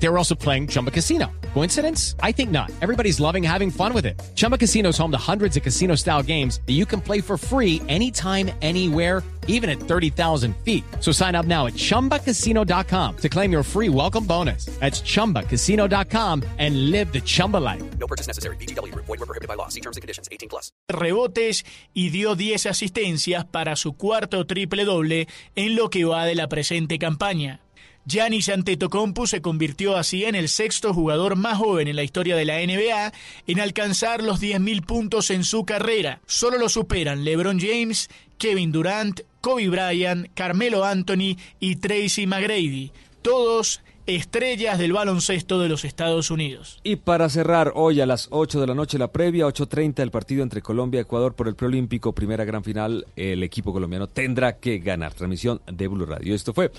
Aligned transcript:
They 0.00 0.08
were 0.08 0.18
also 0.18 0.34
playing 0.34 0.68
Chumba 0.68 0.90
Casino. 0.90 1.26
Coincidence? 1.54 2.14
I 2.22 2.32
think 2.32 2.50
not. 2.50 2.70
Everybody's 2.80 3.18
loving 3.18 3.42
having 3.42 3.70
fun 3.70 3.92
with 3.92 4.06
it. 4.06 4.20
Chumba 4.36 4.56
Casino 4.56 4.90
is 4.90 4.98
home 4.98 5.10
to 5.10 5.18
hundreds 5.18 5.56
of 5.56 5.62
casino 5.64 5.96
style 5.96 6.22
games 6.22 6.60
that 6.66 6.74
you 6.74 6.86
can 6.86 7.00
play 7.00 7.20
for 7.20 7.36
free 7.36 7.82
anytime, 7.88 8.50
anywhere, 8.62 9.24
even 9.48 9.68
at 9.68 9.80
30,000 9.80 10.54
feet. 10.58 10.84
So 11.00 11.10
sign 11.10 11.34
up 11.34 11.46
now 11.46 11.66
at 11.66 11.72
chumbacasino.com 11.72 13.16
to 13.16 13.28
claim 13.28 13.50
your 13.50 13.62
free 13.64 13.88
welcome 13.88 14.24
bonus. 14.24 14.66
That's 14.78 15.00
chumbacasino.com 15.00 16.44
and 16.58 16.90
live 16.92 17.12
the 17.12 17.20
Chumba 17.20 17.56
life. 17.56 17.82
No 17.98 18.06
purchase 18.06 18.28
necessary. 18.28 18.56
BGW. 18.56 18.94
Void 18.94 19.08
were 19.08 19.26
prohibited 19.26 19.48
by 19.48 19.54
law. 19.54 19.68
See 19.68 19.80
terms 19.80 19.96
and 19.96 20.02
conditions. 20.02 20.28
18 20.30 20.48
plus. 20.48 20.70
rebotes 20.88 21.64
y 21.94 22.10
dio 22.10 22.34
10 22.34 22.66
asistencias 22.66 23.44
para 23.46 23.74
su 23.76 23.94
cuarto 23.94 24.46
triple 24.46 24.84
doble 24.84 25.28
en 25.56 25.76
lo 25.76 25.90
que 25.90 26.04
va 26.04 26.24
de 26.24 26.34
la 26.34 26.48
presente 26.48 26.98
campaña. 26.98 27.60
Giannis 28.08 28.48
Antetokounmpo 28.48 29.26
se 29.26 29.42
convirtió 29.42 29.98
así 29.98 30.24
en 30.24 30.34
el 30.34 30.48
sexto 30.48 30.94
jugador 30.94 31.36
más 31.36 31.58
joven 31.58 31.88
en 31.88 31.96
la 31.96 32.04
historia 32.04 32.36
de 32.36 32.46
la 32.46 32.56
NBA 32.56 33.12
en 33.46 33.60
alcanzar 33.60 34.22
los 34.22 34.40
10.000 34.40 34.86
puntos 34.86 35.30
en 35.30 35.44
su 35.44 35.66
carrera. 35.66 36.22
Solo 36.24 36.56
lo 36.56 36.70
superan 36.70 37.22
LeBron 37.22 37.60
James, 37.60 38.08
Kevin 38.38 38.72
Durant, 38.72 39.20
Kobe 39.42 39.68
Bryant, 39.68 40.28
Carmelo 40.32 40.86
Anthony 40.86 41.36
y 41.60 41.76
Tracy 41.76 42.26
McGrady. 42.26 42.92
Todos 43.20 43.82
estrellas 44.06 44.78
del 44.78 44.94
baloncesto 44.94 45.60
de 45.60 45.68
los 45.68 45.84
Estados 45.84 46.30
Unidos. 46.30 46.80
Y 46.82 46.96
para 46.96 47.28
cerrar, 47.28 47.72
hoy 47.74 48.00
a 48.00 48.06
las 48.06 48.28
8 48.30 48.58
de 48.58 48.66
la 48.66 48.74
noche 48.74 48.96
la 48.96 49.12
previa, 49.12 49.46
8.30 49.46 50.00
el 50.00 50.10
partido 50.10 50.42
entre 50.42 50.62
Colombia 50.62 51.00
y 51.00 51.02
Ecuador 51.02 51.34
por 51.34 51.46
el 51.46 51.54
preolímpico, 51.54 52.14
primera 52.14 52.46
gran 52.46 52.64
final, 52.64 53.06
el 53.16 53.42
equipo 53.42 53.70
colombiano 53.70 54.06
tendrá 54.06 54.56
que 54.56 54.78
ganar. 54.78 55.12
Transmisión 55.12 55.60
de 55.70 55.88
Blue 55.88 56.06
Radio. 56.06 56.34
Esto 56.34 56.54
fue, 56.54 56.70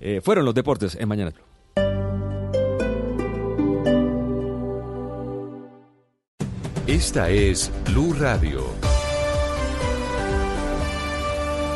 eh, 0.00 0.20
fueron 0.22 0.44
los 0.44 0.54
deportes 0.54 0.96
en 0.98 1.08
Mañana 1.08 1.30
Blue. 1.30 1.44
Esta 6.86 7.30
es 7.30 7.72
Blue 7.84 8.14
Radio. 8.18 8.64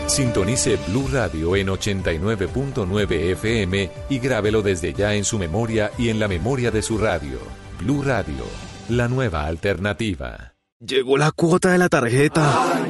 Sintonice 0.06 0.76
Blue 0.88 1.08
Radio 1.12 1.54
en 1.54 1.68
89.9 1.68 3.12
FM 3.32 3.90
y 4.08 4.18
grábelo 4.18 4.62
desde 4.62 4.92
ya 4.92 5.14
en 5.14 5.24
su 5.24 5.38
memoria 5.38 5.90
y 5.98 6.08
en 6.08 6.18
la 6.18 6.26
memoria 6.26 6.70
de 6.70 6.82
su 6.82 6.98
radio. 6.98 7.38
Blue 7.78 8.02
Radio, 8.02 8.44
la 8.88 9.08
nueva 9.08 9.46
alternativa. 9.46 10.54
Llegó 10.78 11.16
la 11.16 11.30
cuota 11.30 11.70
de 11.70 11.78
la 11.78 11.88
tarjeta. 11.88 12.88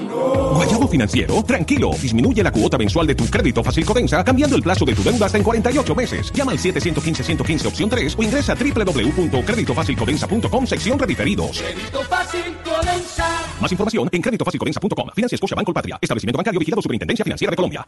Guayabo 0.55 0.89
Financiero, 0.89 1.43
tranquilo, 1.43 1.91
disminuye 2.01 2.43
la 2.43 2.51
cuota 2.51 2.77
mensual 2.77 3.07
de 3.07 3.15
tu 3.15 3.27
crédito 3.27 3.63
fácil 3.63 3.85
Codensa 3.85 4.25
cambiando 4.25 4.57
el 4.57 4.63
plazo 4.63 4.85
de 4.85 4.95
tu 4.95 5.03
deuda 5.03 5.27
hasta 5.27 5.39
en 5.39 5.45
48 5.45 5.95
meses. 5.95 6.33
Llama 6.33 6.53
al 6.53 6.59
715-115 6.59 7.67
opción 7.67 7.89
3 7.89 8.17
o 8.19 8.23
ingresa 8.23 8.53
a 8.53 8.57
www.creditofacilcodensa.com 8.57 10.67
sección 10.67 10.99
referidos. 10.99 11.63
Crédito 11.63 12.03
fácil 12.03 12.43
Codensa. 12.65 13.29
Más 13.61 13.71
información 13.71 14.09
en 14.13 14.23
creditofacilcodensa.com. 14.23 15.11
Financia 15.15 15.39
Banco 15.55 15.73
Patria. 15.73 15.99
Establecimiento 16.01 16.39
bancario 16.39 16.61
vigilado 16.61 16.83
Superintendencia 16.83 17.25
Financiera 17.25 17.51
de 17.51 17.57
Colombia. 17.57 17.87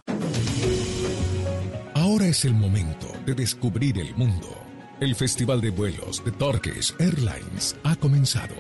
Ahora 1.94 2.26
es 2.26 2.44
el 2.44 2.54
momento 2.54 3.06
de 3.26 3.34
descubrir 3.34 3.98
el 3.98 4.14
mundo. 4.16 4.48
El 5.00 5.14
Festival 5.14 5.60
de 5.60 5.70
Vuelos 5.70 6.24
de 6.24 6.32
Turkish 6.32 6.94
Airlines 6.98 7.76
ha 7.84 7.96
comenzado. 7.96 8.54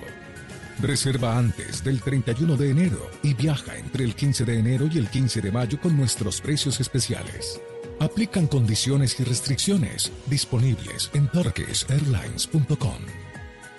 Reserva 0.82 1.38
antes 1.38 1.84
del 1.84 2.02
31 2.02 2.56
de 2.56 2.70
enero 2.70 3.08
y 3.22 3.34
viaja 3.34 3.76
entre 3.76 4.02
el 4.02 4.16
15 4.16 4.44
de 4.44 4.58
enero 4.58 4.88
y 4.92 4.98
el 4.98 5.08
15 5.08 5.40
de 5.40 5.52
mayo 5.52 5.80
con 5.80 5.96
nuestros 5.96 6.40
precios 6.40 6.80
especiales. 6.80 7.60
Aplican 8.00 8.48
condiciones 8.48 9.18
y 9.20 9.22
restricciones 9.22 10.10
disponibles 10.26 11.08
en 11.14 11.28
turkishairlines.com. 11.28 12.98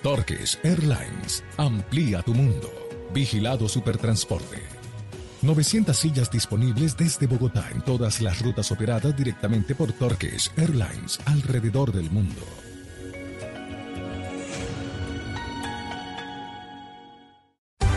Turkish 0.02 0.58
Airlines, 0.62 1.44
amplía 1.58 2.22
tu 2.22 2.32
mundo. 2.32 2.72
Vigilado 3.12 3.68
Supertransporte. 3.68 4.62
900 5.42 5.94
sillas 5.94 6.30
disponibles 6.30 6.96
desde 6.96 7.26
Bogotá 7.26 7.68
en 7.70 7.82
todas 7.82 8.22
las 8.22 8.40
rutas 8.40 8.72
operadas 8.72 9.14
directamente 9.14 9.74
por 9.74 9.92
Turkish 9.92 10.50
Airlines 10.56 11.20
alrededor 11.26 11.92
del 11.92 12.10
mundo. 12.10 12.63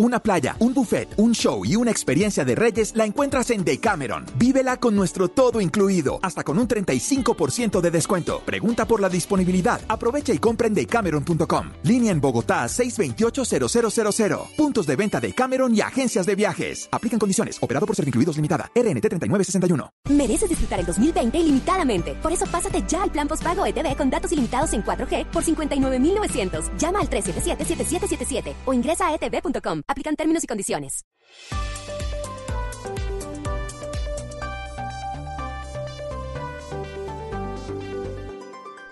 Una 0.00 0.18
playa, 0.18 0.56
un 0.58 0.74
buffet, 0.74 1.08
un 1.18 1.36
show 1.36 1.64
y 1.64 1.76
una 1.76 1.92
experiencia 1.92 2.44
de 2.44 2.56
Reyes 2.56 2.96
la 2.96 3.04
encuentras 3.04 3.50
en 3.50 3.62
Decameron. 3.62 4.26
Vívela 4.36 4.76
con 4.76 4.96
nuestro 4.96 5.28
todo 5.28 5.60
incluido, 5.60 6.18
hasta 6.20 6.42
con 6.42 6.58
un 6.58 6.66
35% 6.66 7.80
de 7.80 7.90
descuento. 7.92 8.42
Pregunta 8.44 8.86
por 8.86 9.00
la 9.00 9.08
disponibilidad. 9.08 9.80
Aprovecha 9.86 10.34
y 10.34 10.38
compra 10.38 10.66
en 10.66 10.74
decameron.com. 10.74 11.70
Línea 11.84 12.10
en 12.10 12.20
Bogotá 12.20 12.64
628-0000. 12.64 14.56
Puntos 14.56 14.84
de 14.84 14.96
venta 14.96 15.20
de 15.20 15.32
Cameron 15.32 15.72
y 15.76 15.80
agencias 15.80 16.26
de 16.26 16.34
viajes. 16.34 16.88
Aplican 16.90 17.20
condiciones. 17.20 17.58
Operado 17.62 17.86
por 17.86 17.94
Servincluidos 17.94 18.34
Limitada. 18.34 18.72
RNT 18.74 19.00
3961. 19.00 19.90
Mereces 20.08 20.48
disfrutar 20.48 20.80
el 20.80 20.86
2020 20.86 21.38
ilimitadamente. 21.38 22.14
Por 22.20 22.32
eso 22.32 22.46
pásate 22.46 22.82
ya 22.88 23.04
al 23.04 23.12
plan 23.12 23.28
postpago 23.28 23.64
ETV 23.64 23.96
con 23.96 24.10
datos 24.10 24.32
ilimitados 24.32 24.72
en 24.72 24.82
4G 24.82 25.26
por 25.26 25.44
59,900. 25.44 26.72
Llama 26.78 26.98
al 26.98 27.08
377-7777 27.08 28.54
o 28.64 28.72
ingresa 28.72 29.06
a 29.06 29.14
etv.com. 29.14 29.83
Aplican 29.86 30.16
términos 30.16 30.44
y 30.44 30.46
condiciones. 30.46 31.04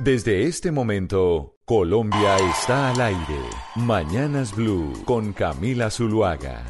Desde 0.04 0.48
este 0.48 0.72
momento, 0.72 1.58
Colombia 1.64 2.36
está 2.36 2.90
al 2.90 3.00
aire. 3.00 3.40
Mañanas 3.76 4.52
Blue 4.52 4.92
con 5.04 5.32
Camila 5.32 5.90
Zuluaga. 5.90 6.64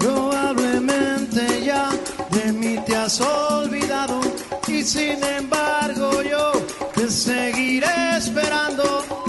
Probablemente 0.00 1.64
ya 1.64 1.88
de 2.32 2.52
mí 2.52 2.78
te 2.84 2.96
has 2.96 3.20
olvidado 3.20 4.20
y 4.66 4.82
sin 4.82 5.22
embargo 5.22 6.20
yo 6.22 6.59
te 7.00 7.08
seguiré 7.08 8.16
esperando. 8.18 9.19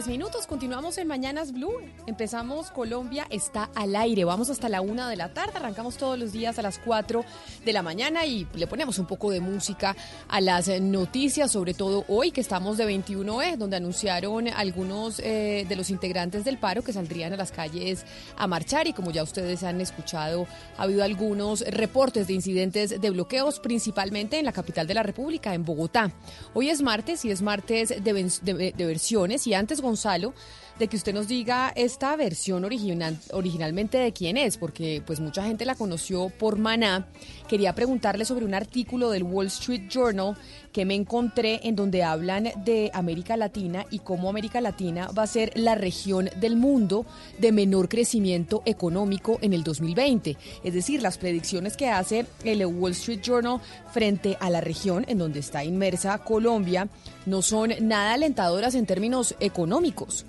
33 0.00 0.06
minutos. 0.08 0.46
Continuamos 0.46 0.96
en 0.98 1.06
Mañanas 1.08 1.52
Blue. 1.52 1.72
Empezamos 2.06 2.70
Colombia 2.70 3.26
está 3.28 3.70
al 3.74 3.94
aire. 3.96 4.24
Vamos 4.24 4.48
hasta 4.48 4.68
la 4.68 4.80
una 4.80 5.08
de 5.10 5.16
la 5.16 5.34
tarde. 5.34 5.52
Arrancamos 5.56 5.96
todos 5.98 6.18
los 6.18 6.32
días 6.32 6.58
a 6.58 6.62
las 6.62 6.78
4 6.78 7.22
de 7.64 7.72
la 7.72 7.82
mañana 7.82 8.24
y 8.24 8.46
le 8.54 8.66
ponemos 8.66 8.98
un 8.98 9.06
poco 9.06 9.30
de 9.30 9.40
música 9.40 9.94
a 10.28 10.40
las 10.40 10.68
eh, 10.68 10.80
noticias, 10.80 11.50
sobre 11.50 11.74
todo 11.74 12.04
hoy 12.08 12.30
que 12.30 12.40
estamos 12.40 12.78
de 12.78 12.86
21E, 12.86 13.56
donde 13.56 13.76
anunciaron 13.76 14.48
algunos 14.48 15.18
eh, 15.20 15.66
de 15.68 15.76
los 15.76 15.90
integrantes 15.90 16.44
del 16.44 16.56
paro 16.58 16.82
que 16.82 16.92
saldrían 16.94 17.32
a 17.34 17.36
las 17.36 17.52
calles 17.52 18.04
a 18.38 18.46
marchar. 18.46 18.86
Y 18.86 18.92
como 18.94 19.10
ya 19.10 19.22
ustedes 19.22 19.62
han 19.64 19.80
escuchado, 19.82 20.46
ha 20.78 20.84
habido 20.84 21.04
algunos 21.04 21.60
reportes 21.60 22.26
de 22.26 22.32
incidentes 22.34 23.00
de 23.00 23.10
bloqueos, 23.10 23.60
principalmente 23.60 24.38
en 24.38 24.46
la 24.46 24.52
capital 24.52 24.86
de 24.86 24.94
la 24.94 25.02
República, 25.02 25.52
en 25.54 25.64
Bogotá. 25.64 26.10
Hoy 26.54 26.70
es 26.70 26.80
martes 26.80 27.24
y 27.26 27.30
es 27.30 27.42
martes 27.42 27.88
de- 27.90 28.72
de 28.76 28.86
versiones. 28.86 29.46
Y 29.46 29.54
antes, 29.54 29.80
Gonzalo, 29.90 30.32
de 30.80 30.88
que 30.88 30.96
usted 30.96 31.12
nos 31.12 31.28
diga 31.28 31.72
esta 31.76 32.16
versión 32.16 32.64
original, 32.64 33.18
originalmente 33.32 33.98
de 33.98 34.12
quién 34.14 34.38
es, 34.38 34.56
porque 34.56 35.02
pues 35.06 35.20
mucha 35.20 35.44
gente 35.44 35.66
la 35.66 35.74
conoció 35.74 36.30
por 36.30 36.56
Maná. 36.58 37.06
Quería 37.48 37.74
preguntarle 37.74 38.24
sobre 38.24 38.46
un 38.46 38.54
artículo 38.54 39.10
del 39.10 39.22
Wall 39.22 39.48
Street 39.48 39.88
Journal 39.90 40.38
que 40.72 40.86
me 40.86 40.94
encontré 40.94 41.60
en 41.64 41.76
donde 41.76 42.02
hablan 42.02 42.50
de 42.64 42.90
América 42.94 43.36
Latina 43.36 43.84
y 43.90 43.98
cómo 43.98 44.30
América 44.30 44.62
Latina 44.62 45.10
va 45.16 45.24
a 45.24 45.26
ser 45.26 45.52
la 45.54 45.74
región 45.74 46.30
del 46.40 46.56
mundo 46.56 47.04
de 47.38 47.52
menor 47.52 47.90
crecimiento 47.90 48.62
económico 48.64 49.38
en 49.42 49.52
el 49.52 49.62
2020. 49.62 50.38
Es 50.64 50.72
decir, 50.72 51.02
las 51.02 51.18
predicciones 51.18 51.76
que 51.76 51.90
hace 51.90 52.24
el 52.42 52.64
Wall 52.64 52.92
Street 52.92 53.20
Journal 53.20 53.60
frente 53.92 54.38
a 54.40 54.48
la 54.48 54.62
región 54.62 55.04
en 55.08 55.18
donde 55.18 55.40
está 55.40 55.62
inmersa 55.62 56.16
Colombia 56.18 56.88
no 57.26 57.42
son 57.42 57.74
nada 57.82 58.14
alentadoras 58.14 58.74
en 58.74 58.86
términos 58.86 59.34
económicos. 59.40 60.24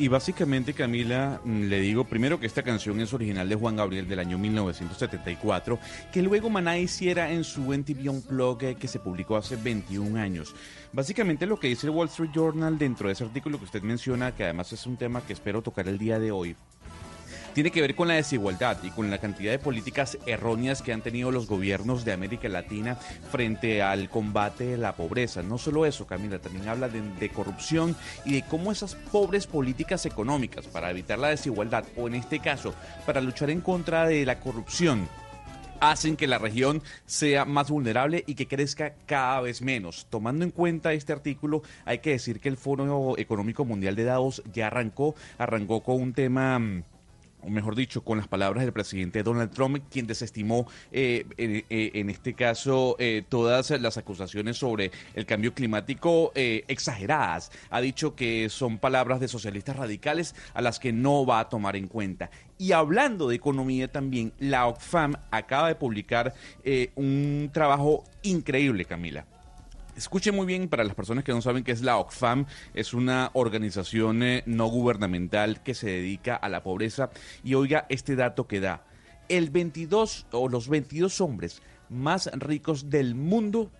Y 0.00 0.06
básicamente, 0.06 0.74
Camila, 0.74 1.40
mm, 1.44 1.62
le 1.64 1.80
digo 1.80 2.04
primero 2.04 2.38
que 2.38 2.46
esta 2.46 2.62
canción 2.62 3.00
es 3.00 3.12
original 3.12 3.48
de 3.48 3.56
Juan 3.56 3.74
Gabriel 3.74 4.06
del 4.06 4.20
año 4.20 4.38
1974, 4.38 5.76
que 6.12 6.22
luego 6.22 6.48
Maná 6.48 6.78
hiciera 6.78 7.32
en 7.32 7.42
su 7.42 7.72
NTV 7.72 8.08
Unplugged 8.08 8.76
que 8.76 8.86
se 8.86 9.00
publicó 9.00 9.36
hace 9.36 9.56
21 9.56 10.20
años. 10.20 10.54
Básicamente 10.92 11.46
lo 11.46 11.58
que 11.58 11.66
dice 11.66 11.88
el 11.88 11.94
Wall 11.94 12.06
Street 12.06 12.30
Journal 12.32 12.78
dentro 12.78 13.08
de 13.08 13.14
ese 13.14 13.24
artículo 13.24 13.58
que 13.58 13.64
usted 13.64 13.82
menciona, 13.82 14.36
que 14.36 14.44
además 14.44 14.72
es 14.72 14.86
un 14.86 14.96
tema 14.96 15.20
que 15.20 15.32
espero 15.32 15.62
tocar 15.62 15.88
el 15.88 15.98
día 15.98 16.20
de 16.20 16.30
hoy, 16.30 16.54
tiene 17.54 17.70
que 17.70 17.80
ver 17.80 17.94
con 17.94 18.08
la 18.08 18.14
desigualdad 18.14 18.78
y 18.82 18.90
con 18.90 19.10
la 19.10 19.18
cantidad 19.18 19.52
de 19.52 19.58
políticas 19.58 20.18
erróneas 20.26 20.82
que 20.82 20.92
han 20.92 21.02
tenido 21.02 21.30
los 21.30 21.46
gobiernos 21.46 22.04
de 22.04 22.12
América 22.12 22.48
Latina 22.48 22.96
frente 23.30 23.82
al 23.82 24.08
combate 24.08 24.64
de 24.64 24.78
la 24.78 24.94
pobreza. 24.94 25.42
No 25.42 25.58
solo 25.58 25.86
eso, 25.86 26.06
Camila, 26.06 26.38
también 26.38 26.68
habla 26.68 26.88
de, 26.88 27.28
corrupción 27.30 27.94
y 28.24 28.34
de 28.34 28.42
cómo 28.42 28.72
esas 28.72 28.94
pobres 28.94 29.46
políticas 29.46 30.06
económicas 30.06 30.66
para 30.66 30.90
evitar 30.90 31.18
la 31.18 31.28
desigualdad 31.28 31.84
o 31.96 32.08
en 32.08 32.14
este 32.14 32.40
caso 32.40 32.74
para 33.06 33.20
luchar 33.20 33.50
en 33.50 33.60
contra 33.60 34.06
de 34.06 34.24
la 34.24 34.40
corrupción 34.40 35.08
hacen 35.80 36.16
que 36.16 36.26
la 36.26 36.38
región 36.38 36.82
sea 37.06 37.44
más 37.44 37.70
vulnerable 37.70 38.24
y 38.26 38.34
que 38.34 38.48
crezca 38.48 38.94
cada 39.06 39.40
vez 39.40 39.62
menos. 39.62 40.06
Tomando 40.10 40.44
en 40.44 40.50
cuenta 40.50 40.92
este 40.92 41.12
artículo, 41.12 41.62
hay 41.84 41.98
que 41.98 42.10
decir 42.10 42.40
que 42.40 42.48
el 42.48 42.56
Foro 42.56 43.16
Económico 43.18 43.64
Mundial 43.64 43.94
de 43.94 44.04
Davos 44.04 44.42
ya 44.52 44.68
arrancó, 44.68 45.14
arrancó 45.38 45.82
con 45.82 46.00
un 46.02 46.12
tema... 46.12 46.60
o 47.42 47.50
mejor 47.50 47.74
dicho, 47.74 48.02
con 48.02 48.18
las 48.18 48.28
palabras 48.28 48.64
del 48.64 48.72
presidente 48.72 49.22
Donald 49.22 49.50
Trump, 49.50 49.78
quien 49.90 50.06
desestimó 50.06 50.66
eh, 50.92 51.24
en, 51.36 51.64
eh, 51.70 51.90
en 51.94 52.10
este 52.10 52.34
caso 52.34 52.96
eh, 52.98 53.22
todas 53.28 53.70
las 53.70 53.96
acusaciones 53.96 54.56
sobre 54.56 54.90
el 55.14 55.26
cambio 55.26 55.54
climático 55.54 56.32
eh, 56.34 56.64
exageradas. 56.68 57.52
Ha 57.70 57.80
dicho 57.80 58.14
que 58.14 58.48
son 58.48 58.78
palabras 58.78 59.20
de 59.20 59.28
socialistas 59.28 59.76
radicales 59.76 60.34
a 60.54 60.62
las 60.62 60.78
que 60.78 60.92
no 60.92 61.24
va 61.24 61.40
a 61.40 61.48
tomar 61.48 61.76
en 61.76 61.86
cuenta. 61.88 62.30
Y 62.58 62.72
hablando 62.72 63.28
de 63.28 63.36
economía 63.36 63.88
también, 63.88 64.32
la 64.38 64.66
Oxfam 64.66 65.14
acaba 65.30 65.68
de 65.68 65.76
publicar 65.76 66.34
un 66.96 67.50
trabajo 67.52 68.02
increíble, 68.22 68.84
Camila. 68.84 69.24
Escuchen 69.98 70.36
muy 70.36 70.46
bien 70.46 70.68
para 70.68 70.84
las 70.84 70.94
personas 70.94 71.24
que 71.24 71.32
no 71.32 71.42
saben 71.42 71.64
qué 71.64 71.72
es 71.72 71.82
la 71.82 71.98
Oxfam, 71.98 72.46
es 72.72 72.94
una 72.94 73.32
organización 73.32 74.22
eh, 74.22 74.44
no 74.46 74.68
gubernamental 74.68 75.60
que 75.64 75.74
se 75.74 75.88
dedica 75.88 76.36
a 76.36 76.48
la 76.48 76.62
pobreza 76.62 77.10
y 77.42 77.54
oiga 77.54 77.84
este 77.88 78.14
dato 78.14 78.46
que 78.46 78.60
da. 78.60 78.84
El 79.28 79.50
22 79.50 80.26
o 80.30 80.48
los 80.48 80.68
22 80.68 81.20
hombres 81.20 81.62
más 81.88 82.30
ricos 82.34 82.90
del 82.90 83.16
mundo 83.16 83.72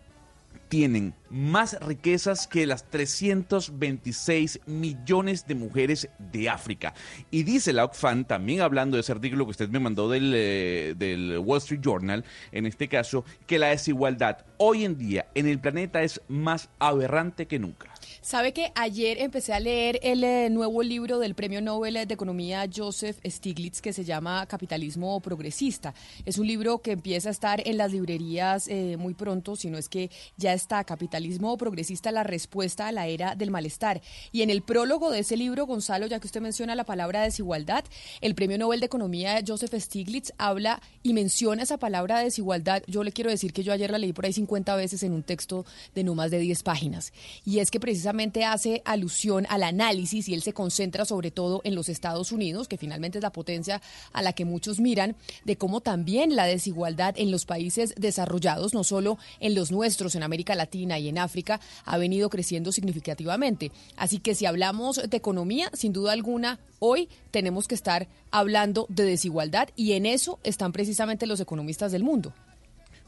tienen 0.68 1.14
más 1.30 1.78
riquezas 1.80 2.46
que 2.46 2.66
las 2.66 2.84
326 2.90 4.60
millones 4.66 5.46
de 5.46 5.54
mujeres 5.54 6.08
de 6.18 6.48
África. 6.48 6.94
Y 7.30 7.42
dice 7.42 7.72
la 7.72 7.84
Oxfam, 7.84 8.24
también 8.24 8.60
hablando 8.60 8.96
de 8.96 9.02
ese 9.02 9.12
artículo 9.12 9.44
que 9.44 9.52
usted 9.52 9.68
me 9.68 9.80
mandó 9.80 10.08
del, 10.08 10.32
eh, 10.34 10.94
del 10.96 11.38
Wall 11.38 11.58
Street 11.58 11.80
Journal, 11.82 12.24
en 12.52 12.66
este 12.66 12.88
caso, 12.88 13.24
que 13.46 13.58
la 13.58 13.68
desigualdad 13.68 14.44
hoy 14.56 14.84
en 14.84 14.98
día 14.98 15.26
en 15.34 15.46
el 15.46 15.58
planeta 15.58 16.02
es 16.02 16.20
más 16.28 16.68
aberrante 16.78 17.46
que 17.46 17.58
nunca. 17.58 17.97
Sabe 18.28 18.52
que 18.52 18.72
ayer 18.74 19.22
empecé 19.22 19.54
a 19.54 19.58
leer 19.58 20.00
el 20.02 20.22
eh, 20.22 20.50
nuevo 20.50 20.82
libro 20.82 21.18
del 21.18 21.34
Premio 21.34 21.62
Nobel 21.62 21.94
de 21.94 22.12
Economía 22.12 22.68
Joseph 22.70 23.16
Stiglitz 23.24 23.80
que 23.80 23.94
se 23.94 24.04
llama 24.04 24.44
Capitalismo 24.44 25.18
Progresista. 25.20 25.94
Es 26.26 26.36
un 26.36 26.46
libro 26.46 26.82
que 26.82 26.92
empieza 26.92 27.30
a 27.30 27.32
estar 27.32 27.66
en 27.66 27.78
las 27.78 27.90
librerías 27.90 28.68
eh, 28.68 28.98
muy 28.98 29.14
pronto, 29.14 29.56
si 29.56 29.70
no 29.70 29.78
es 29.78 29.88
que 29.88 30.10
ya 30.36 30.52
está 30.52 30.84
Capitalismo 30.84 31.56
Progresista, 31.56 32.12
la 32.12 32.22
respuesta 32.22 32.86
a 32.86 32.92
la 32.92 33.06
era 33.06 33.34
del 33.34 33.50
malestar. 33.50 34.02
Y 34.30 34.42
en 34.42 34.50
el 34.50 34.60
prólogo 34.60 35.10
de 35.10 35.20
ese 35.20 35.38
libro, 35.38 35.64
Gonzalo, 35.64 36.06
ya 36.06 36.20
que 36.20 36.26
usted 36.26 36.42
menciona 36.42 36.74
la 36.74 36.84
palabra 36.84 37.22
desigualdad, 37.22 37.82
el 38.20 38.34
Premio 38.34 38.58
Nobel 38.58 38.80
de 38.80 38.86
Economía 38.86 39.40
Joseph 39.46 39.72
Stiglitz 39.72 40.34
habla 40.36 40.82
y 41.02 41.14
menciona 41.14 41.62
esa 41.62 41.78
palabra 41.78 42.18
desigualdad. 42.18 42.82
Yo 42.88 43.04
le 43.04 43.12
quiero 43.12 43.30
decir 43.30 43.54
que 43.54 43.62
yo 43.62 43.72
ayer 43.72 43.90
la 43.90 43.96
leí 43.96 44.12
por 44.12 44.26
ahí 44.26 44.34
50 44.34 44.76
veces 44.76 45.02
en 45.02 45.14
un 45.14 45.22
texto 45.22 45.64
de 45.94 46.04
no 46.04 46.14
más 46.14 46.30
de 46.30 46.40
10 46.40 46.62
páginas. 46.62 47.14
Y 47.46 47.60
es 47.60 47.70
que 47.70 47.80
precisamente 47.80 48.17
hace 48.44 48.82
alusión 48.84 49.46
al 49.48 49.62
análisis 49.62 50.28
y 50.28 50.34
él 50.34 50.42
se 50.42 50.52
concentra 50.52 51.04
sobre 51.04 51.30
todo 51.30 51.60
en 51.64 51.74
los 51.74 51.88
Estados 51.88 52.32
Unidos, 52.32 52.66
que 52.66 52.76
finalmente 52.76 53.18
es 53.18 53.22
la 53.22 53.30
potencia 53.30 53.80
a 54.12 54.22
la 54.22 54.32
que 54.32 54.44
muchos 54.44 54.80
miran, 54.80 55.14
de 55.44 55.56
cómo 55.56 55.80
también 55.80 56.34
la 56.34 56.44
desigualdad 56.44 57.14
en 57.16 57.30
los 57.30 57.44
países 57.44 57.94
desarrollados, 57.96 58.74
no 58.74 58.82
solo 58.82 59.18
en 59.38 59.54
los 59.54 59.70
nuestros, 59.70 60.16
en 60.16 60.24
América 60.24 60.56
Latina 60.56 60.98
y 60.98 61.08
en 61.08 61.18
África, 61.18 61.60
ha 61.84 61.96
venido 61.96 62.28
creciendo 62.28 62.72
significativamente. 62.72 63.70
Así 63.96 64.18
que 64.18 64.34
si 64.34 64.46
hablamos 64.46 65.00
de 65.08 65.16
economía, 65.16 65.70
sin 65.72 65.92
duda 65.92 66.12
alguna, 66.12 66.58
hoy 66.80 67.08
tenemos 67.30 67.68
que 67.68 67.76
estar 67.76 68.08
hablando 68.32 68.86
de 68.88 69.04
desigualdad 69.04 69.68
y 69.76 69.92
en 69.92 70.06
eso 70.06 70.40
están 70.42 70.72
precisamente 70.72 71.26
los 71.26 71.40
economistas 71.40 71.92
del 71.92 72.02
mundo. 72.02 72.32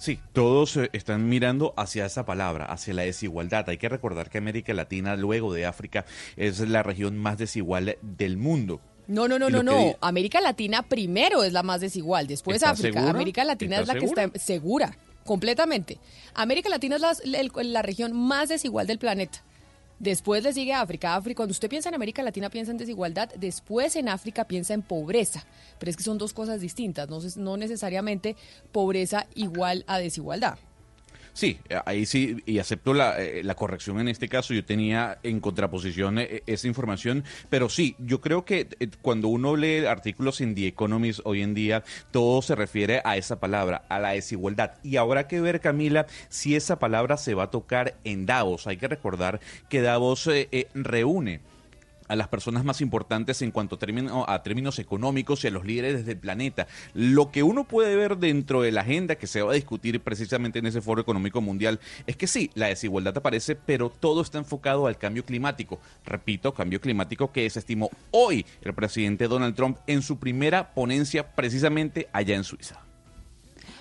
Sí, 0.01 0.19
todos 0.33 0.79
eh, 0.79 0.89
están 0.95 1.29
mirando 1.29 1.75
hacia 1.77 2.07
esa 2.07 2.25
palabra, 2.25 2.65
hacia 2.65 2.95
la 2.95 3.03
desigualdad. 3.03 3.69
Hay 3.69 3.77
que 3.77 3.91
recordar 3.91 4.31
que 4.31 4.39
América 4.39 4.73
Latina, 4.73 5.15
luego 5.15 5.53
de 5.53 5.67
África, 5.67 6.07
es 6.39 6.59
la 6.61 6.83
región 6.83 7.19
más 7.19 7.37
desigual 7.37 7.99
del 8.01 8.39
mundo. 8.39 8.81
No, 9.09 9.29
no, 9.29 9.39
no, 9.39 9.51
no, 9.51 9.63
no. 9.63 9.97
América 10.01 10.41
Latina 10.41 10.81
primero 10.83 11.45
es 11.45 11.53
la 11.53 11.63
más 11.63 11.83
desigual, 11.83 12.27
después 12.29 12.55
¿Estás 12.55 12.79
África. 12.81 12.95
segura? 12.95 13.11
América 13.11 13.45
Latina 13.45 13.79
es 13.79 13.89
la 13.89 13.93
¿Estás 13.93 14.15
que 14.15 14.23
está 14.23 14.39
segura, 14.39 14.97
completamente. 15.27 15.99
América 16.33 16.71
Latina 16.71 16.97
es 16.97 17.23
la 17.67 17.83
región 17.83 18.13
más 18.15 18.49
desigual 18.49 18.87
del 18.87 18.99
planeta. 18.99 19.45
Después 20.01 20.43
le 20.43 20.55
sigue 20.55 20.73
África. 20.73 21.15
África, 21.15 21.37
cuando 21.37 21.53
usted 21.53 21.69
piensa 21.69 21.91
en 21.91 21.95
América 21.95 22.23
Latina, 22.23 22.49
piensa 22.49 22.73
en 22.73 22.79
desigualdad. 22.79 23.29
Después 23.37 23.95
en 23.97 24.09
África 24.09 24.45
piensa 24.45 24.73
en 24.73 24.81
pobreza. 24.81 25.45
Pero 25.79 25.91
es 25.91 25.97
que 25.97 26.03
son 26.03 26.17
dos 26.17 26.33
cosas 26.33 26.63
distintas. 26.63 27.11
No, 27.11 27.19
no 27.37 27.59
necesariamente 27.59 28.35
pobreza 28.73 29.27
igual 29.35 29.85
a 29.87 29.99
desigualdad. 29.99 30.59
Sí, 31.33 31.59
eh, 31.69 31.79
ahí 31.87 32.07
sí, 32.07 32.37
y 32.47 32.59
acepto 32.59 32.93
la, 32.93 33.21
eh, 33.23 33.43
la 33.45 33.55
corrección 33.55 34.01
en 34.01 34.09
este 34.09 34.29
caso. 34.29 34.55
Yo 34.55 34.65
tenía 34.65 35.19
en 35.23 35.41
contraposición 35.41 36.19
eh, 36.19 36.43
esa 36.47 36.67
información, 36.67 37.25
pero 37.49 37.69
sí, 37.69 37.97
yo 37.99 38.21
creo 38.21 38.45
que 38.45 38.67
cuando 39.03 39.29
uno 39.29 39.57
lee 39.57 39.87
artículos 39.87 40.41
en 40.41 40.55
The 40.55 40.69
Economist 40.69 41.21
hoy 41.25 41.43
en 41.43 41.55
día, 41.55 41.85
todo 42.11 42.43
se 42.43 42.55
refiere 42.55 43.01
a 43.05 43.17
esa 43.17 43.41
palabra, 43.41 43.85
a 43.89 43.99
la 43.99 44.11
desigualdad. 44.11 44.73
Y 44.83 44.97
habrá 44.97 45.29
que 45.29 45.41
ver, 45.41 45.61
Camila, 45.61 46.07
si 46.29 46.57
esa 46.57 46.79
palabra 46.79 47.17
se 47.17 47.35
va 47.35 47.45
a 47.45 47.51
tocar 47.51 47.95
en 48.05 48.27
Davos. 48.27 48.67
Hay 48.67 48.77
que 48.77 48.89
recordar 48.89 49.41
que 49.69 49.83
Davos 49.83 50.29
reúne 50.75 51.41
a 52.11 52.17
las 52.17 52.27
personas 52.27 52.65
más 52.65 52.81
importantes 52.81 53.41
en 53.41 53.53
cuanto 53.53 53.77
a, 53.77 53.79
término- 53.79 54.25
a 54.29 54.43
términos 54.43 54.81
económicos 54.81 55.45
y 55.45 55.47
a 55.47 55.51
los 55.53 55.65
líderes 55.65 56.05
del 56.05 56.19
planeta. 56.19 56.67
Lo 56.93 57.31
que 57.31 57.45
uno 57.45 57.65
puede 57.65 57.95
ver 57.95 58.19
dentro 58.19 58.63
de 58.63 58.73
la 58.73 58.81
agenda 58.81 59.15
que 59.15 59.29
se 59.29 59.43
va 59.43 59.53
a 59.53 59.55
discutir 59.55 60.01
precisamente 60.01 60.59
en 60.59 60.67
ese 60.67 60.81
foro 60.81 61.01
económico 61.01 61.41
mundial 61.41 61.79
es 62.09 62.17
que 62.17 62.27
sí, 62.27 62.51
la 62.55 62.67
desigualdad 62.67 63.17
aparece, 63.17 63.55
pero 63.55 63.91
todo 63.91 64.23
está 64.23 64.39
enfocado 64.39 64.89
al 64.89 64.99
cambio 64.99 65.25
climático. 65.25 65.79
Repito, 66.05 66.53
cambio 66.53 66.81
climático 66.81 67.31
que 67.31 67.43
desestimó 67.43 67.91
hoy 68.11 68.45
el 68.63 68.75
presidente 68.75 69.29
Donald 69.29 69.55
Trump 69.55 69.79
en 69.87 70.03
su 70.03 70.19
primera 70.19 70.75
ponencia 70.75 71.35
precisamente 71.37 72.09
allá 72.13 72.35
en 72.35 72.43
Suiza. 72.43 72.90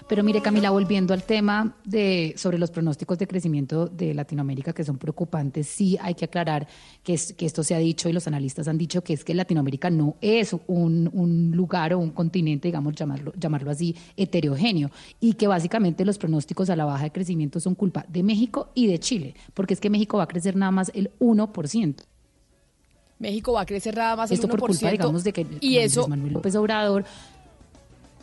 Pero 0.09 0.23
mire, 0.23 0.41
Camila, 0.41 0.71
volviendo 0.71 1.13
al 1.13 1.21
tema 1.21 1.75
de 1.85 2.33
sobre 2.35 2.57
los 2.57 2.71
pronósticos 2.71 3.19
de 3.19 3.27
crecimiento 3.27 3.85
de 3.85 4.15
Latinoamérica 4.15 4.73
que 4.73 4.83
son 4.83 4.97
preocupantes, 4.97 5.67
sí 5.67 5.97
hay 6.01 6.15
que 6.15 6.25
aclarar 6.25 6.67
que, 7.03 7.13
es- 7.13 7.33
que 7.33 7.45
esto 7.45 7.63
se 7.63 7.75
ha 7.75 7.77
dicho 7.77 8.09
y 8.09 8.13
los 8.13 8.25
analistas 8.27 8.67
han 8.67 8.79
dicho 8.79 9.03
que 9.03 9.13
es 9.13 9.23
que 9.23 9.35
Latinoamérica 9.35 9.91
no 9.91 10.15
es 10.19 10.55
un, 10.65 11.11
un 11.13 11.51
lugar 11.55 11.93
o 11.93 11.99
un 11.99 12.09
continente, 12.09 12.67
digamos, 12.69 12.95
llamarlo, 12.95 13.33
llamarlo 13.39 13.69
así, 13.69 13.95
heterogéneo, 14.17 14.89
y 15.19 15.33
que 15.33 15.45
básicamente 15.45 16.03
los 16.05 16.17
pronósticos 16.17 16.71
a 16.71 16.75
la 16.75 16.85
baja 16.85 17.03
de 17.03 17.11
crecimiento 17.11 17.59
son 17.59 17.75
culpa 17.75 18.03
de 18.09 18.23
México 18.23 18.69
y 18.73 18.87
de 18.87 18.99
Chile, 18.99 19.35
porque 19.53 19.75
es 19.75 19.79
que 19.79 19.91
México 19.91 20.17
va 20.17 20.23
a 20.23 20.27
crecer 20.27 20.55
nada 20.55 20.71
más 20.71 20.91
el 20.95 21.11
1%. 21.19 21.95
México 23.19 23.51
va 23.53 23.61
a 23.61 23.65
crecer 23.65 23.95
nada 23.97 24.15
más 24.15 24.31
Esto 24.31 24.47
el 24.47 24.53
1%. 24.53 24.57
por 24.59 24.69
culpa, 24.69 24.89
digamos, 24.89 25.23
de 25.23 25.33
que 25.33 25.45
y 25.59 25.77
eso, 25.77 26.07
Manuel 26.07 26.33
López 26.33 26.55
Obrador 26.55 27.03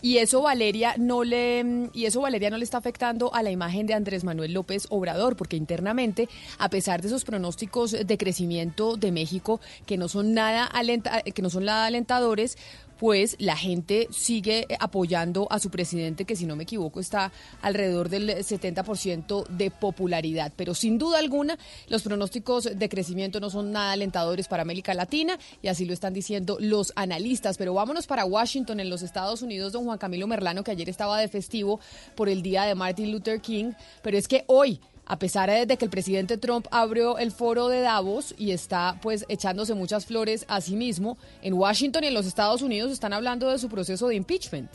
y 0.06 0.18
eso 0.18 0.40
Valeria 0.40 0.94
no 0.98 1.24
le 1.24 1.88
y 1.92 2.04
eso 2.04 2.20
Valeria 2.20 2.48
no 2.48 2.58
le 2.58 2.62
está 2.62 2.78
afectando 2.78 3.34
a 3.34 3.42
la 3.42 3.50
imagen 3.50 3.88
de 3.88 3.94
Andrés 3.94 4.22
Manuel 4.22 4.52
López 4.52 4.86
Obrador, 4.88 5.34
porque 5.34 5.56
internamente, 5.56 6.28
a 6.58 6.70
pesar 6.70 7.02
de 7.02 7.08
esos 7.08 7.24
pronósticos 7.24 7.90
de 7.90 8.16
crecimiento 8.16 8.96
de 8.96 9.10
México 9.10 9.60
que 9.84 9.96
no 9.96 10.06
son 10.06 10.32
nada 10.32 10.64
alenta, 10.64 11.22
que 11.22 11.42
no 11.42 11.50
son 11.50 11.64
nada 11.64 11.86
alentadores, 11.86 12.56
pues 12.98 13.36
la 13.38 13.56
gente 13.56 14.08
sigue 14.10 14.66
apoyando 14.80 15.46
a 15.50 15.58
su 15.58 15.70
presidente, 15.70 16.24
que 16.24 16.36
si 16.36 16.46
no 16.46 16.56
me 16.56 16.62
equivoco 16.64 17.00
está 17.00 17.32
alrededor 17.62 18.08
del 18.08 18.30
70% 18.30 19.46
de 19.48 19.70
popularidad. 19.70 20.52
Pero 20.56 20.74
sin 20.74 20.98
duda 20.98 21.18
alguna, 21.18 21.58
los 21.88 22.02
pronósticos 22.02 22.64
de 22.64 22.88
crecimiento 22.88 23.40
no 23.40 23.50
son 23.50 23.72
nada 23.72 23.92
alentadores 23.92 24.48
para 24.48 24.62
América 24.62 24.94
Latina 24.94 25.38
y 25.62 25.68
así 25.68 25.84
lo 25.84 25.92
están 25.92 26.14
diciendo 26.14 26.56
los 26.60 26.92
analistas. 26.96 27.56
Pero 27.58 27.74
vámonos 27.74 28.06
para 28.06 28.24
Washington, 28.24 28.80
en 28.80 28.90
los 28.90 29.02
Estados 29.02 29.42
Unidos, 29.42 29.72
don 29.72 29.84
Juan 29.84 29.98
Camilo 29.98 30.26
Merlano, 30.26 30.64
que 30.64 30.70
ayer 30.70 30.88
estaba 30.88 31.18
de 31.18 31.28
festivo 31.28 31.80
por 32.14 32.28
el 32.28 32.42
día 32.42 32.64
de 32.64 32.74
Martin 32.74 33.12
Luther 33.12 33.40
King, 33.40 33.72
pero 34.02 34.16
es 34.16 34.28
que 34.28 34.44
hoy 34.46 34.80
a 35.06 35.18
pesar 35.18 35.50
de 35.66 35.76
que 35.76 35.84
el 35.84 35.90
presidente 35.90 36.36
Trump 36.36 36.66
abrió 36.70 37.16
el 37.18 37.30
foro 37.30 37.68
de 37.68 37.80
Davos 37.80 38.34
y 38.36 38.50
está 38.50 38.98
pues 39.00 39.24
echándose 39.28 39.74
muchas 39.74 40.04
flores 40.04 40.44
a 40.48 40.60
sí 40.60 40.74
mismo, 40.74 41.16
en 41.42 41.54
Washington 41.54 42.04
y 42.04 42.06
en 42.08 42.14
los 42.14 42.26
Estados 42.26 42.60
Unidos 42.60 42.90
están 42.90 43.12
hablando 43.12 43.48
de 43.48 43.58
su 43.58 43.68
proceso 43.68 44.08
de 44.08 44.16
impeachment. 44.16 44.70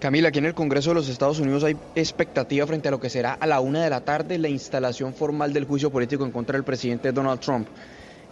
Camila, 0.00 0.28
aquí 0.28 0.38
en 0.38 0.46
el 0.46 0.54
Congreso 0.54 0.90
de 0.90 0.94
los 0.94 1.08
Estados 1.08 1.38
Unidos 1.38 1.64
hay 1.64 1.76
expectativa 1.94 2.66
frente 2.66 2.88
a 2.88 2.90
lo 2.90 3.00
que 3.00 3.10
será 3.10 3.34
a 3.34 3.46
la 3.46 3.60
una 3.60 3.84
de 3.84 3.90
la 3.90 4.04
tarde 4.04 4.38
la 4.38 4.48
instalación 4.48 5.14
formal 5.14 5.52
del 5.52 5.64
juicio 5.64 5.90
político 5.90 6.24
en 6.24 6.32
contra 6.32 6.56
del 6.56 6.64
presidente 6.64 7.12
Donald 7.12 7.40
Trump, 7.40 7.68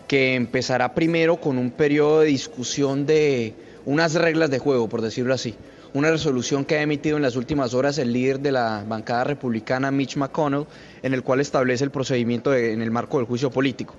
que 0.08 0.34
empezará 0.34 0.94
primero 0.94 1.36
con 1.36 1.58
un 1.58 1.70
periodo 1.70 2.20
de 2.20 2.26
discusión 2.26 3.06
de 3.06 3.54
unas 3.84 4.14
reglas 4.14 4.50
de 4.50 4.58
juego, 4.58 4.88
por 4.88 5.02
decirlo 5.02 5.34
así 5.34 5.54
una 5.94 6.10
resolución 6.10 6.64
que 6.64 6.76
ha 6.76 6.82
emitido 6.82 7.16
en 7.16 7.22
las 7.22 7.36
últimas 7.36 7.74
horas 7.74 7.98
el 7.98 8.12
líder 8.12 8.40
de 8.40 8.52
la 8.52 8.84
bancada 8.86 9.24
republicana 9.24 9.90
Mitch 9.90 10.16
McConnell, 10.16 10.66
en 11.02 11.14
el 11.14 11.22
cual 11.22 11.40
establece 11.40 11.84
el 11.84 11.90
procedimiento 11.90 12.54
en 12.54 12.80
el 12.80 12.90
marco 12.90 13.18
del 13.18 13.26
juicio 13.26 13.50
político 13.50 13.94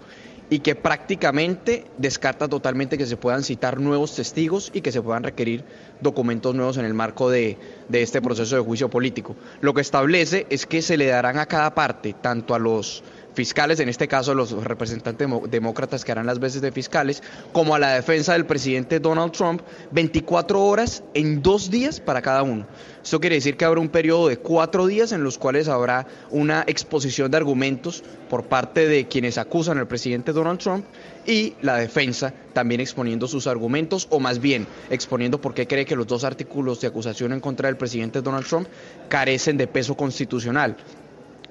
y 0.50 0.60
que 0.60 0.76
prácticamente 0.76 1.86
descarta 1.98 2.48
totalmente 2.48 2.98
que 2.98 3.06
se 3.06 3.18
puedan 3.18 3.44
citar 3.44 3.80
nuevos 3.80 4.16
testigos 4.16 4.72
y 4.74 4.82
que 4.82 4.92
se 4.92 5.02
puedan 5.02 5.24
requerir 5.24 5.64
documentos 6.02 6.54
nuevos 6.54 6.78
en 6.78 6.86
el 6.86 6.94
marco 6.94 7.30
de, 7.30 7.58
de 7.90 8.02
este 8.02 8.22
proceso 8.22 8.56
de 8.56 8.62
juicio 8.62 8.90
político. 8.90 9.36
Lo 9.62 9.74
que 9.74 9.82
establece 9.82 10.46
es 10.50 10.66
que 10.66 10.82
se 10.82 10.98
le 10.98 11.08
darán 11.08 11.38
a 11.38 11.46
cada 11.46 11.74
parte, 11.74 12.14
tanto 12.14 12.54
a 12.54 12.60
los 12.60 13.04
fiscales, 13.34 13.80
en 13.80 13.90
este 13.90 14.08
caso 14.08 14.34
los 14.34 14.52
representantes 14.64 15.28
demócratas 15.50 16.04
que 16.06 16.12
harán 16.12 16.26
las 16.26 16.40
veces 16.40 16.62
de 16.62 16.72
fiscales, 16.72 17.24
como 17.52 17.76
a 17.76 17.80
la 17.80 17.94
defensa 17.94 18.34
del 18.34 18.46
presidente 18.46 19.00
Donald 19.00 19.32
Trump, 19.32 19.62
24 19.92 20.64
horas 20.64 21.04
en 21.14 21.42
dos 21.42 21.70
días 21.70 22.00
para 22.00 22.22
cada 22.22 22.44
uno. 22.44 22.66
Esto 23.04 23.20
quiere 23.20 23.36
decir 23.36 23.58
que 23.58 23.66
habrá 23.66 23.82
un 23.82 23.90
periodo 23.90 24.30
de 24.30 24.38
cuatro 24.38 24.88
días 24.88 25.12
en 25.12 25.24
los 25.24 25.38
cuales 25.38 25.68
habrá 25.68 26.08
una 26.30 26.64
exposición 26.68 27.30
de 27.30 27.38
argumentos 27.38 28.02
por 28.30 28.46
parte 28.46 28.88
de 28.88 29.08
quienes 29.08 29.38
acusan 29.38 29.78
al 29.78 29.88
presidente 29.88 30.32
Donald 30.32 30.60
Trump 30.60 30.86
y 31.26 31.56
la 31.62 31.76
defensa 31.78 32.34
también 32.54 32.80
exponiendo 32.80 33.28
sus 33.28 33.48
argumentos 33.48 34.08
o 34.10 34.20
más 34.20 34.40
bien 34.40 34.68
exponiendo 34.90 35.42
por 35.42 35.54
qué 35.54 35.68
cree 35.68 35.86
que 35.86 35.96
los 35.96 36.08
dos 36.08 36.24
artículos 36.24 36.80
de 36.80 36.88
acusación 36.88 37.34
en 37.34 37.42
contra 37.42 37.68
del 37.68 37.78
presidente 37.78 38.22
Donald 38.22 38.46
Trump 38.46 38.68
carecen 39.10 39.58
de 39.58 39.68
peso 39.68 39.96
constitucional 39.96 40.78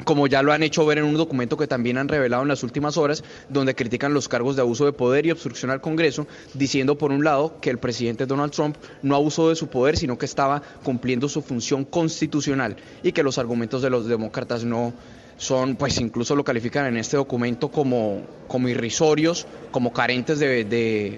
como 0.04 0.26
ya 0.26 0.42
lo 0.42 0.52
han 0.52 0.62
hecho 0.62 0.84
ver 0.86 0.98
en 0.98 1.04
un 1.04 1.16
documento 1.16 1.56
que 1.56 1.66
también 1.66 1.98
han 1.98 2.08
revelado 2.08 2.42
en 2.42 2.48
las 2.48 2.62
últimas 2.62 2.96
horas, 2.96 3.24
donde 3.48 3.74
critican 3.74 4.14
los 4.14 4.28
cargos 4.28 4.56
de 4.56 4.62
abuso 4.62 4.84
de 4.84 4.92
poder 4.92 5.26
y 5.26 5.30
obstrucción 5.30 5.70
al 5.70 5.80
Congreso, 5.80 6.26
diciendo 6.54 6.98
por 6.98 7.12
un 7.12 7.24
lado 7.24 7.60
que 7.60 7.70
el 7.70 7.78
presidente 7.78 8.26
Donald 8.26 8.52
Trump 8.52 8.76
no 9.02 9.16
abusó 9.16 9.48
de 9.48 9.56
su 9.56 9.68
poder, 9.68 9.96
sino 9.96 10.18
que 10.18 10.26
estaba 10.26 10.62
cumpliendo 10.82 11.28
su 11.28 11.42
función 11.42 11.84
constitucional 11.84 12.76
y 13.02 13.12
que 13.12 13.22
los 13.22 13.38
argumentos 13.38 13.82
de 13.82 13.90
los 13.90 14.06
demócratas 14.06 14.64
no 14.64 14.92
son, 15.36 15.76
pues 15.76 15.98
incluso 15.98 16.36
lo 16.36 16.44
califican 16.44 16.86
en 16.86 16.96
este 16.96 17.16
documento 17.16 17.68
como, 17.70 18.22
como 18.46 18.68
irrisorios, 18.68 19.46
como 19.70 19.92
carentes 19.92 20.38
de, 20.38 20.64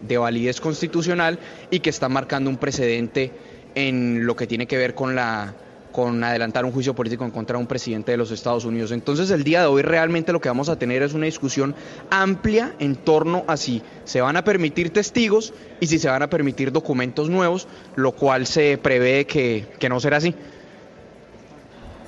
de 0.02 0.18
validez 0.18 0.60
constitucional 0.60 1.38
y 1.70 1.80
que 1.80 1.90
están 1.90 2.12
marcando 2.12 2.48
un 2.48 2.56
precedente 2.56 3.32
en 3.74 4.24
lo 4.24 4.36
que 4.36 4.46
tiene 4.46 4.66
que 4.66 4.78
ver 4.78 4.94
con 4.94 5.14
la 5.14 5.54
con 5.94 6.24
adelantar 6.24 6.64
un 6.64 6.72
juicio 6.72 6.92
político 6.92 7.24
en 7.24 7.30
contra 7.30 7.56
de 7.56 7.60
un 7.60 7.68
presidente 7.68 8.10
de 8.10 8.18
los 8.18 8.32
Estados 8.32 8.64
Unidos. 8.64 8.90
Entonces 8.90 9.30
el 9.30 9.44
día 9.44 9.60
de 9.60 9.68
hoy 9.68 9.82
realmente 9.82 10.32
lo 10.32 10.40
que 10.40 10.48
vamos 10.48 10.68
a 10.68 10.76
tener 10.76 11.02
es 11.04 11.14
una 11.14 11.26
discusión 11.26 11.72
amplia 12.10 12.74
en 12.80 12.96
torno 12.96 13.44
a 13.46 13.56
si 13.56 13.80
se 14.02 14.20
van 14.20 14.36
a 14.36 14.42
permitir 14.42 14.90
testigos 14.90 15.54
y 15.78 15.86
si 15.86 16.00
se 16.00 16.08
van 16.08 16.22
a 16.22 16.28
permitir 16.28 16.72
documentos 16.72 17.30
nuevos, 17.30 17.68
lo 17.94 18.10
cual 18.10 18.48
se 18.48 18.76
prevé 18.76 19.24
que, 19.28 19.68
que 19.78 19.88
no 19.88 20.00
será 20.00 20.16
así. 20.16 20.34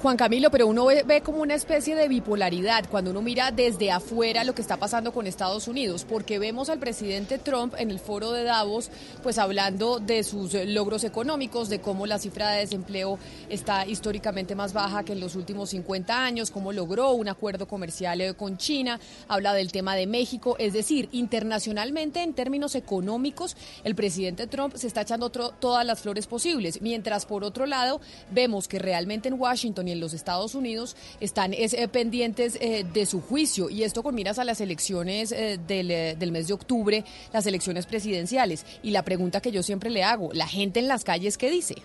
Juan 0.03 0.19
Camilo, 0.19 0.51
pero 0.51 0.67
uno 0.67 0.85
ve, 0.85 1.23
como 1.23 1.41
una 1.41 1.55
especie 1.55 1.97
de 1.97 2.07
bipolaridad 2.07 2.85
cuando 2.91 3.13
uno 3.13 3.23
mira 3.23 3.51
desde 3.51 3.91
afuera 3.91 4.45
lo 4.45 4.55
que 4.55 4.61
está 4.61 4.77
pasando 4.77 5.11
con 5.11 5.27
Estados 5.27 5.69
Unidos, 5.69 6.05
porque 6.07 6.39
vemos 6.39 6.69
al 6.69 6.79
presidente 6.79 7.39
Trump 7.39 7.75
en 7.79 7.91
el 7.91 7.99
foro 7.99 8.33
de 8.33 8.45
Davos, 8.45 8.91
pues 9.23 9.39
hablando 9.39 9.99
de 9.99 10.23
sus 10.23 10.53
logros 10.53 11.03
económicos, 11.03 11.71
de 11.71 11.81
cómo 11.81 12.07
la 12.07 12.19
cifra 12.19 12.51
de 12.51 12.61
desempleo 12.61 13.19
está 13.49 13.87
históricamente 13.87 14.55
más 14.55 14.75
baja 14.75 15.03
que 15.03 15.15
en 15.15 15.21
los 15.21 15.35
últimos 15.35 15.71
50 15.71 16.25
años, 16.25 16.51
cómo 16.51 16.73
logró 16.73 17.13
un 17.13 17.29
acuerdo 17.29 17.67
comercial 17.67 18.21
eh, 18.21 18.35
con 18.35 18.59
China, 18.59 19.01
habla 19.29 19.55
del 19.55 19.73
tema 19.73 19.97
de 19.97 20.07
México, 20.07 20.57
es 20.59 20.75
decir, 20.75 21.09
internacionalmente 21.13 22.23
en 22.23 22.35
términos 22.35 22.75
económicos, 22.75 23.57
el 23.83 23.95
presidente 23.95 24.47
Trump 24.47 24.77
se 24.77 24.89
está 24.89 25.01
echando 25.01 25.31
todas 25.31 25.87
las 25.87 26.01
flores 26.01 26.27
posibles, 26.27 26.83
mientras 26.83 27.25
por 27.25 27.45
otro 27.45 27.65
lado 27.65 28.03
vemos 28.31 28.69
que 28.69 28.79
realmente 28.79 29.29
en 29.29 29.41
Washington 29.41 29.86
y 29.87 29.93
en 29.93 30.01
los 30.01 30.15
Estados 30.15 30.55
Unidos 30.55 30.97
están 31.21 31.53
eh, 31.53 31.89
pendientes 31.89 32.59
eh, 32.61 32.85
de 32.93 33.07
su 33.07 33.21
juicio 33.21 33.71
y 33.71 33.83
esto 33.83 34.03
con 34.03 34.15
miras 34.15 34.39
a 34.39 34.45
las 34.45 34.61
elecciones 34.61 35.33
eh, 35.33 35.59
del, 35.67 36.19
del 36.19 36.33
mes 36.33 36.49
de 36.49 36.55
octubre, 36.55 37.05
las 37.33 37.47
elecciones 37.47 37.87
presidenciales. 37.87 38.65
Y 38.83 38.91
la 38.91 39.03
pregunta 39.03 39.41
que 39.41 39.53
yo 39.53 39.63
siempre 39.63 39.91
le 39.91 40.03
hago, 40.05 40.33
¿la 40.33 40.47
gente 40.47 40.81
en 40.81 40.89
las 40.89 41.05
calles 41.05 41.39
qué 41.39 41.51
dice? 41.51 41.77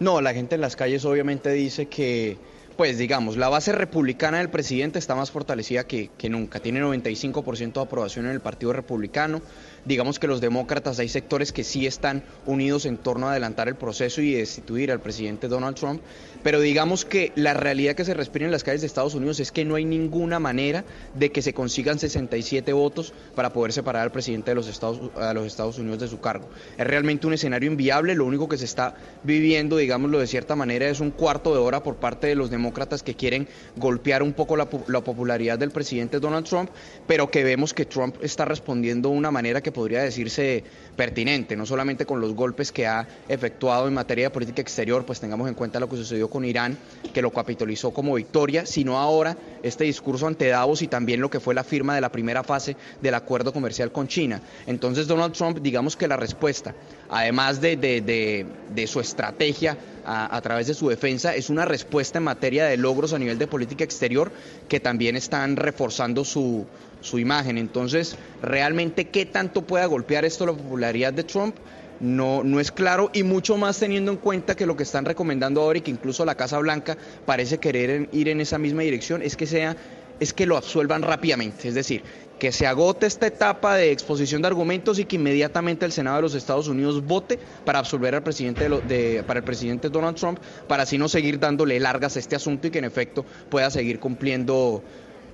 No, 0.00 0.20
la 0.20 0.34
gente 0.34 0.54
en 0.54 0.60
las 0.60 0.76
calles 0.76 1.04
obviamente 1.04 1.50
dice 1.50 1.86
que 1.86 2.38
pues 2.76 2.98
digamos, 2.98 3.36
la 3.36 3.48
base 3.48 3.72
republicana 3.72 4.38
del 4.38 4.48
presidente 4.48 4.98
está 4.98 5.14
más 5.14 5.30
fortalecida 5.30 5.86
que, 5.86 6.10
que 6.16 6.28
nunca. 6.28 6.60
Tiene 6.60 6.80
95% 6.80 7.72
de 7.74 7.80
aprobación 7.80 8.24
en 8.26 8.32
el 8.32 8.40
Partido 8.40 8.72
Republicano 8.72 9.42
digamos 9.84 10.18
que 10.18 10.26
los 10.26 10.40
demócratas 10.40 10.98
hay 10.98 11.08
sectores 11.08 11.52
que 11.52 11.64
sí 11.64 11.86
están 11.86 12.22
unidos 12.46 12.86
en 12.86 12.96
torno 12.96 13.28
a 13.28 13.32
adelantar 13.32 13.68
el 13.68 13.74
proceso 13.74 14.20
y 14.20 14.34
destituir 14.34 14.92
al 14.92 15.00
presidente 15.00 15.48
Donald 15.48 15.76
Trump, 15.76 16.00
pero 16.42 16.60
digamos 16.60 17.04
que 17.04 17.32
la 17.36 17.54
realidad 17.54 17.94
que 17.94 18.04
se 18.04 18.14
respira 18.14 18.44
en 18.44 18.52
las 18.52 18.64
calles 18.64 18.80
de 18.80 18.86
Estados 18.86 19.14
Unidos 19.14 19.40
es 19.40 19.52
que 19.52 19.64
no 19.64 19.74
hay 19.74 19.84
ninguna 19.84 20.38
manera 20.38 20.84
de 21.14 21.30
que 21.32 21.42
se 21.42 21.54
consigan 21.54 21.98
67 21.98 22.72
votos 22.72 23.12
para 23.34 23.52
poder 23.52 23.72
separar 23.72 24.02
al 24.02 24.12
presidente 24.12 24.50
de 24.50 24.54
los 24.54 24.68
Estados, 24.68 25.78
Unidos 25.78 26.00
de 26.00 26.08
su 26.08 26.20
cargo. 26.20 26.48
Es 26.76 26.86
realmente 26.86 27.26
un 27.26 27.32
escenario 27.32 27.70
inviable, 27.70 28.14
lo 28.14 28.24
único 28.24 28.48
que 28.48 28.58
se 28.58 28.64
está 28.64 28.94
viviendo, 29.22 29.76
digámoslo 29.76 30.18
de 30.18 30.26
cierta 30.26 30.56
manera, 30.56 30.88
es 30.88 31.00
un 31.00 31.10
cuarto 31.10 31.52
de 31.52 31.60
hora 31.60 31.82
por 31.82 31.96
parte 31.96 32.26
de 32.26 32.34
los 32.34 32.50
demócratas 32.50 33.02
que 33.02 33.14
quieren 33.14 33.48
golpear 33.76 34.22
un 34.22 34.32
poco 34.32 34.56
la 34.56 34.66
popularidad 34.66 35.58
del 35.58 35.70
presidente 35.70 36.20
Donald 36.20 36.46
Trump, 36.46 36.70
pero 37.06 37.30
que 37.30 37.44
vemos 37.44 37.74
que 37.74 37.84
Trump 37.84 38.16
está 38.22 38.44
respondiendo 38.44 39.10
de 39.10 39.16
una 39.16 39.30
manera 39.30 39.60
que 39.60 39.71
podría 39.72 40.02
decirse 40.02 40.64
pertinente, 40.96 41.56
no 41.56 41.66
solamente 41.66 42.06
con 42.06 42.20
los 42.20 42.34
golpes 42.34 42.70
que 42.70 42.86
ha 42.86 43.06
efectuado 43.28 43.88
en 43.88 43.94
materia 43.94 44.26
de 44.26 44.30
política 44.30 44.62
exterior, 44.62 45.04
pues 45.04 45.20
tengamos 45.20 45.48
en 45.48 45.54
cuenta 45.54 45.80
lo 45.80 45.88
que 45.88 45.96
sucedió 45.96 46.28
con 46.28 46.44
Irán, 46.44 46.76
que 47.12 47.22
lo 47.22 47.30
capitalizó 47.30 47.92
como 47.92 48.14
victoria, 48.14 48.66
sino 48.66 48.98
ahora 48.98 49.36
este 49.62 49.84
discurso 49.84 50.26
ante 50.26 50.48
Davos 50.48 50.82
y 50.82 50.88
también 50.88 51.20
lo 51.20 51.30
que 51.30 51.40
fue 51.40 51.54
la 51.54 51.64
firma 51.64 51.94
de 51.94 52.00
la 52.00 52.12
primera 52.12 52.42
fase 52.42 52.76
del 53.00 53.14
acuerdo 53.14 53.52
comercial 53.52 53.90
con 53.90 54.08
China. 54.08 54.40
Entonces 54.66 55.06
Donald 55.06 55.32
Trump, 55.34 55.58
digamos 55.60 55.96
que 55.96 56.08
la 56.08 56.16
respuesta, 56.16 56.74
además 57.12 57.60
de, 57.60 57.76
de, 57.76 58.86
su 58.86 58.98
estrategia 58.98 59.76
a, 60.04 60.34
a, 60.34 60.40
través 60.40 60.66
de 60.66 60.74
su 60.74 60.88
defensa, 60.88 61.34
es 61.34 61.50
una 61.50 61.66
respuesta 61.66 62.18
en 62.18 62.24
materia 62.24 62.64
de 62.64 62.78
logros 62.78 63.12
a 63.12 63.18
nivel 63.18 63.38
de 63.38 63.46
política 63.46 63.84
exterior 63.84 64.32
que 64.66 64.80
también 64.80 65.14
están 65.14 65.56
reforzando 65.56 66.24
su, 66.24 66.66
su 67.02 67.18
imagen. 67.18 67.58
Entonces, 67.58 68.16
realmente, 68.40 69.08
¿qué 69.08 69.26
tanto 69.26 69.62
pueda 69.62 69.84
golpear 69.86 70.24
esto 70.24 70.46
la 70.46 70.54
popularidad 70.54 71.12
de 71.12 71.24
Trump? 71.24 71.54
No, 72.00 72.42
no 72.42 72.58
es 72.58 72.72
claro 72.72 73.10
y 73.12 73.22
mucho 73.22 73.56
más 73.58 73.78
teniendo 73.78 74.10
en 74.10 74.16
cuenta 74.16 74.56
que 74.56 74.66
lo 74.66 74.76
que 74.76 74.82
están 74.82 75.04
recomendando 75.04 75.60
ahora 75.60 75.78
y 75.78 75.82
que 75.82 75.90
incluso 75.90 76.24
la 76.24 76.34
Casa 76.34 76.58
Blanca 76.58 76.96
parece 77.26 77.58
querer 77.58 78.08
ir 78.10 78.28
en 78.28 78.40
esa 78.40 78.58
misma 78.58 78.82
dirección 78.82 79.22
es 79.22 79.36
que 79.36 79.46
sea 79.46 79.76
es 80.18 80.32
que 80.32 80.46
lo 80.46 80.56
absuelvan 80.56 81.02
rápidamente, 81.02 81.66
es 81.66 81.74
decir, 81.74 82.02
que 82.38 82.52
se 82.52 82.66
agote 82.66 83.06
esta 83.06 83.26
etapa 83.26 83.76
de 83.76 83.92
exposición 83.92 84.42
de 84.42 84.48
argumentos 84.48 84.98
y 84.98 85.04
que 85.04 85.16
inmediatamente 85.16 85.84
el 85.86 85.92
Senado 85.92 86.16
de 86.16 86.22
los 86.22 86.34
Estados 86.34 86.68
Unidos 86.68 87.04
vote 87.04 87.38
para 87.64 87.78
absolver 87.78 88.14
al 88.14 88.22
presidente 88.22 88.68
de, 88.68 89.22
para 89.24 89.38
el 89.38 89.44
presidente 89.44 89.88
Donald 89.88 90.16
Trump, 90.16 90.38
para 90.66 90.82
así 90.82 90.98
no 90.98 91.08
seguir 91.08 91.38
dándole 91.38 91.78
largas 91.78 92.16
a 92.16 92.18
este 92.18 92.36
asunto 92.36 92.66
y 92.66 92.70
que 92.70 92.78
en 92.78 92.84
efecto 92.84 93.24
pueda 93.48 93.70
seguir 93.70 94.00
cumpliendo 94.00 94.82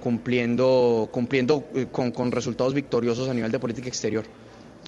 cumpliendo, 0.00 1.08
cumpliendo 1.10 1.64
eh, 1.74 1.86
con, 1.90 2.12
con 2.12 2.30
resultados 2.30 2.74
victoriosos 2.74 3.28
a 3.28 3.34
nivel 3.34 3.50
de 3.50 3.58
política 3.58 3.88
exterior. 3.88 4.24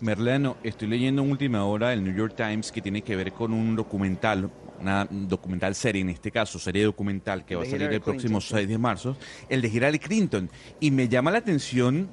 Merlano, 0.00 0.56
estoy 0.62 0.88
leyendo 0.88 1.22
en 1.22 1.30
última 1.30 1.64
hora 1.64 1.92
el 1.92 2.02
New 2.02 2.14
York 2.14 2.34
Times 2.36 2.72
que 2.72 2.80
tiene 2.80 3.02
que 3.02 3.16
ver 3.16 3.32
con 3.32 3.52
un 3.52 3.76
documental, 3.76 4.50
una 4.80 5.06
documental 5.10 5.74
serie 5.74 6.02
en 6.02 6.10
este 6.10 6.30
caso, 6.30 6.58
serie 6.58 6.84
documental 6.84 7.44
que 7.44 7.54
va 7.54 7.62
a 7.62 7.64
salir 7.64 7.82
Hillary 7.82 7.96
el 7.96 8.00
próximo 8.00 8.38
Clinton, 8.38 8.58
sí. 8.58 8.64
6 8.64 8.68
de 8.68 8.78
marzo, 8.78 9.16
el 9.48 9.62
de 9.62 9.68
Hillary 9.68 9.98
Clinton. 9.98 10.50
Y 10.80 10.90
me 10.90 11.08
llama 11.08 11.30
la 11.30 11.38
atención 11.38 12.08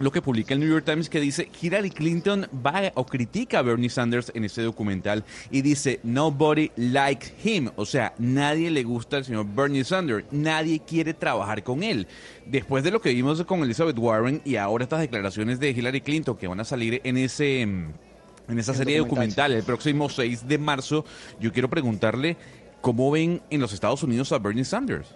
lo 0.00 0.10
que 0.10 0.22
publica 0.22 0.54
el 0.54 0.60
New 0.60 0.68
York 0.68 0.84
Times 0.86 1.10
que 1.10 1.20
dice 1.20 1.50
Hillary 1.60 1.90
Clinton 1.90 2.48
va 2.66 2.90
o 2.94 3.04
critica 3.04 3.58
a 3.58 3.62
Bernie 3.62 3.90
Sanders 3.90 4.32
en 4.34 4.44
ese 4.44 4.62
documental 4.62 5.24
y 5.50 5.60
dice 5.60 6.00
nobody 6.02 6.70
likes 6.76 7.34
him, 7.44 7.68
o 7.76 7.84
sea, 7.84 8.14
nadie 8.18 8.70
le 8.70 8.82
gusta 8.82 9.18
al 9.18 9.26
señor 9.26 9.46
Bernie 9.54 9.84
Sanders, 9.84 10.24
nadie 10.30 10.80
quiere 10.80 11.12
trabajar 11.12 11.62
con 11.62 11.82
él. 11.82 12.06
Después 12.46 12.82
de 12.82 12.90
lo 12.90 13.02
que 13.02 13.12
vimos 13.12 13.44
con 13.44 13.62
Elizabeth 13.62 13.98
Warren 13.98 14.40
y 14.44 14.56
ahora 14.56 14.84
estas 14.84 15.00
declaraciones 15.00 15.60
de 15.60 15.70
Hillary 15.70 16.00
Clinton 16.00 16.36
que 16.36 16.48
van 16.48 16.60
a 16.60 16.64
salir 16.64 17.02
en 17.04 17.18
ese 17.18 17.66
mm, 17.66 17.92
en 18.52 18.58
esa 18.58 18.74
serie 18.74 18.98
documental. 18.98 19.50
documental 19.50 19.52
el 19.52 19.62
próximo 19.62 20.08
6 20.08 20.48
de 20.48 20.58
marzo, 20.58 21.04
yo 21.40 21.52
quiero 21.52 21.70
preguntarle 21.70 22.36
cómo 22.80 23.10
ven 23.10 23.42
en 23.50 23.60
los 23.60 23.72
Estados 23.72 24.02
Unidos 24.02 24.32
a 24.32 24.38
Bernie 24.38 24.64
Sanders. 24.64 25.08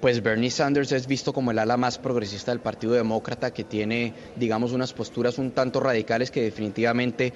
Pues 0.00 0.22
Bernie 0.22 0.50
Sanders 0.50 0.92
es 0.92 1.08
visto 1.08 1.32
como 1.32 1.50
el 1.50 1.58
ala 1.58 1.76
más 1.76 1.98
progresista 1.98 2.52
del 2.52 2.60
Partido 2.60 2.92
Demócrata 2.92 3.52
que 3.52 3.64
tiene, 3.64 4.14
digamos, 4.36 4.72
unas 4.72 4.92
posturas 4.92 5.38
un 5.38 5.50
tanto 5.50 5.80
radicales 5.80 6.30
que 6.30 6.40
definitivamente 6.40 7.32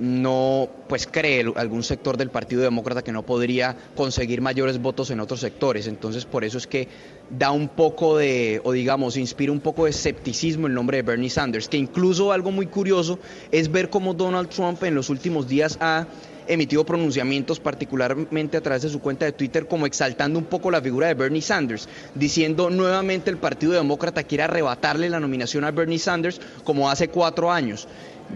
no 0.00 0.66
pues 0.88 1.06
cree 1.06 1.44
algún 1.56 1.82
sector 1.82 2.16
del 2.16 2.30
Partido 2.30 2.62
Demócrata 2.62 3.02
que 3.02 3.12
no 3.12 3.22
podría 3.22 3.76
conseguir 3.94 4.40
mayores 4.40 4.80
votos 4.80 5.10
en 5.10 5.20
otros 5.20 5.40
sectores. 5.40 5.86
Entonces, 5.86 6.24
por 6.24 6.42
eso 6.42 6.56
es 6.56 6.66
que 6.66 6.88
da 7.28 7.50
un 7.50 7.68
poco 7.68 8.16
de, 8.16 8.62
o 8.64 8.72
digamos, 8.72 9.18
inspira 9.18 9.52
un 9.52 9.60
poco 9.60 9.84
de 9.84 9.90
escepticismo 9.90 10.66
el 10.66 10.74
nombre 10.74 10.96
de 10.96 11.02
Bernie 11.02 11.28
Sanders, 11.28 11.68
que 11.68 11.76
incluso 11.76 12.32
algo 12.32 12.50
muy 12.50 12.66
curioso 12.66 13.18
es 13.52 13.70
ver 13.70 13.90
cómo 13.90 14.14
Donald 14.14 14.48
Trump 14.48 14.82
en 14.84 14.94
los 14.94 15.10
últimos 15.10 15.46
días 15.46 15.76
ha 15.80 16.06
emitido 16.48 16.84
pronunciamientos 16.84 17.60
particularmente 17.60 18.56
a 18.56 18.62
través 18.62 18.82
de 18.82 18.88
su 18.88 19.00
cuenta 19.00 19.26
de 19.26 19.32
Twitter 19.32 19.68
como 19.68 19.86
exaltando 19.86 20.38
un 20.38 20.46
poco 20.46 20.70
la 20.70 20.80
figura 20.80 21.08
de 21.08 21.14
Bernie 21.14 21.42
Sanders, 21.42 21.88
diciendo 22.14 22.70
nuevamente 22.70 23.30
el 23.30 23.36
Partido 23.36 23.72
Demócrata 23.72 24.24
quiere 24.24 24.44
arrebatarle 24.44 25.10
la 25.10 25.20
nominación 25.20 25.64
a 25.64 25.70
Bernie 25.70 25.98
Sanders 25.98 26.40
como 26.64 26.90
hace 26.90 27.08
cuatro 27.08 27.52
años, 27.52 27.86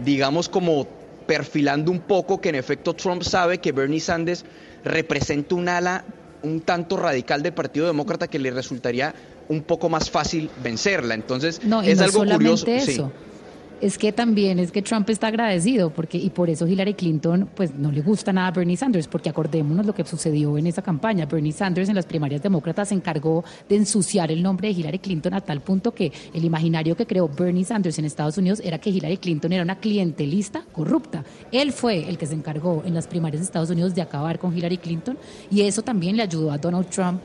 digamos 0.05 0.47
como 0.47 0.87
perfilando 1.25 1.91
un 1.91 1.99
poco 1.99 2.39
que 2.39 2.49
en 2.49 2.55
efecto 2.55 2.93
Trump 2.93 3.23
sabe 3.23 3.59
que 3.59 3.71
Bernie 3.71 3.99
Sanders 3.99 4.45
representa 4.83 5.55
un 5.55 5.69
ala 5.69 6.03
un 6.43 6.61
tanto 6.61 6.95
radical 6.97 7.41
del 7.41 7.53
Partido 7.53 7.87
Demócrata 7.87 8.27
que 8.27 8.37
le 8.37 8.51
resultaría 8.51 9.15
un 9.49 9.63
poco 9.63 9.89
más 9.89 10.11
fácil 10.11 10.49
vencerla. 10.63 11.15
Entonces 11.15 11.61
No, 11.63 11.83
y 11.83 11.89
es 11.89 11.97
no 11.97 12.03
algo 12.05 12.19
solamente 12.19 12.61
curioso. 12.61 12.67
eso. 12.67 13.11
sí. 13.15 13.34
Es 13.81 13.97
que 13.97 14.13
también 14.13 14.57
es 14.57 14.71
que 14.71 14.81
Trump 14.81 15.09
está 15.09 15.27
agradecido 15.27 15.89
porque 15.89 16.17
y 16.17 16.29
por 16.29 16.49
eso 16.49 16.65
Hillary 16.65 16.93
Clinton 16.93 17.49
pues 17.53 17.75
no 17.75 17.91
le 17.91 18.01
gusta 18.01 18.31
nada 18.31 18.47
a 18.47 18.51
Bernie 18.51 18.77
Sanders 18.77 19.07
porque 19.07 19.29
acordémonos 19.29 19.85
lo 19.85 19.93
que 19.93 20.05
sucedió 20.05 20.57
en 20.57 20.67
esa 20.67 20.81
campaña. 20.81 21.25
Bernie 21.25 21.51
Sanders 21.51 21.89
en 21.89 21.95
las 21.95 22.05
primarias 22.05 22.41
demócratas 22.41 22.87
se 22.89 22.95
encargó 22.95 23.43
de 23.67 23.75
ensuciar 23.75 24.31
el 24.31 24.41
nombre 24.41 24.69
de 24.69 24.79
Hillary 24.79 24.99
Clinton 24.99 25.33
a 25.33 25.41
tal 25.41 25.61
punto 25.61 25.93
que 25.93 26.11
el 26.33 26.45
imaginario 26.45 26.95
que 26.95 27.05
creó 27.05 27.27
Bernie 27.27 27.65
Sanders 27.65 27.99
en 27.99 28.05
Estados 28.05 28.37
Unidos 28.37 28.61
era 28.63 28.79
que 28.79 28.91
Hillary 28.91 29.17
Clinton 29.17 29.51
era 29.51 29.63
una 29.63 29.77
clientelista 29.77 30.63
corrupta. 30.71 31.25
Él 31.51 31.73
fue 31.73 32.07
el 32.07 32.17
que 32.17 32.27
se 32.27 32.33
encargó 32.33 32.81
en 32.85 32.93
las 32.93 33.07
primarias 33.07 33.41
de 33.41 33.45
Estados 33.45 33.69
Unidos 33.69 33.93
de 33.93 34.01
acabar 34.01 34.39
con 34.39 34.57
Hillary 34.57 34.77
Clinton 34.77 35.17
y 35.51 35.61
eso 35.61 35.81
también 35.81 36.15
le 36.15 36.23
ayudó 36.23 36.49
a 36.51 36.57
Donald 36.57 36.87
Trump 36.89 37.19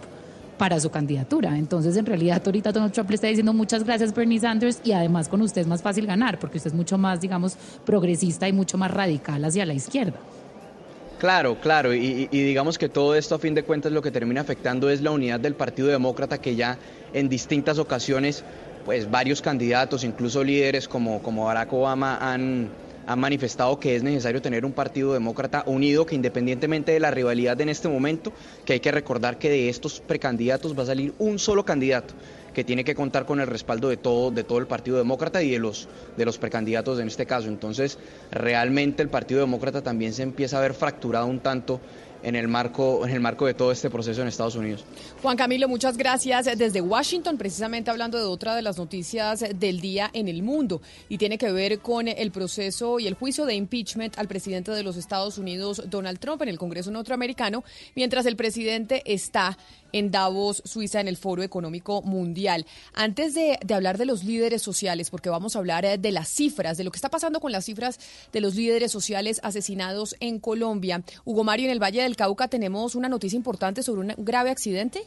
para 0.61 0.79
su 0.79 0.91
candidatura. 0.91 1.57
Entonces, 1.57 1.97
en 1.97 2.05
realidad, 2.05 2.43
ahorita 2.45 2.71
Donald 2.71 2.93
Trump 2.93 3.09
le 3.09 3.15
está 3.15 3.29
diciendo 3.29 3.55
muchas 3.55 3.83
gracias, 3.83 4.15
Bernie 4.15 4.39
Sanders, 4.39 4.79
y 4.85 4.93
además 4.93 5.27
con 5.27 5.41
usted 5.41 5.63
es 5.63 5.67
más 5.67 5.81
fácil 5.81 6.05
ganar, 6.05 6.39
porque 6.39 6.59
usted 6.59 6.69
es 6.69 6.77
mucho 6.77 6.99
más, 6.99 7.19
digamos, 7.19 7.57
progresista 7.87 8.47
y 8.47 8.53
mucho 8.53 8.77
más 8.77 8.91
radical 8.91 9.43
hacia 9.43 9.65
la 9.65 9.73
izquierda. 9.73 10.19
Claro, 11.19 11.59
claro, 11.63 11.95
y, 11.95 12.27
digamos 12.27 12.77
que 12.77 12.91
todo 12.91 13.15
esto 13.15 13.37
a 13.37 13.39
fin 13.39 13.55
de 13.55 13.63
cuentas 13.63 13.91
lo 13.91 14.03
que 14.03 14.11
termina 14.11 14.43
afectando 14.43 14.91
es 14.91 15.01
la 15.01 15.13
unidad 15.13 15.41
del 15.41 15.55
Partido 15.55 15.89
Demócrata 15.89 16.37
que 16.37 16.55
ya 16.55 16.77
en 17.15 17.31
distintas 17.31 17.79
ocasiones, 17.79 18.45
pues 18.85 19.11
varios 19.11 19.41
candidatos, 19.41 20.05
incluso 20.05 20.45
líderes 20.45 20.89
como, 20.89 21.23
como 21.23 21.47
Barack 21.47 21.73
Obama 21.73 22.19
han, 22.21 22.69
han 23.11 23.19
manifestado 23.19 23.81
que 23.81 23.97
es 23.97 24.05
necesario 24.05 24.41
tener 24.41 24.65
un 24.65 24.71
Partido 24.71 25.13
Demócrata 25.13 25.65
unido, 25.67 26.07
que 26.07 26.15
independientemente 26.15 26.93
de 26.93 27.01
la 27.01 27.11
rivalidad 27.11 27.61
en 27.61 27.69
este 27.69 27.89
momento, 27.89 28.33
que 28.65 28.75
hay 28.75 28.81
que 28.81 28.93
recordar 28.93 29.37
que 29.37 29.51
de 29.51 29.69
estos 29.69 29.99
precandidatos 29.99 30.79
va 30.79 30.85
a 30.85 30.87
salir 30.87 31.13
un 31.19 31.41
solo 31.41 31.65
candidato 31.65 32.15
que 32.55 32.63
tiene 32.63 32.85
que 32.85 32.95
contar 32.95 33.27
con 33.27 33.41
el 33.41 33.49
respaldo 33.49 33.89
de 33.89 33.97
todo, 33.97 34.31
de 34.31 34.45
todo 34.45 34.59
el 34.59 34.69
Partido 34.69 34.97
Demócrata 34.97 35.43
y 35.43 35.51
de 35.51 35.59
los, 35.59 35.89
de 36.17 36.25
los 36.25 36.39
precandidatos 36.39 37.01
en 37.01 37.09
este 37.09 37.27
caso. 37.27 37.49
Entonces, 37.49 37.99
realmente 38.31 39.03
el 39.03 39.09
Partido 39.09 39.41
Demócrata 39.41 39.83
también 39.83 40.13
se 40.13 40.23
empieza 40.23 40.59
a 40.59 40.61
ver 40.61 40.75
fracturado 40.75 41.27
un 41.27 41.41
tanto 41.41 41.81
en 42.23 42.37
el 42.37 42.49
marco, 42.49 43.07
en 43.07 43.13
el 43.13 43.21
marco 43.21 43.47
de 43.47 43.55
todo 43.55 43.73
este 43.73 43.91
proceso 43.91 44.23
en 44.23 44.29
Estados 44.29 44.57
Unidos. 44.57 44.85
Juan 45.23 45.37
Camilo, 45.37 45.69
muchas 45.69 45.97
gracias 45.97 46.47
desde 46.59 46.81
Washington, 46.81 47.39
precisamente 47.39 47.91
hablando 47.91 48.19
de 48.19 48.25
otra 48.25 48.55
de 48.55 48.63
las 48.63 48.79
noticias 48.79 49.45
del 49.55 49.81
día 49.81 50.11
en 50.13 50.29
el 50.29 50.43
mundo 50.43 50.81
y 51.09 51.19
tiene 51.19 51.39
que 51.39 51.53
ver 51.53 51.81
con 51.81 52.09
el 52.09 52.31
proceso 52.31 52.99
y 53.01 53.07
el 53.07 53.15
juicio 53.15 53.47
de 53.47 53.55
impeachment 53.55 54.19
al 54.19 54.29
presidente 54.29 54.71
de 54.73 54.83
los 54.83 54.97
Estados 54.97 55.39
Unidos, 55.39 55.83
Donald 55.89 56.19
Trump, 56.19 56.43
en 56.43 56.49
el 56.49 56.59
Congreso 56.59 56.91
norteamericano, 56.91 57.65
mientras 57.95 58.27
el 58.27 58.37
presidente 58.37 59.03
está 59.07 59.57
en 59.93 60.11
Davos, 60.11 60.63
Suiza, 60.65 61.01
en 61.01 61.09
el 61.09 61.17
Foro 61.17 61.43
Económico 61.43 62.03
Mundial. 62.03 62.67
Antes 62.95 63.35
de, 63.35 63.59
hablar 63.75 63.99
de 63.99 64.07
los 64.07 64.25
líderes 64.25 64.63
sociales, 64.63 65.11
porque 65.11 65.31
vamos 65.31 65.57
a 65.57 65.59
hablar 65.59 65.85
eh, 65.85 65.99
de 65.99 66.13
las 66.13 66.29
cifras, 66.29 66.77
de 66.77 66.85
lo 66.85 66.91
que 66.91 66.97
está 66.97 67.09
pasando 67.09 67.41
con 67.41 67.53
las 67.53 67.65
cifras 67.65 67.99
de 68.33 68.41
los 68.41 68.55
líderes 68.55 68.93
sociales 68.93 69.41
asesinados 69.43 70.17
en 70.21 70.39
Colombia. 70.39 71.03
Hugo 71.25 71.45
Mario, 71.45 71.67
en 71.67 71.73
el 71.73 71.83
Valle 71.83 72.03
del 72.03 72.17
Cauca 72.17 72.49
tenemos 72.49 72.95
una 72.95 73.09
noticia 73.09 73.37
importante 73.37 73.83
sobre 73.83 74.01
un 74.01 74.15
grave 74.19 74.51
accidente. 74.51 75.03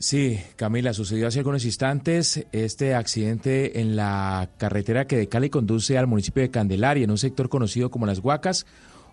Sí, 0.00 0.40
Camila, 0.56 0.94
sucedió 0.94 1.28
hace 1.28 1.40
algunos 1.40 1.66
instantes 1.66 2.46
este 2.52 2.94
accidente 2.94 3.80
en 3.80 3.96
la 3.96 4.48
carretera 4.56 5.06
que 5.06 5.18
de 5.18 5.28
Cali 5.28 5.50
conduce 5.50 5.98
al 5.98 6.06
municipio 6.06 6.42
de 6.42 6.50
Candelaria, 6.50 7.04
en 7.04 7.10
un 7.10 7.18
sector 7.18 7.50
conocido 7.50 7.90
como 7.90 8.06
Las 8.06 8.20
Huacas. 8.20 8.64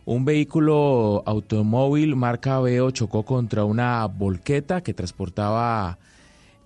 Un 0.07 0.23
vehículo 0.23 1.21
automóvil 1.25 2.15
marca 2.15 2.61
Veo 2.61 2.91
chocó 2.91 3.25
contra 3.25 3.65
una 3.65 4.05
volqueta 4.05 4.79
que 4.81 4.93
transportaba 4.93 5.97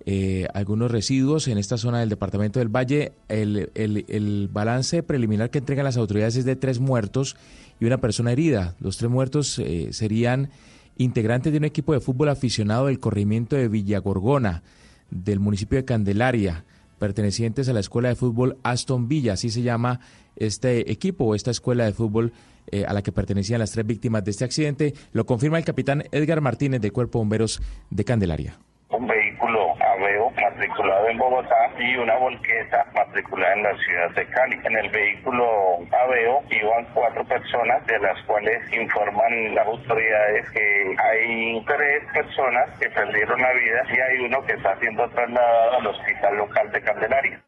eh, 0.06 0.46
algunos 0.54 0.92
residuos 0.92 1.48
en 1.48 1.58
esta 1.58 1.76
zona 1.76 1.98
del 1.98 2.08
departamento 2.08 2.60
del 2.60 2.68
Valle. 2.68 3.14
El, 3.28 3.72
el- 3.74 4.04
el 4.06 4.48
balance 4.52 5.02
preliminar 5.02 5.50
que 5.50 5.58
entregan 5.58 5.84
las 5.84 5.96
autoridades 5.96 6.36
es 6.36 6.44
de 6.44 6.54
tres 6.54 6.78
muertos 6.78 7.34
y 7.80 7.84
una 7.86 7.98
persona 7.98 8.30
herida. 8.30 8.76
Los 8.78 8.96
tres 8.96 9.10
muertos 9.10 9.58
eh, 9.58 9.88
serían 9.92 10.50
integrantes 10.96 11.50
de 11.50 11.58
un 11.58 11.64
equipo 11.64 11.94
de 11.94 12.00
fútbol 12.00 12.28
aficionado 12.28 12.86
del 12.86 13.00
corrimiento 13.00 13.56
de 13.56 13.66
Villagorgona, 13.66 14.62
del 15.10 15.40
municipio 15.40 15.78
de 15.78 15.84
Candelaria, 15.84 16.64
pertenecientes 17.00 17.68
a 17.68 17.72
la 17.72 17.80
escuela 17.80 18.08
de 18.08 18.14
fútbol 18.14 18.58
Aston 18.62 19.08
Villa, 19.08 19.32
así 19.32 19.50
se 19.50 19.62
llama 19.62 19.98
este 20.36 20.92
equipo 20.92 21.24
o 21.24 21.34
esta 21.34 21.50
escuela 21.50 21.84
de 21.84 21.92
fútbol 21.92 22.32
eh, 22.72 22.84
a 22.86 22.92
la 22.92 23.02
que 23.02 23.12
pertenecían 23.12 23.60
las 23.60 23.72
tres 23.72 23.86
víctimas 23.86 24.24
de 24.24 24.30
este 24.30 24.44
accidente. 24.44 24.94
Lo 25.12 25.26
confirma 25.26 25.58
el 25.58 25.64
capitán 25.64 26.04
Edgar 26.10 26.40
Martínez 26.40 26.80
del 26.80 26.92
Cuerpo 26.92 27.18
de 27.18 27.22
Bomberos 27.22 27.60
de 27.90 28.04
Candelaria. 28.04 28.58
un 28.88 29.06
vehículo 29.06 29.74
Aveo 29.80 30.30
matriculado 30.30 31.08
en 31.08 31.18
Bogotá 31.18 31.72
y 31.78 31.96
una 31.96 32.16
volqueta 32.16 32.86
matriculada 32.94 33.54
en 33.54 33.62
la 33.62 33.76
ciudad 33.78 34.10
de 34.14 34.26
Cali. 34.26 34.58
En 34.64 34.76
el 34.76 34.90
vehículo 34.90 35.78
Aveo 35.92 36.42
iban 36.50 36.86
cuatro 36.94 37.24
personas, 37.24 37.86
de 37.86 37.98
las 37.98 38.20
cuales 38.24 38.60
informan 38.72 39.54
las 39.54 39.66
autoridades 39.66 40.50
que 40.50 40.96
hay 40.98 41.64
tres 41.66 42.04
personas 42.12 42.70
que 42.78 42.88
perdieron 42.90 43.40
la 43.40 43.52
vida 43.52 43.82
y 43.88 44.00
hay 44.00 44.26
uno 44.26 44.42
que 44.44 44.52
está 44.54 44.78
siendo 44.78 45.08
trasladado 45.10 45.78
al 45.78 45.86
hospital 45.86 46.36
local 46.36 46.72
de 46.72 46.80
Candelaria. 46.82 47.42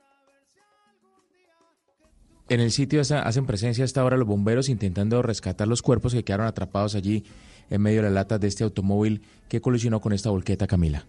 En 2.48 2.61
el 2.61 2.70
sitio 2.70 3.00
hacen 3.00 3.46
presencia 3.46 3.85
hasta 3.85 4.02
ahora 4.02 4.18
los 4.18 4.28
bomberos 4.28 4.68
intentando 4.68 5.22
rescatar 5.22 5.66
los 5.66 5.80
cuerpos 5.80 6.12
que 6.12 6.24
quedaron 6.24 6.46
atrapados 6.46 6.94
allí 6.94 7.24
en 7.70 7.80
medio 7.80 7.98
de 7.98 8.04
las 8.04 8.12
latas 8.12 8.40
de 8.40 8.48
este 8.48 8.64
automóvil 8.64 9.22
que 9.48 9.62
colisionó 9.62 10.00
con 10.00 10.12
esta 10.12 10.30
volqueta, 10.30 10.66
Camila. 10.66 11.07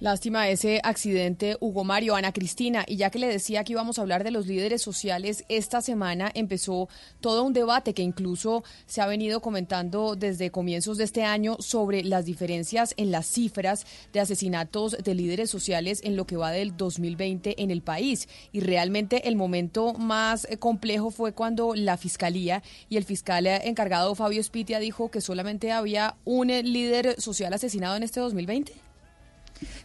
Lástima 0.00 0.48
ese 0.48 0.80
accidente, 0.84 1.56
Hugo 1.58 1.82
Mario, 1.82 2.14
Ana 2.14 2.32
Cristina. 2.32 2.84
Y 2.86 2.98
ya 2.98 3.10
que 3.10 3.18
le 3.18 3.26
decía 3.26 3.64
que 3.64 3.72
íbamos 3.72 3.98
a 3.98 4.02
hablar 4.02 4.22
de 4.22 4.30
los 4.30 4.46
líderes 4.46 4.80
sociales, 4.80 5.44
esta 5.48 5.80
semana 5.80 6.30
empezó 6.34 6.88
todo 7.20 7.42
un 7.42 7.52
debate 7.52 7.94
que 7.94 8.02
incluso 8.02 8.62
se 8.86 9.00
ha 9.00 9.08
venido 9.08 9.40
comentando 9.40 10.14
desde 10.14 10.52
comienzos 10.52 10.98
de 10.98 11.04
este 11.04 11.24
año 11.24 11.56
sobre 11.58 12.04
las 12.04 12.26
diferencias 12.26 12.94
en 12.96 13.10
las 13.10 13.26
cifras 13.26 13.86
de 14.12 14.20
asesinatos 14.20 14.96
de 15.02 15.14
líderes 15.16 15.50
sociales 15.50 16.00
en 16.04 16.14
lo 16.14 16.28
que 16.28 16.36
va 16.36 16.52
del 16.52 16.76
2020 16.76 17.60
en 17.60 17.72
el 17.72 17.82
país. 17.82 18.28
Y 18.52 18.60
realmente 18.60 19.26
el 19.26 19.34
momento 19.34 19.94
más 19.94 20.46
eh, 20.48 20.58
complejo 20.58 21.10
fue 21.10 21.32
cuando 21.32 21.74
la 21.74 21.96
fiscalía 21.96 22.62
y 22.88 22.98
el 22.98 23.04
fiscal 23.04 23.48
eh, 23.48 23.62
encargado 23.64 24.14
Fabio 24.14 24.44
Spitia 24.44 24.78
dijo 24.78 25.10
que 25.10 25.20
solamente 25.20 25.72
había 25.72 26.14
un 26.24 26.50
eh, 26.50 26.62
líder 26.62 27.20
social 27.20 27.52
asesinado 27.52 27.96
en 27.96 28.04
este 28.04 28.20
2020. 28.20 28.87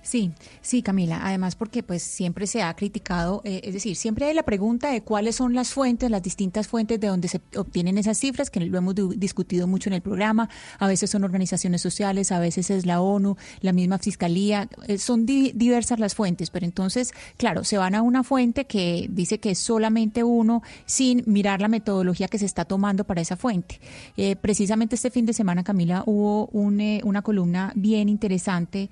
Sí, 0.01 0.31
sí, 0.61 0.81
Camila. 0.81 1.21
Además, 1.23 1.55
porque 1.55 1.83
pues 1.83 2.03
siempre 2.03 2.47
se 2.47 2.61
ha 2.61 2.73
criticado, 2.75 3.41
eh, 3.45 3.61
es 3.63 3.73
decir, 3.73 3.95
siempre 3.95 4.25
hay 4.25 4.33
la 4.33 4.43
pregunta 4.43 4.91
de 4.91 5.01
cuáles 5.01 5.35
son 5.35 5.53
las 5.53 5.69
fuentes, 5.69 6.11
las 6.11 6.21
distintas 6.21 6.67
fuentes 6.67 6.99
de 6.99 7.07
donde 7.07 7.27
se 7.27 7.41
obtienen 7.55 7.97
esas 7.97 8.17
cifras, 8.17 8.49
que 8.49 8.59
lo 8.59 8.77
hemos 8.77 8.95
discutido 9.17 9.67
mucho 9.67 9.89
en 9.89 9.93
el 9.93 10.01
programa. 10.01 10.49
A 10.79 10.87
veces 10.87 11.09
son 11.09 11.23
organizaciones 11.23 11.81
sociales, 11.81 12.31
a 12.31 12.39
veces 12.39 12.69
es 12.69 12.85
la 12.85 13.01
ONU, 13.01 13.37
la 13.61 13.73
misma 13.73 13.97
fiscalía. 13.99 14.67
Eh, 14.87 14.97
son 14.97 15.25
diversas 15.25 15.99
las 15.99 16.15
fuentes, 16.15 16.49
pero 16.49 16.65
entonces, 16.65 17.13
claro, 17.37 17.63
se 17.63 17.77
van 17.77 17.95
a 17.95 18.01
una 18.01 18.23
fuente 18.23 18.65
que 18.65 19.07
dice 19.09 19.39
que 19.39 19.51
es 19.51 19.59
solamente 19.59 20.23
uno, 20.23 20.63
sin 20.85 21.23
mirar 21.25 21.61
la 21.61 21.67
metodología 21.67 22.27
que 22.27 22.39
se 22.39 22.45
está 22.45 22.65
tomando 22.65 23.03
para 23.03 23.21
esa 23.21 23.37
fuente. 23.37 23.79
Eh, 24.17 24.35
precisamente 24.35 24.95
este 24.95 25.09
fin 25.09 25.25
de 25.25 25.33
semana, 25.33 25.63
Camila, 25.63 26.03
hubo 26.05 26.47
una 26.47 27.21
columna 27.21 27.71
bien 27.75 28.09
interesante 28.09 28.89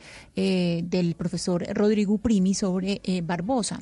de 0.84 1.00
el 1.00 1.16
profesor 1.16 1.66
Rodrigo 1.74 2.18
Primi 2.18 2.54
sobre 2.54 3.02
eh, 3.04 3.22
Barbosa, 3.22 3.80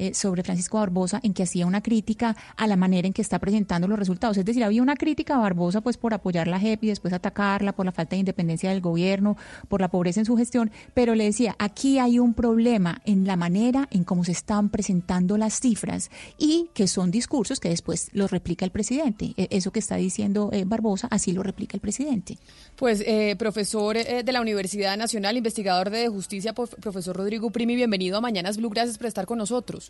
eh, 0.00 0.14
sobre 0.14 0.42
Francisco 0.42 0.78
Barbosa, 0.78 1.20
en 1.22 1.34
que 1.34 1.42
hacía 1.42 1.66
una 1.66 1.82
crítica 1.82 2.34
a 2.56 2.66
la 2.66 2.76
manera 2.76 3.06
en 3.06 3.12
que 3.12 3.20
está 3.20 3.38
presentando 3.38 3.86
los 3.86 3.98
resultados. 3.98 4.38
Es 4.38 4.46
decir, 4.46 4.64
había 4.64 4.80
una 4.80 4.96
crítica 4.96 5.34
a 5.34 5.40
Barbosa 5.40 5.82
pues 5.82 5.98
por 5.98 6.14
apoyar 6.14 6.48
la 6.48 6.58
JEP 6.58 6.84
y 6.84 6.86
después 6.86 7.12
atacarla 7.12 7.72
por 7.72 7.84
la 7.84 7.92
falta 7.92 8.16
de 8.16 8.20
independencia 8.20 8.70
del 8.70 8.80
gobierno, 8.80 9.36
por 9.68 9.82
la 9.82 9.88
pobreza 9.88 10.20
en 10.20 10.24
su 10.24 10.38
gestión, 10.38 10.70
pero 10.94 11.14
le 11.14 11.24
decía, 11.24 11.54
aquí 11.58 11.98
hay 11.98 12.18
un 12.18 12.32
problema 12.32 13.02
en 13.04 13.26
la 13.26 13.36
manera 13.36 13.88
en 13.90 14.04
cómo 14.04 14.24
se 14.24 14.32
están 14.32 14.70
presentando 14.70 15.36
las 15.36 15.60
cifras 15.60 16.10
y 16.38 16.70
que 16.72 16.88
son 16.88 17.10
discursos 17.10 17.60
que 17.60 17.68
después 17.68 18.08
los 18.14 18.30
replica 18.30 18.64
el 18.64 18.70
presidente. 18.70 19.34
E, 19.36 19.48
eso 19.50 19.70
que 19.70 19.80
está 19.80 19.96
diciendo 19.96 20.48
eh, 20.50 20.64
Barbosa, 20.64 21.08
así 21.10 21.32
lo 21.32 21.42
replica 21.42 21.76
el 21.76 21.82
presidente. 21.82 22.38
Pues, 22.76 23.04
profesor 23.36 23.98
de 23.98 24.32
la 24.32 24.40
Universidad 24.40 24.96
Nacional, 24.96 25.36
investigador 25.36 25.90
de 25.90 26.08
justicia 26.08 26.54
profesor 26.54 27.14
Rodrigo 27.14 27.50
Primi, 27.50 27.76
bienvenido 27.76 28.16
a 28.16 28.22
Mañanas 28.22 28.56
Blue, 28.56 28.70
gracias 28.70 28.96
por 28.96 29.06
estar 29.06 29.26
con 29.26 29.36
nosotros. 29.36 29.89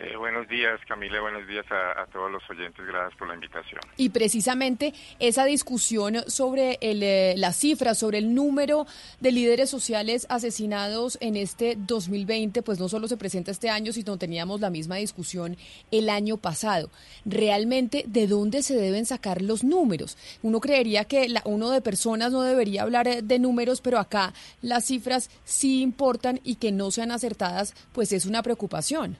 Eh, 0.00 0.16
buenos 0.16 0.46
días, 0.46 0.78
Camila, 0.86 1.20
buenos 1.20 1.48
días 1.48 1.66
a, 1.72 2.06
todos 2.12 2.30
los 2.30 2.48
oyentes, 2.48 2.86
gracias 2.86 3.18
por 3.18 3.26
la 3.26 3.34
invitación. 3.34 3.80
Y 3.96 4.10
precisamente 4.10 4.94
esa 5.18 5.44
discusión 5.44 6.18
sobre 6.28 6.78
el, 6.80 7.02
eh, 7.02 7.34
las 7.36 7.56
cifras, 7.56 7.98
sobre 7.98 8.18
el 8.18 8.32
número 8.32 8.86
de 9.18 9.32
líderes 9.32 9.70
sociales 9.70 10.24
asesinados 10.30 11.18
en 11.20 11.34
este 11.34 11.74
2020, 11.76 12.62
pues 12.62 12.78
no 12.78 12.88
solo 12.88 13.08
se 13.08 13.16
presenta 13.16 13.50
este 13.50 13.70
año, 13.70 13.92
sino 13.92 14.16
teníamos 14.18 14.60
la 14.60 14.70
misma 14.70 14.96
discusión 14.96 15.56
el 15.90 16.10
año 16.10 16.36
pasado. 16.36 16.90
Realmente, 17.24 18.04
¿de 18.06 18.28
dónde 18.28 18.62
se 18.62 18.76
deben 18.76 19.04
sacar 19.04 19.42
los 19.42 19.64
números? 19.64 20.16
Uno 20.42 20.60
creería 20.60 21.06
que 21.06 21.28
la, 21.28 21.42
uno 21.44 21.70
de 21.70 21.80
personas 21.80 22.30
no 22.30 22.42
debería 22.42 22.82
hablar 22.82 23.08
eh, 23.08 23.22
de 23.22 23.40
números, 23.40 23.80
pero 23.80 23.98
acá 23.98 24.32
las 24.62 24.84
cifras 24.84 25.28
sí 25.42 25.82
importan 25.82 26.38
y 26.44 26.54
que 26.54 26.70
no 26.70 26.92
sean 26.92 27.10
acertadas, 27.10 27.74
pues 27.92 28.12
es 28.12 28.26
una 28.26 28.44
preocupación. 28.44 29.18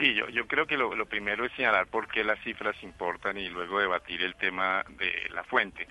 Sí, 0.00 0.14
yo, 0.14 0.46
creo 0.46 0.66
que 0.66 0.78
lo, 0.78 0.94
lo, 0.94 1.04
primero 1.04 1.44
es 1.44 1.52
señalar 1.52 1.86
por 1.88 2.08
qué 2.08 2.24
las 2.24 2.40
cifras 2.40 2.74
importan 2.82 3.36
y 3.36 3.50
luego 3.50 3.80
debatir 3.80 4.22
el 4.22 4.34
tema 4.34 4.82
de 4.88 5.28
la 5.28 5.44
fuente. 5.44 5.86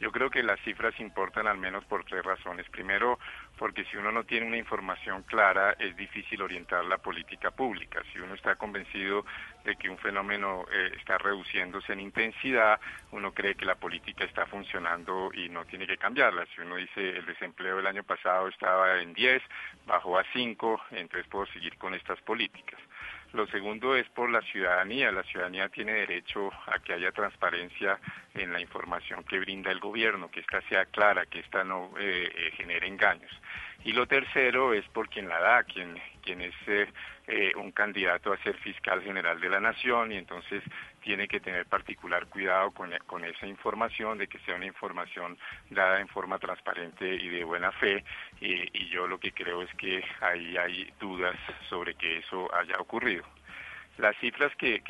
Yo 0.00 0.10
creo 0.10 0.30
que 0.30 0.42
las 0.42 0.58
cifras 0.62 0.98
importan 0.98 1.46
al 1.46 1.58
menos 1.58 1.84
por 1.84 2.04
tres 2.04 2.24
razones. 2.24 2.68
Primero, 2.70 3.20
porque 3.56 3.84
si 3.84 3.96
uno 3.96 4.10
no 4.10 4.24
tiene 4.24 4.48
una 4.48 4.56
información 4.56 5.22
clara, 5.22 5.76
es 5.78 5.94
difícil 5.94 6.42
orientar 6.42 6.84
la 6.86 6.98
política 6.98 7.52
pública. 7.52 8.02
Si 8.12 8.18
uno 8.18 8.34
está 8.34 8.56
convencido 8.56 9.24
de 9.64 9.76
que 9.76 9.88
un 9.88 9.98
fenómeno 9.98 10.64
eh, 10.72 10.90
está 10.98 11.18
reduciéndose 11.18 11.92
en 11.92 12.00
intensidad, 12.00 12.80
uno 13.12 13.32
cree 13.32 13.54
que 13.54 13.64
la 13.64 13.76
política 13.76 14.24
está 14.24 14.44
funcionando 14.46 15.30
y 15.32 15.48
no 15.50 15.64
tiene 15.66 15.86
que 15.86 15.98
cambiarla. 15.98 16.46
Si 16.52 16.62
uno 16.62 16.74
dice 16.74 17.10
el 17.18 17.24
desempleo 17.24 17.76
del 17.76 17.86
año 17.86 18.02
pasado 18.02 18.48
estaba 18.48 19.00
en 19.00 19.14
10, 19.14 19.40
bajó 19.86 20.18
a 20.18 20.24
5, 20.32 20.82
entonces 20.90 21.30
puedo 21.30 21.46
seguir 21.46 21.78
con 21.78 21.94
estas 21.94 22.20
políticas. 22.22 22.80
Lo 23.32 23.46
segundo 23.46 23.96
es 23.96 24.06
por 24.10 24.30
la 24.30 24.42
ciudadanía. 24.42 25.10
La 25.10 25.22
ciudadanía 25.22 25.68
tiene 25.70 25.92
derecho 25.92 26.50
a 26.66 26.78
que 26.80 26.92
haya 26.92 27.12
transparencia 27.12 27.98
en 28.34 28.52
la 28.52 28.60
información 28.60 29.24
que 29.24 29.38
brinda 29.38 29.70
el 29.70 29.80
gobierno, 29.80 30.30
que 30.30 30.40
ésta 30.40 30.60
sea 30.68 30.84
clara, 30.86 31.24
que 31.26 31.40
ésta 31.40 31.64
no 31.64 31.92
eh, 31.98 32.30
eh, 32.34 32.50
genere 32.56 32.86
engaños. 32.86 33.30
Y 33.84 33.92
lo 33.92 34.06
tercero 34.06 34.74
es 34.74 34.86
por 34.88 35.08
quien 35.08 35.28
la 35.28 35.40
da, 35.40 35.64
quien, 35.64 36.00
quien 36.22 36.42
es 36.42 36.54
eh, 36.68 37.52
un 37.56 37.72
candidato 37.72 38.32
a 38.32 38.36
ser 38.42 38.56
fiscal 38.58 39.02
general 39.02 39.40
de 39.40 39.48
la 39.48 39.60
nación 39.60 40.12
y 40.12 40.18
entonces 40.18 40.62
tiene 41.02 41.28
que 41.28 41.40
tener 41.40 41.66
particular 41.66 42.26
cuidado 42.26 42.70
con, 42.70 43.24
esa 43.24 43.46
información, 43.46 44.18
de 44.18 44.28
que 44.28 44.38
sea 44.40 44.56
una 44.56 44.66
información 44.66 45.36
dada 45.70 46.00
en 46.00 46.08
forma 46.08 46.38
transparente 46.38 47.14
y 47.14 47.28
de 47.28 47.44
buena 47.44 47.72
fe. 47.72 48.04
y 48.40 48.88
yo 48.88 49.06
lo 49.06 49.18
que 49.18 49.32
creo 49.32 49.62
es 49.62 49.74
que 49.74 50.02
ahí 50.20 50.56
hay 50.56 50.92
dudas 51.00 51.36
sobre 51.68 51.94
que 51.94 52.18
eso 52.18 52.52
haya 52.54 52.78
ocurrido. 52.78 53.24
Las 53.98 54.16
cifras 54.16 54.54
que, 54.56 54.82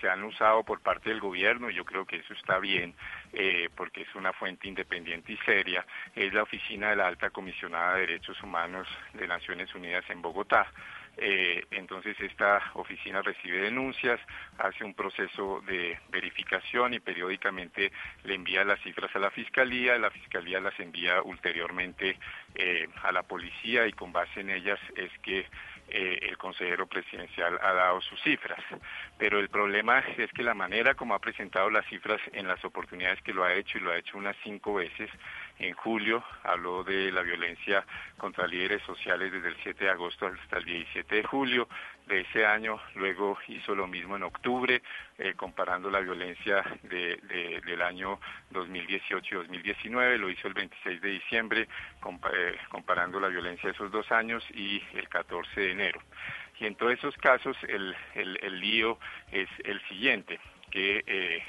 se 0.00 0.08
han 0.08 0.22
usado 0.24 0.62
por 0.64 0.80
parte 0.80 1.10
del 1.10 1.20
gobierno, 1.20 1.70
yo 1.70 1.84
creo 1.84 2.06
que 2.06 2.16
eso 2.16 2.34
está 2.34 2.58
bien, 2.58 2.94
eh, 3.32 3.68
porque 3.74 4.02
es 4.02 4.14
una 4.14 4.32
fuente 4.32 4.68
independiente 4.68 5.32
y 5.32 5.36
seria, 5.38 5.84
es 6.14 6.32
la 6.32 6.42
Oficina 6.42 6.90
de 6.90 6.96
la 6.96 7.08
Alta 7.08 7.30
Comisionada 7.30 7.94
de 7.94 8.00
Derechos 8.00 8.40
Humanos 8.42 8.88
de 9.14 9.26
Naciones 9.26 9.74
Unidas 9.74 10.04
en 10.08 10.22
Bogotá. 10.22 10.66
Eh, 11.18 11.64
entonces 11.70 12.14
esta 12.20 12.62
oficina 12.74 13.22
recibe 13.22 13.58
denuncias, 13.58 14.20
hace 14.58 14.84
un 14.84 14.94
proceso 14.94 15.62
de 15.66 15.98
verificación 16.10 16.94
y 16.94 17.00
periódicamente 17.00 17.90
le 18.24 18.34
envía 18.34 18.64
las 18.64 18.80
cifras 18.80 19.14
a 19.16 19.18
la 19.18 19.30
fiscalía, 19.30 19.98
la 19.98 20.10
fiscalía 20.10 20.60
las 20.60 20.78
envía 20.78 21.22
ulteriormente 21.22 22.18
eh, 22.54 22.88
a 23.02 23.12
la 23.12 23.22
policía 23.22 23.86
y 23.86 23.92
con 23.92 24.12
base 24.12 24.40
en 24.40 24.50
ellas 24.50 24.78
es 24.94 25.10
que 25.22 25.46
eh, 25.88 26.18
el 26.22 26.36
consejero 26.36 26.86
presidencial 26.86 27.58
ha 27.62 27.72
dado 27.72 28.00
sus 28.00 28.20
cifras. 28.22 28.58
Pero 29.18 29.38
el 29.38 29.48
problema 29.48 30.00
es 30.00 30.30
que 30.32 30.42
la 30.42 30.54
manera 30.54 30.94
como 30.94 31.14
ha 31.14 31.20
presentado 31.20 31.70
las 31.70 31.86
cifras 31.86 32.20
en 32.32 32.48
las 32.48 32.62
oportunidades 32.64 33.22
que 33.22 33.32
lo 33.32 33.44
ha 33.44 33.54
hecho, 33.54 33.78
y 33.78 33.80
lo 33.80 33.92
ha 33.92 33.98
hecho 33.98 34.18
unas 34.18 34.36
cinco 34.42 34.74
veces, 34.74 35.08
en 35.58 35.74
julio 35.74 36.22
habló 36.42 36.84
de 36.84 37.10
la 37.12 37.22
violencia 37.22 37.84
contra 38.18 38.46
líderes 38.46 38.82
sociales 38.82 39.32
desde 39.32 39.48
el 39.48 39.56
7 39.62 39.84
de 39.84 39.90
agosto 39.90 40.26
hasta 40.26 40.58
el 40.58 40.64
17 40.64 41.14
de 41.14 41.22
julio 41.22 41.68
de 42.06 42.20
ese 42.20 42.46
año, 42.46 42.80
luego 42.94 43.36
hizo 43.48 43.74
lo 43.74 43.86
mismo 43.86 44.16
en 44.16 44.22
octubre, 44.22 44.82
eh, 45.18 45.34
comparando 45.34 45.90
la 45.90 46.00
violencia 46.00 46.62
de, 46.82 47.16
del 47.64 47.82
año 47.82 48.20
2018 48.50 49.34
y 49.34 49.38
2019, 49.38 50.18
lo 50.18 50.30
hizo 50.30 50.46
el 50.46 50.54
26 50.54 51.00
de 51.00 51.08
diciembre, 51.08 51.60
eh, 51.62 52.56
comparando 52.68 53.18
la 53.18 53.28
violencia 53.28 53.68
de 53.68 53.74
esos 53.74 53.90
dos 53.90 54.10
años 54.12 54.44
y 54.54 54.80
el 54.94 55.08
14 55.08 55.60
de 55.60 55.72
enero. 55.72 56.00
Y 56.60 56.66
en 56.66 56.76
todos 56.76 56.92
esos 56.92 57.16
casos 57.16 57.56
el, 57.68 57.94
el, 58.14 58.38
el 58.40 58.60
lío 58.60 58.98
es 59.32 59.48
el 59.64 59.80
siguiente, 59.88 60.38
que 60.70 61.02
eh, 61.06 61.42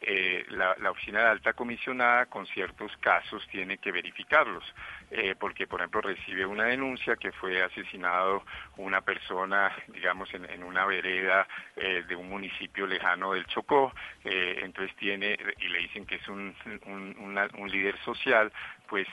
eh, 0.00 0.44
la, 0.50 0.90
oficina 0.90 1.20
de 1.20 1.26
alta 1.28 1.54
comisionada 1.54 2.26
con 2.26 2.46
ciertos 2.46 2.94
casos 2.98 3.46
tiene 3.50 3.78
que 3.78 3.92
verificarlos, 3.92 4.64
eh, 5.10 5.34
porque 5.38 5.66
por 5.66 5.80
ejemplo 5.80 6.02
recibe 6.02 6.44
una 6.44 6.64
denuncia 6.64 7.16
que 7.16 7.32
fue 7.32 7.62
asesinado 7.62 8.44
una 8.76 9.00
persona, 9.00 9.72
digamos, 9.88 10.32
en, 10.34 10.62
una 10.62 10.84
vereda 10.84 11.48
eh, 11.76 12.04
de 12.06 12.14
un 12.14 12.28
municipio 12.28 12.86
lejano 12.86 13.32
del 13.32 13.46
Chocó, 13.46 13.92
entonces 14.22 14.94
tiene, 14.96 15.38
y 15.58 15.68
le 15.68 15.78
dicen 15.78 16.04
que 16.04 16.16
es 16.16 16.28
un, 16.28 16.54
un 16.84 17.70
líder 17.70 17.96
social, 18.04 18.52
pues 18.88 19.06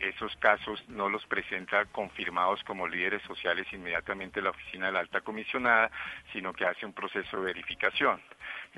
esos 0.00 0.34
casos 0.36 0.86
no 0.88 1.08
los 1.08 1.24
presenta 1.26 1.86
confirmados 1.86 2.62
como 2.64 2.86
líderes 2.86 3.22
sociales 3.22 3.66
inmediatamente 3.72 4.42
la 4.42 4.50
oficina 4.50 4.86
de 4.86 4.92
la 4.92 5.00
alta 5.00 5.20
comisionada, 5.22 5.90
sino 6.32 6.52
que 6.52 6.66
hace 6.66 6.86
un 6.86 6.92
proceso 6.92 7.38
de 7.38 7.44
verificación. 7.44 8.20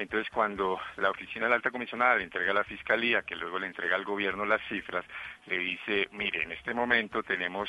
Entonces, 0.01 0.33
cuando 0.33 0.81
la 0.97 1.11
oficina 1.11 1.45
de 1.45 1.51
la 1.51 1.57
alta 1.57 1.71
comisionada 1.71 2.17
le 2.17 2.25
entrega 2.25 2.53
a 2.53 2.55
la 2.55 2.65
fiscalía, 2.65 3.21
que 3.21 3.37
luego 3.37 3.59
le 3.59 3.67
entrega 3.67 3.97
al 3.97 4.05
gobierno 4.05 4.47
las 4.47 4.63
cifras, 4.67 5.05
le 5.47 5.59
dice, 5.59 6.09
mire, 6.13 6.43
en 6.43 6.53
este 6.53 6.73
momento 6.73 7.23
tenemos 7.23 7.69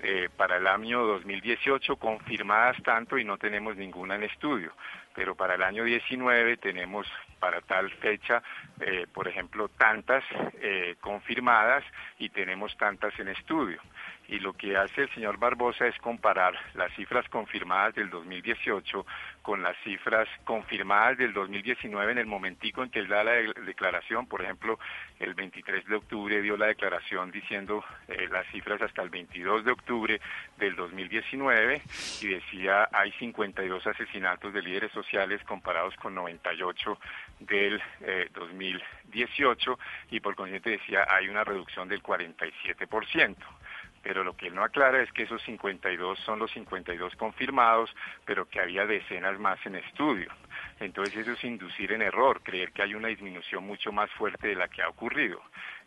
eh, 0.00 0.28
para 0.36 0.56
el 0.56 0.66
año 0.66 1.06
2018 1.06 1.94
confirmadas 1.94 2.76
tanto 2.82 3.18
y 3.18 3.24
no 3.24 3.38
tenemos 3.38 3.76
ninguna 3.76 4.16
en 4.16 4.24
estudio, 4.24 4.72
pero 5.14 5.36
para 5.36 5.54
el 5.54 5.62
año 5.62 5.84
19 5.84 6.56
tenemos 6.56 7.06
para 7.38 7.60
tal 7.60 7.88
fecha, 7.92 8.42
eh, 8.80 9.06
por 9.12 9.28
ejemplo, 9.28 9.68
tantas 9.68 10.24
eh, 10.60 10.96
confirmadas 11.00 11.84
y 12.18 12.30
tenemos 12.30 12.76
tantas 12.78 13.16
en 13.20 13.28
estudio 13.28 13.80
y 14.30 14.38
lo 14.38 14.52
que 14.52 14.76
hace 14.76 15.02
el 15.02 15.10
señor 15.10 15.38
Barbosa 15.38 15.88
es 15.88 15.98
comparar 15.98 16.54
las 16.74 16.94
cifras 16.94 17.28
confirmadas 17.28 17.96
del 17.96 18.10
2018 18.10 19.04
con 19.42 19.60
las 19.60 19.76
cifras 19.82 20.28
confirmadas 20.44 21.18
del 21.18 21.32
2019 21.32 22.12
en 22.12 22.18
el 22.18 22.26
momentico 22.26 22.84
en 22.84 22.90
que 22.90 23.00
él 23.00 23.08
da 23.08 23.24
la 23.24 23.32
declaración. 23.32 24.28
Por 24.28 24.42
ejemplo, 24.42 24.78
el 25.18 25.34
23 25.34 25.84
de 25.84 25.96
octubre 25.96 26.40
dio 26.42 26.56
la 26.56 26.66
declaración 26.66 27.32
diciendo 27.32 27.84
eh, 28.06 28.28
las 28.30 28.46
cifras 28.52 28.80
hasta 28.80 29.02
el 29.02 29.10
22 29.10 29.64
de 29.64 29.72
octubre 29.72 30.20
del 30.58 30.76
2019 30.76 31.82
y 32.22 32.26
decía 32.28 32.88
hay 32.92 33.10
52 33.12 33.84
asesinatos 33.84 34.52
de 34.52 34.62
líderes 34.62 34.92
sociales 34.92 35.42
comparados 35.42 35.96
con 35.96 36.14
98 36.14 36.98
del 37.40 37.82
2018 38.32 39.72
eh, 39.72 39.76
y 40.12 40.20
por 40.20 40.36
consiguiente 40.36 40.70
decía 40.70 41.04
hay 41.10 41.28
una 41.28 41.42
reducción 41.42 41.88
del 41.88 42.00
47%. 42.00 43.36
Pero 44.02 44.24
lo 44.24 44.36
que 44.36 44.46
él 44.48 44.54
no 44.54 44.64
aclara 44.64 45.02
es 45.02 45.12
que 45.12 45.24
esos 45.24 45.42
52 45.42 46.18
son 46.20 46.38
los 46.38 46.50
52 46.52 47.14
confirmados, 47.16 47.94
pero 48.24 48.48
que 48.48 48.60
había 48.60 48.86
decenas 48.86 49.38
más 49.38 49.64
en 49.66 49.76
estudio. 49.76 50.30
Entonces 50.78 51.16
eso 51.16 51.32
es 51.32 51.44
inducir 51.44 51.92
en 51.92 52.02
error, 52.02 52.42
creer 52.42 52.72
que 52.72 52.82
hay 52.82 52.94
una 52.94 53.08
disminución 53.08 53.64
mucho 53.64 53.92
más 53.92 54.10
fuerte 54.12 54.48
de 54.48 54.54
la 54.54 54.68
que 54.68 54.82
ha 54.82 54.88
ocurrido. 54.88 55.40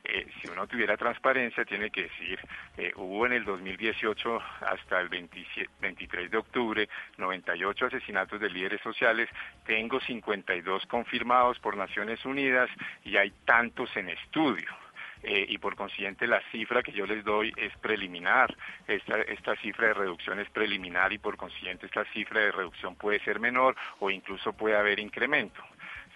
Eh, 0.04 0.28
si 0.42 0.50
uno 0.50 0.68
tuviera 0.68 0.98
transparencia, 0.98 1.64
tiene 1.64 1.90
que 1.90 2.04
decir, 2.04 2.40
eh, 2.78 2.92
hubo 2.98 3.26
en 3.26 3.34
el 3.34 3.46
2018 3.46 4.40
hasta 4.62 5.00
el 5.00 5.08
23 5.08 6.30
de 6.30 6.38
octubre 6.38 6.90
98 7.18 7.86
asesinatos 7.86 8.40
de 8.42 8.50
líderes 8.50 8.82
sociales, 8.82 9.30
tengo 9.66 10.02
52 10.02 10.86
confirmados 10.88 11.58
por 11.60 11.78
Naciones 11.78 12.24
Unidas 12.26 12.70
y 13.06 13.16
hay 13.16 13.32
tantos 13.46 13.96
en 13.96 14.10
estudio. 14.10 14.83
Eh, 15.24 15.46
y 15.48 15.58
por 15.58 15.76
consiguiente 15.76 16.28
la 16.28 16.42
cifra 16.52 16.84
que 16.84 16.92
yo 16.92 17.06
les 17.06 17.24
doy 17.24 17.54
es 17.56 17.76
preliminar. 17.78 18.56
Esta, 18.88 19.22
esta 19.22 19.56
cifra 19.58 19.88
de 19.88 19.94
reducción 19.94 20.40
es 20.40 20.50
preliminar 20.50 21.14
y 21.14 21.18
por 21.18 21.38
consiguiente 21.38 21.86
esta 21.86 22.04
cifra 22.12 22.42
de 22.42 22.52
reducción 22.52 22.96
puede 22.96 23.20
ser 23.22 23.40
menor 23.40 23.76
o 24.00 24.10
incluso 24.10 24.52
puede 24.52 24.76
haber 24.76 25.00
incremento. 25.00 25.62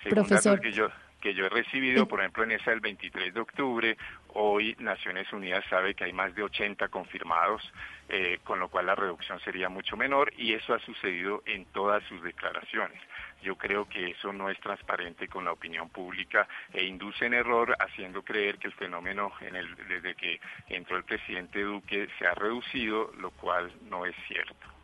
Según 0.03 0.27
datos 0.27 0.59
que 0.59 0.71
yo 0.71 0.89
que 1.21 1.33
yo 1.33 1.45
he 1.45 1.49
recibido, 1.49 2.07
por 2.07 2.19
ejemplo, 2.19 2.43
en 2.43 2.51
esa 2.51 2.71
del 2.71 2.79
23 2.79 3.33
de 3.33 3.39
octubre, 3.39 3.97
hoy 4.33 4.75
Naciones 4.79 5.31
Unidas 5.33 5.65
sabe 5.69 5.95
que 5.95 6.03
hay 6.03 6.13
más 6.13 6.35
de 6.35 6.43
80 6.43 6.87
confirmados, 6.89 7.61
eh, 8.09 8.39
con 8.43 8.59
lo 8.59 8.69
cual 8.69 8.85
la 8.85 8.95
reducción 8.95 9.39
sería 9.39 9.67
mucho 9.67 9.97
menor 9.97 10.31
y 10.37 10.53
eso 10.53 10.73
ha 10.73 10.79
sucedido 10.79 11.41
en 11.45 11.65
todas 11.65 12.03
sus 12.03 12.21
declaraciones. 12.21 13.01
Yo 13.41 13.55
creo 13.55 13.87
que 13.87 14.11
eso 14.11 14.33
no 14.33 14.49
es 14.49 14.59
transparente 14.59 15.27
con 15.27 15.45
la 15.45 15.51
opinión 15.51 15.89
pública 15.89 16.47
e 16.73 16.83
induce 16.83 17.25
en 17.25 17.33
error 17.33 17.75
haciendo 17.79 18.23
creer 18.23 18.57
que 18.57 18.67
el 18.67 18.73
fenómeno 18.73 19.31
desde 19.87 20.15
que 20.15 20.39
entró 20.69 20.97
el 20.97 21.03
presidente 21.03 21.61
Duque 21.61 22.07
se 22.17 22.27
ha 22.27 22.33
reducido, 22.33 23.11
lo 23.19 23.31
cual 23.31 23.71
no 23.89 24.05
es 24.05 24.15
cierto. 24.27 24.76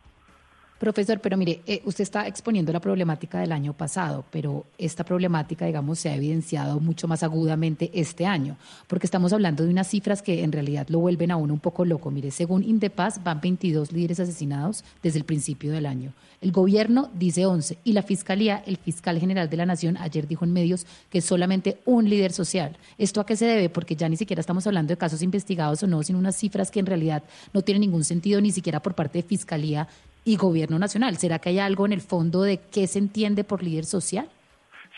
Profesor, 0.84 1.18
pero 1.18 1.38
mire, 1.38 1.62
eh, 1.66 1.80
usted 1.86 2.02
está 2.02 2.26
exponiendo 2.26 2.70
la 2.70 2.78
problemática 2.78 3.40
del 3.40 3.52
año 3.52 3.72
pasado, 3.72 4.22
pero 4.30 4.66
esta 4.76 5.02
problemática, 5.02 5.64
digamos, 5.64 5.98
se 5.98 6.10
ha 6.10 6.14
evidenciado 6.14 6.78
mucho 6.78 7.08
más 7.08 7.22
agudamente 7.22 7.90
este 7.94 8.26
año, 8.26 8.58
porque 8.86 9.06
estamos 9.06 9.32
hablando 9.32 9.64
de 9.64 9.70
unas 9.70 9.88
cifras 9.88 10.20
que 10.20 10.44
en 10.44 10.52
realidad 10.52 10.86
lo 10.90 10.98
vuelven 10.98 11.30
a 11.30 11.36
uno 11.36 11.54
un 11.54 11.60
poco 11.60 11.86
loco. 11.86 12.10
Mire, 12.10 12.30
según 12.30 12.62
Indepaz, 12.62 13.24
van 13.24 13.40
22 13.40 13.92
líderes 13.92 14.20
asesinados 14.20 14.84
desde 15.02 15.18
el 15.18 15.24
principio 15.24 15.72
del 15.72 15.86
año. 15.86 16.12
El 16.42 16.52
gobierno 16.52 17.08
dice 17.14 17.46
11 17.46 17.78
y 17.82 17.94
la 17.94 18.02
fiscalía, 18.02 18.62
el 18.66 18.76
fiscal 18.76 19.18
general 19.18 19.48
de 19.48 19.56
la 19.56 19.64
Nación, 19.64 19.96
ayer 19.96 20.28
dijo 20.28 20.44
en 20.44 20.52
medios 20.52 20.86
que 21.08 21.18
es 21.18 21.24
solamente 21.24 21.78
un 21.86 22.10
líder 22.10 22.34
social. 22.34 22.76
¿Esto 22.98 23.22
a 23.22 23.24
qué 23.24 23.36
se 23.36 23.46
debe? 23.46 23.70
Porque 23.70 23.96
ya 23.96 24.10
ni 24.10 24.18
siquiera 24.18 24.40
estamos 24.40 24.66
hablando 24.66 24.92
de 24.92 24.98
casos 24.98 25.22
investigados 25.22 25.82
o 25.82 25.86
no, 25.86 26.02
sino 26.02 26.18
unas 26.18 26.36
cifras 26.36 26.70
que 26.70 26.80
en 26.80 26.84
realidad 26.84 27.22
no 27.54 27.62
tienen 27.62 27.80
ningún 27.80 28.04
sentido 28.04 28.42
ni 28.42 28.52
siquiera 28.52 28.82
por 28.82 28.94
parte 28.94 29.20
de 29.20 29.26
fiscalía 29.26 29.88
y 30.24 30.36
gobierno 30.36 30.78
nacional. 30.78 31.16
¿Será 31.16 31.38
que 31.38 31.50
hay 31.50 31.58
algo 31.58 31.86
en 31.86 31.92
el 31.92 32.00
fondo 32.00 32.42
de 32.42 32.60
qué 32.72 32.86
se 32.86 32.98
entiende 32.98 33.44
por 33.44 33.62
líder 33.62 33.84
social? 33.84 34.28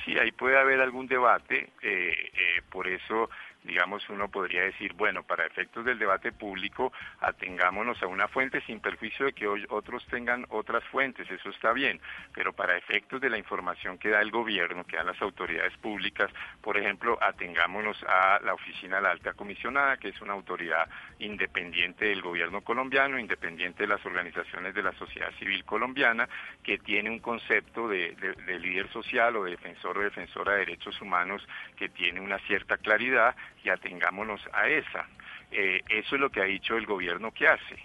Sí, 0.05 0.17
ahí 0.19 0.31
puede 0.31 0.59
haber 0.59 0.81
algún 0.81 1.09
debate, 1.09 1.73
eh, 1.83 2.31
eh, 2.33 2.63
por 2.71 2.87
eso 2.87 3.29
digamos, 3.67 4.09
uno 4.09 4.29
podría 4.29 4.63
decir, 4.63 4.93
bueno, 4.95 5.23
para 5.25 5.45
efectos 5.45 5.85
del 5.85 5.99
debate 5.99 6.33
público, 6.33 6.93
atengámonos 7.21 8.03
a 8.03 8.07
una 8.07 8.29
fuente 8.29 8.61
sin 8.63 8.81
perjuicio 8.81 9.27
de 9.27 9.33
que 9.33 9.47
otros 9.47 10.07
tengan 10.07 10.47
otras 10.49 10.85
fuentes, 10.85 11.31
eso 11.31 11.51
está 11.51 11.73
bien, 11.73 12.01
pero 12.33 12.53
para 12.53 12.77
efectos 12.77 13.21
de 13.21 13.31
la 13.31 13.39
información 13.39 13.99
que 13.99 14.11
da 14.11 14.21
el 14.21 14.31
gobierno, 14.31 14.85
que 14.85 14.97
dan 14.97 15.07
las 15.07 15.21
autoridades 15.21 15.77
públicas, 15.79 16.31
por 16.61 16.79
ejemplo, 16.79 17.19
atengámonos 17.21 18.03
a 18.05 18.41
la 18.43 18.55
Oficina 18.55 18.97
de 18.97 19.03
la 19.03 19.11
Alta 19.11 19.35
Comisionada, 19.35 19.97
que 19.97 20.09
es 20.09 20.21
una 20.21 20.33
autoridad 20.33 20.89
independiente 21.19 22.07
del 22.07 22.23
gobierno 22.23 22.61
colombiano, 22.63 23.19
independiente 23.19 23.83
de 23.83 23.89
las 23.89 24.05
organizaciones 24.07 24.75
de 24.75 24.83
la 24.83 24.93
sociedad 24.93 25.33
civil 25.39 25.65
colombiana, 25.65 26.29
que 26.63 26.79
tiene 26.79 27.11
un 27.11 27.19
concepto 27.19 27.89
de, 27.89 28.15
de 28.15 28.59
líder 28.59 28.91
social 28.93 29.37
o 29.37 29.45
de 29.45 29.53
defensor 29.53 29.99
o 29.99 30.03
defensora 30.03 30.53
de 30.53 30.59
derechos 30.61 31.01
humanos 31.01 31.47
que 31.77 31.89
tiene 31.89 32.21
una 32.21 32.39
cierta 32.41 32.77
claridad 32.79 33.35
y 33.67 33.69
atengámonos 33.69 34.41
a 34.53 34.69
esa. 34.69 35.09
Eh, 35.51 35.83
eso 35.89 36.15
es 36.15 36.21
lo 36.21 36.31
que 36.31 36.41
ha 36.41 36.45
dicho 36.45 36.77
el 36.77 36.87
gobierno 36.87 37.33
que 37.33 37.49
hace, 37.49 37.77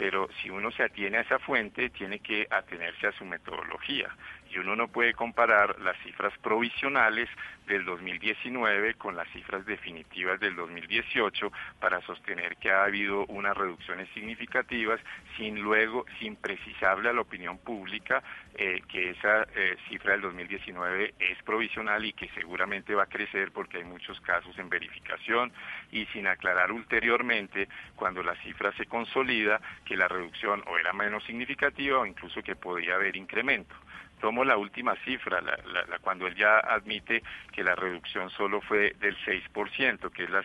pero 0.00 0.30
si 0.40 0.48
uno 0.48 0.70
se 0.70 0.82
atiene 0.82 1.18
a 1.18 1.20
esa 1.20 1.38
fuente, 1.38 1.90
tiene 1.90 2.20
que 2.20 2.46
atenerse 2.50 3.08
a 3.08 3.12
su 3.12 3.26
metodología. 3.26 4.08
Y 4.50 4.56
uno 4.56 4.74
no 4.74 4.88
puede 4.88 5.12
comparar 5.12 5.78
las 5.80 5.94
cifras 5.98 6.32
provisionales 6.38 7.28
del 7.66 7.84
2019 7.84 8.94
con 8.94 9.14
las 9.14 9.28
cifras 9.28 9.64
definitivas 9.66 10.40
del 10.40 10.56
2018 10.56 11.52
para 11.78 12.00
sostener 12.00 12.56
que 12.56 12.70
ha 12.70 12.84
habido 12.84 13.26
unas 13.26 13.54
reducciones 13.56 14.08
significativas 14.14 14.98
sin 15.36 15.60
luego, 15.60 16.06
sin 16.18 16.34
precisarle 16.34 17.10
a 17.10 17.12
la 17.12 17.20
opinión 17.20 17.58
pública 17.58 18.22
eh, 18.54 18.82
que 18.88 19.10
esa 19.10 19.42
eh, 19.54 19.76
cifra 19.88 20.12
del 20.12 20.22
2019 20.22 21.14
es 21.18 21.42
provisional 21.44 22.04
y 22.04 22.12
que 22.14 22.28
seguramente 22.30 22.94
va 22.94 23.04
a 23.04 23.06
crecer 23.06 23.52
porque 23.52 23.78
hay 23.78 23.84
muchos 23.84 24.20
casos 24.22 24.58
en 24.58 24.68
verificación. 24.68 25.52
Y 25.92 26.06
sin 26.06 26.26
aclarar 26.26 26.72
ulteriormente 26.72 27.68
cuando 27.94 28.22
la 28.22 28.34
cifra 28.42 28.72
se 28.72 28.86
consolida 28.86 29.60
que 29.90 29.96
la 29.96 30.06
reducción 30.06 30.62
o 30.68 30.78
era 30.78 30.92
menos 30.92 31.24
significativa 31.24 31.98
o 31.98 32.06
incluso 32.06 32.40
que 32.44 32.54
podía 32.54 32.94
haber 32.94 33.16
incremento. 33.16 33.74
Tomo 34.20 34.44
la 34.44 34.56
última 34.56 34.94
cifra, 35.04 35.40
la, 35.40 35.98
cuando 36.00 36.28
él 36.28 36.36
ya 36.36 36.60
admite 36.60 37.24
que 37.50 37.64
la 37.64 37.74
reducción 37.74 38.30
solo 38.30 38.60
fue 38.60 38.94
del 39.00 39.16
6%, 39.24 40.12
que 40.12 40.22
es 40.22 40.30
la, 40.30 40.44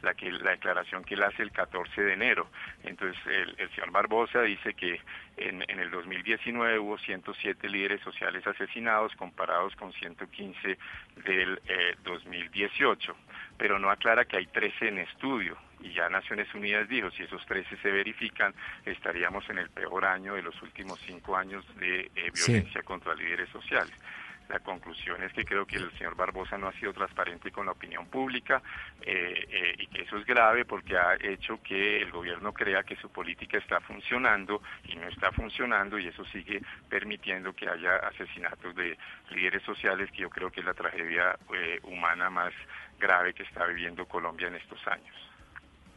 la, 0.00 0.14
que, 0.14 0.32
la 0.32 0.52
declaración 0.52 1.04
que 1.04 1.12
él 1.12 1.24
hace 1.24 1.42
el 1.42 1.52
14 1.52 2.00
de 2.00 2.14
enero. 2.14 2.48
Entonces, 2.84 3.20
el, 3.26 3.68
señor 3.74 3.90
Barbosa 3.90 4.40
dice 4.40 4.72
que 4.72 4.98
en, 5.36 5.62
en, 5.68 5.78
el 5.78 5.90
2019 5.90 6.78
hubo 6.78 6.96
107 6.96 7.68
líderes 7.68 8.00
sociales 8.00 8.46
asesinados 8.46 9.14
comparados 9.16 9.76
con 9.76 9.92
115 9.92 10.78
del 11.26 11.60
2018, 12.02 13.12
eh, 13.12 13.14
pero 13.58 13.78
no 13.78 13.90
aclara 13.90 14.24
que 14.24 14.38
hay 14.38 14.46
13 14.46 14.88
en 14.88 14.98
estudio 15.00 15.58
y 15.82 15.92
ya 15.92 16.08
Naciones 16.08 16.52
Unidas 16.54 16.88
dijo, 16.88 17.10
si 17.10 17.24
esos 17.24 17.44
13 17.46 17.76
se 17.76 17.90
verifican, 17.90 18.54
estaríamos 18.84 19.48
en 19.50 19.58
el 19.58 19.70
peor 19.70 20.04
año 20.04 20.34
de 20.34 20.42
los 20.42 20.60
últimos 20.62 21.00
cinco 21.00 21.36
años 21.36 21.64
de 21.76 22.10
eh, 22.14 22.30
violencia 22.32 22.82
contra 22.82 23.14
líderes 23.14 23.48
sociales. 23.50 23.94
La 24.48 24.58
conclusión 24.58 25.22
es 25.22 25.32
que 25.32 25.44
creo 25.44 25.64
que 25.64 25.76
el 25.76 25.90
señor 25.92 26.14
Barbosa 26.14 26.58
no 26.58 26.68
ha 26.68 26.72
sido 26.72 26.92
transparente 26.92 27.50
con 27.50 27.66
la 27.66 27.72
opinión 27.72 28.06
pública 28.06 28.60
eh, 29.00 29.46
eh, 29.48 29.74
y 29.78 29.86
que 29.86 30.02
eso 30.02 30.18
es 30.18 30.26
grave 30.26 30.64
porque 30.64 30.96
ha 30.98 31.14
hecho 31.14 31.62
que 31.62 32.02
el 32.02 32.10
gobierno 32.10 32.52
crea 32.52 32.82
que 32.82 32.96
su 32.96 33.08
política 33.10 33.56
está 33.56 33.80
funcionando 33.80 34.60
y 34.84 34.96
no 34.96 35.08
está 35.08 35.32
funcionando 35.32 35.98
y 35.98 36.08
eso 36.08 36.24
sigue 36.26 36.60
permitiendo 36.88 37.54
que 37.54 37.68
haya 37.68 37.96
asesinatos 37.96 38.74
de 38.74 38.98
líderes 39.30 39.62
sociales 39.62 40.10
que 40.10 40.22
yo 40.22 40.28
creo 40.28 40.50
que 40.50 40.60
es 40.60 40.66
la 40.66 40.74
tragedia 40.74 41.38
humana 41.84 42.28
más 42.28 42.52
grave 42.98 43.32
que 43.32 43.44
está 43.44 43.64
viviendo 43.66 44.06
Colombia 44.06 44.48
en 44.48 44.56
estos 44.56 44.86
años. 44.86 45.31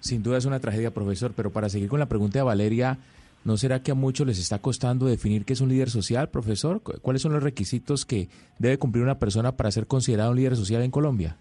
Sin 0.05 0.21
duda 0.21 0.37
es 0.37 0.45
una 0.45 0.59
tragedia, 0.59 0.91
profesor, 0.91 1.33
pero 1.35 1.49
para 1.49 1.67
seguir 1.67 1.89
con 1.89 1.99
la 1.99 2.05
pregunta 2.05 2.37
de 2.37 2.43
Valeria, 2.43 2.99
¿no 3.43 3.57
será 3.57 3.81
que 3.81 3.89
a 3.89 3.95
muchos 3.95 4.27
les 4.27 4.37
está 4.37 4.59
costando 4.59 5.07
definir 5.07 5.45
qué 5.45 5.53
es 5.53 5.61
un 5.61 5.69
líder 5.69 5.89
social, 5.89 6.29
profesor? 6.29 6.79
¿Cuáles 7.01 7.23
son 7.23 7.33
los 7.33 7.41
requisitos 7.41 8.05
que 8.05 8.27
debe 8.59 8.77
cumplir 8.77 9.03
una 9.03 9.17
persona 9.17 9.53
para 9.53 9.71
ser 9.71 9.87
considerado 9.87 10.29
un 10.29 10.37
líder 10.37 10.55
social 10.55 10.83
en 10.83 10.91
Colombia? 10.91 11.37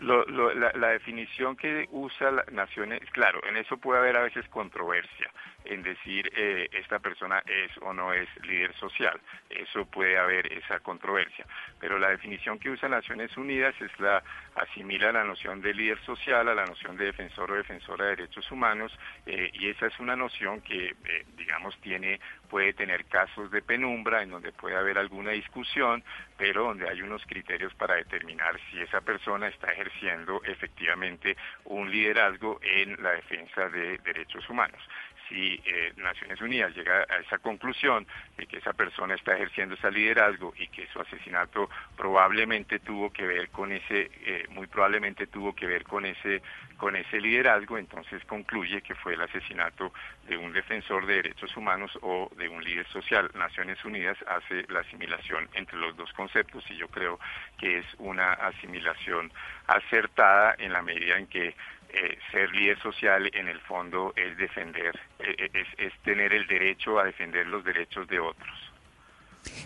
la, 0.00 0.88
definición 0.90 1.56
que 1.56 1.88
usa 1.90 2.30
la 2.30 2.44
Naciones, 2.52 3.00
claro, 3.10 3.40
en 3.48 3.56
eso 3.56 3.76
puede 3.76 3.98
haber 3.98 4.16
a 4.16 4.22
veces 4.22 4.46
controversia, 4.48 5.28
en 5.64 5.82
decir 5.82 6.30
eh, 6.34 6.68
esta 6.72 6.98
persona 6.98 7.42
es 7.46 7.70
o 7.82 7.92
no 7.92 8.12
es 8.12 8.28
líder 8.46 8.74
social, 8.74 9.20
eso 9.48 9.84
puede 9.86 10.18
haber 10.18 10.52
esa 10.52 10.80
controversia, 10.80 11.46
pero 11.78 11.98
la 11.98 12.10
definición 12.10 12.58
que 12.58 12.70
usa 12.70 12.88
Naciones 12.88 13.36
Unidas 13.36 13.74
es 13.80 13.90
la 14.00 14.22
asimila 14.54 15.12
la 15.12 15.24
noción 15.24 15.60
de 15.60 15.74
líder 15.74 16.00
social 16.04 16.48
a 16.48 16.54
la 16.54 16.66
noción 16.66 16.96
de 16.96 17.06
defensor 17.06 17.50
o 17.50 17.56
defensora 17.56 18.06
de 18.06 18.16
derechos 18.16 18.50
humanos 18.50 18.92
eh, 19.26 19.50
y 19.54 19.68
esa 19.68 19.86
es 19.86 19.98
una 20.00 20.16
noción 20.16 20.60
que, 20.60 20.88
eh, 20.88 21.24
digamos, 21.36 21.78
tiene 21.80 22.20
puede 22.48 22.72
tener 22.72 23.04
casos 23.04 23.50
de 23.52 23.62
penumbra 23.62 24.22
en 24.22 24.30
donde 24.30 24.52
puede 24.52 24.76
haber 24.76 24.98
alguna 24.98 25.30
discusión, 25.30 26.02
pero 26.36 26.64
donde 26.64 26.88
hay 26.88 27.00
unos 27.00 27.24
criterios 27.24 27.72
para 27.74 27.94
determinar 27.94 28.58
si 28.70 28.80
esa 28.80 29.00
persona 29.00 29.46
está 29.46 29.72
ejerciendo 29.72 30.42
efectivamente 30.44 31.36
un 31.64 31.90
liderazgo 31.90 32.58
en 32.62 33.00
la 33.00 33.12
defensa 33.12 33.68
de 33.68 33.98
derechos 33.98 34.48
humanos 34.50 34.82
si 35.30 35.62
eh, 35.64 35.92
Naciones 35.96 36.40
Unidas 36.40 36.74
llega 36.74 37.06
a 37.08 37.16
esa 37.18 37.38
conclusión 37.38 38.06
de 38.36 38.46
que 38.46 38.58
esa 38.58 38.72
persona 38.72 39.14
está 39.14 39.34
ejerciendo 39.34 39.76
ese 39.76 39.90
liderazgo 39.90 40.52
y 40.58 40.66
que 40.68 40.86
su 40.88 41.00
asesinato 41.00 41.70
probablemente 41.96 42.80
tuvo 42.80 43.10
que 43.12 43.26
ver 43.26 43.48
con 43.50 43.72
ese, 43.72 44.10
eh, 44.26 44.46
muy 44.50 44.66
probablemente 44.66 45.26
tuvo 45.28 45.54
que 45.54 45.66
ver 45.66 45.84
con 45.84 46.04
ese, 46.04 46.42
con 46.76 46.96
ese 46.96 47.20
liderazgo, 47.20 47.78
entonces 47.78 48.24
concluye 48.24 48.82
que 48.82 48.94
fue 48.94 49.14
el 49.14 49.22
asesinato 49.22 49.92
de 50.26 50.36
un 50.36 50.52
defensor 50.52 51.06
de 51.06 51.16
derechos 51.16 51.56
humanos 51.56 51.96
o 52.02 52.30
de 52.36 52.48
un 52.48 52.62
líder 52.62 52.86
social. 52.88 53.30
Naciones 53.34 53.82
Unidas 53.84 54.18
hace 54.26 54.64
la 54.68 54.80
asimilación 54.80 55.48
entre 55.54 55.78
los 55.78 55.96
dos 55.96 56.12
conceptos 56.12 56.64
y 56.70 56.76
yo 56.76 56.88
creo 56.88 57.18
que 57.58 57.78
es 57.78 57.86
una 57.98 58.32
asimilación 58.32 59.32
acertada 59.66 60.56
en 60.58 60.72
la 60.72 60.82
medida 60.82 61.16
en 61.16 61.26
que 61.26 61.54
eh, 61.92 62.18
ser 62.30 62.50
líder 62.54 62.78
social 62.80 63.30
en 63.32 63.48
el 63.48 63.60
fondo 63.60 64.12
es 64.16 64.36
defender, 64.36 64.98
eh, 65.18 65.50
es, 65.52 65.68
es 65.78 65.92
tener 66.02 66.32
el 66.32 66.46
derecho 66.46 66.98
a 66.98 67.04
defender 67.04 67.46
los 67.46 67.64
derechos 67.64 68.06
de 68.08 68.20
otros. 68.20 68.72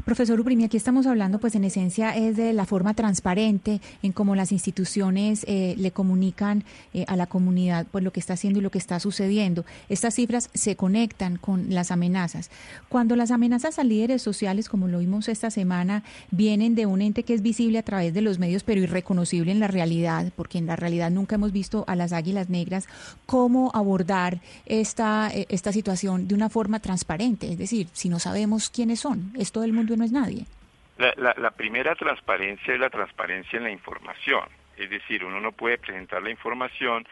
Profesor 0.04 0.38
Uprimi, 0.38 0.64
aquí 0.64 0.76
estamos 0.76 1.06
hablando, 1.06 1.38
pues 1.38 1.54
en 1.54 1.64
esencia 1.64 2.16
es 2.16 2.36
de 2.36 2.52
la 2.52 2.66
forma 2.66 2.94
transparente 2.94 3.80
en 4.02 4.12
cómo 4.12 4.34
las 4.34 4.52
instituciones 4.52 5.44
eh, 5.48 5.74
le 5.78 5.90
comunican 5.92 6.64
eh, 6.92 7.04
a 7.08 7.16
la 7.16 7.26
comunidad 7.26 7.86
pues 7.90 8.04
lo 8.04 8.12
que 8.12 8.20
está 8.20 8.34
haciendo 8.34 8.58
y 8.58 8.62
lo 8.62 8.70
que 8.70 8.78
está 8.78 9.00
sucediendo. 9.00 9.64
Estas 9.88 10.14
cifras 10.14 10.50
se 10.54 10.76
conectan 10.76 11.36
con 11.36 11.72
las 11.72 11.90
amenazas. 11.90 12.50
Cuando 12.88 13.16
las 13.16 13.30
amenazas 13.30 13.78
a 13.78 13.84
líderes 13.84 14.22
sociales, 14.22 14.68
como 14.68 14.88
lo 14.88 14.98
vimos 14.98 15.28
esta 15.28 15.50
semana, 15.50 16.02
vienen 16.30 16.74
de 16.74 16.86
un 16.86 17.02
ente 17.02 17.22
que 17.22 17.34
es 17.34 17.42
visible 17.42 17.78
a 17.78 17.82
través 17.82 18.14
de 18.14 18.20
los 18.20 18.38
medios, 18.38 18.64
pero 18.64 18.80
irreconocible 18.80 19.52
en 19.52 19.60
la 19.60 19.68
realidad, 19.68 20.32
porque 20.36 20.58
en 20.58 20.66
la 20.66 20.76
realidad 20.76 21.10
nunca 21.10 21.36
hemos 21.36 21.52
visto 21.52 21.84
a 21.86 21.96
las 21.96 22.12
águilas 22.12 22.48
negras, 22.48 22.86
¿cómo 23.26 23.70
abordar 23.74 24.40
esta, 24.66 25.30
eh, 25.32 25.46
esta 25.48 25.72
situación 25.72 26.28
de 26.28 26.34
una 26.34 26.48
forma 26.48 26.80
transparente? 26.80 27.50
Es 27.52 27.58
decir, 27.58 27.88
si 27.92 28.08
no 28.08 28.18
sabemos 28.18 28.70
quiénes 28.70 29.00
son, 29.00 29.32
esto 29.38 29.63
del 29.64 29.72
mundo 29.72 29.96
no 29.96 30.04
es 30.04 30.12
nadie. 30.12 30.46
La, 30.96 31.34
la, 31.36 31.50
primera 31.50 31.96
transparencia 31.96 32.72
es 32.72 32.78
la 32.78 32.90
transparencia 32.90 33.56
en 33.56 33.64
la 33.64 33.70
información. 33.70 34.44
Es 34.76 34.90
decir, 34.90 35.24
uno 35.24 35.40
no 35.40 35.50
puede 35.52 35.78
presentar 35.78 36.22
la 36.22 36.30
información 36.30 37.04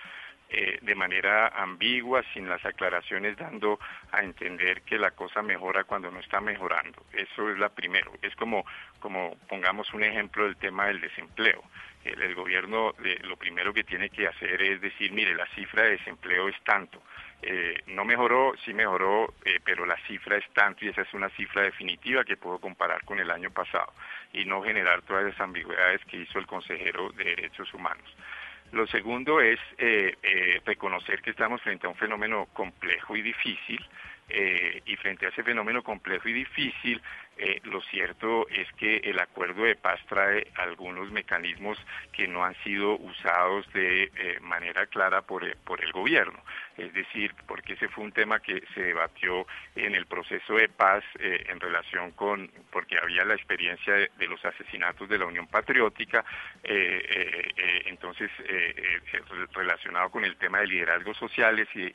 eh, 0.48 0.78
de 0.82 0.94
manera 0.94 1.48
ambigua, 1.48 2.22
sin 2.32 2.48
las 2.48 2.64
aclaraciones, 2.64 3.36
dando 3.36 3.80
a 4.12 4.22
entender 4.22 4.82
que 4.82 4.98
la 4.98 5.10
cosa 5.10 5.42
mejora 5.42 5.84
cuando 5.84 6.10
no 6.10 6.20
está 6.20 6.40
mejorando. 6.40 7.04
Eso 7.12 7.50
es 7.50 7.58
la 7.58 7.70
primero. 7.70 8.12
Es 8.22 8.36
como, 8.36 8.64
como 9.00 9.36
pongamos 9.48 9.92
un 9.94 10.04
ejemplo 10.04 10.44
del 10.44 10.56
tema 10.56 10.86
del 10.86 11.00
desempleo. 11.00 11.62
El, 12.04 12.22
el 12.22 12.34
gobierno 12.34 12.94
eh, 13.04 13.18
lo 13.22 13.36
primero 13.36 13.72
que 13.72 13.82
tiene 13.82 14.10
que 14.10 14.28
hacer 14.28 14.62
es 14.62 14.80
decir, 14.80 15.10
mire, 15.12 15.34
la 15.34 15.46
cifra 15.54 15.82
de 15.84 15.92
desempleo 15.92 16.48
es 16.48 16.56
tanto 16.62 17.02
eh, 17.42 17.82
no 17.88 18.04
mejoró, 18.04 18.54
sí 18.64 18.72
mejoró, 18.72 19.34
eh, 19.44 19.58
pero 19.64 19.84
la 19.84 19.96
cifra 20.06 20.36
es 20.36 20.48
tanto 20.52 20.84
y 20.84 20.88
esa 20.88 21.02
es 21.02 21.12
una 21.12 21.28
cifra 21.30 21.62
definitiva 21.62 22.24
que 22.24 22.36
puedo 22.36 22.58
comparar 22.58 23.04
con 23.04 23.18
el 23.18 23.30
año 23.30 23.50
pasado 23.50 23.92
y 24.32 24.44
no 24.44 24.62
generar 24.62 25.02
todas 25.02 25.26
esas 25.26 25.40
ambigüedades 25.40 26.04
que 26.04 26.18
hizo 26.18 26.38
el 26.38 26.46
consejero 26.46 27.10
de 27.10 27.24
Derechos 27.24 27.74
Humanos. 27.74 28.04
Lo 28.70 28.86
segundo 28.86 29.40
es 29.40 29.58
eh, 29.76 30.16
reconocer 30.64 31.20
que 31.20 31.30
estamos 31.30 31.60
frente 31.62 31.86
a 31.86 31.90
un 31.90 31.96
fenómeno 31.96 32.46
complejo 32.52 33.16
y 33.16 33.22
difícil 33.22 33.84
y 34.86 34.96
frente 34.96 35.26
a 35.26 35.28
ese 35.28 35.42
fenómeno 35.42 35.82
complejo 35.82 36.26
y 36.26 36.32
difícil 36.32 37.02
eh, 37.44 37.60
lo 37.64 37.80
cierto 37.82 38.46
es 38.50 38.70
que 38.74 38.98
el 38.98 39.18
acuerdo 39.18 39.64
de 39.64 39.74
paz 39.74 39.98
trae 40.08 40.46
algunos 40.54 41.10
mecanismos 41.10 41.76
que 42.12 42.28
no 42.28 42.44
han 42.44 42.54
sido 42.62 42.96
usados 42.98 43.66
de 43.72 44.04
eh, 44.04 44.38
manera 44.42 44.86
clara 44.86 45.22
por, 45.22 45.42
eh, 45.42 45.56
por, 45.64 45.82
el 45.82 45.90
gobierno. 45.90 46.38
Es 46.76 46.94
decir, 46.94 47.34
porque 47.48 47.72
ese 47.72 47.88
fue 47.88 48.04
un 48.04 48.12
tema 48.12 48.38
que 48.38 48.62
se 48.74 48.84
debatió 48.84 49.44
en 49.74 49.96
el 49.96 50.06
proceso 50.06 50.54
de 50.54 50.68
paz 50.68 51.02
en 51.18 51.58
relación 51.58 52.12
con, 52.12 52.48
porque 52.70 52.96
había 52.96 53.24
la 53.24 53.34
experiencia 53.34 53.92
de, 53.92 54.10
de 54.16 54.28
los 54.28 54.42
asesinatos 54.44 55.08
de 55.08 55.18
la 55.18 55.26
Unión 55.26 55.48
Patriótica, 55.48 56.24
entonces 56.62 58.30
relacionado 59.52 60.10
con 60.10 60.24
el 60.24 60.36
tema 60.36 60.60
de 60.60 60.68
liderazgos 60.68 61.16
sociales 61.18 61.68
y 61.74 61.92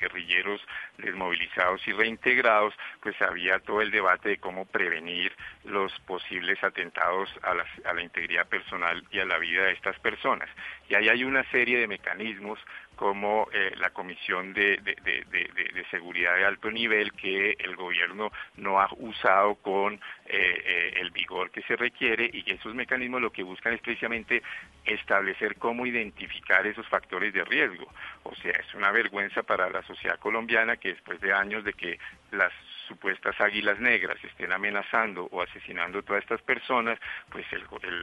guerrilleros 0.00 0.60
desmovilizados 0.96 1.86
y 1.86 1.92
reintegrados, 1.92 2.74
pues 3.02 3.20
había 3.20 3.58
todo 3.58 3.82
el 3.82 3.90
debate 3.90 4.30
de 4.30 4.38
cómo 4.38 4.67
prevenir 4.70 5.32
los 5.64 5.92
posibles 6.00 6.62
atentados 6.62 7.28
a 7.42 7.54
la, 7.54 7.64
a 7.84 7.94
la 7.94 8.02
integridad 8.02 8.46
personal 8.48 9.04
y 9.10 9.20
a 9.20 9.24
la 9.24 9.38
vida 9.38 9.64
de 9.64 9.72
estas 9.72 9.98
personas. 10.00 10.48
Y 10.88 10.94
ahí 10.94 11.08
hay 11.08 11.24
una 11.24 11.44
serie 11.50 11.78
de 11.78 11.86
mecanismos 11.86 12.58
como 12.98 13.48
eh, 13.52 13.72
la 13.78 13.90
Comisión 13.90 14.52
de, 14.52 14.76
de, 14.82 15.84
Seguridad 15.90 16.34
de 16.34 16.44
Alto 16.44 16.70
Nivel 16.70 17.12
que 17.12 17.56
el 17.58 17.76
gobierno 17.76 18.30
no 18.56 18.80
ha 18.80 18.88
usado 18.98 19.54
con 19.54 19.94
eh, 19.94 20.00
eh, 20.26 20.94
el 20.96 21.10
vigor 21.12 21.50
que 21.50 21.62
se 21.62 21.76
requiere 21.76 22.28
y 22.30 22.42
que 22.42 22.54
esos 22.54 22.74
mecanismos 22.74 23.22
lo 23.22 23.30
que 23.30 23.42
buscan 23.42 23.72
es 23.72 23.80
precisamente 23.80 24.42
establecer 24.84 25.56
cómo 25.56 25.86
identificar 25.86 26.66
esos 26.66 26.86
factores 26.88 27.32
de 27.32 27.44
riesgo. 27.44 27.88
O 28.24 28.34
sea, 28.34 28.52
es 28.52 28.74
una 28.74 28.90
vergüenza 28.90 29.44
para 29.44 29.70
la 29.70 29.82
sociedad 29.84 30.18
colombiana 30.18 30.76
que 30.76 30.88
después 30.88 31.20
de 31.20 31.32
años 31.32 31.64
de 31.64 31.72
que 31.72 31.98
las 32.32 32.52
supuestas 32.88 33.40
águilas 33.40 33.78
negras 33.78 34.16
estén 34.24 34.52
amenazando 34.52 35.28
o 35.30 35.42
asesinando 35.42 35.98
a 35.98 36.02
todas 36.02 36.22
estas 36.22 36.42
personas, 36.42 36.98
pues 37.30 37.46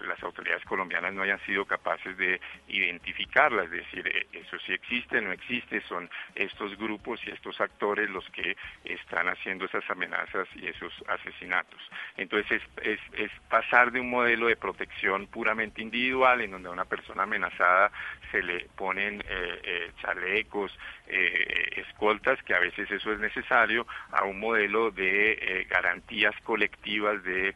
las 0.07 0.23
autoridades 0.23 0.63
colombianas 0.65 1.13
no 1.13 1.23
hayan 1.23 1.39
sido 1.45 1.65
capaces 1.65 2.15
de 2.17 2.39
identificarlas, 2.67 3.65
es 3.65 3.71
decir, 3.71 4.27
eso 4.31 4.57
sí 4.59 4.73
existe, 4.73 5.21
no 5.21 5.31
existe, 5.31 5.81
son 5.81 6.09
estos 6.35 6.77
grupos 6.77 7.19
y 7.25 7.31
estos 7.31 7.59
actores 7.59 8.09
los 8.09 8.29
que 8.29 8.55
están 8.83 9.27
haciendo 9.27 9.65
esas 9.65 9.89
amenazas 9.89 10.47
y 10.55 10.67
esos 10.67 10.93
asesinatos. 11.07 11.81
Entonces 12.17 12.61
es, 12.81 12.99
pasar 13.49 13.91
de 13.91 13.99
un 13.99 14.09
modelo 14.09 14.47
de 14.47 14.55
protección 14.55 15.27
puramente 15.27 15.81
individual, 15.81 16.41
en 16.41 16.51
donde 16.51 16.69
a 16.69 16.71
una 16.71 16.85
persona 16.85 17.23
amenazada 17.23 17.91
se 18.31 18.43
le 18.43 18.67
ponen 18.75 19.21
eh, 19.21 19.61
eh, 19.63 19.91
chalecos, 20.01 20.77
eh, 21.07 21.83
escoltas, 21.87 22.41
que 22.43 22.53
a 22.53 22.59
veces 22.59 22.89
eso 22.91 23.11
es 23.11 23.19
necesario, 23.19 23.87
a 24.11 24.25
un 24.25 24.39
modelo 24.39 24.74
de 24.91 25.65
garantías 25.69 26.33
colectivas 26.43 27.23
de 27.23 27.53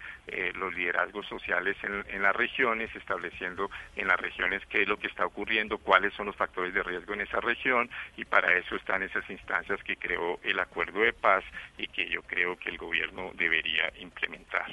los 0.55 0.73
liderazgos 0.75 1.25
sociales 1.27 1.75
en, 1.83 2.05
en 2.09 2.21
las 2.21 2.35
regiones, 2.35 2.95
estableciendo 2.95 3.69
en 3.95 4.07
las 4.07 4.19
regiones 4.19 4.61
qué 4.67 4.83
es 4.83 4.87
lo 4.87 4.97
que 4.97 5.07
está 5.07 5.25
ocurriendo, 5.25 5.77
cuáles 5.79 6.13
son 6.13 6.27
los 6.27 6.35
factores 6.35 6.73
de 6.73 6.83
riesgo 6.83 7.13
en 7.13 7.21
esa 7.21 7.39
región 7.39 7.89
y 8.15 8.25
para 8.25 8.55
eso 8.57 8.75
están 8.75 9.03
esas 9.03 9.27
instancias 9.29 9.83
que 9.83 9.97
creó 9.97 10.39
el 10.43 10.59
acuerdo 10.59 11.01
de 11.01 11.13
paz 11.13 11.43
y 11.77 11.87
que 11.87 12.09
yo 12.09 12.21
creo 12.23 12.57
que 12.57 12.69
el 12.69 12.77
gobierno 12.77 13.31
debería 13.35 13.91
implementar. 13.99 14.67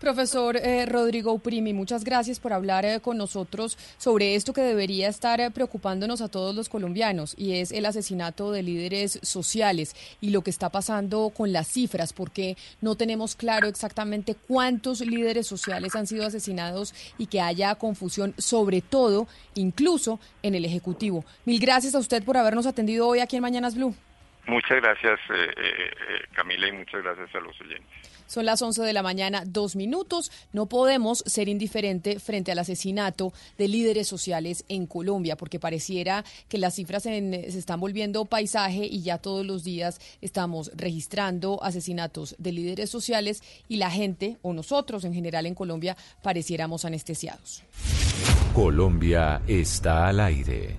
Profesor 0.00 0.56
eh, 0.56 0.84
Rodrigo 0.86 1.32
Uprimi, 1.32 1.72
muchas 1.72 2.04
gracias 2.04 2.38
por 2.38 2.52
hablar 2.52 2.84
eh, 2.84 3.00
con 3.00 3.16
nosotros 3.16 3.78
sobre 3.96 4.34
esto 4.34 4.52
que 4.52 4.60
debería 4.60 5.08
estar 5.08 5.40
eh, 5.40 5.50
preocupándonos 5.50 6.20
a 6.20 6.28
todos 6.28 6.54
los 6.54 6.68
colombianos 6.68 7.34
y 7.38 7.54
es 7.54 7.72
el 7.72 7.86
asesinato 7.86 8.52
de 8.52 8.62
líderes 8.62 9.18
sociales 9.22 9.94
y 10.20 10.30
lo 10.30 10.42
que 10.42 10.50
está 10.50 10.68
pasando 10.68 11.30
con 11.30 11.52
las 11.52 11.68
cifras, 11.84 12.12
porque 12.12 12.56
no 12.80 12.94
tenemos 12.94 13.34
claro 13.36 13.68
exactamente 13.68 14.34
cuántos 14.34 15.00
líderes 15.00 15.46
sociales 15.46 15.94
han 15.94 16.06
sido 16.06 16.26
asesinados 16.26 16.94
y 17.18 17.26
que 17.26 17.40
haya 17.40 17.74
confusión, 17.74 18.34
sobre 18.38 18.80
todo, 18.80 19.26
incluso 19.54 20.18
en 20.42 20.54
el 20.54 20.64
Ejecutivo. 20.64 21.24
Mil 21.44 21.60
gracias 21.60 21.94
a 21.94 21.98
usted 21.98 22.24
por 22.24 22.36
habernos 22.36 22.66
atendido 22.66 23.06
hoy 23.06 23.20
aquí 23.20 23.36
en 23.36 23.42
Mañanas 23.42 23.74
Blue. 23.74 23.94
Muchas 24.46 24.80
gracias, 24.82 25.20
Camila, 26.32 26.68
y 26.68 26.72
muchas 26.72 27.02
gracias 27.02 27.34
a 27.34 27.40
los 27.40 27.58
oyentes. 27.60 28.13
Son 28.26 28.46
las 28.46 28.62
11 28.62 28.82
de 28.82 28.92
la 28.92 29.02
mañana, 29.02 29.44
dos 29.46 29.76
minutos. 29.76 30.30
No 30.52 30.66
podemos 30.66 31.22
ser 31.26 31.48
indiferente 31.48 32.18
frente 32.18 32.52
al 32.52 32.58
asesinato 32.58 33.32
de 33.58 33.68
líderes 33.68 34.08
sociales 34.08 34.64
en 34.68 34.86
Colombia, 34.86 35.36
porque 35.36 35.60
pareciera 35.60 36.24
que 36.48 36.58
las 36.58 36.74
cifras 36.74 37.04
se 37.04 37.46
están 37.46 37.80
volviendo 37.80 38.24
paisaje 38.24 38.86
y 38.86 39.02
ya 39.02 39.18
todos 39.18 39.44
los 39.44 39.64
días 39.64 40.00
estamos 40.20 40.70
registrando 40.74 41.62
asesinatos 41.62 42.34
de 42.38 42.52
líderes 42.52 42.90
sociales 42.90 43.42
y 43.68 43.76
la 43.76 43.90
gente, 43.90 44.38
o 44.42 44.52
nosotros 44.52 45.04
en 45.04 45.14
general 45.14 45.46
en 45.46 45.54
Colombia, 45.54 45.96
pareciéramos 46.22 46.84
anestesiados. 46.84 47.62
Colombia 48.54 49.42
está 49.46 50.08
al 50.08 50.20
aire. 50.20 50.76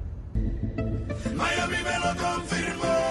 Miami 1.36 1.78
me 1.84 2.00
lo 2.00 2.16
confirmó. 2.22 3.05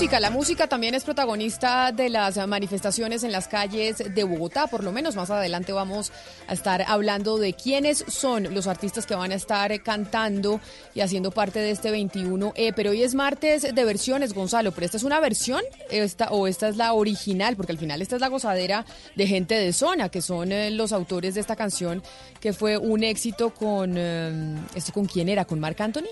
La 0.00 0.30
música 0.30 0.66
también 0.66 0.94
es 0.94 1.04
protagonista 1.04 1.92
de 1.92 2.08
las 2.08 2.38
manifestaciones 2.48 3.22
en 3.22 3.32
las 3.32 3.48
calles 3.48 3.98
de 3.98 4.24
Bogotá, 4.24 4.66
por 4.66 4.82
lo 4.82 4.92
menos 4.92 5.14
más 5.14 5.28
adelante 5.28 5.74
vamos 5.74 6.10
a 6.48 6.54
estar 6.54 6.82
hablando 6.88 7.36
de 7.36 7.52
quiénes 7.52 8.06
son 8.08 8.54
los 8.54 8.66
artistas 8.66 9.04
que 9.04 9.14
van 9.14 9.30
a 9.30 9.34
estar 9.34 9.82
cantando 9.82 10.58
y 10.94 11.00
haciendo 11.00 11.32
parte 11.32 11.58
de 11.58 11.70
este 11.70 11.92
21E, 11.92 12.72
pero 12.74 12.92
hoy 12.92 13.02
es 13.02 13.14
martes 13.14 13.74
de 13.74 13.84
versiones, 13.84 14.32
Gonzalo, 14.32 14.72
pero 14.72 14.86
esta 14.86 14.96
es 14.96 15.04
una 15.04 15.20
versión 15.20 15.60
esta, 15.90 16.30
o 16.30 16.46
esta 16.46 16.68
es 16.68 16.78
la 16.78 16.94
original, 16.94 17.54
porque 17.56 17.72
al 17.72 17.78
final 17.78 18.00
esta 18.00 18.14
es 18.16 18.22
la 18.22 18.28
gozadera 18.28 18.86
de 19.16 19.26
gente 19.26 19.54
de 19.54 19.74
zona, 19.74 20.08
que 20.08 20.22
son 20.22 20.50
eh, 20.50 20.70
los 20.70 20.92
autores 20.92 21.34
de 21.34 21.42
esta 21.42 21.56
canción, 21.56 22.02
que 22.40 22.54
fue 22.54 22.78
un 22.78 23.04
éxito 23.04 23.50
con, 23.52 23.94
eh, 23.98 24.56
¿esto 24.74 24.92
con 24.94 25.04
quién 25.04 25.28
era? 25.28 25.44
¿Con 25.44 25.60
Marc 25.60 25.78
Anthony? 25.78 26.08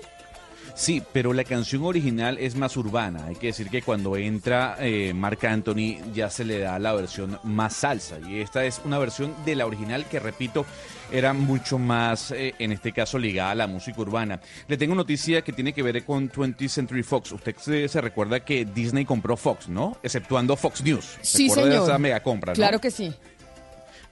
Sí, 0.79 1.03
pero 1.11 1.33
la 1.33 1.43
canción 1.43 1.83
original 1.83 2.37
es 2.37 2.55
más 2.55 2.77
urbana. 2.77 3.25
Hay 3.25 3.35
que 3.35 3.47
decir 3.47 3.69
que 3.69 3.81
cuando 3.81 4.15
entra 4.15 4.77
eh, 4.79 5.13
Marc 5.13 5.43
Anthony 5.43 5.97
ya 6.13 6.29
se 6.29 6.45
le 6.45 6.59
da 6.59 6.79
la 6.79 6.93
versión 6.93 7.37
más 7.43 7.73
salsa. 7.73 8.17
Y 8.25 8.39
esta 8.39 8.63
es 8.63 8.79
una 8.85 8.97
versión 8.97 9.35
de 9.43 9.55
la 9.55 9.65
original 9.65 10.05
que, 10.05 10.21
repito, 10.21 10.65
era 11.11 11.33
mucho 11.33 11.77
más, 11.77 12.31
eh, 12.31 12.55
en 12.59 12.71
este 12.71 12.93
caso, 12.93 13.19
ligada 13.19 13.51
a 13.51 13.55
la 13.55 13.67
música 13.67 13.99
urbana. 13.99 14.39
Le 14.69 14.77
tengo 14.77 14.95
noticia 14.95 15.41
que 15.41 15.51
tiene 15.51 15.73
que 15.73 15.83
ver 15.83 16.05
con 16.05 16.31
20th 16.31 16.69
Century 16.69 17.03
Fox. 17.03 17.33
Usted 17.33 17.57
se, 17.57 17.89
se 17.89 17.99
recuerda 17.99 18.39
que 18.39 18.63
Disney 18.63 19.03
compró 19.03 19.35
Fox, 19.35 19.67
¿no? 19.67 19.97
Exceptuando 20.01 20.55
Fox 20.55 20.81
News. 20.81 21.17
Sí, 21.21 21.49
¿Recuerda 21.49 21.71
señor. 21.71 21.89
esa 21.89 21.97
mega 21.99 22.23
compra, 22.23 22.53
no? 22.53 22.55
Claro 22.55 22.79
que 22.79 22.89
sí. 22.89 23.13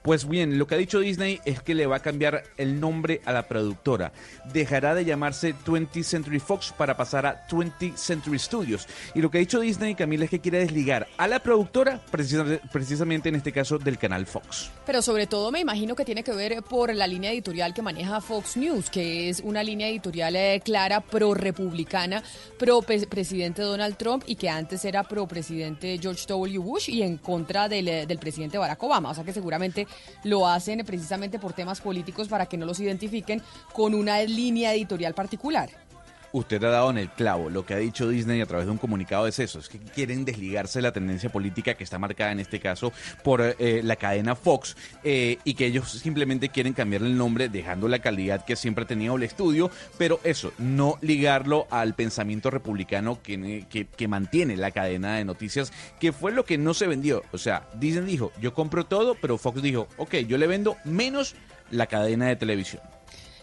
Pues 0.08 0.26
bien, 0.26 0.58
lo 0.58 0.68
que 0.68 0.76
ha 0.76 0.78
dicho 0.78 1.02
Disney 1.02 1.42
es 1.44 1.62
que 1.62 1.76
le 1.76 1.86
va 1.86 1.98
a 1.98 2.00
cambiar 2.00 2.44
el 2.56 2.80
nombre 2.80 3.20
a 3.26 3.34
la 3.34 3.46
productora. 3.46 4.14
Dejará 4.54 4.96
de 4.96 5.04
llamarse 5.04 5.54
20th 5.54 6.02
Century 6.04 6.40
Fox 6.40 6.74
para 6.78 6.96
pasar 6.96 7.26
a 7.26 7.46
20th 7.50 7.98
Century 7.98 8.40
Studios. 8.40 8.88
Y 9.16 9.20
lo 9.22 9.30
que 9.30 9.40
ha 9.40 9.42
dicho 9.42 9.60
Disney, 9.60 9.96
Camila, 9.96 10.24
es 10.24 10.30
que 10.30 10.40
quiere 10.40 10.60
desligar 10.60 11.08
a 11.18 11.28
la 11.28 11.40
productora, 11.40 12.00
precisa- 12.10 12.58
precisamente 12.72 13.28
en 13.28 13.36
este 13.36 13.52
caso, 13.52 13.80
del 13.80 13.98
canal 13.98 14.26
Fox. 14.26 14.72
Pero 14.86 15.02
sobre 15.02 15.28
todo 15.28 15.52
me 15.52 15.60
imagino 15.60 15.94
que 15.94 16.06
tiene 16.06 16.24
que 16.24 16.32
ver 16.32 16.64
por 16.64 16.96
la 16.96 17.06
línea 17.06 17.34
editorial 17.34 17.74
que 17.74 17.82
maneja 17.82 18.22
Fox 18.22 18.56
News, 18.56 18.90
que 18.90 19.28
es 19.28 19.42
una 19.42 19.62
línea 19.62 19.90
editorial 19.90 20.38
eh, 20.38 20.62
clara, 20.64 21.02
pro-republicana, 21.02 22.24
pro-presidente 22.58 23.62
Donald 23.62 23.98
Trump 23.98 24.24
y 24.26 24.38
que 24.38 24.48
antes 24.50 24.86
era 24.86 25.04
pro-presidente 25.04 26.00
George 26.02 26.24
W. 26.30 26.60
Bush 26.60 26.90
y 26.92 27.02
en 27.02 27.18
contra 27.18 27.68
del, 27.68 27.90
eh, 27.90 28.06
del 28.06 28.20
presidente 28.20 28.58
Barack 28.58 28.82
Obama. 28.84 29.10
O 29.10 29.14
sea 29.14 29.26
que 29.26 29.34
seguramente 29.34 29.86
lo 30.24 30.48
hacen 30.48 30.86
precisamente 30.86 31.40
por 31.40 31.54
temas 31.54 31.82
políticos 31.82 32.28
para 32.28 32.46
que 32.46 32.58
no 32.58 32.66
los 32.66 32.80
identifiquen 32.80 33.42
con 33.74 33.94
una 33.94 34.22
línea 34.24 34.74
editorial 34.74 35.14
particular. 35.14 35.87
Usted 36.32 36.64
ha 36.64 36.70
dado 36.70 36.90
en 36.90 36.98
el 36.98 37.10
clavo. 37.10 37.50
Lo 37.50 37.66
que 37.66 37.74
ha 37.74 37.78
dicho 37.78 38.10
Disney 38.10 38.42
a 38.42 38.46
través 38.46 38.66
de 38.66 38.72
un 38.72 38.78
comunicado 38.78 39.28
es 39.28 39.40
eso, 39.40 39.60
es 39.60 39.70
que 39.70 39.80
quieren 39.80 40.26
desligarse 40.26 40.80
de 40.80 40.84
la 40.84 40.92
tendencia 40.92 41.30
política 41.30 41.76
que 41.76 41.84
está 41.84 42.00
marcada 42.00 42.32
en 42.32 42.40
este 42.40 42.60
caso 42.60 42.92
por 43.24 43.42
eh, 43.42 43.82
la 43.84 43.96
cadena 43.96 44.36
Fox 44.36 44.76
eh, 45.04 45.38
y 45.44 45.54
que 45.54 45.66
ellos 45.66 45.92
simplemente 45.92 46.50
quieren 46.50 46.74
cambiarle 46.74 47.08
el 47.08 47.18
nombre 47.18 47.50
dejando 47.50 47.88
la 47.88 48.00
calidad 48.00 48.46
que 48.46 48.56
siempre 48.56 48.84
ha 48.84 48.88
tenido 48.88 49.16
el 49.16 49.24
estudio, 49.24 49.72
pero 49.98 50.20
eso, 50.24 50.52
no 50.58 50.98
ligarlo 51.02 51.68
al 51.70 51.96
pensamiento 51.96 52.50
republicano 52.50 53.22
que, 53.22 53.66
que, 53.70 53.88
que 53.88 54.08
mantiene 54.08 54.58
la 54.58 54.72
cadena 54.72 55.18
de 55.18 55.26
noticias, 55.26 55.72
que 56.00 56.12
fue 56.12 56.32
lo 56.32 56.46
que 56.46 56.58
no 56.58 56.74
se 56.74 56.88
vendió. 56.88 57.24
O 57.32 57.38
sea, 57.38 57.68
Disney 57.76 58.06
dijo, 58.06 58.32
yo 58.42 58.54
compro 58.54 58.86
todo, 58.86 59.16
pero 59.16 59.38
Fox 59.38 59.62
dijo, 59.62 59.88
ok, 59.98 60.16
yo 60.28 60.38
le 60.38 60.48
vendo 60.48 60.78
menos 60.84 61.36
la 61.72 61.88
cadena 61.88 62.28
de 62.28 62.36
televisión. 62.36 62.82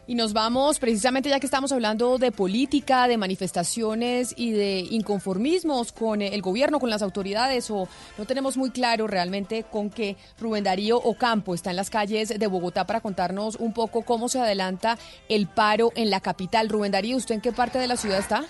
Y 0.06 0.16
nos 0.16 0.34
vamos, 0.34 0.78
precisamente 0.78 1.30
ya 1.30 1.40
que 1.40 1.46
estamos 1.46 1.72
hablando 1.72 2.18
de 2.18 2.30
política, 2.30 3.08
de 3.08 3.16
manifestaciones 3.16 4.34
y 4.36 4.52
de 4.52 4.80
inconformismos 4.90 5.92
con 5.92 6.20
el 6.20 6.42
gobierno, 6.42 6.78
con 6.78 6.90
las 6.90 7.00
autoridades, 7.00 7.70
o 7.70 7.88
no 8.18 8.26
tenemos 8.26 8.58
muy 8.58 8.70
claro 8.70 9.06
realmente 9.06 9.64
con 9.64 9.88
qué 9.88 10.18
Rubén 10.38 10.64
Darío 10.64 10.98
Ocampo 10.98 11.54
está 11.54 11.70
en 11.70 11.76
las 11.76 11.88
calles 11.88 12.38
de 12.38 12.46
Bogotá 12.46 12.86
para 12.86 13.00
contarnos 13.00 13.56
un 13.56 13.72
poco 13.72 14.02
cómo 14.02 14.28
se 14.28 14.40
adelanta 14.40 14.98
el 15.30 15.46
paro 15.46 15.90
en 15.96 16.10
la 16.10 16.20
capital. 16.20 16.68
Rubén 16.68 16.92
Darío, 16.92 17.16
¿usted 17.16 17.36
en 17.36 17.40
qué 17.40 17.52
parte 17.52 17.78
de 17.78 17.86
la 17.86 17.96
ciudad 17.96 18.18
está? 18.18 18.44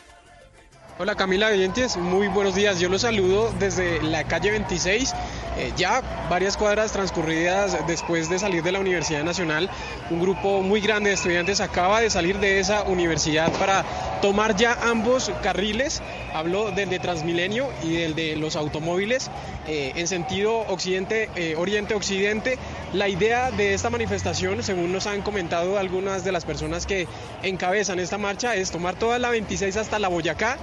Hola 0.97 1.17
Camila 1.17 1.49
Oyentes, 1.49 1.97
muy 1.97 2.29
buenos 2.29 2.55
días. 2.55 2.79
Yo 2.79 2.89
los 2.89 3.01
saludo 3.01 3.53
desde 3.59 4.01
la 4.01 4.23
calle 4.23 4.53
26. 4.53 5.13
Eh, 5.57 5.73
ya 5.77 6.03
varias 6.31 6.57
cuadras 6.57 6.93
transcurridas 6.93 7.77
después 7.89 8.29
de 8.29 8.39
salir 8.39 8.63
de 8.63 8.71
la 8.71 8.79
Universidad 8.79 9.25
Nacional, 9.25 9.71
un 10.11 10.21
grupo 10.21 10.63
muy 10.63 10.81
grande 10.81 11.11
de 11.11 11.15
estudiantes 11.15 11.61
acaba 11.61 12.01
de 12.01 12.11
salir 12.11 12.39
de 12.39 12.61
esa 12.61 12.85
universidad 12.85 13.53
para 13.59 13.85
tomar 14.23 14.55
ya 14.57 14.79
ambos 14.89 15.33
carriles. 15.43 16.01
Hablo 16.33 16.71
del 16.71 16.91
de 16.91 16.99
Transmilenio 17.01 17.69
y 17.83 17.95
del 17.95 18.15
de 18.15 18.37
los 18.37 18.55
automóviles 18.55 19.31
eh, 19.67 19.93
en 19.97 20.07
sentido 20.07 20.61
occidente, 20.69 21.29
eh, 21.35 21.57
oriente-occidente. 21.57 22.57
La 22.93 23.09
idea 23.09 23.51
de 23.51 23.75
esta 23.75 23.91
manifestación, 23.91 24.63
según 24.63 24.93
nos 24.93 25.07
han 25.09 25.23
comentado 25.23 25.77
algunas 25.79 26.25
de 26.25 26.31
las 26.31 26.45
personas 26.45 26.87
que 26.87 27.09
encabezan 27.43 27.99
esta 27.99 28.19
marcha, 28.19 28.55
es 28.55 28.71
tomar 28.71 28.95
toda 28.95 29.19
la 29.19 29.31
26 29.31 29.77
hasta 29.77 29.99
la 29.99 30.09
Boyacá 30.09 30.57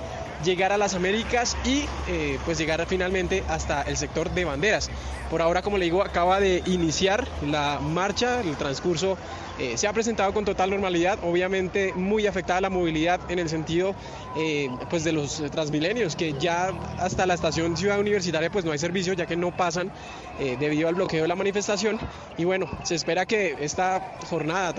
llegar 0.43 0.71
a 0.71 0.77
las 0.77 0.93
Américas 0.93 1.57
y 1.65 1.85
eh, 2.07 2.39
pues 2.45 2.57
llegar 2.57 2.85
finalmente 2.87 3.43
hasta 3.47 3.81
el 3.83 3.97
sector 3.97 4.31
de 4.31 4.45
banderas. 4.45 4.89
Por 5.29 5.41
ahora, 5.41 5.61
como 5.61 5.77
le 5.77 5.85
digo, 5.85 6.03
acaba 6.03 6.39
de 6.39 6.63
iniciar 6.65 7.27
la 7.45 7.79
marcha, 7.79 8.41
el 8.41 8.57
transcurso 8.57 9.17
eh, 9.61 9.77
se 9.77 9.87
ha 9.87 9.93
presentado 9.93 10.33
con 10.33 10.43
total 10.43 10.71
normalidad, 10.71 11.19
obviamente 11.23 11.93
muy 11.93 12.25
afectada 12.25 12.61
la 12.61 12.71
movilidad 12.71 13.19
en 13.29 13.37
el 13.37 13.47
sentido 13.47 13.93
eh, 14.35 14.67
pues 14.89 15.03
de 15.03 15.11
los 15.11 15.43
transmilenios, 15.51 16.15
que 16.15 16.33
ya 16.39 16.71
hasta 16.97 17.27
la 17.27 17.35
estación 17.35 17.77
Ciudad 17.77 17.99
Universitaria 17.99 18.49
pues 18.49 18.65
no 18.65 18.71
hay 18.71 18.79
servicio 18.79 19.13
ya 19.13 19.27
que 19.27 19.35
no 19.35 19.55
pasan 19.55 19.91
eh, 20.39 20.57
debido 20.59 20.89
al 20.89 20.95
bloqueo 20.95 21.21
de 21.21 21.27
la 21.27 21.35
manifestación 21.35 21.99
y 22.39 22.43
bueno, 22.43 22.65
se 22.81 22.95
espera 22.95 23.27
que 23.27 23.55
esta 23.59 24.17
jornada 24.31 24.73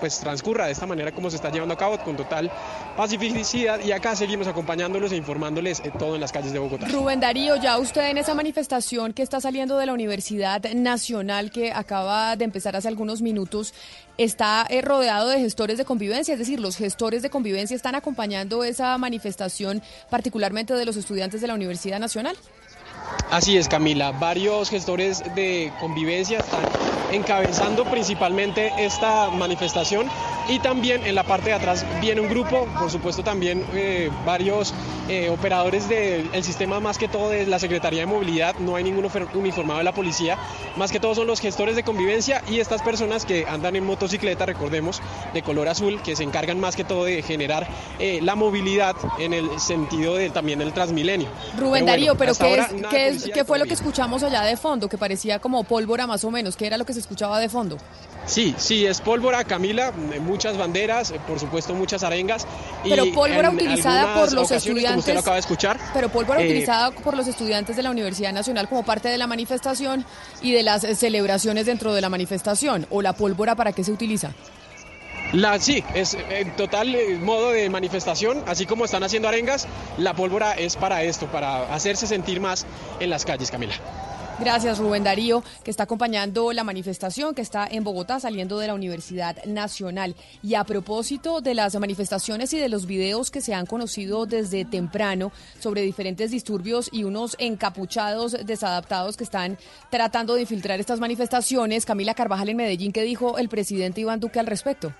pues 0.00 0.20
transcurra 0.20 0.66
de 0.66 0.72
esta 0.72 0.86
manera 0.86 1.12
como 1.12 1.30
se 1.30 1.36
está 1.36 1.50
llevando 1.50 1.72
a 1.72 1.78
cabo 1.78 1.98
con 1.98 2.14
total 2.14 2.50
pacificidad 2.94 3.80
y 3.82 3.92
acá 3.92 4.16
seguimos 4.16 4.48
acompañándolos 4.48 5.12
e 5.12 5.16
informándoles 5.16 5.82
todo 5.98 6.14
en 6.14 6.20
las 6.20 6.32
calles 6.32 6.52
de 6.52 6.58
Bogotá. 6.58 6.88
Rubén 6.88 7.20
Darío, 7.20 7.56
ya 7.56 7.78
usted 7.78 8.10
en 8.10 8.18
esa 8.18 8.34
manifestación 8.34 9.14
que 9.14 9.22
está 9.22 9.40
saliendo 9.40 9.78
de 9.78 9.86
la 9.86 9.92
Universidad 9.94 10.62
Nacional 10.74 11.50
que 11.50 11.72
acaba 11.72 12.36
de 12.36 12.44
empezar 12.44 12.76
hace 12.76 12.88
algunos 12.88 13.22
minutos, 13.22 13.72
está 14.18 14.66
eh, 14.68 14.82
rodeado 14.82 15.28
de 15.28 15.38
gestores 15.38 15.78
de 15.78 15.84
convivencia, 15.84 16.32
es 16.32 16.38
decir, 16.38 16.60
los 16.60 16.76
gestores 16.76 17.22
de 17.22 17.30
convivencia 17.30 17.76
están 17.76 17.94
acompañando 17.94 18.64
esa 18.64 18.98
manifestación, 18.98 19.80
particularmente 20.10 20.74
de 20.74 20.84
los 20.84 20.96
estudiantes 20.96 21.40
de 21.40 21.46
la 21.46 21.54
Universidad 21.54 22.00
Nacional. 22.00 22.36
Así 23.30 23.56
es, 23.56 23.68
Camila. 23.68 24.12
Varios 24.12 24.70
gestores 24.70 25.22
de 25.34 25.72
convivencia 25.80 26.38
están 26.38 26.62
encabezando 27.12 27.84
principalmente 27.84 28.72
esta 28.78 29.30
manifestación 29.30 30.08
y 30.48 30.58
también 30.60 31.06
en 31.06 31.14
la 31.14 31.24
parte 31.24 31.50
de 31.50 31.54
atrás 31.54 31.84
viene 32.00 32.20
un 32.22 32.28
grupo, 32.28 32.66
por 32.78 32.90
supuesto 32.90 33.22
también 33.22 33.64
eh, 33.74 34.10
varios 34.26 34.72
eh, 35.08 35.28
operadores 35.30 35.88
del 35.88 36.28
sistema, 36.44 36.80
más 36.80 36.96
que 36.98 37.08
todo 37.08 37.30
de 37.30 37.46
la 37.46 37.58
Secretaría 37.58 38.00
de 38.00 38.06
Movilidad, 38.06 38.54
no 38.58 38.76
hay 38.76 38.84
ningún 38.84 39.04
ofer- 39.04 39.26
uniformado 39.34 39.78
de 39.78 39.84
la 39.84 39.92
policía, 39.92 40.38
más 40.76 40.90
que 40.92 41.00
todo 41.00 41.14
son 41.14 41.26
los 41.26 41.40
gestores 41.40 41.76
de 41.76 41.82
convivencia 41.82 42.42
y 42.48 42.60
estas 42.60 42.82
personas 42.82 43.24
que 43.24 43.46
andan 43.46 43.76
en 43.76 43.84
motocicleta, 43.86 44.44
recordemos, 44.46 45.00
de 45.32 45.42
color 45.42 45.68
azul, 45.68 46.00
que 46.02 46.14
se 46.16 46.24
encargan 46.24 46.60
más 46.60 46.76
que 46.76 46.84
todo 46.84 47.04
de 47.04 47.22
generar 47.22 47.66
eh, 47.98 48.20
la 48.22 48.34
movilidad 48.34 48.96
en 49.18 49.32
el 49.32 49.58
sentido 49.60 50.14
de 50.14 50.28
también 50.30 50.60
el 50.62 50.72
Transmilenio. 50.74 51.28
Rubén 51.56 51.70
bueno, 51.70 51.86
Darío, 51.86 52.14
pero 52.16 52.32
¿qué, 52.34 52.54
es- 52.54 52.66
qué, 52.90 52.97
es- 53.06 53.30
qué 53.32 53.44
fue 53.44 53.58
lo 53.58 53.64
que 53.66 53.74
escuchamos 53.74 54.22
allá 54.24 54.42
de 54.42 54.56
fondo? 54.56 54.88
Que 54.88 54.98
parecía 54.98 55.38
como 55.38 55.62
pólvora 55.62 56.06
más 56.08 56.24
o 56.24 56.30
menos. 56.32 56.56
¿Qué 56.56 56.66
era 56.66 56.76
lo 56.76 56.84
que 56.84 56.92
se 56.92 57.00
escuchaba 57.00 57.38
de 57.38 57.48
fondo? 57.48 57.78
Sí, 58.26 58.54
sí, 58.58 58.84
es 58.84 59.00
pólvora, 59.00 59.44
Camila, 59.44 59.92
muchas 60.20 60.56
banderas, 60.58 61.12
eh, 61.12 61.20
por 61.26 61.38
supuesto 61.40 61.74
muchas 61.74 62.02
arengas. 62.02 62.46
y 62.84 62.90
Pero 62.90 63.04
pólvora 63.14 63.50
utilizada 63.50 64.14
por 64.14 64.32
los 64.32 64.48
como 64.48 64.58
estudiantes. 64.58 64.98
usted 64.98 65.14
lo 65.14 65.20
acaba 65.20 65.36
de 65.36 65.40
escuchar. 65.40 65.78
Pero 65.94 66.08
pólvora 66.10 66.42
eh, 66.42 66.46
utilizada 66.46 66.90
por 66.90 67.16
los 67.16 67.26
estudiantes 67.26 67.76
de 67.76 67.82
la 67.82 67.90
Universidad 67.90 68.32
Nacional 68.32 68.68
como 68.68 68.82
parte 68.82 69.08
de 69.08 69.16
la 69.16 69.26
manifestación 69.26 70.04
y 70.42 70.52
de 70.52 70.62
las 70.62 70.82
celebraciones 70.98 71.64
dentro 71.66 71.94
de 71.94 72.00
la 72.02 72.08
manifestación. 72.10 72.86
¿O 72.90 73.00
la 73.00 73.12
pólvora 73.14 73.54
para 73.54 73.72
qué 73.72 73.82
se 73.84 73.92
utiliza? 73.92 74.32
La, 75.32 75.58
sí, 75.58 75.84
es 75.94 76.16
en 76.30 76.56
total 76.56 76.94
eh, 76.94 77.18
modo 77.18 77.50
de 77.50 77.68
manifestación, 77.68 78.42
así 78.46 78.64
como 78.64 78.86
están 78.86 79.02
haciendo 79.02 79.28
arengas, 79.28 79.68
la 79.98 80.14
pólvora 80.14 80.52
es 80.52 80.76
para 80.76 81.02
esto, 81.02 81.26
para 81.26 81.74
hacerse 81.74 82.06
sentir 82.06 82.40
más 82.40 82.64
en 82.98 83.10
las 83.10 83.26
calles, 83.26 83.50
Camila. 83.50 83.74
Gracias, 84.40 84.78
Rubén 84.78 85.02
Darío, 85.02 85.42
que 85.64 85.70
está 85.70 85.82
acompañando 85.82 86.52
la 86.52 86.62
manifestación 86.62 87.34
que 87.34 87.42
está 87.42 87.66
en 87.68 87.82
Bogotá 87.82 88.20
saliendo 88.20 88.58
de 88.60 88.68
la 88.68 88.74
Universidad 88.74 89.44
Nacional. 89.44 90.14
Y 90.44 90.54
a 90.54 90.62
propósito 90.62 91.40
de 91.40 91.54
las 91.54 91.74
manifestaciones 91.74 92.52
y 92.52 92.58
de 92.58 92.68
los 92.68 92.86
videos 92.86 93.32
que 93.32 93.40
se 93.40 93.52
han 93.52 93.66
conocido 93.66 94.26
desde 94.26 94.64
temprano 94.64 95.32
sobre 95.58 95.82
diferentes 95.82 96.30
disturbios 96.30 96.88
y 96.92 97.02
unos 97.02 97.34
encapuchados 97.40 98.36
desadaptados 98.46 99.16
que 99.16 99.24
están 99.24 99.58
tratando 99.90 100.36
de 100.36 100.42
infiltrar 100.42 100.78
estas 100.78 101.00
manifestaciones, 101.00 101.84
Camila 101.84 102.14
Carvajal 102.14 102.48
en 102.48 102.58
Medellín, 102.58 102.92
¿qué 102.92 103.02
dijo 103.02 103.38
el 103.38 103.48
presidente 103.48 104.02
Iván 104.02 104.20
Duque 104.20 104.38
al 104.38 104.46
respecto? 104.46 104.94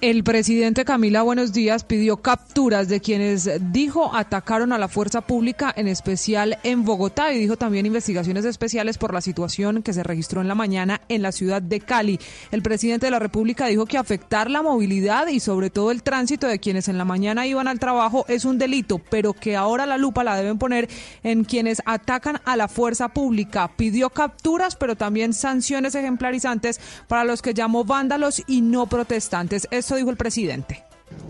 El 0.00 0.22
presidente 0.22 0.84
Camila 0.84 1.22
Buenos 1.22 1.52
Días 1.52 1.82
pidió 1.82 2.18
capturas 2.18 2.88
de 2.88 3.00
quienes 3.00 3.50
dijo 3.72 4.14
atacaron 4.14 4.72
a 4.72 4.78
la 4.78 4.86
fuerza 4.86 5.22
pública, 5.22 5.74
en 5.74 5.88
especial 5.88 6.56
en 6.62 6.84
Bogotá, 6.84 7.32
y 7.32 7.40
dijo 7.40 7.56
también 7.56 7.84
investigaciones 7.84 8.44
especiales 8.44 8.96
por 8.96 9.12
la 9.12 9.20
situación 9.20 9.82
que 9.82 9.92
se 9.92 10.04
registró 10.04 10.40
en 10.40 10.46
la 10.46 10.54
mañana 10.54 11.00
en 11.08 11.22
la 11.22 11.32
ciudad 11.32 11.60
de 11.60 11.80
Cali. 11.80 12.20
El 12.52 12.62
presidente 12.62 13.06
de 13.06 13.10
la 13.10 13.18
República 13.18 13.66
dijo 13.66 13.86
que 13.86 13.98
afectar 13.98 14.48
la 14.48 14.62
movilidad 14.62 15.26
y 15.26 15.40
sobre 15.40 15.68
todo 15.68 15.90
el 15.90 16.04
tránsito 16.04 16.46
de 16.46 16.60
quienes 16.60 16.86
en 16.86 16.96
la 16.96 17.04
mañana 17.04 17.48
iban 17.48 17.66
al 17.66 17.80
trabajo 17.80 18.24
es 18.28 18.44
un 18.44 18.56
delito, 18.56 19.00
pero 19.10 19.32
que 19.32 19.56
ahora 19.56 19.84
la 19.84 19.98
lupa 19.98 20.22
la 20.22 20.36
deben 20.36 20.58
poner 20.58 20.88
en 21.24 21.42
quienes 21.42 21.82
atacan 21.86 22.40
a 22.44 22.56
la 22.56 22.68
fuerza 22.68 23.08
pública. 23.08 23.72
Pidió 23.76 24.10
capturas, 24.10 24.76
pero 24.76 24.94
también 24.94 25.32
sanciones 25.32 25.96
ejemplarizantes 25.96 26.80
para 27.08 27.24
los 27.24 27.42
que 27.42 27.52
llamó 27.52 27.82
vándalos 27.82 28.44
y 28.46 28.60
no 28.60 28.86
protestantes. 28.86 29.66
Esto 29.88 29.96
dijo 29.96 30.10
el 30.10 30.18
presidente. 30.18 30.84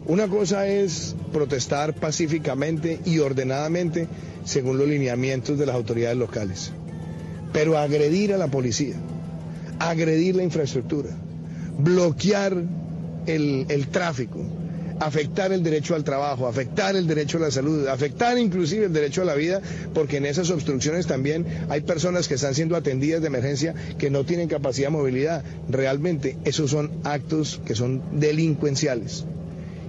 Una 0.09 0.27
cosa 0.27 0.67
es 0.67 1.15
protestar 1.33 1.95
pacíficamente 1.95 2.99
y 3.05 3.21
ordenadamente 3.21 4.09
según 4.45 4.79
los 4.79 4.89
lineamientos 4.89 5.61
de 5.61 5.65
las 5.65 5.77
autoridades 5.77 6.17
locales, 6.17 6.73
pero 7.53 7.79
agredir 7.79 8.35
a 8.35 8.37
la 8.37 8.49
policía, 8.49 8.97
agredir 9.79 10.35
la 10.35 10.43
infraestructura, 10.43 11.11
bloquear 11.79 12.65
el, 13.27 13.67
el 13.69 13.87
tráfico, 13.87 14.41
afectar 15.01 15.53
el 15.53 15.63
derecho 15.63 15.95
al 15.95 16.05
trabajo, 16.05 16.47
afectar 16.47 16.97
el 16.97 17.07
derecho 17.07 17.39
a 17.39 17.43
la 17.43 17.51
salud, 17.51 17.87
afectar 17.87 18.39
inclusive 18.39 18.87
el 18.87 18.93
derecho 18.93 19.23
a 19.23 19.25
la 19.25 19.35
vida, 19.35 19.61
porque 19.95 20.19
en 20.19 20.27
esas 20.27 20.51
obstrucciones 20.51 21.07
también 21.07 21.47
hay 21.69 21.83
personas 21.83 22.29
que 22.29 22.35
están 22.35 22.55
siendo 22.55 22.77
atendidas 22.77 23.21
de 23.21 23.29
emergencia 23.29 23.75
que 23.99 24.11
no 24.11 24.25
tienen 24.25 24.49
capacidad 24.49 24.89
de 24.89 24.97
movilidad. 24.97 25.45
Realmente 25.69 26.37
esos 26.45 26.71
son 26.71 26.91
actos 27.05 27.61
que 27.65 27.75
son 27.75 28.03
delincuenciales. 28.19 29.25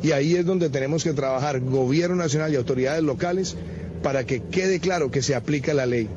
Y 0.01 0.11
ahí 0.11 0.35
es 0.35 0.45
donde 0.45 0.69
tenemos 0.69 1.03
que 1.03 1.13
trabajar 1.13 1.59
gobierno 1.59 2.15
nacional 2.15 2.53
y 2.53 2.55
autoridades 2.55 3.03
locales 3.03 3.55
para 4.01 4.25
que 4.25 4.41
quede 4.41 4.79
claro 4.79 5.11
que 5.11 5.21
se 5.21 5.35
aplica 5.35 5.73
la 5.73 5.85
ley. 5.85 6.07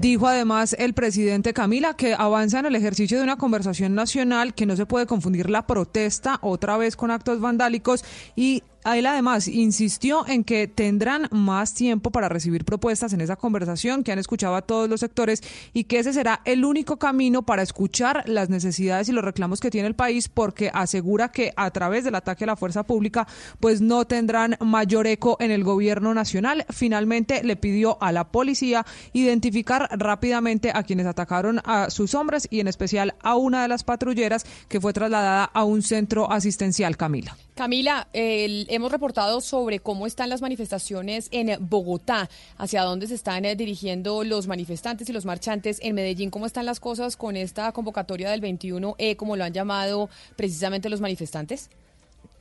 Dijo 0.00 0.26
además 0.26 0.74
el 0.78 0.94
presidente 0.94 1.52
Camila 1.52 1.94
que 1.94 2.14
avanza 2.14 2.58
en 2.60 2.66
el 2.66 2.76
ejercicio 2.76 3.18
de 3.18 3.24
una 3.24 3.36
conversación 3.36 3.94
nacional, 3.94 4.54
que 4.54 4.64
no 4.64 4.74
se 4.74 4.86
puede 4.86 5.06
confundir 5.06 5.50
la 5.50 5.66
protesta 5.66 6.38
otra 6.40 6.76
vez 6.78 6.96
con 6.96 7.10
actos 7.10 7.40
vandálicos 7.40 8.04
y 8.34 8.62
él 8.84 9.06
además 9.06 9.48
insistió 9.48 10.26
en 10.26 10.44
que 10.44 10.66
tendrán 10.66 11.28
más 11.30 11.74
tiempo 11.74 12.10
para 12.10 12.28
recibir 12.28 12.64
propuestas 12.64 13.12
en 13.12 13.20
esa 13.20 13.36
conversación, 13.36 14.02
que 14.02 14.12
han 14.12 14.18
escuchado 14.18 14.56
a 14.56 14.62
todos 14.62 14.88
los 14.88 15.00
sectores 15.00 15.42
y 15.72 15.84
que 15.84 15.98
ese 15.98 16.12
será 16.12 16.40
el 16.44 16.64
único 16.64 16.98
camino 16.98 17.42
para 17.42 17.62
escuchar 17.62 18.24
las 18.28 18.48
necesidades 18.50 19.08
y 19.08 19.12
los 19.12 19.24
reclamos 19.24 19.60
que 19.60 19.70
tiene 19.70 19.88
el 19.88 19.94
país, 19.94 20.28
porque 20.28 20.70
asegura 20.72 21.30
que 21.30 21.52
a 21.56 21.70
través 21.70 22.04
del 22.04 22.14
ataque 22.14 22.44
a 22.44 22.48
la 22.48 22.56
fuerza 22.56 22.82
pública, 22.82 23.26
pues 23.60 23.80
no 23.80 24.04
tendrán 24.06 24.56
mayor 24.60 25.06
eco 25.06 25.36
en 25.40 25.50
el 25.50 25.64
gobierno 25.64 26.14
nacional. 26.14 26.66
Finalmente 26.70 27.42
le 27.44 27.56
pidió 27.56 28.02
a 28.02 28.12
la 28.12 28.28
policía 28.28 28.84
identificar 29.12 29.88
rápidamente 29.92 30.72
a 30.74 30.82
quienes 30.82 31.06
atacaron 31.06 31.60
a 31.64 31.90
sus 31.90 32.14
hombres 32.14 32.48
y 32.50 32.60
en 32.60 32.68
especial 32.68 33.14
a 33.22 33.36
una 33.36 33.62
de 33.62 33.68
las 33.68 33.84
patrulleras 33.84 34.44
que 34.68 34.80
fue 34.80 34.92
trasladada 34.92 35.44
a 35.44 35.64
un 35.64 35.82
centro 35.82 36.30
asistencial, 36.30 36.96
Camila. 36.96 37.36
Camila, 37.54 38.08
el, 38.14 38.66
hemos 38.70 38.90
reportado 38.90 39.42
sobre 39.42 39.78
cómo 39.78 40.06
están 40.06 40.30
las 40.30 40.40
manifestaciones 40.40 41.28
en 41.32 41.54
Bogotá, 41.60 42.30
hacia 42.56 42.82
dónde 42.82 43.06
se 43.06 43.14
están 43.14 43.44
eh, 43.44 43.54
dirigiendo 43.56 44.24
los 44.24 44.46
manifestantes 44.46 45.10
y 45.10 45.12
los 45.12 45.26
marchantes 45.26 45.78
en 45.82 45.94
Medellín. 45.94 46.30
¿Cómo 46.30 46.46
están 46.46 46.64
las 46.64 46.80
cosas 46.80 47.14
con 47.14 47.36
esta 47.36 47.70
convocatoria 47.72 48.30
del 48.30 48.40
21E, 48.40 49.16
como 49.16 49.36
lo 49.36 49.44
han 49.44 49.52
llamado 49.52 50.08
precisamente 50.34 50.88
los 50.88 51.02
manifestantes? 51.02 51.68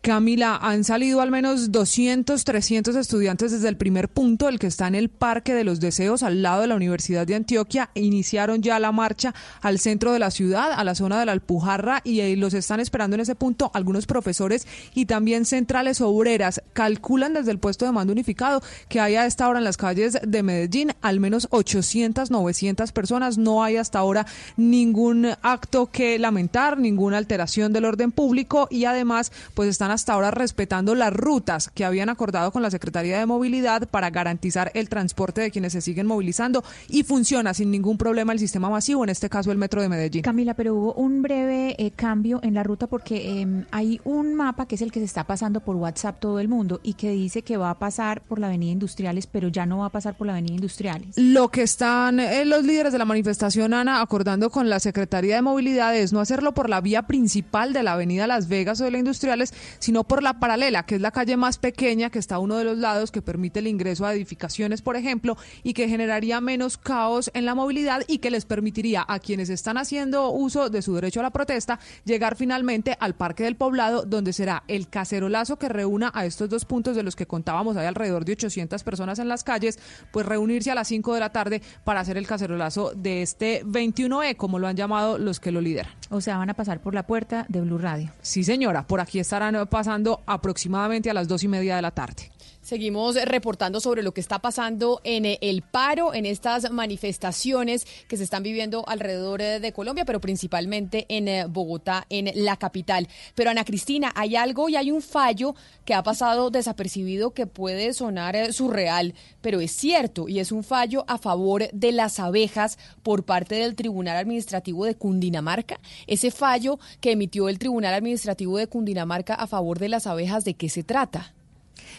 Camila, 0.02 0.58
han 0.60 0.84
salido 0.84 1.22
al 1.22 1.30
menos 1.30 1.72
200, 1.72 2.44
300 2.44 2.96
estudiantes 2.96 3.52
desde 3.52 3.70
el 3.70 3.78
primer 3.78 4.10
punto, 4.10 4.50
el 4.50 4.58
que 4.58 4.66
está 4.66 4.88
en 4.88 4.96
el 4.96 5.10
Parque 5.10 5.54
de 5.54 5.64
los 5.64 5.80
Deseos, 5.80 6.24
al 6.24 6.42
lado 6.42 6.62
de 6.62 6.68
la 6.68 6.76
Universidad 6.76 7.28
de 7.28 7.36
Antioquia. 7.36 7.92
Iniciaron 7.94 8.64
ya 8.64 8.80
la 8.80 8.92
marcha 8.92 9.36
al 9.62 9.78
centro 9.78 10.12
de 10.12 10.18
la 10.18 10.32
ciudad, 10.32 10.72
a 10.72 10.84
la 10.84 10.96
zona 10.96 11.20
de 11.20 11.28
la 11.28 11.34
Alpujarra, 11.34 12.02
y 12.04 12.20
ahí 12.22 12.36
los 12.36 12.56
están 12.56 12.80
esperando 12.80 13.14
en 13.14 13.20
ese 13.20 13.36
punto 13.36 13.70
algunos 13.76 14.08
profesores 14.08 14.66
y 14.96 15.06
también 15.06 15.46
centrales 15.46 16.02
obreras. 16.02 16.64
Calculan 16.74 17.36
desde 17.36 17.52
el 17.52 17.60
puesto 17.60 17.86
de 17.86 17.92
mando 17.92 18.12
unificado 18.12 18.64
que 18.90 19.00
hay 19.00 19.18
a 19.18 19.28
esta 19.28 19.48
hora 19.48 19.60
en 19.60 19.66
las 19.66 19.78
calles 19.78 20.18
de 20.26 20.42
Medellín 20.42 20.94
al 21.04 21.20
menos 21.20 21.48
800, 21.52 22.32
900 22.32 22.92
personas. 22.92 23.38
No 23.38 23.64
hay 23.64 23.78
hasta 23.78 24.00
ahora 24.00 24.26
ningún 24.58 25.28
acto 25.44 25.92
que 25.92 26.18
lamentar, 26.18 26.80
ninguna 26.80 27.18
alteración 27.18 27.72
del 27.72 27.86
orden 27.86 28.12
público 28.12 28.68
y 28.72 28.86
además 28.86 29.32
pues 29.54 29.70
están 29.70 29.91
hasta 29.92 30.14
ahora 30.14 30.32
respetando 30.32 30.96
las 30.96 31.14
rutas 31.14 31.70
que 31.74 31.86
habían 31.86 32.10
acordado 32.10 32.52
con 32.52 32.62
la 32.62 32.72
Secretaría 32.72 33.20
de 33.20 33.26
Movilidad 33.26 33.88
para 33.88 34.10
garantizar 34.10 34.72
el 34.74 34.90
transporte 34.90 35.42
de 35.42 35.52
quienes 35.52 35.74
se 35.74 35.82
siguen 35.82 36.08
movilizando 36.08 36.64
y 36.90 37.04
funciona 37.04 37.54
sin 37.54 37.72
ningún 37.72 37.98
problema 37.98 38.34
el 38.34 38.40
sistema 38.40 38.70
masivo, 38.70 39.04
en 39.04 39.10
este 39.10 39.30
caso 39.30 39.52
el 39.52 39.58
metro 39.58 39.82
de 39.82 39.90
Medellín. 39.90 40.24
Camila, 40.24 40.54
pero 40.54 40.76
hubo 40.76 40.94
un 40.94 41.22
breve 41.22 41.76
eh, 41.78 41.92
cambio 41.92 42.40
en 42.44 42.54
la 42.54 42.64
ruta 42.64 42.88
porque 42.88 43.42
eh, 43.42 43.66
hay 43.72 44.00
un 44.04 44.36
mapa 44.36 44.66
que 44.66 44.76
es 44.76 44.82
el 44.82 44.92
que 44.92 45.00
se 45.00 45.06
está 45.06 45.26
pasando 45.26 45.60
por 45.60 45.76
WhatsApp 45.76 46.20
todo 46.20 46.40
el 46.40 46.48
mundo 46.48 46.80
y 46.84 46.94
que 46.94 47.12
dice 47.12 47.42
que 47.42 47.58
va 47.58 47.70
a 47.70 47.80
pasar 47.80 48.22
por 48.22 48.40
la 48.40 48.48
Avenida 48.48 48.72
Industriales, 48.72 49.28
pero 49.28 49.50
ya 49.50 49.66
no 49.66 49.80
va 49.80 49.88
a 49.88 49.90
pasar 49.90 50.16
por 50.16 50.28
la 50.28 50.34
Avenida 50.34 50.56
Industriales. 50.56 51.18
Lo 51.18 51.50
que 51.50 51.64
están 51.64 52.20
eh, 52.20 52.46
los 52.46 52.64
líderes 52.64 52.92
de 52.92 53.00
la 53.00 53.06
manifestación, 53.06 53.74
Ana, 53.74 54.02
acordando 54.02 54.50
con 54.50 54.70
la 54.70 54.80
Secretaría 54.80 55.36
de 55.36 55.42
Movilidad 55.42 55.96
es 55.96 56.14
no 56.14 56.20
hacerlo 56.20 56.54
por 56.54 56.70
la 56.70 56.82
vía 56.82 57.04
principal 57.04 57.74
de 57.74 57.84
la 57.84 57.94
Avenida 57.94 58.28
Las 58.28 58.48
Vegas 58.48 58.82
o 58.82 58.86
de 58.86 58.92
la 58.92 58.98
Industriales, 59.00 59.54
sino 59.82 60.06
por 60.06 60.24
la 60.24 60.40
paralela, 60.40 60.86
que 60.86 60.96
es 60.96 61.02
la 61.02 61.12
calle 61.12 61.36
más 61.36 61.58
pequeña 61.58 62.10
que 62.10 62.20
está 62.20 62.36
a 62.36 62.40
uno 62.40 62.56
de 62.56 62.64
los 62.64 62.78
lados, 62.78 63.12
que 63.12 63.22
permite 63.22 63.60
el 63.60 63.68
ingreso 63.68 64.06
a 64.06 64.14
edificaciones, 64.14 64.82
por 64.82 64.96
ejemplo, 64.96 65.36
y 65.64 65.74
que 65.74 65.90
generaría 65.90 66.40
menos 66.40 66.78
caos 66.78 67.30
en 67.34 67.46
la 67.46 67.56
movilidad 67.56 68.04
y 68.08 68.20
que 68.20 68.32
les 68.32 68.46
permitiría 68.46 69.04
a 69.06 69.20
quienes 69.20 69.50
están 69.50 69.78
haciendo 69.78 70.30
uso 70.30 70.70
de 70.70 70.82
su 70.82 70.96
derecho 70.96 71.20
a 71.20 71.24
la 71.24 71.32
protesta 71.32 71.80
llegar 72.06 72.36
finalmente 72.36 72.96
al 73.00 73.16
Parque 73.16 73.44
del 73.44 73.56
Poblado, 73.56 74.04
donde 74.04 74.34
será 74.34 74.64
el 74.68 74.88
cacerolazo 74.88 75.58
que 75.58 75.68
reúna 75.68 76.12
a 76.14 76.26
estos 76.26 76.48
dos 76.48 76.66
puntos 76.66 76.96
de 76.96 77.04
los 77.04 77.16
que 77.16 77.26
contábamos, 77.26 77.76
hay 77.76 77.88
alrededor 77.88 78.24
de 78.24 78.34
800 78.34 78.84
personas 78.84 79.18
en 79.20 79.28
las 79.28 79.44
calles, 79.44 79.80
pues 80.12 80.26
reunirse 80.26 80.72
a 80.72 80.76
las 80.76 80.88
5 80.88 81.14
de 81.16 81.20
la 81.20 81.32
tarde 81.32 81.62
para 81.84 82.02
hacer 82.02 82.18
el 82.18 82.28
cacerolazo 82.28 82.94
de 82.96 83.24
este 83.24 83.66
21E, 83.66 84.36
como 84.38 84.60
lo 84.60 84.68
han 84.68 84.76
llamado 84.76 85.18
los 85.18 85.40
que 85.40 85.52
lo 85.52 85.60
lideran. 85.60 85.92
O 86.10 86.22
sea, 86.22 86.38
van 86.38 86.50
a 86.50 86.54
pasar 86.54 86.82
por 86.82 86.94
la 86.94 87.08
puerta 87.08 87.46
de 87.50 87.62
Blue 87.62 87.78
Radio. 87.78 88.12
Sí, 88.22 88.44
señora, 88.44 88.86
por 88.86 89.00
aquí 89.00 89.20
estarán 89.20 89.56
pasando 89.72 90.22
aproximadamente 90.28 91.10
a 91.10 91.16
las 91.16 91.28
dos 91.28 91.44
y 91.44 91.48
media 91.48 91.78
de 91.78 91.82
la 91.82 91.92
tarde. 91.92 92.30
Seguimos 92.72 93.16
reportando 93.26 93.82
sobre 93.82 94.02
lo 94.02 94.14
que 94.14 94.22
está 94.22 94.40
pasando 94.40 95.02
en 95.04 95.26
el 95.26 95.62
paro, 95.62 96.14
en 96.14 96.26
estas 96.26 96.72
manifestaciones 96.72 97.86
que 98.08 98.16
se 98.16 98.24
están 98.24 98.44
viviendo 98.44 98.88
alrededor 98.88 99.42
de 99.42 99.74
Colombia, 99.74 100.06
pero 100.06 100.22
principalmente 100.22 101.06
en 101.10 101.52
Bogotá, 101.52 102.06
en 102.10 102.32
la 102.34 102.56
capital. 102.56 103.10
Pero 103.36 103.50
Ana 103.50 103.66
Cristina, 103.66 104.14
hay 104.16 104.38
algo 104.38 104.70
y 104.70 104.78
hay 104.78 104.90
un 104.90 105.02
fallo 105.02 105.54
que 105.84 105.94
ha 105.94 106.02
pasado 106.02 106.50
desapercibido 106.50 107.32
que 107.32 107.46
puede 107.46 107.94
sonar 107.94 108.54
surreal, 108.54 109.16
pero 109.42 109.60
es 109.60 109.74
cierto 109.74 110.30
y 110.30 110.40
es 110.40 110.54
un 110.54 110.64
fallo 110.64 111.04
a 111.10 111.18
favor 111.18 111.70
de 111.74 111.92
las 111.92 112.22
abejas 112.22 112.80
por 113.04 113.26
parte 113.26 113.56
del 113.56 113.76
Tribunal 113.76 114.16
Administrativo 114.16 114.86
de 114.86 114.96
Cundinamarca. 114.96 115.82
Ese 116.08 116.32
fallo 116.32 116.80
que 117.02 117.12
emitió 117.12 117.50
el 117.50 117.60
Tribunal 117.60 117.94
Administrativo 117.94 118.58
de 118.58 118.68
Cundinamarca 118.68 119.34
a 119.34 119.46
favor 119.46 119.78
de 119.78 119.90
las 119.90 120.08
abejas, 120.08 120.46
¿de 120.46 120.54
qué 120.54 120.70
se 120.70 120.84
trata? 120.84 121.34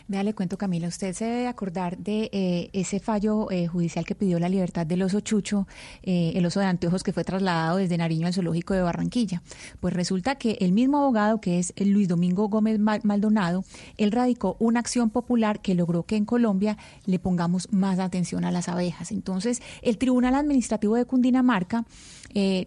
Vea, 0.09 0.24
le 0.24 0.34
cuento, 0.34 0.59
Camila, 0.59 0.88
usted 0.88 1.12
se 1.12 1.24
debe 1.24 1.46
acordar 1.46 1.96
de 1.98 2.28
eh, 2.32 2.70
ese 2.72 2.98
fallo 2.98 3.50
eh, 3.50 3.66
judicial 3.66 4.05
que 4.05 4.14
pidió 4.14 4.38
la 4.38 4.48
libertad 4.48 4.84
del 4.84 5.03
oso 5.03 5.20
Chucho, 5.20 5.66
eh, 6.03 6.32
el 6.34 6.44
oso 6.44 6.61
de 6.61 6.66
anteojos 6.66 7.03
que 7.03 7.12
fue 7.12 7.24
trasladado 7.24 7.76
desde 7.76 7.96
Nariño 7.96 8.26
al 8.26 8.34
zoológico 8.34 8.74
de 8.74 8.82
Barranquilla. 8.82 9.42
Pues 9.80 9.94
resulta 9.94 10.34
que 10.34 10.59
el 10.61 10.72
mismo 10.72 10.98
abogado, 10.98 11.40
que 11.40 11.59
es 11.59 11.72
Luis 11.78 12.09
Domingo 12.09 12.48
Gómez 12.48 12.78
Maldonado, 12.78 13.64
él 13.96 14.12
radicó 14.12 14.57
una 14.59 14.80
acción 14.80 15.11
popular 15.11 15.61
que 15.61 15.74
logró 15.74 16.03
que 16.05 16.16
en 16.16 16.24
Colombia 16.24 16.76
le 17.07 17.18
pongamos 17.18 17.68
más 17.72 17.98
atención 17.98 18.44
a 18.44 18.50
las 18.50 18.68
abejas. 18.68 19.12
Entonces, 19.12 19.62
el 19.82 19.98
Tribunal 19.98 20.34
Administrativo 20.34 20.96
de 20.96 21.05
Cundinamarca 21.05 21.84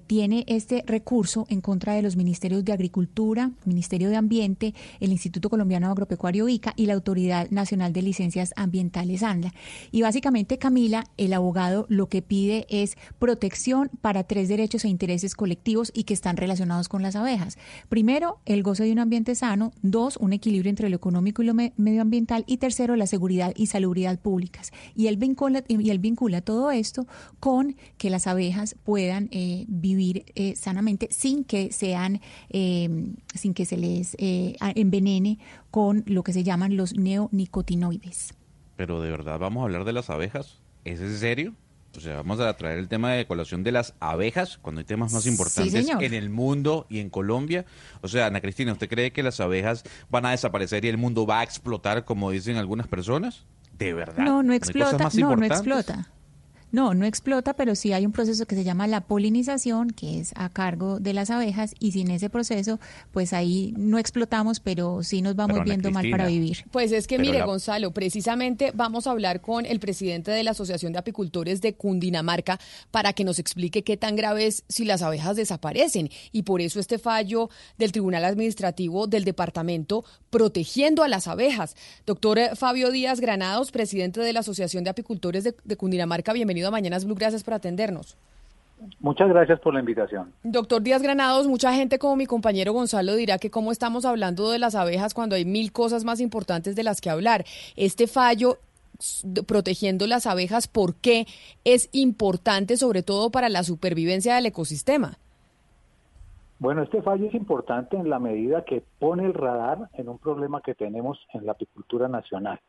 tiene 0.06 0.46
este 0.48 0.84
recurso 0.86 1.48
en 1.50 1.60
contra 1.60 1.94
de 1.94 2.04
los 2.04 2.16
ministerios 2.16 2.64
de 2.64 2.72
Agricultura, 2.72 3.50
Ministerio 3.66 4.10
de 4.10 4.16
Ambiente, 4.16 4.76
el 5.00 5.12
Instituto 5.12 5.50
Colombiano 5.50 5.90
Agropecuario 5.90 6.48
ICA 6.48 6.74
y 6.76 6.86
la 6.86 6.94
Autoridad 6.94 7.25
Nacional 7.50 7.94
de 7.94 8.02
Licencias 8.02 8.54
Ambientales 8.56 9.24
ANLA. 9.24 9.54
Y 9.92 10.02
básicamente, 10.02 10.58
Camila, 10.58 11.06
el 11.18 11.34
abogado 11.34 11.86
lo 11.90 12.08
que 12.08 12.22
pide 12.22 12.66
es 12.70 12.98
protección 13.20 13.90
para 14.02 14.24
tres 14.24 14.48
derechos 14.48 14.86
e 14.86 14.90
intereses 14.90 15.36
colectivos 15.36 15.92
y 15.94 16.04
que 16.04 16.14
están 16.14 16.38
relacionados 16.38 16.90
con 16.90 17.02
las 17.02 17.16
abejas. 17.16 17.58
Primero, 17.90 18.40
el 18.46 18.64
goce 18.64 18.84
de 18.84 18.92
un 18.92 19.00
ambiente 19.00 19.36
sano. 19.36 19.72
Dos, 19.82 20.18
un 20.18 20.34
equilibrio 20.34 20.70
entre 20.70 20.90
lo 20.90 20.96
económico 20.96 21.42
y 21.42 21.46
lo 21.46 21.54
medioambiental. 21.54 22.44
Y 22.48 22.58
tercero, 22.58 22.96
la 22.96 23.08
seguridad 23.08 23.54
y 23.56 23.68
salubridad 23.68 24.20
públicas. 24.20 24.72
Y 24.96 25.08
él 25.08 25.18
vincula, 25.18 25.64
y 25.68 25.90
él 25.90 26.00
vincula 26.00 26.42
todo 26.42 26.72
esto 26.72 27.08
con 27.40 27.76
que 27.98 28.10
las 28.10 28.28
abejas 28.28 28.76
puedan 28.84 29.30
eh, 29.32 29.66
vivir 29.68 30.26
eh, 30.36 30.56
sanamente 30.56 31.08
sin 31.12 31.44
que 31.44 31.72
sean, 31.72 32.22
eh, 32.50 33.14
sin 33.34 33.54
que 33.54 33.66
se 33.66 33.78
les 33.78 34.16
envenene 34.20 35.40
con 35.76 36.06
lo 36.08 36.24
que 36.24 36.32
se 36.32 36.46
llaman 36.46 36.78
los 36.78 36.96
neonicotinoides. 36.96 38.34
Pero 38.78 39.02
de 39.02 39.12
verdad, 39.12 39.40
¿vamos 39.40 39.60
a 39.60 39.66
hablar 39.66 39.84
de 39.84 39.92
las 39.92 40.10
abejas? 40.10 40.62
¿Es 40.86 41.02
en 41.02 41.18
serio? 41.18 41.54
O 41.98 42.00
sea, 42.00 42.16
vamos 42.16 42.40
a 42.40 42.56
traer 42.56 42.80
el 42.80 42.88
tema 42.88 43.12
de 43.12 43.28
colación 43.28 43.62
de 43.62 43.74
las 43.74 43.94
abejas 44.00 44.58
cuando 44.58 44.80
hay 44.80 44.86
temas 44.86 45.12
más 45.12 45.26
importantes 45.26 45.90
en 45.90 46.14
el 46.14 46.30
mundo 46.30 46.86
y 46.88 47.00
en 47.00 47.10
Colombia. 47.10 47.66
O 48.00 48.08
sea, 48.08 48.28
Ana 48.28 48.40
Cristina, 48.40 48.72
¿usted 48.72 48.88
cree 48.88 49.12
que 49.12 49.22
las 49.22 49.42
abejas 49.42 49.84
van 50.10 50.26
a 50.26 50.32
desaparecer 50.32 50.86
y 50.86 50.88
el 50.88 50.98
mundo 50.98 51.26
va 51.26 51.42
a 51.42 51.44
explotar 51.44 52.06
como 52.06 52.32
dicen 52.32 52.56
algunas 52.56 52.88
personas? 52.88 53.44
¿De 53.78 53.94
verdad? 53.94 54.24
No, 54.24 54.44
no 54.44 54.54
explota. 54.54 55.10
No, 55.16 55.36
no 55.36 55.46
explota. 55.46 56.08
No, 56.76 56.94
no 56.94 57.06
explota, 57.06 57.54
pero 57.54 57.74
sí 57.74 57.94
hay 57.94 58.06
un 58.06 58.12
proceso 58.12 58.46
que 58.46 58.54
se 58.54 58.66
llama 58.66 58.86
la 58.86 59.00
polinización, 59.00 59.92
que 59.92 60.20
es 60.20 60.34
a 60.36 60.50
cargo 60.50 61.00
de 61.00 61.14
las 61.14 61.30
abejas, 61.30 61.74
y 61.80 61.94
sin 61.94 62.12
ese 62.12 62.30
proceso, 62.30 62.82
pues 63.14 63.32
ahí 63.32 63.74
no 63.78 63.98
explotamos, 63.98 64.60
pero 64.60 65.02
sí 65.02 65.22
nos 65.22 65.38
vamos 65.38 65.64
viendo 65.64 65.90
mal 65.92 66.12
para 66.12 66.28
vivir. 66.28 66.66
Pues 66.72 66.92
es 66.92 67.08
que 67.08 67.18
mire, 67.18 67.44
Gonzalo, 67.44 67.92
precisamente 67.92 68.74
vamos 68.76 69.08
a 69.08 69.12
hablar 69.12 69.40
con 69.40 69.66
el 69.66 69.80
presidente 69.80 70.32
de 70.32 70.44
la 70.44 70.52
Asociación 70.52 70.92
de 70.92 71.00
Apicultores 71.00 71.62
de 71.62 71.76
Cundinamarca 71.76 72.60
para 72.92 73.14
que 73.14 73.24
nos 73.24 73.40
explique 73.40 73.86
qué 73.86 73.96
tan 73.96 74.18
grave 74.18 74.46
es 74.46 74.66
si 74.68 74.84
las 74.84 75.02
abejas 75.02 75.38
desaparecen. 75.38 76.10
Y 76.34 76.44
por 76.44 76.60
eso 76.60 76.82
este 76.82 77.00
fallo 77.00 77.50
del 77.78 77.94
Tribunal 77.94 78.26
Administrativo 78.26 79.08
del 79.08 79.24
Departamento 79.24 80.04
protegiendo 80.30 81.04
a 81.04 81.08
las 81.08 81.30
abejas. 81.30 81.78
Doctor 82.06 82.38
Fabio 82.58 82.92
Díaz 82.92 83.22
Granados, 83.22 83.72
presidente 83.72 84.20
de 84.20 84.34
la 84.34 84.42
Asociación 84.42 84.84
de 84.84 84.90
Apicultores 84.90 85.46
de, 85.46 85.56
de 85.64 85.78
Cundinamarca, 85.78 86.34
bienvenido 86.34 86.65
a 86.68 86.72
Mañanas 86.72 87.06
Blue, 87.06 87.16
gracias 87.16 87.44
por 87.44 87.54
atendernos. 87.54 88.18
Muchas 89.00 89.30
gracias 89.30 89.60
por 89.62 89.74
la 89.74 89.80
invitación. 89.80 90.34
Doctor 90.44 90.82
Díaz 90.82 91.02
Granados, 91.02 91.48
mucha 91.48 91.74
gente 91.74 91.98
como 91.98 92.16
mi 92.16 92.26
compañero 92.26 92.74
Gonzalo 92.74 93.16
dirá 93.16 93.38
que 93.38 93.50
cómo 93.50 93.72
estamos 93.72 94.04
hablando 94.04 94.52
de 94.52 94.60
las 94.60 94.76
abejas 94.76 95.14
cuando 95.14 95.36
hay 95.36 95.46
mil 95.46 95.72
cosas 95.72 96.04
más 96.04 96.20
importantes 96.20 96.76
de 96.76 96.84
las 96.84 97.00
que 97.00 97.10
hablar. 97.10 97.46
Este 97.78 98.08
fallo 98.08 98.58
protegiendo 99.48 100.08
las 100.08 100.28
abejas, 100.28 100.68
¿por 100.68 100.96
qué 100.96 101.26
es 101.64 101.90
importante 101.92 102.78
sobre 102.78 103.04
todo 103.04 103.30
para 103.30 103.50
la 103.50 103.64
supervivencia 103.64 104.36
del 104.36 104.46
ecosistema? 104.46 105.18
Bueno, 106.60 106.84
este 106.84 107.02
fallo 107.02 107.28
es 107.28 107.34
importante 107.34 107.98
en 107.98 108.10
la 108.10 108.20
medida 108.20 108.64
que 108.64 108.84
pone 109.00 109.26
el 109.26 109.34
radar 109.34 109.90
en 109.94 110.08
un 110.08 110.18
problema 110.18 110.62
que 110.62 110.74
tenemos 110.74 111.20
en 111.34 111.46
la 111.46 111.52
apicultura 111.52 112.08
nacional. 112.08 112.60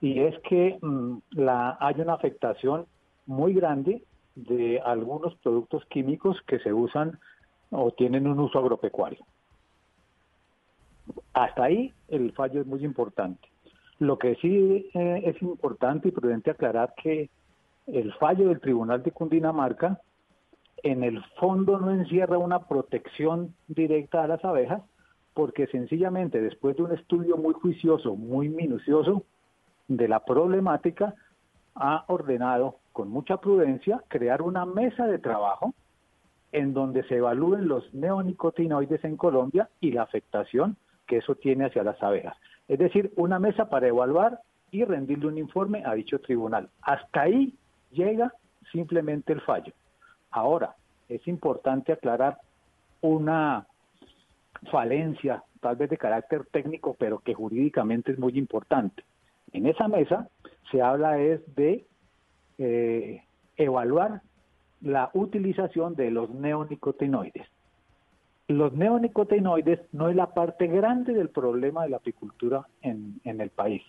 Y 0.00 0.20
es 0.20 0.34
que 0.48 0.78
mm, 0.80 1.18
la, 1.32 1.76
hay 1.80 2.00
una 2.00 2.14
afectación 2.14 2.86
muy 3.28 3.52
grande 3.52 4.02
de 4.34 4.80
algunos 4.80 5.34
productos 5.36 5.84
químicos 5.86 6.40
que 6.46 6.58
se 6.60 6.72
usan 6.72 7.18
o 7.70 7.92
tienen 7.92 8.26
un 8.26 8.40
uso 8.40 8.58
agropecuario. 8.58 9.24
Hasta 11.34 11.64
ahí 11.64 11.92
el 12.08 12.32
fallo 12.32 12.62
es 12.62 12.66
muy 12.66 12.84
importante. 12.84 13.46
Lo 13.98 14.18
que 14.18 14.36
sí 14.36 14.88
eh, 14.94 15.22
es 15.24 15.40
importante 15.42 16.08
y 16.08 16.12
prudente 16.12 16.50
aclarar 16.50 16.94
que 17.02 17.28
el 17.86 18.14
fallo 18.14 18.48
del 18.48 18.60
Tribunal 18.60 19.02
de 19.02 19.12
Cundinamarca 19.12 20.00
en 20.82 21.04
el 21.04 21.22
fondo 21.38 21.78
no 21.78 21.90
encierra 21.90 22.38
una 22.38 22.60
protección 22.60 23.54
directa 23.66 24.24
a 24.24 24.28
las 24.28 24.44
abejas, 24.44 24.82
porque 25.34 25.66
sencillamente 25.66 26.40
después 26.40 26.76
de 26.76 26.84
un 26.84 26.92
estudio 26.92 27.36
muy 27.36 27.52
juicioso, 27.52 28.16
muy 28.16 28.48
minucioso 28.48 29.24
de 29.88 30.08
la 30.08 30.24
problemática, 30.24 31.14
ha 31.74 32.04
ordenado 32.08 32.76
con 32.98 33.10
mucha 33.10 33.36
prudencia 33.36 34.02
crear 34.08 34.42
una 34.42 34.66
mesa 34.66 35.06
de 35.06 35.20
trabajo 35.20 35.72
en 36.50 36.74
donde 36.74 37.04
se 37.04 37.18
evalúen 37.18 37.68
los 37.68 37.94
neonicotinoides 37.94 39.04
en 39.04 39.16
Colombia 39.16 39.68
y 39.80 39.92
la 39.92 40.02
afectación 40.02 40.76
que 41.06 41.18
eso 41.18 41.36
tiene 41.36 41.66
hacia 41.66 41.84
las 41.84 42.02
abejas. 42.02 42.36
Es 42.66 42.80
decir, 42.80 43.12
una 43.14 43.38
mesa 43.38 43.68
para 43.68 43.86
evaluar 43.86 44.40
y 44.72 44.82
rendirle 44.82 45.28
un 45.28 45.38
informe 45.38 45.84
a 45.86 45.94
dicho 45.94 46.18
tribunal. 46.18 46.70
Hasta 46.82 47.20
ahí 47.20 47.54
llega 47.92 48.34
simplemente 48.72 49.32
el 49.32 49.42
fallo. 49.42 49.72
Ahora, 50.32 50.74
es 51.08 51.24
importante 51.28 51.92
aclarar 51.92 52.38
una 53.00 53.64
falencia, 54.72 55.44
tal 55.60 55.76
vez 55.76 55.88
de 55.88 55.98
carácter 55.98 56.46
técnico, 56.46 56.96
pero 56.98 57.20
que 57.20 57.32
jurídicamente 57.32 58.10
es 58.10 58.18
muy 58.18 58.36
importante. 58.36 59.04
En 59.52 59.66
esa 59.66 59.86
mesa 59.86 60.28
se 60.72 60.82
habla 60.82 61.20
es 61.20 61.54
de 61.54 61.86
eh, 62.58 63.22
evaluar 63.56 64.22
la 64.80 65.10
utilización 65.14 65.94
de 65.94 66.10
los 66.10 66.30
neonicotinoides. 66.30 67.46
Los 68.48 68.72
neonicotinoides 68.72 69.80
no 69.92 70.08
es 70.08 70.16
la 70.16 70.32
parte 70.32 70.66
grande 70.66 71.12
del 71.12 71.28
problema 71.28 71.82
de 71.82 71.90
la 71.90 71.96
apicultura 71.98 72.66
en, 72.82 73.20
en 73.24 73.40
el 73.40 73.50
país. 73.50 73.82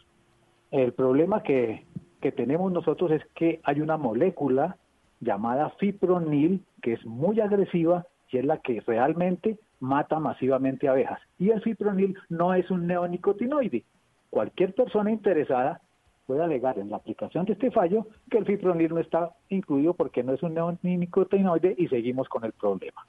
El 0.71 0.93
problema 0.93 1.43
que, 1.43 1.85
que 2.21 2.31
tenemos 2.31 2.71
nosotros 2.71 3.11
es 3.11 3.23
que 3.35 3.59
hay 3.63 3.81
una 3.81 3.97
molécula 3.97 4.77
llamada 5.21 5.69
fipronil, 5.79 6.63
que 6.81 6.93
es 6.93 7.05
muy 7.05 7.39
agresiva 7.39 8.05
y 8.31 8.37
es 8.37 8.45
la 8.45 8.57
que 8.57 8.81
realmente 8.81 9.57
mata 9.79 10.19
masivamente 10.19 10.87
abejas. 10.87 11.19
Y 11.37 11.49
el 11.49 11.61
fipronil 11.61 12.17
no 12.29 12.53
es 12.53 12.69
un 12.69 12.87
neonicotinoide. 12.87 13.83
Cualquier 14.29 14.75
persona 14.75 15.11
interesada 15.11 15.81
puede 16.29 16.43
alegar 16.43 16.77
en 16.77 16.91
la 16.91 16.97
aplicación 16.97 17.43
de 17.45 17.53
este 17.53 17.71
fallo 17.71 18.05
que 18.29 18.37
el 18.37 18.45
fipronil 18.45 18.93
no 18.93 18.99
está 18.99 19.31
incluido 19.49 19.95
porque 19.95 20.21
no 20.21 20.31
es 20.31 20.43
un 20.43 20.53
neonicotinoide 20.53 21.73
y 21.75 21.87
seguimos 21.87 22.29
con 22.29 22.45
el 22.45 22.51
problema. 22.51 23.03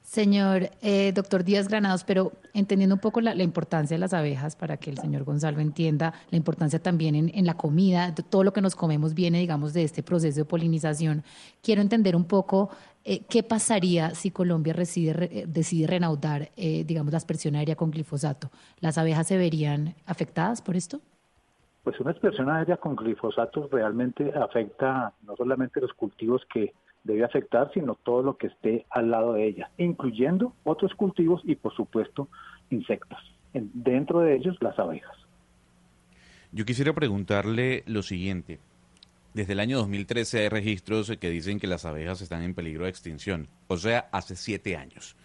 Señor 0.00 0.70
eh, 0.80 1.12
doctor 1.12 1.44
Díaz 1.44 1.68
Granados, 1.68 2.04
pero 2.04 2.32
entendiendo 2.54 2.94
un 2.94 3.00
poco 3.02 3.20
la, 3.20 3.34
importancia 3.34 3.94
de 3.94 3.98
las 3.98 4.14
abejas 4.14 4.56
para 4.56 4.78
que 4.78 4.88
el 4.88 4.96
señor 4.96 5.24
Gonzalo 5.24 5.60
entienda 5.60 6.14
la 6.30 6.38
importancia 6.38 6.82
también 6.82 7.14
en, 7.14 7.44
la 7.44 7.58
comida, 7.58 8.14
todo 8.14 8.42
lo 8.42 8.54
que 8.54 8.62
nos 8.62 8.74
comemos 8.74 9.12
viene, 9.12 9.38
digamos, 9.38 9.74
de 9.74 9.82
este 9.82 10.02
proceso 10.02 10.38
de 10.38 10.46
polinización. 10.46 11.22
Quiero 11.62 11.82
entender 11.82 12.16
un 12.16 12.24
poco 12.24 12.70
eh, 13.04 13.20
qué 13.28 13.42
pasaría 13.42 14.14
si 14.14 14.30
Colombia 14.30 14.72
decide, 14.72 15.44
decide 15.46 15.86
renaudar, 15.88 16.52
eh, 16.56 16.84
digamos, 16.84 17.12
la 17.12 17.18
aspersión 17.18 17.54
aérea 17.54 17.76
con 17.76 17.90
glifosato. 17.90 18.50
¿Las 18.80 18.96
abejas 18.96 19.26
se 19.26 19.36
verían 19.36 19.94
afectadas 20.06 20.62
por 20.62 20.74
esto? 20.74 21.02
Pues 21.90 22.02
una 22.02 22.12
aspersión 22.12 22.48
aérea 22.48 22.76
con 22.76 22.94
glifosato 22.94 23.68
realmente 23.68 24.32
afecta 24.32 25.12
no 25.26 25.34
solamente 25.34 25.80
los 25.80 25.92
cultivos 25.92 26.40
que 26.54 26.72
debe 27.02 27.24
afectar, 27.24 27.68
sino 27.74 27.96
todo 27.96 28.22
lo 28.22 28.36
que 28.36 28.46
esté 28.46 28.86
al 28.90 29.10
lado 29.10 29.32
de 29.32 29.48
ella, 29.48 29.72
incluyendo 29.76 30.52
otros 30.62 30.94
cultivos 30.94 31.42
y, 31.44 31.56
por 31.56 31.74
supuesto, 31.74 32.28
insectos. 32.70 33.18
dentro 33.52 34.20
de 34.20 34.36
ellos, 34.36 34.56
las 34.60 34.78
abejas. 34.78 35.16
Yo 36.52 36.64
quisiera 36.64 36.92
preguntarle 36.92 37.82
lo 37.86 38.02
siguiente. 38.02 38.60
Desde 39.34 39.54
el 39.54 39.58
año 39.58 39.78
2013 39.78 40.42
hay 40.42 40.48
registros 40.48 41.10
que 41.18 41.28
dicen 41.28 41.58
que 41.58 41.66
las 41.66 41.84
abejas 41.84 42.20
están 42.20 42.44
en 42.44 42.54
peligro 42.54 42.84
de 42.84 42.90
extinción, 42.90 43.48
o 43.66 43.76
sea, 43.76 44.08
hace 44.12 44.36
siete 44.36 44.76
años. 44.76 45.16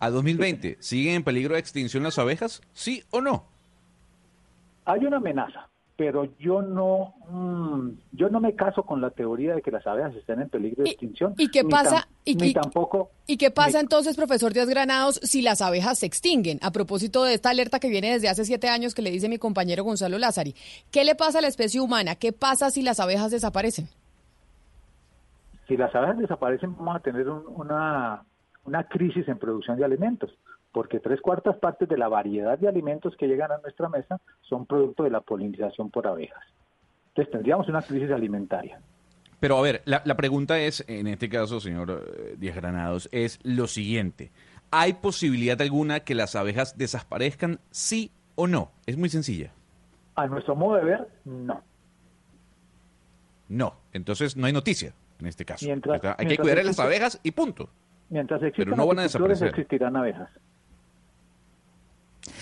¿A 0.00 0.10
2020 0.10 0.78
siguen 0.80 1.14
en 1.14 1.22
peligro 1.22 1.54
de 1.54 1.60
extinción 1.60 2.02
las 2.02 2.18
abejas? 2.18 2.60
¿Sí 2.72 3.04
o 3.10 3.20
no? 3.20 3.44
Hay 4.84 5.04
una 5.04 5.18
amenaza, 5.18 5.68
pero 5.98 6.26
yo 6.38 6.62
no 6.62 7.12
mm, 7.28 7.88
yo 8.12 8.28
no 8.28 8.38
me 8.38 8.54
caso 8.54 8.84
con 8.84 9.00
la 9.00 9.10
teoría 9.10 9.56
de 9.56 9.62
que 9.62 9.72
las 9.72 9.84
abejas 9.84 10.14
estén 10.14 10.40
en 10.40 10.48
peligro 10.48 10.84
de 10.84 10.90
extinción. 10.90 11.34
¿Y, 11.36 11.50
qué 11.50 11.64
pasa? 11.64 12.06
y, 12.24 12.54
tampoco. 12.54 13.10
¿Y 13.26 13.36
qué 13.36 13.50
pasa 13.50 13.80
entonces, 13.80 14.16
profesor 14.16 14.52
Díaz 14.52 14.68
Granados, 14.68 15.18
si 15.24 15.42
las 15.42 15.60
abejas 15.60 15.98
se 15.98 16.06
extinguen? 16.06 16.60
A 16.62 16.70
propósito 16.70 17.24
de 17.24 17.34
esta 17.34 17.50
alerta 17.50 17.80
que 17.80 17.90
viene 17.90 18.12
desde 18.12 18.28
hace 18.28 18.44
siete 18.44 18.68
años 18.68 18.94
que 18.94 19.02
le 19.02 19.10
dice 19.10 19.28
mi 19.28 19.38
compañero 19.38 19.82
Gonzalo 19.82 20.18
Lázari, 20.18 20.54
¿qué 20.92 21.02
le 21.02 21.16
pasa 21.16 21.40
a 21.40 21.42
la 21.42 21.48
especie 21.48 21.80
humana? 21.80 22.14
¿Qué 22.14 22.32
pasa 22.32 22.70
si 22.70 22.82
las 22.82 23.00
abejas 23.00 23.32
desaparecen? 23.32 23.88
Si 25.66 25.76
las 25.76 25.92
abejas 25.96 26.18
desaparecen, 26.18 26.76
vamos 26.76 26.94
a 26.94 27.00
tener 27.00 27.28
una, 27.28 28.22
una 28.64 28.84
crisis 28.84 29.26
en 29.26 29.36
producción 29.36 29.76
de 29.76 29.84
alimentos 29.84 30.30
porque 30.72 31.00
tres 31.00 31.20
cuartas 31.20 31.56
partes 31.56 31.88
de 31.88 31.96
la 31.96 32.08
variedad 32.08 32.58
de 32.58 32.68
alimentos 32.68 33.16
que 33.16 33.26
llegan 33.26 33.52
a 33.52 33.58
nuestra 33.58 33.88
mesa 33.88 34.20
son 34.42 34.66
producto 34.66 35.04
de 35.04 35.10
la 35.10 35.20
polinización 35.20 35.90
por 35.90 36.06
abejas. 36.06 36.44
Entonces 37.08 37.32
tendríamos 37.32 37.68
una 37.68 37.82
crisis 37.82 38.10
alimentaria. 38.10 38.80
Pero 39.40 39.56
a 39.56 39.62
ver, 39.62 39.82
la, 39.84 40.16
pregunta 40.16 40.58
es, 40.58 40.84
en 40.88 41.06
este 41.06 41.28
caso, 41.28 41.60
señor 41.60 41.90
eh, 41.90 42.34
Díaz 42.38 42.56
Granados, 42.56 43.08
es 43.12 43.38
lo 43.44 43.68
siguiente. 43.68 44.32
¿Hay 44.70 44.94
posibilidad 44.94 45.60
alguna 45.62 46.00
que 46.00 46.14
las 46.14 46.34
abejas 46.34 46.76
desaparezcan, 46.76 47.60
sí 47.70 48.10
o 48.34 48.46
no? 48.46 48.72
Es 48.86 48.96
muy 48.96 49.08
sencilla. 49.08 49.52
A 50.16 50.26
nuestro 50.26 50.56
modo 50.56 50.76
de 50.76 50.84
ver, 50.84 51.08
no. 51.24 51.62
No, 53.48 53.74
entonces 53.92 54.36
no 54.36 54.46
hay 54.46 54.52
noticia 54.52 54.92
en 55.20 55.26
este 55.26 55.44
caso. 55.44 55.66
hay 56.18 56.26
que 56.26 56.36
cuidar 56.36 56.58
a 56.58 56.62
las 56.64 56.78
abejas 56.78 57.20
y 57.22 57.30
punto. 57.30 57.68
Mientras 58.10 58.42
existan 58.42 58.64
Pero 58.64 58.76
no 58.76 58.86
van 58.86 59.00
a 59.00 59.02
desaparecer. 59.02 59.48
existirán 59.48 59.96
abejas. 59.96 60.30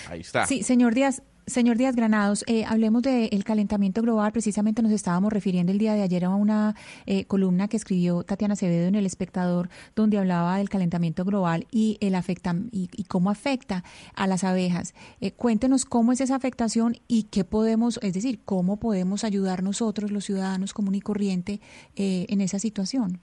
Ahí 0.09 0.21
está. 0.21 0.47
Sí, 0.47 0.63
señor 0.63 0.95
Díaz, 0.95 1.23
Señor 1.47 1.77
Díaz 1.77 1.95
Granados, 1.95 2.45
eh, 2.49 2.65
hablemos 2.65 3.03
del 3.03 3.45
calentamiento 3.45 4.03
global. 4.03 4.33
Precisamente 4.33 4.83
nos 4.83 4.91
estábamos 4.91 5.33
refiriendo 5.33 5.71
el 5.71 5.79
día 5.79 5.95
de 5.95 6.03
ayer 6.03 6.25
a 6.25 6.31
una 6.31 6.75
eh, 7.07 7.25
columna 7.27 7.69
que 7.69 7.77
escribió 7.77 8.25
Tatiana 8.25 8.55
Acevedo 8.55 8.89
en 8.89 8.97
El 8.97 9.07
Espectador, 9.07 9.69
donde 9.95 10.19
hablaba 10.19 10.59
del 10.59 10.69
calentamiento 10.69 11.25
global 11.25 11.69
y, 11.71 11.99
el 12.01 12.17
afecta, 12.17 12.53
y, 12.73 13.05
cómo 13.05 13.31
afecta 13.31 13.85
a 14.17 14.27
las 14.27 14.43
abejas. 14.43 14.93
Eh, 15.21 15.31
cuéntenos 15.31 15.85
cómo 15.85 16.11
es 16.11 16.21
esa 16.21 16.35
afectación 16.35 16.97
y 17.07 17.29
qué 17.31 17.45
podemos, 17.45 18.01
es 18.03 18.15
decir, 18.15 18.41
cómo 18.45 18.79
podemos 18.79 19.23
ayudar 19.23 19.63
nosotros, 19.63 20.11
los 20.11 20.25
ciudadanos 20.25 20.75
común 20.75 20.97
y 20.97 21.01
corriente, 21.01 21.61
en 21.95 22.41
esa 22.41 22.59
situación. 22.59 23.21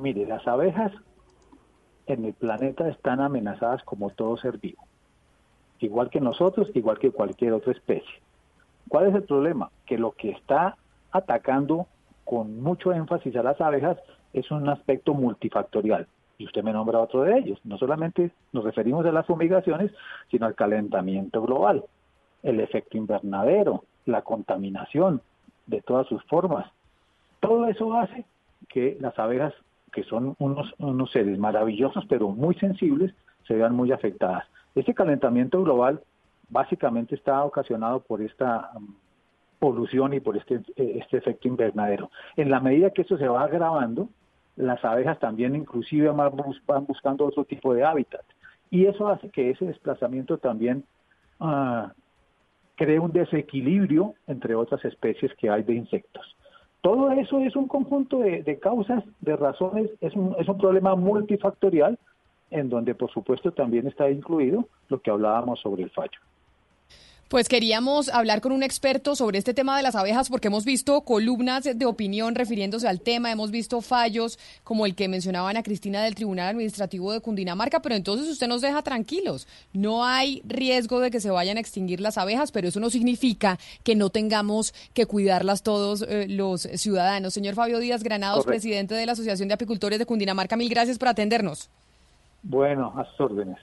Mire, 0.00 0.24
las 0.24 0.46
abejas 0.48 0.92
en 2.06 2.24
el 2.24 2.32
planeta 2.32 2.88
están 2.88 3.20
amenazadas 3.20 3.82
como 3.84 4.08
todo 4.10 4.38
ser 4.38 4.56
vivo 4.56 4.85
igual 5.80 6.10
que 6.10 6.20
nosotros, 6.20 6.68
igual 6.74 6.98
que 6.98 7.10
cualquier 7.10 7.52
otra 7.52 7.72
especie. 7.72 8.20
¿Cuál 8.88 9.08
es 9.08 9.14
el 9.14 9.24
problema? 9.24 9.70
Que 9.84 9.98
lo 9.98 10.12
que 10.12 10.30
está 10.30 10.76
atacando 11.10 11.86
con 12.24 12.60
mucho 12.60 12.92
énfasis 12.92 13.34
a 13.36 13.42
las 13.42 13.60
abejas 13.60 13.98
es 14.32 14.50
un 14.50 14.68
aspecto 14.68 15.14
multifactorial. 15.14 16.06
Y 16.38 16.44
usted 16.44 16.62
me 16.62 16.72
nombra 16.72 17.00
otro 17.00 17.22
de 17.22 17.38
ellos. 17.38 17.58
No 17.64 17.78
solamente 17.78 18.30
nos 18.52 18.64
referimos 18.64 19.06
a 19.06 19.12
las 19.12 19.26
fumigaciones, 19.26 19.90
sino 20.30 20.46
al 20.46 20.54
calentamiento 20.54 21.40
global, 21.42 21.84
el 22.42 22.60
efecto 22.60 22.98
invernadero, 22.98 23.84
la 24.04 24.22
contaminación 24.22 25.22
de 25.66 25.80
todas 25.80 26.06
sus 26.06 26.22
formas. 26.24 26.70
Todo 27.40 27.66
eso 27.68 27.94
hace 27.94 28.24
que 28.68 28.96
las 29.00 29.18
abejas, 29.18 29.54
que 29.92 30.04
son 30.04 30.36
unos, 30.38 30.74
unos 30.78 31.10
seres 31.10 31.38
maravillosos 31.38 32.04
pero 32.06 32.28
muy 32.28 32.54
sensibles, 32.56 33.14
se 33.46 33.54
vean 33.54 33.74
muy 33.74 33.92
afectadas. 33.92 34.44
Este 34.76 34.92
calentamiento 34.92 35.62
global 35.62 36.02
básicamente 36.50 37.14
está 37.14 37.42
ocasionado 37.42 38.00
por 38.00 38.20
esta 38.20 38.70
um, 38.76 38.94
polución 39.58 40.12
y 40.12 40.20
por 40.20 40.36
este, 40.36 40.60
este 40.76 41.16
efecto 41.16 41.48
invernadero. 41.48 42.10
En 42.36 42.50
la 42.50 42.60
medida 42.60 42.90
que 42.90 43.00
esto 43.02 43.16
se 43.16 43.26
va 43.26 43.42
agravando, 43.42 44.10
las 44.54 44.84
abejas 44.84 45.18
también 45.18 45.56
inclusive 45.56 46.10
van 46.10 46.86
buscando 46.86 47.24
otro 47.24 47.44
tipo 47.44 47.72
de 47.72 47.84
hábitat. 47.84 48.24
Y 48.70 48.84
eso 48.84 49.08
hace 49.08 49.30
que 49.30 49.50
ese 49.50 49.64
desplazamiento 49.64 50.36
también 50.36 50.84
uh, 51.40 51.88
cree 52.74 52.98
un 52.98 53.12
desequilibrio 53.12 54.14
entre 54.26 54.54
otras 54.54 54.84
especies 54.84 55.32
que 55.36 55.48
hay 55.48 55.62
de 55.62 55.72
insectos. 55.72 56.36
Todo 56.82 57.10
eso 57.12 57.40
es 57.40 57.56
un 57.56 57.66
conjunto 57.66 58.18
de, 58.18 58.42
de 58.42 58.58
causas, 58.58 59.02
de 59.20 59.36
razones, 59.36 59.90
es 60.02 60.14
un, 60.14 60.36
es 60.38 60.46
un 60.46 60.58
problema 60.58 60.94
multifactorial 60.94 61.98
en 62.50 62.68
donde 62.68 62.94
por 62.94 63.10
supuesto 63.10 63.52
también 63.52 63.86
está 63.86 64.10
incluido 64.10 64.68
lo 64.88 65.00
que 65.00 65.10
hablábamos 65.10 65.60
sobre 65.60 65.82
el 65.82 65.90
fallo. 65.90 66.18
Pues 67.28 67.48
queríamos 67.48 68.08
hablar 68.08 68.40
con 68.40 68.52
un 68.52 68.62
experto 68.62 69.16
sobre 69.16 69.38
este 69.38 69.52
tema 69.52 69.76
de 69.76 69.82
las 69.82 69.96
abejas 69.96 70.28
porque 70.28 70.46
hemos 70.46 70.64
visto 70.64 71.00
columnas 71.00 71.64
de 71.64 71.84
opinión 71.84 72.36
refiriéndose 72.36 72.86
al 72.86 73.00
tema, 73.00 73.32
hemos 73.32 73.50
visto 73.50 73.80
fallos 73.80 74.38
como 74.62 74.86
el 74.86 74.94
que 74.94 75.08
mencionaba 75.08 75.50
Ana 75.50 75.64
Cristina 75.64 76.04
del 76.04 76.14
Tribunal 76.14 76.50
Administrativo 76.50 77.10
de 77.10 77.20
Cundinamarca, 77.20 77.82
pero 77.82 77.96
entonces 77.96 78.28
usted 78.28 78.46
nos 78.46 78.60
deja 78.60 78.80
tranquilos. 78.82 79.48
No 79.72 80.04
hay 80.04 80.40
riesgo 80.44 81.00
de 81.00 81.10
que 81.10 81.18
se 81.18 81.30
vayan 81.30 81.56
a 81.56 81.60
extinguir 81.60 82.00
las 82.00 82.16
abejas, 82.16 82.52
pero 82.52 82.68
eso 82.68 82.78
no 82.78 82.90
significa 82.90 83.58
que 83.82 83.96
no 83.96 84.10
tengamos 84.10 84.72
que 84.94 85.06
cuidarlas 85.06 85.64
todos 85.64 86.02
eh, 86.02 86.26
los 86.28 86.62
ciudadanos. 86.62 87.34
Señor 87.34 87.56
Fabio 87.56 87.80
Díaz 87.80 88.04
Granados, 88.04 88.46
presidente 88.46 88.94
de 88.94 89.04
la 89.04 89.12
Asociación 89.12 89.48
de 89.48 89.54
Apicultores 89.54 89.98
de 89.98 90.06
Cundinamarca, 90.06 90.56
mil 90.56 90.68
gracias 90.68 90.96
por 90.96 91.08
atendernos. 91.08 91.70
Bueno, 92.48 92.92
a 92.96 93.04
sus 93.04 93.20
órdenes. 93.20 93.58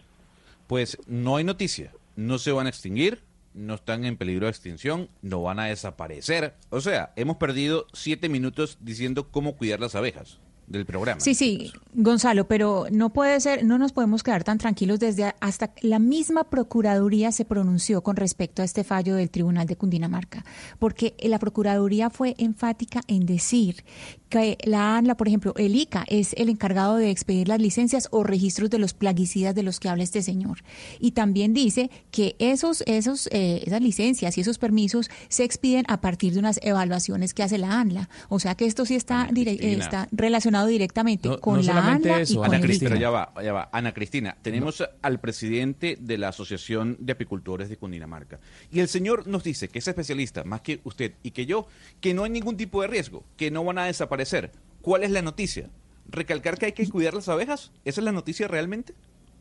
Pues 0.67 0.97
no 1.07 1.37
hay 1.37 1.43
noticia, 1.43 1.91
no 2.15 2.37
se 2.37 2.51
van 2.51 2.65
a 2.65 2.69
extinguir, 2.69 3.21
no 3.53 3.75
están 3.75 4.03
en 4.05 4.17
peligro 4.17 4.45
de 4.45 4.51
extinción, 4.51 5.09
no 5.21 5.41
van 5.41 5.59
a 5.59 5.65
desaparecer. 5.65 6.53
O 6.69 6.81
sea, 6.81 7.13
hemos 7.15 7.37
perdido 7.37 7.87
siete 7.93 8.27
minutos 8.27 8.77
diciendo 8.81 9.29
cómo 9.29 9.55
cuidar 9.55 9.79
las 9.79 9.95
abejas 9.95 10.39
del 10.73 10.85
programa. 10.85 11.21
Sí, 11.21 11.35
sí, 11.35 11.71
Gonzalo, 11.93 12.47
pero 12.47 12.87
no 12.91 13.13
puede 13.13 13.39
ser, 13.39 13.63
no 13.63 13.77
nos 13.77 13.93
podemos 13.93 14.23
quedar 14.23 14.43
tan 14.43 14.57
tranquilos 14.57 14.99
desde 14.99 15.33
hasta 15.39 15.71
la 15.81 15.99
misma 15.99 16.43
Procuraduría 16.43 17.31
se 17.31 17.45
pronunció 17.45 18.01
con 18.01 18.15
respecto 18.15 18.61
a 18.61 18.65
este 18.65 18.83
fallo 18.83 19.15
del 19.15 19.29
Tribunal 19.29 19.67
de 19.67 19.75
Cundinamarca, 19.75 20.43
porque 20.79 21.15
la 21.21 21.39
Procuraduría 21.39 22.09
fue 22.09 22.35
enfática 22.37 23.01
en 23.07 23.25
decir 23.25 23.83
que 24.29 24.57
la 24.63 24.97
ANLA, 24.97 25.15
por 25.15 25.27
ejemplo, 25.27 25.53
el 25.57 25.75
ICA 25.75 26.05
es 26.07 26.33
el 26.33 26.49
encargado 26.49 26.95
de 26.95 27.11
expedir 27.11 27.47
las 27.47 27.61
licencias 27.61 28.07
o 28.09 28.23
registros 28.23 28.71
de 28.71 28.79
los 28.79 28.95
plaguicidas 28.95 29.53
de 29.53 29.61
los 29.61 29.79
que 29.79 29.89
habla 29.89 30.03
este 30.03 30.23
señor. 30.23 30.63
Y 30.99 31.11
también 31.11 31.53
dice 31.53 31.91
que 32.09 32.35
esos, 32.39 32.83
esos, 32.87 33.27
eh, 33.27 33.61
esas 33.63 33.81
licencias 33.81 34.35
y 34.37 34.41
esos 34.41 34.57
permisos 34.57 35.11
se 35.29 35.43
expiden 35.43 35.85
a 35.87 36.01
partir 36.01 36.33
de 36.33 36.39
unas 36.39 36.59
evaluaciones 36.63 37.35
que 37.35 37.43
hace 37.43 37.59
la 37.59 37.79
ANLA. 37.79 38.09
O 38.27 38.39
sea 38.39 38.55
que 38.55 38.65
esto 38.65 38.85
sí 38.85 38.95
está, 38.95 39.29
está 39.35 40.07
relacionado 40.11 40.62
directamente 40.67 41.29
con 41.39 41.65
la 41.65 41.91
ANLA 41.93 42.21
y 42.23 42.35
con 42.35 42.45
Ana 42.45 42.61
Cristina, 42.61 42.91
ICA. 42.91 42.99
ya 42.99 43.09
va, 43.09 43.33
ya 43.43 43.53
va. 43.53 43.69
Ana 43.71 43.93
Cristina, 43.93 44.37
tenemos 44.41 44.83
al 45.01 45.19
presidente 45.19 45.97
de 45.99 46.17
la 46.17 46.29
Asociación 46.29 46.97
de 46.99 47.13
Apicultores 47.13 47.69
de 47.69 47.77
Cundinamarca. 47.77 48.39
Y 48.71 48.79
el 48.79 48.87
señor 48.87 49.27
nos 49.27 49.43
dice 49.43 49.67
que 49.69 49.79
es 49.79 49.87
especialista, 49.87 50.43
más 50.43 50.61
que 50.61 50.79
usted 50.83 51.13
y 51.23 51.31
que 51.31 51.45
yo, 51.45 51.67
que 52.01 52.13
no 52.13 52.23
hay 52.23 52.29
ningún 52.31 52.57
tipo 52.57 52.81
de 52.81 52.87
riesgo, 52.87 53.23
que 53.37 53.51
no 53.51 53.63
van 53.63 53.77
a 53.77 53.85
desaparecer. 53.85 54.51
¿Cuál 54.81 55.03
es 55.03 55.11
la 55.11 55.21
noticia? 55.21 55.69
¿Recalcar 56.09 56.57
que 56.57 56.65
hay 56.67 56.71
que 56.73 56.87
cuidar 56.89 57.13
las 57.13 57.29
abejas? 57.29 57.71
¿Esa 57.85 58.01
es 58.01 58.05
la 58.05 58.11
noticia 58.11 58.47
realmente? 58.47 58.93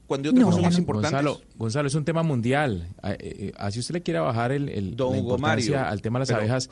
Cuando 0.06 0.28
hay 0.28 0.34
otras 0.34 0.46
cosas 0.46 0.62
más 0.62 0.78
importantes. 0.78 1.12
Gonzalo, 1.12 1.40
Gonzalo, 1.56 1.88
es 1.88 1.94
un 1.94 2.04
tema 2.04 2.22
mundial. 2.22 2.88
A- 3.02 3.12
eh, 3.12 3.16
eh, 3.20 3.52
Así 3.56 3.78
usted 3.80 3.94
le 3.94 4.02
quiera 4.02 4.20
bajar 4.20 4.52
el, 4.52 4.68
el- 4.68 4.94
Don 4.96 5.12
la 5.12 5.18
Hugo 5.20 5.34
importancia 5.36 5.76
Mario, 5.78 5.90
al 5.92 6.02
tema 6.02 6.18
de 6.18 6.20
las 6.22 6.28
pero- 6.28 6.40
abejas. 6.40 6.70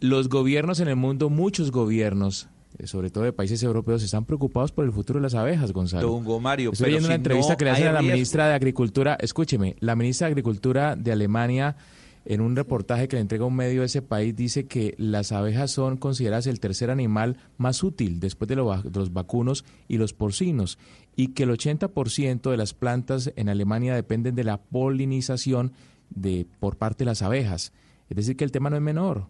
Los 0.00 0.28
gobiernos 0.28 0.80
en 0.80 0.88
el 0.88 0.96
mundo, 0.96 1.30
muchos 1.30 1.70
gobiernos, 1.70 2.48
sobre 2.84 3.10
todo 3.10 3.24
de 3.24 3.32
países 3.32 3.62
europeos, 3.62 4.02
están 4.02 4.24
preocupados 4.24 4.72
por 4.72 4.84
el 4.84 4.92
futuro 4.92 5.20
de 5.20 5.22
las 5.22 5.34
abejas, 5.34 5.72
Gonzalo. 5.72 6.06
Don 6.06 6.22
Hugo 6.22 6.40
Mario, 6.40 6.72
Estoy 6.72 6.86
leyendo 6.86 7.08
una 7.08 7.14
entrevista 7.14 7.52
no 7.52 7.56
que 7.56 7.64
le 7.64 7.70
hacen 7.70 7.86
a 7.86 7.92
la 7.92 8.00
riesgo. 8.00 8.14
ministra 8.14 8.48
de 8.48 8.54
Agricultura. 8.54 9.16
Escúcheme, 9.20 9.76
la 9.80 9.94
ministra 9.96 10.26
de 10.26 10.32
Agricultura 10.32 10.96
de 10.96 11.12
Alemania, 11.12 11.76
en 12.24 12.40
un 12.40 12.56
reportaje 12.56 13.06
que 13.06 13.16
le 13.16 13.22
entrega 13.22 13.44
un 13.44 13.54
medio 13.54 13.80
de 13.80 13.86
ese 13.86 14.02
país, 14.02 14.34
dice 14.34 14.66
que 14.66 14.94
las 14.98 15.30
abejas 15.30 15.70
son 15.70 15.96
consideradas 15.96 16.46
el 16.46 16.58
tercer 16.58 16.90
animal 16.90 17.36
más 17.58 17.82
útil 17.82 18.18
después 18.18 18.48
de, 18.48 18.56
lo 18.56 18.74
de 18.76 18.98
los 18.98 19.12
vacunos 19.12 19.64
y 19.88 19.98
los 19.98 20.12
porcinos, 20.12 20.78
y 21.16 21.28
que 21.28 21.44
el 21.44 21.50
80% 21.50 22.50
de 22.50 22.56
las 22.56 22.74
plantas 22.74 23.32
en 23.36 23.48
Alemania 23.48 23.94
dependen 23.94 24.34
de 24.34 24.44
la 24.44 24.58
polinización 24.58 25.72
de, 26.10 26.46
por 26.60 26.76
parte 26.76 27.04
de 27.04 27.10
las 27.10 27.22
abejas. 27.22 27.72
Es 28.08 28.16
decir, 28.16 28.36
que 28.36 28.44
el 28.44 28.52
tema 28.52 28.70
no 28.70 28.76
es 28.76 28.82
menor. 28.82 29.26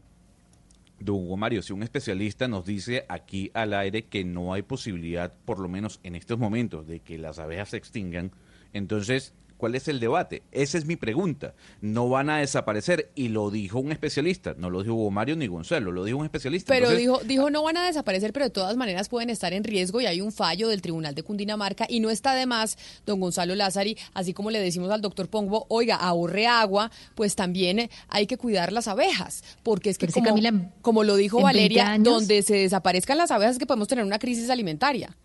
Don 1.04 1.16
Hugo 1.16 1.36
Mario, 1.36 1.60
si 1.60 1.72
un 1.72 1.82
especialista 1.82 2.48
nos 2.48 2.64
dice 2.64 3.04
aquí 3.08 3.50
al 3.52 3.74
aire 3.74 4.06
que 4.06 4.24
no 4.24 4.54
hay 4.54 4.62
posibilidad, 4.62 5.34
por 5.44 5.58
lo 5.58 5.68
menos 5.68 6.00
en 6.02 6.14
estos 6.14 6.38
momentos, 6.38 6.86
de 6.86 7.00
que 7.00 7.18
las 7.18 7.38
abejas 7.38 7.70
se 7.70 7.76
extingan, 7.76 8.32
entonces, 8.72 9.34
¿cuál 9.56 9.74
es 9.74 9.88
el 9.88 10.00
debate? 10.00 10.42
Esa 10.52 10.78
es 10.78 10.84
mi 10.86 10.96
pregunta. 10.96 11.54
No 11.80 12.08
van 12.08 12.30
a 12.30 12.38
desaparecer 12.38 13.10
y 13.14 13.28
lo 13.28 13.50
dijo 13.50 13.78
un 13.78 13.92
especialista, 13.92 14.54
no 14.58 14.70
lo 14.70 14.82
dijo 14.82 14.94
Hugo 14.94 15.10
Mario 15.10 15.36
ni 15.36 15.46
Gonzalo, 15.46 15.92
lo 15.92 16.04
dijo 16.04 16.18
un 16.18 16.24
especialista. 16.24 16.72
Pero 16.72 16.90
Entonces, 16.90 17.00
dijo, 17.00 17.20
dijo 17.24 17.50
no 17.50 17.62
van 17.62 17.76
a 17.76 17.86
desaparecer, 17.86 18.32
pero 18.32 18.44
de 18.46 18.50
todas 18.50 18.76
maneras 18.76 19.08
pueden 19.08 19.30
estar 19.30 19.52
en 19.52 19.64
riesgo 19.64 20.00
y 20.00 20.06
hay 20.06 20.20
un 20.20 20.32
fallo 20.32 20.68
del 20.68 20.82
Tribunal 20.82 21.14
de 21.14 21.22
Cundinamarca 21.22 21.86
y 21.88 22.00
no 22.00 22.10
está 22.10 22.34
de 22.34 22.46
más, 22.46 22.76
don 23.06 23.20
Gonzalo 23.20 23.54
Lázari, 23.54 23.96
así 24.12 24.32
como 24.34 24.50
le 24.50 24.60
decimos 24.60 24.90
al 24.90 25.00
doctor 25.00 25.28
Pongo, 25.28 25.66
oiga, 25.68 25.96
ahorre 25.96 26.46
agua, 26.46 26.90
pues 27.14 27.34
también 27.36 27.88
hay 28.08 28.26
que 28.26 28.36
cuidar 28.36 28.72
las 28.72 28.88
abejas, 28.88 29.42
porque 29.62 29.90
es 29.90 29.98
que 29.98 30.08
como, 30.08 30.26
Camila, 30.26 30.70
como 30.82 31.04
lo 31.04 31.16
dijo 31.16 31.38
en 31.38 31.44
20 31.44 31.58
Valeria, 31.58 31.90
años- 31.92 32.12
donde 32.14 32.42
se 32.42 32.56
desaparezcan 32.56 33.18
las 33.18 33.30
abejas 33.30 33.52
es 33.56 33.58
que 33.58 33.66
podemos 33.66 33.88
tener 33.88 34.04
una 34.04 34.18
crisis 34.18 34.50
alimentaria. 34.50 35.16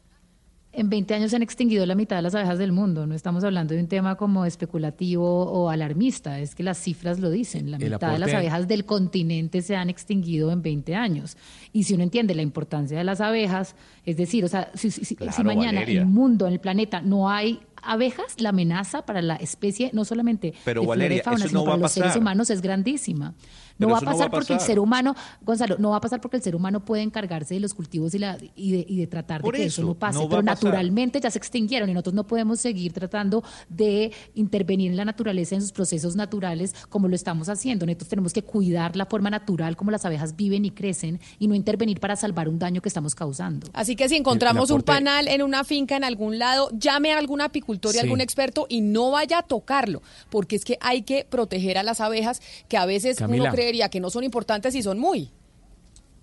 En 0.72 0.88
20 0.88 1.16
años 1.16 1.32
se 1.32 1.36
han 1.36 1.42
extinguido 1.42 1.84
la 1.88 1.96
mitad 1.96 2.18
de 2.18 2.22
las 2.22 2.36
abejas 2.36 2.60
del 2.60 2.72
mundo. 2.72 3.08
No 3.08 3.16
estamos 3.16 3.44
hablando 3.44 3.74
de 3.74 3.80
un 3.82 3.88
tema 3.88 4.16
como 4.16 4.46
especulativo 4.46 5.26
o 5.52 5.70
alarmista, 5.72 6.40
es 6.40 6.54
que 6.54 6.62
las 6.62 6.78
cifras 6.78 7.20
lo 7.20 7.32
dicen. 7.32 7.72
La 7.72 7.78
El 7.78 7.92
mitad 7.92 8.12
de 8.12 8.20
las 8.20 8.32
abejas 8.34 8.68
del 8.68 8.86
continente 8.86 9.64
se 9.64 9.76
han 9.76 9.90
extinguido 9.90 10.52
en 10.52 10.62
20 10.62 10.94
años. 10.96 11.38
Y 11.74 11.84
si 11.84 11.96
uno 11.96 12.04
entiende 12.04 12.36
la 12.36 12.44
importancia 12.44 12.96
de 12.98 13.04
las 13.04 13.20
abejas, 13.20 13.76
es 14.06 14.16
decir, 14.16 14.46
o 14.46 14.48
sea, 14.48 14.70
si, 14.76 14.92
si- 14.92 15.06
si- 15.06 15.16
Claro, 15.16 15.32
si 15.34 15.44
mañana 15.44 15.80
Valeria. 15.82 16.02
en 16.02 16.08
el 16.08 16.14
mundo, 16.14 16.46
en 16.46 16.54
el 16.54 16.60
planeta, 16.60 17.02
no 17.02 17.30
hay 17.32 17.60
abejas, 17.82 18.40
la 18.40 18.50
amenaza 18.50 19.02
para 19.06 19.22
la 19.24 19.38
especie, 19.38 19.90
no 19.94 20.06
solamente 20.06 20.54
Pero, 20.66 20.82
de 20.82 20.86
flora 20.86 20.98
Valeria, 21.00 21.24
fauna, 21.24 21.40
eso 21.40 21.48
sino 21.48 21.60
no 21.62 21.64
para 21.66 21.72
va 21.72 21.78
a 21.78 21.82
los 21.84 21.92
seres 21.94 22.10
pasar. 22.10 22.22
humanos 22.22 22.50
es 22.52 22.62
grandísima. 22.62 23.34
No 23.80 23.88
va 23.88 23.96
a 23.96 23.98
eso 23.98 24.06
no 24.06 24.12
va 24.12 24.14
pasar 24.14 24.28
a 24.28 24.32
porque 24.32 24.54
el 24.54 24.60
ser 24.60 24.80
humano, 24.80 25.16
Gonzalo, 25.42 25.78
no 25.80 25.90
va 25.92 25.98
a 25.98 26.02
pasar 26.02 26.22
porque 26.22 26.38
el 26.38 26.44
ser 26.44 26.56
humano 26.56 26.84
puede 26.86 27.02
encargarse 27.02 27.54
de 27.56 27.60
los 27.62 27.74
cultivos 27.74 28.14
y, 28.14 28.20
la, 28.20 28.38
y, 28.56 28.72
de, 28.74 28.86
y 28.88 28.98
de 28.98 29.08
tratar 29.08 29.42
Por 29.42 29.54
de 29.56 29.62
que 29.62 29.66
eso, 29.68 29.82
eso, 29.82 29.88
no 29.88 29.96
pase. 29.96 30.20
no 30.20 30.30
pero 30.30 30.42
naturalmente 30.44 31.20
ya 31.20 31.32
se 31.32 31.38
extinguieron 31.38 31.90
y 31.90 31.94
nosotros 31.94 32.14
no 32.14 32.28
podemos 32.28 32.60
seguir 32.60 32.94
tratando 32.94 33.44
de 33.70 34.12
intervenir 34.36 34.92
en 34.92 34.98
la 34.98 35.06
naturaleza 35.06 35.56
en 35.56 35.62
sus 35.62 35.72
procesos 35.72 36.16
naturales 36.16 36.76
como 36.90 37.08
lo 37.08 37.16
estamos 37.16 37.50
haciendo. 37.50 37.86
Nosotros 37.86 38.10
tenemos 38.10 38.34
que 38.34 38.44
cuidar 38.44 38.96
la 38.96 39.06
forma 39.06 39.30
natural 39.30 39.76
como 39.78 39.92
las 39.92 40.06
abejas 40.06 40.36
viven 40.36 40.66
y 40.66 40.72
crecen 40.72 41.20
y 41.40 41.48
no 41.48 41.56
intervenir 41.56 42.00
para 42.00 42.16
salvar 42.16 42.50
un 42.50 42.60
daño 42.60 42.82
que 42.82 42.90
estamos 42.90 43.16
causando. 43.16 43.68
Así 43.74 43.96
que 43.96 44.10
si 44.10 44.16
encontramos 44.16 44.70
un 44.72 44.82
aporte- 44.82 44.86
panal 44.94 45.28
en 45.28 45.42
una 45.42 45.64
finca 45.64 45.96
en 45.96 46.04
algún 46.04 46.38
lado, 46.40 46.70
llame 46.74 47.14
a 47.14 47.18
algún 47.18 47.42
apicultor 47.42 47.92
y 47.96 47.98
Sí. 47.98 48.00
algún 48.04 48.22
experto 48.22 48.66
y 48.70 48.82
no 48.82 49.12
vaya 49.12 49.40
a 49.40 49.44
tocarlo, 49.44 50.02
porque 50.30 50.56
es 50.56 50.66
que 50.66 50.78
hay 50.82 51.04
que 51.04 51.26
proteger 51.30 51.78
a 51.78 51.84
las 51.84 52.02
abejas 52.02 52.42
que 52.68 52.78
a 52.78 52.86
veces 52.86 53.18
Camila. 53.18 53.44
uno 53.44 53.52
que 53.90 54.00
no 54.00 54.10
son 54.10 54.24
importantes 54.24 54.74
y 54.76 54.82
son 54.84 55.00
muy. 55.00 55.32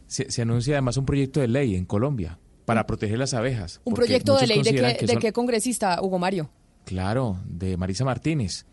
Se, 0.07 0.31
se 0.31 0.43
anuncia 0.43 0.75
además 0.75 0.97
un 0.97 1.07
proyecto 1.07 1.41
de 1.41 1.49
ley 1.49 1.75
en 1.75 1.85
Colombia 1.85 2.39
para 2.65 2.87
proteger 2.87 3.19
las 3.19 3.35
abejas. 3.35 3.81
Un 3.85 3.95
proyecto 3.95 4.37
de 4.37 4.47
ley 4.47 4.63
de 4.63 4.71
qué, 4.75 4.97
que 5.01 5.07
de 5.07 5.17
qué 5.17 5.33
congresista, 5.33 6.01
Hugo 6.03 6.19
Mario. 6.19 6.51
Claro, 6.85 7.39
de 7.49 7.77
Marisa 7.77 8.05
Martínez. 8.05 8.67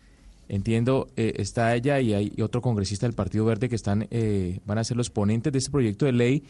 Entiendo, 0.48 1.08
eh, 1.16 1.32
está 1.36 1.74
ella 1.74 2.00
y 2.00 2.12
hay 2.12 2.32
otro 2.42 2.60
congresista 2.60 3.06
del 3.06 3.14
Partido 3.14 3.44
Verde 3.46 3.68
que 3.68 3.76
están 3.76 4.06
eh, 4.10 4.60
van 4.66 4.78
a 4.78 4.84
ser 4.84 4.96
los 4.96 5.08
ponentes 5.10 5.52
de 5.52 5.58
este 5.58 5.70
proyecto 5.70 6.04
de 6.04 6.12
ley 6.12 6.44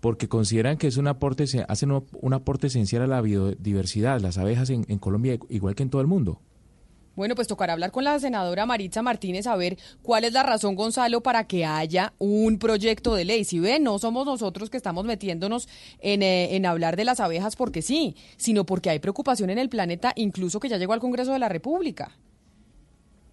porque 0.00 0.28
consideran 0.28 0.76
que 0.78 0.86
es 0.86 0.96
un 0.96 1.08
aporte, 1.08 1.46
se- 1.46 1.64
hacen 1.68 1.90
un, 1.90 2.04
un 2.20 2.34
aporte 2.34 2.68
esencial 2.68 3.02
a 3.02 3.06
la 3.06 3.20
biodiversidad, 3.20 4.20
las 4.20 4.38
abejas 4.38 4.70
en, 4.70 4.84
en 4.88 4.98
Colombia 4.98 5.38
igual 5.48 5.74
que 5.74 5.82
en 5.82 5.90
todo 5.90 6.00
el 6.00 6.06
mundo. 6.08 6.40
Bueno, 7.14 7.34
pues 7.34 7.46
tocará 7.46 7.74
hablar 7.74 7.90
con 7.90 8.04
la 8.04 8.18
senadora 8.18 8.64
Maritza 8.64 9.02
Martínez 9.02 9.46
a 9.46 9.56
ver 9.56 9.76
cuál 10.02 10.24
es 10.24 10.32
la 10.32 10.42
razón, 10.42 10.76
Gonzalo, 10.76 11.22
para 11.22 11.46
que 11.46 11.66
haya 11.66 12.14
un 12.18 12.58
proyecto 12.58 13.14
de 13.14 13.26
ley. 13.26 13.44
Si 13.44 13.60
ven, 13.60 13.82
no 13.82 13.98
somos 13.98 14.24
nosotros 14.24 14.70
que 14.70 14.78
estamos 14.78 15.04
metiéndonos 15.04 15.68
en, 16.00 16.22
eh, 16.22 16.56
en 16.56 16.64
hablar 16.64 16.96
de 16.96 17.04
las 17.04 17.20
abejas 17.20 17.54
porque 17.54 17.82
sí, 17.82 18.16
sino 18.38 18.64
porque 18.64 18.90
hay 18.90 18.98
preocupación 18.98 19.50
en 19.50 19.58
el 19.58 19.68
planeta, 19.68 20.12
incluso 20.16 20.58
que 20.58 20.68
ya 20.70 20.78
llegó 20.78 20.94
al 20.94 21.00
Congreso 21.00 21.32
de 21.32 21.38
la 21.38 21.48
República 21.48 22.12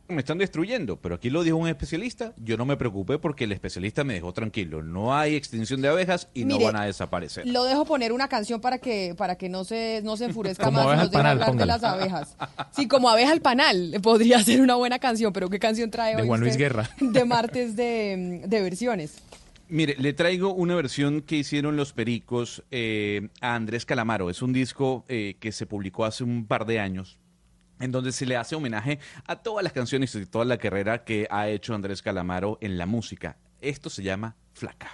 me 0.09 0.19
están 0.19 0.37
destruyendo, 0.37 0.97
pero 0.97 1.15
aquí 1.15 1.29
lo 1.29 1.43
dijo 1.43 1.57
un 1.57 1.67
especialista, 1.67 2.33
yo 2.37 2.57
no 2.57 2.65
me 2.65 2.77
preocupé 2.77 3.19
porque 3.19 3.45
el 3.45 3.51
especialista 3.51 4.03
me 4.03 4.15
dejó 4.15 4.33
tranquilo, 4.33 4.81
no 4.83 5.15
hay 5.15 5.35
extinción 5.35 5.81
de 5.81 5.87
abejas 5.87 6.29
y 6.33 6.45
no 6.45 6.59
van 6.59 6.75
a 6.75 6.85
desaparecer. 6.85 7.47
Lo 7.47 7.63
dejo 7.63 7.85
poner 7.85 8.11
una 8.11 8.27
canción 8.27 8.61
para 8.61 8.79
que 8.79 9.15
para 9.17 9.35
que 9.35 9.49
no 9.49 9.63
se 9.63 10.01
no 10.03 10.17
se 10.17 10.25
enfurezca 10.25 10.71
más 10.71 10.85
y 10.85 10.97
nos 10.97 11.11
deje 11.11 11.27
hablar 11.27 11.55
de 11.55 11.65
las 11.65 11.83
abejas. 11.83 12.35
Sí, 12.71 12.87
como 12.87 13.09
abeja 13.09 13.31
al 13.31 13.41
panal, 13.41 13.97
podría 14.03 14.43
ser 14.43 14.61
una 14.61 14.75
buena 14.75 14.99
canción, 14.99 15.31
pero 15.33 15.49
¿qué 15.49 15.59
canción 15.59 15.91
trae 15.91 16.15
de 16.15 16.21
hoy? 16.23 16.27
Juan 16.27 16.41
Luis 16.41 16.57
Guerra. 16.57 16.89
De 16.99 17.25
martes 17.25 17.75
de, 17.75 18.47
versiones. 18.49 19.15
Mire, 19.67 19.95
le 19.99 20.13
traigo 20.13 20.53
una 20.53 20.75
versión 20.75 21.21
que 21.21 21.37
hicieron 21.37 21.75
los 21.75 21.93
Pericos 21.93 22.63
eh, 22.71 23.29
a 23.41 23.55
Andrés 23.55 23.85
Calamaro. 23.85 24.29
Es 24.29 24.41
un 24.41 24.53
disco 24.53 25.05
eh, 25.07 25.37
que 25.39 25.51
se 25.51 25.65
publicó 25.65 26.05
hace 26.05 26.23
un 26.23 26.45
par 26.45 26.65
de 26.65 26.79
años 26.79 27.19
en 27.79 27.91
donde 27.91 28.11
se 28.11 28.25
le 28.25 28.35
hace 28.35 28.55
homenaje 28.55 28.99
a 29.25 29.37
todas 29.37 29.63
las 29.63 29.73
canciones 29.73 30.13
y 30.15 30.25
toda 30.25 30.45
la 30.45 30.57
carrera 30.57 31.03
que 31.03 31.27
ha 31.29 31.49
hecho 31.49 31.73
Andrés 31.73 32.01
Calamaro 32.01 32.57
en 32.61 32.77
la 32.77 32.85
música. 32.85 33.37
Esto 33.61 33.89
se 33.89 34.03
llama 34.03 34.35
Flaca. 34.53 34.89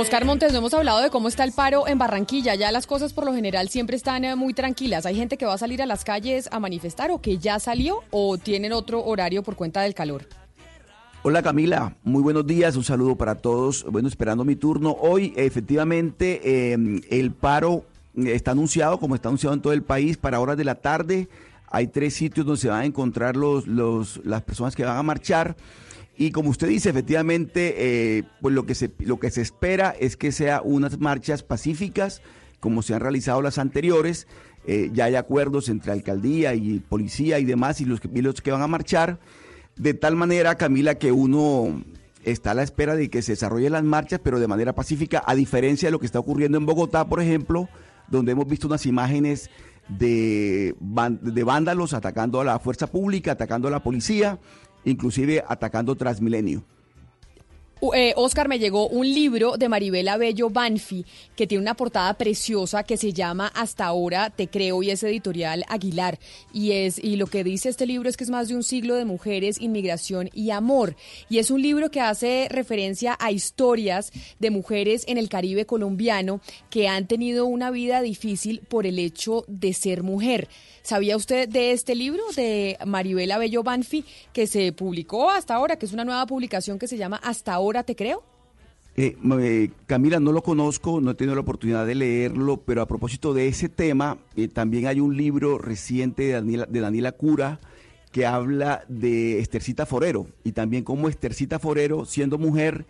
Oscar 0.00 0.24
Montes, 0.24 0.52
no 0.52 0.58
hemos 0.58 0.72
hablado 0.74 1.00
de 1.00 1.10
cómo 1.10 1.26
está 1.26 1.42
el 1.42 1.50
paro 1.50 1.88
en 1.88 1.98
Barranquilla. 1.98 2.54
Ya 2.54 2.70
las 2.70 2.86
cosas 2.86 3.12
por 3.12 3.24
lo 3.24 3.34
general 3.34 3.68
siempre 3.68 3.96
están 3.96 4.24
eh, 4.24 4.36
muy 4.36 4.54
tranquilas. 4.54 5.06
¿Hay 5.06 5.16
gente 5.16 5.36
que 5.36 5.44
va 5.44 5.54
a 5.54 5.58
salir 5.58 5.82
a 5.82 5.86
las 5.86 6.04
calles 6.04 6.48
a 6.52 6.60
manifestar 6.60 7.10
o 7.10 7.20
que 7.20 7.38
ya 7.38 7.58
salió 7.58 8.04
o 8.12 8.38
tienen 8.38 8.72
otro 8.72 9.04
horario 9.04 9.42
por 9.42 9.56
cuenta 9.56 9.82
del 9.82 9.94
calor? 9.94 10.28
Hola 11.24 11.42
Camila, 11.42 11.96
muy 12.04 12.22
buenos 12.22 12.46
días, 12.46 12.76
un 12.76 12.84
saludo 12.84 13.16
para 13.16 13.34
todos. 13.34 13.84
Bueno, 13.90 14.06
esperando 14.06 14.44
mi 14.44 14.54
turno. 14.54 14.96
Hoy 15.00 15.34
efectivamente 15.36 16.72
em, 16.72 17.00
el 17.10 17.32
paro 17.32 17.84
está 18.16 18.52
anunciado, 18.52 19.00
como 19.00 19.16
está 19.16 19.30
anunciado 19.30 19.54
en 19.54 19.62
todo 19.62 19.72
el 19.72 19.82
país, 19.82 20.16
para 20.16 20.38
horas 20.38 20.56
de 20.56 20.64
la 20.64 20.76
tarde. 20.76 21.28
Hay 21.66 21.88
tres 21.88 22.14
sitios 22.14 22.46
donde 22.46 22.60
se 22.60 22.68
van 22.68 22.82
a 22.82 22.84
encontrar 22.84 23.36
los, 23.36 23.66
los, 23.66 24.20
las 24.24 24.42
personas 24.42 24.76
que 24.76 24.84
van 24.84 24.96
a 24.96 25.02
marchar. 25.02 25.56
Y 26.20 26.32
como 26.32 26.50
usted 26.50 26.66
dice, 26.66 26.90
efectivamente, 26.90 27.74
eh, 27.78 28.24
pues 28.40 28.52
lo 28.52 28.66
que, 28.66 28.74
se, 28.74 28.90
lo 28.98 29.20
que 29.20 29.30
se 29.30 29.40
espera 29.40 29.94
es 30.00 30.16
que 30.16 30.32
sea 30.32 30.60
unas 30.62 30.98
marchas 30.98 31.44
pacíficas, 31.44 32.22
como 32.58 32.82
se 32.82 32.92
han 32.92 33.00
realizado 33.00 33.40
las 33.40 33.56
anteriores. 33.56 34.26
Eh, 34.66 34.90
ya 34.92 35.04
hay 35.04 35.14
acuerdos 35.14 35.68
entre 35.68 35.92
alcaldía 35.92 36.54
y 36.54 36.80
policía 36.80 37.38
y 37.38 37.44
demás, 37.44 37.80
y 37.80 37.84
los, 37.84 38.00
que, 38.00 38.08
los 38.20 38.42
que 38.42 38.50
van 38.50 38.62
a 38.62 38.66
marchar. 38.66 39.20
De 39.76 39.94
tal 39.94 40.16
manera, 40.16 40.56
Camila, 40.56 40.96
que 40.96 41.12
uno 41.12 41.84
está 42.24 42.50
a 42.50 42.54
la 42.54 42.64
espera 42.64 42.96
de 42.96 43.10
que 43.10 43.22
se 43.22 43.32
desarrollen 43.32 43.70
las 43.70 43.84
marchas, 43.84 44.20
pero 44.20 44.40
de 44.40 44.48
manera 44.48 44.74
pacífica, 44.74 45.22
a 45.24 45.36
diferencia 45.36 45.86
de 45.86 45.92
lo 45.92 46.00
que 46.00 46.06
está 46.06 46.18
ocurriendo 46.18 46.58
en 46.58 46.66
Bogotá, 46.66 47.08
por 47.08 47.22
ejemplo, 47.22 47.68
donde 48.08 48.32
hemos 48.32 48.48
visto 48.48 48.66
unas 48.66 48.86
imágenes 48.86 49.50
de, 49.88 50.74
de 51.22 51.44
vándalos 51.44 51.94
atacando 51.94 52.40
a 52.40 52.44
la 52.44 52.58
fuerza 52.58 52.88
pública, 52.88 53.32
atacando 53.32 53.68
a 53.68 53.70
la 53.70 53.84
policía 53.84 54.40
inclusive 54.84 55.44
atacando 55.46 55.94
Transmilenio. 55.94 56.62
Eh, 57.94 58.12
Oscar, 58.16 58.48
me 58.48 58.58
llegó 58.58 58.88
un 58.88 59.06
libro 59.06 59.56
de 59.56 59.68
Maribela 59.68 60.16
Bello 60.16 60.50
Banfi 60.50 61.06
que 61.36 61.46
tiene 61.46 61.62
una 61.62 61.74
portada 61.74 62.12
preciosa 62.14 62.82
que 62.82 62.96
se 62.96 63.12
llama 63.12 63.52
Hasta 63.54 63.86
ahora 63.86 64.30
te 64.30 64.48
creo 64.48 64.82
y 64.82 64.90
es 64.90 65.04
editorial 65.04 65.64
Aguilar. 65.68 66.18
Y, 66.52 66.72
es, 66.72 66.98
y 66.98 67.14
lo 67.14 67.28
que 67.28 67.44
dice 67.44 67.68
este 67.68 67.86
libro 67.86 68.08
es 68.08 68.16
que 68.16 68.24
es 68.24 68.30
más 68.30 68.48
de 68.48 68.56
un 68.56 68.64
siglo 68.64 68.96
de 68.96 69.04
mujeres, 69.04 69.60
inmigración 69.60 70.28
y 70.34 70.50
amor. 70.50 70.96
Y 71.28 71.38
es 71.38 71.52
un 71.52 71.62
libro 71.62 71.90
que 71.92 72.00
hace 72.00 72.48
referencia 72.50 73.16
a 73.20 73.30
historias 73.30 74.10
de 74.40 74.50
mujeres 74.50 75.04
en 75.06 75.16
el 75.16 75.28
Caribe 75.28 75.64
colombiano 75.64 76.40
que 76.70 76.88
han 76.88 77.06
tenido 77.06 77.46
una 77.46 77.70
vida 77.70 78.02
difícil 78.02 78.60
por 78.68 78.86
el 78.86 78.98
hecho 78.98 79.44
de 79.46 79.72
ser 79.72 80.02
mujer. 80.02 80.48
¿Sabía 80.82 81.16
usted 81.16 81.48
de 81.48 81.72
este 81.72 81.94
libro 81.94 82.22
de 82.34 82.78
Maribela 82.86 83.38
Bello 83.38 83.62
Banfi 83.62 84.04
que 84.32 84.46
se 84.46 84.72
publicó 84.72 85.30
hasta 85.30 85.54
ahora, 85.54 85.76
que 85.76 85.86
es 85.86 85.92
una 85.92 86.04
nueva 86.04 86.26
publicación 86.26 86.78
que 86.78 86.88
se 86.88 86.96
llama 86.96 87.20
Hasta 87.22 87.52
ahora 87.52 87.67
te 87.84 87.94
creo? 87.94 88.22
Eh, 88.96 89.16
eh, 89.40 89.70
Camila, 89.86 90.18
no 90.18 90.32
lo 90.32 90.42
conozco, 90.42 91.00
no 91.00 91.12
he 91.12 91.14
tenido 91.14 91.36
la 91.36 91.42
oportunidad 91.42 91.86
de 91.86 91.94
leerlo, 91.94 92.56
pero 92.56 92.82
a 92.82 92.86
propósito 92.86 93.32
de 93.32 93.46
ese 93.46 93.68
tema, 93.68 94.18
eh, 94.34 94.48
también 94.48 94.88
hay 94.88 94.98
un 94.98 95.16
libro 95.16 95.56
reciente 95.58 96.24
de 96.24 96.32
Daniela, 96.32 96.66
de 96.66 96.80
Daniela 96.80 97.12
Cura 97.12 97.60
que 98.10 98.26
habla 98.26 98.84
de 98.88 99.38
Estercita 99.38 99.86
Forero 99.86 100.26
y 100.42 100.52
también 100.52 100.82
cómo 100.82 101.08
Estercita 101.08 101.58
Forero, 101.58 102.06
siendo 102.06 102.38
mujer, 102.38 102.86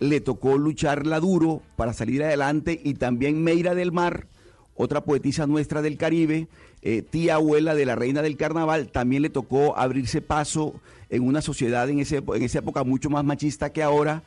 le 0.00 0.20
tocó 0.20 0.58
lucharla 0.58 1.20
duro 1.20 1.62
para 1.76 1.92
salir 1.92 2.24
adelante 2.24 2.80
y 2.82 2.94
también 2.94 3.44
Meira 3.44 3.74
del 3.74 3.92
Mar, 3.92 4.26
otra 4.74 5.04
poetisa 5.04 5.46
nuestra 5.46 5.82
del 5.82 5.96
Caribe, 5.96 6.48
eh, 6.82 7.02
tía 7.02 7.36
abuela 7.36 7.74
de 7.74 7.86
la 7.86 7.94
reina 7.94 8.22
del 8.22 8.36
carnaval, 8.36 8.88
también 8.88 9.22
le 9.22 9.30
tocó 9.30 9.76
abrirse 9.76 10.20
paso 10.20 10.74
en 11.10 11.22
una 11.22 11.42
sociedad 11.42 11.88
en, 11.88 12.00
ese, 12.00 12.22
en 12.26 12.42
esa 12.42 12.60
época 12.60 12.84
mucho 12.84 13.10
más 13.10 13.24
machista 13.24 13.72
que 13.72 13.82
ahora 13.82 14.22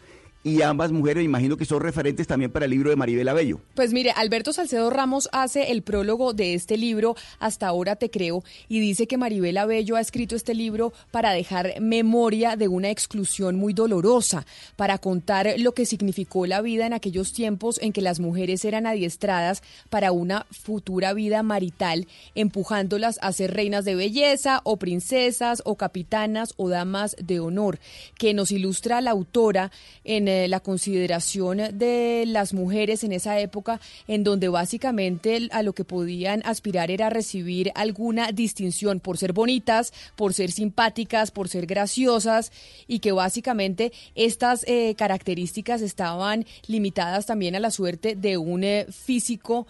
y 0.46 0.62
ambas 0.62 0.92
mujeres 0.92 1.26
imagino 1.26 1.58
que 1.58 1.66
son 1.66 1.82
referentes 1.82 2.28
también 2.28 2.52
para 2.52 2.66
el 2.66 2.72
libro 2.72 2.92
de 2.92 2.96
Maribel 2.96 3.28
Abello. 3.28 3.60
Pues 3.74 3.92
mire, 3.94 4.12
Alberto 4.12 4.54
Salcedo 4.54 4.92
Ramos 4.92 5.28
hace 5.32 5.72
el 5.72 5.82
prólogo 5.82 6.34
de 6.34 6.54
este 6.54 6.78
libro, 6.78 7.16
Hasta 7.40 7.68
ahora 7.68 7.96
te 7.96 8.12
creo, 8.12 8.44
y 8.70 8.80
dice 8.80 9.08
que 9.08 9.18
Maribel 9.18 9.58
Abello 9.58 9.96
ha 9.96 10.02
escrito 10.02 10.36
este 10.36 10.54
libro 10.54 10.94
para 11.10 11.32
dejar 11.32 11.82
memoria 11.82 12.56
de 12.56 12.68
una 12.68 12.92
exclusión 12.92 13.56
muy 13.56 13.74
dolorosa, 13.74 14.46
para 14.76 15.00
contar 15.00 15.56
lo 15.58 15.74
que 15.74 15.88
significó 15.88 16.46
la 16.46 16.62
vida 16.62 16.86
en 16.86 16.94
aquellos 16.94 17.34
tiempos 17.34 17.80
en 17.82 17.92
que 17.92 18.02
las 18.02 18.20
mujeres 18.20 18.66
eran 18.66 18.86
adiestradas 18.86 19.64
para 19.90 20.12
una 20.12 20.46
futura 20.52 21.14
vida 21.14 21.42
marital, 21.42 22.08
empujándolas 22.36 23.18
a 23.24 23.32
ser 23.32 23.52
reinas 23.56 23.84
de 23.84 23.96
belleza 23.96 24.62
o 24.64 24.78
princesas 24.78 25.64
o 25.66 25.76
capitanas 25.76 26.54
o 26.58 26.70
damas 26.70 27.16
de 27.20 27.40
honor, 27.40 27.80
que 28.20 28.36
nos 28.36 28.52
ilustra 28.52 29.02
la 29.02 29.10
autora 29.10 29.72
en 30.04 30.35
la 30.48 30.60
consideración 30.60 31.58
de 31.74 32.24
las 32.28 32.54
mujeres 32.54 33.04
en 33.04 33.12
esa 33.12 33.40
época, 33.40 33.80
en 34.08 34.24
donde 34.24 34.50
básicamente 34.50 35.48
a 35.52 35.64
lo 35.64 35.74
que 35.74 35.84
podían 35.84 36.42
aspirar 36.46 36.92
era 36.92 37.10
recibir 37.10 37.72
alguna 37.76 38.32
distinción 38.32 39.00
por 39.00 39.18
ser 39.18 39.34
bonitas, 39.34 39.94
por 40.16 40.34
ser 40.34 40.52
simpáticas, 40.52 41.32
por 41.32 41.50
ser 41.50 41.66
graciosas, 41.66 42.52
y 42.88 43.00
que 43.00 43.12
básicamente 43.12 43.92
estas 44.16 44.64
eh, 44.68 44.96
características 44.98 45.82
estaban 45.82 46.46
limitadas 46.68 47.26
también 47.26 47.56
a 47.56 47.60
la 47.60 47.72
suerte 47.72 48.16
de 48.16 48.38
un 48.38 48.64
eh, 48.64 48.86
físico 48.90 49.68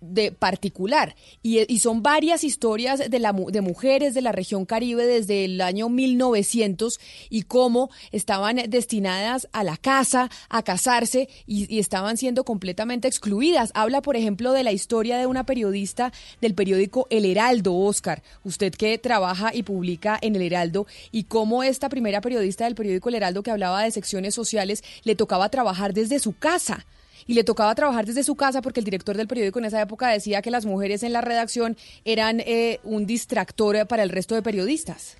de 0.00 0.32
particular. 0.32 1.16
Y, 1.42 1.72
y, 1.72 1.80
son 1.80 2.02
varias 2.02 2.44
historias 2.44 3.10
de, 3.10 3.18
la, 3.18 3.32
de 3.32 3.60
mujeres 3.60 4.14
de 4.14 4.22
la 4.22 4.32
región 4.32 4.64
caribe 4.64 5.06
desde 5.06 5.44
el 5.44 5.60
año 5.60 5.88
1900 5.88 7.00
y 7.30 7.42
cómo 7.42 7.90
estaban 8.12 8.56
destinadas 8.68 9.48
a 9.52 9.64
la 9.64 9.76
casa, 9.76 10.30
a 10.48 10.62
casarse 10.62 11.28
y, 11.46 11.78
estaban 11.78 12.16
siendo 12.16 12.44
completamente 12.44 13.08
excluidas. 13.08 13.70
Habla, 13.74 14.02
por 14.02 14.16
ejemplo, 14.16 14.52
de 14.52 14.62
la 14.62 14.72
historia 14.72 15.18
de 15.18 15.26
una 15.26 15.44
periodista 15.44 16.12
del 16.40 16.54
periódico 16.54 17.06
El 17.10 17.24
Heraldo, 17.24 17.76
Oscar, 17.76 18.22
usted 18.44 18.72
que 18.74 18.98
trabaja 18.98 19.54
y 19.54 19.62
publica 19.62 20.18
en 20.20 20.36
El 20.36 20.42
Heraldo, 20.42 20.86
y 21.10 21.24
cómo 21.24 21.62
esta 21.62 21.88
primera 21.88 22.20
periodista 22.20 22.64
del 22.64 22.74
periódico 22.74 23.08
El 23.08 23.16
Heraldo 23.16 23.42
que 23.42 23.50
hablaba 23.50 23.82
de 23.82 23.90
secciones 23.90 24.34
sociales 24.34 24.82
le 25.04 25.14
tocaba 25.14 25.48
trabajar 25.48 25.94
desde 25.94 26.18
su 26.18 26.36
casa 26.36 26.86
y 27.28 27.34
le 27.34 27.44
tocaba 27.44 27.72
trabajar 27.74 28.06
desde 28.06 28.24
su 28.24 28.34
casa 28.34 28.62
porque 28.62 28.80
el 28.80 28.84
director 28.84 29.16
del 29.16 29.28
periódico 29.28 29.60
en 29.60 29.66
esa 29.66 29.80
época 29.80 30.08
decía 30.08 30.42
que 30.42 30.50
las 30.50 30.64
mujeres 30.64 31.02
en 31.04 31.12
la 31.12 31.20
redacción 31.20 31.76
eran 32.04 32.40
eh, 32.40 32.80
un 32.82 33.06
distractor 33.06 33.86
para 33.86 34.02
el 34.02 34.08
resto 34.08 34.34
de 34.34 34.42
periodistas. 34.42 35.18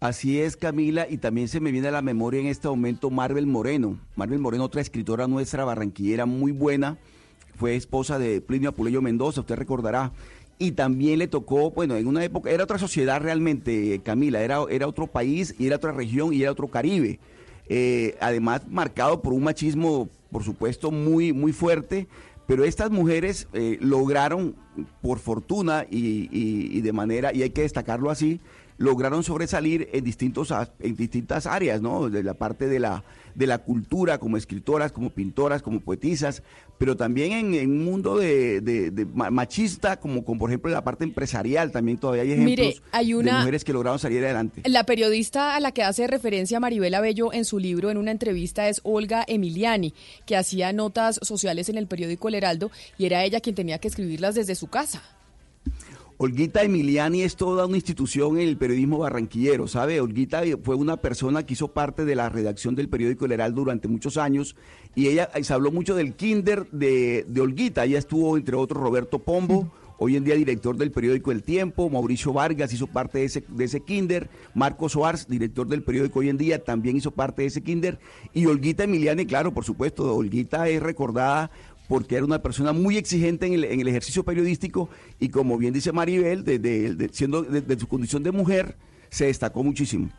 Así 0.00 0.40
es, 0.40 0.56
Camila, 0.56 1.06
y 1.08 1.18
también 1.18 1.48
se 1.48 1.60
me 1.60 1.70
viene 1.70 1.88
a 1.88 1.90
la 1.92 2.02
memoria 2.02 2.40
en 2.40 2.46
este 2.46 2.68
momento 2.68 3.10
Marvel 3.10 3.46
Moreno. 3.46 3.98
Marvel 4.16 4.38
Moreno, 4.38 4.64
otra 4.64 4.80
escritora 4.80 5.28
nuestra, 5.28 5.64
barranquillera 5.64 6.26
muy 6.26 6.52
buena, 6.52 6.96
fue 7.54 7.76
esposa 7.76 8.18
de 8.18 8.40
Plinio 8.40 8.70
Apuleyo 8.70 9.02
Mendoza, 9.02 9.42
usted 9.42 9.56
recordará, 9.56 10.12
y 10.58 10.72
también 10.72 11.18
le 11.18 11.28
tocó, 11.28 11.70
bueno, 11.70 11.96
en 11.96 12.06
una 12.06 12.24
época, 12.24 12.50
era 12.50 12.64
otra 12.64 12.78
sociedad 12.78 13.20
realmente, 13.20 14.00
Camila, 14.02 14.40
era, 14.40 14.64
era 14.70 14.86
otro 14.86 15.06
país 15.06 15.54
y 15.58 15.66
era 15.66 15.76
otra 15.76 15.92
región 15.92 16.32
y 16.32 16.42
era 16.42 16.52
otro 16.52 16.68
Caribe. 16.68 17.18
Eh, 17.68 18.16
además 18.20 18.62
marcado 18.68 19.22
por 19.22 19.32
un 19.32 19.42
machismo, 19.42 20.08
por 20.34 20.42
supuesto, 20.42 20.90
muy, 20.90 21.32
muy 21.32 21.52
fuerte, 21.52 22.08
pero 22.48 22.64
estas 22.64 22.90
mujeres 22.90 23.46
eh, 23.52 23.78
lograron, 23.80 24.56
por 25.00 25.20
fortuna 25.20 25.86
y, 25.88 26.28
y, 26.32 26.80
de 26.80 26.92
manera, 26.92 27.32
y 27.32 27.44
hay 27.44 27.50
que 27.50 27.62
destacarlo 27.62 28.10
así, 28.10 28.40
lograron 28.76 29.22
sobresalir 29.22 29.88
en, 29.92 30.02
distintos, 30.02 30.52
en 30.80 30.96
distintas 30.96 31.46
áreas, 31.46 31.80
¿no? 31.80 32.10
De 32.10 32.24
la 32.24 32.34
parte 32.34 32.66
de 32.66 32.80
la, 32.80 33.04
de 33.34 33.46
la 33.46 33.58
cultura, 33.58 34.18
como 34.18 34.36
escritoras, 34.36 34.92
como 34.92 35.10
pintoras, 35.10 35.62
como 35.62 35.80
poetisas, 35.80 36.42
pero 36.78 36.96
también 36.96 37.54
en, 37.54 37.70
un 37.70 37.84
mundo 37.84 38.16
de, 38.16 39.06
machista, 39.14 39.98
como, 39.98 40.24
como 40.24 40.40
por 40.40 40.50
ejemplo 40.50 40.70
en 40.70 40.74
la 40.74 40.84
parte 40.84 41.04
empresarial, 41.04 41.72
también 41.72 41.98
todavía 41.98 42.22
hay 42.22 42.32
ejemplos 42.32 42.82
hay 42.92 43.14
una, 43.14 43.32
de 43.32 43.38
mujeres 43.38 43.64
que 43.64 43.72
lograron 43.72 43.98
salir 43.98 44.24
adelante. 44.24 44.62
La 44.66 44.84
periodista 44.84 45.56
a 45.56 45.60
la 45.60 45.72
que 45.72 45.82
hace 45.82 46.06
referencia 46.06 46.60
Maribela 46.60 47.00
Bello 47.00 47.32
en 47.32 47.44
su 47.44 47.58
libro, 47.58 47.90
en 47.90 47.96
una 47.96 48.10
entrevista, 48.10 48.68
es 48.68 48.80
Olga 48.84 49.24
Emiliani, 49.26 49.94
que 50.26 50.36
hacía 50.36 50.72
notas 50.72 51.18
sociales 51.22 51.68
en 51.68 51.78
el 51.78 51.86
periódico 51.86 52.28
El 52.28 52.34
Heraldo 52.34 52.70
y 52.98 53.06
era 53.06 53.24
ella 53.24 53.40
quien 53.40 53.54
tenía 53.54 53.78
que 53.78 53.88
escribirlas 53.88 54.34
desde 54.34 54.54
su 54.54 54.68
casa. 54.68 55.02
Olguita 56.16 56.62
Emiliani 56.62 57.22
es 57.22 57.34
toda 57.34 57.66
una 57.66 57.76
institución 57.76 58.38
en 58.38 58.48
el 58.48 58.56
periodismo 58.56 58.98
barranquillero, 58.98 59.66
¿sabe? 59.66 60.00
Olguita 60.00 60.42
fue 60.62 60.76
una 60.76 60.96
persona 60.98 61.44
que 61.44 61.54
hizo 61.54 61.68
parte 61.68 62.04
de 62.04 62.14
la 62.14 62.28
redacción 62.28 62.76
del 62.76 62.88
periódico 62.88 63.24
El 63.24 63.32
Heraldo 63.32 63.62
durante 63.62 63.88
muchos 63.88 64.16
años 64.16 64.54
y 64.94 65.08
ella 65.08 65.28
se 65.42 65.52
habló 65.52 65.72
mucho 65.72 65.96
del 65.96 66.14
kinder 66.14 66.70
de, 66.70 67.24
de 67.26 67.40
Olguita. 67.40 67.84
Ella 67.84 67.98
estuvo, 67.98 68.36
entre 68.36 68.54
otros, 68.54 68.80
Roberto 68.80 69.18
Pombo. 69.18 69.72
Hoy 69.96 70.16
en 70.16 70.24
día 70.24 70.34
director 70.34 70.76
del 70.76 70.90
periódico 70.90 71.30
El 71.30 71.44
Tiempo, 71.44 71.88
Mauricio 71.88 72.32
Vargas 72.32 72.72
hizo 72.72 72.88
parte 72.88 73.18
de 73.18 73.24
ese, 73.26 73.44
de 73.46 73.64
ese 73.64 73.80
kinder, 73.80 74.28
Marcos 74.52 74.92
Soares, 74.92 75.28
director 75.28 75.68
del 75.68 75.84
periódico 75.84 76.18
Hoy 76.18 76.28
en 76.30 76.36
día, 76.36 76.62
también 76.64 76.96
hizo 76.96 77.12
parte 77.12 77.42
de 77.42 77.48
ese 77.48 77.62
kinder, 77.62 78.00
y 78.32 78.46
Olguita 78.46 78.84
Emiliani, 78.84 79.24
claro, 79.24 79.54
por 79.54 79.64
supuesto, 79.64 80.12
Olguita 80.12 80.68
es 80.68 80.82
recordada 80.82 81.52
porque 81.88 82.16
era 82.16 82.24
una 82.24 82.42
persona 82.42 82.72
muy 82.72 82.96
exigente 82.96 83.46
en 83.46 83.80
el, 83.80 83.88
ejercicio 83.88 84.24
periodístico 84.24 84.88
y 85.18 85.28
como 85.28 85.58
bien 85.58 85.74
dice 85.74 85.92
Maribel, 85.92 86.44
de, 86.44 87.10
siendo 87.12 87.42
de, 87.42 87.78
su 87.78 87.86
condición 87.88 88.22
de 88.22 88.32
mujer, 88.32 88.76
se 89.10 89.26
destacó 89.26 89.62
muchísimo. 89.62 90.10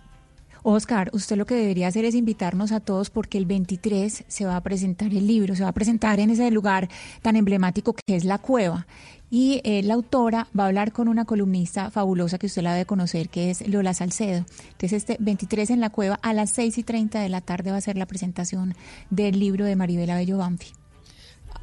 Oscar, 0.68 1.11
usted 1.13 1.38
lo 1.38 1.45
que 1.45 1.53
debería 1.53 1.88
hacer 1.88 2.05
es 2.05 2.16
invitarnos 2.16 2.72
a 2.72 2.80
todos 2.80 3.11
porque 3.11 3.38
el 3.38 3.45
23 3.45 4.24
se 4.28 4.45
va 4.45 4.55
a 4.55 4.63
presentar 4.63 5.13
el 5.13 5.28
libro, 5.28 5.55
se 5.55 5.61
va 5.61 5.70
a 5.70 5.74
presentar 5.74 6.20
en 6.20 6.32
ese 6.32 6.49
lugar 6.49 6.89
tan 7.22 7.36
emblemático 7.36 7.93
que 7.93 8.16
es 8.16 8.26
la 8.26 8.39
cueva. 8.39 8.88
Y 9.30 9.61
eh, 9.63 9.84
la 9.84 9.93
autora 9.93 10.47
va 10.57 10.63
a 10.63 10.68
hablar 10.68 10.91
con 10.91 11.07
una 11.07 11.26
columnista 11.26 11.91
fabulosa 11.91 12.39
que 12.39 12.47
usted 12.47 12.63
la 12.63 12.74
debe 12.74 12.86
conocer, 12.86 13.30
que 13.30 13.51
es 13.51 13.68
Lola 13.68 13.93
Salcedo. 13.93 14.45
Entonces, 14.72 14.93
este 14.93 15.18
23 15.20 15.70
en 15.70 15.82
la 15.82 15.91
cueva, 15.91 16.20
a 16.24 16.34
las 16.34 16.49
6 16.51 16.80
y 16.80 16.84
30 16.84 17.20
de 17.22 17.30
la 17.30 17.41
tarde 17.41 17.70
va 17.70 17.78
a 17.78 17.82
ser 17.82 17.97
la 17.97 18.07
presentación 18.07 18.74
del 19.11 19.39
libro 19.39 19.66
de 19.66 19.76
Maribela 19.76 20.16
Bello 20.16 20.38
Banfi. 20.38 20.74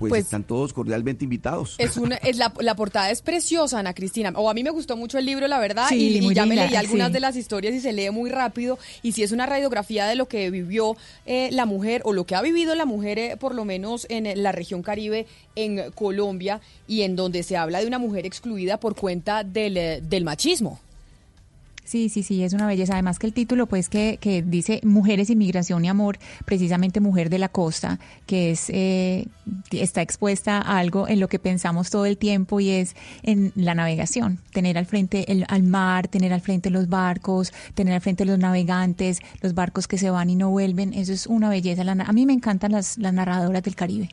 Pues, 0.09 0.11
pues, 0.11 0.24
están 0.24 0.44
todos 0.44 0.72
cordialmente 0.72 1.24
invitados. 1.24 1.76
Es 1.78 1.96
una, 1.96 2.16
es 2.16 2.36
la, 2.36 2.74
portada 2.74 3.11
es 3.11 3.22
preciosa, 3.22 3.78
Ana 3.78 3.94
Cristina. 3.94 4.32
O 4.34 4.50
a 4.50 4.55
mí 4.55 4.64
me 4.64 4.70
gustó 4.70 4.96
mucho 4.96 5.18
el 5.18 5.26
libro, 5.26 5.46
la 5.48 5.59
verdad, 5.59 5.88
y, 5.92 6.34
ya 6.34 6.46
me 6.46 6.57
leí 6.57 6.74
algunas 6.74 7.12
de 7.12 7.20
las 7.20 7.36
historias 7.36 7.74
y 7.74 7.80
se 7.80 7.92
lee 7.92 8.11
muy 8.11 8.30
rápido. 8.30 8.78
Y 9.03 9.12
si 9.12 9.22
es 9.22 9.32
una 9.32 9.46
radiografía 9.46 10.07
de 10.07 10.16
lo 10.16 10.26
que 10.26 10.50
vivió 10.50 10.96
eh, 11.26 11.50
la 11.53 11.66
mujer 11.66 12.03
o 12.05 12.12
lo 12.12 12.24
que 12.24 12.34
ha 12.34 12.42
vivido 12.42 12.74
la 12.74 12.84
mujer, 12.84 13.18
eh, 13.18 13.36
por 13.38 13.55
lo 13.55 13.64
menos 13.64 14.07
en 14.09 14.42
la 14.42 14.53
región 14.53 14.82
Caribe, 14.82 15.26
en 15.55 15.90
Colombia, 15.92 16.61
y 16.88 17.03
en 17.03 17.16
donde 17.16 17.42
se 17.42 17.57
habla 17.57 17.80
de 17.80 17.86
una 17.86 17.98
mujer 17.98 18.26
excluida 18.26 18.78
por 18.78 18.96
cuenta 18.96 19.44
del, 19.44 19.76
eh, 19.76 20.00
del 20.03 20.24
machismo. 20.24 20.80
Sí, 21.93 22.09
sí, 22.09 22.22
sí, 22.22 22.43
es 22.43 22.55
una 22.55 22.66
belleza. 22.66 22.95
Además 22.95 23.18
que 23.18 23.26
el 23.26 23.34
título, 23.34 23.66
pues, 23.66 23.90
que, 23.90 24.16
que 24.18 24.40
dice 24.40 24.80
Mujeres, 24.82 25.28
Inmigración 25.28 25.84
y 25.84 25.90
Amor, 25.90 26.18
precisamente 26.47 27.01
Mujer 27.01 27.28
de 27.28 27.38
la 27.38 27.51
Costa, 27.51 27.99
que 28.24 28.53
es 28.53 28.70
eh, 28.70 29.26
está 29.70 30.01
expuesta 30.01 30.57
a 30.57 30.78
algo 30.78 31.07
en 31.07 31.20
lo 31.20 31.28
que 31.28 31.38
pensamos 31.38 31.90
todo 31.90 32.07
el 32.07 32.16
tiempo 32.16 32.61
y 32.61 32.70
es 32.70 32.97
en 33.22 33.53
la 33.57 33.74
navegación. 33.74 34.38
Tener 34.55 34.78
al 34.78 34.86
frente 34.86 35.30
el, 35.30 35.45
al 35.49 35.64
mar, 35.64 36.09
tener 36.09 36.32
al 36.32 36.40
frente 36.40 36.70
los 36.70 36.88
barcos, 36.88 37.53
tener 37.74 37.93
al 37.93 38.01
frente 38.01 38.24
los 38.24 38.38
navegantes, 38.38 39.20
los 39.43 39.53
barcos 39.53 39.86
que 39.86 39.99
se 39.99 40.09
van 40.09 40.30
y 40.30 40.34
no 40.34 40.49
vuelven. 40.49 40.95
Eso 40.95 41.12
es 41.12 41.26
una 41.26 41.51
belleza. 41.51 41.82
a 41.82 42.12
mí 42.14 42.24
me 42.24 42.32
encantan 42.32 42.72
las, 42.72 42.97
las 42.97 43.12
narradoras 43.12 43.62
del 43.64 43.74
Caribe. 43.74 44.09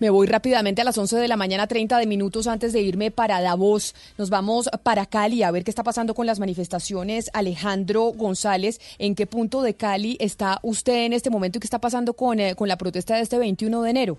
Me 0.00 0.10
voy 0.10 0.26
rápidamente 0.26 0.82
a 0.82 0.84
las 0.84 0.98
11 0.98 1.16
de 1.16 1.28
la 1.28 1.36
mañana, 1.36 1.68
30 1.68 1.98
de 1.98 2.06
minutos 2.06 2.48
antes 2.48 2.72
de 2.72 2.80
irme 2.80 3.12
para 3.12 3.40
Davos. 3.40 3.94
Nos 4.18 4.28
vamos 4.28 4.68
para 4.82 5.06
Cali 5.06 5.44
a 5.44 5.52
ver 5.52 5.62
qué 5.62 5.70
está 5.70 5.84
pasando 5.84 6.14
con 6.14 6.26
las 6.26 6.40
manifestaciones. 6.40 7.30
Alejandro 7.32 8.12
González, 8.12 8.80
¿en 8.98 9.14
qué 9.14 9.26
punto 9.26 9.62
de 9.62 9.74
Cali 9.74 10.16
está 10.18 10.58
usted 10.62 11.04
en 11.04 11.12
este 11.12 11.30
momento 11.30 11.58
y 11.58 11.60
qué 11.60 11.66
está 11.66 11.78
pasando 11.78 12.14
con, 12.14 12.40
eh, 12.40 12.56
con 12.56 12.66
la 12.66 12.76
protesta 12.76 13.14
de 13.14 13.22
este 13.22 13.38
21 13.38 13.82
de 13.82 13.90
enero? 13.90 14.18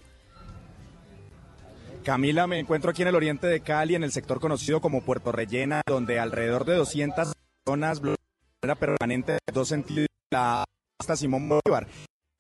Camila, 2.04 2.48
me 2.48 2.60
encuentro 2.60 2.92
aquí 2.92 3.02
en 3.02 3.10
el 3.10 3.16
oriente 3.16 3.48
de 3.48 3.60
Cali, 3.60 3.96
en 3.96 4.04
el 4.04 4.12
sector 4.12 4.40
conocido 4.40 4.80
como 4.80 5.02
Puerto 5.02 5.34
Rellena, 5.34 5.82
donde 5.86 6.20
alrededor 6.20 6.64
de 6.64 6.76
200 6.76 7.34
personas 7.66 8.00
bloquean 8.00 8.78
permanente 8.80 9.34
de 9.34 9.54
dos 9.54 9.68
sentidos 9.68 10.08
hasta 10.32 11.16
Simón 11.18 11.50
Bolívar 11.50 11.88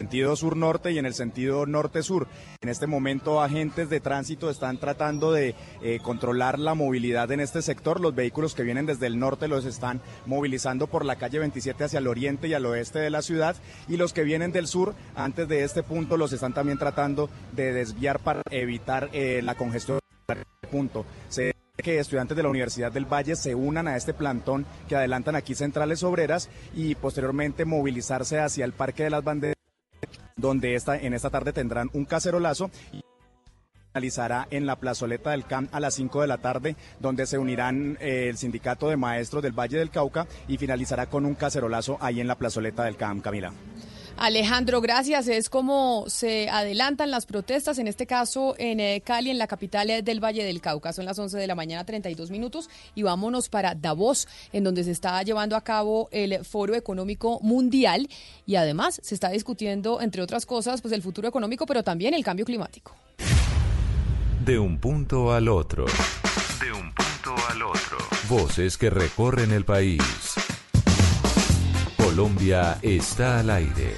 sentido 0.05 0.35
sur-norte 0.35 0.91
y 0.91 0.99
en 0.99 1.07
el 1.07 1.15
sentido 1.15 1.65
norte-sur. 1.65 2.27
En 2.61 2.69
este 2.69 2.85
momento 2.85 3.41
agentes 3.41 3.89
de 3.89 3.99
tránsito 3.99 4.51
están 4.51 4.77
tratando 4.77 5.31
de 5.31 5.55
eh, 5.81 5.99
controlar 5.99 6.59
la 6.59 6.75
movilidad 6.75 7.31
en 7.31 7.39
este 7.39 7.63
sector. 7.63 7.99
Los 7.99 8.13
vehículos 8.13 8.53
que 8.53 8.61
vienen 8.61 8.85
desde 8.85 9.07
el 9.07 9.17
norte 9.17 9.47
los 9.47 9.65
están 9.65 10.01
movilizando 10.27 10.85
por 10.85 11.05
la 11.05 11.15
calle 11.15 11.39
27 11.39 11.85
hacia 11.85 11.97
el 11.97 12.05
oriente 12.05 12.47
y 12.47 12.53
al 12.53 12.67
oeste 12.67 12.99
de 12.99 13.09
la 13.09 13.23
ciudad 13.23 13.55
y 13.87 13.97
los 13.97 14.13
que 14.13 14.21
vienen 14.21 14.51
del 14.51 14.67
sur 14.67 14.93
antes 15.15 15.47
de 15.47 15.63
este 15.63 15.81
punto 15.81 16.17
los 16.17 16.31
están 16.33 16.53
también 16.53 16.77
tratando 16.77 17.27
de 17.53 17.73
desviar 17.73 18.19
para 18.19 18.43
evitar 18.51 19.09
eh, 19.11 19.41
la 19.43 19.55
congestión. 19.55 19.97
Punto. 20.69 21.03
Se 21.29 21.55
que 21.77 21.99
estudiantes 21.99 22.37
de 22.37 22.43
la 22.43 22.49
Universidad 22.49 22.91
del 22.91 23.05
Valle 23.05 23.35
se 23.35 23.53
unan 23.53 23.87
a 23.87 23.97
este 23.97 24.13
plantón 24.13 24.65
que 24.87 24.95
adelantan 24.95 25.35
aquí 25.35 25.55
centrales 25.55 26.03
obreras 26.03 26.49
y 26.73 26.95
posteriormente 26.95 27.65
movilizarse 27.65 28.39
hacia 28.39 28.65
el 28.65 28.73
Parque 28.73 29.03
de 29.03 29.09
las 29.09 29.23
Banderas 29.23 29.54
donde 30.35 30.75
esta, 30.75 30.97
en 30.97 31.13
esta 31.13 31.29
tarde 31.29 31.53
tendrán 31.53 31.89
un 31.93 32.05
cacerolazo 32.05 32.69
y 32.91 33.01
finalizará 33.93 34.47
en 34.51 34.65
la 34.65 34.75
plazoleta 34.75 35.31
del 35.31 35.45
CAM 35.45 35.69
a 35.71 35.79
las 35.79 35.93
5 35.93 36.21
de 36.21 36.27
la 36.27 36.39
tarde, 36.39 36.75
donde 36.99 37.25
se 37.25 37.37
unirán 37.37 37.97
eh, 38.01 38.27
el 38.29 38.37
sindicato 38.37 38.89
de 38.89 38.97
maestros 38.97 39.41
del 39.41 39.57
Valle 39.57 39.77
del 39.77 39.89
Cauca 39.89 40.27
y 40.49 40.57
finalizará 40.57 41.05
con 41.05 41.25
un 41.25 41.35
cacerolazo 41.35 41.97
ahí 42.01 42.19
en 42.19 42.27
la 42.27 42.35
plazoleta 42.35 42.83
del 42.83 42.97
CAM, 42.97 43.21
Camila. 43.21 43.53
Alejandro, 44.17 44.79
gracias. 44.79 45.27
Es 45.27 45.49
como 45.49 46.05
se 46.07 46.49
adelantan 46.49 47.11
las 47.11 47.25
protestas, 47.25 47.77
en 47.79 47.87
este 47.87 48.07
caso 48.07 48.55
en 48.57 48.79
eh, 48.79 49.01
Cali, 49.05 49.29
en 49.29 49.37
la 49.37 49.47
capital 49.47 49.89
eh, 49.89 50.01
del 50.01 50.23
Valle 50.23 50.43
del 50.43 50.61
Cauca. 50.61 50.93
Son 50.93 51.05
las 51.05 51.19
11 51.19 51.37
de 51.37 51.47
la 51.47 51.55
mañana, 51.55 51.83
32 51.83 52.31
minutos, 52.31 52.69
y 52.95 53.03
vámonos 53.03 53.49
para 53.49 53.75
Davos, 53.75 54.27
en 54.53 54.63
donde 54.63 54.83
se 54.83 54.91
está 54.91 55.21
llevando 55.23 55.55
a 55.55 55.61
cabo 55.61 56.07
el 56.11 56.45
Foro 56.45 56.75
Económico 56.75 57.39
Mundial 57.41 58.07
y 58.45 58.55
además 58.55 58.99
se 59.03 59.15
está 59.15 59.29
discutiendo, 59.29 60.01
entre 60.01 60.21
otras 60.21 60.45
cosas, 60.45 60.81
pues 60.81 60.93
el 60.93 61.01
futuro 61.01 61.27
económico, 61.27 61.65
pero 61.65 61.83
también 61.83 62.13
el 62.13 62.23
cambio 62.23 62.45
climático. 62.45 62.95
De 64.45 64.57
un 64.57 64.77
punto 64.79 65.33
al 65.33 65.49
otro. 65.49 65.85
De 66.61 66.71
un 66.71 66.93
punto 66.93 67.35
al 67.49 67.63
otro. 67.63 67.97
Voces 68.29 68.77
que 68.77 68.89
recorren 68.89 69.51
el 69.51 69.65
país. 69.65 70.01
Colombia 72.05 72.77
está 72.83 73.39
al 73.39 73.49
aire. 73.49 73.95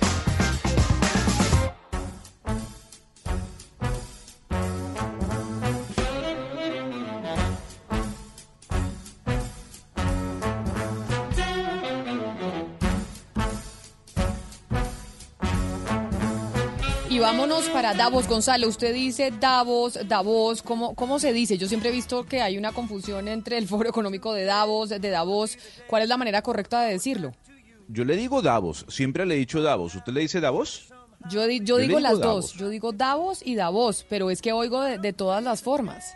Y 17.09 17.19
vámonos 17.19 17.65
para 17.65 17.93
Davos, 17.93 18.25
Gonzalo. 18.29 18.69
Usted 18.69 18.93
dice 18.93 19.31
Davos, 19.37 19.99
Davos, 20.07 20.63
¿cómo, 20.63 20.95
¿cómo 20.95 21.19
se 21.19 21.33
dice? 21.33 21.57
Yo 21.57 21.67
siempre 21.67 21.89
he 21.89 21.91
visto 21.91 22.25
que 22.25 22.41
hay 22.41 22.57
una 22.57 22.71
confusión 22.71 23.27
entre 23.27 23.57
el 23.57 23.67
Foro 23.67 23.89
Económico 23.89 24.33
de 24.33 24.45
Davos, 24.45 24.87
de 24.87 25.09
Davos. 25.09 25.57
¿Cuál 25.87 26.03
es 26.03 26.09
la 26.09 26.15
manera 26.15 26.41
correcta 26.41 26.81
de 26.83 26.93
decirlo? 26.93 27.33
Yo 27.87 28.03
le 28.03 28.17
digo 28.17 28.41
Davos, 28.41 28.85
siempre 28.89 29.25
le 29.25 29.35
he 29.35 29.37
dicho 29.37 29.61
Davos. 29.61 29.95
¿Usted 29.95 30.11
le 30.11 30.21
dice 30.21 30.41
Davos? 30.41 30.89
Yo, 31.29 31.47
yo, 31.49 31.77
digo 31.77 31.99
las 31.99 32.19
dos, 32.19 32.53
yo 32.53 32.69
digo 32.69 32.91
Davos 32.91 33.41
y 33.43 33.55
Davos, 33.55 34.05
pero 34.07 34.29
es 34.29 34.41
que 34.41 34.53
oigo 34.53 34.81
de, 34.81 35.13
todas 35.13 35.43
las 35.43 35.61
formas. 35.61 36.13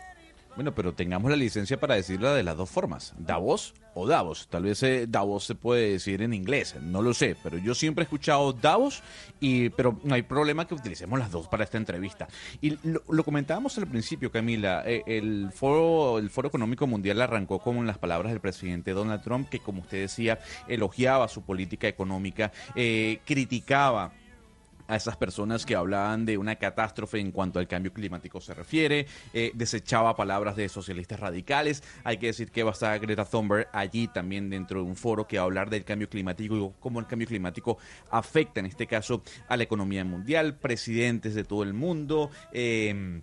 Bueno, 0.54 0.74
pero 0.74 0.92
tengamos 0.92 1.30
la 1.30 1.36
licencia 1.36 1.80
para 1.80 1.94
decirla 1.94 2.34
de 2.34 2.42
las 2.42 2.58
dos 2.58 2.68
formas, 2.68 3.14
Davos 3.16 3.72
o 3.94 4.06
Davos. 4.06 4.48
Tal 4.50 4.64
vez 4.64 4.82
eh, 4.82 5.06
Davos 5.08 5.44
se 5.44 5.54
puede 5.54 5.92
decir 5.92 6.20
en 6.20 6.34
inglés, 6.34 6.76
no 6.82 7.00
lo 7.00 7.14
sé, 7.14 7.36
pero 7.42 7.56
yo 7.56 7.74
siempre 7.74 8.02
he 8.02 8.04
escuchado 8.04 8.52
Davos, 8.52 9.02
y, 9.40 9.70
pero 9.70 9.98
no 10.04 10.14
hay 10.14 10.22
problema 10.22 10.66
que 10.66 10.74
utilicemos 10.74 11.18
las 11.18 11.30
dos 11.30 11.48
para 11.48 11.64
esta 11.64 11.78
entrevista. 11.78 12.28
Y 12.60 12.76
lo, 12.86 13.02
lo 13.08 13.24
comentábamos 13.24 13.78
al 13.78 13.86
principio, 13.86 14.30
Camila, 14.30 14.82
eh, 14.84 15.02
el, 15.06 15.50
foro, 15.54 16.18
el 16.18 16.28
Foro 16.28 16.48
Económico 16.48 16.86
Mundial 16.86 17.22
arrancó 17.22 17.58
con 17.58 17.86
las 17.86 17.96
palabras 17.96 18.32
del 18.32 18.40
presidente 18.40 18.92
Donald 18.92 19.22
Trump, 19.22 19.48
que 19.48 19.58
como 19.58 19.80
usted 19.80 20.02
decía, 20.02 20.38
elogiaba 20.68 21.28
su 21.28 21.42
política 21.42 21.88
económica, 21.88 22.52
eh, 22.74 23.20
criticaba 23.24 24.12
a 24.92 24.96
esas 24.96 25.16
personas 25.16 25.64
que 25.64 25.74
hablaban 25.74 26.26
de 26.26 26.36
una 26.36 26.56
catástrofe 26.56 27.18
en 27.18 27.32
cuanto 27.32 27.58
al 27.58 27.66
cambio 27.66 27.94
climático 27.94 28.42
se 28.42 28.52
refiere, 28.52 29.06
eh, 29.32 29.50
desechaba 29.54 30.14
palabras 30.14 30.54
de 30.54 30.68
socialistas 30.68 31.18
radicales. 31.18 31.82
Hay 32.04 32.18
que 32.18 32.26
decir 32.26 32.50
que 32.50 32.62
va 32.62 32.70
a 32.70 32.72
estar 32.74 33.00
Greta 33.00 33.24
Thunberg 33.24 33.68
allí 33.72 34.06
también 34.08 34.50
dentro 34.50 34.82
de 34.82 34.86
un 34.86 34.94
foro 34.94 35.26
que 35.26 35.38
va 35.38 35.44
a 35.44 35.46
hablar 35.46 35.70
del 35.70 35.84
cambio 35.84 36.10
climático 36.10 36.56
y 36.56 36.70
cómo 36.78 37.00
el 37.00 37.06
cambio 37.06 37.26
climático 37.26 37.78
afecta 38.10 38.60
en 38.60 38.66
este 38.66 38.86
caso 38.86 39.22
a 39.48 39.56
la 39.56 39.62
economía 39.62 40.04
mundial, 40.04 40.56
presidentes 40.56 41.34
de 41.34 41.44
todo 41.44 41.62
el 41.62 41.72
mundo. 41.72 42.30
Eh, 42.52 43.22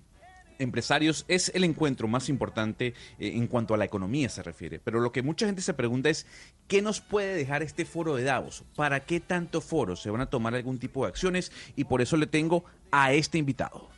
empresarios 0.60 1.26
es 1.28 1.52
el 1.56 1.64
encuentro 1.64 2.08
más 2.08 2.30
importante 2.30 2.94
eh, 3.18 3.32
en 3.36 3.48
cuanto 3.48 3.74
a 3.74 3.78
la 3.78 3.86
economía 3.86 4.30
se 4.30 4.44
refiere. 4.44 4.80
Pero 4.80 5.00
lo 5.00 5.12
que 5.12 5.24
mucha 5.24 5.46
gente 5.46 5.62
se 5.62 5.74
pregunta 5.74 6.10
es, 6.10 6.28
¿qué 6.68 6.82
nos 6.82 7.02
puede 7.02 7.34
dejar 7.34 7.64
este 7.64 7.86
foro 7.86 8.16
de 8.16 8.24
Davos? 8.24 8.64
¿Para 8.76 9.00
qué 9.02 9.20
tanto 9.20 9.62
foro? 9.62 9.96
¿Se 9.96 10.10
van 10.10 10.22
a 10.22 10.30
tomar 10.30 10.54
algún 10.54 10.78
tipo 10.78 11.04
de 11.04 11.10
acciones? 11.10 11.52
Y 11.76 11.86
por 11.86 12.02
eso 12.02 12.18
le 12.18 12.28
tengo 12.28 12.64
a 12.92 13.14
este 13.14 13.38
invitado. 13.38 13.90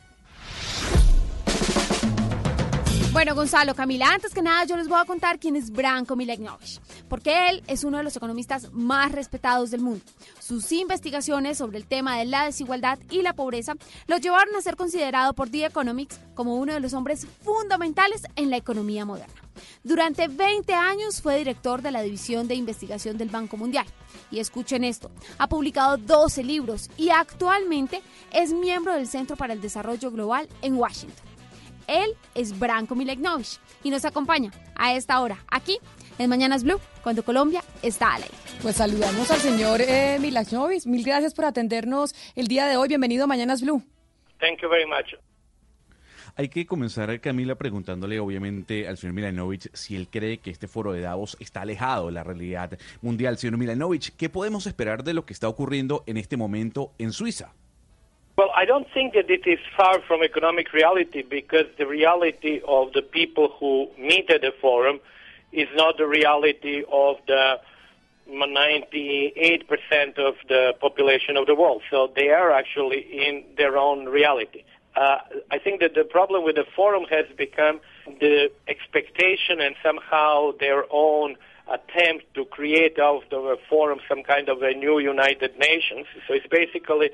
Bueno, 3.12 3.34
Gonzalo, 3.34 3.74
Camila, 3.74 4.10
antes 4.10 4.32
que 4.32 4.40
nada 4.40 4.64
yo 4.64 4.74
les 4.74 4.88
voy 4.88 4.98
a 4.98 5.04
contar 5.04 5.38
quién 5.38 5.54
es 5.54 5.70
Branko 5.70 6.16
Milanovic, 6.16 6.80
porque 7.10 7.50
él 7.50 7.62
es 7.66 7.84
uno 7.84 7.98
de 7.98 8.04
los 8.04 8.16
economistas 8.16 8.72
más 8.72 9.12
respetados 9.12 9.70
del 9.70 9.82
mundo. 9.82 10.02
Sus 10.40 10.72
investigaciones 10.72 11.58
sobre 11.58 11.76
el 11.76 11.84
tema 11.86 12.16
de 12.16 12.24
la 12.24 12.46
desigualdad 12.46 12.98
y 13.10 13.20
la 13.20 13.34
pobreza 13.34 13.74
lo 14.06 14.16
llevaron 14.16 14.56
a 14.56 14.62
ser 14.62 14.76
considerado 14.76 15.34
por 15.34 15.50
The 15.50 15.66
Economics 15.66 16.18
como 16.34 16.56
uno 16.56 16.72
de 16.72 16.80
los 16.80 16.94
hombres 16.94 17.26
fundamentales 17.42 18.22
en 18.34 18.48
la 18.48 18.56
economía 18.56 19.04
moderna. 19.04 19.42
Durante 19.84 20.28
20 20.28 20.72
años 20.72 21.20
fue 21.20 21.36
director 21.36 21.82
de 21.82 21.90
la 21.90 22.00
División 22.00 22.48
de 22.48 22.54
Investigación 22.54 23.18
del 23.18 23.28
Banco 23.28 23.58
Mundial. 23.58 23.84
Y 24.30 24.40
escuchen 24.40 24.84
esto, 24.84 25.10
ha 25.36 25.50
publicado 25.50 25.98
12 25.98 26.44
libros 26.44 26.88
y 26.96 27.10
actualmente 27.10 28.00
es 28.32 28.54
miembro 28.54 28.94
del 28.94 29.06
Centro 29.06 29.36
para 29.36 29.52
el 29.52 29.60
Desarrollo 29.60 30.10
Global 30.10 30.48
en 30.62 30.76
Washington. 30.76 31.31
Él 31.86 32.14
es 32.34 32.58
Branko 32.58 32.94
Milanovic 32.94 33.58
y 33.82 33.90
nos 33.90 34.04
acompaña 34.04 34.50
a 34.74 34.94
esta 34.94 35.20
hora 35.20 35.38
aquí 35.50 35.78
en 36.18 36.30
Mañanas 36.30 36.64
Blue 36.64 36.80
cuando 37.02 37.22
Colombia 37.22 37.62
está 37.82 38.14
al 38.14 38.22
aire. 38.22 38.34
Pues 38.60 38.76
saludamos 38.76 39.30
al 39.30 39.38
señor 39.38 39.80
eh, 39.80 40.18
Milanovic. 40.20 40.86
Mil 40.86 41.04
gracias 41.04 41.34
por 41.34 41.44
atendernos 41.44 42.14
el 42.34 42.46
día 42.46 42.66
de 42.66 42.76
hoy. 42.76 42.88
Bienvenido 42.88 43.24
a 43.24 43.26
Mañanas 43.26 43.62
Blue. 43.62 43.82
Thank 44.38 44.60
you 44.62 44.68
very 44.68 44.86
much. 44.86 45.14
Hay 46.34 46.48
que 46.48 46.64
comenzar, 46.64 47.20
Camila, 47.20 47.56
preguntándole 47.56 48.18
obviamente 48.18 48.88
al 48.88 48.96
señor 48.96 49.14
Milanovic 49.14 49.68
si 49.74 49.96
él 49.96 50.08
cree 50.08 50.38
que 50.38 50.50
este 50.50 50.66
foro 50.66 50.92
de 50.92 51.02
Davos 51.02 51.36
está 51.40 51.60
alejado 51.60 52.06
de 52.06 52.12
la 52.12 52.24
realidad 52.24 52.78
mundial. 53.02 53.36
Señor 53.36 53.58
Milanovic, 53.58 54.16
¿qué 54.16 54.30
podemos 54.30 54.66
esperar 54.66 55.04
de 55.04 55.12
lo 55.12 55.26
que 55.26 55.34
está 55.34 55.48
ocurriendo 55.48 56.04
en 56.06 56.16
este 56.16 56.38
momento 56.38 56.94
en 56.98 57.12
Suiza? 57.12 57.52
Well, 58.36 58.50
I 58.56 58.64
don't 58.64 58.86
think 58.94 59.12
that 59.12 59.30
it 59.30 59.46
is 59.46 59.58
far 59.76 60.00
from 60.00 60.22
economic 60.22 60.72
reality 60.72 61.22
because 61.22 61.66
the 61.76 61.86
reality 61.86 62.62
of 62.66 62.92
the 62.94 63.02
people 63.02 63.52
who 63.58 63.88
meet 63.98 64.30
at 64.30 64.40
the 64.40 64.52
forum 64.58 65.00
is 65.52 65.68
not 65.74 65.98
the 65.98 66.06
reality 66.06 66.82
of 66.90 67.16
the 67.26 67.60
98% 68.26 70.18
of 70.18 70.34
the 70.48 70.74
population 70.80 71.36
of 71.36 71.46
the 71.46 71.54
world. 71.54 71.82
So 71.90 72.10
they 72.16 72.30
are 72.30 72.52
actually 72.52 73.00
in 73.00 73.44
their 73.58 73.76
own 73.76 74.06
reality. 74.06 74.64
Uh, 74.96 75.18
I 75.50 75.58
think 75.58 75.80
that 75.80 75.94
the 75.94 76.04
problem 76.04 76.44
with 76.44 76.56
the 76.56 76.66
forum 76.74 77.04
has 77.10 77.26
become 77.36 77.80
the 78.06 78.50
expectation 78.66 79.60
and 79.60 79.74
somehow 79.82 80.52
their 80.58 80.84
own 80.90 81.36
attempt 81.70 82.32
to 82.34 82.44
create 82.46 82.98
out 82.98 83.30
of 83.32 83.44
a 83.44 83.56
forum 83.68 84.00
some 84.08 84.22
kind 84.22 84.48
of 84.48 84.62
a 84.62 84.72
new 84.72 84.98
United 84.98 85.58
Nations. 85.58 86.06
So 86.26 86.34
it's 86.34 86.46
basically 86.46 87.10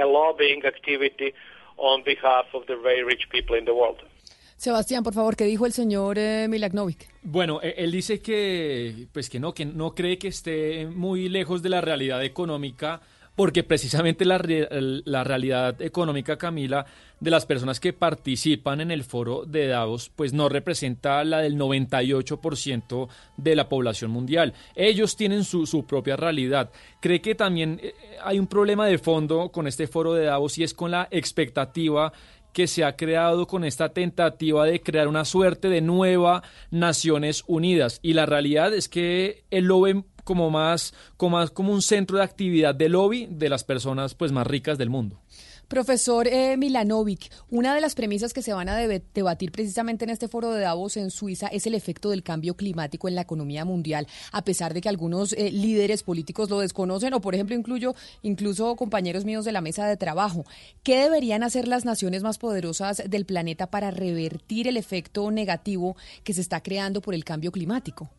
a 0.00 0.04
lobbying 0.04 0.64
activity 0.64 1.34
on 1.76 2.02
behalf 2.04 2.46
of 2.54 2.66
the 2.66 2.76
very 2.76 3.02
rich 3.02 3.28
people 3.30 3.56
in 3.58 3.64
the 3.64 3.72
world. 3.72 3.98
Sebastián, 4.56 5.02
por 5.02 5.12
favor, 5.12 5.34
¿qué 5.34 5.44
dijo 5.44 5.66
el 5.66 5.72
señor 5.72 6.18
eh, 6.18 6.46
Milanovic? 6.48 7.08
Bueno, 7.22 7.60
e- 7.60 7.74
él 7.78 7.90
dice 7.90 8.20
que, 8.20 9.08
pues 9.12 9.28
que 9.28 9.40
no, 9.40 9.52
que 9.52 9.64
no 9.64 9.92
cree 9.92 10.18
que 10.18 10.28
esté 10.28 10.86
muy 10.86 11.28
lejos 11.28 11.62
de 11.62 11.68
la 11.68 11.80
realidad 11.80 12.22
económica, 12.22 13.00
porque 13.34 13.62
precisamente 13.62 14.24
la, 14.24 14.42
la 15.04 15.24
realidad 15.24 15.80
económica, 15.80 16.36
Camila, 16.36 16.84
de 17.20 17.30
las 17.30 17.46
personas 17.46 17.80
que 17.80 17.92
participan 17.92 18.80
en 18.80 18.90
el 18.90 19.04
foro 19.04 19.44
de 19.46 19.68
Davos, 19.68 20.10
pues 20.14 20.32
no 20.32 20.48
representa 20.48 21.24
la 21.24 21.38
del 21.38 21.56
98% 21.56 23.08
de 23.36 23.56
la 23.56 23.68
población 23.68 24.10
mundial. 24.10 24.54
Ellos 24.74 25.16
tienen 25.16 25.44
su, 25.44 25.66
su 25.66 25.86
propia 25.86 26.16
realidad. 26.16 26.70
Cree 27.00 27.20
que 27.20 27.34
también 27.34 27.80
eh, 27.82 27.94
hay 28.22 28.38
un 28.38 28.48
problema 28.48 28.86
de 28.86 28.98
fondo 28.98 29.50
con 29.50 29.66
este 29.66 29.86
foro 29.86 30.14
de 30.14 30.24
Davos 30.24 30.58
y 30.58 30.64
es 30.64 30.74
con 30.74 30.90
la 30.90 31.08
expectativa 31.10 32.12
que 32.52 32.66
se 32.66 32.84
ha 32.84 32.96
creado 32.96 33.46
con 33.46 33.64
esta 33.64 33.90
tentativa 33.90 34.66
de 34.66 34.82
crear 34.82 35.08
una 35.08 35.24
suerte 35.24 35.68
de 35.68 35.80
nueva 35.80 36.42
Naciones 36.70 37.44
Unidas. 37.46 37.98
Y 38.02 38.12
la 38.12 38.26
realidad 38.26 38.74
es 38.74 38.88
que 38.88 39.44
él 39.50 39.64
lo 39.64 39.80
ve 39.80 40.02
como 40.24 40.50
más, 40.50 40.94
como 41.16 41.38
más 41.38 41.50
como 41.50 41.72
un 41.72 41.82
centro 41.82 42.18
de 42.18 42.24
actividad 42.24 42.74
de 42.74 42.88
lobby 42.88 43.26
de 43.30 43.48
las 43.48 43.64
personas 43.64 44.14
pues 44.14 44.32
más 44.32 44.46
ricas 44.46 44.78
del 44.78 44.90
mundo. 44.90 45.20
Profesor 45.72 46.28
eh, 46.28 46.58
Milanovic, 46.58 47.32
una 47.48 47.74
de 47.74 47.80
las 47.80 47.94
premisas 47.94 48.34
que 48.34 48.42
se 48.42 48.52
van 48.52 48.68
a 48.68 48.76
debatir 48.76 49.50
precisamente 49.52 50.04
en 50.04 50.10
este 50.10 50.28
foro 50.28 50.50
de 50.50 50.60
Davos 50.60 50.98
en 50.98 51.10
Suiza 51.10 51.46
es 51.46 51.66
el 51.66 51.74
efecto 51.74 52.10
del 52.10 52.22
cambio 52.22 52.58
climático 52.58 53.08
en 53.08 53.14
la 53.14 53.22
economía 53.22 53.64
mundial, 53.64 54.06
a 54.32 54.44
pesar 54.44 54.74
de 54.74 54.82
que 54.82 54.90
algunos 54.90 55.32
eh, 55.32 55.50
líderes 55.50 56.02
políticos 56.02 56.50
lo 56.50 56.58
desconocen 56.58 57.14
o, 57.14 57.22
por 57.22 57.34
ejemplo, 57.34 57.56
incluyo 57.56 57.94
incluso 58.20 58.76
compañeros 58.76 59.24
míos 59.24 59.46
de 59.46 59.52
la 59.52 59.62
mesa 59.62 59.86
de 59.86 59.96
trabajo. 59.96 60.44
¿Qué 60.82 60.98
deberían 60.98 61.42
hacer 61.42 61.66
las 61.66 61.86
naciones 61.86 62.22
más 62.22 62.36
poderosas 62.36 63.02
del 63.08 63.24
planeta 63.24 63.68
para 63.68 63.90
revertir 63.90 64.68
el 64.68 64.76
efecto 64.76 65.30
negativo 65.30 65.96
que 66.22 66.34
se 66.34 66.42
está 66.42 66.62
creando 66.62 67.00
por 67.00 67.14
el 67.14 67.24
cambio 67.24 67.50
climático? 67.50 68.10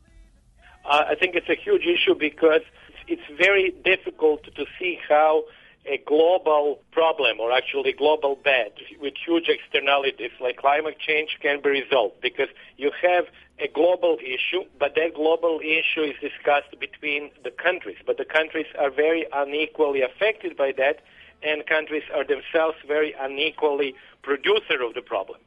I 0.93 1.15
think 1.15 1.35
it's 1.35 1.49
a 1.49 1.55
huge 1.55 1.85
issue 1.85 2.13
because 2.13 2.61
it's 3.07 3.23
very 3.35 3.71
difficult 3.83 4.43
to 4.55 4.65
see 4.79 4.99
how 5.09 5.43
a 5.85 5.97
global 6.05 6.79
problem 6.91 7.39
or 7.39 7.51
actually 7.51 7.91
global 7.91 8.37
bad 8.41 8.71
with 9.01 9.15
huge 9.25 9.49
externalities 9.49 10.31
like 10.39 10.57
climate 10.57 10.97
change 10.99 11.37
can 11.41 11.61
be 11.61 11.69
resolved 11.69 12.21
because 12.21 12.47
you 12.77 12.91
have 13.01 13.25
a 13.59 13.67
global 13.67 14.17
issue, 14.21 14.63
but 14.79 14.95
that 14.95 15.13
global 15.15 15.59
issue 15.61 16.01
is 16.03 16.15
discussed 16.21 16.79
between 16.79 17.31
the 17.43 17.51
countries. 17.51 17.97
But 18.05 18.17
the 18.17 18.25
countries 18.25 18.67
are 18.79 18.89
very 18.89 19.25
unequally 19.33 20.01
affected 20.01 20.55
by 20.55 20.73
that, 20.77 21.01
and 21.41 21.65
countries 21.65 22.03
are 22.13 22.23
themselves 22.23 22.77
very 22.87 23.13
unequally 23.19 23.95
producer 24.21 24.81
of 24.81 24.93
the 24.93 25.01
problem. 25.01 25.39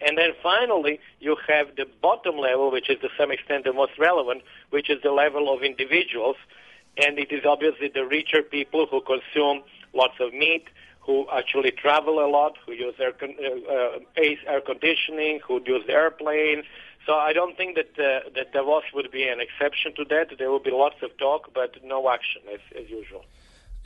And 0.00 0.18
then 0.18 0.30
finally, 0.42 1.00
you 1.20 1.36
have 1.48 1.76
the 1.76 1.86
bottom 2.02 2.36
level, 2.36 2.70
which 2.70 2.90
is 2.90 2.98
to 3.00 3.08
some 3.18 3.30
extent 3.30 3.64
the 3.64 3.72
most 3.72 3.92
relevant, 3.98 4.42
which 4.70 4.90
is 4.90 5.02
the 5.02 5.12
level 5.12 5.54
of 5.54 5.62
individuals. 5.62 6.36
And 6.96 7.18
it 7.18 7.32
is 7.32 7.44
obviously 7.44 7.88
the 7.88 8.04
richer 8.04 8.42
people 8.42 8.86
who 8.86 9.00
consume 9.00 9.62
lots 9.92 10.14
of 10.20 10.32
meat, 10.32 10.66
who 11.00 11.26
actually 11.32 11.70
travel 11.70 12.24
a 12.24 12.28
lot, 12.28 12.56
who 12.64 12.72
use 12.72 12.94
air, 12.98 13.12
con- 13.12 13.36
uh, 13.38 13.72
uh, 13.72 13.98
air 14.46 14.60
conditioning, 14.60 15.40
who 15.46 15.60
use 15.64 15.84
airplanes. 15.88 16.64
So 17.06 17.14
I 17.14 17.32
don't 17.32 17.56
think 17.56 17.76
that 17.76 17.92
uh, 17.98 18.30
that 18.34 18.52
Davos 18.52 18.84
would 18.94 19.10
be 19.10 19.28
an 19.28 19.40
exception 19.40 19.94
to 19.96 20.04
that. 20.06 20.38
There 20.38 20.50
will 20.50 20.62
be 20.62 20.70
lots 20.70 21.02
of 21.02 21.16
talk, 21.18 21.52
but 21.52 21.72
no 21.84 22.08
action 22.10 22.42
as, 22.52 22.60
as 22.80 22.88
usual. 22.88 23.24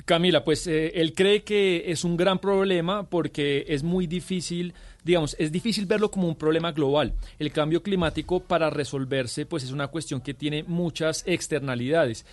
Camila, 0.04 0.44
pues 0.44 0.66
eh, 0.66 0.92
él 0.94 1.12
cree 1.12 1.42
que 1.42 1.90
es 1.90 2.04
un 2.04 2.16
gran 2.16 2.38
problema 2.38 3.10
porque 3.10 3.64
es 3.68 3.82
muy 3.82 4.06
difícil, 4.06 4.72
digamos, 5.04 5.36
es 5.38 5.50
difícil 5.52 5.86
verlo 5.86 6.10
como 6.10 6.28
un 6.28 6.36
problema 6.36 6.72
global. 6.72 7.14
El 7.38 7.50
cambio 7.52 7.82
climático 7.82 8.40
para 8.40 8.70
resolverse, 8.70 9.46
pues 9.46 9.64
es 9.64 9.70
una 9.72 9.88
cuestión 9.88 10.20
que 10.20 10.34
tiene 10.34 10.64
muchas 10.64 11.22
externalidades. 11.26 12.24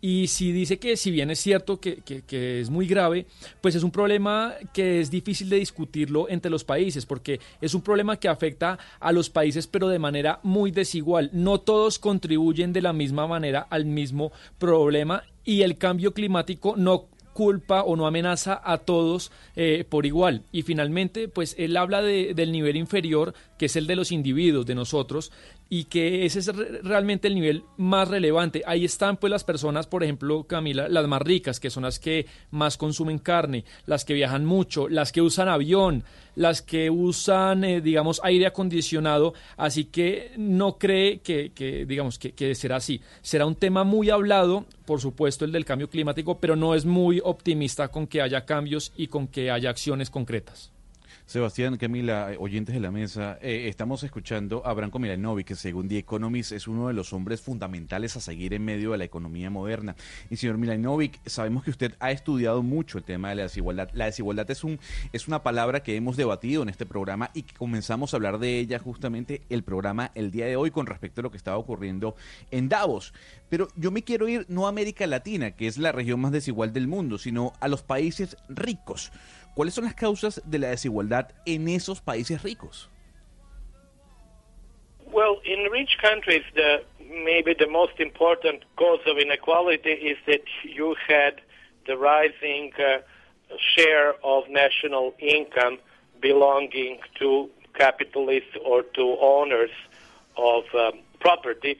Y 0.00 0.28
si 0.28 0.52
dice 0.52 0.78
que 0.78 0.96
si 0.96 1.10
bien 1.10 1.28
es 1.32 1.40
cierto 1.40 1.80
que, 1.80 1.96
que- 2.02 2.60
es 2.60 2.70
muy 2.70 2.86
grave, 2.86 3.26
pues 3.60 3.74
es 3.74 3.82
un 3.82 3.90
problema 3.90 4.54
que 4.72 5.00
es 5.00 5.10
difícil 5.10 5.48
de 5.48 5.56
discutirlo 5.56 6.28
entre 6.28 6.52
los 6.52 6.62
países, 6.62 7.04
porque 7.04 7.40
es 7.60 7.74
un 7.74 7.82
problema 7.82 8.16
que 8.16 8.28
afecta 8.28 8.78
a 9.00 9.10
los 9.10 9.28
países, 9.28 9.66
pero 9.66 9.88
de 9.88 9.98
manera 9.98 10.38
muy 10.44 10.70
desigual. 10.70 11.30
No 11.32 11.58
todos 11.58 11.98
contribuyen 11.98 12.72
de 12.72 12.82
la 12.82 12.92
misma 12.92 13.26
manera 13.26 13.66
al 13.70 13.86
mismo 13.86 14.30
problema 14.58 15.24
y 15.44 15.62
el 15.62 15.76
cambio 15.78 16.14
climático 16.14 16.74
no 16.76 17.06
culpa 17.38 17.84
o 17.84 17.94
no 17.94 18.08
amenaza 18.08 18.60
a 18.64 18.78
todos 18.78 19.30
eh, 19.54 19.84
por 19.88 20.06
igual. 20.06 20.42
Y 20.50 20.62
finalmente, 20.62 21.28
pues 21.28 21.54
él 21.56 21.76
habla 21.76 22.02
de, 22.02 22.34
del 22.34 22.50
nivel 22.50 22.76
inferior, 22.76 23.32
que 23.56 23.66
es 23.66 23.76
el 23.76 23.86
de 23.86 23.94
los 23.94 24.10
individuos, 24.10 24.66
de 24.66 24.74
nosotros, 24.74 25.30
y 25.70 25.84
que 25.84 26.24
ese 26.24 26.38
es 26.38 26.46
realmente 26.82 27.28
el 27.28 27.34
nivel 27.34 27.64
más 27.76 28.08
relevante. 28.08 28.62
Ahí 28.66 28.84
están 28.84 29.16
pues 29.16 29.30
las 29.30 29.44
personas, 29.44 29.86
por 29.86 30.02
ejemplo, 30.02 30.44
Camila, 30.44 30.88
las 30.88 31.06
más 31.06 31.22
ricas, 31.22 31.60
que 31.60 31.70
son 31.70 31.82
las 31.82 31.98
que 31.98 32.26
más 32.50 32.76
consumen 32.76 33.18
carne, 33.18 33.64
las 33.86 34.04
que 34.04 34.14
viajan 34.14 34.44
mucho, 34.44 34.88
las 34.88 35.12
que 35.12 35.20
usan 35.20 35.48
avión, 35.48 36.04
las 36.36 36.62
que 36.62 36.88
usan, 36.88 37.64
eh, 37.64 37.80
digamos, 37.80 38.20
aire 38.24 38.46
acondicionado, 38.46 39.34
así 39.56 39.84
que 39.84 40.32
no 40.36 40.78
cree 40.78 41.18
que, 41.20 41.84
digamos, 41.86 42.18
que 42.18 42.54
será 42.54 42.76
así. 42.76 43.00
Será 43.20 43.44
un 43.44 43.56
tema 43.56 43.84
muy 43.84 44.10
hablado, 44.10 44.64
por 44.86 45.00
supuesto, 45.00 45.44
el 45.44 45.52
del 45.52 45.64
cambio 45.64 45.90
climático, 45.90 46.38
pero 46.38 46.56
no 46.56 46.74
es 46.74 46.84
muy 46.86 47.20
optimista 47.22 47.88
con 47.88 48.06
que 48.06 48.22
haya 48.22 48.46
cambios 48.46 48.92
y 48.96 49.08
con 49.08 49.28
que 49.28 49.50
haya 49.50 49.70
acciones 49.70 50.10
concretas. 50.10 50.72
Sebastián, 51.28 51.76
Camila, 51.76 52.30
oyentes 52.38 52.74
de 52.74 52.80
la 52.80 52.90
mesa, 52.90 53.36
eh, 53.42 53.66
estamos 53.68 54.02
escuchando 54.02 54.66
a 54.66 54.72
Branko 54.72 54.98
Milanovic, 54.98 55.48
que 55.48 55.56
según 55.56 55.86
The 55.86 55.98
Economist 55.98 56.52
es 56.52 56.66
uno 56.66 56.88
de 56.88 56.94
los 56.94 57.12
hombres 57.12 57.42
fundamentales 57.42 58.16
a 58.16 58.20
seguir 58.20 58.54
en 58.54 58.64
medio 58.64 58.92
de 58.92 58.96
la 58.96 59.04
economía 59.04 59.50
moderna. 59.50 59.94
Y 60.30 60.36
señor 60.36 60.56
Milanovic, 60.56 61.20
sabemos 61.26 61.64
que 61.64 61.70
usted 61.70 61.94
ha 62.00 62.12
estudiado 62.12 62.62
mucho 62.62 62.96
el 62.96 63.04
tema 63.04 63.28
de 63.28 63.34
la 63.34 63.42
desigualdad. 63.42 63.90
La 63.92 64.06
desigualdad 64.06 64.50
es, 64.50 64.64
un, 64.64 64.80
es 65.12 65.28
una 65.28 65.42
palabra 65.42 65.82
que 65.82 65.96
hemos 65.96 66.16
debatido 66.16 66.62
en 66.62 66.70
este 66.70 66.86
programa 66.86 67.30
y 67.34 67.42
que 67.42 67.54
comenzamos 67.54 68.14
a 68.14 68.16
hablar 68.16 68.38
de 68.38 68.58
ella 68.58 68.78
justamente 68.78 69.42
el 69.50 69.62
programa 69.62 70.12
el 70.14 70.30
día 70.30 70.46
de 70.46 70.56
hoy 70.56 70.70
con 70.70 70.86
respecto 70.86 71.20
a 71.20 71.24
lo 71.24 71.30
que 71.30 71.36
estaba 71.36 71.58
ocurriendo 71.58 72.16
en 72.50 72.70
Davos. 72.70 73.12
Pero 73.50 73.68
yo 73.76 73.90
me 73.90 74.02
quiero 74.02 74.28
ir 74.28 74.46
no 74.48 74.64
a 74.64 74.70
América 74.70 75.06
Latina, 75.06 75.50
que 75.50 75.66
es 75.66 75.76
la 75.76 75.92
región 75.92 76.20
más 76.20 76.32
desigual 76.32 76.72
del 76.72 76.88
mundo, 76.88 77.18
sino 77.18 77.52
a 77.60 77.68
los 77.68 77.82
países 77.82 78.38
ricos. 78.48 79.12
¿Cuáles 79.58 79.74
son 79.74 79.86
las 79.86 79.94
causas 79.96 80.40
de 80.48 80.60
la 80.60 80.68
desigualdad 80.68 81.32
en 81.44 81.66
esos 81.66 82.00
países 82.00 82.44
ricos? 82.44 82.88
Well, 85.10 85.40
in 85.44 85.68
rich 85.72 85.98
countries, 86.00 86.44
the 86.54 86.84
maybe 87.00 87.54
the 87.54 87.66
most 87.66 87.98
important 87.98 88.62
cause 88.76 89.00
of 89.08 89.18
inequality 89.18 89.94
is 89.94 90.16
that 90.26 90.44
you 90.62 90.94
had 91.08 91.40
the 91.88 91.96
rising 91.96 92.70
uh, 92.78 93.00
share 93.74 94.14
of 94.22 94.48
national 94.48 95.14
income 95.18 95.78
belonging 96.20 97.00
to 97.18 97.50
capitalists 97.74 98.56
or 98.64 98.84
to 98.94 99.16
owners 99.20 99.72
of 100.36 100.72
um, 100.72 101.00
property, 101.18 101.76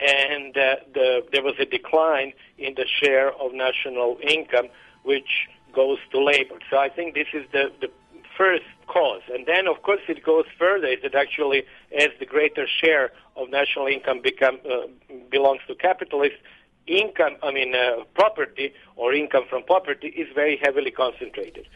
and 0.00 0.56
uh, 0.56 0.76
the, 0.94 1.26
there 1.30 1.42
was 1.42 1.56
a 1.58 1.66
decline 1.66 2.32
in 2.56 2.74
the 2.74 2.86
share 2.86 3.34
of 3.34 3.52
national 3.52 4.16
income, 4.22 4.68
which 5.02 5.46
goes 5.72 5.98
to 6.12 6.22
labor. 6.22 6.58
So 6.70 6.78
I 6.78 6.88
think 6.88 7.14
this 7.14 7.28
is 7.32 7.44
the, 7.52 7.70
the 7.80 7.90
first 8.36 8.64
cause. 8.86 9.22
And 9.32 9.46
then, 9.46 9.66
of 9.66 9.82
course, 9.82 10.00
it 10.08 10.24
goes 10.24 10.46
further. 10.58 10.86
It 10.86 11.14
actually, 11.14 11.64
as 11.96 12.08
the 12.18 12.26
greater 12.26 12.66
share 12.80 13.12
of 13.36 13.50
national 13.50 13.86
income 13.86 14.20
become, 14.22 14.58
uh, 14.68 14.86
belongs 15.30 15.60
to 15.68 15.74
capitalists, 15.74 16.38
income, 16.86 17.36
I 17.42 17.52
mean, 17.52 17.74
uh, 17.74 18.04
property 18.14 18.72
or 18.96 19.12
income 19.12 19.44
from 19.50 19.64
property 19.64 20.08
is 20.08 20.28
very 20.34 20.56
heavily 20.62 20.90
concentrated. 20.90 21.66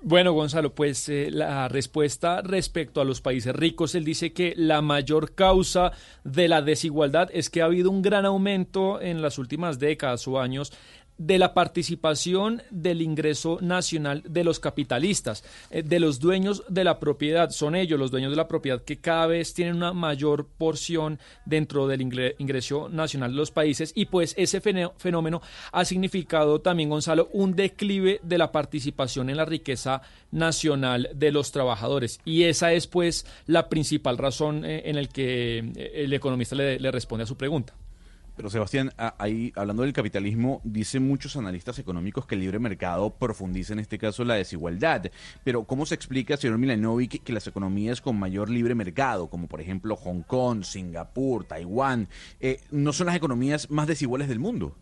Bueno, 0.00 0.32
Gonzalo, 0.32 0.76
pues 0.76 1.08
eh, 1.08 1.28
la 1.32 1.66
respuesta 1.66 2.40
respecto 2.40 3.00
a 3.00 3.04
los 3.04 3.20
países 3.20 3.54
ricos, 3.54 3.96
él 3.96 4.04
dice 4.04 4.32
que 4.32 4.54
la 4.56 4.80
mayor 4.80 5.34
causa 5.34 5.90
de 6.22 6.46
la 6.46 6.62
desigualdad 6.62 7.28
es 7.32 7.50
que 7.50 7.62
ha 7.62 7.64
habido 7.64 7.90
un 7.90 8.00
gran 8.00 8.24
aumento 8.24 9.00
en 9.00 9.22
las 9.22 9.38
últimas 9.38 9.80
décadas 9.80 10.28
o 10.28 10.38
años 10.38 10.72
de 11.18 11.38
la 11.38 11.52
participación 11.52 12.62
del 12.70 13.02
ingreso 13.02 13.58
nacional 13.60 14.22
de 14.26 14.44
los 14.44 14.60
capitalistas, 14.60 15.44
eh, 15.70 15.82
de 15.82 16.00
los 16.00 16.20
dueños 16.20 16.62
de 16.68 16.84
la 16.84 16.98
propiedad. 16.98 17.50
Son 17.50 17.74
ellos 17.74 17.98
los 17.98 18.10
dueños 18.10 18.30
de 18.30 18.36
la 18.36 18.48
propiedad 18.48 18.82
que 18.82 18.98
cada 18.98 19.26
vez 19.26 19.52
tienen 19.52 19.76
una 19.76 19.92
mayor 19.92 20.46
porción 20.46 21.18
dentro 21.44 21.88
del 21.88 22.02
ingreso 22.38 22.88
nacional 22.88 23.32
de 23.32 23.36
los 23.36 23.50
países 23.50 23.92
y 23.94 24.06
pues 24.06 24.34
ese 24.36 24.60
fenómeno 24.60 25.42
ha 25.72 25.84
significado 25.84 26.60
también, 26.60 26.88
Gonzalo, 26.88 27.28
un 27.32 27.54
declive 27.54 28.20
de 28.22 28.38
la 28.38 28.52
participación 28.52 29.28
en 29.28 29.36
la 29.36 29.44
riqueza 29.44 30.02
nacional 30.30 31.10
de 31.14 31.32
los 31.32 31.50
trabajadores. 31.52 32.20
Y 32.24 32.44
esa 32.44 32.72
es 32.72 32.86
pues 32.86 33.26
la 33.46 33.68
principal 33.68 34.18
razón 34.18 34.64
eh, 34.64 34.82
en 34.86 34.96
la 34.96 35.04
que 35.06 35.58
eh, 35.58 35.92
el 36.04 36.12
economista 36.12 36.54
le 36.54 36.90
responde 36.90 37.24
a 37.24 37.26
su 37.26 37.36
pregunta. 37.36 37.74
Pero 38.38 38.50
Sebastián, 38.50 38.92
ahí 39.18 39.52
hablando 39.56 39.82
del 39.82 39.92
capitalismo, 39.92 40.60
dicen 40.62 41.08
muchos 41.08 41.36
analistas 41.36 41.80
económicos 41.80 42.24
que 42.24 42.36
el 42.36 42.42
libre 42.42 42.60
mercado 42.60 43.10
profundiza 43.10 43.72
en 43.72 43.80
este 43.80 43.98
caso 43.98 44.24
la 44.24 44.34
desigualdad. 44.34 45.10
Pero 45.42 45.64
¿cómo 45.64 45.84
se 45.86 45.96
explica, 45.96 46.36
señor 46.36 46.56
Milanovic, 46.58 47.24
que 47.24 47.32
las 47.32 47.48
economías 47.48 48.00
con 48.00 48.16
mayor 48.16 48.48
libre 48.48 48.76
mercado, 48.76 49.28
como 49.28 49.48
por 49.48 49.60
ejemplo 49.60 49.96
Hong 49.96 50.22
Kong, 50.22 50.62
Singapur, 50.62 51.46
Taiwán, 51.46 52.06
eh, 52.38 52.60
no 52.70 52.92
son 52.92 53.08
las 53.08 53.16
economías 53.16 53.72
más 53.72 53.88
desiguales 53.88 54.28
del 54.28 54.38
mundo? 54.38 54.76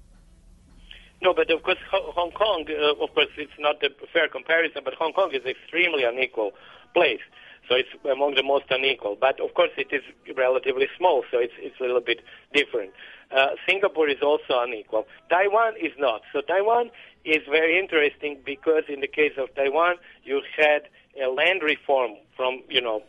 No, 1.23 1.33
but 1.33 1.51
of 1.51 1.63
course 1.63 1.81
Hong 1.91 2.33
Kong, 2.33 2.69
uh, 2.69 3.03
of 3.03 3.11
course 3.15 3.31
it's 3.39 3.59
not 3.59 3.83
a 3.83 3.89
fair 4.13 4.29
comparison, 4.29 4.85
but 4.85 4.93
Hong 4.99 5.15
Kong 5.15 5.31
is 5.33 5.47
extremely 5.47 6.05
unequal 6.05 6.53
place. 6.93 7.23
So 7.69 7.75
it's 7.75 7.89
among 8.05 8.35
the 8.35 8.43
most 8.43 8.65
unequal. 8.71 9.17
But 9.21 9.41
of 9.41 9.55
course 9.55 9.71
it 9.77 9.89
is 9.93 10.03
relatively 10.37 10.87
small, 10.97 11.25
so 11.31 11.39
it's, 11.39 11.55
it's 11.59 11.79
a 11.81 11.83
little 11.83 12.01
bit 12.01 12.21
different. 12.53 12.93
Uh, 13.31 13.49
Singapore 13.69 14.09
is 14.09 14.23
also 14.23 14.61
unequal. 14.61 15.07
Taiwan 15.29 15.75
is 15.81 15.93
not. 15.99 16.23
So 16.33 16.41
Taiwan 16.41 16.91
is 17.25 17.43
very 17.51 17.79
interesting 17.79 18.39
because 18.45 18.85
in 18.89 19.01
the 19.01 19.09
case 19.09 19.33
of 19.37 19.53
Taiwan, 19.55 19.97
you 20.23 20.43
had 20.57 20.83
a 21.21 21.29
land 21.29 21.63
reform 21.63 22.13
from, 22.37 22.63
you 22.69 22.81
know, 22.81 23.03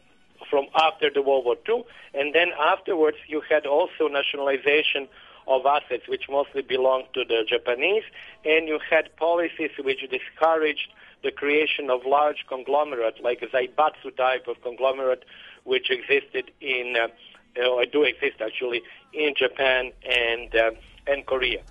from 0.49 0.67
after 0.75 1.09
the 1.13 1.21
World 1.21 1.45
War 1.45 1.55
II, 1.67 1.84
and 2.13 2.34
then 2.34 2.49
afterwards 2.59 3.17
you 3.27 3.41
had 3.47 3.65
also 3.65 4.07
nationalization 4.07 5.07
of 5.47 5.65
assets 5.65 6.03
which 6.07 6.23
mostly 6.29 6.61
belonged 6.61 7.05
to 7.13 7.23
the 7.23 7.43
Japanese, 7.47 8.03
and 8.43 8.67
you 8.67 8.79
had 8.89 9.15
policies 9.17 9.71
which 9.79 9.99
discouraged 10.09 10.89
the 11.23 11.31
creation 11.31 11.89
of 11.89 12.06
large 12.06 12.45
conglomerate 12.48 13.22
like 13.23 13.41
a 13.41 13.48
Zaibatsu 13.48 14.15
type 14.15 14.48
of 14.48 14.61
conglomerate 14.61 15.23
which 15.64 15.89
existed 15.89 16.52
in 16.61 16.95
uh, 16.95 17.07
or 17.65 17.85
do 17.85 18.03
exist 18.03 18.41
actually 18.41 18.81
in 19.14 19.34
Japan 19.35 19.91
and, 20.06 20.56
uh, 20.56 20.72
and 21.07 21.26
Korea. 21.26 21.61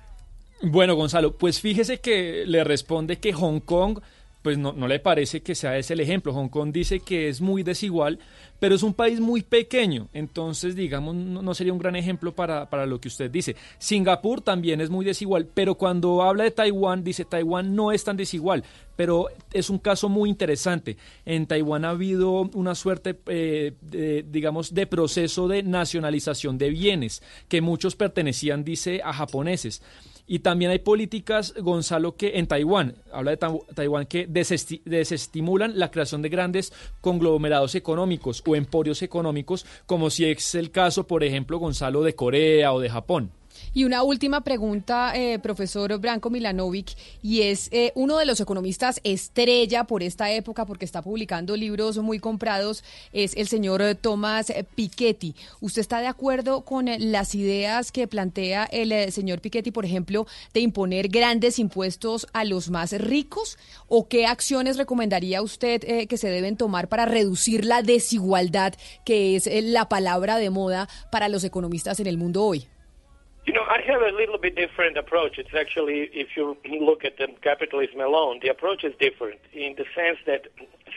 Bueno, 0.62 0.96
Gonzalo, 0.96 1.36
pues 1.36 1.60
fíjese 1.60 2.00
que 2.00 2.44
le 2.46 2.64
responde 2.64 3.18
que 3.20 3.32
Hong 3.32 3.60
Kong 3.60 4.00
pues 4.46 4.58
no, 4.58 4.72
no, 4.72 4.86
le 4.86 5.00
parece 5.00 5.42
que 5.42 5.56
sea 5.56 5.76
ese 5.76 5.94
el 5.94 5.98
ejemplo. 5.98 6.32
Hong 6.32 6.48
Kong 6.48 6.70
dice 6.70 7.00
que 7.00 7.28
es 7.28 7.40
muy 7.40 7.64
desigual, 7.64 8.20
pero 8.60 8.76
es 8.76 8.84
un 8.84 8.94
país 8.94 9.18
muy 9.18 9.42
pequeño, 9.42 10.06
entonces 10.12 10.76
digamos 10.76 11.16
no, 11.16 11.52
sería 11.52 11.72
un 11.72 11.80
gran 11.80 11.96
ejemplo 11.96 12.32
para, 12.32 12.70
para, 12.70 12.86
lo 12.86 13.00
que 13.00 13.08
usted 13.08 13.28
dice. 13.28 13.56
Singapur 13.80 14.42
también 14.42 14.80
es 14.80 14.88
muy 14.88 15.04
desigual, 15.04 15.48
pero 15.52 15.74
cuando 15.74 16.22
habla 16.22 16.44
de 16.44 16.52
Taiwán, 16.52 17.02
dice 17.02 17.24
Taiwán 17.24 17.74
no 17.74 17.90
es 17.90 18.04
tan 18.04 18.16
desigual, 18.16 18.62
pero 18.94 19.26
es 19.52 19.68
un 19.68 19.80
caso 19.80 20.08
muy 20.08 20.30
interesante. 20.30 20.96
En 21.24 21.48
Taiwán 21.48 21.84
ha 21.84 21.90
habido 21.90 22.42
una 22.54 22.76
suerte, 22.76 23.18
eh, 23.26 23.72
de, 23.80 24.24
digamos, 24.30 24.74
de 24.74 24.86
proceso 24.86 25.48
de 25.48 25.64
nacionalización 25.64 26.56
de 26.56 26.70
bienes 26.70 27.20
que 27.48 27.60
muchos 27.60 27.96
pertenecían, 27.96 28.62
dice, 28.62 29.00
a 29.02 29.12
japoneses. 29.12 29.82
Y 30.26 30.40
también 30.40 30.72
hay 30.72 30.80
políticas, 30.80 31.54
Gonzalo, 31.56 32.16
que 32.16 32.38
en 32.38 32.48
Taiwán, 32.48 32.96
habla 33.12 33.30
de 33.30 33.36
Taiwán, 33.74 34.06
que 34.06 34.26
desestimulan 34.26 35.78
la 35.78 35.90
creación 35.90 36.20
de 36.22 36.28
grandes 36.28 36.72
conglomerados 37.00 37.76
económicos 37.76 38.42
o 38.44 38.56
emporios 38.56 39.02
económicos, 39.02 39.64
como 39.86 40.10
si 40.10 40.24
es 40.24 40.54
el 40.56 40.72
caso, 40.72 41.06
por 41.06 41.22
ejemplo, 41.22 41.58
Gonzalo, 41.58 42.02
de 42.02 42.16
Corea 42.16 42.72
o 42.72 42.80
de 42.80 42.90
Japón. 42.90 43.30
Y 43.74 43.84
una 43.84 44.02
última 44.02 44.42
pregunta, 44.42 45.12
eh, 45.14 45.38
profesor 45.38 45.98
Branko 45.98 46.30
Milanovic, 46.30 46.96
y 47.22 47.42
es 47.42 47.68
eh, 47.72 47.92
uno 47.94 48.18
de 48.18 48.26
los 48.26 48.40
economistas 48.40 49.00
estrella 49.04 49.84
por 49.84 50.02
esta 50.02 50.30
época, 50.30 50.64
porque 50.64 50.84
está 50.84 51.02
publicando 51.02 51.56
libros 51.56 51.98
muy 51.98 52.18
comprados, 52.18 52.84
es 53.12 53.36
el 53.36 53.48
señor 53.48 53.82
eh, 53.82 53.94
Tomás 53.94 54.52
Piketty. 54.74 55.34
¿Usted 55.60 55.80
está 55.80 56.00
de 56.00 56.06
acuerdo 56.06 56.62
con 56.62 56.86
las 56.98 57.34
ideas 57.34 57.92
que 57.92 58.08
plantea 58.08 58.64
el 58.64 59.12
señor 59.12 59.40
Piketty, 59.40 59.70
por 59.70 59.84
ejemplo, 59.84 60.26
de 60.54 60.60
imponer 60.60 61.08
grandes 61.08 61.58
impuestos 61.58 62.26
a 62.32 62.44
los 62.44 62.70
más 62.70 62.92
ricos? 62.92 63.58
¿O 63.88 64.08
qué 64.08 64.26
acciones 64.26 64.76
recomendaría 64.76 65.42
usted 65.42 66.06
que 66.08 66.16
se 66.16 66.28
deben 66.28 66.56
tomar 66.56 66.88
para 66.88 67.04
reducir 67.04 67.64
la 67.64 67.82
desigualdad, 67.82 68.74
que 69.04 69.36
es 69.36 69.48
la 69.64 69.88
palabra 69.88 70.38
de 70.38 70.50
moda 70.50 70.88
para 71.10 71.28
los 71.28 71.44
economistas 71.44 72.00
en 72.00 72.06
el 72.06 72.18
mundo 72.18 72.44
hoy? 72.44 72.66
You 73.46 73.52
know, 73.52 73.62
I 73.62 73.80
have 73.86 74.02
a 74.02 74.10
little 74.10 74.38
bit 74.38 74.56
different 74.56 74.98
approach. 74.98 75.38
It's 75.38 75.54
actually, 75.56 76.10
if 76.12 76.36
you 76.36 76.56
look 76.80 77.04
at 77.04 77.16
the 77.16 77.28
capitalism 77.42 78.00
alone, 78.00 78.40
the 78.42 78.48
approach 78.48 78.82
is 78.82 78.92
different 78.98 79.38
in 79.52 79.76
the 79.78 79.84
sense 79.94 80.18
that 80.26 80.48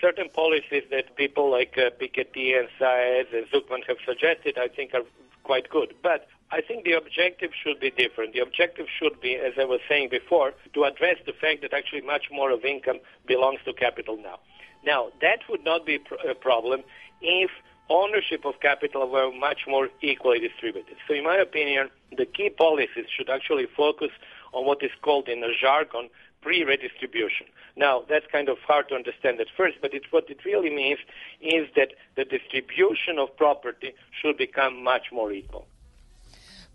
certain 0.01 0.29
policies 0.29 0.81
that 0.89 1.15
people 1.15 1.51
like 1.51 1.77
uh, 1.77 1.91
Piketty 2.01 2.57
and 2.57 2.67
Saez 2.79 3.27
and 3.31 3.45
Zuckman 3.53 3.85
have 3.87 3.97
suggested, 4.03 4.57
I 4.57 4.67
think, 4.67 4.95
are 4.95 5.03
quite 5.43 5.69
good. 5.69 5.93
But 6.01 6.27
I 6.49 6.61
think 6.61 6.85
the 6.85 6.93
objective 6.93 7.51
should 7.53 7.79
be 7.79 7.91
different. 7.91 8.33
The 8.33 8.39
objective 8.39 8.87
should 8.97 9.21
be, 9.21 9.35
as 9.35 9.53
I 9.59 9.65
was 9.65 9.81
saying 9.87 10.09
before, 10.09 10.53
to 10.73 10.83
address 10.85 11.17
the 11.27 11.33
fact 11.33 11.61
that 11.61 11.71
actually 11.73 12.01
much 12.01 12.31
more 12.31 12.49
of 12.49 12.65
income 12.65 12.97
belongs 13.27 13.59
to 13.65 13.73
capital 13.73 14.17
now. 14.17 14.39
Now, 14.83 15.09
that 15.21 15.41
would 15.49 15.63
not 15.63 15.85
be 15.85 15.99
a 16.27 16.33
problem 16.33 16.81
if 17.21 17.51
ownership 17.89 18.45
of 18.45 18.59
capital 18.59 19.09
were 19.09 19.31
much 19.31 19.61
more 19.67 19.89
equally 20.01 20.39
distributed. 20.39 20.95
So 21.07 21.13
in 21.13 21.23
my 21.23 21.37
opinion, 21.37 21.89
the 22.15 22.25
key 22.25 22.49
policies 22.49 23.05
should 23.15 23.29
actually 23.29 23.67
focus 23.75 24.11
on 24.53 24.65
what 24.65 24.83
is 24.83 24.91
called 25.01 25.27
in 25.27 25.41
the 25.41 25.51
jargon 25.59 26.09
pre-redistribution. 26.41 27.47
Now, 27.75 28.03
that's 28.07 28.25
kind 28.31 28.49
of 28.49 28.57
hard 28.59 28.89
to 28.89 28.95
understand 28.95 29.39
at 29.41 29.47
first, 29.57 29.77
but 29.81 29.93
it, 29.93 30.03
what 30.11 30.29
it 30.29 30.39
really 30.45 30.69
means 30.69 30.99
is 31.41 31.67
that 31.75 31.89
the 32.15 32.25
distribution 32.25 33.19
of 33.19 33.35
property 33.37 33.93
should 34.21 34.37
become 34.37 34.83
much 34.83 35.11
more 35.11 35.31
equal. 35.31 35.67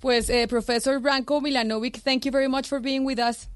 Pues, 0.00 0.28
eh, 0.28 0.46
Professor 0.46 1.00
Branko 1.00 1.40
Milanovic, 1.40 1.96
thank 1.96 2.26
you 2.26 2.30
very 2.30 2.48
much 2.48 2.68
for 2.68 2.78
being 2.78 3.04
with 3.04 3.18
us. 3.18 3.48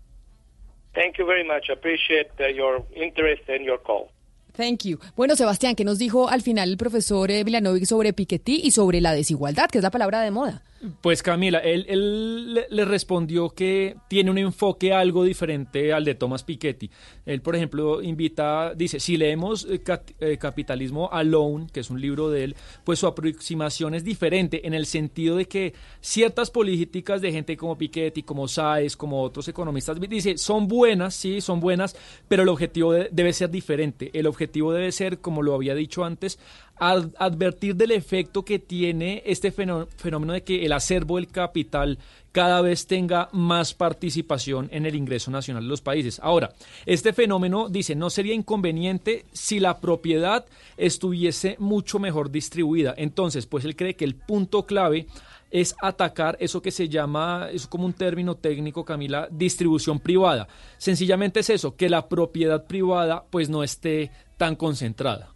Thank 0.94 1.18
you 1.18 1.26
very 1.26 1.44
much. 1.44 1.68
Appreciate 1.68 2.30
uh, 2.40 2.46
your 2.46 2.84
interest 2.94 3.42
and 3.48 3.64
your 3.64 3.78
call. 3.78 4.10
Thank 4.58 4.86
you. 4.86 4.98
Bueno, 5.16 5.36
Sebastián, 5.36 5.76
¿qué 5.76 5.84
nos 5.84 5.98
dijo 5.98 6.28
al 6.28 6.42
final 6.42 6.68
el 6.68 6.76
profesor 6.76 7.30
eh, 7.30 7.44
Milanovic 7.44 7.84
sobre 7.84 8.12
Piketty 8.12 8.60
y 8.64 8.72
sobre 8.72 9.00
la 9.00 9.12
desigualdad, 9.12 9.70
que 9.70 9.78
es 9.78 9.84
la 9.84 9.92
palabra 9.92 10.20
de 10.20 10.32
moda? 10.32 10.64
Pues 11.00 11.24
Camila, 11.24 11.58
él, 11.58 12.54
le- 12.54 12.84
respondió 12.84 13.50
que 13.50 13.96
tiene 14.08 14.30
un 14.30 14.38
enfoque 14.38 14.92
algo 14.92 15.24
diferente 15.24 15.92
al 15.92 16.04
de 16.04 16.14
Thomas 16.14 16.44
Piketty. 16.44 16.88
Él, 17.26 17.42
por 17.42 17.56
ejemplo, 17.56 18.00
invita, 18.00 18.74
dice, 18.76 19.00
si 19.00 19.16
leemos 19.16 19.66
eh, 19.68 19.80
eh, 20.20 20.38
Capitalismo 20.38 21.08
Alone, 21.12 21.66
que 21.72 21.80
es 21.80 21.90
un 21.90 22.00
libro 22.00 22.30
de 22.30 22.44
él, 22.44 22.56
pues 22.84 23.00
su 23.00 23.08
aproximación 23.08 23.94
es 23.94 24.04
diferente 24.04 24.68
en 24.68 24.72
el 24.72 24.86
sentido 24.86 25.34
de 25.36 25.46
que 25.46 25.74
ciertas 26.00 26.52
políticas 26.52 27.20
de 27.22 27.32
gente 27.32 27.56
como 27.56 27.76
Piketty, 27.76 28.22
como 28.22 28.46
Saez, 28.46 28.96
como 28.96 29.20
otros 29.22 29.48
economistas, 29.48 29.98
dice, 30.00 30.38
son 30.38 30.68
buenas, 30.68 31.12
sí, 31.14 31.40
son 31.40 31.58
buenas, 31.58 31.96
pero 32.28 32.44
el 32.44 32.48
objetivo 32.48 32.92
de- 32.92 33.08
debe 33.10 33.32
ser 33.32 33.50
diferente. 33.50 34.10
El 34.16 34.28
objetivo 34.28 34.72
debe 34.72 34.92
ser, 34.92 35.18
como 35.18 35.42
lo 35.42 35.54
había 35.56 35.74
dicho 35.74 36.04
antes, 36.04 36.38
ad- 36.80 37.10
advertir 37.18 37.76
del 37.76 37.90
efecto 37.92 38.44
que 38.44 38.58
tiene 38.58 39.22
este 39.26 39.52
fenó- 39.52 39.86
fenómeno 39.96 40.32
de 40.32 40.42
que 40.42 40.64
el 40.64 40.72
acervo 40.72 41.16
del 41.16 41.28
capital 41.28 41.98
cada 42.32 42.60
vez 42.60 42.86
tenga 42.86 43.28
más 43.32 43.74
participación 43.74 44.68
en 44.70 44.86
el 44.86 44.94
ingreso 44.94 45.30
nacional 45.30 45.62
de 45.64 45.68
los 45.70 45.80
países. 45.80 46.20
Ahora, 46.22 46.52
este 46.86 47.12
fenómeno, 47.12 47.68
dice, 47.68 47.94
no 47.94 48.10
sería 48.10 48.34
inconveniente 48.34 49.24
si 49.32 49.58
la 49.60 49.80
propiedad 49.80 50.44
estuviese 50.76 51.56
mucho 51.58 51.98
mejor 51.98 52.30
distribuida. 52.30 52.94
Entonces, 52.96 53.46
pues 53.46 53.64
él 53.64 53.74
cree 53.76 53.94
que 53.94 54.04
el 54.04 54.14
punto 54.14 54.66
clave 54.66 55.06
es 55.50 55.74
atacar 55.80 56.36
eso 56.40 56.60
que 56.60 56.70
se 56.70 56.88
llama, 56.90 57.48
es 57.50 57.66
como 57.66 57.86
un 57.86 57.94
término 57.94 58.34
técnico, 58.34 58.84
Camila, 58.84 59.26
distribución 59.30 59.98
privada. 59.98 60.46
Sencillamente 60.76 61.40
es 61.40 61.48
eso, 61.50 61.74
que 61.74 61.88
la 61.88 62.08
propiedad 62.08 62.66
privada 62.66 63.24
pues 63.30 63.48
no 63.48 63.62
esté 63.64 64.10
tan 64.36 64.54
concentrada. 64.56 65.32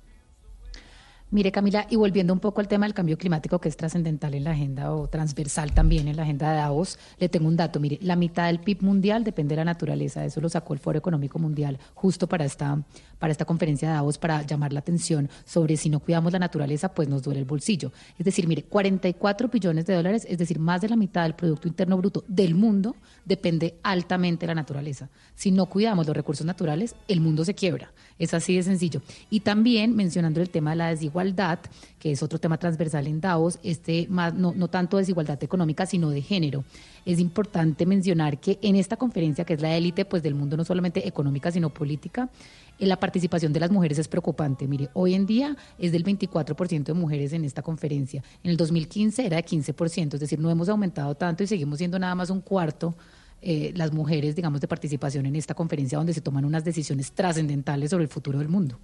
Mire, 1.32 1.50
Camila, 1.50 1.86
y 1.88 1.96
volviendo 1.96 2.34
un 2.34 2.40
poco 2.40 2.60
al 2.60 2.68
tema 2.68 2.84
del 2.84 2.92
cambio 2.92 3.16
climático, 3.16 3.59
que 3.59 3.70
es 3.70 3.76
trascendental 3.78 4.34
en 4.34 4.44
la 4.44 4.50
agenda 4.50 4.92
o 4.92 5.09
transversal 5.09 5.72
también 5.72 6.06
en 6.06 6.16
la 6.16 6.24
agenda 6.24 6.50
de 6.50 6.59
Davos, 6.59 6.98
le 7.18 7.30
tengo 7.30 7.48
un 7.48 7.56
dato. 7.56 7.80
Mire, 7.80 7.98
la 8.02 8.16
mitad 8.16 8.48
del 8.48 8.60
PIB 8.60 8.82
mundial 8.82 9.24
depende 9.24 9.52
de 9.52 9.56
la 9.56 9.64
naturaleza. 9.64 10.26
Eso 10.26 10.42
lo 10.42 10.50
sacó 10.50 10.74
el 10.74 10.78
Foro 10.78 10.98
Económico 10.98 11.38
Mundial 11.38 11.78
justo 11.94 12.26
para 12.26 12.44
esta, 12.44 12.82
para 13.18 13.30
esta 13.30 13.46
conferencia 13.46 13.88
de 13.88 13.94
Davos, 13.94 14.18
para 14.18 14.42
llamar 14.42 14.74
la 14.74 14.80
atención 14.80 15.30
sobre 15.46 15.78
si 15.78 15.88
no 15.88 16.00
cuidamos 16.00 16.34
la 16.34 16.38
naturaleza, 16.38 16.92
pues 16.92 17.09
nos 17.09 17.22
duele 17.22 17.40
el 17.40 17.46
bolsillo. 17.46 17.92
Es 18.18 18.26
decir, 18.26 18.46
mire, 18.46 18.64
44 18.64 19.48
billones 19.48 19.86
de 19.86 19.94
dólares, 19.94 20.26
es 20.28 20.36
decir, 20.36 20.59
más 20.59 20.82
de 20.82 20.90
la 20.90 20.96
mitad 20.96 21.22
del 21.22 21.34
Producto 21.34 21.66
Interno 21.66 21.96
Bruto 21.96 22.24
del 22.28 22.54
mundo 22.54 22.94
depende 23.24 23.78
altamente 23.82 24.42
de 24.42 24.48
la 24.48 24.54
naturaleza. 24.54 25.09
Si 25.34 25.50
no 25.50 25.64
cuidamos 25.64 26.06
los 26.06 26.14
recursos 26.14 26.46
naturales, 26.46 26.94
el 27.09 27.22
mundo 27.22 27.42
se 27.46 27.54
quiebra. 27.54 27.90
Es 28.18 28.34
así 28.34 28.54
de 28.54 28.62
sencillo. 28.64 29.00
Y 29.30 29.40
también 29.40 29.96
mencionando 29.96 30.42
el 30.42 30.50
tema 30.50 30.72
de 30.72 30.76
la 30.76 30.88
desigualdad, 30.88 31.21
que 31.98 32.12
es 32.12 32.22
otro 32.22 32.38
tema 32.38 32.58
transversal 32.58 33.06
en 33.06 33.20
Davos, 33.20 33.58
este 33.62 34.06
más, 34.08 34.34
no, 34.34 34.52
no 34.52 34.68
tanto 34.68 34.96
desigualdad 34.96 35.42
económica, 35.42 35.86
sino 35.86 36.10
de 36.10 36.22
género. 36.22 36.64
Es 37.04 37.18
importante 37.18 37.86
mencionar 37.86 38.38
que 38.38 38.58
en 38.62 38.76
esta 38.76 38.96
conferencia, 38.96 39.44
que 39.44 39.54
es 39.54 39.60
la 39.60 39.76
élite 39.76 40.04
pues, 40.04 40.22
del 40.22 40.34
mundo, 40.34 40.56
no 40.56 40.64
solamente 40.64 41.06
económica, 41.06 41.50
sino 41.50 41.70
política, 41.70 42.28
eh, 42.78 42.86
la 42.86 42.98
participación 42.98 43.52
de 43.52 43.60
las 43.60 43.70
mujeres 43.70 43.98
es 43.98 44.08
preocupante. 44.08 44.66
Mire, 44.66 44.88
hoy 44.94 45.14
en 45.14 45.26
día 45.26 45.56
es 45.78 45.92
del 45.92 46.04
24% 46.04 46.84
de 46.84 46.94
mujeres 46.94 47.32
en 47.32 47.44
esta 47.44 47.62
conferencia. 47.62 48.22
En 48.42 48.50
el 48.50 48.56
2015 48.56 49.26
era 49.26 49.36
de 49.36 49.44
15%, 49.44 50.14
es 50.14 50.20
decir, 50.20 50.38
no 50.38 50.50
hemos 50.50 50.68
aumentado 50.68 51.14
tanto 51.14 51.42
y 51.42 51.46
seguimos 51.46 51.78
siendo 51.78 51.98
nada 51.98 52.14
más 52.14 52.30
un 52.30 52.40
cuarto 52.40 52.94
eh, 53.44 53.72
las 53.74 53.92
mujeres, 53.92 54.36
digamos, 54.36 54.60
de 54.60 54.68
participación 54.68 55.26
en 55.26 55.34
esta 55.34 55.54
conferencia 55.54 55.98
donde 55.98 56.14
se 56.14 56.20
toman 56.20 56.44
unas 56.44 56.64
decisiones 56.64 57.10
trascendentales 57.10 57.90
sobre 57.90 58.04
el 58.04 58.08
futuro 58.08 58.38
del 58.38 58.48
mundo. 58.48 58.78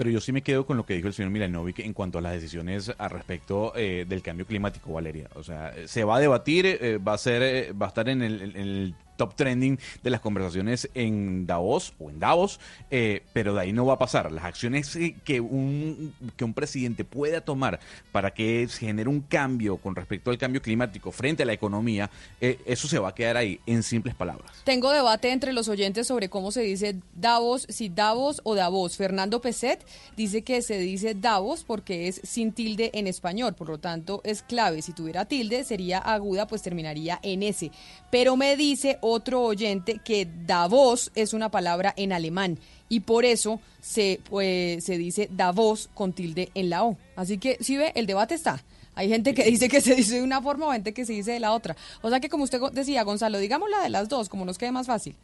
Pero 0.00 0.08
yo 0.12 0.22
sí 0.22 0.32
me 0.32 0.40
quedo 0.40 0.64
con 0.64 0.78
lo 0.78 0.86
que 0.86 0.94
dijo 0.94 1.08
el 1.08 1.12
señor 1.12 1.30
Milanovic 1.30 1.80
en 1.80 1.92
cuanto 1.92 2.16
a 2.16 2.22
las 2.22 2.32
decisiones 2.32 2.90
al 2.96 3.10
respecto 3.10 3.74
eh, 3.76 4.06
del 4.08 4.22
cambio 4.22 4.46
climático, 4.46 4.94
Valeria. 4.94 5.28
O 5.34 5.42
sea, 5.42 5.74
se 5.84 6.04
va 6.04 6.16
a 6.16 6.20
debatir, 6.20 6.64
eh, 6.64 6.96
va 6.96 7.12
a 7.12 7.18
ser, 7.18 7.42
eh, 7.42 7.72
va 7.74 7.84
a 7.84 7.88
estar 7.88 8.08
en 8.08 8.22
el 8.22 8.94
top 9.20 9.34
trending 9.34 9.78
de 10.02 10.08
las 10.08 10.20
conversaciones 10.20 10.88
en 10.94 11.46
Davos 11.46 11.92
o 11.98 12.08
en 12.08 12.18
Davos, 12.18 12.58
eh, 12.90 13.22
pero 13.34 13.52
de 13.52 13.60
ahí 13.60 13.72
no 13.74 13.84
va 13.84 13.94
a 13.94 13.98
pasar. 13.98 14.32
Las 14.32 14.44
acciones 14.44 14.96
que 15.24 15.40
un, 15.40 16.14
que 16.38 16.44
un 16.44 16.54
presidente 16.54 17.04
pueda 17.04 17.42
tomar 17.42 17.80
para 18.12 18.32
que 18.32 18.66
genere 18.66 19.10
un 19.10 19.20
cambio 19.20 19.76
con 19.76 19.94
respecto 19.94 20.30
al 20.30 20.38
cambio 20.38 20.62
climático 20.62 21.12
frente 21.12 21.42
a 21.42 21.46
la 21.46 21.52
economía, 21.52 22.10
eh, 22.40 22.58
eso 22.64 22.88
se 22.88 22.98
va 22.98 23.10
a 23.10 23.14
quedar 23.14 23.36
ahí 23.36 23.60
en 23.66 23.82
simples 23.82 24.14
palabras. 24.14 24.62
Tengo 24.64 24.90
debate 24.90 25.32
entre 25.32 25.52
los 25.52 25.68
oyentes 25.68 26.06
sobre 26.06 26.30
cómo 26.30 26.50
se 26.50 26.62
dice 26.62 26.96
Davos, 27.14 27.66
si 27.68 27.90
Davos 27.90 28.40
o 28.44 28.54
Davos. 28.54 28.96
Fernando 28.96 29.42
Peset 29.42 29.84
dice 30.16 30.42
que 30.42 30.62
se 30.62 30.78
dice 30.78 31.14
Davos 31.14 31.64
porque 31.64 32.08
es 32.08 32.22
sin 32.24 32.52
tilde 32.52 32.90
en 32.94 33.06
español, 33.06 33.54
por 33.54 33.68
lo 33.68 33.78
tanto 33.78 34.22
es 34.24 34.42
clave. 34.42 34.80
Si 34.80 34.94
tuviera 34.94 35.26
tilde 35.26 35.64
sería 35.64 35.98
aguda, 35.98 36.46
pues 36.46 36.62
terminaría 36.62 37.20
en 37.22 37.42
S. 37.42 37.70
Pero 38.10 38.36
me 38.36 38.56
dice 38.56 38.98
otro 39.10 39.42
oyente 39.42 40.00
que 40.04 40.28
Davos 40.46 41.12
es 41.14 41.34
una 41.34 41.50
palabra 41.50 41.92
en 41.96 42.12
alemán 42.12 42.58
y 42.88 43.00
por 43.00 43.24
eso 43.24 43.60
se, 43.80 44.20
pues, 44.28 44.84
se 44.84 44.98
dice 44.98 45.30
con 45.94 46.12
tilde 46.12 46.50
en 46.54 46.70
la 46.70 46.84
O. 46.84 46.96
Así 47.16 47.38
que, 47.38 47.56
si 47.60 47.76
ve, 47.76 47.92
el 47.94 48.06
debate 48.06 48.34
está. 48.34 48.62
Hay 48.94 49.08
gente 49.08 49.34
que 49.34 49.44
dice 49.44 49.68
que 49.68 49.80
se 49.80 49.94
dice 49.94 50.16
de 50.16 50.22
una 50.22 50.42
forma 50.42 50.66
o 50.66 50.72
gente 50.72 50.92
que 50.92 51.04
se 51.04 51.12
dice 51.12 51.32
de 51.32 51.40
la 51.40 51.52
otra. 51.52 51.76
O 52.02 52.10
sea 52.10 52.20
que 52.20 52.28
como 52.28 52.44
usted 52.44 52.60
decía, 52.72 53.02
Gonzalo, 53.02 53.38
digamos 53.38 53.70
la 53.70 53.82
de 53.82 53.88
las 53.88 54.08
dos, 54.08 54.28
como 54.28 54.44
nos 54.44 54.58
quede 54.58 54.72
más 54.72 54.86
fácil. 54.86 55.16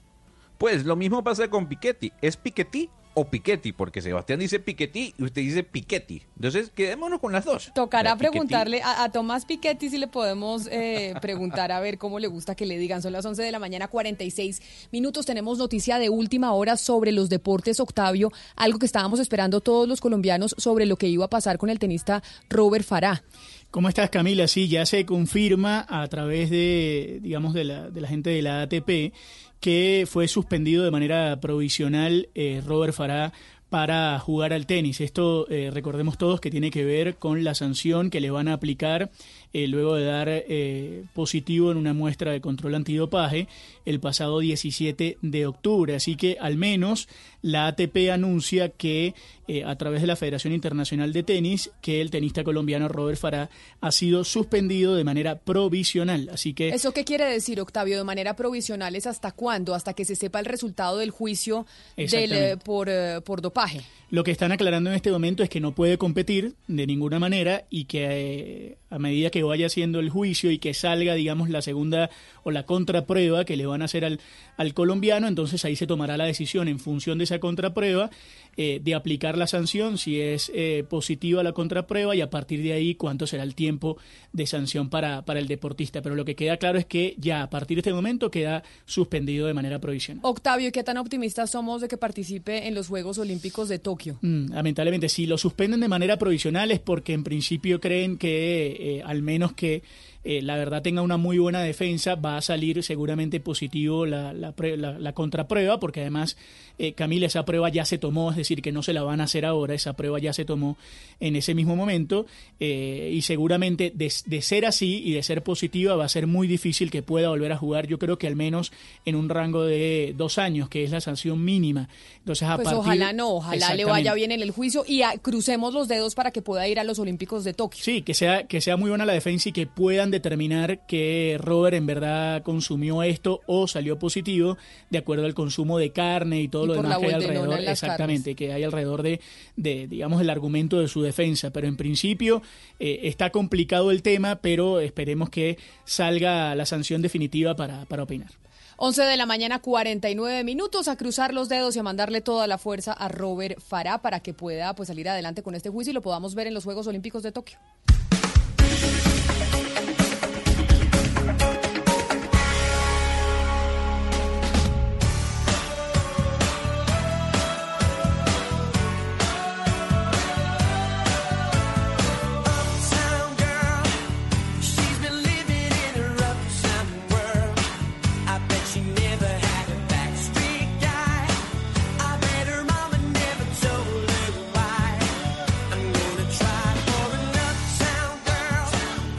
Pues 0.59 0.85
lo 0.85 0.97
mismo 0.97 1.23
pasa 1.23 1.49
con 1.49 1.69
Piketty. 1.69 2.13
¿Es 2.23 2.37
Piketty 2.37 2.89
o 3.17 3.25
Piketty? 3.25 3.73
Porque 3.73 4.03
Sebastián 4.03 4.39
dice 4.39 4.61
Piketty 4.61 5.15
y 5.19 5.25
usted 5.25 5.43
dice 5.43 5.63
Piketty. 5.65 6.23
Entonces, 6.37 6.71
quedémonos 6.71 7.19
con 7.19 7.33
las 7.33 7.45
dos. 7.45 7.73
Tocará 7.75 8.11
La 8.11 8.17
preguntarle 8.17 8.83
a, 8.83 9.05
a 9.05 9.11
Tomás 9.11 9.47
Piketty 9.47 9.89
si 9.89 9.99
le 9.99 10.07
podemos 10.07 10.69
eh, 10.71 11.15
preguntar 11.23 11.73
a 11.73 11.81
ver 11.81 11.97
cómo 11.99 12.19
le 12.19 12.29
gusta 12.29 12.55
que 12.55 12.67
le 12.67 12.79
digan. 12.79 13.01
Son 13.01 13.13
las 13.13 13.25
11 13.25 13.43
de 13.43 13.51
la 13.51 13.59
mañana, 13.59 13.89
46 13.89 14.61
minutos. 14.93 15.25
Tenemos 15.25 15.57
noticia 15.59 15.99
de 15.99 16.11
última 16.11 16.53
hora 16.53 16.77
sobre 16.77 17.11
los 17.11 17.31
deportes, 17.31 17.81
Octavio. 17.81 18.31
Algo 18.55 18.79
que 18.79 18.87
estábamos 18.87 19.19
esperando 19.19 19.63
todos 19.63 19.89
los 19.89 20.01
colombianos 20.01 20.55
sobre 20.59 20.85
lo 20.85 20.97
que 20.97 21.09
iba 21.09 21.25
a 21.25 21.29
pasar 21.31 21.57
con 21.57 21.71
el 21.71 21.79
tenista 21.79 22.23
Robert 22.51 22.85
Farah. 22.85 23.23
¿Cómo 23.71 23.89
estás, 23.89 24.11
Camila? 24.11 24.47
Sí, 24.49 24.69
ya 24.69 24.87
se 24.87 25.05
confirma 25.05 25.85
a 25.89 26.07
través 26.09 26.51
de, 26.51 27.19
digamos, 27.23 27.53
de 27.53 27.65
la, 27.65 27.91
de 27.91 28.01
la 28.01 28.09
gente 28.09 28.31
de 28.31 28.43
la 28.43 28.63
ATP 28.63 29.13
que 29.61 30.07
fue 30.09 30.29
suspendido 30.29 30.85
de 30.85 30.91
manera 30.91 31.39
provisional 31.41 32.29
eh, 32.35 32.63
Robert 32.65 32.95
Farah 32.95 33.33
para 33.69 34.19
jugar 34.21 34.53
al 34.53 34.67
tenis. 34.67 35.01
Esto, 35.01 35.49
eh, 35.51 35.71
recordemos 35.73 36.19
todos, 36.19 36.41
que 36.41 36.51
tiene 36.51 36.71
que 36.71 36.85
ver 36.85 37.17
con 37.17 37.43
la 37.43 37.55
sanción 37.55 38.11
que 38.11 38.21
le 38.21 38.31
van 38.31 38.49
a 38.49 38.53
aplicar 38.55 39.11
eh, 39.53 39.67
luego 39.67 39.95
de 39.95 40.05
dar 40.05 40.29
eh, 40.29 41.05
positivo 41.15 41.71
en 41.71 41.77
una 41.77 41.93
muestra 41.93 42.33
de 42.33 42.41
control 42.41 42.75
antidopaje 42.75 43.49
el 43.85 44.01
pasado 44.01 44.41
17 44.41 45.19
de 45.23 45.47
octubre. 45.47 45.95
Así 45.95 46.17
que 46.17 46.37
al 46.41 46.57
menos 46.57 47.09
la 47.43 47.69
ATP 47.69 48.11
anuncia 48.13 48.71
que 48.71 49.15
eh, 49.49 49.63
a 49.63 49.77
través 49.77 50.01
de 50.01 50.09
la 50.09 50.17
Federación 50.17 50.53
Internacional 50.53 51.13
de 51.13 51.23
Tenis 51.23 51.71
que 51.81 52.01
el 52.01 52.11
tenista 52.11 52.43
colombiano 52.43 52.89
Robert 52.89 53.19
Farah 53.19 53.49
ha 53.81 53.93
sido 53.93 54.25
suspendido 54.25 54.97
de 54.97 55.05
manera 55.05 55.39
provisional. 55.39 56.29
Así 56.33 56.53
que 56.53 56.71
¿Eso 56.71 56.93
qué 56.93 57.05
quiere 57.05 57.27
decir, 57.27 57.61
Octavio? 57.61 57.97
De 57.97 58.03
manera 58.03 58.35
provisional 58.35 58.97
es 58.97 59.07
hasta 59.07 59.31
cuándo? 59.31 59.75
Hasta 59.75 59.95
que 59.95 60.05
se 60.05 60.17
sepa 60.17 60.41
el 60.41 60.47
resultado 60.47 60.99
del 60.99 61.11
juicio 61.11 61.67
del, 61.97 62.33
eh, 62.33 62.57
por, 62.57 62.89
eh, 62.89 63.21
por 63.25 63.41
dopaje. 63.41 63.83
Lo 64.09 64.23
que 64.23 64.31
están 64.31 64.53
aclarando 64.53 64.89
en 64.91 64.97
este 64.97 65.11
momento 65.11 65.43
es 65.43 65.49
que 65.49 65.61
no 65.61 65.73
puede 65.73 65.99
competir 65.99 66.55
de 66.69 66.87
ninguna 66.87 67.19
manera 67.19 67.65
y 67.71 67.87
que 67.87 68.07
eh, 68.09 68.79
a 68.89 69.01
medida 69.01 69.31
que 69.31 69.43
vaya 69.43 69.67
haciendo 69.67 69.99
el 69.99 70.11
juicio 70.11 70.53
y 70.53 70.59
que 70.59 70.75
salga, 70.75 71.15
digamos, 71.15 71.51
la 71.51 71.61
segunda 71.61 72.09
o 72.45 72.53
la 72.53 72.65
contraprueba 72.65 73.45
que 73.45 73.57
le 73.57 73.67
van 73.67 73.83
a 73.83 73.87
hacer 73.87 74.05
al, 74.05 74.21
al 74.57 74.75
colombiano, 74.75 75.27
entonces 75.27 75.65
ahí 75.65 75.75
se 75.75 75.89
tomará 75.89 76.17
la 76.17 76.25
decisión 76.25 76.69
en 76.69 76.79
función 76.79 77.19
de 77.19 77.25
esa 77.25 77.41
contraprueba 77.41 78.11
eh, 78.57 78.81
de 78.83 78.95
aplicar 78.95 79.37
la 79.37 79.47
sanción 79.47 79.99
si 79.99 80.21
es 80.21 80.51
eh, 80.55 80.85
positiva 80.89 81.43
la 81.43 81.53
contraprueba 81.53 82.17
y 82.17 82.21
a 82.21 82.31
partir 82.31 82.63
de 82.63 82.73
ahí 82.73 82.95
cuánto 82.95 83.27
será 83.27 83.43
el 83.43 83.55
tiempo 83.55 83.99
de 84.33 84.47
sanción 84.47 84.89
para, 84.89 85.25
para 85.25 85.41
el 85.41 85.47
deportista. 85.47 86.01
Pero 86.03 86.15
lo 86.15 86.25
que 86.25 86.37
queda 86.37 86.57
claro 86.57 86.79
es 86.79 86.87
que 86.87 87.15
ya 87.19 87.43
a 87.43 87.51
partir 87.51 87.77
de 87.77 87.81
este 87.81 87.93
momento 87.93 88.31
queda 88.31 88.63
suspendido 88.85 89.47
de 89.47 89.55
manera 89.55 89.79
provisional. 89.79 90.21
Octavio, 90.25 90.73
¿qué 90.73 90.83
tan 90.83 90.97
optimistas 90.97 91.51
somos 91.51 91.81
de 91.81 91.89
que 91.89 91.97
participe 91.97 92.67
en 92.67 92.75
los 92.75 92.89
Juegos 92.89 93.19
Olímpicos 93.19 93.69
de 93.69 93.79
Tokio? 93.79 94.19
Mm, 94.23 94.53
lamentablemente, 94.53 95.09
si 95.09 95.27
lo 95.27 95.39
suspenden 95.39 95.81
de 95.81 95.89
manera 95.89 96.17
provisional 96.17 96.71
es 96.71 96.81
porque 96.81 97.13
en 97.13 97.25
principio 97.25 97.81
creen 97.81 98.17
que 98.17 98.99
eh, 98.99 99.03
al 99.05 99.23
menos 99.23 99.53
que 99.53 99.83
eh, 100.29 100.43
la 100.43 100.57
verdad 100.57 100.83
tenga 100.83 101.03
una 101.03 101.19
muy 101.19 101.39
buena 101.39 101.63
defensa, 101.63 102.17
va 102.17 102.37
a 102.37 102.43
salir 102.43 102.83
seguramente 102.83 103.39
positivo 103.39 104.07
la, 104.07 104.33
la, 104.33 104.53
la, 104.53 105.13
contraprueba, 105.13 105.79
porque 105.79 106.01
además, 106.01 106.37
eh, 106.81 106.95
Camila, 106.95 107.29
esa 107.29 107.45
prueba 107.45 107.69
ya 107.69 107.85
se 107.85 107.97
tomó, 107.97 108.33
es 108.33 108.37
decir, 108.37 108.61
que 108.61 108.73
no 108.73 108.83
se 108.83 108.93
la 108.93 109.05
van 109.05 109.21
a 109.21 109.25
hacer 109.25 109.45
ahora, 109.45 109.75
esa 109.75 109.93
prueba 109.93 110.19
ya 110.19 110.33
se 110.33 110.45
tomó 110.45 110.77
en 111.21 111.37
ese 111.37 111.55
mismo 111.55 111.77
momento, 111.77 112.27
eh, 112.59 113.13
y 113.15 113.23
seguramente 113.23 113.93
de, 113.95 114.13
de, 114.27 114.43
ser 114.43 114.67
así 114.67 115.01
y 115.05 115.13
de 115.13 115.23
ser 115.23 115.45
positiva 115.45 115.95
va 115.95 116.07
a 116.07 116.09
ser 116.09 116.27
muy 116.27 116.49
difícil 116.49 116.91
que 116.91 117.05
pueda 117.05 117.29
volver 117.29 117.53
a 117.53 117.57
jugar, 117.57 117.87
yo 117.87 118.01
creo 118.01 118.19
que 118.19 118.27
al 118.27 118.35
menos 118.35 118.73
en 119.05 119.15
un 119.15 119.29
rango 119.29 119.63
de 119.63 120.13
dos 120.17 120.39
años, 120.39 120.69
que 120.69 120.83
es 120.83 120.91
la 120.91 121.01
sanción 121.01 121.45
mínima. 121.45 121.89
Entonces, 122.19 122.49
a 122.49 122.57
pues 122.57 122.65
partir, 122.65 122.81
ojalá 122.81 123.13
no, 123.13 123.37
ojalá 123.37 123.77
le 123.77 123.85
vaya 123.85 124.13
bien 124.15 124.33
en 124.33 124.43
el 124.43 124.51
juicio 124.51 124.83
y 124.85 125.03
a, 125.03 125.19
crucemos 125.19 125.73
los 125.73 125.87
dedos 125.87 126.17
para 126.17 126.33
que 126.33 126.43
pueda 126.43 126.67
ir 126.67 126.81
a 126.81 126.85
los 126.85 126.99
Olímpicos 126.99 127.45
de 127.45 127.55
Tokio. 127.55 127.85
Sí, 127.85 128.03
que 128.03 128.13
sea, 128.13 128.49
que 128.49 128.61
sea 128.61 128.77
muy 128.77 128.89
buena 128.89 129.07
la 129.07 129.13
defensa 129.13 129.51
y 129.51 129.53
que 129.53 129.69
puedan 129.69 130.11
determinar 130.17 130.87
que 130.87 131.39
Robert 131.41 131.77
en 131.77 131.87
verdad 131.87 132.43
consumió 132.43 133.03
esto 133.03 133.41
o 133.47 133.69
salió 133.69 133.99
positivo 133.99 134.57
de 134.91 134.99
acuerdo 134.99 135.27
al 135.27 135.35
consumo 135.35 135.79
de 135.79 135.91
carne 135.91 136.41
y 136.41 136.49
todo 136.49 136.65
y 136.65 136.69
lo 136.69 136.75
demás 136.75 136.99
que 136.99 137.07
hay 137.07 137.13
alrededor. 137.13 137.61
Exactamente, 137.61 138.31
carnes. 138.31 138.37
que 138.37 138.53
hay 138.53 138.65
alrededor 138.65 139.03
de, 139.03 139.21
de, 139.57 139.87
digamos, 139.87 140.21
el 140.21 140.31
argumento 140.31 140.81
de 140.81 140.89
su 140.89 141.03
defensa. 141.03 141.51
Pero 141.51 141.67
en 141.69 141.77
principio 141.77 142.43
eh, 142.79 143.01
está 143.05 143.31
complicado 143.31 143.91
el 143.91 144.03
tema, 144.03 144.37
pero 144.37 144.81
esperemos 144.81 145.31
que 145.31 145.59
salga 145.85 146.55
la 146.55 146.67
sanción 146.67 147.03
definitiva 147.03 147.55
para, 147.55 147.85
para 147.87 148.03
opinar. 148.03 148.31
11 148.79 149.03
de 149.03 149.17
la 149.17 149.25
mañana, 149.25 149.61
49 149.61 150.45
minutos, 150.45 150.89
a 150.89 150.97
cruzar 150.97 151.33
los 151.33 151.49
dedos 151.49 151.77
y 151.77 151.79
a 151.79 151.83
mandarle 151.83 152.21
toda 152.21 152.47
la 152.47 152.59
fuerza 152.59 152.93
a 152.93 153.09
Robert 153.09 153.59
Farah 153.59 154.03
para 154.03 154.21
que 154.21 154.35
pueda 154.35 154.75
pues, 154.75 154.89
salir 154.89 155.09
adelante 155.09 155.43
con 155.43 155.55
este 155.55 155.71
juicio 155.71 155.93
y 155.93 155.95
lo 155.95 156.03
podamos 156.03 156.35
ver 156.35 156.47
en 156.47 156.55
los 156.55 156.65
Juegos 156.65 156.87
Olímpicos 156.87 157.23
de 157.23 157.33
Tokio. 157.33 157.59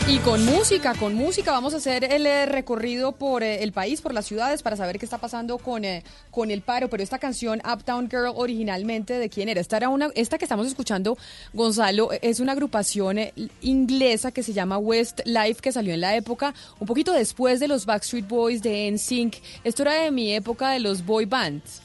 Y 0.10 0.20
con 0.20 0.46
música, 0.46 0.94
con 0.94 1.16
música, 1.16 1.52
vamos 1.52 1.74
a 1.74 1.78
hacer 1.78 2.06
el 2.06 2.26
eh, 2.26 2.46
recorrido 2.46 3.12
por 3.12 3.44
eh, 3.44 3.62
el 3.62 3.74
país, 3.74 4.00
por 4.00 4.14
las 4.14 4.26
ciudades, 4.26 4.64
para 4.64 4.78
saber 4.78 5.00
qué 5.00 5.06
está 5.06 5.18
pasando 5.18 5.58
con, 5.58 5.84
eh, 5.84 6.02
con 6.32 6.50
el 6.50 6.62
paro. 6.62 6.90
Pero 6.90 7.04
esta 7.04 7.20
canción, 7.20 7.62
Uptown 7.70 8.10
Girl, 8.10 8.32
originalmente, 8.34 9.20
¿de 9.20 9.30
quién 9.30 9.50
era? 9.50 9.60
Esta, 9.60 9.76
era 9.76 9.90
una, 9.90 10.10
esta 10.16 10.38
que 10.38 10.46
estamos 10.46 10.66
escuchando, 10.66 11.18
Gonzalo, 11.52 12.12
es 12.22 12.40
una 12.40 12.54
agrupación 12.54 13.18
eh, 13.18 13.34
inglesa 13.60 14.32
que 14.32 14.44
se 14.44 14.54
llama 14.54 14.78
Westlife, 14.78 15.60
que 15.60 15.74
salió 15.74 15.94
en 15.94 16.00
la 16.00 16.16
época, 16.16 16.54
un 16.80 16.88
poquito 16.88 17.12
después 17.12 17.60
de 17.60 17.68
los 17.68 17.86
Backstreet 17.86 18.30
Boys, 18.30 18.62
de 18.62 18.90
NSYNC. 18.90 19.36
Esto 19.66 19.82
era 19.82 19.94
de 19.96 20.12
mi 20.12 20.34
época 20.34 20.70
de 20.70 20.80
los 20.80 21.06
boy 21.06 21.26
bands, 21.26 21.82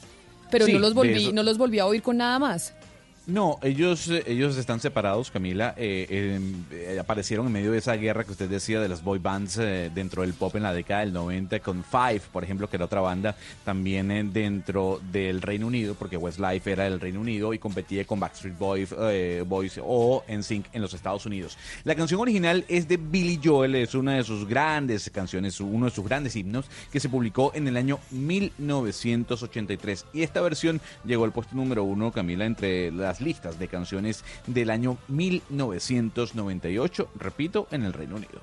pero 0.49 0.65
Sí, 0.65 0.71
no, 0.71 0.79
los 0.79 0.93
volví, 0.93 1.33
no 1.33 1.43
los 1.43 1.57
volví 1.57 1.79
a 1.79 1.85
oír 1.85 2.01
con 2.01 2.15
nada 2.15 2.39
más. 2.39 2.73
No, 3.25 3.57
ellos, 3.61 4.09
eh, 4.09 4.21
ellos 4.27 4.57
están 4.57 4.81
separados, 4.81 5.31
Camila. 5.31 5.73
eh, 5.77 6.05
eh, 6.09 6.41
eh, 6.71 6.99
aparecieron 6.99 7.47
en 7.47 7.53
medio 7.53 7.71
de 7.71 7.77
esa 7.77 7.95
guerra 7.95 8.25
que 8.25 8.31
usted 8.33 8.49
decía 8.49 8.81
de 8.81 8.89
las 8.89 9.01
boy 9.01 9.17
bands 9.17 9.57
eh, 9.59 9.89
dentro 9.95 10.23
del 10.23 10.33
pop 10.33 10.53
en 10.57 10.63
la 10.63 10.73
década 10.73 10.99
del 10.99 11.13
90 11.13 11.61
con 11.61 11.85
Five, 11.85 12.19
por 12.33 12.43
ejemplo, 12.43 12.69
que 12.69 12.75
era 12.75 12.83
otra 12.83 12.99
banda 12.99 13.37
también 13.63 14.33
dentro 14.33 14.99
del 15.09 15.41
Reino 15.41 15.67
Unido, 15.67 15.95
porque 15.95 16.17
Westlife 16.17 16.69
era 16.69 16.83
del 16.83 16.99
Reino 16.99 17.21
Unido 17.21 17.53
y 17.53 17.59
competía 17.59 18.03
con 18.03 18.19
Backstreet 18.19 18.57
Boys, 18.57 18.93
Boys 19.47 19.79
o 19.81 20.25
NSYNC 20.27 20.65
en 20.73 20.81
los 20.81 20.93
Estados 20.93 21.25
Unidos. 21.25 21.57
La 21.85 21.95
canción 21.95 22.19
original 22.19 22.65
es 22.67 22.89
de 22.89 22.97
Billy 22.97 23.39
Joel, 23.41 23.75
es 23.75 23.95
una 23.95 24.15
de 24.15 24.25
sus 24.25 24.45
grandes 24.45 25.09
canciones, 25.11 25.61
uno 25.61 25.85
de 25.85 25.91
sus 25.91 26.03
grandes 26.03 26.35
himnos 26.35 26.65
que 26.91 26.99
se 26.99 27.07
publicó 27.07 27.53
en 27.55 27.69
el 27.69 27.77
año 27.77 27.99
1983 28.11 30.07
y 30.11 30.23
esta 30.23 30.41
versión 30.41 30.81
llegó 31.05 31.23
al 31.23 31.31
puesto 31.31 31.55
número 31.55 31.85
uno, 31.85 32.11
Camila, 32.11 32.45
entre 32.45 32.91
las 32.91 33.12
listas 33.21 33.59
de 33.59 33.67
canciones 33.67 34.23
del 34.47 34.69
año 34.69 34.97
1998, 35.07 37.09
repito, 37.15 37.67
en 37.71 37.83
el 37.83 37.93
Reino 37.93 38.15
Unido. 38.15 38.41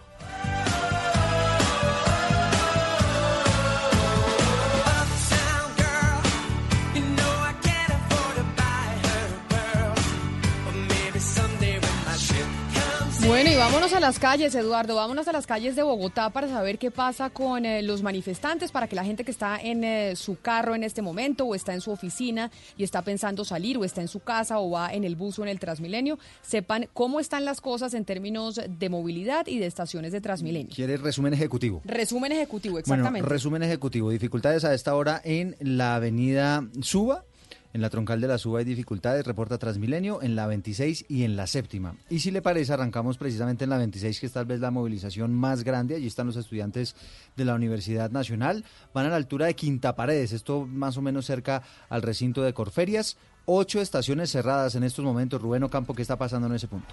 Bueno, 13.30 13.48
y 13.48 13.54
vámonos 13.54 13.92
a 13.92 14.00
las 14.00 14.18
calles, 14.18 14.56
Eduardo, 14.56 14.96
vámonos 14.96 15.28
a 15.28 15.32
las 15.32 15.46
calles 15.46 15.76
de 15.76 15.84
Bogotá 15.84 16.30
para 16.30 16.48
saber 16.48 16.78
qué 16.78 16.90
pasa 16.90 17.30
con 17.30 17.64
eh, 17.64 17.80
los 17.80 18.02
manifestantes, 18.02 18.72
para 18.72 18.88
que 18.88 18.96
la 18.96 19.04
gente 19.04 19.22
que 19.22 19.30
está 19.30 19.56
en 19.56 19.84
eh, 19.84 20.16
su 20.16 20.40
carro 20.40 20.74
en 20.74 20.82
este 20.82 21.00
momento 21.00 21.44
o 21.44 21.54
está 21.54 21.72
en 21.72 21.80
su 21.80 21.92
oficina 21.92 22.50
y 22.76 22.82
está 22.82 23.02
pensando 23.02 23.44
salir 23.44 23.78
o 23.78 23.84
está 23.84 24.00
en 24.00 24.08
su 24.08 24.18
casa 24.18 24.58
o 24.58 24.72
va 24.72 24.92
en 24.92 25.04
el 25.04 25.14
bus 25.14 25.38
o 25.38 25.44
en 25.44 25.48
el 25.48 25.60
Transmilenio, 25.60 26.18
sepan 26.42 26.88
cómo 26.92 27.20
están 27.20 27.44
las 27.44 27.60
cosas 27.60 27.94
en 27.94 28.04
términos 28.04 28.60
de 28.68 28.88
movilidad 28.88 29.46
y 29.46 29.60
de 29.60 29.66
estaciones 29.66 30.10
de 30.10 30.20
Transmilenio. 30.20 30.74
¿Quiere 30.74 30.96
resumen 30.96 31.32
ejecutivo? 31.32 31.82
Resumen 31.84 32.32
ejecutivo, 32.32 32.80
exactamente. 32.80 33.20
Bueno, 33.20 33.32
resumen 33.32 33.62
ejecutivo. 33.62 34.10
Dificultades 34.10 34.64
a 34.64 34.74
esta 34.74 34.96
hora 34.96 35.20
en 35.22 35.54
la 35.60 35.94
avenida 35.94 36.68
Suba. 36.82 37.22
En 37.72 37.80
la 37.80 37.90
troncal 37.90 38.20
de 38.20 38.26
la 38.26 38.38
Suba 38.38 38.58
hay 38.58 38.64
dificultades, 38.64 39.24
reporta 39.24 39.56
Transmilenio, 39.56 40.22
en 40.22 40.34
la 40.34 40.48
26 40.48 41.04
y 41.08 41.22
en 41.22 41.36
la 41.36 41.46
séptima. 41.46 41.94
Y 42.08 42.18
si 42.18 42.32
le 42.32 42.42
parece, 42.42 42.72
arrancamos 42.72 43.16
precisamente 43.16 43.62
en 43.62 43.70
la 43.70 43.78
26, 43.78 44.18
que 44.18 44.26
es 44.26 44.32
tal 44.32 44.46
vez 44.46 44.58
la 44.58 44.72
movilización 44.72 45.32
más 45.32 45.62
grande. 45.62 45.94
Allí 45.94 46.08
están 46.08 46.26
los 46.26 46.36
estudiantes 46.36 46.96
de 47.36 47.44
la 47.44 47.54
Universidad 47.54 48.10
Nacional. 48.10 48.64
Van 48.92 49.06
a 49.06 49.10
la 49.10 49.16
altura 49.16 49.46
de 49.46 49.54
Quinta 49.54 49.94
Paredes, 49.94 50.32
esto 50.32 50.66
más 50.66 50.96
o 50.96 51.02
menos 51.02 51.26
cerca 51.26 51.62
al 51.88 52.02
recinto 52.02 52.42
de 52.42 52.52
Corferias. 52.52 53.16
Ocho 53.46 53.80
estaciones 53.80 54.30
cerradas 54.30 54.74
en 54.74 54.82
estos 54.82 55.04
momentos. 55.04 55.40
Rubén 55.40 55.62
Ocampo, 55.62 55.94
¿qué 55.94 56.02
está 56.02 56.16
pasando 56.16 56.48
en 56.48 56.54
ese 56.54 56.66
punto? 56.66 56.92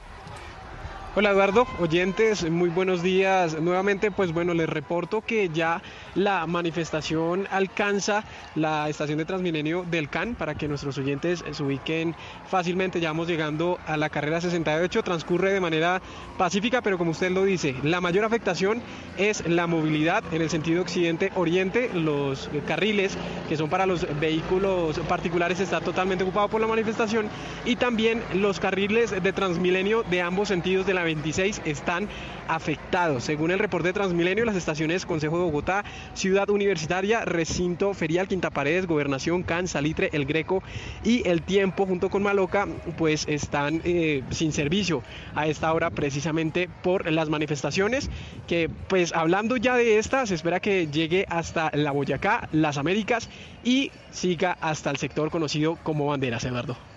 Hola 1.20 1.32
Eduardo, 1.32 1.66
oyentes, 1.80 2.48
muy 2.48 2.70
buenos 2.70 3.02
días. 3.02 3.60
Nuevamente, 3.60 4.12
pues 4.12 4.32
bueno, 4.32 4.54
les 4.54 4.70
reporto 4.70 5.22
que 5.22 5.50
ya 5.50 5.82
la 6.14 6.46
manifestación 6.46 7.48
alcanza 7.50 8.24
la 8.54 8.88
estación 8.88 9.18
de 9.18 9.26
Transmilenio 9.26 9.84
del 9.90 10.10
CAN 10.10 10.36
para 10.36 10.54
que 10.54 10.68
nuestros 10.68 10.96
oyentes 11.00 11.44
se 11.50 11.64
ubiquen 11.64 12.14
fácilmente. 12.48 13.00
Ya 13.00 13.10
vamos 13.10 13.28
llegando 13.28 13.80
a 13.88 13.98
la 13.98 14.10
carrera 14.10 14.42
68, 14.42 15.02
transcurre 15.02 15.54
de 15.54 15.60
manera 15.60 16.04
pacífica, 16.38 16.84
pero 16.84 17.00
como 17.00 17.10
usted 17.10 17.32
lo 17.32 17.46
dice, 17.46 17.74
la 17.82 18.00
mayor 18.00 18.24
afectación 18.24 18.84
es 19.18 19.44
la 19.48 19.66
movilidad 19.66 20.24
en 20.32 20.44
el 20.44 20.52
sentido 20.52 20.84
occidente-oriente. 20.84 21.90
Los 21.96 22.48
carriles 22.68 23.18
que 23.50 23.58
son 23.58 23.72
para 23.72 23.88
los 23.88 24.06
vehículos 24.20 25.00
particulares 25.10 25.60
están 25.60 25.84
totalmente 25.84 26.24
ocupados 26.24 26.52
por 26.52 26.62
la 26.62 26.68
manifestación 26.68 27.28
y 27.66 27.76
también 27.76 28.22
los 28.36 28.60
carriles 28.60 29.10
de 29.24 29.34
Transmilenio 29.34 30.04
de 30.04 30.22
ambos 30.22 30.50
sentidos 30.50 30.86
de 30.86 30.94
la 30.94 31.07
26 31.08 31.62
están 31.66 32.10
afectados. 32.50 33.24
Según 33.24 33.52
el 33.52 33.60
reporte 33.60 33.94
Transmilenio, 33.94 34.44
las 34.44 34.58
estaciones 34.58 35.06
Consejo 35.06 35.38
de 35.38 35.46
Bogotá, 35.46 35.86
Ciudad 36.14 36.50
Universitaria, 36.50 37.24
Recinto 37.24 37.94
Ferial, 37.94 38.28
Quinta 38.28 38.50
Paredes, 38.50 38.88
Gobernación, 38.88 39.44
Can, 39.44 39.70
Salitre, 39.70 40.10
El 40.12 40.26
Greco 40.26 40.62
y 41.04 41.26
El 41.28 41.44
Tiempo, 41.44 41.86
junto 41.86 42.10
con 42.10 42.24
Maloca, 42.24 42.68
pues 42.98 43.26
están 43.30 43.82
eh, 43.86 44.24
sin 44.32 44.52
servicio 44.52 45.02
a 45.34 45.48
esta 45.48 45.74
hora 45.74 45.92
precisamente 45.92 46.70
por 46.84 47.10
las 47.10 47.30
manifestaciones 47.30 48.10
que, 48.48 48.70
pues 48.90 49.14
hablando 49.14 49.56
ya 49.56 49.76
de 49.78 50.00
esta, 50.00 50.26
se 50.26 50.36
espera 50.36 50.60
que 50.60 50.88
llegue 50.88 51.26
hasta 51.30 51.72
la 51.74 51.92
Boyacá, 51.92 52.50
las 52.52 52.78
Américas 52.78 53.30
y 53.64 53.92
siga 54.12 54.58
hasta 54.60 54.90
el 54.90 54.98
sector 54.98 55.32
conocido 55.32 55.78
como 55.84 56.08
Banderas, 56.08 56.44
Eduardo. 56.44 56.97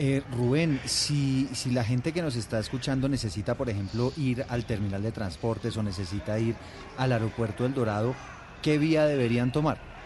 Eh, 0.00 0.22
Rubén, 0.36 0.80
si, 0.84 1.48
si 1.52 1.72
la 1.72 1.82
gente 1.82 2.12
que 2.12 2.22
nos 2.22 2.36
está 2.36 2.60
escuchando 2.60 3.08
necesita, 3.08 3.56
por 3.56 3.68
ejemplo, 3.68 4.12
ir 4.16 4.46
al 4.48 4.64
terminal 4.64 5.02
de 5.02 5.10
transportes 5.10 5.76
o 5.76 5.82
necesita 5.82 6.38
ir 6.38 6.54
al 6.96 7.10
aeropuerto 7.10 7.64
del 7.64 7.74
Dorado, 7.74 8.14
¿qué 8.62 8.78
vía 8.78 9.06
deberían 9.06 9.50
tomar? 9.50 9.97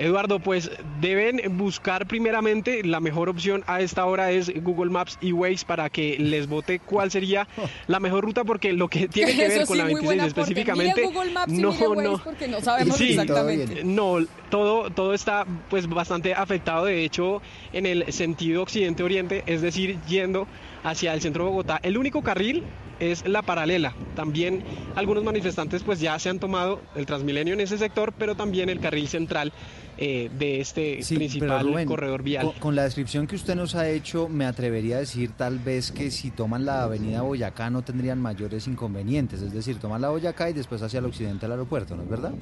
Eduardo, 0.00 0.38
pues 0.40 0.70
deben 1.00 1.58
buscar 1.58 2.06
primeramente 2.06 2.82
la 2.82 3.00
mejor 3.00 3.28
opción 3.28 3.62
a 3.66 3.80
esta 3.82 4.06
hora 4.06 4.30
es 4.30 4.50
Google 4.62 4.90
Maps 4.90 5.18
y 5.20 5.32
Waze 5.32 5.66
para 5.66 5.90
que 5.90 6.16
les 6.18 6.48
vote 6.48 6.78
cuál 6.78 7.10
sería 7.10 7.46
la 7.86 8.00
mejor 8.00 8.24
ruta 8.24 8.44
porque 8.44 8.72
lo 8.72 8.88
que 8.88 9.08
tiene 9.12 9.36
que 9.36 9.48
ver 9.48 9.58
Eso 9.58 9.66
con 9.66 9.76
sí, 9.76 9.78
la 9.78 9.84
muy 9.84 9.94
26 9.94 10.06
buen 10.06 10.20
aporte. 10.20 10.40
específicamente 10.40 11.00
Mire 11.02 11.12
Google 11.12 11.30
Maps 11.32 11.52
y 11.52 11.58
no 11.58 11.68
Waze 11.68 12.02
no 12.02 12.18
porque 12.24 12.48
no 12.48 12.60
sabemos 12.62 12.96
Sí, 12.96 13.10
exactamente. 13.10 13.84
No, 13.84 14.16
todo 14.48 14.90
todo 14.90 15.12
está 15.12 15.44
pues 15.68 15.86
bastante 15.86 16.32
afectado 16.34 16.86
de 16.86 17.04
hecho 17.04 17.42
en 17.74 17.84
el 17.84 18.10
sentido 18.12 18.62
occidente 18.62 19.02
oriente, 19.02 19.42
es 19.46 19.60
decir, 19.60 19.98
yendo 20.08 20.46
hacia 20.82 21.12
el 21.12 21.20
centro 21.20 21.44
de 21.44 21.50
Bogotá. 21.50 21.78
El 21.82 21.98
único 21.98 22.22
carril 22.22 22.64
es 23.00 23.26
la 23.26 23.42
paralela. 23.42 23.94
También 24.14 24.62
algunos 24.94 25.24
manifestantes 25.24 25.82
pues 25.82 25.98
ya 26.00 26.18
se 26.18 26.28
han 26.28 26.38
tomado 26.38 26.80
el 26.94 27.06
Transmilenio 27.06 27.54
en 27.54 27.60
ese 27.60 27.78
sector, 27.78 28.12
pero 28.16 28.34
también 28.34 28.68
el 28.68 28.78
carril 28.80 29.08
central 29.08 29.52
eh, 29.98 30.30
de 30.38 30.60
este 30.60 31.02
Sí, 31.02 31.16
principal 31.16 31.66
Rubén, 31.66 31.88
corredor 31.88 32.22
vial. 32.22 32.46
Con, 32.46 32.54
con 32.58 32.76
la 32.76 32.84
descripción 32.84 33.26
que 33.26 33.36
usted 33.36 33.54
nos 33.54 33.74
ha 33.74 33.88
hecho, 33.88 34.28
me 34.28 34.46
atrevería 34.46 34.96
a 34.96 35.00
decir 35.00 35.32
tal 35.36 35.58
vez 35.58 35.92
que 35.92 36.10
si 36.10 36.30
toman 36.30 36.64
la 36.64 36.84
avenida 36.84 37.22
Boyacá 37.22 37.68
no 37.70 37.82
tendrían 37.82 38.20
mayores 38.20 38.66
inconvenientes, 38.66 39.42
es 39.42 39.52
decir, 39.52 39.78
toman 39.78 40.00
la 40.00 40.08
Boyacá 40.10 40.48
y 40.48 40.52
después 40.52 40.80
hacia 40.82 40.98
el 41.00 41.06
occidente 41.06 41.46
al 41.46 41.52
aeropuerto, 41.52 41.96
¿no 41.96 42.02
es 42.02 42.08
verdad? 42.08 42.32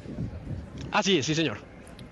Así 0.93 1.19
es, 1.19 1.27
sí 1.27 1.35
señor. 1.35 1.59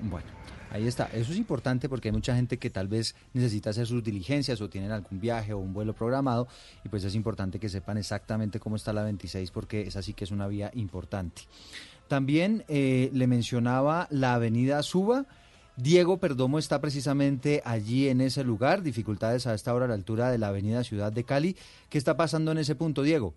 Bueno, 0.00 0.26
ahí 0.70 0.86
está. 0.86 1.08
Eso 1.12 1.32
es 1.32 1.38
importante 1.38 1.88
porque 1.88 2.08
hay 2.08 2.12
mucha 2.12 2.34
gente 2.34 2.58
que 2.58 2.70
tal 2.70 2.88
vez 2.88 3.14
necesita 3.32 3.70
hacer 3.70 3.86
sus 3.86 4.02
diligencias 4.02 4.60
o 4.60 4.68
tienen 4.68 4.90
algún 4.90 5.20
viaje 5.20 5.52
o 5.52 5.58
un 5.58 5.72
vuelo 5.72 5.94
programado 5.94 6.48
y 6.84 6.88
pues 6.88 7.04
es 7.04 7.14
importante 7.14 7.58
que 7.58 7.68
sepan 7.68 7.98
exactamente 7.98 8.60
cómo 8.60 8.76
está 8.76 8.92
la 8.92 9.02
26 9.02 9.50
porque 9.50 9.82
esa 9.82 10.02
sí 10.02 10.14
que 10.14 10.24
es 10.24 10.30
una 10.30 10.46
vía 10.48 10.70
importante. 10.74 11.42
También 12.08 12.64
eh, 12.68 13.10
le 13.12 13.26
mencionaba 13.26 14.06
la 14.10 14.34
avenida 14.34 14.82
Suba. 14.82 15.26
Diego 15.76 16.18
Perdomo 16.18 16.58
está 16.58 16.80
precisamente 16.80 17.62
allí 17.64 18.08
en 18.08 18.20
ese 18.20 18.44
lugar. 18.44 18.82
Dificultades 18.82 19.46
a 19.46 19.54
esta 19.54 19.74
hora 19.74 19.84
a 19.84 19.88
la 19.88 19.94
altura 19.94 20.30
de 20.30 20.38
la 20.38 20.48
avenida 20.48 20.84
Ciudad 20.84 21.12
de 21.12 21.24
Cali. 21.24 21.56
¿Qué 21.90 21.98
está 21.98 22.16
pasando 22.16 22.52
en 22.52 22.58
ese 22.58 22.74
punto, 22.74 23.02
Diego? 23.02 23.34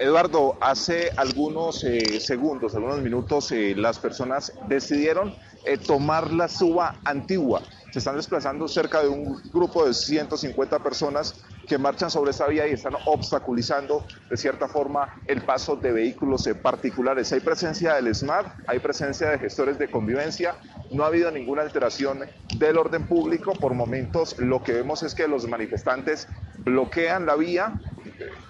Eduardo, 0.00 0.56
hace 0.60 1.10
algunos 1.16 1.82
eh, 1.82 2.20
segundos, 2.20 2.74
algunos 2.76 3.00
minutos, 3.00 3.50
eh, 3.50 3.74
las 3.76 3.98
personas 3.98 4.52
decidieron 4.68 5.34
eh, 5.64 5.76
tomar 5.78 6.32
la 6.32 6.48
suba 6.48 6.96
antigua. 7.04 7.62
Se 7.90 7.98
están 8.00 8.16
desplazando 8.16 8.68
cerca 8.68 9.02
de 9.02 9.08
un 9.08 9.40
grupo 9.52 9.86
de 9.86 9.94
150 9.94 10.78
personas 10.80 11.42
que 11.66 11.78
marchan 11.78 12.10
sobre 12.10 12.30
esa 12.30 12.46
vía 12.46 12.66
y 12.66 12.72
están 12.72 12.94
obstaculizando 13.06 14.06
de 14.30 14.36
cierta 14.36 14.68
forma 14.68 15.22
el 15.26 15.42
paso 15.42 15.76
de 15.76 15.92
vehículos 15.92 16.46
eh, 16.46 16.54
particulares. 16.54 17.32
Hay 17.32 17.40
presencia 17.40 17.94
del 17.94 18.14
SMAT, 18.14 18.46
hay 18.66 18.78
presencia 18.78 19.30
de 19.30 19.38
gestores 19.38 19.78
de 19.78 19.90
convivencia, 19.90 20.56
no 20.90 21.04
ha 21.04 21.08
habido 21.08 21.30
ninguna 21.30 21.62
alteración 21.62 22.20
del 22.56 22.78
orden 22.78 23.06
público. 23.06 23.52
Por 23.52 23.74
momentos 23.74 24.38
lo 24.38 24.62
que 24.62 24.72
vemos 24.72 25.02
es 25.02 25.14
que 25.14 25.28
los 25.28 25.46
manifestantes 25.46 26.28
bloquean 26.58 27.26
la 27.26 27.36
vía, 27.36 27.80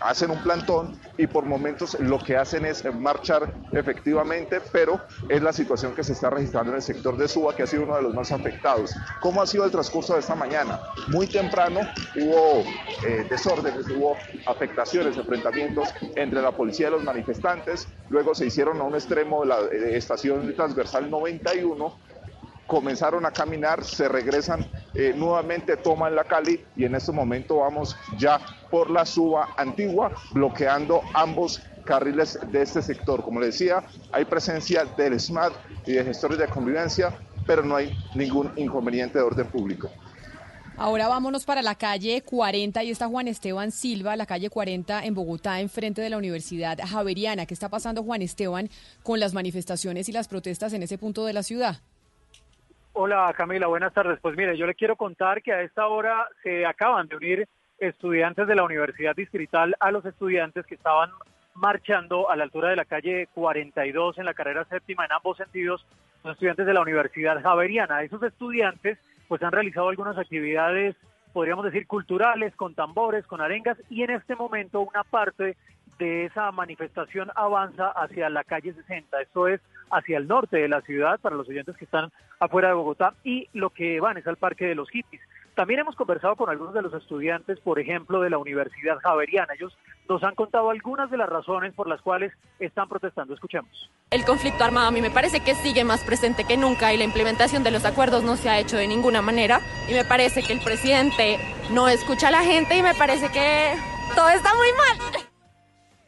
hacen 0.00 0.30
un 0.30 0.42
plantón 0.42 0.92
y 1.16 1.26
por 1.26 1.44
momentos 1.44 1.98
lo 2.00 2.18
que 2.18 2.36
hacen 2.36 2.64
es 2.64 2.84
marchar 2.94 3.52
efectivamente, 3.72 4.60
pero 4.72 5.00
es 5.28 5.42
la 5.42 5.52
situación 5.52 5.94
que 5.94 6.04
se 6.04 6.12
está 6.12 6.30
registrando 6.30 6.70
en 6.70 6.76
el 6.76 6.82
sector 6.82 7.16
de 7.16 7.26
Suba, 7.26 7.54
que 7.54 7.64
ha 7.64 7.66
sido 7.66 7.82
uno 7.82 7.96
de 7.96 8.02
los 8.02 8.14
más 8.14 8.30
afectados. 8.30 8.94
¿Cómo 9.20 9.42
ha 9.42 9.46
sido 9.46 9.64
el 9.64 9.70
transcurso 9.70 10.14
de 10.14 10.20
esta 10.20 10.34
mañana? 10.34 10.80
Muy 11.08 11.26
temprano 11.26 11.80
hubo 12.16 12.64
eh, 13.06 13.26
desórdenes, 13.28 13.88
hubo 13.90 14.16
afectaciones, 14.46 15.16
enfrentamientos 15.16 15.92
entre 16.14 16.40
la 16.40 16.52
policía 16.52 16.88
y 16.88 16.92
los 16.92 17.02
manifestantes, 17.02 17.88
luego 18.08 18.34
se 18.34 18.46
hicieron 18.46 18.80
a 18.80 18.84
un 18.84 18.94
extremo 18.94 19.42
de 19.42 19.46
la 19.48 19.60
eh, 19.60 19.96
estación 19.96 20.54
transversal 20.54 21.10
91 21.10 21.98
comenzaron 22.68 23.24
a 23.24 23.32
caminar, 23.32 23.82
se 23.82 24.08
regresan 24.08 24.70
eh, 24.94 25.14
nuevamente, 25.16 25.76
toman 25.78 26.14
la 26.14 26.24
Cali 26.24 26.64
y 26.76 26.84
en 26.84 26.94
este 26.94 27.10
momento 27.10 27.56
vamos 27.56 27.96
ya 28.18 28.38
por 28.70 28.90
la 28.90 29.06
suba 29.06 29.48
antigua, 29.56 30.12
bloqueando 30.32 31.00
ambos 31.14 31.60
carriles 31.84 32.38
de 32.52 32.62
este 32.62 32.82
sector. 32.82 33.24
Como 33.24 33.40
le 33.40 33.46
decía, 33.46 33.82
hay 34.12 34.26
presencia 34.26 34.84
del 34.84 35.18
SMAT 35.18 35.54
y 35.86 35.94
de 35.94 36.04
gestores 36.04 36.38
de 36.38 36.46
convivencia, 36.46 37.18
pero 37.46 37.62
no 37.62 37.74
hay 37.74 37.96
ningún 38.14 38.52
inconveniente 38.56 39.18
de 39.18 39.24
orden 39.24 39.46
público. 39.46 39.90
Ahora 40.76 41.08
vámonos 41.08 41.46
para 41.46 41.62
la 41.62 41.74
calle 41.74 42.20
40 42.20 42.84
y 42.84 42.90
está 42.90 43.08
Juan 43.08 43.28
Esteban 43.28 43.72
Silva, 43.72 44.14
la 44.14 44.26
calle 44.26 44.50
40 44.50 45.06
en 45.06 45.14
Bogotá, 45.14 45.58
enfrente 45.60 46.02
de 46.02 46.10
la 46.10 46.18
Universidad 46.18 46.78
Javeriana. 46.86 47.46
¿Qué 47.46 47.54
está 47.54 47.70
pasando, 47.70 48.04
Juan 48.04 48.20
Esteban, 48.20 48.68
con 49.02 49.18
las 49.18 49.32
manifestaciones 49.32 50.08
y 50.08 50.12
las 50.12 50.28
protestas 50.28 50.74
en 50.74 50.82
ese 50.82 50.98
punto 50.98 51.24
de 51.24 51.32
la 51.32 51.42
ciudad? 51.42 51.80
Hola 53.00 53.32
Camila, 53.36 53.68
buenas 53.68 53.94
tardes. 53.94 54.18
Pues 54.20 54.36
mire, 54.36 54.56
yo 54.56 54.66
le 54.66 54.74
quiero 54.74 54.96
contar 54.96 55.40
que 55.40 55.52
a 55.52 55.62
esta 55.62 55.86
hora 55.86 56.26
se 56.42 56.66
acaban 56.66 57.06
de 57.06 57.14
unir 57.14 57.48
estudiantes 57.78 58.48
de 58.48 58.56
la 58.56 58.64
Universidad 58.64 59.14
Distrital 59.14 59.76
a 59.78 59.92
los 59.92 60.04
estudiantes 60.04 60.66
que 60.66 60.74
estaban 60.74 61.08
marchando 61.54 62.28
a 62.28 62.34
la 62.34 62.42
altura 62.42 62.70
de 62.70 62.74
la 62.74 62.84
calle 62.84 63.28
42 63.34 64.18
en 64.18 64.24
la 64.24 64.34
carrera 64.34 64.64
séptima 64.64 65.04
en 65.04 65.12
ambos 65.12 65.36
sentidos, 65.36 65.86
son 66.24 66.32
estudiantes 66.32 66.66
de 66.66 66.74
la 66.74 66.80
Universidad 66.80 67.40
Javeriana. 67.40 68.02
Esos 68.02 68.20
estudiantes 68.24 68.98
pues 69.28 69.40
han 69.44 69.52
realizado 69.52 69.90
algunas 69.90 70.18
actividades, 70.18 70.96
podríamos 71.32 71.66
decir, 71.66 71.86
culturales, 71.86 72.52
con 72.56 72.74
tambores, 72.74 73.24
con 73.28 73.40
arengas, 73.40 73.78
y 73.90 74.02
en 74.02 74.10
este 74.10 74.34
momento 74.34 74.80
una 74.80 75.04
parte 75.04 75.56
de 75.98 76.26
esa 76.26 76.50
manifestación 76.52 77.30
avanza 77.34 77.88
hacia 77.88 78.28
la 78.30 78.44
calle 78.44 78.72
60, 78.72 79.20
esto 79.20 79.48
es 79.48 79.60
hacia 79.90 80.18
el 80.18 80.28
norte 80.28 80.58
de 80.58 80.68
la 80.68 80.80
ciudad 80.82 81.18
para 81.20 81.36
los 81.36 81.48
oyentes 81.48 81.76
que 81.76 81.84
están 81.84 82.10
afuera 82.40 82.68
de 82.68 82.74
Bogotá 82.74 83.14
y 83.24 83.48
lo 83.52 83.70
que 83.70 84.00
van 84.00 84.16
es 84.16 84.26
al 84.26 84.36
Parque 84.36 84.66
de 84.66 84.74
los 84.74 84.90
Hippies. 84.90 85.22
También 85.58 85.80
hemos 85.80 85.96
conversado 85.96 86.36
con 86.36 86.48
algunos 86.48 86.72
de 86.72 86.82
los 86.82 86.94
estudiantes, 86.94 87.58
por 87.58 87.80
ejemplo, 87.80 88.20
de 88.20 88.30
la 88.30 88.38
Universidad 88.38 88.98
Javeriana. 89.02 89.54
Ellos 89.54 89.76
nos 90.08 90.22
han 90.22 90.36
contado 90.36 90.70
algunas 90.70 91.10
de 91.10 91.16
las 91.16 91.28
razones 91.28 91.74
por 91.74 91.88
las 91.88 92.00
cuales 92.00 92.32
están 92.60 92.88
protestando. 92.88 93.34
Escuchemos. 93.34 93.90
El 94.12 94.24
conflicto 94.24 94.62
armado 94.62 94.86
a 94.86 94.92
mí 94.92 95.02
me 95.02 95.10
parece 95.10 95.40
que 95.40 95.56
sigue 95.56 95.82
más 95.82 96.04
presente 96.04 96.44
que 96.44 96.56
nunca 96.56 96.94
y 96.94 96.96
la 96.96 97.02
implementación 97.02 97.64
de 97.64 97.72
los 97.72 97.84
acuerdos 97.84 98.22
no 98.22 98.36
se 98.36 98.48
ha 98.48 98.60
hecho 98.60 98.76
de 98.76 98.86
ninguna 98.86 99.20
manera. 99.20 99.58
Y 99.88 99.94
me 99.94 100.04
parece 100.04 100.44
que 100.44 100.52
el 100.52 100.60
presidente 100.60 101.38
no 101.72 101.88
escucha 101.88 102.28
a 102.28 102.30
la 102.30 102.44
gente 102.44 102.76
y 102.76 102.82
me 102.82 102.94
parece 102.94 103.28
que 103.32 103.74
todo 104.14 104.28
está 104.28 104.54
muy 104.54 104.68
mal. 104.74 105.27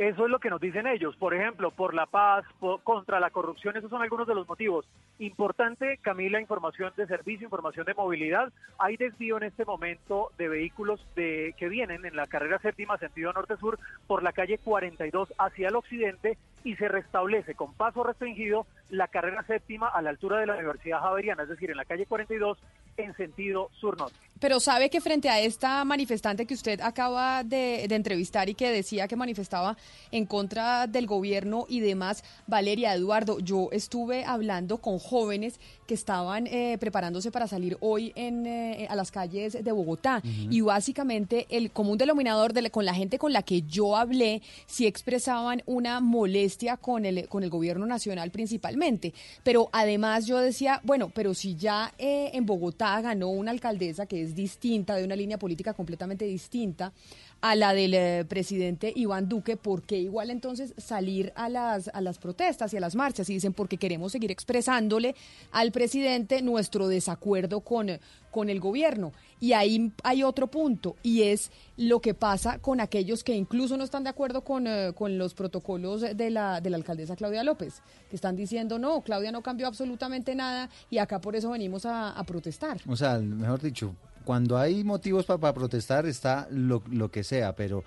Eso 0.01 0.25
es 0.25 0.31
lo 0.31 0.39
que 0.39 0.49
nos 0.49 0.63
dicen 0.63 0.87
ellos. 0.87 1.15
Por 1.17 1.35
ejemplo, 1.35 1.73
por 1.73 1.93
la 1.93 2.07
paz, 2.07 2.47
por- 2.59 2.83
contra 2.83 3.21
la 3.21 3.29
corrupción, 3.29 3.77
esos 3.77 3.91
son 3.91 4.01
algunos 4.01 4.27
de 4.27 4.35
los 4.35 4.49
motivos. 4.49 4.87
Importante, 5.19 5.99
Camila, 6.01 6.41
información 6.41 6.91
de 6.97 7.07
servicio, 7.07 7.45
información 7.47 7.85
de 7.85 7.93
movilidad. 7.93 8.51
Hay 8.79 8.97
desvío 8.97 9.37
en 9.37 9.43
este 9.43 9.67
momento 9.67 10.31
de 10.39 10.49
vehículos 10.49 11.05
de, 11.17 11.55
que 11.59 11.69
vienen 11.69 12.07
en 12.07 12.17
la 12.17 12.27
carrera 12.27 12.59
séptima, 12.61 12.97
sentido 12.97 13.31
norte-sur, 13.35 13.79
por 14.07 14.23
la 14.23 14.33
calle 14.33 14.57
42 14.57 15.35
hacia 15.39 15.69
el 15.69 15.77
occidente 15.77 16.39
y 16.65 16.77
se 16.77 16.89
restablece 16.89 17.55
con 17.55 17.75
paso 17.75 18.03
restringido 18.03 18.67
la 18.89 19.09
carrera 19.09 19.43
séptima 19.45 19.89
a 19.89 20.01
la 20.03 20.11
altura 20.11 20.39
de 20.41 20.47
la 20.47 20.55
Universidad 20.55 21.01
Javeriana, 21.01 21.43
es 21.43 21.49
decir, 21.51 21.71
en 21.71 21.77
la 21.77 21.85
calle 21.85 22.07
42 22.07 22.59
en 22.97 23.15
sentido 23.17 23.71
sur-norte. 23.81 24.17
Pero 24.41 24.61
sabe 24.61 24.91
que 24.91 25.01
frente 25.01 25.29
a 25.31 25.41
esta 25.41 25.85
manifestante 25.85 26.47
que 26.47 26.55
usted 26.55 26.81
acaba 26.81 27.45
de, 27.45 27.87
de 27.89 27.95
entrevistar 27.95 28.49
y 28.49 28.55
que 28.55 28.71
decía 28.71 29.07
que 29.09 29.17
manifestaba 29.17 29.77
en 30.11 30.27
contra 30.27 30.87
del 30.87 31.07
gobierno 31.07 31.67
y 31.69 31.81
demás, 31.81 32.25
Valeria 32.47 32.95
Eduardo, 32.95 33.39
yo 33.41 33.69
estuve 33.73 34.25
hablando 34.25 34.79
con 34.79 34.99
jóvenes 34.99 35.59
que 35.87 35.95
estaban 35.95 36.47
eh, 36.47 36.77
preparándose 36.79 37.31
para 37.31 37.49
salir 37.49 37.77
hoy 37.81 38.13
en, 38.15 38.47
eh, 38.47 38.87
a 38.89 38.95
las 38.97 39.11
calles 39.11 39.53
de 39.65 39.73
Bogotá. 39.73 40.23
Y 40.25 40.61
básicamente 40.61 41.47
el 41.51 41.71
común 41.73 41.99
denominador 41.99 42.53
de 42.53 42.63
la- 42.63 42.71
con 42.71 42.85
la 42.85 42.95
gente 42.95 43.19
con 43.19 43.33
la 43.33 43.43
que 43.43 43.63
yo 43.63 43.97
hablé 43.97 44.43
sí 44.67 44.87
expresaban 44.87 45.63
una 45.67 46.01
molestia 46.01 46.77
con 46.77 47.05
el, 47.07 47.29
con 47.29 47.43
el 47.43 47.51
gobierno 47.51 47.87
nacional 47.87 48.31
principalmente. 48.31 49.13
Pero 49.43 49.69
además 49.73 50.27
yo 50.27 50.39
decía, 50.39 50.81
bueno, 50.85 51.11
pero 51.13 51.35
si 51.35 51.57
ya 51.57 51.93
eh, 51.99 52.31
en 52.35 52.47
Bogotá 52.47 53.01
ganó 53.01 53.29
una 53.29 53.51
alcaldesa 53.51 54.07
que 54.07 54.23
es 54.23 54.35
distinta, 54.35 54.95
de 54.95 55.05
una 55.05 55.17
línea 55.17 55.39
política 55.39 55.75
completamente 55.75 56.25
distinta 56.25 56.93
a 57.41 57.57
la 57.57 57.73
del 57.73 57.95
eh, 57.95 58.25
presidente 58.29 58.93
Iván 58.95 59.29
Duque, 59.29 59.57
¿por 59.57 59.83
qué 59.83 59.99
igual 59.99 60.31
entonces 60.31 60.75
salir 60.77 61.33
a 61.37 61.49
las, 61.49 61.89
a 61.89 62.01
las 62.01 62.19
protestas 62.19 62.73
y 62.75 62.77
a 62.77 62.81
las 62.81 62.95
marchas? 62.95 63.31
Y 63.31 63.35
dicen, 63.35 63.53
porque 63.53 63.79
queremos 63.79 64.13
seguir 64.13 64.31
expresándole 64.31 65.15
al 65.51 65.73
presidente 65.73 66.43
nuestro 66.43 66.89
desacuerdo 66.89 67.61
con, 67.61 67.89
con 68.31 68.51
el 68.51 68.61
gobierno. 68.61 69.13
Y 69.41 69.55
ahí 69.55 69.91
hay 70.03 70.23
otro 70.23 70.49
punto, 70.49 70.97
y 71.03 71.23
es 71.23 71.51
lo 71.79 72.01
que 72.01 72.13
pasa 72.13 72.59
con 72.59 72.79
aquellos 72.81 73.25
que 73.25 73.35
incluso 73.35 73.79
no 73.79 73.85
están 73.85 74.05
de 74.05 74.11
acuerdo 74.11 74.43
con, 74.43 74.67
eh, 74.67 74.93
con 74.95 75.17
los 75.17 75.33
protocolos 75.33 76.03
de 76.03 76.31
la, 76.31 76.61
de 76.61 76.69
la 76.69 76.77
alcaldesa 76.77 77.17
Claudia 77.17 77.43
López, 77.43 77.81
que 78.11 78.17
están 78.17 78.37
diciendo, 78.37 78.79
no, 78.79 79.01
Claudia 79.01 79.33
no 79.33 79.43
cambió 79.43 79.67
absolutamente 79.67 80.35
nada 80.35 80.69
y 80.91 80.99
acá 80.99 81.21
por 81.21 81.37
eso 81.37 81.51
venimos 81.51 81.87
a, 81.87 82.11
a 82.11 82.25
protestar. 82.25 82.79
O 82.87 82.97
sea, 82.97 83.19
mejor 83.19 83.63
dicho, 83.63 83.95
cuando 84.31 84.59
hay 84.59 84.85
motivos 84.85 85.27
para 85.27 85.53
protestar 85.53 86.07
está 86.07 86.47
lo, 86.53 86.85
lo 86.89 87.11
que 87.11 87.25
sea, 87.25 87.57
pero 87.57 87.83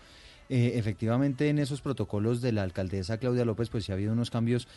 eh, 0.50 0.74
efectivamente 0.76 1.48
en 1.48 1.58
esos 1.58 1.80
protocolos 1.80 2.42
de 2.42 2.52
la 2.52 2.64
alcaldesa 2.64 3.18
Claudia 3.18 3.46
López 3.46 3.70
pues 3.70 3.86
sí 3.86 3.94
ha 3.94 3.96
habido 3.96 4.12
unos 4.12 4.30
cambios 4.30 4.68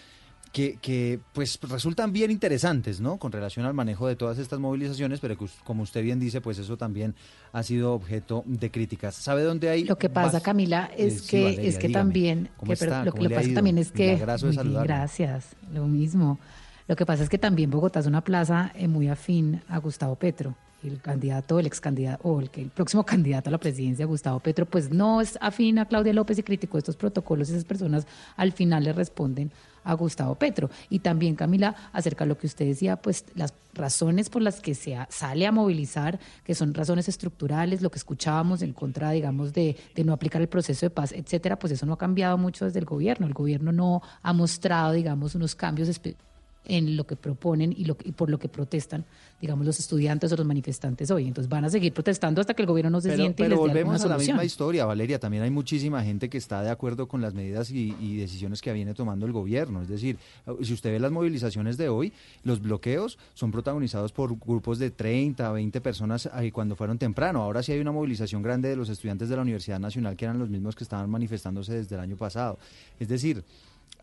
que, 0.53 0.79
que, 0.81 1.19
pues 1.33 1.59
resultan 1.63 2.13
bien 2.13 2.31
interesantes, 2.31 3.01
¿no? 3.01 3.17
Con 3.17 3.33
relación 3.33 3.67
al 3.67 3.75
manejo 3.75 4.07
de 4.07 4.15
todas 4.15 4.39
estas 4.39 4.61
movilizaciones, 4.61 5.19
pero 5.19 5.37
que, 5.37 5.47
como 5.65 5.83
usted 5.83 6.05
bien 6.05 6.21
dice, 6.21 6.41
pues 6.41 6.57
eso 6.61 6.77
también 6.77 7.17
ha 7.53 7.65
sido 7.65 7.95
objeto 7.95 8.45
de 8.47 8.71
críticas. 8.71 9.17
¿Sabe 9.17 9.43
dónde 9.43 9.69
hay? 9.69 9.83
Lo 9.83 9.99
que 9.99 10.09
pasa, 10.09 10.41
Camila, 10.41 10.89
Eh, 10.97 11.07
es 11.09 11.23
sí, 11.23 11.31
que 11.31 11.43
Valeria, 11.43 11.69
es 11.69 11.79
que 11.79 11.89
dígame, 11.89 12.05
también 12.05 12.51
¿cómo 12.59 12.71
que, 12.71 12.79
pero 12.79 13.05
lo 13.05 13.11
¿Cómo 13.11 13.29
que 13.29 13.35
pasa 13.35 13.55
también 13.55 13.79
es 13.79 13.91
que 13.91 14.15
gracias, 14.85 15.57
lo 15.73 15.89
mismo. 15.89 16.39
Lo 16.89 16.95
que 16.97 17.05
pasa 17.07 17.23
es 17.25 17.29
que 17.29 17.39
también 17.39 17.71
Bogotá 17.71 18.01
es 18.01 18.07
una 18.07 18.23
plaza 18.23 18.71
eh, 18.75 18.87
muy 18.89 19.09
afín 19.09 19.63
a 19.69 19.79
Gustavo 19.79 20.15
Petro. 20.15 20.55
El 20.85 21.01
candidato, 21.01 21.59
el 21.59 21.67
ex 21.67 21.81
candidato, 21.81 22.29
o 22.29 22.39
el, 22.41 22.49
que- 22.51 22.63
el 22.63 22.69
próximo 22.71 23.05
candidato 23.07 23.49
a 23.49 23.53
la 23.53 23.59
presidencia, 23.59 24.07
Gustavo 24.07 24.39
Petro, 24.41 24.67
pues 24.67 24.91
no 24.91 25.21
es 25.21 25.37
afín 25.41 25.79
a 25.81 25.87
Claudia 25.87 26.13
López 26.13 26.39
y 26.39 26.43
criticó 26.45 26.79
estos 26.79 26.97
protocolos. 26.97 27.49
Esas 27.51 27.65
personas 27.65 28.07
al 28.37 28.53
final 28.53 28.85
le 28.85 28.93
responden 28.93 29.51
a 29.83 29.95
Gustavo 29.95 30.35
Petro. 30.37 30.69
Y 30.91 31.01
también, 31.01 31.35
Camila, 31.35 31.75
acerca 31.93 32.25
de 32.25 32.29
lo 32.29 32.39
que 32.39 32.47
usted 32.47 32.67
decía, 32.67 32.97
pues 32.97 33.25
las 33.35 33.53
razones 33.75 34.29
por 34.31 34.43
las 34.43 34.61
que 34.61 34.75
se 34.77 34.97
sale 35.09 35.47
a 35.47 35.53
movilizar, 35.53 36.21
que 36.45 36.55
son 36.55 36.73
razones 36.75 37.09
estructurales, 37.09 37.83
lo 37.83 37.91
que 37.91 37.99
escuchábamos 37.99 38.63
en 38.63 38.73
contra, 38.73 39.11
digamos, 39.11 39.53
de, 39.53 39.77
de 39.95 40.05
no 40.05 40.13
aplicar 40.13 40.41
el 40.43 40.49
proceso 40.49 40.87
de 40.87 40.91
paz, 40.91 41.11
etcétera, 41.13 41.59
pues 41.59 41.73
eso 41.73 41.87
no 41.87 41.95
ha 41.95 41.99
cambiado 41.99 42.37
mucho 42.39 42.65
desde 42.65 42.79
el 42.79 42.85
gobierno. 42.85 43.27
El 43.27 43.35
gobierno 43.35 43.73
no 43.73 44.03
ha 44.23 44.33
mostrado, 44.33 44.93
digamos, 44.93 45.35
unos 45.35 45.55
cambios 45.57 45.89
espe- 45.89 46.17
en 46.67 46.97
lo 46.97 47.07
que 47.07 47.17
proponen 47.17 47.73
y, 47.77 47.85
lo, 47.85 47.97
y 48.05 48.13
por 48.13 48.31
lo 48.31 48.39
que 48.39 48.49
protestan, 48.49 49.05
digamos, 49.41 49.65
los 49.65 49.79
estudiantes 49.79 50.33
o 50.33 50.37
los 50.37 50.47
manifestantes 50.47 51.11
hoy. 51.11 51.27
Entonces 51.27 51.49
van 51.49 51.65
a 51.65 51.71
seguir 51.71 51.93
protestando 51.93 52.41
hasta 52.41 52.55
que 52.55 52.63
el 52.63 52.69
gobierno 52.69 52.91
no 52.91 53.01
se 53.01 53.09
Pero, 53.09 53.23
siente 53.23 53.43
y 53.43 53.47
pero 53.47 53.57
les 53.57 53.75
dé 53.75 53.83
volvemos 53.83 54.05
a 54.05 54.09
la 54.09 54.19
misma 54.19 54.45
historia, 54.45 54.85
Valeria. 54.85 55.19
También 55.19 55.43
hay 55.43 55.51
muchísima 55.51 56.03
gente 56.03 56.29
que 56.29 56.39
está 56.39 56.63
de 56.63 56.71
acuerdo 56.71 57.09
con 57.09 57.21
las 57.21 57.35
medidas 57.35 57.71
y, 57.71 57.95
y 58.01 58.17
decisiones 58.17 58.61
que 58.61 58.73
viene 58.73 58.95
tomando 58.95 59.27
el 59.27 59.33
gobierno. 59.33 59.83
Es 59.83 59.89
decir, 59.89 60.19
si 60.63 60.73
usted 60.73 60.93
ve 60.93 61.01
las 61.01 61.13
movilizaciones 61.13 61.77
de 61.77 61.89
hoy, 61.89 62.13
los 62.43 62.61
bloqueos 62.61 63.19
son 63.35 63.51
protagonizados 63.51 64.13
por 64.13 64.37
grupos 64.39 64.79
de 64.79 64.91
30, 64.91 65.51
20 65.53 65.81
personas 65.81 66.29
ahí 66.33 66.51
cuando 66.51 66.77
fueron 66.77 66.99
temprano. 66.99 67.43
Ahora 67.43 67.63
sí 67.63 67.73
hay 67.73 67.81
una 67.81 67.93
movilización 67.93 68.43
grande 68.43 68.69
de 68.69 68.77
los 68.77 68.89
estudiantes 68.89 69.29
de 69.29 69.37
la 69.37 69.43
Universidad 69.43 69.79
Nacional 69.79 70.17
que 70.17 70.25
eran 70.25 70.39
los 70.39 70.49
mismos 70.49 70.75
que 70.75 70.85
estaban 70.85 71.09
manifestándose 71.11 71.75
desde 71.75 71.95
el 71.95 72.01
año 72.01 72.17
pasado. 72.17 72.59
Es 72.99 73.09
decir, 73.09 73.45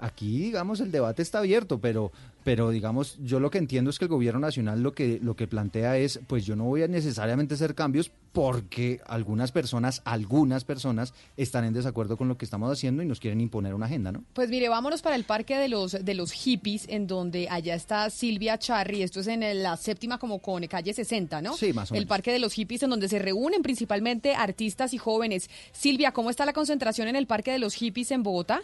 aquí 0.04 0.38
digamos 0.40 0.80
el 0.82 0.92
debate 0.92 1.22
está 1.22 1.40
abierto, 1.40 1.80
pero 1.80 2.12
pero 2.44 2.72
digamos 2.72 3.18
yo 3.24 3.40
lo 3.40 3.50
que 3.50 3.58
entiendo 3.58 3.90
es 3.90 3.98
que 4.00 4.06
el 4.06 4.10
gobierno 4.10 4.40
nacional 4.42 4.84
lo 4.84 4.92
que 4.94 5.20
lo 5.22 5.36
que 5.36 5.48
plantea 5.48 5.98
es 5.98 6.20
pues 6.28 6.46
yo 6.46 6.56
no 6.58 6.66
voy 6.66 6.84
a 6.84 6.88
necesariamente 6.88 7.54
hacer 7.54 7.74
cambios 7.74 8.12
porque 8.34 9.00
algunas 9.06 9.52
personas, 9.52 10.02
algunas 10.06 10.64
personas 10.66 11.14
están 11.38 11.64
en 11.66 11.74
desacuerdo 11.74 12.18
con 12.18 12.28
lo 12.28 12.38
que 12.38 12.46
estamos 12.46 12.72
haciendo 12.72 13.02
y 13.04 13.06
nos 13.06 13.20
quieren 13.20 13.40
imponer 13.40 13.74
una 13.76 13.86
agenda, 13.86 14.12
¿no? 14.12 14.24
Pues 14.34 14.50
mire, 14.50 14.68
vámonos 14.70 15.02
para 15.04 15.16
el 15.16 15.24
parque 15.24 15.56
de 15.58 15.70
los 15.70 15.92
de 16.04 16.14
los 16.16 16.32
hippies, 16.32 16.86
en 16.90 17.08
donde 17.08 17.48
allá 17.50 17.76
está 17.76 18.10
Silvia 18.10 18.58
Charri, 18.58 19.04
esto 19.04 19.20
es 19.22 19.28
en 19.28 19.44
el- 19.44 19.64
la 19.64 19.78
séptima 19.78 20.18
como 20.18 20.40
con 20.40 20.66
calle 20.68 20.94
60, 20.94 21.42
¿no? 21.42 21.56
Sí, 21.56 21.72
más 21.74 21.92
o 21.92 21.96
El 21.96 22.02
menos. 22.02 22.10
parque 22.10 22.32
de 22.32 22.40
los 22.40 22.54
hippies, 22.54 22.84
en 22.84 22.90
donde 22.90 23.08
se 23.08 23.20
reúnen 23.20 23.62
principalmente 23.62 24.34
artistas 24.36 24.94
y 24.94 24.98
jóvenes. 24.98 25.50
Silvia, 25.72 26.12
¿cómo 26.12 26.30
está 26.30 26.46
la 26.46 26.54
concentración 26.54 27.08
en 27.08 27.16
el 27.16 27.28
parque 27.28 27.52
de 27.52 27.60
los 27.60 27.74
hippies 27.76 28.12
en 28.12 28.24
Bogotá? 28.24 28.62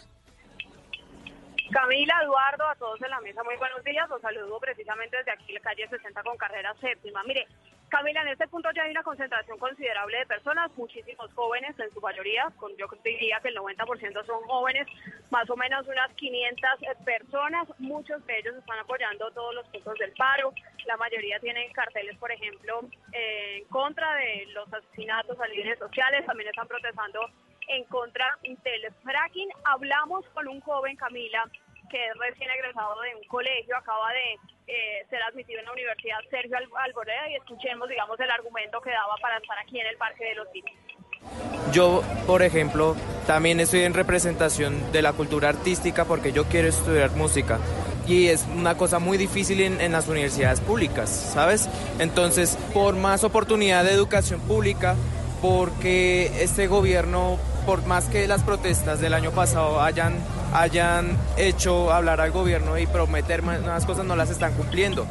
Camila, 1.70 2.20
Eduardo, 2.24 2.66
a 2.66 2.74
todos 2.74 3.00
en 3.00 3.10
la 3.10 3.20
mesa, 3.20 3.44
muy 3.44 3.56
buenos 3.56 3.84
días. 3.84 4.08
Los 4.08 4.20
saludo 4.20 4.58
precisamente 4.58 5.16
desde 5.16 5.30
aquí, 5.30 5.52
la 5.52 5.60
calle 5.60 5.88
60 5.88 6.22
con 6.24 6.36
carrera 6.36 6.74
séptima. 6.80 7.22
Mire, 7.22 7.46
Camila, 7.88 8.22
en 8.22 8.28
este 8.28 8.48
punto 8.48 8.68
ya 8.74 8.82
hay 8.82 8.90
una 8.90 9.04
concentración 9.04 9.56
considerable 9.56 10.18
de 10.18 10.26
personas, 10.26 10.70
muchísimos 10.76 11.32
jóvenes 11.32 11.78
en 11.78 11.92
su 11.92 12.00
mayoría, 12.00 12.50
con, 12.56 12.76
yo 12.76 12.88
diría 13.04 13.38
que 13.40 13.48
el 13.48 13.56
90% 13.56 14.26
son 14.26 14.42
jóvenes, 14.48 14.88
más 15.30 15.48
o 15.48 15.56
menos 15.56 15.86
unas 15.86 16.12
500 16.14 16.70
personas. 17.04 17.68
Muchos 17.78 18.24
de 18.26 18.38
ellos 18.38 18.56
están 18.56 18.78
apoyando 18.80 19.30
todos 19.30 19.54
los 19.54 19.68
puntos 19.68 19.94
del 19.98 20.12
paro. 20.14 20.52
La 20.86 20.96
mayoría 20.96 21.38
tienen 21.38 21.72
carteles, 21.72 22.16
por 22.18 22.32
ejemplo, 22.32 22.80
eh, 23.12 23.58
en 23.58 23.64
contra 23.66 24.12
de 24.14 24.46
los 24.54 24.72
asesinatos 24.72 25.38
a 25.40 25.46
líderes 25.46 25.78
sociales. 25.78 26.26
También 26.26 26.48
están 26.48 26.66
protestando 26.66 27.20
en 27.70 27.84
contra 27.84 28.26
del 28.42 28.92
fracking. 29.02 29.48
Hablamos 29.64 30.24
con 30.34 30.48
un 30.48 30.60
joven, 30.60 30.96
Camila, 30.96 31.44
que 31.90 32.06
es 32.06 32.16
recién 32.18 32.50
egresado 32.50 33.00
de 33.00 33.14
un 33.16 33.24
colegio, 33.28 33.76
acaba 33.76 34.12
de 34.12 34.34
eh, 34.68 35.06
ser 35.10 35.22
admitido 35.22 35.58
en 35.60 35.66
la 35.66 35.72
universidad 35.72 36.18
Sergio 36.30 36.56
Al- 36.56 36.68
Alboreda 36.84 37.28
y 37.30 37.34
escuchemos, 37.36 37.88
digamos, 37.88 38.18
el 38.20 38.30
argumento 38.30 38.80
que 38.80 38.90
daba 38.90 39.16
para 39.20 39.38
estar 39.38 39.58
aquí 39.58 39.80
en 39.80 39.86
el 39.88 39.96
Parque 39.96 40.24
de 40.24 40.34
los 40.36 40.46
Hippies. 40.52 40.76
Yo, 41.72 42.02
por 42.26 42.42
ejemplo, 42.42 42.96
también 43.26 43.60
estoy 43.60 43.82
en 43.82 43.94
representación 43.94 44.90
de 44.92 45.02
la 45.02 45.12
cultura 45.12 45.48
artística 45.50 46.04
porque 46.04 46.32
yo 46.32 46.44
quiero 46.44 46.68
estudiar 46.68 47.10
música 47.10 47.58
y 48.06 48.28
es 48.28 48.46
una 48.46 48.76
cosa 48.76 48.98
muy 48.98 49.18
difícil 49.18 49.60
en, 49.60 49.80
en 49.80 49.92
las 49.92 50.08
universidades 50.08 50.60
públicas, 50.60 51.10
¿sabes? 51.10 51.68
Entonces, 51.98 52.56
por 52.72 52.94
más 52.96 53.22
oportunidad 53.22 53.84
de 53.84 53.92
educación 53.92 54.40
pública, 54.40 54.96
porque 55.42 56.26
este 56.42 56.66
gobierno, 56.66 57.38
por 57.60 57.86
más 57.86 58.08
que 58.08 58.26
las 58.26 58.42
protestas 58.42 59.00
del 59.00 59.14
año 59.14 59.30
pasado 59.32 59.80
hayan, 59.80 60.18
hayan 60.54 61.16
hecho 61.36 61.92
hablar 61.92 62.20
al 62.20 62.30
gobierno 62.30 62.78
y 62.78 62.86
prometer 62.86 63.42
más 63.42 63.86
cosas, 63.86 64.04
no 64.04 64.16
las 64.16 64.30
están 64.30 64.54
cumpliendo. 64.54 65.06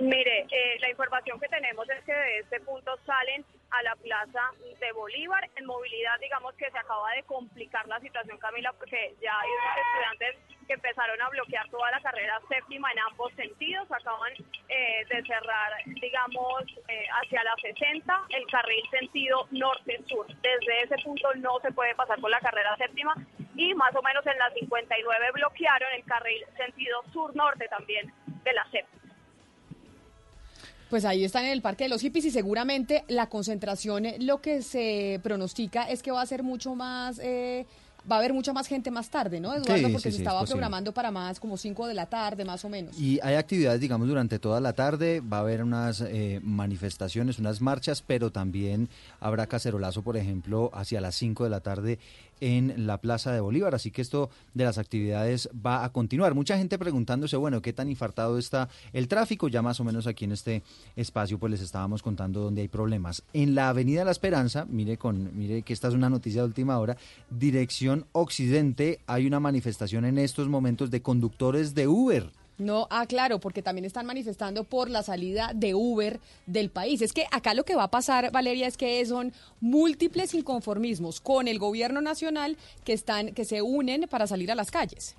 Mire, 0.00 0.46
eh, 0.50 0.76
la 0.80 0.90
información 0.90 1.38
que 1.40 1.48
tenemos 1.48 1.88
es 1.88 2.04
que 2.04 2.12
de 2.12 2.38
este 2.40 2.60
punto 2.60 2.92
salen 3.06 3.44
a 3.70 3.82
la 3.82 3.96
plaza 3.96 4.40
de 4.80 4.92
Bolívar. 4.92 5.48
En 5.56 5.66
movilidad, 5.66 6.18
digamos 6.20 6.54
que 6.56 6.70
se 6.70 6.78
acaba 6.78 7.10
de 7.12 7.22
complicar 7.22 7.86
la 7.88 7.98
situación, 8.00 8.38
Camila, 8.38 8.72
porque 8.78 9.14
ya 9.22 9.32
hay 9.40 9.50
estudiantes 9.82 10.53
que 10.66 10.74
empezaron 10.74 11.20
a 11.20 11.28
bloquear 11.28 11.68
toda 11.70 11.90
la 11.90 12.00
carrera 12.00 12.40
séptima 12.48 12.90
en 12.92 12.98
ambos 13.10 13.32
sentidos. 13.34 13.90
Acaban 13.90 14.32
eh, 14.68 15.04
de 15.08 15.22
cerrar, 15.22 15.72
digamos, 15.86 16.64
eh, 16.88 17.06
hacia 17.22 17.44
la 17.44 17.54
60 17.60 18.22
el 18.30 18.46
carril 18.46 18.82
sentido 18.90 19.46
norte-sur. 19.50 20.26
Desde 20.26 20.82
ese 20.82 20.96
punto 21.04 21.34
no 21.36 21.58
se 21.60 21.72
puede 21.72 21.94
pasar 21.94 22.20
por 22.20 22.30
la 22.30 22.40
carrera 22.40 22.76
séptima 22.76 23.14
y 23.56 23.74
más 23.74 23.94
o 23.94 24.02
menos 24.02 24.26
en 24.26 24.38
la 24.38 24.50
59 24.50 25.26
bloquearon 25.34 25.92
el 25.94 26.04
carril 26.04 26.44
sentido 26.56 27.02
sur-norte 27.12 27.68
también 27.68 28.12
de 28.42 28.52
la 28.52 28.64
séptima. 28.70 29.04
Pues 30.90 31.04
ahí 31.04 31.24
están 31.24 31.44
en 31.44 31.52
el 31.52 31.62
Parque 31.62 31.84
de 31.84 31.90
los 31.90 32.02
Hippies 32.02 32.26
y 32.26 32.30
seguramente 32.30 33.04
la 33.08 33.28
concentración, 33.28 34.06
eh, 34.06 34.16
lo 34.20 34.40
que 34.40 34.62
se 34.62 35.18
pronostica 35.22 35.88
es 35.88 36.02
que 36.02 36.12
va 36.12 36.22
a 36.22 36.26
ser 36.26 36.42
mucho 36.42 36.74
más, 36.74 37.18
va 38.10 38.16
a 38.16 38.18
haber 38.18 38.32
mucha 38.32 38.52
más 38.52 38.66
gente 38.66 38.90
más 38.90 39.08
tarde, 39.08 39.40
¿no, 39.40 39.54
Eduardo? 39.54 39.76
Sí, 39.76 39.82
Porque 39.92 39.98
sí, 39.98 40.02
se 40.02 40.12
sí, 40.12 40.16
estaba 40.18 40.44
programando 40.44 40.92
para 40.92 41.10
más, 41.10 41.40
como 41.40 41.56
5 41.56 41.86
de 41.86 41.94
la 41.94 42.06
tarde, 42.06 42.44
más 42.44 42.64
o 42.64 42.68
menos. 42.68 42.98
Y 42.98 43.18
hay 43.22 43.34
actividades, 43.34 43.80
digamos, 43.80 44.08
durante 44.08 44.38
toda 44.38 44.60
la 44.60 44.72
tarde, 44.72 45.20
va 45.20 45.38
a 45.38 45.40
haber 45.40 45.62
unas 45.62 46.00
eh, 46.00 46.40
manifestaciones, 46.42 47.38
unas 47.38 47.60
marchas, 47.60 48.02
pero 48.02 48.30
también 48.30 48.88
habrá 49.20 49.46
cacerolazo, 49.46 50.02
por 50.02 50.16
ejemplo, 50.16 50.70
hacia 50.74 51.00
las 51.00 51.14
5 51.14 51.44
de 51.44 51.50
la 51.50 51.60
tarde 51.60 51.98
en 52.40 52.86
la 52.86 52.98
Plaza 52.98 53.32
de 53.32 53.40
Bolívar. 53.40 53.74
Así 53.74 53.90
que 53.90 54.02
esto 54.02 54.30
de 54.54 54.64
las 54.64 54.78
actividades 54.78 55.48
va 55.54 55.84
a 55.84 55.92
continuar. 55.92 56.34
Mucha 56.34 56.56
gente 56.58 56.78
preguntándose, 56.78 57.36
bueno, 57.36 57.62
¿qué 57.62 57.72
tan 57.72 57.88
infartado 57.88 58.38
está 58.38 58.68
el 58.92 59.08
tráfico? 59.08 59.48
Ya 59.48 59.62
más 59.62 59.80
o 59.80 59.84
menos 59.84 60.06
aquí 60.06 60.24
en 60.24 60.32
este 60.32 60.62
espacio 60.96 61.38
pues 61.38 61.50
les 61.50 61.60
estábamos 61.60 62.02
contando 62.02 62.40
dónde 62.40 62.62
hay 62.62 62.68
problemas. 62.68 63.22
En 63.32 63.54
la 63.54 63.68
Avenida 63.68 64.04
La 64.04 64.10
Esperanza, 64.10 64.66
mire, 64.68 64.96
con, 64.96 65.36
mire 65.36 65.62
que 65.62 65.72
esta 65.72 65.88
es 65.88 65.94
una 65.94 66.10
noticia 66.10 66.42
de 66.42 66.48
última 66.48 66.78
hora, 66.78 66.96
dirección 67.30 68.06
occidente, 68.12 69.00
hay 69.06 69.26
una 69.26 69.40
manifestación 69.40 70.04
en 70.04 70.18
estos 70.18 70.48
momentos 70.48 70.90
de 70.90 71.02
conductores 71.02 71.74
de 71.74 71.88
Uber. 71.88 72.30
No, 72.56 72.86
ah, 72.90 73.06
claro, 73.06 73.40
porque 73.40 73.62
también 73.62 73.84
están 73.84 74.06
manifestando 74.06 74.62
por 74.62 74.88
la 74.88 75.02
salida 75.02 75.50
de 75.54 75.74
Uber 75.74 76.20
del 76.46 76.70
país. 76.70 77.02
Es 77.02 77.12
que 77.12 77.26
acá 77.32 77.52
lo 77.52 77.64
que 77.64 77.74
va 77.74 77.84
a 77.84 77.90
pasar, 77.90 78.30
Valeria, 78.30 78.68
es 78.68 78.76
que 78.76 79.04
son 79.06 79.32
múltiples 79.60 80.34
inconformismos 80.34 81.20
con 81.20 81.48
el 81.48 81.58
gobierno 81.58 82.00
nacional 82.00 82.56
que 82.84 82.92
están, 82.92 83.34
que 83.34 83.44
se 83.44 83.60
unen 83.60 84.06
para 84.08 84.26
salir 84.28 84.52
a 84.52 84.54
las 84.54 84.70
calles. 84.70 85.16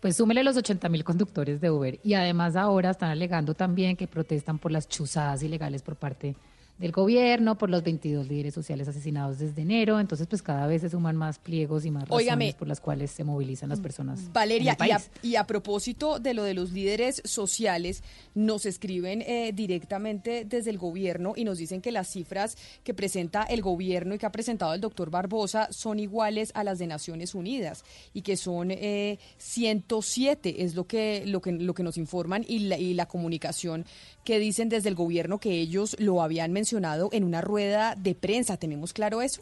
Pues 0.00 0.16
súmele 0.16 0.44
los 0.44 0.56
80 0.56 0.88
mil 0.90 1.02
conductores 1.02 1.60
de 1.60 1.70
Uber 1.70 1.98
y 2.04 2.12
además 2.14 2.54
ahora 2.54 2.90
están 2.90 3.10
alegando 3.10 3.54
también 3.54 3.96
que 3.96 4.06
protestan 4.06 4.58
por 4.58 4.70
las 4.70 4.88
chuzadas 4.88 5.42
ilegales 5.42 5.82
por 5.82 5.96
parte 5.96 6.36
del 6.78 6.92
gobierno, 6.92 7.56
por 7.56 7.70
los 7.70 7.82
22 7.82 8.28
líderes 8.28 8.54
sociales 8.54 8.86
asesinados 8.88 9.38
desde 9.38 9.62
enero. 9.62 9.98
Entonces, 9.98 10.26
pues 10.26 10.42
cada 10.42 10.66
vez 10.66 10.82
se 10.82 10.90
suman 10.90 11.16
más 11.16 11.38
pliegos 11.38 11.84
y 11.86 11.90
más 11.90 12.08
razones 12.08 12.54
por 12.54 12.68
las 12.68 12.80
cuales 12.80 13.10
se 13.10 13.24
movilizan 13.24 13.70
las 13.70 13.80
personas. 13.80 14.32
Valeria, 14.32 14.76
en 14.78 14.84
el 14.84 14.88
y 14.88 14.92
a, 14.92 15.00
y 15.22 15.36
a 15.36 15.44
propósito 15.44 16.18
de 16.18 16.34
lo 16.34 16.42
de 16.42 16.54
los 16.54 16.72
líderes 16.72 17.22
sociales, 17.24 18.02
nos 18.34 18.66
escriben 18.66 19.22
eh, 19.22 19.52
directamente 19.54 20.44
desde 20.44 20.70
el 20.70 20.78
gobierno 20.78 21.32
y 21.34 21.44
nos 21.44 21.58
dicen 21.58 21.80
que 21.80 21.92
las 21.92 22.08
cifras 22.08 22.56
que 22.84 22.94
presenta 22.94 23.44
el 23.44 23.62
gobierno 23.62 24.14
y 24.14 24.18
que 24.18 24.26
ha 24.26 24.32
presentado 24.32 24.74
el 24.74 24.80
doctor 24.80 25.10
Barbosa 25.10 25.68
son 25.72 25.98
iguales 25.98 26.52
a 26.54 26.64
las 26.64 26.78
de 26.78 26.86
Naciones 26.86 27.34
Unidas 27.34 27.84
y 28.12 28.22
que 28.22 28.36
son 28.36 28.70
eh, 28.70 29.18
107, 29.38 30.62
es 30.62 30.74
lo 30.74 30.86
que, 30.86 31.24
lo 31.26 31.40
que, 31.40 31.52
lo 31.52 31.74
que 31.74 31.82
nos 31.82 31.96
informan 31.96 32.44
y 32.46 32.60
la, 32.60 32.76
y 32.76 32.94
la 32.94 33.06
comunicación 33.06 33.86
que 34.26 34.38
dicen 34.40 34.68
desde 34.68 34.88
el 34.90 34.96
gobierno 34.96 35.38
que 35.38 35.52
ellos 35.52 35.96
lo 36.00 36.20
habían 36.20 36.52
mencionado 36.52 37.08
en 37.12 37.22
una 37.22 37.40
rueda 37.40 37.94
de 37.94 38.16
prensa. 38.16 38.56
¿Tenemos 38.56 38.92
claro 38.92 39.22
eso? 39.22 39.40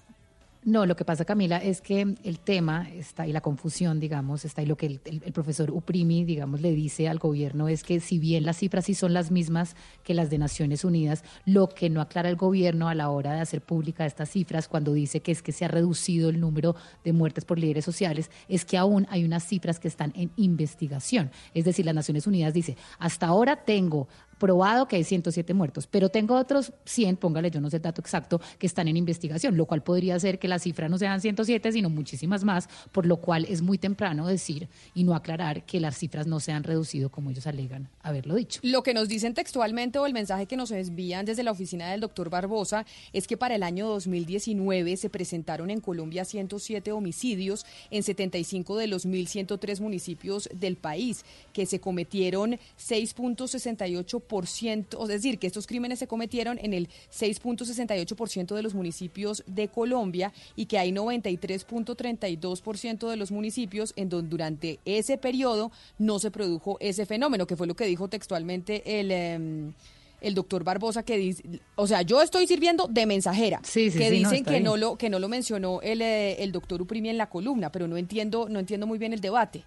No, 0.67 0.87
lo 0.87 0.97
que 0.97 1.05
pasa, 1.05 1.27
Camila, 1.27 1.59
es 1.59 1.83
que 1.83 2.15
el 2.25 2.39
tema 2.39 2.89
está 2.91 3.27
y 3.27 3.33
la 3.33 3.43
confusión, 3.43 4.01
digamos, 4.01 4.47
está 4.47 4.63
y 4.63 4.67
lo 4.67 4.77
que 4.77 4.87
el, 4.87 5.01
el, 5.05 5.33
profesor 5.35 5.71
Uprimi, 5.71 6.25
digamos, 6.25 6.63
le 6.63 6.73
dice 6.73 7.07
al 7.07 7.19
gobierno 7.19 7.69
es 7.69 7.83
que 7.83 8.01
si 8.01 8.19
bien 8.19 8.47
las 8.47 8.57
cifras 8.57 8.87
sí 8.87 8.95
son 8.95 9.13
las 9.13 9.31
mismas 9.31 9.77
que 10.05 10.15
las 10.15 10.31
de 10.31 10.39
Naciones 10.39 10.83
Unidas, 10.83 11.23
lo 11.45 11.69
que 11.69 11.91
no 11.91 12.01
aclara 12.01 12.31
el 12.31 12.37
gobierno 12.37 12.89
a 12.89 12.95
la 12.95 13.11
hora 13.11 13.35
de 13.35 13.41
hacer 13.41 13.61
pública 13.61 14.07
estas 14.07 14.31
cifras, 14.31 14.67
cuando 14.67 14.95
dice 14.95 15.21
que 15.21 15.33
es 15.33 15.43
que 15.43 15.53
se 15.53 15.67
ha 15.67 15.69
reducido 15.69 16.31
el 16.31 16.41
número 16.41 16.77
de 17.05 17.13
muertes 17.13 17.45
por 17.45 17.59
líderes 17.59 17.85
sociales, 17.85 18.31
es 18.49 18.65
que 18.65 18.79
aún 18.79 19.07
hay 19.11 19.23
unas 19.27 19.45
cifras 19.45 19.79
que 19.79 19.89
están 19.89 20.15
en 20.17 20.31
investigación. 20.37 21.31
Es 21.53 21.67
decir, 21.67 21.85
las 21.85 21.95
Naciones 21.95 22.27
Unidas 22.27 22.55
dice, 22.55 22.79
hasta 22.99 23.27
ahora 23.27 23.65
tengo 23.65 24.09
probado 24.45 24.87
que 24.89 24.97
hay 24.97 25.05
107 25.05 25.55
muertos, 25.55 25.87
pero 25.87 26.11
tengo 26.11 26.37
otros 26.37 26.75
100, 26.85 27.17
póngale, 27.17 27.51
yo 27.51 27.63
no 27.63 27.71
sé 27.71 27.77
el 27.77 27.83
dato 27.83 28.03
exacto, 28.03 28.43
que 28.59 28.67
están 28.67 28.89
en 28.89 28.99
investigación, 28.99 29.57
lo 29.57 29.65
cual 29.65 29.83
podría 29.83 30.21
ser 30.21 30.39
que 30.39 30.49
la 30.49 30.59
cifra 30.59 30.87
no 30.87 30.99
sean 30.99 31.23
107, 31.23 31.73
sino 31.73 31.89
muchísimas 31.89 32.45
más, 32.45 32.69
por 32.93 33.07
lo 33.07 33.17
cual 33.17 33.47
es 33.49 33.63
muy 33.63 33.79
temprano 33.79 34.27
decir 34.27 34.69
y 34.95 35.05
no 35.05 35.15
aclarar 35.15 35.65
que 35.65 35.81
las 35.81 35.97
cifras 35.97 36.27
no 36.27 36.41
se 36.41 36.53
han 36.53 36.63
reducido 36.63 37.09
como 37.09 37.31
ellos 37.31 37.47
alegan 37.47 37.89
haberlo 38.03 38.35
dicho. 38.35 38.61
Lo 38.63 38.83
que 38.83 38.93
nos 38.93 39.09
dicen 39.09 39.33
textualmente 39.33 39.99
o 39.99 40.05
el 40.05 40.13
mensaje 40.13 40.45
que 40.45 40.59
nos 40.59 40.71
envían 40.73 41.25
desde 41.25 41.43
la 41.43 41.53
oficina 41.53 41.91
del 41.91 42.03
doctor 42.03 42.29
Barbosa 42.29 42.85
es 43.15 43.27
que 43.27 43.39
para 43.39 43.55
el 43.55 43.63
año 43.63 43.89
2019 43.89 44.99
se 44.99 45.09
presentaron 45.09 45.71
en 45.71 45.81
Colombia 45.81 46.27
107 46.27 46.93
homicidios 46.93 47.65
en 47.91 48.03
75 48.03 48.77
de 48.77 48.89
los 48.89 49.07
1.103 49.07 49.81
municipios 49.81 50.51
del 50.53 50.77
país, 50.77 51.25
que 51.55 51.65
se 51.65 51.81
cometieron 51.81 52.59
6.68 52.79 54.21
es 54.43 55.09
decir, 55.09 55.39
que 55.39 55.47
estos 55.47 55.67
crímenes 55.67 55.99
se 55.99 56.07
cometieron 56.07 56.59
en 56.63 56.75
el 56.75 56.89
6.68% 57.13 58.55
de 58.55 58.63
los 58.63 58.75
municipios 58.75 59.43
de 59.47 59.69
Colombia 59.69 60.33
y 60.57 60.65
que 60.67 60.79
hay 60.79 60.93
93.32% 60.93 63.09
de 63.09 63.17
los 63.17 63.31
municipios 63.31 63.93
en 63.97 64.09
donde 64.09 64.31
durante 64.31 64.81
ese 64.85 65.19
periodo 65.19 65.71
no 65.99 66.19
se 66.19 66.31
produjo 66.31 66.79
ese 66.81 67.07
fenómeno, 67.07 67.47
que 67.47 67.57
fue 67.57 67.67
lo 67.67 67.75
que 67.75 67.87
dijo 67.87 68.09
textualmente 68.09 69.01
el... 69.01 69.11
Em, 69.11 69.73
el 70.21 70.35
doctor 70.35 70.63
Barbosa 70.65 71.03
que 71.03 71.19
dice, 71.19 71.43
o 71.75 71.87
sea, 71.87 72.01
yo 72.01 72.23
estoy 72.23 72.47
sirviendo 72.47 72.89
de 72.89 73.05
mensajera, 73.05 73.61
que 73.75 74.11
dicen 74.11 74.43
que 74.43 74.59
no 74.59 74.79
lo 74.79 74.97
que 74.97 75.11
no 75.11 75.19
lo 75.19 75.29
mencionó 75.29 75.83
el, 75.83 76.01
eh, 76.01 76.43
el 76.43 76.51
doctor 76.51 76.81
Uprimi 76.81 77.11
en 77.11 77.19
la 77.19 77.29
columna, 77.29 77.71
pero 77.71 77.87
no 77.87 77.99
entiendo 77.99 78.49
no 78.49 78.59
entiendo 78.59 78.87
muy 78.87 78.97
bien 78.97 79.13
el 79.13 79.21
debate 79.21 79.67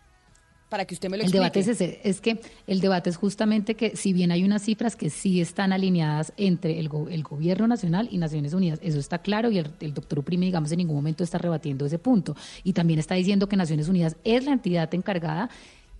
para 0.69 0.85
que 0.85 0.94
usted 0.94 1.10
me 1.10 1.18
lo 1.18 1.23
explique. 1.23 1.45
El 1.45 1.52
debate 1.52 1.72
es 1.72 1.99
es 2.03 2.22
que 2.22 2.39
el 2.68 2.81
debate 2.81 3.10
es 3.10 3.18
justamente 3.18 3.76
que 3.76 3.95
si 3.95 4.14
bien 4.14 4.31
hay 4.31 4.44
unas 4.44 4.64
cifras 4.64 4.95
que 4.95 5.10
sí 5.10 5.39
están 5.39 5.72
alineadas 5.72 6.34
entre 6.38 6.80
el, 6.80 6.89
el 7.10 7.23
gobierno 7.23 7.68
nacional 7.68 8.10
y 8.11 8.18
Naciones 8.18 8.53
Unidas, 8.53 8.80
eso 8.81 8.99
está 8.99 9.19
claro 9.19 9.49
y 9.49 9.60
el, 9.60 9.72
el 9.80 9.94
doctor 9.94 10.19
Uprime, 10.19 10.45
digamos, 10.45 10.72
en 10.72 10.80
ningún 10.80 10.95
momento 10.95 11.23
está 11.23 11.38
rebatiendo 11.38 11.85
ese 11.85 11.99
punto. 11.99 12.35
Y 12.64 12.73
también 12.73 12.99
está 12.99 13.15
diciendo 13.15 13.48
que 13.48 13.56
Naciones 13.56 13.88
Unidas 13.88 14.18
es 14.23 14.45
la 14.45 14.52
entidad 14.52 14.94
encargada 14.94 15.49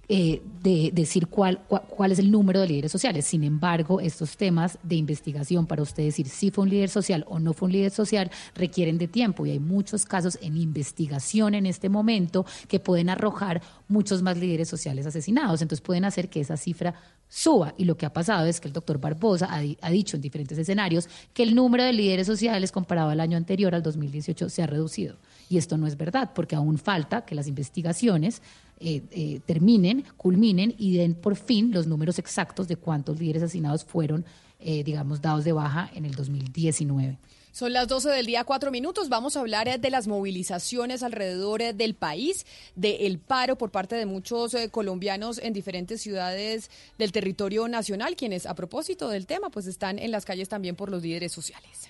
eh, 0.10 0.42
de 0.64 0.90
decir 0.94 1.28
cuál, 1.28 1.60
cuál, 1.68 2.14
es 2.14 2.20
el 2.20 2.32
número 2.32 2.62
de 2.62 2.68
líderes 2.68 2.94
sociales. 2.94 3.26
Sin 3.26 3.44
embargo, 3.44 4.00
estos 4.00 4.38
temas 4.38 4.80
de 4.82 4.96
investigación 4.96 5.66
para 5.68 5.82
usted 5.82 6.04
decir 6.04 6.30
si 6.30 6.50
fue 6.50 6.64
un 6.64 6.70
líder 6.70 6.88
social 6.88 7.26
o 7.28 7.40
no 7.40 7.52
fue 7.52 7.66
un 7.66 7.74
líder 7.74 7.92
social 7.92 8.32
requieren 8.56 8.98
de 8.98 9.10
tiempo 9.10 9.46
y 9.46 9.52
hay 9.52 9.60
muchos 9.60 10.06
casos 10.06 10.40
en 10.42 10.56
investigación 10.56 11.56
en 11.56 11.66
este 11.66 11.90
momento 11.90 12.46
que 12.70 12.80
pueden 12.80 13.10
arrojar 13.10 13.62
muchos 13.90 14.22
más 14.22 14.38
líderes 14.38 14.70
sociales 14.70 15.06
asesinados. 15.06 15.62
Entonces 15.62 15.84
pueden 15.84 16.06
hacer 16.06 16.30
que 16.30 16.40
esa 16.40 16.56
cifra 16.56 16.96
suba. 17.28 17.74
Y 17.78 17.84
lo 17.84 17.98
que 17.98 18.06
ha 18.06 18.14
pasado 18.14 18.46
es 18.46 18.62
que 18.62 18.70
el 18.70 18.74
doctor 18.74 19.02
Barbosa 19.02 19.50
ha, 19.52 19.62
ha 19.82 19.90
dicho 19.92 20.16
en 20.16 20.22
diferentes 20.22 20.58
escenarios 20.58 21.10
que 21.34 21.44
el 21.44 21.54
número 21.54 21.84
de 21.84 21.92
líderes 21.92 22.28
sociales 22.28 22.72
comparado 22.72 23.10
al 23.10 23.20
año 23.20 23.36
anterior, 23.36 23.76
al 23.76 23.84
2018, 23.84 24.48
se 24.48 24.64
ha 24.64 24.68
reducido. 24.68 25.18
Y 25.50 25.58
esto 25.58 25.78
no 25.78 25.88
es 25.88 25.98
verdad, 25.98 26.32
porque 26.34 26.56
aún 26.56 26.78
falta 26.78 27.26
que 27.26 27.36
las 27.36 27.48
investigaciones 27.48 28.42
eh, 28.80 29.02
eh, 29.12 29.40
terminen, 29.46 30.04
culminen 30.18 30.76
y 30.78 30.98
den 30.98 31.16
por 31.16 31.36
fin 31.36 31.72
los 31.72 31.88
números 31.88 32.20
exactos 32.20 32.68
de 32.68 32.76
cuántos 32.76 33.20
líderes 33.20 33.44
asesinados 33.44 33.84
fueron, 33.84 34.24
eh, 34.60 34.84
digamos, 34.84 35.22
dados 35.22 35.46
de 35.46 35.52
baja 35.52 35.90
en 35.96 36.06
el 36.06 36.14
2019. 36.14 37.18
Son 37.52 37.74
las 37.74 37.88
12 37.88 38.10
del 38.10 38.28
día, 38.28 38.44
cuatro 38.44 38.70
minutos. 38.70 39.10
Vamos 39.10 39.36
a 39.36 39.40
hablar 39.40 39.80
de 39.80 39.90
las 39.90 40.06
movilizaciones 40.08 41.02
alrededor 41.02 41.74
del 41.74 41.96
país, 41.96 42.46
del 42.76 43.18
paro 43.18 43.58
por 43.58 43.72
parte 43.72 43.96
de 43.96 44.06
muchos 44.06 44.56
colombianos 44.70 45.40
en 45.40 45.54
diferentes 45.54 46.00
ciudades 46.00 46.70
del 47.00 47.12
territorio 47.12 47.68
nacional, 47.68 48.16
quienes 48.16 48.46
a 48.46 48.54
propósito 48.54 49.10
del 49.10 49.26
tema, 49.26 49.50
pues 49.50 49.66
están 49.66 49.98
en 49.98 50.12
las 50.12 50.24
calles 50.24 50.50
también 50.50 50.76
por 50.76 50.92
los 50.92 51.02
líderes 51.02 51.32
sociales. 51.32 51.90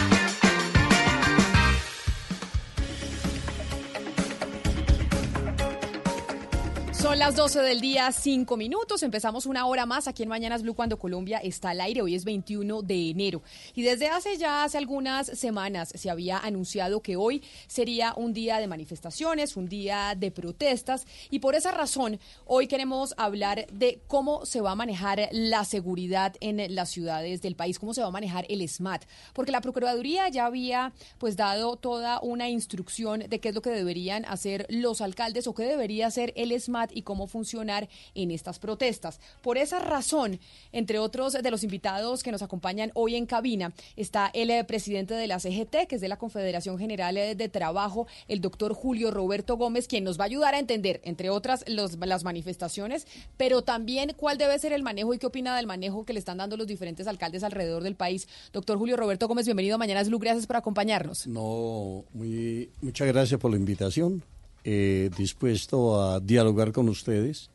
Las 7.31 7.37
12 7.37 7.61
del 7.61 7.79
día, 7.79 8.11
5 8.11 8.57
minutos. 8.57 9.03
Empezamos 9.03 9.45
una 9.45 9.65
hora 9.65 9.85
más 9.85 10.09
aquí 10.09 10.21
en 10.21 10.27
Mañanas 10.27 10.63
Blue 10.63 10.73
cuando 10.73 10.99
Colombia 10.99 11.37
está 11.37 11.69
al 11.69 11.79
aire. 11.79 12.01
Hoy 12.01 12.13
es 12.13 12.25
21 12.25 12.81
de 12.81 13.09
enero. 13.09 13.41
Y 13.73 13.83
desde 13.83 14.07
hace 14.07 14.35
ya 14.37 14.65
hace 14.65 14.77
algunas 14.77 15.27
semanas 15.27 15.93
se 15.95 16.09
había 16.09 16.39
anunciado 16.39 17.01
que 17.01 17.15
hoy 17.15 17.41
sería 17.67 18.13
un 18.17 18.33
día 18.33 18.59
de 18.59 18.67
manifestaciones, 18.67 19.55
un 19.55 19.69
día 19.69 20.13
de 20.17 20.29
protestas. 20.31 21.05
Y 21.29 21.39
por 21.39 21.55
esa 21.55 21.71
razón, 21.71 22.19
hoy 22.45 22.67
queremos 22.67 23.13
hablar 23.15 23.65
de 23.71 24.01
cómo 24.07 24.45
se 24.45 24.59
va 24.59 24.71
a 24.71 24.75
manejar 24.75 25.29
la 25.31 25.63
seguridad 25.63 26.35
en 26.41 26.75
las 26.75 26.89
ciudades 26.89 27.41
del 27.41 27.55
país, 27.55 27.79
cómo 27.79 27.93
se 27.93 28.01
va 28.01 28.07
a 28.07 28.11
manejar 28.11 28.45
el 28.49 28.67
SMAT. 28.67 29.05
Porque 29.33 29.53
la 29.53 29.61
Procuraduría 29.61 30.27
ya 30.27 30.47
había 30.47 30.91
pues 31.17 31.37
dado 31.37 31.77
toda 31.77 32.19
una 32.21 32.49
instrucción 32.49 33.21
de 33.29 33.39
qué 33.39 33.49
es 33.49 33.55
lo 33.55 33.61
que 33.61 33.69
deberían 33.69 34.25
hacer 34.25 34.65
los 34.69 34.99
alcaldes 34.99 35.47
o 35.47 35.53
qué 35.53 35.63
debería 35.63 36.07
hacer 36.07 36.33
el 36.35 36.59
SMAT 36.59 36.91
cómo 37.03 37.20
funcionar 37.27 37.89
en 38.15 38.31
estas 38.31 38.59
protestas. 38.59 39.19
Por 39.41 39.57
esa 39.57 39.79
razón, 39.79 40.39
entre 40.71 40.99
otros 40.99 41.33
de 41.33 41.51
los 41.51 41.63
invitados 41.63 42.23
que 42.23 42.31
nos 42.31 42.41
acompañan 42.41 42.91
hoy 42.93 43.15
en 43.15 43.25
cabina, 43.25 43.73
está 43.95 44.29
el 44.33 44.49
eh, 44.49 44.63
presidente 44.63 45.13
de 45.13 45.27
la 45.27 45.39
CGT, 45.39 45.87
que 45.87 45.95
es 45.95 46.01
de 46.01 46.07
la 46.07 46.17
Confederación 46.17 46.77
General 46.77 47.15
eh, 47.17 47.35
de 47.35 47.49
Trabajo, 47.49 48.07
el 48.27 48.41
doctor 48.41 48.73
Julio 48.73 49.11
Roberto 49.11 49.57
Gómez, 49.57 49.87
quien 49.87 50.03
nos 50.03 50.19
va 50.19 50.23
a 50.23 50.27
ayudar 50.27 50.55
a 50.55 50.59
entender, 50.59 51.01
entre 51.03 51.29
otras, 51.29 51.63
las 51.67 52.23
manifestaciones, 52.23 53.07
pero 53.37 53.61
también 53.61 54.13
cuál 54.15 54.37
debe 54.37 54.57
ser 54.59 54.73
el 54.73 54.83
manejo 54.83 55.13
y 55.13 55.19
qué 55.19 55.27
opina 55.27 55.55
del 55.55 55.67
manejo 55.67 56.05
que 56.05 56.13
le 56.13 56.19
están 56.19 56.37
dando 56.37 56.57
los 56.57 56.67
diferentes 56.67 57.07
alcaldes 57.07 57.43
alrededor 57.43 57.83
del 57.83 57.95
país. 57.95 58.27
Doctor 58.53 58.77
Julio 58.77 58.97
Roberto 58.97 59.27
Gómez, 59.27 59.45
bienvenido 59.45 59.75
a 59.75 59.77
Mañanas 59.77 60.07
Blue, 60.07 60.19
gracias 60.19 60.47
por 60.47 60.55
acompañarnos. 60.55 61.27
No, 61.27 62.05
muy, 62.13 62.69
muchas 62.81 63.07
gracias 63.07 63.39
por 63.39 63.51
la 63.51 63.57
invitación 63.57 64.23
eh, 64.63 65.09
dispuesto 65.17 66.01
a 66.01 66.19
dialogar 66.19 66.71
con 66.71 66.89
ustedes 66.89 67.49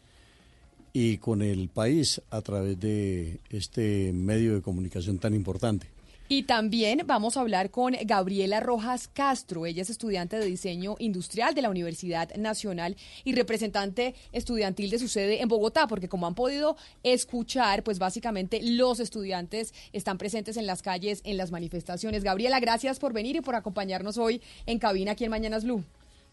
y 0.93 1.19
con 1.19 1.43
el 1.43 1.69
país 1.69 2.23
a 2.31 2.41
través 2.41 2.81
de 2.81 3.41
este 3.51 4.13
medio 4.13 4.55
de 4.55 4.63
comunicación 4.63 5.19
tan 5.19 5.35
importante. 5.35 5.89
Y 6.29 6.43
también 6.43 7.03
vamos 7.07 7.37
a 7.37 7.41
hablar 7.41 7.71
con 7.71 7.95
Gabriela 8.05 8.59
Rojas 8.59 9.07
Castro. 9.07 9.65
Ella 9.65 9.83
es 9.83 9.91
estudiante 9.91 10.37
de 10.37 10.47
diseño 10.47 10.97
industrial 10.99 11.55
de 11.55 11.63
la 11.63 11.71
Universidad 11.71 12.35
Nacional 12.35 12.97
y 13.23 13.33
representante 13.35 14.17
estudiantil 14.33 14.91
de 14.91 14.99
su 14.99 15.07
sede 15.07 15.41
en 15.41 15.49
Bogotá, 15.49 15.87
porque 15.87 16.09
como 16.09 16.27
han 16.27 16.35
podido 16.35 16.77
escuchar, 17.05 17.85
pues 17.85 18.01
básicamente 18.01 18.61
los 18.61 18.99
estudiantes 18.99 19.73
están 19.93 20.19
presentes 20.19 20.57
en 20.57 20.67
las 20.67 20.83
calles, 20.83 21.21
en 21.23 21.37
las 21.37 21.53
manifestaciones. 21.53 22.25
Gabriela, 22.25 22.59
gracias 22.59 22.99
por 22.99 23.13
venir 23.13 23.37
y 23.37 23.41
por 23.41 23.55
acompañarnos 23.55 24.19
hoy 24.19 24.43
en 24.67 24.81
cabina 24.81 25.13
aquí 25.13 25.25
en 25.25 25.31
Mañanas 25.31 25.63
Blue. 25.63 25.85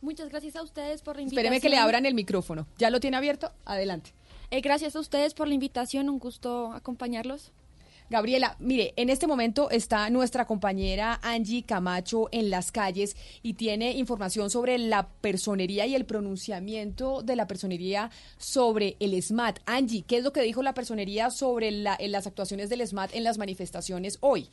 Muchas 0.04 0.28
gracias 0.28 0.58
a 0.58 0.62
ustedes 0.62 1.02
por 1.02 1.16
la 1.16 1.22
invitación. 1.22 1.46
Espéreme 1.46 1.62
que 1.62 1.70
le 1.70 1.78
abran 1.78 2.06
el 2.06 2.14
micrófono. 2.14 2.68
¿Ya 2.78 2.90
lo 2.90 3.00
tiene 3.00 3.16
abierto? 3.16 3.54
Adelante. 3.64 4.12
Eh, 4.52 4.60
gracias 4.60 4.98
a 4.98 5.00
ustedes 5.00 5.34
por 5.34 5.48
la 5.48 5.54
invitación. 5.54 6.10
Un 6.10 6.20
gusto 6.20 6.74
acompañarlos. 6.74 7.54
Gabriela, 8.10 8.58
mire, 8.60 8.94
en 8.98 9.10
este 9.10 9.28
momento 9.28 9.72
está 9.72 10.10
nuestra 10.10 10.46
compañera 10.46 11.22
Angie 11.24 11.64
Camacho 11.64 12.28
en 12.34 12.50
las 12.50 12.74
calles 12.74 13.16
y 13.44 13.54
tiene 13.54 13.94
información 13.94 14.50
sobre 14.50 14.78
la 14.78 15.08
personería 15.08 15.86
y 15.86 15.96
el 15.96 16.04
pronunciamiento 16.04 17.22
de 17.22 17.38
la 17.38 17.48
personería 17.48 18.12
sobre 18.38 18.98
el 19.00 19.20
SMAT. 19.24 19.60
Angie, 19.66 20.04
¿qué 20.06 20.18
es 20.18 20.24
lo 20.26 20.34
que 20.34 20.42
dijo 20.42 20.62
la 20.62 20.74
personería 20.74 21.32
sobre 21.32 21.72
las 21.72 22.28
actuaciones 22.28 22.70
del 22.70 22.86
SMAT 22.86 23.16
en 23.16 23.24
las 23.24 23.38
manifestaciones 23.38 24.18
hoy? 24.20 24.50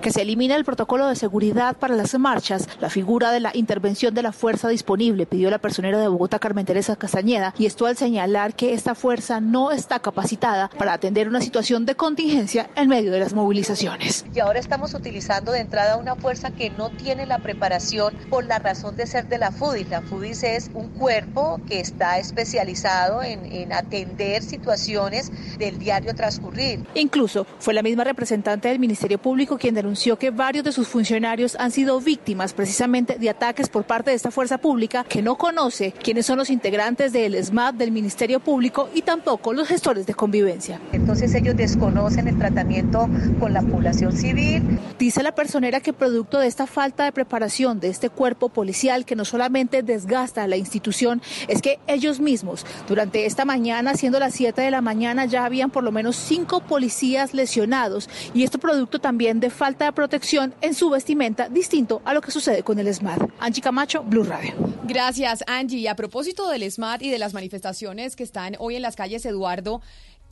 Que 0.00 0.12
se 0.12 0.22
elimine 0.22 0.54
el 0.54 0.64
protocolo 0.64 1.06
de 1.06 1.16
seguridad 1.16 1.76
para 1.76 1.94
las 1.94 2.18
marchas, 2.18 2.68
la 2.80 2.90
figura 2.90 3.30
de 3.32 3.40
la 3.40 3.50
intervención 3.54 4.14
de 4.14 4.22
la 4.22 4.32
fuerza 4.32 4.68
disponible, 4.68 5.26
pidió 5.26 5.50
la 5.50 5.58
personera 5.58 5.98
de 5.98 6.08
Bogotá, 6.08 6.38
Carmen 6.38 6.66
Teresa 6.66 6.96
Castañeda, 6.96 7.54
y 7.58 7.66
esto 7.66 7.86
al 7.86 7.96
señalar 7.96 8.54
que 8.54 8.72
esta 8.72 8.94
fuerza 8.94 9.40
no 9.40 9.72
está 9.72 9.98
capacitada 9.98 10.70
para 10.78 10.92
atender 10.92 11.28
una 11.28 11.40
situación 11.40 11.86
de 11.86 11.94
contingencia 11.94 12.70
en 12.76 12.88
medio 12.88 13.10
de 13.12 13.20
las 13.20 13.34
movilizaciones. 13.34 14.24
Y 14.34 14.40
ahora 14.40 14.58
estamos 14.58 14.94
utilizando 14.94 15.52
de 15.52 15.60
entrada 15.60 15.96
una 15.96 16.14
fuerza 16.14 16.50
que 16.50 16.70
no 16.70 16.90
tiene 16.90 17.26
la 17.26 17.38
preparación 17.38 18.14
por 18.30 18.44
la 18.44 18.58
razón 18.58 18.96
de 18.96 19.06
ser 19.06 19.28
de 19.28 19.38
la 19.38 19.50
FUDIS. 19.50 19.88
La 19.88 20.02
FUDIS 20.02 20.42
es 20.44 20.70
un 20.74 20.88
cuerpo 20.90 21.60
que 21.66 21.80
está 21.80 22.18
especializado 22.18 23.22
en, 23.22 23.44
en 23.46 23.72
atender 23.72 24.42
situaciones 24.42 25.30
del 25.58 25.78
diario 25.78 26.14
transcurrir. 26.14 26.84
Incluso 26.94 27.46
fue 27.58 27.74
la 27.74 27.82
misma 27.82 28.04
representante 28.04 28.68
del 28.68 28.78
Ministerio 28.78 29.18
Público 29.18 29.58
quien 29.58 29.74
denunció 29.74 29.85
que 30.18 30.30
varios 30.30 30.64
de 30.64 30.72
sus 30.72 30.88
funcionarios 30.88 31.56
han 31.60 31.70
sido 31.70 32.00
víctimas 32.00 32.52
precisamente 32.52 33.18
de 33.18 33.30
ataques 33.30 33.68
por 33.68 33.84
parte 33.84 34.10
de 34.10 34.16
esta 34.16 34.30
fuerza 34.30 34.58
pública 34.58 35.04
que 35.04 35.22
no 35.22 35.36
conoce 35.36 35.92
quiénes 35.92 36.26
son 36.26 36.38
los 36.38 36.50
integrantes 36.50 37.12
del 37.12 37.36
SMAT 37.42 37.76
del 37.76 37.92
Ministerio 37.92 38.40
Público 38.40 38.88
y 38.94 39.02
tampoco 39.02 39.52
los 39.52 39.68
gestores 39.68 40.06
de 40.06 40.14
convivencia. 40.14 40.80
Entonces 40.92 41.34
ellos 41.34 41.56
desconocen 41.56 42.26
el 42.26 42.36
tratamiento 42.36 43.08
con 43.38 43.52
la 43.52 43.62
población 43.62 44.12
civil. 44.12 44.62
Dice 44.98 45.22
la 45.22 45.34
personera 45.34 45.80
que 45.80 45.92
producto 45.92 46.38
de 46.38 46.48
esta 46.48 46.66
falta 46.66 47.04
de 47.04 47.12
preparación 47.12 47.78
de 47.78 47.88
este 47.88 48.10
cuerpo 48.10 48.48
policial 48.48 49.04
que 49.04 49.14
no 49.14 49.24
solamente 49.24 49.82
desgasta 49.82 50.42
a 50.42 50.48
la 50.48 50.56
institución, 50.56 51.22
es 51.46 51.62
que 51.62 51.78
ellos 51.86 52.18
mismos 52.18 52.66
durante 52.88 53.26
esta 53.26 53.44
mañana, 53.44 53.94
siendo 53.94 54.18
las 54.18 54.34
7 54.34 54.60
de 54.62 54.70
la 54.70 54.80
mañana, 54.80 55.26
ya 55.26 55.44
habían 55.44 55.70
por 55.70 55.84
lo 55.84 55.92
menos 55.92 56.16
cinco 56.16 56.60
policías 56.60 57.34
lesionados 57.34 58.08
y 58.34 58.42
esto 58.42 58.58
producto 58.58 58.98
también 58.98 59.40
de 59.40 59.50
falta 59.50 59.75
de 59.84 59.92
protección 59.92 60.54
en 60.60 60.74
su 60.74 60.90
vestimenta, 60.90 61.48
distinto 61.48 62.00
a 62.04 62.14
lo 62.14 62.20
que 62.20 62.30
sucede 62.30 62.62
con 62.62 62.78
el 62.78 62.92
SMAT. 62.92 63.30
Angie 63.38 63.62
Camacho, 63.62 64.02
Blue 64.02 64.24
Radio. 64.24 64.54
Gracias, 64.84 65.44
Angie. 65.46 65.78
Y 65.78 65.86
a 65.86 65.96
propósito 65.96 66.48
del 66.48 66.70
SMAT 66.70 67.02
y 67.02 67.10
de 67.10 67.18
las 67.18 67.34
manifestaciones 67.34 68.16
que 68.16 68.24
están 68.24 68.56
hoy 68.58 68.76
en 68.76 68.82
las 68.82 68.96
calles, 68.96 69.26
Eduardo, 69.26 69.82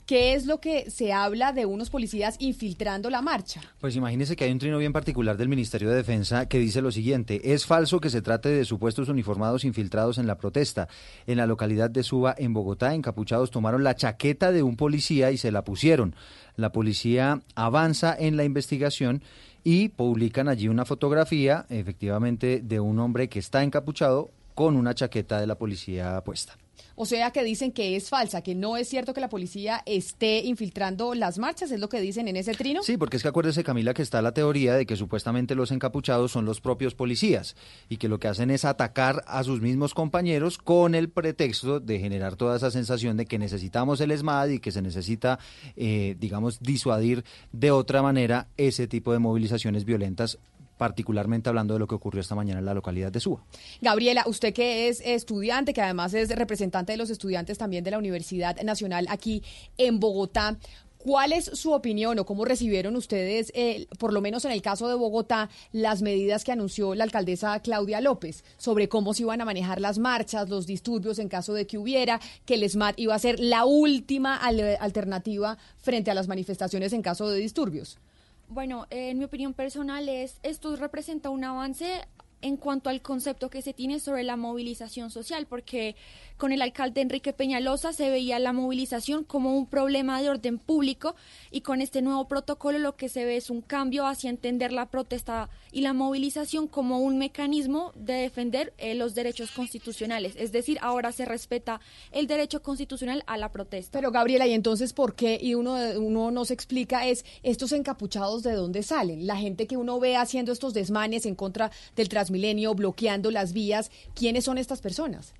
¿Qué 0.05 0.35
es 0.35 0.45
lo 0.45 0.59
que 0.59 0.91
se 0.91 1.13
habla 1.13 1.51
de 1.51 1.65
unos 1.65 1.89
policías 1.89 2.35
infiltrando 2.37 3.09
la 3.09 3.23
marcha? 3.23 3.61
Pues 3.79 3.95
imagínese 3.95 4.35
que 4.35 4.43
hay 4.43 4.51
un 4.51 4.59
trino 4.59 4.77
bien 4.77 4.93
particular 4.93 5.35
del 5.35 5.49
Ministerio 5.49 5.89
de 5.89 5.95
Defensa 5.95 6.47
que 6.47 6.59
dice 6.59 6.83
lo 6.83 6.91
siguiente, 6.91 7.53
es 7.55 7.65
falso 7.65 7.99
que 7.99 8.11
se 8.11 8.21
trate 8.21 8.49
de 8.49 8.65
supuestos 8.65 9.09
uniformados 9.09 9.63
infiltrados 9.65 10.19
en 10.19 10.27
la 10.27 10.37
protesta. 10.37 10.87
En 11.25 11.37
la 11.37 11.47
localidad 11.47 11.89
de 11.89 12.03
Suba, 12.03 12.35
en 12.37 12.53
Bogotá, 12.53 12.93
encapuchados 12.93 13.49
tomaron 13.49 13.83
la 13.83 13.95
chaqueta 13.95 14.51
de 14.51 14.61
un 14.61 14.77
policía 14.77 15.31
y 15.31 15.37
se 15.37 15.51
la 15.51 15.63
pusieron. 15.63 16.15
La 16.55 16.71
policía 16.71 17.41
avanza 17.55 18.15
en 18.15 18.37
la 18.37 18.43
investigación 18.43 19.23
y 19.63 19.89
publican 19.89 20.49
allí 20.49 20.67
una 20.67 20.85
fotografía, 20.85 21.65
efectivamente, 21.69 22.61
de 22.63 22.79
un 22.79 22.99
hombre 22.99 23.27
que 23.27 23.39
está 23.39 23.63
encapuchado 23.63 24.29
con 24.53 24.75
una 24.75 24.93
chaqueta 24.93 25.39
de 25.39 25.47
la 25.47 25.55
policía 25.55 26.21
puesta. 26.23 26.55
O 26.95 27.05
sea, 27.05 27.31
que 27.31 27.43
dicen 27.43 27.71
que 27.71 27.95
es 27.95 28.09
falsa, 28.09 28.41
que 28.41 28.55
no 28.55 28.77
es 28.77 28.87
cierto 28.87 29.13
que 29.13 29.21
la 29.21 29.29
policía 29.29 29.81
esté 29.85 30.39
infiltrando 30.45 31.13
las 31.13 31.37
marchas, 31.37 31.71
es 31.71 31.79
lo 31.79 31.89
que 31.89 31.99
dicen 31.99 32.27
en 32.27 32.37
ese 32.37 32.53
trino. 32.53 32.83
Sí, 32.83 32.97
porque 32.97 33.17
es 33.17 33.23
que 33.23 33.29
acuérdese, 33.29 33.63
Camila, 33.63 33.93
que 33.93 34.01
está 34.01 34.21
la 34.21 34.33
teoría 34.33 34.75
de 34.75 34.85
que 34.85 34.95
supuestamente 34.95 35.55
los 35.55 35.71
encapuchados 35.71 36.31
son 36.31 36.45
los 36.45 36.61
propios 36.61 36.95
policías 36.95 37.55
y 37.89 37.97
que 37.97 38.07
lo 38.07 38.19
que 38.19 38.29
hacen 38.29 38.49
es 38.49 38.63
atacar 38.63 39.23
a 39.27 39.43
sus 39.43 39.61
mismos 39.61 39.93
compañeros 39.93 40.57
con 40.57 40.95
el 40.95 41.09
pretexto 41.09 41.79
de 41.79 41.99
generar 41.99 42.35
toda 42.35 42.55
esa 42.55 42.71
sensación 42.71 43.17
de 43.17 43.25
que 43.25 43.39
necesitamos 43.39 43.99
el 43.99 44.11
ESMAD 44.11 44.49
y 44.49 44.59
que 44.59 44.71
se 44.71 44.81
necesita, 44.81 45.39
eh, 45.75 46.15
digamos, 46.19 46.59
disuadir 46.61 47.25
de 47.51 47.71
otra 47.71 48.01
manera 48.01 48.47
ese 48.57 48.87
tipo 48.87 49.11
de 49.11 49.19
movilizaciones 49.19 49.83
violentas 49.83 50.39
particularmente 50.77 51.49
hablando 51.49 51.73
de 51.73 51.79
lo 51.79 51.87
que 51.87 51.95
ocurrió 51.95 52.21
esta 52.21 52.35
mañana 52.35 52.59
en 52.59 52.65
la 52.65 52.73
localidad 52.73 53.11
de 53.11 53.19
Suba. 53.19 53.43
Gabriela, 53.81 54.23
usted 54.27 54.53
que 54.53 54.87
es 54.87 55.01
estudiante, 55.05 55.73
que 55.73 55.81
además 55.81 56.13
es 56.13 56.29
representante 56.29 56.93
de 56.93 56.97
los 56.97 57.09
estudiantes 57.09 57.57
también 57.57 57.83
de 57.83 57.91
la 57.91 57.97
Universidad 57.97 58.61
Nacional 58.61 59.07
aquí 59.09 59.43
en 59.77 59.99
Bogotá, 59.99 60.57
¿Cuál 61.05 61.33
es 61.33 61.51
su 61.53 61.71
opinión 61.71 62.17
o 62.17 62.25
cómo 62.25 62.45
recibieron 62.45 62.95
ustedes, 62.95 63.51
eh, 63.53 63.85
por 63.99 64.11
lo 64.11 64.21
menos 64.21 64.43
en 64.43 64.51
el 64.51 64.63
caso 64.63 64.87
de 64.87 64.95
Bogotá, 64.95 65.51
las 65.71 66.01
medidas 66.01 66.43
que 66.43 66.51
anunció 66.51 66.95
la 66.95 67.03
alcaldesa 67.03 67.59
Claudia 67.59 68.01
López 68.01 68.43
sobre 68.57 68.89
cómo 68.89 69.13
se 69.13 69.21
iban 69.21 69.39
a 69.39 69.45
manejar 69.45 69.79
las 69.79 69.99
marchas, 69.99 70.49
los 70.49 70.65
disturbios 70.65 71.19
en 71.19 71.29
caso 71.29 71.53
de 71.53 71.67
que 71.67 71.77
hubiera, 71.77 72.19
que 72.47 72.55
el 72.55 72.67
SMAT 72.67 72.99
iba 72.99 73.13
a 73.13 73.19
ser 73.19 73.39
la 73.39 73.65
última 73.65 74.35
alternativa 74.35 75.59
frente 75.77 76.09
a 76.09 76.15
las 76.15 76.27
manifestaciones 76.27 76.91
en 76.91 77.03
caso 77.03 77.29
de 77.29 77.37
disturbios? 77.37 77.99
Bueno, 78.47 78.85
en 78.89 79.17
mi 79.17 79.25
opinión 79.25 79.53
personal 79.53 80.07
es 80.07 80.39
esto 80.43 80.75
representa 80.75 81.29
un 81.29 81.43
avance 81.43 82.07
en 82.41 82.57
cuanto 82.57 82.89
al 82.89 83.01
concepto 83.01 83.49
que 83.49 83.61
se 83.61 83.73
tiene 83.73 83.99
sobre 83.99 84.23
la 84.23 84.35
movilización 84.35 85.11
social, 85.11 85.47
porque 85.47 85.95
con 86.37 86.51
el 86.51 86.61
alcalde 86.61 87.01
Enrique 87.01 87.33
Peñalosa 87.33 87.93
se 87.93 88.09
veía 88.09 88.39
la 88.39 88.53
movilización 88.53 89.23
como 89.23 89.57
un 89.57 89.67
problema 89.67 90.21
de 90.21 90.29
orden 90.29 90.57
público 90.57 91.15
y 91.49 91.61
con 91.61 91.81
este 91.81 92.01
nuevo 92.01 92.27
protocolo 92.27 92.77
lo 92.77 92.95
que 92.95 93.09
se 93.09 93.25
ve 93.25 93.37
es 93.37 93.49
un 93.49 93.61
cambio 93.61 94.05
hacia 94.05 94.29
entender 94.29 94.71
la 94.71 94.87
protesta 94.87 95.49
y 95.71 95.81
la 95.81 95.93
movilización 95.93 96.67
como 96.67 96.99
un 96.99 97.17
mecanismo 97.17 97.91
de 97.95 98.13
defender 98.13 98.73
eh, 98.77 98.95
los 98.95 99.15
derechos 99.15 99.51
constitucionales. 99.51 100.35
Es 100.37 100.51
decir, 100.51 100.77
ahora 100.81 101.11
se 101.11 101.25
respeta 101.25 101.81
el 102.11 102.27
derecho 102.27 102.61
constitucional 102.61 103.23
a 103.27 103.37
la 103.37 103.51
protesta. 103.51 103.97
Pero 103.97 104.11
Gabriela, 104.11 104.47
¿y 104.47 104.53
entonces 104.53 104.93
por 104.93 105.15
qué? 105.15 105.37
Y 105.41 105.55
uno, 105.55 105.75
uno 105.97 106.31
nos 106.31 106.51
explica 106.51 107.07
es 107.07 107.25
estos 107.43 107.71
encapuchados 107.71 108.43
de 108.43 108.53
dónde 108.53 108.83
salen. 108.83 109.27
La 109.27 109.37
gente 109.37 109.67
que 109.67 109.77
uno 109.77 109.99
ve 109.99 110.15
haciendo 110.15 110.51
estos 110.51 110.73
desmanes 110.73 111.25
en 111.25 111.35
contra 111.35 111.71
del 111.95 112.09
Transmilenio, 112.25 112.73
bloqueando 112.73 113.29
las 113.29 113.53
vías, 113.53 113.91
¿quiénes 114.15 114.45
son 114.45 114.57
estas 114.57 114.81
personas? 114.81 115.33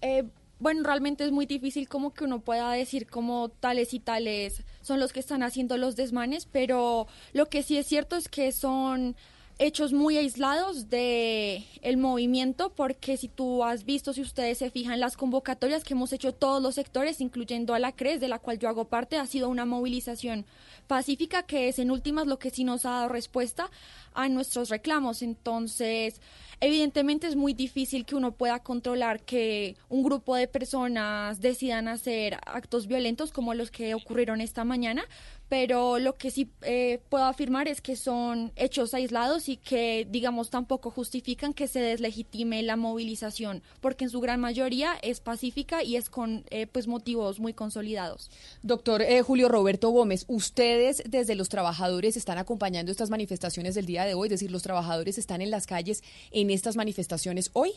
Eh, 0.00 0.24
bueno, 0.60 0.84
realmente 0.84 1.24
es 1.24 1.32
muy 1.32 1.46
difícil 1.46 1.88
como 1.88 2.14
que 2.14 2.22
uno 2.22 2.40
pueda 2.40 2.70
decir 2.72 3.08
como 3.08 3.48
tales 3.48 3.92
y 3.94 3.98
tales 3.98 4.62
son 4.80 5.00
los 5.00 5.12
que 5.12 5.18
están 5.18 5.42
haciendo 5.42 5.76
los 5.76 5.96
desmanes, 5.96 6.46
pero 6.46 7.08
lo 7.32 7.46
que 7.46 7.64
sí 7.64 7.76
es 7.76 7.88
cierto 7.88 8.14
es 8.14 8.28
que 8.28 8.52
son 8.52 9.16
hechos 9.58 9.92
muy 9.92 10.16
aislados 10.16 10.88
de 10.88 11.64
el 11.82 11.96
movimiento 11.96 12.72
porque 12.74 13.16
si 13.16 13.28
tú 13.28 13.64
has 13.64 13.84
visto 13.84 14.12
si 14.12 14.20
ustedes 14.20 14.58
se 14.58 14.70
fijan 14.70 15.00
las 15.00 15.16
convocatorias 15.16 15.84
que 15.84 15.94
hemos 15.94 16.12
hecho 16.12 16.32
todos 16.32 16.62
los 16.62 16.74
sectores 16.74 17.20
incluyendo 17.20 17.74
a 17.74 17.78
la 17.78 17.92
CRES 17.92 18.20
de 18.20 18.28
la 18.28 18.38
cual 18.38 18.58
yo 18.58 18.68
hago 18.68 18.86
parte 18.86 19.16
ha 19.16 19.26
sido 19.26 19.48
una 19.48 19.64
movilización 19.64 20.46
pacífica 20.86 21.44
que 21.44 21.68
es 21.68 21.78
en 21.78 21.90
últimas 21.90 22.26
lo 22.26 22.38
que 22.38 22.50
sí 22.50 22.64
nos 22.64 22.84
ha 22.84 22.90
dado 22.90 23.08
respuesta 23.08 23.70
a 24.14 24.28
nuestros 24.28 24.68
reclamos. 24.68 25.22
Entonces 25.22 26.20
Evidentemente 26.62 27.26
es 27.26 27.34
muy 27.34 27.54
difícil 27.54 28.06
que 28.06 28.14
uno 28.14 28.30
pueda 28.30 28.60
controlar 28.60 29.20
que 29.24 29.74
un 29.88 30.04
grupo 30.04 30.36
de 30.36 30.46
personas 30.46 31.40
decidan 31.40 31.88
hacer 31.88 32.38
actos 32.46 32.86
violentos 32.86 33.32
como 33.32 33.52
los 33.52 33.72
que 33.72 33.94
ocurrieron 33.94 34.40
esta 34.40 34.62
mañana, 34.62 35.04
pero 35.52 35.98
lo 35.98 36.16
que 36.16 36.30
sí 36.30 36.48
eh, 36.62 37.00
puedo 37.10 37.26
afirmar 37.26 37.68
es 37.68 37.82
que 37.82 37.94
son 37.94 38.52
hechos 38.56 38.94
aislados 38.94 39.50
y 39.50 39.58
que, 39.58 40.08
digamos, 40.10 40.48
tampoco 40.48 40.90
justifican 40.90 41.52
que 41.52 41.68
se 41.68 41.78
deslegitime 41.78 42.62
la 42.62 42.76
movilización, 42.76 43.62
porque 43.82 44.04
en 44.04 44.10
su 44.10 44.20
gran 44.20 44.40
mayoría 44.40 44.94
es 45.02 45.20
pacífica 45.20 45.82
y 45.82 45.96
es 45.96 46.08
con 46.08 46.46
eh, 46.48 46.66
pues 46.66 46.88
motivos 46.88 47.38
muy 47.38 47.52
consolidados. 47.52 48.30
Doctor 48.62 49.02
eh, 49.02 49.20
Julio 49.20 49.50
Roberto 49.50 49.90
Gómez, 49.90 50.24
ustedes 50.26 51.02
desde 51.06 51.34
los 51.34 51.50
trabajadores 51.50 52.16
están 52.16 52.38
acompañando 52.38 52.90
estas 52.90 53.10
manifestaciones 53.10 53.74
del 53.74 53.84
día 53.84 54.06
de 54.06 54.14
hoy, 54.14 54.28
es 54.28 54.30
decir, 54.30 54.50
los 54.50 54.62
trabajadores 54.62 55.18
están 55.18 55.42
en 55.42 55.50
las 55.50 55.66
calles 55.66 56.02
en 56.30 56.48
estas 56.48 56.76
manifestaciones 56.76 57.50
hoy. 57.52 57.72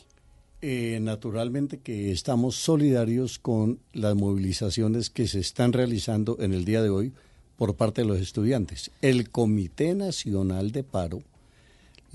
naturalmente 0.62 1.80
que 1.80 2.10
estamos 2.10 2.56
solidarios 2.56 3.38
con 3.38 3.80
las 3.92 4.14
movilizaciones 4.14 5.10
que 5.10 5.28
se 5.28 5.40
están 5.40 5.74
realizando 5.74 6.38
en 6.40 6.54
el 6.54 6.64
día 6.64 6.80
de 6.82 6.88
hoy 6.88 7.12
por 7.56 7.76
parte 7.76 8.02
de 8.02 8.08
los 8.08 8.20
estudiantes. 8.20 8.90
El 9.02 9.30
Comité 9.30 9.94
Nacional 9.94 10.72
de 10.72 10.84
Paro 10.84 11.22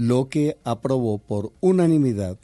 lo 0.01 0.29
que 0.29 0.57
aprobó 0.63 1.19
por 1.19 1.51
unanimidad, 1.59 2.39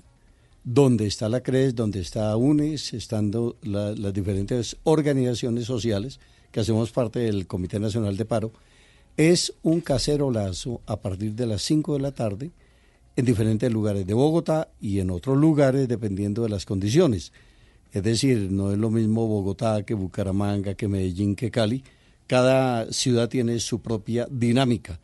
donde 0.63 1.07
está 1.07 1.27
la 1.27 1.41
CRES, 1.41 1.73
donde 1.73 2.01
está 2.01 2.35
UNES, 2.37 2.93
estando 2.93 3.55
las 3.63 4.13
diferentes 4.13 4.77
organizaciones 4.83 5.65
sociales 5.65 6.19
que 6.51 6.59
hacemos 6.59 6.91
parte 6.91 7.17
del 7.19 7.47
Comité 7.47 7.79
Nacional 7.79 8.15
de 8.15 8.25
Paro, 8.25 8.51
es 9.15 9.53
un 9.63 9.81
cacerolazo 9.81 10.81
a 10.85 10.97
partir 10.97 11.33
de 11.33 11.47
las 11.47 11.63
5 11.63 11.93
de 11.93 11.99
la 11.99 12.11
tarde 12.11 12.51
en 13.15 13.25
diferentes 13.25 13.71
lugares 13.71 14.05
de 14.05 14.13
Bogotá 14.13 14.69
y 14.79 14.99
en 14.99 15.09
otros 15.09 15.35
lugares 15.35 15.87
dependiendo 15.87 16.43
de 16.43 16.49
las 16.49 16.65
condiciones. 16.65 17.31
Es 17.91 18.03
decir, 18.03 18.51
no 18.51 18.71
es 18.71 18.77
lo 18.77 18.91
mismo 18.91 19.25
Bogotá 19.25 19.81
que 19.81 19.95
Bucaramanga, 19.95 20.75
que 20.75 20.87
Medellín, 20.87 21.35
que 21.35 21.49
Cali, 21.49 21.83
cada 22.27 22.91
ciudad 22.91 23.29
tiene 23.29 23.59
su 23.59 23.81
propia 23.81 24.27
dinámica, 24.29 24.99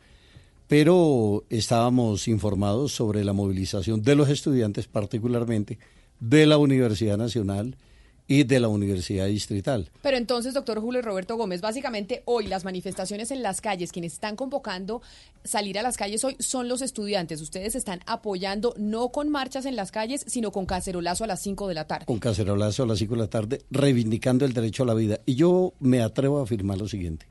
pero 0.68 1.44
estábamos 1.50 2.28
informados 2.28 2.92
sobre 2.92 3.24
la 3.24 3.32
movilización 3.32 4.02
de 4.02 4.14
los 4.14 4.28
estudiantes 4.28 4.86
particularmente 4.86 5.78
de 6.20 6.46
la 6.46 6.58
Universidad 6.58 7.16
Nacional 7.16 7.76
y 8.26 8.44
de 8.44 8.60
la 8.60 8.68
Universidad 8.68 9.26
Distrital. 9.26 9.90
Pero 10.02 10.16
entonces, 10.16 10.54
doctor 10.54 10.80
Julio 10.80 11.02
Roberto 11.02 11.36
Gómez, 11.36 11.60
básicamente 11.60 12.22
hoy 12.24 12.46
las 12.46 12.64
manifestaciones 12.64 13.30
en 13.30 13.42
las 13.42 13.60
calles, 13.60 13.92
quienes 13.92 14.14
están 14.14 14.36
convocando 14.36 15.02
salir 15.44 15.78
a 15.78 15.82
las 15.82 15.96
calles 15.96 16.24
hoy 16.24 16.36
son 16.38 16.68
los 16.68 16.82
estudiantes. 16.82 17.40
Ustedes 17.40 17.74
están 17.74 18.00
apoyando 18.06 18.74
no 18.78 19.10
con 19.10 19.28
marchas 19.28 19.66
en 19.66 19.76
las 19.76 19.90
calles, 19.90 20.24
sino 20.26 20.52
con 20.52 20.66
cacerolazo 20.66 21.24
a 21.24 21.26
las 21.26 21.42
5 21.42 21.68
de 21.68 21.74
la 21.74 21.86
tarde. 21.86 22.06
Con 22.06 22.18
cacerolazo 22.18 22.84
a 22.84 22.86
las 22.86 22.98
5 22.98 23.14
de 23.14 23.20
la 23.20 23.28
tarde, 23.28 23.62
reivindicando 23.70 24.44
el 24.44 24.52
derecho 24.52 24.84
a 24.84 24.86
la 24.86 24.94
vida. 24.94 25.20
Y 25.26 25.34
yo 25.34 25.74
me 25.80 26.02
atrevo 26.02 26.40
a 26.40 26.44
afirmar 26.44 26.78
lo 26.78 26.88
siguiente. 26.88 27.26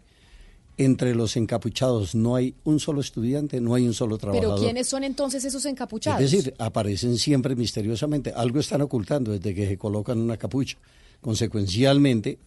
Entre 0.78 1.14
los 1.14 1.38
encapuchados 1.38 2.16
no 2.16 2.36
hay 2.36 2.56
un 2.64 2.80
solo 2.80 3.02
estudiante, 3.02 3.62
no 3.62 3.76
hay 3.76 3.86
un 3.86 3.94
solo 3.94 4.18
trabajador. 4.18 4.56
Pero 4.56 4.64
¿quiénes 4.64 4.88
son 4.88 5.04
entonces 5.04 5.46
esos 5.46 5.66
encapuchados? 5.66 6.22
Es 6.22 6.32
decir, 6.32 6.54
aparecen 6.58 7.18
siempre 7.18 7.56
misteriosamente. 7.56 8.32
Algo 8.36 8.60
están 8.60 8.82
ocultando 8.82 9.32
desde 9.32 9.54
que 9.54 9.68
se 9.68 9.78
colocan 9.78 10.20
una 10.20 10.38
capucha. 10.38 10.78
Consecuencialmente, 11.22 12.40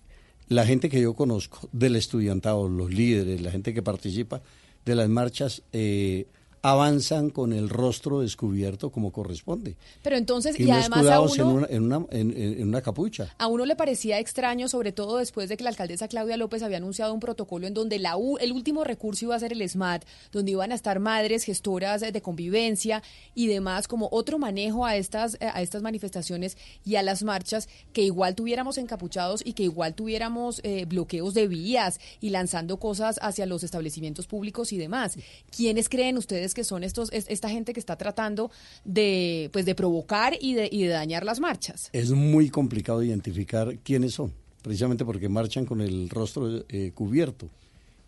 la 0.48 0.66
gente 0.66 0.88
que 0.88 1.00
yo 1.00 1.14
conozco 1.14 1.68
del 1.72 1.96
estudiantado, 1.96 2.68
los 2.68 2.92
líderes, 2.92 3.40
la 3.40 3.50
gente 3.50 3.72
que 3.72 3.82
participa 3.82 4.42
de 4.84 4.94
las 4.94 5.08
marchas, 5.08 5.62
eh, 5.72 6.26
avanzan 6.66 7.30
con 7.30 7.52
el 7.52 7.68
rostro 7.68 8.22
descubierto 8.22 8.90
como 8.90 9.12
corresponde. 9.12 9.76
Pero 10.02 10.16
entonces, 10.16 10.58
y, 10.58 10.64
y, 10.64 10.70
además 10.72 11.06
a 11.06 11.20
uno, 11.20 11.34
en, 11.34 11.46
una, 11.46 11.66
en, 11.68 11.82
una, 11.84 12.06
en, 12.10 12.36
en, 12.36 12.68
una, 12.68 12.82
capucha. 12.82 13.32
A 13.38 13.46
uno 13.46 13.64
le 13.64 13.76
parecía 13.76 14.18
extraño, 14.18 14.68
sobre 14.68 14.90
todo 14.90 15.18
después 15.18 15.48
de 15.48 15.56
que 15.56 15.62
la 15.62 15.70
alcaldesa 15.70 16.08
Claudia 16.08 16.36
López 16.36 16.64
había 16.64 16.78
anunciado 16.78 17.14
un 17.14 17.20
protocolo 17.20 17.68
en 17.68 17.74
donde 17.74 18.00
la 18.00 18.16
U, 18.16 18.36
el 18.38 18.50
último 18.50 18.82
recurso 18.82 19.26
iba 19.26 19.36
a 19.36 19.38
ser 19.38 19.52
el 19.52 19.68
SMAT, 19.68 20.04
donde 20.32 20.50
iban 20.50 20.72
a 20.72 20.74
estar 20.74 20.98
madres, 20.98 21.44
gestoras 21.44 22.00
de 22.00 22.20
convivencia 22.20 23.00
y 23.36 23.46
demás, 23.46 23.86
como 23.86 24.08
otro 24.10 24.40
manejo 24.40 24.84
a 24.84 24.96
estas, 24.96 25.38
a 25.40 25.62
estas 25.62 25.82
manifestaciones 25.82 26.56
y 26.84 26.96
a 26.96 27.02
las 27.04 27.22
marchas, 27.22 27.68
que 27.92 28.02
igual 28.02 28.34
tuviéramos 28.34 28.76
encapuchados 28.76 29.40
y 29.44 29.52
que 29.52 29.62
igual 29.62 29.94
tuviéramos 29.94 30.60
eh, 30.64 30.84
bloqueos 30.84 31.32
de 31.34 31.46
vías 31.46 32.00
y 32.20 32.30
lanzando 32.30 32.78
cosas 32.78 33.20
hacia 33.22 33.46
los 33.46 33.62
establecimientos 33.62 34.26
públicos 34.26 34.72
y 34.72 34.78
demás. 34.78 35.16
¿Quiénes 35.56 35.88
creen 35.88 36.18
ustedes 36.18 36.55
que 36.56 36.64
son 36.64 36.82
estos 36.84 37.10
esta 37.12 37.50
gente 37.50 37.74
que 37.74 37.80
está 37.80 37.96
tratando 37.96 38.50
de 38.82 39.50
pues 39.52 39.66
de 39.66 39.74
provocar 39.74 40.32
y 40.40 40.54
de, 40.54 40.70
y 40.72 40.84
de 40.84 40.88
dañar 40.88 41.22
las 41.22 41.38
marchas. 41.38 41.90
Es 41.92 42.12
muy 42.12 42.48
complicado 42.48 43.02
identificar 43.02 43.78
quiénes 43.84 44.14
son, 44.14 44.32
precisamente 44.62 45.04
porque 45.04 45.28
marchan 45.28 45.66
con 45.66 45.82
el 45.82 46.08
rostro 46.08 46.64
eh, 46.70 46.92
cubierto 46.94 47.50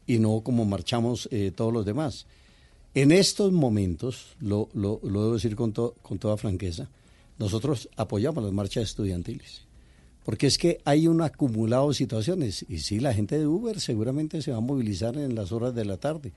y 0.07 0.19
no 0.19 0.41
como 0.41 0.65
marchamos 0.65 1.29
eh, 1.31 1.53
todos 1.55 1.75
los 1.75 1.85
demás. 1.85 2.27
En 2.95 3.13
estos 3.13 3.53
momentos, 3.53 4.35
lo, 4.41 4.71
lo, 4.73 4.99
lo 5.03 5.23
debo 5.25 5.35
decir 5.35 5.55
con, 5.55 5.75
to, 5.75 5.95
con 6.01 6.19
toda 6.19 6.39
franqueza, 6.39 6.89
nosotros 7.37 7.91
apoyamos 7.97 8.43
las 8.43 8.53
marchas 8.53 8.85
estudiantiles. 8.85 9.67
Porque 10.25 10.47
es 10.47 10.57
que 10.57 10.81
hay 10.85 11.07
un 11.07 11.21
acumulado 11.21 11.89
de 11.89 11.95
situaciones. 11.95 12.65
Y 12.69 12.79
sí, 12.79 12.99
la 12.99 13.13
gente 13.13 13.39
de 13.39 13.47
Uber 13.47 13.79
seguramente 13.79 14.41
se 14.41 14.53
va 14.53 14.57
a 14.57 14.61
movilizar 14.61 15.17
en 15.19 15.35
las 15.35 15.53
horas 15.53 15.75
de 15.75 15.85
la 15.85 15.99
tarde 15.99 16.33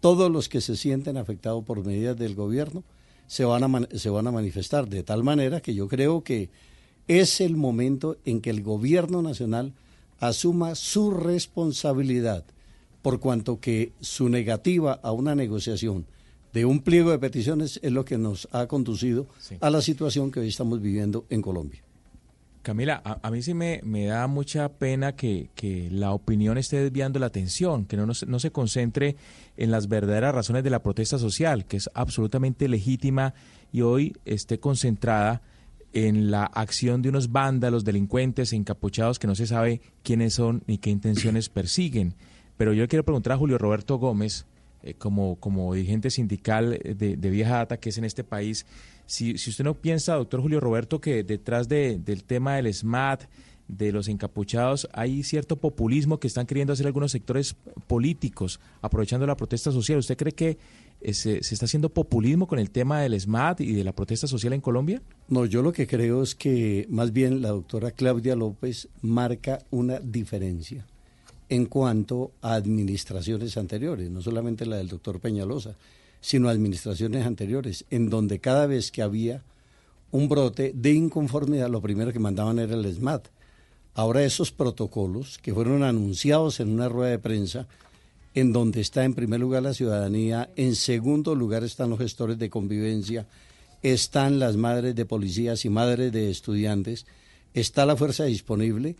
todos 0.00 0.30
los 0.30 0.48
que 0.48 0.60
se 0.60 0.76
sienten 0.76 1.16
afectados 1.16 1.64
por 1.64 1.84
medidas 1.84 2.16
del 2.16 2.34
gobierno 2.34 2.84
se 3.26 3.44
van, 3.44 3.62
a 3.62 3.88
se 3.96 4.10
van 4.10 4.26
a 4.26 4.32
manifestar 4.32 4.88
de 4.88 5.02
tal 5.02 5.22
manera 5.22 5.60
que 5.60 5.74
yo 5.74 5.88
creo 5.88 6.22
que 6.22 6.50
es 7.08 7.40
el 7.40 7.56
momento 7.56 8.16
en 8.24 8.40
que 8.40 8.50
el 8.50 8.62
gobierno 8.62 9.22
nacional 9.22 9.72
asuma 10.20 10.74
su 10.74 11.10
responsabilidad 11.10 12.44
por 13.02 13.20
cuanto 13.20 13.60
que 13.60 13.92
su 14.00 14.28
negativa 14.28 15.00
a 15.02 15.12
una 15.12 15.34
negociación 15.34 16.06
de 16.52 16.64
un 16.64 16.80
pliego 16.80 17.10
de 17.10 17.18
peticiones 17.18 17.78
es 17.82 17.92
lo 17.92 18.04
que 18.04 18.18
nos 18.18 18.48
ha 18.52 18.66
conducido 18.66 19.26
sí. 19.38 19.56
a 19.60 19.70
la 19.70 19.82
situación 19.82 20.30
que 20.30 20.40
hoy 20.40 20.48
estamos 20.48 20.80
viviendo 20.80 21.24
en 21.30 21.42
Colombia. 21.42 21.82
Camila, 22.62 23.00
a, 23.04 23.18
a, 23.22 23.30
mí 23.30 23.42
sí 23.42 23.54
me, 23.54 23.80
me 23.84 24.06
da 24.06 24.26
mucha 24.26 24.68
pena 24.68 25.14
que, 25.14 25.50
que, 25.54 25.88
la 25.90 26.12
opinión 26.12 26.58
esté 26.58 26.82
desviando 26.82 27.18
la 27.18 27.26
atención, 27.26 27.86
que 27.86 27.96
no, 27.96 28.06
no, 28.06 28.12
no, 28.26 28.38
se 28.38 28.50
concentre 28.50 29.16
en 29.56 29.70
las 29.70 29.88
verdaderas 29.88 30.34
razones 30.34 30.64
de 30.64 30.70
la 30.70 30.82
protesta 30.82 31.18
social, 31.18 31.66
que 31.66 31.76
es 31.76 31.90
absolutamente 31.94 32.68
legítima 32.68 33.34
y 33.72 33.82
hoy 33.82 34.16
esté 34.24 34.58
concentrada 34.58 35.42
en 35.92 36.30
la 36.30 36.44
acción 36.44 37.02
de 37.02 37.08
unos 37.08 37.32
vándalos, 37.32 37.84
delincuentes, 37.84 38.52
encapuchados 38.52 39.18
que 39.18 39.26
no 39.26 39.34
se 39.34 39.46
sabe 39.46 39.80
quiénes 40.02 40.34
son 40.34 40.62
ni 40.66 40.78
qué 40.78 40.90
intenciones 40.90 41.48
persiguen. 41.50 42.14
Pero 42.56 42.72
yo 42.72 42.88
quiero 42.88 43.04
preguntar 43.04 43.34
a 43.34 43.38
Julio 43.38 43.58
Roberto 43.58 43.98
Gómez, 43.98 44.46
eh, 44.82 44.94
como, 44.94 45.36
como 45.36 45.74
dirigente 45.74 46.10
sindical 46.10 46.78
de, 46.84 47.16
de 47.16 47.30
vieja 47.30 47.56
data 47.56 47.78
que 47.78 47.88
es 47.88 47.98
en 47.98 48.04
este 48.04 48.24
país, 48.24 48.66
si, 49.08 49.38
si 49.38 49.48
usted 49.48 49.64
no 49.64 49.72
piensa, 49.72 50.16
doctor 50.16 50.42
Julio 50.42 50.60
Roberto, 50.60 51.00
que 51.00 51.24
detrás 51.24 51.66
de, 51.66 51.98
del 51.98 52.24
tema 52.24 52.56
del 52.56 52.72
SMAT, 52.72 53.22
de 53.66 53.90
los 53.90 54.06
encapuchados, 54.06 54.86
hay 54.92 55.22
cierto 55.22 55.56
populismo 55.56 56.20
que 56.20 56.26
están 56.26 56.44
queriendo 56.44 56.74
hacer 56.74 56.86
algunos 56.86 57.10
sectores 57.10 57.56
políticos, 57.86 58.60
aprovechando 58.82 59.26
la 59.26 59.36
protesta 59.36 59.72
social. 59.72 59.98
¿Usted 59.98 60.16
cree 60.18 60.32
que 60.32 60.58
eh, 61.00 61.14
se, 61.14 61.42
se, 61.42 61.54
está 61.54 61.64
haciendo 61.64 61.88
populismo 61.88 62.46
con 62.46 62.58
el 62.58 62.70
tema 62.70 63.00
del 63.00 63.18
SMAT 63.18 63.62
y 63.62 63.72
de 63.72 63.82
la 63.82 63.92
protesta 63.92 64.26
social 64.26 64.52
en 64.52 64.60
Colombia? 64.60 65.00
No, 65.28 65.46
yo 65.46 65.62
lo 65.62 65.72
que 65.72 65.86
creo 65.86 66.22
es 66.22 66.34
que 66.34 66.86
más 66.90 67.10
bien 67.10 67.40
la 67.40 67.48
doctora 67.48 67.90
Claudia 67.92 68.36
López 68.36 68.88
marca 69.00 69.60
una 69.70 70.00
diferencia 70.00 70.86
en 71.48 71.64
cuanto 71.64 72.32
a 72.42 72.54
administraciones 72.56 73.56
anteriores, 73.56 74.10
no 74.10 74.20
solamente 74.20 74.66
la 74.66 74.76
del 74.76 74.88
doctor 74.88 75.18
Peñalosa, 75.18 75.76
sino 76.20 76.48
administraciones 76.48 77.26
anteriores, 77.26 77.84
en 77.90 78.10
donde 78.10 78.40
cada 78.40 78.66
vez 78.66 78.90
que 78.90 79.02
había 79.02 79.42
un 80.10 80.28
brote 80.28 80.72
de 80.74 80.92
inconformidad, 80.92 81.68
lo 81.68 81.82
primero 81.82 82.12
que 82.12 82.18
mandaban 82.18 82.58
era 82.58 82.74
el 82.74 82.92
SMAT. 82.92 83.28
Ahora 83.94 84.24
esos 84.24 84.52
protocolos 84.52 85.38
que 85.38 85.52
fueron 85.52 85.82
anunciados 85.82 86.60
en 86.60 86.70
una 86.70 86.88
rueda 86.88 87.10
de 87.10 87.18
prensa, 87.18 87.66
en 88.34 88.52
donde 88.52 88.80
está 88.80 89.04
en 89.04 89.14
primer 89.14 89.40
lugar 89.40 89.62
la 89.62 89.74
ciudadanía, 89.74 90.50
en 90.56 90.76
segundo 90.76 91.34
lugar 91.34 91.64
están 91.64 91.90
los 91.90 91.98
gestores 91.98 92.38
de 92.38 92.50
convivencia, 92.50 93.26
están 93.82 94.38
las 94.38 94.56
madres 94.56 94.94
de 94.94 95.04
policías 95.04 95.64
y 95.64 95.68
madres 95.68 96.12
de 96.12 96.30
estudiantes, 96.30 97.06
está 97.54 97.86
la 97.86 97.96
fuerza 97.96 98.24
disponible. 98.24 98.96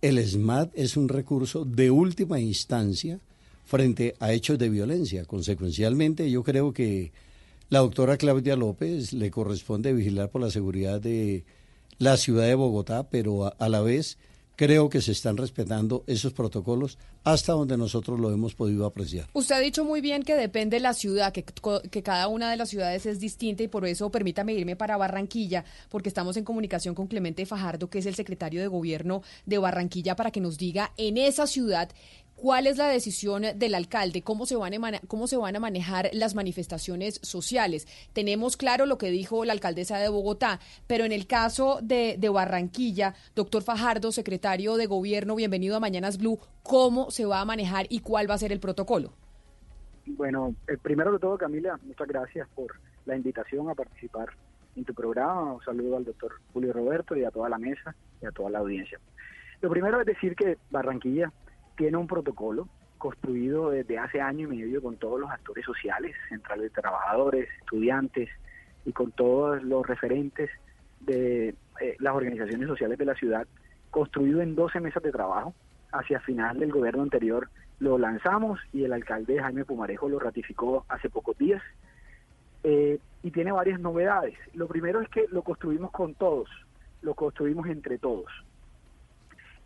El 0.00 0.18
SMAT 0.24 0.70
es 0.74 0.96
un 0.96 1.08
recurso 1.08 1.64
de 1.64 1.90
última 1.90 2.40
instancia 2.40 3.20
frente 3.64 4.14
a 4.20 4.32
hechos 4.32 4.58
de 4.58 4.68
violencia. 4.68 5.24
Consecuencialmente, 5.24 6.30
yo 6.30 6.42
creo 6.42 6.72
que 6.72 7.12
la 7.72 7.78
doctora 7.78 8.18
Claudia 8.18 8.54
López 8.54 9.12
le 9.14 9.30
corresponde 9.30 9.92
vigilar 9.92 10.28
por 10.28 10.42
la 10.42 10.50
seguridad 10.50 11.00
de 11.00 11.44
la 11.98 12.16
ciudad 12.16 12.44
de 12.46 12.54
Bogotá, 12.54 13.08
pero 13.08 13.54
a, 13.58 13.68
la 13.68 13.80
vez 13.80 14.18
creo 14.56 14.90
que 14.90 15.00
se 15.00 15.12
están 15.12 15.36
respetando 15.36 16.04
esos 16.06 16.32
protocolos 16.32 16.98
hasta 17.24 17.52
donde 17.52 17.78
nosotros 17.78 18.18
lo 18.18 18.32
hemos 18.32 18.54
podido 18.54 18.84
apreciar. 18.84 19.28
Usted 19.32 19.54
ha 19.54 19.60
dicho 19.60 19.84
muy 19.84 20.00
bien 20.00 20.22
que 20.22 20.34
depende 20.34 20.76
de 20.76 20.80
la 20.80 20.92
ciudad, 20.92 21.32
que, 21.32 21.44
que 21.44 22.02
cada 22.02 22.28
una 22.28 22.50
de 22.50 22.56
las 22.56 22.68
ciudades 22.68 23.06
es 23.06 23.20
distinta 23.20 23.62
y 23.62 23.68
por 23.68 23.86
eso 23.86 24.10
permítame 24.10 24.52
irme 24.52 24.76
para 24.76 24.96
Barranquilla, 24.96 25.64
porque 25.88 26.08
estamos 26.08 26.36
en 26.36 26.44
comunicación 26.44 26.94
con 26.94 27.06
Clemente 27.06 27.46
Fajardo, 27.46 27.88
que 27.88 28.00
es 28.00 28.06
el 28.06 28.16
secretario 28.16 28.60
de 28.60 28.66
gobierno 28.66 29.22
de 29.46 29.58
Barranquilla, 29.58 30.16
para 30.16 30.30
que 30.30 30.40
nos 30.40 30.58
diga 30.58 30.92
en 30.96 31.16
esa 31.16 31.46
ciudad 31.46 31.88
¿Cuál 32.42 32.66
es 32.66 32.76
la 32.76 32.88
decisión 32.88 33.44
del 33.54 33.72
alcalde? 33.72 34.22
¿Cómo 34.22 34.46
se, 34.46 34.56
van 34.56 34.74
a 34.74 35.00
¿Cómo 35.06 35.28
se 35.28 35.36
van 35.36 35.54
a 35.54 35.60
manejar 35.60 36.10
las 36.12 36.34
manifestaciones 36.34 37.20
sociales? 37.22 37.86
Tenemos 38.12 38.56
claro 38.56 38.84
lo 38.84 38.98
que 38.98 39.12
dijo 39.12 39.44
la 39.44 39.52
alcaldesa 39.52 39.98
de 39.98 40.08
Bogotá, 40.08 40.58
pero 40.88 41.04
en 41.04 41.12
el 41.12 41.28
caso 41.28 41.78
de, 41.84 42.18
Barranquilla, 42.34 43.14
doctor 43.36 43.62
Fajardo, 43.62 44.10
secretario 44.10 44.74
de 44.74 44.86
Gobierno, 44.86 45.36
bienvenido 45.36 45.76
a 45.76 45.78
Mañanas 45.78 46.18
Blue, 46.18 46.40
¿cómo 46.64 47.12
se 47.12 47.26
va 47.26 47.40
a 47.40 47.44
manejar 47.44 47.86
y 47.90 48.00
cuál 48.00 48.28
va 48.28 48.34
a 48.34 48.38
ser 48.38 48.50
el 48.50 48.58
protocolo? 48.58 49.12
Bueno, 50.06 50.56
eh, 50.66 50.76
primero 50.82 51.12
de 51.12 51.20
todo, 51.20 51.38
Camila, 51.38 51.78
muchas 51.84 52.08
gracias 52.08 52.48
por 52.56 52.74
la 53.06 53.14
invitación 53.14 53.70
a 53.70 53.76
participar 53.76 54.30
en 54.74 54.84
tu 54.84 54.92
programa. 54.94 55.52
Un 55.52 55.62
saludo 55.62 55.96
al 55.96 56.04
doctor 56.04 56.32
Julio 56.52 56.72
Roberto 56.72 57.14
y 57.16 57.22
a 57.22 57.30
toda 57.30 57.48
la 57.48 57.58
mesa 57.58 57.94
y 58.20 58.26
a 58.26 58.32
toda 58.32 58.50
la 58.50 58.58
audiencia. 58.58 58.98
Lo 59.60 59.70
primero 59.70 60.00
es 60.00 60.06
decir 60.06 60.34
que 60.34 60.58
Barranquilla 60.72 61.30
tiene 61.76 61.96
un 61.96 62.06
protocolo 62.06 62.68
construido 62.98 63.70
desde 63.70 63.98
hace 63.98 64.20
año 64.20 64.52
y 64.52 64.58
medio 64.58 64.80
con 64.80 64.96
todos 64.96 65.18
los 65.18 65.30
actores 65.30 65.64
sociales, 65.64 66.14
centrales 66.28 66.64
de 66.64 66.80
trabajadores, 66.80 67.48
estudiantes 67.60 68.28
y 68.84 68.92
con 68.92 69.10
todos 69.10 69.62
los 69.64 69.86
referentes 69.86 70.50
de 71.00 71.54
eh, 71.80 71.96
las 71.98 72.14
organizaciones 72.14 72.68
sociales 72.68 72.98
de 72.98 73.04
la 73.04 73.14
ciudad, 73.14 73.46
construido 73.90 74.40
en 74.40 74.54
12 74.54 74.80
mesas 74.80 75.02
de 75.02 75.10
trabajo. 75.10 75.54
Hacia 75.90 76.20
final 76.20 76.58
del 76.58 76.70
gobierno 76.70 77.02
anterior 77.02 77.50
lo 77.80 77.98
lanzamos 77.98 78.60
y 78.72 78.84
el 78.84 78.92
alcalde 78.92 79.42
Jaime 79.42 79.64
Pumarejo 79.64 80.08
lo 80.08 80.18
ratificó 80.18 80.84
hace 80.88 81.10
pocos 81.10 81.36
días. 81.36 81.62
Eh, 82.64 83.00
y 83.24 83.30
tiene 83.32 83.50
varias 83.50 83.80
novedades. 83.80 84.36
Lo 84.54 84.68
primero 84.68 85.00
es 85.00 85.08
que 85.08 85.26
lo 85.30 85.42
construimos 85.42 85.90
con 85.90 86.14
todos, 86.14 86.48
lo 87.02 87.14
construimos 87.14 87.66
entre 87.66 87.98
todos. 87.98 88.30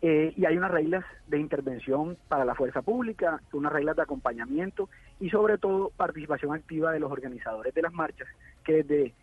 Eh, 0.01 0.33
y 0.35 0.45
hay 0.45 0.57
unas 0.57 0.71
reglas 0.71 1.03
de 1.27 1.39
intervención 1.39 2.17
para 2.27 2.45
la 2.45 2.53
fuerza 2.53 2.83
pública, 2.83 3.41
unas 3.51 3.73
reglas 3.73 3.95
de 3.95 4.03
acompañamiento 4.03 4.89
y 5.19 5.29
sobre 5.29 5.57
todo 5.57 5.91
participación 5.97 6.53
activa 6.53 6.91
de 6.91 6.99
los 6.99 7.11
organizadores 7.11 7.73
de 7.73 7.81
las 7.81 7.93
marchas, 7.93 8.27
que 8.63 8.83
desde 8.83 9.13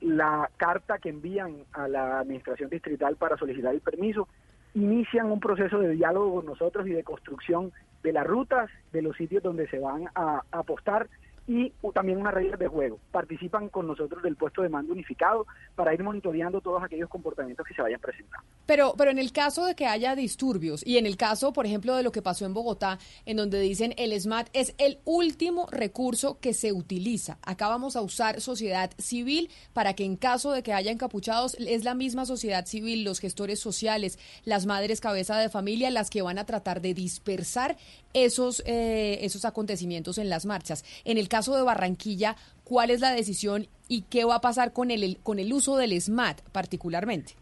la 0.00 0.48
carta 0.56 0.98
que 0.98 1.08
envían 1.08 1.64
a 1.72 1.88
la 1.88 2.20
administración 2.20 2.70
distrital 2.70 3.16
para 3.16 3.36
solicitar 3.36 3.74
el 3.74 3.80
permiso, 3.80 4.28
inician 4.74 5.30
un 5.30 5.40
proceso 5.40 5.78
de 5.80 5.90
diálogo 5.90 6.36
con 6.36 6.46
nosotros 6.46 6.86
y 6.86 6.92
de 6.92 7.02
construcción 7.02 7.72
de 8.02 8.12
las 8.12 8.26
rutas, 8.26 8.70
de 8.92 9.02
los 9.02 9.16
sitios 9.16 9.42
donde 9.42 9.68
se 9.68 9.78
van 9.78 10.08
a, 10.14 10.42
apostar 10.52 11.08
y 11.46 11.72
también 11.94 12.18
unas 12.18 12.34
reglas 12.34 12.58
de 12.58 12.68
juego. 12.68 12.98
Participan 13.10 13.68
con 13.68 13.86
nosotros 13.86 14.22
del 14.22 14.36
puesto 14.36 14.62
de 14.62 14.68
mando 14.68 14.92
unificado 14.92 15.46
para 15.74 15.92
ir 15.92 16.02
monitoreando 16.02 16.60
todos 16.60 16.82
aquellos 16.82 17.08
comportamientos 17.08 17.66
que 17.66 17.74
se 17.74 17.82
vayan 17.82 18.00
presentando. 18.00 18.46
Pero, 18.66 18.94
pero 18.96 19.10
en 19.10 19.18
el 19.18 19.32
caso 19.32 19.66
de 19.66 19.74
que 19.74 19.86
haya 19.86 20.14
disturbios 20.14 20.86
y 20.86 20.98
en 20.98 21.06
el 21.06 21.16
caso, 21.16 21.52
por 21.52 21.66
ejemplo, 21.66 21.96
de 21.96 22.02
lo 22.02 22.12
que 22.12 22.22
pasó 22.22 22.46
en 22.46 22.54
Bogotá, 22.54 22.98
en 23.26 23.36
donde 23.36 23.60
dicen 23.60 23.94
el 23.96 24.18
SMAT 24.18 24.48
es 24.52 24.74
el 24.78 24.98
último 25.04 25.66
recurso 25.70 26.38
que 26.40 26.54
se 26.54 26.72
utiliza. 26.72 27.38
Acá 27.42 27.68
vamos 27.68 27.96
a 27.96 28.00
usar 28.00 28.40
sociedad 28.40 28.90
civil 28.98 29.50
para 29.72 29.94
que 29.94 30.04
en 30.04 30.16
caso 30.16 30.52
de 30.52 30.62
que 30.62 30.72
haya 30.72 30.92
encapuchados, 30.92 31.54
es 31.58 31.84
la 31.84 31.94
misma 31.94 32.26
sociedad 32.26 32.66
civil, 32.66 33.04
los 33.04 33.18
gestores 33.18 33.58
sociales, 33.60 34.18
las 34.44 34.66
madres 34.66 35.00
cabeza 35.00 35.38
de 35.38 35.48
familia, 35.48 35.90
las 35.90 36.10
que 36.10 36.22
van 36.22 36.38
a 36.38 36.46
tratar 36.46 36.80
de 36.80 36.94
dispersar 36.94 37.76
esos, 38.12 38.62
eh, 38.66 39.18
esos 39.22 39.44
acontecimientos 39.44 40.18
en 40.18 40.28
las 40.28 40.46
marchas. 40.46 40.84
En 41.04 41.18
el 41.18 41.28
de 41.48 41.62
Barranquilla, 41.62 42.36
¿cuál 42.64 42.90
es 42.90 43.00
la 43.00 43.12
decisión 43.12 43.66
y 43.88 44.02
qué 44.02 44.24
va 44.24 44.36
a 44.36 44.40
pasar 44.40 44.72
con 44.72 44.90
el, 44.90 45.18
con 45.22 45.38
el 45.38 45.52
uso 45.52 45.76
del 45.76 45.98
SMAT 46.00 46.42
particularmente? 46.52 47.34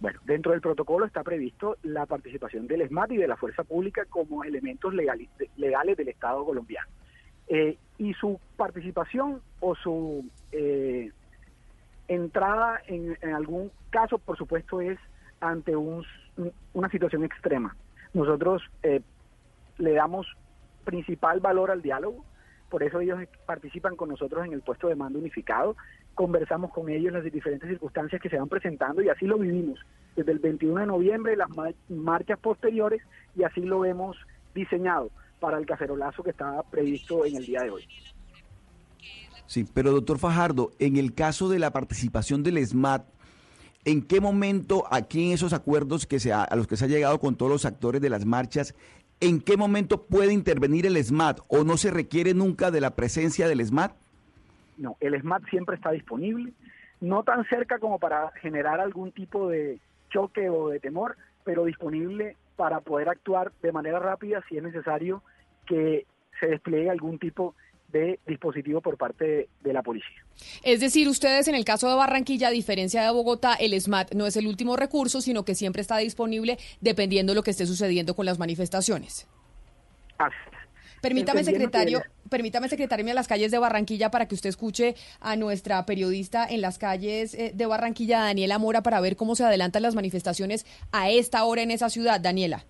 Bueno, 0.00 0.18
dentro 0.24 0.52
del 0.52 0.60
protocolo 0.60 1.06
está 1.06 1.22
previsto 1.22 1.76
la 1.82 2.06
participación 2.06 2.66
del 2.66 2.86
SMAT 2.88 3.12
y 3.12 3.16
de 3.18 3.28
la 3.28 3.36
fuerza 3.36 3.62
pública 3.62 4.04
como 4.06 4.42
elementos 4.42 4.92
legales, 4.94 5.28
legales 5.56 5.96
del 5.96 6.08
Estado 6.08 6.44
colombiano. 6.44 6.88
Eh, 7.48 7.76
y 7.98 8.14
su 8.14 8.40
participación 8.56 9.42
o 9.60 9.74
su 9.74 10.24
eh, 10.50 11.12
entrada 12.08 12.80
en, 12.86 13.16
en, 13.20 13.34
algún 13.34 13.70
caso, 13.90 14.18
por 14.18 14.36
supuesto, 14.36 14.80
es 14.80 14.98
ante 15.40 15.76
un, 15.76 16.04
una 16.72 16.88
situación 16.88 17.24
extrema. 17.24 17.76
Nosotros 18.14 18.62
eh, 18.82 19.02
le 19.78 19.92
damos 19.92 20.26
principal 20.84 21.40
valor 21.40 21.70
al 21.70 21.82
diálogo, 21.82 22.24
por 22.72 22.82
eso 22.82 23.00
ellos 23.00 23.18
participan 23.44 23.96
con 23.96 24.08
nosotros 24.08 24.46
en 24.46 24.54
el 24.54 24.62
puesto 24.62 24.88
de 24.88 24.96
mando 24.96 25.18
unificado, 25.18 25.76
conversamos 26.14 26.72
con 26.72 26.88
ellos 26.88 27.12
las 27.12 27.22
diferentes 27.22 27.68
circunstancias 27.68 28.18
que 28.18 28.30
se 28.30 28.38
van 28.38 28.48
presentando 28.48 29.02
y 29.02 29.10
así 29.10 29.26
lo 29.26 29.36
vivimos 29.36 29.78
desde 30.16 30.32
el 30.32 30.38
21 30.38 30.80
de 30.80 30.86
noviembre, 30.86 31.36
las 31.36 31.50
marchas 31.90 32.38
posteriores 32.38 33.02
y 33.36 33.42
así 33.42 33.60
lo 33.60 33.84
hemos 33.84 34.16
diseñado 34.54 35.10
para 35.38 35.58
el 35.58 35.66
cacerolazo 35.66 36.22
que 36.22 36.30
estaba 36.30 36.62
previsto 36.62 37.26
en 37.26 37.36
el 37.36 37.44
día 37.44 37.60
de 37.60 37.70
hoy. 37.72 37.86
Sí, 39.44 39.66
pero 39.74 39.92
doctor 39.92 40.18
Fajardo, 40.18 40.70
en 40.78 40.96
el 40.96 41.12
caso 41.12 41.50
de 41.50 41.58
la 41.58 41.74
participación 41.74 42.42
del 42.42 42.66
SMAT, 42.66 43.04
¿en 43.84 44.00
qué 44.00 44.18
momento 44.18 44.84
aquí 44.90 45.26
en 45.26 45.32
esos 45.32 45.52
acuerdos 45.52 46.06
que 46.06 46.18
se 46.18 46.32
a 46.32 46.48
los 46.56 46.66
que 46.66 46.78
se 46.78 46.86
ha 46.86 46.88
llegado 46.88 47.20
con 47.20 47.36
todos 47.36 47.52
los 47.52 47.66
actores 47.66 48.00
de 48.00 48.08
las 48.08 48.24
marchas, 48.24 48.74
en 49.22 49.40
qué 49.40 49.56
momento 49.56 50.02
puede 50.02 50.32
intervenir 50.32 50.84
el 50.84 51.02
SMAT 51.02 51.40
o 51.46 51.62
no 51.62 51.76
se 51.76 51.92
requiere 51.92 52.34
nunca 52.34 52.72
de 52.72 52.80
la 52.80 52.90
presencia 52.90 53.46
del 53.46 53.64
SMAT? 53.64 53.92
No, 54.78 54.96
el 54.98 55.18
SMAT 55.20 55.44
siempre 55.48 55.76
está 55.76 55.92
disponible, 55.92 56.52
no 57.00 57.22
tan 57.22 57.44
cerca 57.44 57.78
como 57.78 58.00
para 58.00 58.32
generar 58.40 58.80
algún 58.80 59.12
tipo 59.12 59.48
de 59.48 59.78
choque 60.10 60.50
o 60.50 60.70
de 60.70 60.80
temor, 60.80 61.16
pero 61.44 61.64
disponible 61.64 62.36
para 62.56 62.80
poder 62.80 63.08
actuar 63.08 63.52
de 63.62 63.70
manera 63.70 64.00
rápida 64.00 64.42
si 64.48 64.56
es 64.56 64.62
necesario 64.62 65.22
que 65.66 66.04
se 66.40 66.46
despliegue 66.48 66.90
algún 66.90 67.20
tipo 67.20 67.54
de 67.54 67.62
dispositivo 68.26 68.80
por 68.80 68.96
parte 68.96 69.24
de, 69.24 69.48
de, 69.60 69.72
la 69.72 69.82
policía. 69.82 70.24
Es 70.62 70.80
decir, 70.80 71.08
ustedes 71.08 71.48
en 71.48 71.54
el 71.54 71.64
caso 71.64 71.88
de 71.88 71.94
Barranquilla, 71.94 72.48
a 72.48 72.50
diferencia 72.50 73.02
de 73.02 73.10
Bogotá, 73.10 73.54
el 73.54 73.78
SMAT 73.80 74.14
no 74.14 74.26
es 74.26 74.36
el 74.36 74.46
último 74.46 74.76
recurso, 74.76 75.20
sino 75.20 75.44
que 75.44 75.54
siempre 75.54 75.82
está 75.82 75.98
disponible 75.98 76.58
dependiendo 76.80 77.32
de 77.32 77.36
lo 77.36 77.42
que 77.42 77.50
esté 77.50 77.66
sucediendo 77.66 78.14
con 78.14 78.26
las 78.26 78.38
manifestaciones. 78.38 79.26
Así 80.18 80.36
Permítame, 81.02 81.42
secretario, 81.42 82.00
que... 82.00 82.28
permítame, 82.28 82.68
secretario, 82.68 83.10
a 83.10 83.14
las 83.14 83.26
calles 83.26 83.50
de 83.50 83.58
Barranquilla 83.58 84.12
para 84.12 84.28
que 84.28 84.36
usted 84.36 84.50
escuche 84.50 84.94
a 85.18 85.34
nuestra 85.34 85.84
periodista 85.84 86.46
en 86.48 86.60
las 86.60 86.78
calles 86.78 87.34
eh, 87.34 87.50
de 87.52 87.66
Barranquilla, 87.66 88.20
Daniela 88.20 88.58
Mora, 88.58 88.84
para 88.84 89.00
ver 89.00 89.16
cómo 89.16 89.34
se 89.34 89.44
adelantan 89.44 89.82
las 89.82 89.96
manifestaciones 89.96 90.64
a 90.92 91.10
esta 91.10 91.42
hora 91.44 91.62
en 91.62 91.72
esa 91.72 91.90
ciudad. 91.90 92.20
Daniela. 92.20 92.64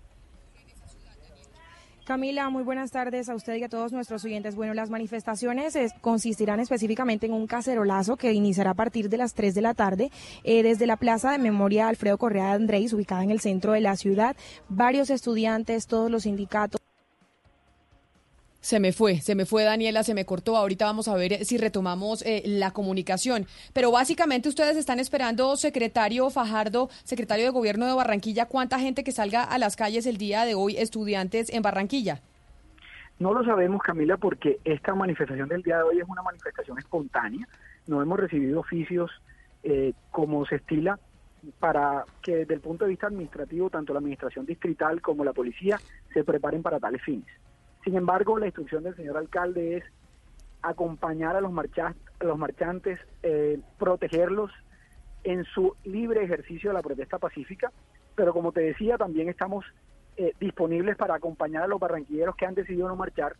Camila, 2.04 2.50
muy 2.50 2.64
buenas 2.64 2.90
tardes 2.90 3.28
a 3.28 3.34
usted 3.36 3.54
y 3.54 3.62
a 3.62 3.68
todos 3.68 3.92
nuestros 3.92 4.24
oyentes. 4.24 4.56
Bueno, 4.56 4.74
las 4.74 4.90
manifestaciones 4.90 5.76
es, 5.76 5.92
consistirán 6.00 6.58
específicamente 6.58 7.26
en 7.26 7.32
un 7.32 7.46
cacerolazo 7.46 8.16
que 8.16 8.32
iniciará 8.32 8.70
a 8.70 8.74
partir 8.74 9.08
de 9.08 9.18
las 9.18 9.34
3 9.34 9.54
de 9.54 9.60
la 9.60 9.74
tarde 9.74 10.10
eh, 10.42 10.64
desde 10.64 10.88
la 10.88 10.96
Plaza 10.96 11.30
de 11.30 11.38
Memoria 11.38 11.86
Alfredo 11.86 12.18
Correa 12.18 12.48
de 12.48 12.54
Andrés, 12.54 12.92
ubicada 12.92 13.22
en 13.22 13.30
el 13.30 13.38
centro 13.38 13.72
de 13.72 13.82
la 13.82 13.96
ciudad. 13.96 14.34
Varios 14.68 15.10
estudiantes, 15.10 15.86
todos 15.86 16.10
los 16.10 16.24
sindicatos. 16.24 16.81
Se 18.62 18.78
me 18.78 18.92
fue, 18.92 19.16
se 19.16 19.34
me 19.34 19.44
fue 19.44 19.64
Daniela, 19.64 20.04
se 20.04 20.14
me 20.14 20.24
cortó. 20.24 20.56
Ahorita 20.56 20.84
vamos 20.84 21.08
a 21.08 21.16
ver 21.16 21.44
si 21.44 21.58
retomamos 21.58 22.22
eh, 22.22 22.44
la 22.46 22.70
comunicación. 22.70 23.46
Pero 23.72 23.90
básicamente 23.90 24.48
ustedes 24.48 24.76
están 24.76 25.00
esperando, 25.00 25.56
secretario 25.56 26.30
Fajardo, 26.30 26.88
secretario 27.02 27.44
de 27.44 27.50
Gobierno 27.50 27.86
de 27.86 27.94
Barranquilla, 27.94 28.46
cuánta 28.46 28.78
gente 28.78 29.02
que 29.02 29.10
salga 29.10 29.42
a 29.42 29.58
las 29.58 29.74
calles 29.74 30.06
el 30.06 30.16
día 30.16 30.44
de 30.44 30.54
hoy, 30.54 30.76
estudiantes 30.76 31.52
en 31.52 31.60
Barranquilla. 31.62 32.20
No 33.18 33.34
lo 33.34 33.44
sabemos, 33.44 33.82
Camila, 33.82 34.16
porque 34.16 34.60
esta 34.64 34.94
manifestación 34.94 35.48
del 35.48 35.62
día 35.62 35.78
de 35.78 35.82
hoy 35.82 35.98
es 35.98 36.08
una 36.08 36.22
manifestación 36.22 36.78
espontánea. 36.78 37.48
No 37.88 38.00
hemos 38.00 38.20
recibido 38.20 38.60
oficios 38.60 39.10
eh, 39.64 39.92
como 40.12 40.46
se 40.46 40.56
estila 40.56 41.00
para 41.58 42.04
que 42.22 42.36
desde 42.36 42.54
el 42.54 42.60
punto 42.60 42.84
de 42.84 42.90
vista 42.90 43.08
administrativo, 43.08 43.70
tanto 43.70 43.92
la 43.92 43.98
administración 43.98 44.46
distrital 44.46 45.00
como 45.00 45.24
la 45.24 45.32
policía 45.32 45.80
se 46.14 46.22
preparen 46.22 46.62
para 46.62 46.78
tales 46.78 47.02
fines. 47.02 47.26
Sin 47.84 47.96
embargo, 47.96 48.38
la 48.38 48.46
instrucción 48.46 48.84
del 48.84 48.94
señor 48.94 49.16
alcalde 49.16 49.78
es 49.78 49.84
acompañar 50.62 51.34
a 51.36 51.40
los, 51.40 51.50
marcha 51.50 51.94
a 52.20 52.24
los 52.24 52.38
marchantes, 52.38 53.00
eh, 53.22 53.58
protegerlos 53.78 54.52
en 55.24 55.44
su 55.44 55.74
libre 55.84 56.22
ejercicio 56.22 56.70
de 56.70 56.74
la 56.74 56.82
protesta 56.82 57.18
pacífica, 57.18 57.72
pero 58.14 58.32
como 58.32 58.52
te 58.52 58.60
decía, 58.60 58.96
también 58.96 59.28
estamos 59.28 59.64
eh, 60.16 60.32
disponibles 60.38 60.96
para 60.96 61.14
acompañar 61.14 61.64
a 61.64 61.66
los 61.66 61.80
barranquilleros 61.80 62.36
que 62.36 62.46
han 62.46 62.54
decidido 62.54 62.88
no 62.88 62.96
marchar 62.96 63.34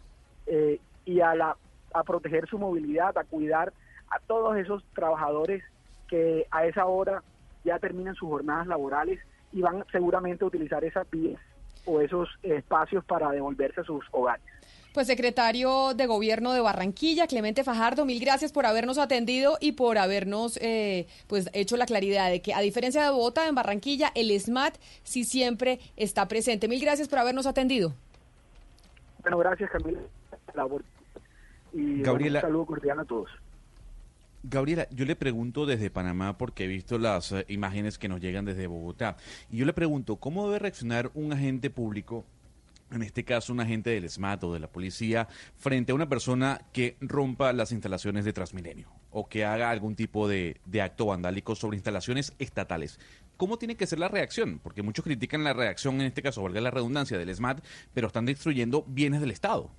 eh, 0.46 0.80
y 1.04 1.20
a, 1.20 1.34
la, 1.34 1.56
a 1.94 2.02
proteger 2.02 2.48
su 2.48 2.58
movilidad, 2.58 3.16
a 3.16 3.24
cuidar 3.24 3.72
a 4.10 4.18
todos 4.26 4.56
esos 4.56 4.84
trabajadores 4.94 5.62
que 6.08 6.46
a 6.50 6.66
esa 6.66 6.86
hora 6.86 7.22
ya 7.64 7.78
terminan 7.78 8.14
sus 8.14 8.28
jornadas 8.28 8.66
laborales 8.66 9.20
y 9.52 9.60
van 9.60 9.84
seguramente 9.92 10.44
a 10.44 10.48
utilizar 10.48 10.84
esas 10.84 11.08
vías 11.10 11.40
o 11.84 12.00
esos 12.00 12.28
espacios 12.42 13.04
para 13.04 13.30
devolverse 13.30 13.80
a 13.80 13.84
sus 13.84 14.04
hogares. 14.12 14.44
Pues 14.92 15.06
secretario 15.06 15.94
de 15.94 16.06
Gobierno 16.06 16.52
de 16.52 16.60
Barranquilla, 16.60 17.26
Clemente 17.26 17.64
Fajardo, 17.64 18.04
mil 18.04 18.20
gracias 18.20 18.52
por 18.52 18.66
habernos 18.66 18.98
atendido 18.98 19.56
y 19.58 19.72
por 19.72 19.96
habernos 19.96 20.58
eh, 20.60 21.06
pues 21.28 21.48
hecho 21.54 21.78
la 21.78 21.86
claridad 21.86 22.28
de 22.28 22.42
que 22.42 22.52
a 22.52 22.60
diferencia 22.60 23.02
de 23.02 23.10
Bogotá, 23.10 23.48
en 23.48 23.54
Barranquilla 23.54 24.12
el 24.14 24.38
SMAT 24.38 24.76
sí 25.02 25.24
siempre 25.24 25.80
está 25.96 26.28
presente. 26.28 26.68
Mil 26.68 26.80
gracias 26.82 27.08
por 27.08 27.20
habernos 27.20 27.46
atendido. 27.46 27.94
Bueno, 29.22 29.38
gracias 29.38 29.70
Camila. 29.70 30.00
Y 31.72 32.02
Gabriela, 32.02 32.40
un 32.40 32.42
saludo 32.42 32.66
cordial 32.66 33.00
a 33.00 33.04
todos. 33.06 33.30
Gabriela, 34.44 34.88
yo 34.90 35.04
le 35.04 35.14
pregunto 35.14 35.66
desde 35.66 35.90
Panamá 35.90 36.36
porque 36.36 36.64
he 36.64 36.66
visto 36.66 36.98
las 36.98 37.30
uh, 37.30 37.44
imágenes 37.46 37.96
que 37.96 38.08
nos 38.08 38.20
llegan 38.20 38.44
desde 38.44 38.66
Bogotá. 38.66 39.16
Y 39.50 39.58
yo 39.58 39.66
le 39.66 39.72
pregunto, 39.72 40.16
¿cómo 40.16 40.46
debe 40.46 40.58
reaccionar 40.58 41.12
un 41.14 41.32
agente 41.32 41.70
público, 41.70 42.24
en 42.90 43.02
este 43.02 43.24
caso 43.24 43.52
un 43.52 43.60
agente 43.60 43.90
del 43.90 44.10
SMAT 44.10 44.42
o 44.42 44.52
de 44.52 44.58
la 44.58 44.66
policía, 44.66 45.28
frente 45.56 45.92
a 45.92 45.94
una 45.94 46.08
persona 46.08 46.60
que 46.72 46.96
rompa 47.00 47.52
las 47.52 47.70
instalaciones 47.70 48.24
de 48.24 48.32
Transmilenio 48.32 48.88
o 49.12 49.28
que 49.28 49.44
haga 49.44 49.70
algún 49.70 49.94
tipo 49.94 50.26
de, 50.26 50.60
de 50.66 50.82
acto 50.82 51.06
vandálico 51.06 51.54
sobre 51.54 51.76
instalaciones 51.76 52.34
estatales? 52.40 52.98
¿Cómo 53.36 53.58
tiene 53.58 53.76
que 53.76 53.86
ser 53.86 54.00
la 54.00 54.08
reacción? 54.08 54.58
Porque 54.58 54.82
muchos 54.82 55.04
critican 55.04 55.44
la 55.44 55.52
reacción, 55.52 56.00
en 56.00 56.06
este 56.08 56.22
caso, 56.22 56.42
valga 56.42 56.60
la 56.60 56.70
redundancia, 56.72 57.16
del 57.16 57.34
SMAT, 57.34 57.64
pero 57.94 58.08
están 58.08 58.26
destruyendo 58.26 58.84
bienes 58.88 59.20
del 59.20 59.30
Estado. 59.30 59.70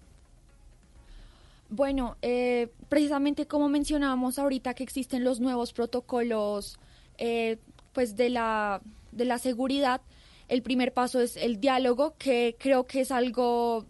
Bueno, 1.75 2.17
eh, 2.21 2.71
precisamente 2.87 3.47
como 3.47 3.67
mencionábamos 3.67 4.37
ahorita 4.37 4.75
que 4.75 4.83
existen 4.83 5.23
los 5.23 5.39
nuevos 5.39 5.73
protocolos 5.73 6.77
eh, 7.17 7.57
pues 7.93 8.15
de 8.15 8.29
la, 8.29 8.79
de 9.11 9.25
la 9.25 9.39
seguridad, 9.39 10.01
el 10.49 10.61
primer 10.61 10.93
paso 10.93 11.19
es 11.19 11.35
el 11.35 11.59
diálogo, 11.59 12.13
que 12.19 12.55
creo 12.59 12.85
que 12.85 13.01
es 13.01 13.09
algo 13.09 13.87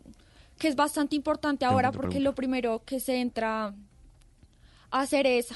que 0.57 0.69
es 0.69 0.77
bastante 0.77 1.17
importante 1.17 1.65
ahora 1.65 1.91
porque 1.91 2.21
lo 2.21 2.33
primero 2.33 2.83
que 2.85 3.01
se 3.01 3.19
entra 3.19 3.75
a 4.89 5.01
hacer 5.01 5.27
es 5.27 5.49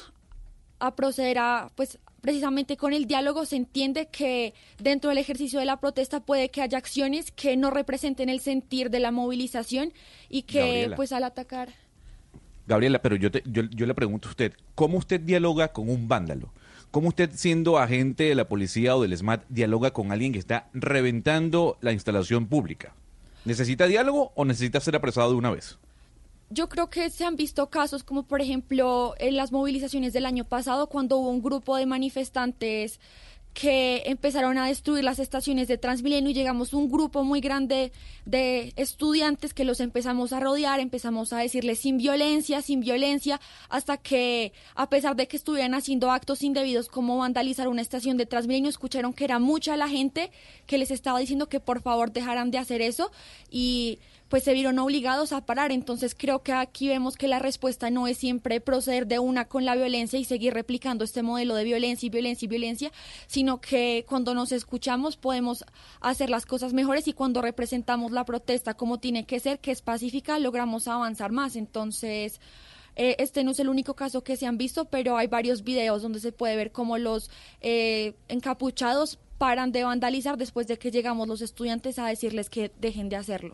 a 0.80 0.96
proceder 0.98 1.38
a, 1.38 1.72
pues 1.76 1.98
precisamente 2.20 2.76
con 2.76 2.92
el 2.92 3.06
diálogo 3.08 3.46
se 3.46 3.56
entiende 3.56 4.08
que 4.08 4.54
dentro 4.80 5.12
del 5.12 5.20
ejercicio 5.20 5.60
de 5.60 5.66
la 5.66 5.80
protesta 5.80 6.20
puede 6.20 6.50
que 6.50 6.62
haya 6.62 6.78
acciones 6.78 7.32
que 7.32 7.56
no 7.56 7.72
representen 7.72 8.28
el 8.28 8.42
sentir 8.42 8.90
de 8.90 9.00
la 9.00 9.12
movilización 9.12 9.94
y 10.28 10.42
que 10.42 10.60
Gabriela. 10.60 10.96
pues 10.98 11.14
al 11.14 11.24
atacar 11.24 11.87
Gabriela, 12.68 13.02
pero 13.02 13.16
yo, 13.16 13.32
te, 13.32 13.44
yo, 13.46 13.64
yo 13.64 13.86
le 13.86 13.94
pregunto 13.94 14.28
a 14.28 14.32
usted, 14.32 14.54
¿cómo 14.76 14.98
usted 14.98 15.20
dialoga 15.22 15.70
con 15.70 15.90
un 15.90 16.08
vándalo? 16.08 16.52
¿Cómo 16.92 17.10
usted, 17.10 17.32
siendo 17.34 17.78
agente 17.78 18.26
de 18.26 18.36
la 18.36 18.48
policía 18.48 18.96
o 18.96 19.02
del 19.02 19.16
SMAT, 19.16 19.44
dialoga 19.50 19.92
con 19.92 20.12
alguien 20.12 20.34
que 20.34 20.40
está 20.40 20.70
reventando 20.74 21.78
la 21.82 21.92
instalación 21.92 22.48
pública? 22.48 22.94
¿Necesita 23.46 23.88
diálogo 23.88 24.32
o 24.36 24.46
necesita 24.46 24.80
ser 24.80 24.96
apresado 24.96 25.30
de 25.32 25.36
una 25.36 25.52
vez? 25.52 25.78
Yo 26.50 26.70
creo 26.70 26.90
que 26.90 27.10
se 27.10 27.26
han 27.26 27.36
visto 27.36 27.70
casos 27.70 28.04
como 28.04 28.24
por 28.24 28.42
ejemplo 28.42 29.16
en 29.20 29.36
las 29.36 29.52
movilizaciones 29.52 30.14
del 30.14 30.26
año 30.26 30.46
pasado 30.46 30.88
cuando 30.88 31.18
hubo 31.18 31.30
un 31.30 31.42
grupo 31.42 31.76
de 31.76 31.86
manifestantes 31.86 33.02
que 33.60 34.04
empezaron 34.06 34.60
a 34.60 34.68
destruir 34.68 35.04
las 35.04 35.18
estaciones 35.18 35.68
de 35.68 35.80
Transmilenio 35.80 36.30
y 36.30 36.36
llegamos 36.36 36.76
un 36.76 36.92
grupo 36.92 37.24
muy 37.24 37.42
grande 37.42 37.92
de 38.24 38.72
estudiantes 38.76 39.56
que 39.56 39.64
los 39.64 39.80
empezamos 39.80 40.32
a 40.32 40.40
rodear, 40.40 40.80
empezamos 40.80 41.34
a 41.34 41.40
decirles 41.40 41.80
sin 41.80 41.98
violencia, 41.98 42.62
sin 42.62 42.82
violencia, 42.82 43.42
hasta 43.70 43.98
que 43.98 44.54
a 44.76 44.90
pesar 44.90 45.16
de 45.16 45.28
que 45.28 45.38
estuvieran 45.38 45.74
haciendo 45.74 46.12
actos 46.12 46.44
indebidos 46.44 46.88
como 46.88 47.18
vandalizar 47.18 47.68
una 47.68 47.82
estación 47.82 48.16
de 48.18 48.28
Transmilenio, 48.28 48.70
escucharon 48.70 49.12
que 49.12 49.24
era 49.24 49.40
mucha 49.40 49.76
la 49.76 49.90
gente 49.90 50.30
que 50.68 50.78
les 50.78 50.92
estaba 50.92 51.18
diciendo 51.18 51.50
que 51.50 51.60
por 51.60 51.82
favor 51.82 52.12
dejaran 52.12 52.52
de 52.52 52.60
hacer 52.60 52.84
eso 52.84 53.10
y 53.50 53.98
pues 54.30 54.44
se 54.44 54.54
vieron 54.54 54.80
obligados 54.80 55.32
a 55.32 55.46
parar. 55.46 55.72
Entonces 55.72 56.16
creo 56.16 56.44
que 56.44 56.54
aquí 56.54 56.88
vemos 56.88 57.16
que 57.16 57.28
la 57.28 57.40
respuesta 57.40 57.90
no 57.90 58.08
es 58.08 58.18
siempre 58.18 58.62
proceder 58.62 59.08
de 59.08 59.20
una 59.20 59.46
con 59.46 59.66
la 59.66 59.76
violencia 59.76 60.20
y 60.20 60.26
seguir 60.26 60.54
replicando 60.54 61.04
este 61.04 61.24
modelo 61.24 61.56
de 61.56 61.64
violencia 61.64 62.08
y 62.08 62.10
violencia 62.10 62.46
y 62.46 62.50
violencia, 62.50 62.92
sino 63.28 63.60
que 63.62 64.06
cuando 64.08 64.34
nos 64.34 64.52
escuchamos 64.52 65.18
podemos 65.18 65.66
hacer 66.02 66.30
las 66.30 66.46
cosas 66.46 66.74
mejores 66.74 67.08
y 67.08 67.14
cuando 67.14 67.42
representamos 67.42 68.12
la 68.12 68.26
protesta 68.26 68.74
como 68.74 69.00
tiene 69.00 69.26
que 69.26 69.40
ser, 69.40 69.60
que 69.60 69.72
es 69.72 69.82
pacífica, 69.82 70.40
logramos 70.40 70.88
avanzar 70.88 71.32
más. 71.32 71.56
Entonces... 71.56 72.40
Eh, 73.00 73.16
este 73.20 73.44
no 73.44 73.52
es 73.52 73.60
el 73.60 73.70
único 73.70 73.94
caso 73.94 74.24
que 74.24 74.38
se 74.38 74.48
han 74.48 74.58
visto, 74.58 74.86
pero 74.86 75.18
hay 75.18 75.28
varios 75.28 75.64
videos 75.64 76.02
donde 76.02 76.20
se 76.20 76.32
puede 76.32 76.56
ver 76.56 76.72
cómo 76.72 76.98
los 76.98 77.30
eh, 77.62 78.16
encapuchados 78.28 79.20
paran 79.38 79.72
de 79.72 79.84
vandalizar 79.84 80.36
después 80.36 80.66
de 80.66 80.80
que 80.80 80.90
llegamos 80.90 81.28
los 81.28 81.42
estudiantes 81.42 82.00
a 82.00 82.08
decirles 82.08 82.50
que 82.50 82.72
dejen 82.80 83.10
de 83.10 83.18
hacerlo. 83.18 83.54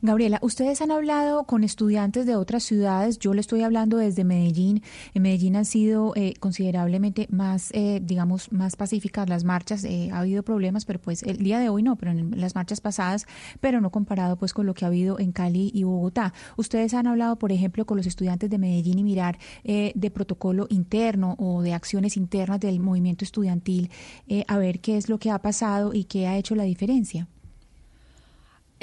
Gabriela, 0.00 0.38
ustedes 0.42 0.80
han 0.80 0.90
hablado 0.90 1.44
con 1.44 1.64
estudiantes 1.64 2.26
de 2.26 2.36
otras 2.36 2.62
ciudades. 2.62 3.18
Yo 3.18 3.34
le 3.34 3.40
estoy 3.40 3.62
hablando 3.62 3.96
desde 3.96 4.24
Medellín. 4.24 4.82
En 5.14 5.22
Medellín 5.22 5.56
han 5.56 5.64
sido 5.64 6.12
eh, 6.16 6.34
considerablemente 6.40 7.26
más, 7.30 7.70
eh, 7.72 8.00
digamos, 8.02 8.52
más 8.52 8.76
pacíficas 8.76 9.28
las 9.28 9.44
marchas. 9.44 9.84
Eh, 9.84 10.10
ha 10.12 10.20
habido 10.20 10.42
problemas, 10.42 10.84
pero 10.84 11.00
pues 11.00 11.22
el 11.22 11.38
día 11.38 11.58
de 11.58 11.68
hoy 11.68 11.82
no, 11.82 11.96
pero 11.96 12.12
en 12.12 12.40
las 12.40 12.54
marchas 12.54 12.80
pasadas, 12.80 13.26
pero 13.60 13.80
no 13.80 13.90
comparado 13.90 14.36
pues 14.36 14.52
con 14.52 14.66
lo 14.66 14.74
que 14.74 14.84
ha 14.84 14.88
habido 14.88 15.18
en 15.18 15.32
Cali 15.32 15.70
y 15.74 15.84
Bogotá. 15.84 16.32
Ustedes 16.56 16.94
han 16.94 17.06
hablado, 17.06 17.36
por 17.36 17.52
ejemplo, 17.52 17.84
con 17.84 17.96
los 17.96 18.06
estudiantes 18.06 18.50
de 18.50 18.58
Medellín 18.58 18.98
y 18.98 19.04
mirar 19.04 19.38
de 19.64 20.10
protocolo 20.12 20.66
interno 20.70 21.36
o 21.38 21.62
de 21.62 21.74
acciones 21.74 22.16
internas 22.16 22.60
del 22.60 22.80
movimiento 22.80 23.24
estudiantil, 23.24 23.90
a 24.46 24.58
ver 24.58 24.80
qué 24.80 24.96
es 24.96 25.08
lo 25.08 25.18
que 25.18 25.30
ha 25.30 25.38
pasado 25.38 25.94
y 25.94 26.04
qué 26.04 26.26
ha 26.26 26.36
hecho 26.36 26.54
la 26.54 26.64
diferencia. 26.64 27.28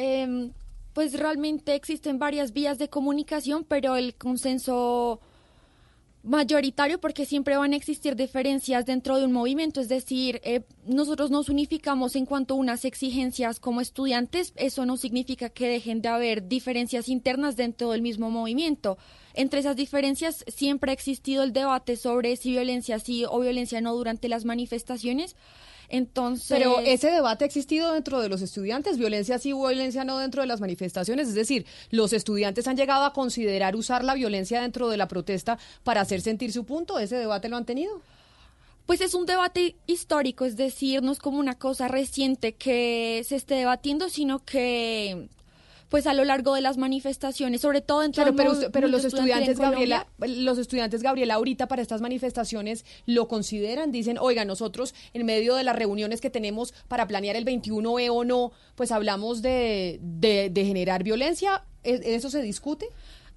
Eh, 0.02 0.50
pues 1.00 1.14
realmente 1.14 1.76
existen 1.76 2.20
varias 2.20 2.52
vías 2.52 2.78
de 2.78 2.90
comunicación, 2.90 3.64
pero 3.64 3.96
el 3.96 4.16
consenso 4.16 5.22
mayoritario 6.24 7.00
porque 7.00 7.26
siempre 7.26 7.56
van 7.56 7.72
a 7.72 7.78
existir 7.78 8.18
diferencias 8.18 8.86
dentro 8.86 9.16
de 9.16 9.24
un 9.24 9.32
movimiento, 9.32 9.80
es 9.80 9.88
decir, 9.88 10.42
eh, 10.44 10.64
nosotros 10.86 11.32
nos 11.32 11.48
unificamos 11.48 12.18
en 12.18 12.26
cuanto 12.26 12.54
a 12.54 12.58
unas 12.58 12.84
exigencias 12.84 13.62
como 13.62 13.80
estudiantes, 13.80 14.52
eso 14.58 14.86
no 14.86 14.98
significa 14.98 15.48
que 15.48 15.70
dejen 15.70 16.02
de 16.02 16.10
haber 16.10 16.50
diferencias 16.50 17.08
internas 17.08 17.56
dentro 17.56 17.92
del 17.92 18.02
mismo 18.02 18.30
movimiento. 18.30 18.98
Entre 19.34 19.62
esas 19.62 19.78
diferencias 19.78 20.44
siempre 20.48 20.92
ha 20.92 20.94
existido 20.94 21.44
el 21.44 21.54
debate 21.54 21.96
sobre 21.96 22.36
si 22.36 22.52
violencia 22.52 23.00
sí 23.00 23.24
o 23.26 23.40
violencia 23.40 23.80
no 23.80 23.96
durante 23.96 24.28
las 24.28 24.44
manifestaciones, 24.44 25.38
entonces. 25.90 26.48
Pero 26.50 26.80
ese 26.80 27.12
debate 27.12 27.44
ha 27.44 27.48
existido 27.48 27.94
dentro 27.94 28.22
de 28.22 28.30
los 28.30 28.42
estudiantes, 28.42 28.98
violencia 28.98 29.40
sí, 29.40 29.54
violencia 29.54 30.04
no 30.04 30.18
dentro 30.18 30.42
de 30.42 30.48
las 30.48 30.62
manifestaciones. 30.62 31.28
Es 31.28 31.36
decir, 31.36 31.66
los 31.92 32.14
estudiantes 32.14 32.68
han 32.68 32.78
llegado 32.78 33.06
a 33.06 33.14
considerar 33.14 33.76
usar 33.76 34.04
la 34.04 34.14
violencia 34.14 34.62
dentro 34.62 34.90
de 34.90 34.98
la 34.98 35.08
protesta 35.08 35.58
para 35.84 36.02
hacer 36.02 36.22
sentir 36.22 36.52
su 36.52 36.64
punto. 36.64 37.00
¿Ese 37.00 37.16
debate 37.18 37.50
lo 37.50 37.58
han 37.58 37.66
tenido? 37.66 38.02
Pues 38.86 39.02
es 39.02 39.14
un 39.14 39.28
debate 39.28 39.76
histórico, 39.86 40.46
es 40.46 40.58
decir, 40.58 41.04
no 41.04 41.12
es 41.12 41.20
como 41.20 41.38
una 41.38 41.60
cosa 41.60 41.88
reciente 41.88 42.54
que 42.54 43.24
se 43.24 43.36
esté 43.36 43.54
debatiendo, 43.54 44.10
sino 44.10 44.44
que 44.44 45.30
pues 45.90 46.08
a 46.08 46.14
lo 46.14 46.24
largo 46.24 46.54
de 46.54 46.62
las 46.62 46.78
manifestaciones, 46.78 47.62
sobre 47.62 47.82
todo 47.82 48.02
dentro 48.02 48.24
claro, 48.24 48.36
pero, 48.36 48.72
pero 48.72 48.88
los 48.88 49.04
estudiantes 49.04 49.60
Gabriela, 49.60 50.08
los 50.20 50.58
estudiantes 50.58 51.04
Gabriela 51.04 51.34
ahorita 51.34 51.68
para 51.68 51.82
estas 51.82 52.02
manifestaciones 52.02 52.86
lo 53.06 53.28
consideran, 53.28 53.92
dicen, 53.92 54.18
"Oiga, 54.20 54.46
nosotros 54.46 54.94
en 55.14 55.26
medio 55.26 55.56
de 55.56 55.64
las 55.64 55.76
reuniones 55.76 56.22
que 56.22 56.30
tenemos 56.30 56.74
para 56.88 57.08
planear 57.08 57.36
el 57.36 57.46
21E 57.46 58.10
o 58.12 58.24
no, 58.24 58.52
pues 58.76 58.92
hablamos 58.92 59.42
de, 59.42 60.00
de, 60.02 60.50
de 60.50 60.66
generar 60.66 61.04
violencia, 61.04 61.64
¿E-, 61.84 62.16
¿eso 62.16 62.30
se 62.30 62.42
discute?" 62.42 62.88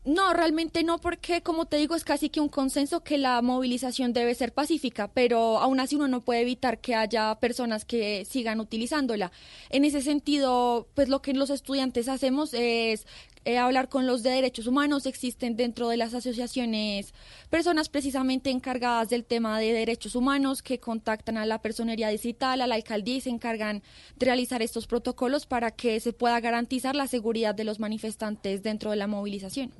No, 0.05 0.33
realmente 0.33 0.83
no, 0.83 0.99
porque 0.99 1.43
como 1.43 1.67
te 1.67 1.77
digo, 1.77 1.95
es 1.95 2.03
casi 2.03 2.29
que 2.29 2.41
un 2.41 2.49
consenso 2.49 3.05
que 3.05 3.19
la 3.19 3.41
movilización 3.41 4.13
debe 4.13 4.35
ser 4.35 4.53
pacífica, 4.53 5.07
pero 5.07 5.59
aún 5.61 5.79
así 5.79 5.95
uno 5.95 6.09
no 6.09 6.23
puede 6.23 6.41
evitar 6.41 6.81
que 6.81 6.97
haya 6.97 7.37
personas 7.37 7.85
que 7.85 8.25
sigan 8.25 8.59
utilizándola. 8.59 9.31
En 9.71 9.85
ese 9.85 10.03
sentido, 10.03 10.89
pues 10.95 11.09
lo 11.09 11.23
que 11.23 11.35
los 11.35 11.51
estudiantes 11.51 12.09
hacemos 12.09 12.53
es 12.53 13.07
eh, 13.45 13.59
hablar 13.59 13.89
con 13.89 14.09
los 14.09 14.25
de 14.25 14.31
derechos 14.31 14.67
humanos. 14.67 15.07
Existen 15.07 15.57
dentro 15.57 15.89
de 15.89 15.97
las 15.97 16.15
asociaciones 16.15 17.15
personas 17.49 17.89
precisamente 17.89 18.51
encargadas 18.51 19.09
del 19.09 19.25
tema 19.25 19.61
de 19.61 19.73
derechos 19.73 20.17
humanos 20.17 20.63
que 20.63 20.81
contactan 20.81 21.37
a 21.37 21.47
la 21.47 21.63
personería 21.63 22.09
digital, 22.09 22.61
a 22.61 22.67
la 22.67 22.75
alcaldía 22.75 23.17
y 23.17 23.21
se 23.21 23.31
encargan 23.31 23.85
de 24.17 24.27
realizar 24.27 24.63
estos 24.63 24.89
protocolos 24.89 25.47
para 25.47 25.71
que 25.71 26.01
se 26.01 26.13
pueda 26.13 26.41
garantizar 26.41 26.97
la 26.97 27.07
seguridad 27.07 27.55
de 27.55 27.65
los 27.65 27.79
manifestantes 27.79 28.65
dentro 28.65 28.91
de 28.91 28.97
la 28.97 29.07
movilización. 29.07 29.73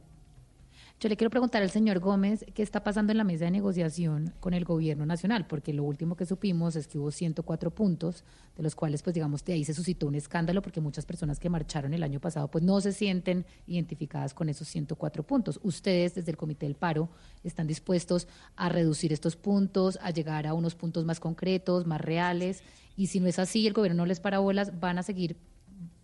Yo 1.03 1.09
le 1.09 1.17
quiero 1.17 1.31
preguntar 1.31 1.63
al 1.63 1.71
señor 1.73 1.99
Gómez 1.99 2.45
qué 2.55 2.63
está 2.63 2.85
pasando 2.85 3.11
en 3.11 3.19
la 3.19 3.25
mesa 3.25 3.47
de 3.47 3.51
negociación 3.51 4.33
con 4.39 4.55
el 4.55 4.65
gobierno 4.65 5.05
nacional, 5.05 5.49
porque 5.49 5.73
lo 5.73 5.83
último 5.83 6.15
que 6.15 6.27
supimos 6.27 6.77
es 6.77 6.87
que 6.87 6.97
hubo 6.97 7.11
104 7.11 7.73
puntos, 7.73 8.23
de 8.57 8.63
los 8.63 8.77
cuales, 8.77 9.03
pues 9.03 9.13
digamos, 9.13 9.45
de 9.45 9.55
ahí 9.55 9.65
se 9.65 9.75
suscitó 9.75 10.07
un 10.07 10.15
escándalo, 10.15 10.63
porque 10.63 10.81
muchas 10.81 11.05
personas 11.05 11.41
que 11.41 11.51
marcharon 11.51 11.93
el 11.93 12.05
año 12.05 12.21
pasado, 12.21 12.49
pues 12.53 12.63
no 12.63 12.81
se 12.81 12.93
sienten 12.93 13.45
identificadas 13.67 14.33
con 14.33 14.49
esos 14.49 14.69
104 14.69 15.25
puntos. 15.25 15.59
Ustedes, 15.65 16.15
desde 16.15 16.31
el 16.31 16.37
Comité 16.37 16.67
del 16.67 16.77
Paro, 16.77 17.09
están 17.43 17.67
dispuestos 17.67 18.29
a 18.55 18.69
reducir 18.69 19.13
estos 19.13 19.35
puntos, 19.35 19.99
a 20.03 20.13
llegar 20.13 20.47
a 20.47 20.55
unos 20.55 20.77
puntos 20.77 21.05
más 21.05 21.19
concretos, 21.19 21.85
más 21.85 22.01
reales, 22.01 22.63
y 22.97 23.09
si 23.09 23.19
no 23.19 23.27
es 23.27 23.41
así, 23.41 23.67
el 23.67 23.73
gobierno 23.73 24.03
no 24.03 24.07
les 24.07 24.21
para 24.21 24.39
bolas, 24.39 24.79
¿van 24.79 25.01
a 25.01 25.03
seguir 25.03 25.37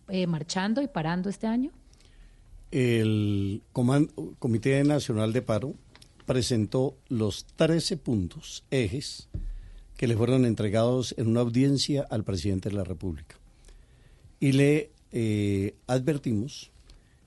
eh, 0.09 0.27
marchando 0.27 0.81
y 0.81 0.89
parando 0.89 1.29
este 1.29 1.47
año? 1.47 1.71
El 2.71 3.61
Comité 3.73 4.83
Nacional 4.83 5.33
de 5.33 5.41
Paro 5.41 5.73
presentó 6.25 6.95
los 7.07 7.45
13 7.55 7.97
puntos, 7.97 8.63
ejes, 8.69 9.29
que 9.97 10.07
le 10.07 10.15
fueron 10.15 10.45
entregados 10.45 11.15
en 11.17 11.27
una 11.27 11.41
audiencia 11.41 12.05
al 12.09 12.23
presidente 12.23 12.69
de 12.69 12.75
la 12.75 12.83
República. 12.83 13.35
Y 14.39 14.53
le 14.53 14.91
eh, 15.11 15.75
advertimos 15.87 16.71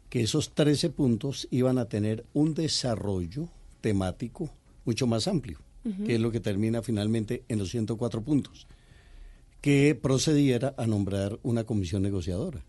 que 0.08 0.22
esos 0.22 0.54
13 0.54 0.90
puntos 0.90 1.48
iban 1.50 1.78
a 1.78 1.88
tener 1.88 2.24
un 2.32 2.54
desarrollo 2.54 3.48
temático 3.80 4.50
mucho 4.84 5.06
más 5.06 5.26
amplio, 5.26 5.58
que 6.06 6.14
es 6.14 6.20
lo 6.20 6.30
que 6.30 6.38
termina 6.38 6.80
finalmente 6.80 7.42
en 7.48 7.58
los 7.58 7.70
104 7.70 8.22
puntos, 8.22 8.68
que 9.60 9.98
procediera 10.00 10.74
a 10.76 10.86
nombrar 10.86 11.40
una 11.42 11.64
comisión 11.64 12.02
negociadora 12.02 12.64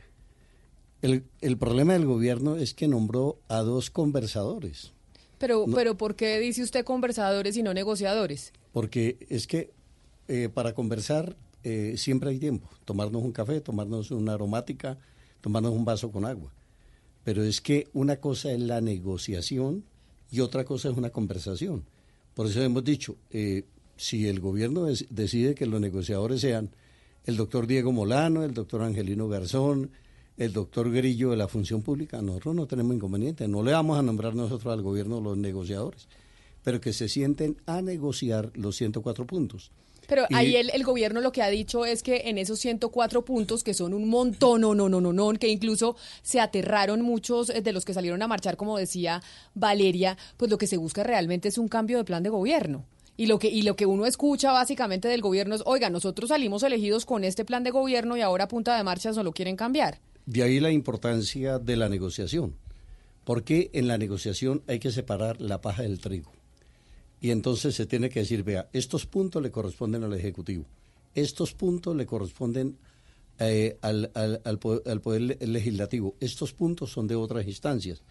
el, 1.03 1.23
el, 1.41 1.57
problema 1.57 1.93
del 1.93 2.05
gobierno 2.05 2.55
es 2.55 2.73
que 2.73 2.87
nombró 2.87 3.37
a 3.47 3.59
dos 3.59 3.91
conversadores. 3.91 4.93
Pero, 5.37 5.65
pero 5.73 5.97
¿por 5.97 6.15
qué 6.15 6.39
dice 6.39 6.63
usted 6.63 6.85
conversadores 6.85 7.57
y 7.57 7.63
no 7.63 7.73
negociadores? 7.73 8.53
Porque 8.71 9.17
es 9.29 9.45
que 9.45 9.71
eh, 10.27 10.49
para 10.51 10.73
conversar 10.73 11.35
eh, 11.63 11.95
siempre 11.97 12.29
hay 12.29 12.39
tiempo. 12.39 12.69
Tomarnos 12.85 13.21
un 13.21 13.31
café, 13.31 13.59
tomarnos 13.61 14.11
una 14.11 14.33
aromática, 14.33 14.97
tomarnos 15.41 15.73
un 15.73 15.85
vaso 15.85 16.11
con 16.11 16.25
agua. 16.25 16.53
Pero 17.23 17.43
es 17.43 17.61
que 17.61 17.89
una 17.93 18.17
cosa 18.17 18.51
es 18.51 18.59
la 18.59 18.81
negociación 18.81 19.83
y 20.31 20.39
otra 20.39 20.63
cosa 20.63 20.89
es 20.89 20.97
una 20.97 21.09
conversación. 21.09 21.83
Por 22.33 22.47
eso 22.47 22.61
hemos 22.61 22.83
dicho, 22.83 23.17
eh, 23.29 23.65
si 23.95 24.27
el 24.27 24.39
gobierno 24.39 24.85
decide 25.09 25.55
que 25.55 25.65
los 25.65 25.79
negociadores 25.79 26.41
sean 26.41 26.71
el 27.25 27.37
doctor 27.37 27.67
Diego 27.67 27.91
Molano, 27.91 28.43
el 28.43 28.53
doctor 28.53 28.81
Angelino 28.81 29.27
Garzón, 29.29 29.91
el 30.37 30.51
doctor 30.53 30.91
Grillo 30.91 31.29
de 31.31 31.37
la 31.37 31.47
Función 31.47 31.81
Pública, 31.81 32.21
nosotros 32.21 32.55
no 32.55 32.65
tenemos 32.65 32.95
inconveniente, 32.95 33.47
no 33.47 33.61
le 33.63 33.71
vamos 33.71 33.97
a 33.97 34.01
nombrar 34.01 34.33
nosotros 34.35 34.73
al 34.73 34.81
gobierno 34.81 35.21
los 35.21 35.37
negociadores, 35.37 36.07
pero 36.63 36.81
que 36.81 36.93
se 36.93 37.07
sienten 37.09 37.57
a 37.65 37.81
negociar 37.81 38.51
los 38.55 38.75
104 38.75 39.25
puntos. 39.27 39.71
Pero 40.07 40.23
Y- 40.29 40.35
ahí 40.35 40.55
el, 40.57 40.69
el 40.73 40.83
gobierno 40.83 41.21
lo 41.21 41.31
que 41.31 41.41
ha 41.41 41.49
dicho 41.49 41.85
es 41.85 42.03
que 42.03 42.23
en 42.25 42.37
esos 42.37 42.59
104 42.59 43.23
puntos, 43.23 43.63
que 43.63 43.73
son 43.73 43.93
un 43.93 44.09
montón, 44.09 44.59
no, 44.61 44.75
no, 44.75 44.89
no, 44.89 44.99
no, 44.99 45.13
no, 45.13 45.31
que 45.33 45.47
incluso 45.47 45.95
se 46.23 46.39
aterraron 46.41 47.01
muchos 47.01 47.49
eh, 47.49 47.61
de 47.61 47.71
los 47.71 47.85
que 47.85 47.93
salieron 47.93 48.21
a 48.21 48.27
marchar, 48.27 48.57
como 48.57 48.77
decía 48.77 49.21
Valeria, 49.55 50.17
pues 50.37 50.51
lo 50.51 50.57
que 50.57 50.67
se 50.67 50.77
busca 50.77 51.03
realmente 51.03 51.47
es 51.47 51.57
un 51.57 51.67
cambio 51.69 51.97
de 51.97 52.03
plan 52.03 52.23
de 52.23 52.29
gobierno. 52.29 52.85
Y 53.15 53.27
lo 53.27 53.37
que, 53.39 53.47
y 53.47 53.61
lo 53.61 53.75
que 53.75 53.85
uno 53.85 54.05
escucha 54.07 54.51
básicamente 54.51 55.07
del 55.07 55.21
gobierno 55.21 55.53
es, 55.55 55.61
oiga, 55.65 55.89
nosotros 55.91 56.29
salimos 56.29 56.63
elegidos 56.63 57.05
con 57.05 57.23
este 57.23 57.45
plan 57.45 57.63
de 57.63 57.69
gobierno 57.71 58.17
y 58.17 58.21
ahora 58.21 58.45
a 58.45 58.47
punta 58.47 58.75
de 58.75 58.83
marchas 58.83 59.15
no 59.15 59.23
lo 59.23 59.31
quieren 59.33 59.55
cambiar. 59.55 59.99
De 60.25 60.43
ahí 60.43 60.59
la 60.59 60.71
importancia 60.71 61.59
de 61.59 61.75
la 61.75 61.89
negociación, 61.89 62.55
porque 63.25 63.69
en 63.73 63.87
la 63.87 63.97
negociación 63.97 64.61
hay 64.67 64.79
que 64.79 64.91
separar 64.91 65.41
la 65.41 65.61
paja 65.61 65.83
del 65.83 65.99
trigo. 65.99 66.31
Y 67.21 67.31
entonces 67.31 67.75
se 67.75 67.85
tiene 67.85 68.09
que 68.09 68.19
decir, 68.21 68.43
vea, 68.43 68.69
estos 68.73 69.05
puntos 69.05 69.41
le 69.41 69.51
corresponden 69.51 70.03
al 70.03 70.13
Ejecutivo, 70.13 70.65
estos 71.15 71.53
puntos 71.53 71.95
le 71.95 72.05
corresponden 72.05 72.77
eh, 73.39 73.77
al, 73.81 74.11
al- 74.13 74.41
al 74.43 74.59
po- 74.59 74.81
al 74.85 75.01
Poder 75.01 75.21
Le- 75.21 75.37
Legislativo, 75.47 76.15
estos 76.19 76.53
puntos 76.53 76.91
son 76.91 77.07
de 77.07 77.15
otras 77.15 77.47
instancias, 77.47 78.01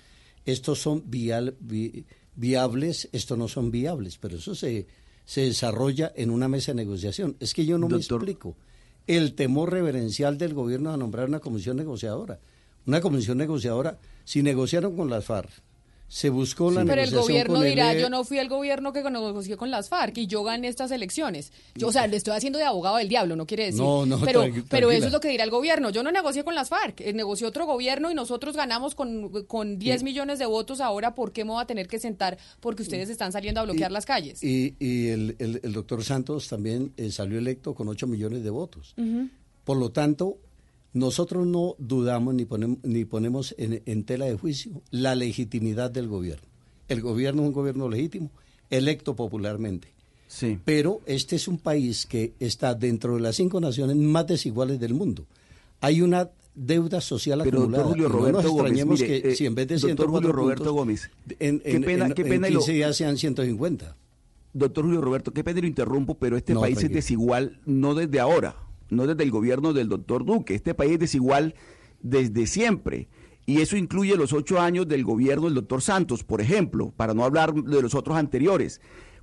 estos 0.44 0.80
son 0.80 1.04
vial- 1.10 1.54
vi- 1.60 2.04
viables, 2.36 3.08
estos 3.12 3.36
no 3.38 3.48
son 3.48 3.70
viables, 3.70 4.18
pero 4.18 4.36
eso 4.38 4.54
se, 4.54 4.86
se 5.24 5.42
desarrolla 5.42 6.12
en 6.16 6.30
una 6.30 6.48
mesa 6.48 6.72
de 6.72 6.76
negociación. 6.76 7.36
Es 7.38 7.54
que 7.54 7.64
yo 7.66 7.76
no 7.78 7.86
Doctor. 7.88 8.24
me 8.24 8.30
explico 8.32 8.56
el 9.06 9.34
temor 9.34 9.72
reverencial 9.72 10.38
del 10.38 10.54
gobierno 10.54 10.92
a 10.92 10.96
nombrar 10.96 11.28
una 11.28 11.40
comisión 11.40 11.76
negociadora. 11.76 12.38
Una 12.86 13.00
comisión 13.00 13.38
negociadora, 13.38 13.98
si 14.24 14.42
negociaron 14.42 14.96
con 14.96 15.08
las 15.08 15.24
FARC, 15.24 15.50
se 16.14 16.28
buscó 16.28 16.70
la 16.70 16.84
Pero 16.84 17.00
el 17.00 17.08
gobierno 17.10 17.54
con 17.54 17.64
dirá, 17.64 17.94
yo 18.02 18.10
no 18.10 18.22
fui 18.24 18.38
el 18.38 18.46
gobierno 18.50 18.92
que 18.92 19.02
negocié 19.02 19.56
con 19.56 19.70
las 19.70 19.88
FARC 19.88 20.18
y 20.18 20.26
yo 20.26 20.42
gané 20.44 20.68
estas 20.68 20.90
elecciones. 20.90 21.52
Yo, 21.74 21.88
o 21.88 21.92
sea, 21.92 22.06
le 22.06 22.18
estoy 22.18 22.34
haciendo 22.36 22.58
de 22.58 22.66
abogado 22.66 22.98
del 22.98 23.08
diablo, 23.08 23.34
no 23.34 23.46
quiere 23.46 23.64
decir. 23.64 23.80
No, 23.80 24.04
no, 24.04 24.20
pero, 24.20 24.44
pero 24.68 24.90
eso 24.92 25.06
es 25.06 25.12
lo 25.14 25.20
que 25.20 25.28
dirá 25.28 25.42
el 25.44 25.50
gobierno. 25.50 25.88
Yo 25.88 26.02
no 26.02 26.12
negocié 26.12 26.44
con 26.44 26.54
las 26.54 26.68
FARC, 26.68 27.00
eh, 27.00 27.14
negoció 27.14 27.48
otro 27.48 27.64
gobierno 27.64 28.10
y 28.10 28.14
nosotros 28.14 28.54
ganamos 28.56 28.94
con, 28.94 29.44
con 29.46 29.78
10 29.78 30.02
millones 30.02 30.38
de 30.38 30.44
votos. 30.44 30.82
Ahora, 30.82 31.14
¿por 31.14 31.32
qué 31.32 31.46
me 31.46 31.52
voy 31.52 31.62
a 31.62 31.66
tener 31.66 31.88
que 31.88 31.98
sentar? 31.98 32.36
Porque 32.60 32.82
ustedes 32.82 33.08
están 33.08 33.32
saliendo 33.32 33.60
a 33.60 33.64
bloquear 33.64 33.90
las 33.90 34.04
calles. 34.04 34.44
Y, 34.44 34.76
y 34.78 35.08
el, 35.08 35.36
el- 35.38 35.60
el 35.62 35.72
doctor 35.72 36.04
Santos 36.04 36.46
también 36.46 36.92
eh, 36.98 37.10
salió 37.10 37.38
electo 37.38 37.74
con 37.74 37.88
8 37.88 38.06
millones 38.06 38.44
de 38.44 38.50
votos. 38.50 38.94
Por 39.64 39.78
lo 39.78 39.92
tanto, 39.92 40.36
nosotros 40.92 41.46
no 41.46 41.74
dudamos 41.78 42.34
ni 42.34 42.44
ponemos, 42.44 42.78
ni 42.82 43.04
ponemos 43.04 43.54
en, 43.58 43.82
en 43.86 44.04
tela 44.04 44.26
de 44.26 44.36
juicio 44.36 44.82
la 44.90 45.14
legitimidad 45.14 45.90
del 45.90 46.08
gobierno. 46.08 46.46
El 46.88 47.00
gobierno 47.00 47.42
es 47.42 47.48
un 47.48 47.54
gobierno 47.54 47.88
legítimo, 47.88 48.30
electo 48.70 49.14
popularmente. 49.16 49.88
Sí. 50.28 50.58
Pero 50.64 51.00
este 51.06 51.36
es 51.36 51.48
un 51.48 51.58
país 51.58 52.06
que 52.06 52.32
está 52.40 52.74
dentro 52.74 53.14
de 53.16 53.20
las 53.20 53.36
cinco 53.36 53.60
naciones 53.60 53.96
más 53.96 54.26
desiguales 54.26 54.80
del 54.80 54.94
mundo. 54.94 55.24
Hay 55.80 56.00
una 56.02 56.30
deuda 56.54 57.00
social 57.00 57.40
Pero, 57.44 57.60
acumulada. 57.60 57.84
doctor 57.84 57.92
Julio 57.98 58.06
y 58.06 58.12
no 58.12 58.18
Roberto 58.18 58.42
nos 58.42 58.50
Gómez, 58.52 58.64
extrañemos 58.72 59.00
mire, 59.00 59.20
que 59.22 59.28
eh, 59.30 59.34
si 59.36 59.46
en 59.46 59.54
vez 59.54 59.68
de 59.68 59.74
doctor 59.76 59.88
104 59.90 60.18
Julio 60.20 60.32
Roberto 60.32 60.64
puntos, 60.64 60.74
Gómez, 60.76 61.10
en, 61.38 61.60
qué 61.60 61.70
en- 61.76 61.82
pena- 61.84 62.06
en- 62.06 62.12
qué 62.12 62.22
en 62.22 62.28
pena 62.28 62.48
lo- 62.50 62.58
15 62.60 62.72
días 62.72 62.96
sean 62.96 63.16
150. 63.16 63.96
Doctor 64.54 64.84
Julio 64.84 65.00
Roberto, 65.00 65.32
qué 65.32 65.42
pena 65.44 65.60
lo 65.62 65.66
interrumpo, 65.66 66.14
pero 66.18 66.36
este 66.36 66.52
No, 66.52 66.60
país 66.60 66.82
es 66.82 66.92
desigual 66.92 67.58
no 67.64 67.94
desde 67.94 68.20
ahora, 68.20 68.54
no 68.92 69.06
desde 69.06 69.22
el 69.22 69.30
gobierno 69.30 69.72
del 69.72 69.88
doctor 69.88 70.24
Duque. 70.24 70.54
Este 70.54 70.74
país 70.74 70.92
es 70.92 70.98
desigual 71.00 71.54
desde 72.00 72.46
siempre. 72.46 73.08
Y 73.44 73.60
eso 73.60 73.76
incluye 73.76 74.16
los 74.16 74.32
ocho 74.32 74.60
años 74.60 74.86
del 74.86 75.04
gobierno 75.04 75.46
del 75.46 75.54
doctor 75.54 75.82
Santos, 75.82 76.22
por 76.22 76.40
ejemplo, 76.40 76.92
para 76.96 77.14
no 77.14 77.24
hablar 77.24 77.54
de 77.54 77.82
los 77.82 77.94
otros 77.94 78.16
anteriores. 78.16 78.80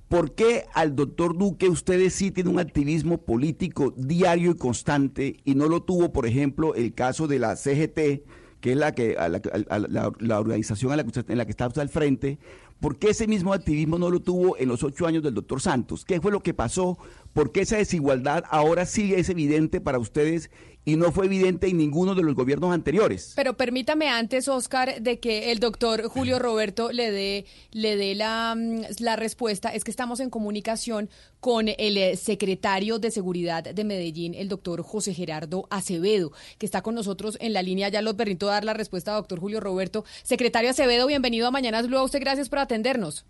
¿Por 0.08 0.34
qué 0.34 0.64
al 0.74 0.96
doctor 0.96 1.38
Duque 1.38 1.68
ustedes 1.68 2.14
sí 2.14 2.30
tienen 2.30 2.54
un 2.54 2.60
activismo 2.60 3.18
político 3.18 3.94
diario 3.96 4.50
y 4.50 4.56
constante 4.56 5.36
y 5.44 5.54
no 5.54 5.68
lo 5.68 5.84
tuvo, 5.84 6.12
por 6.12 6.26
ejemplo, 6.26 6.74
el 6.74 6.94
caso 6.94 7.28
de 7.28 7.38
la 7.38 7.54
CGT, 7.54 8.24
que 8.60 8.72
es 8.72 8.76
la, 8.76 8.92
que, 8.92 9.16
la, 9.16 10.40
organización 10.40 10.90
que 11.12 11.32
en 11.32 11.38
la 11.38 11.44
que 11.44 11.50
está 11.50 11.66
al 11.66 11.88
frente? 11.88 12.38
¿Por 12.80 12.98
qué 12.98 13.10
ese 13.10 13.26
mismo 13.26 13.52
activismo 13.52 13.98
no 13.98 14.10
lo 14.10 14.20
tuvo 14.20 14.56
en 14.56 14.68
los 14.68 14.82
ocho 14.82 15.06
años 15.06 15.22
del 15.22 15.34
doctor 15.34 15.60
Santos? 15.60 16.04
¿Qué 16.04 16.20
fue 16.20 16.32
lo 16.32 16.40
que 16.40 16.54
pasó? 16.54 16.98
¿Por 17.32 17.52
qué 17.52 17.60
esa 17.60 17.76
desigualdad 17.76 18.44
ahora 18.50 18.86
sí 18.86 19.14
es 19.14 19.28
evidente 19.28 19.80
para 19.80 19.98
ustedes 19.98 20.50
y 20.84 20.96
no 20.96 21.12
fue 21.12 21.26
evidente 21.26 21.68
en 21.68 21.76
ninguno 21.76 22.14
de 22.14 22.22
los 22.22 22.34
gobiernos 22.34 22.72
anteriores? 22.72 23.34
Pero 23.36 23.56
permítame 23.56 24.08
antes, 24.08 24.48
Oscar, 24.48 25.00
de 25.00 25.20
que 25.20 25.52
el 25.52 25.60
doctor 25.60 26.08
Julio 26.08 26.38
Roberto 26.38 26.90
le 26.90 27.10
dé 27.10 27.46
le 27.70 27.96
dé 27.96 28.14
la, 28.14 28.54
mm, 28.56 28.82
la 28.98 29.16
respuesta. 29.16 29.68
Es 29.68 29.84
que 29.84 29.90
estamos 29.90 30.18
en 30.20 30.30
comunicación 30.30 31.08
con 31.38 31.68
el 31.68 31.96
eh, 31.96 32.16
secretario 32.16 32.98
de 32.98 33.10
Seguridad 33.10 33.62
de 33.62 33.84
Medellín, 33.84 34.34
el 34.34 34.48
doctor 34.48 34.82
José 34.82 35.14
Gerardo 35.14 35.68
Acevedo, 35.70 36.32
que 36.58 36.66
está 36.66 36.82
con 36.82 36.94
nosotros 36.94 37.36
en 37.40 37.52
la 37.52 37.62
línea. 37.62 37.88
Ya 37.90 38.02
lo 38.02 38.16
permito 38.16 38.46
dar 38.46 38.64
la 38.64 38.74
respuesta, 38.74 39.12
doctor 39.12 39.38
Julio 39.38 39.60
Roberto. 39.60 40.04
Secretario 40.24 40.70
Acevedo, 40.70 41.06
bienvenido 41.06 41.46
a 41.46 41.50
Mañanas 41.50 41.86
Blue. 41.86 41.98
A 41.98 42.02
usted 42.02 42.20
gracias 42.20 42.48
por 42.48 42.58
atendernos. 42.58 43.24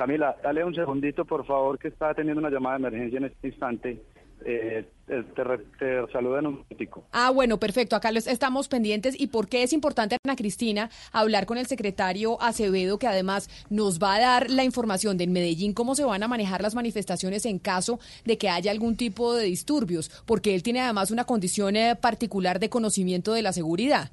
Camila, 0.00 0.34
dale 0.42 0.64
un 0.64 0.74
segundito, 0.74 1.26
por 1.26 1.44
favor, 1.44 1.78
que 1.78 1.88
está 1.88 2.14
teniendo 2.14 2.40
una 2.40 2.48
llamada 2.48 2.78
de 2.78 2.86
emergencia 2.88 3.18
en 3.18 3.24
este 3.26 3.48
instante. 3.48 4.00
Eh, 4.46 4.86
te, 5.06 5.22
te 5.22 5.58
te 5.78 6.10
saludo 6.10 6.38
en 6.38 6.46
un 6.46 6.54
momentico. 6.54 7.04
Ah, 7.12 7.28
bueno, 7.28 7.58
perfecto. 7.58 7.96
Acá 7.96 8.08
estamos 8.08 8.68
pendientes. 8.68 9.20
¿Y 9.20 9.26
por 9.26 9.46
qué 9.46 9.62
es 9.62 9.74
importante, 9.74 10.16
Ana 10.24 10.36
Cristina, 10.36 10.88
hablar 11.12 11.44
con 11.44 11.58
el 11.58 11.66
secretario 11.66 12.40
Acevedo, 12.40 12.98
que 12.98 13.08
además 13.08 13.50
nos 13.68 13.98
va 13.98 14.14
a 14.14 14.20
dar 14.20 14.48
la 14.48 14.64
información 14.64 15.18
de 15.18 15.24
en 15.24 15.32
Medellín 15.32 15.74
cómo 15.74 15.94
se 15.94 16.04
van 16.04 16.22
a 16.22 16.28
manejar 16.28 16.62
las 16.62 16.74
manifestaciones 16.74 17.44
en 17.44 17.58
caso 17.58 18.00
de 18.24 18.38
que 18.38 18.48
haya 18.48 18.70
algún 18.70 18.96
tipo 18.96 19.34
de 19.34 19.44
disturbios? 19.44 20.08
Porque 20.24 20.54
él 20.54 20.62
tiene 20.62 20.80
además 20.80 21.10
una 21.10 21.24
condición 21.24 21.76
eh, 21.76 21.94
particular 21.94 22.58
de 22.58 22.70
conocimiento 22.70 23.34
de 23.34 23.42
la 23.42 23.52
seguridad. 23.52 24.10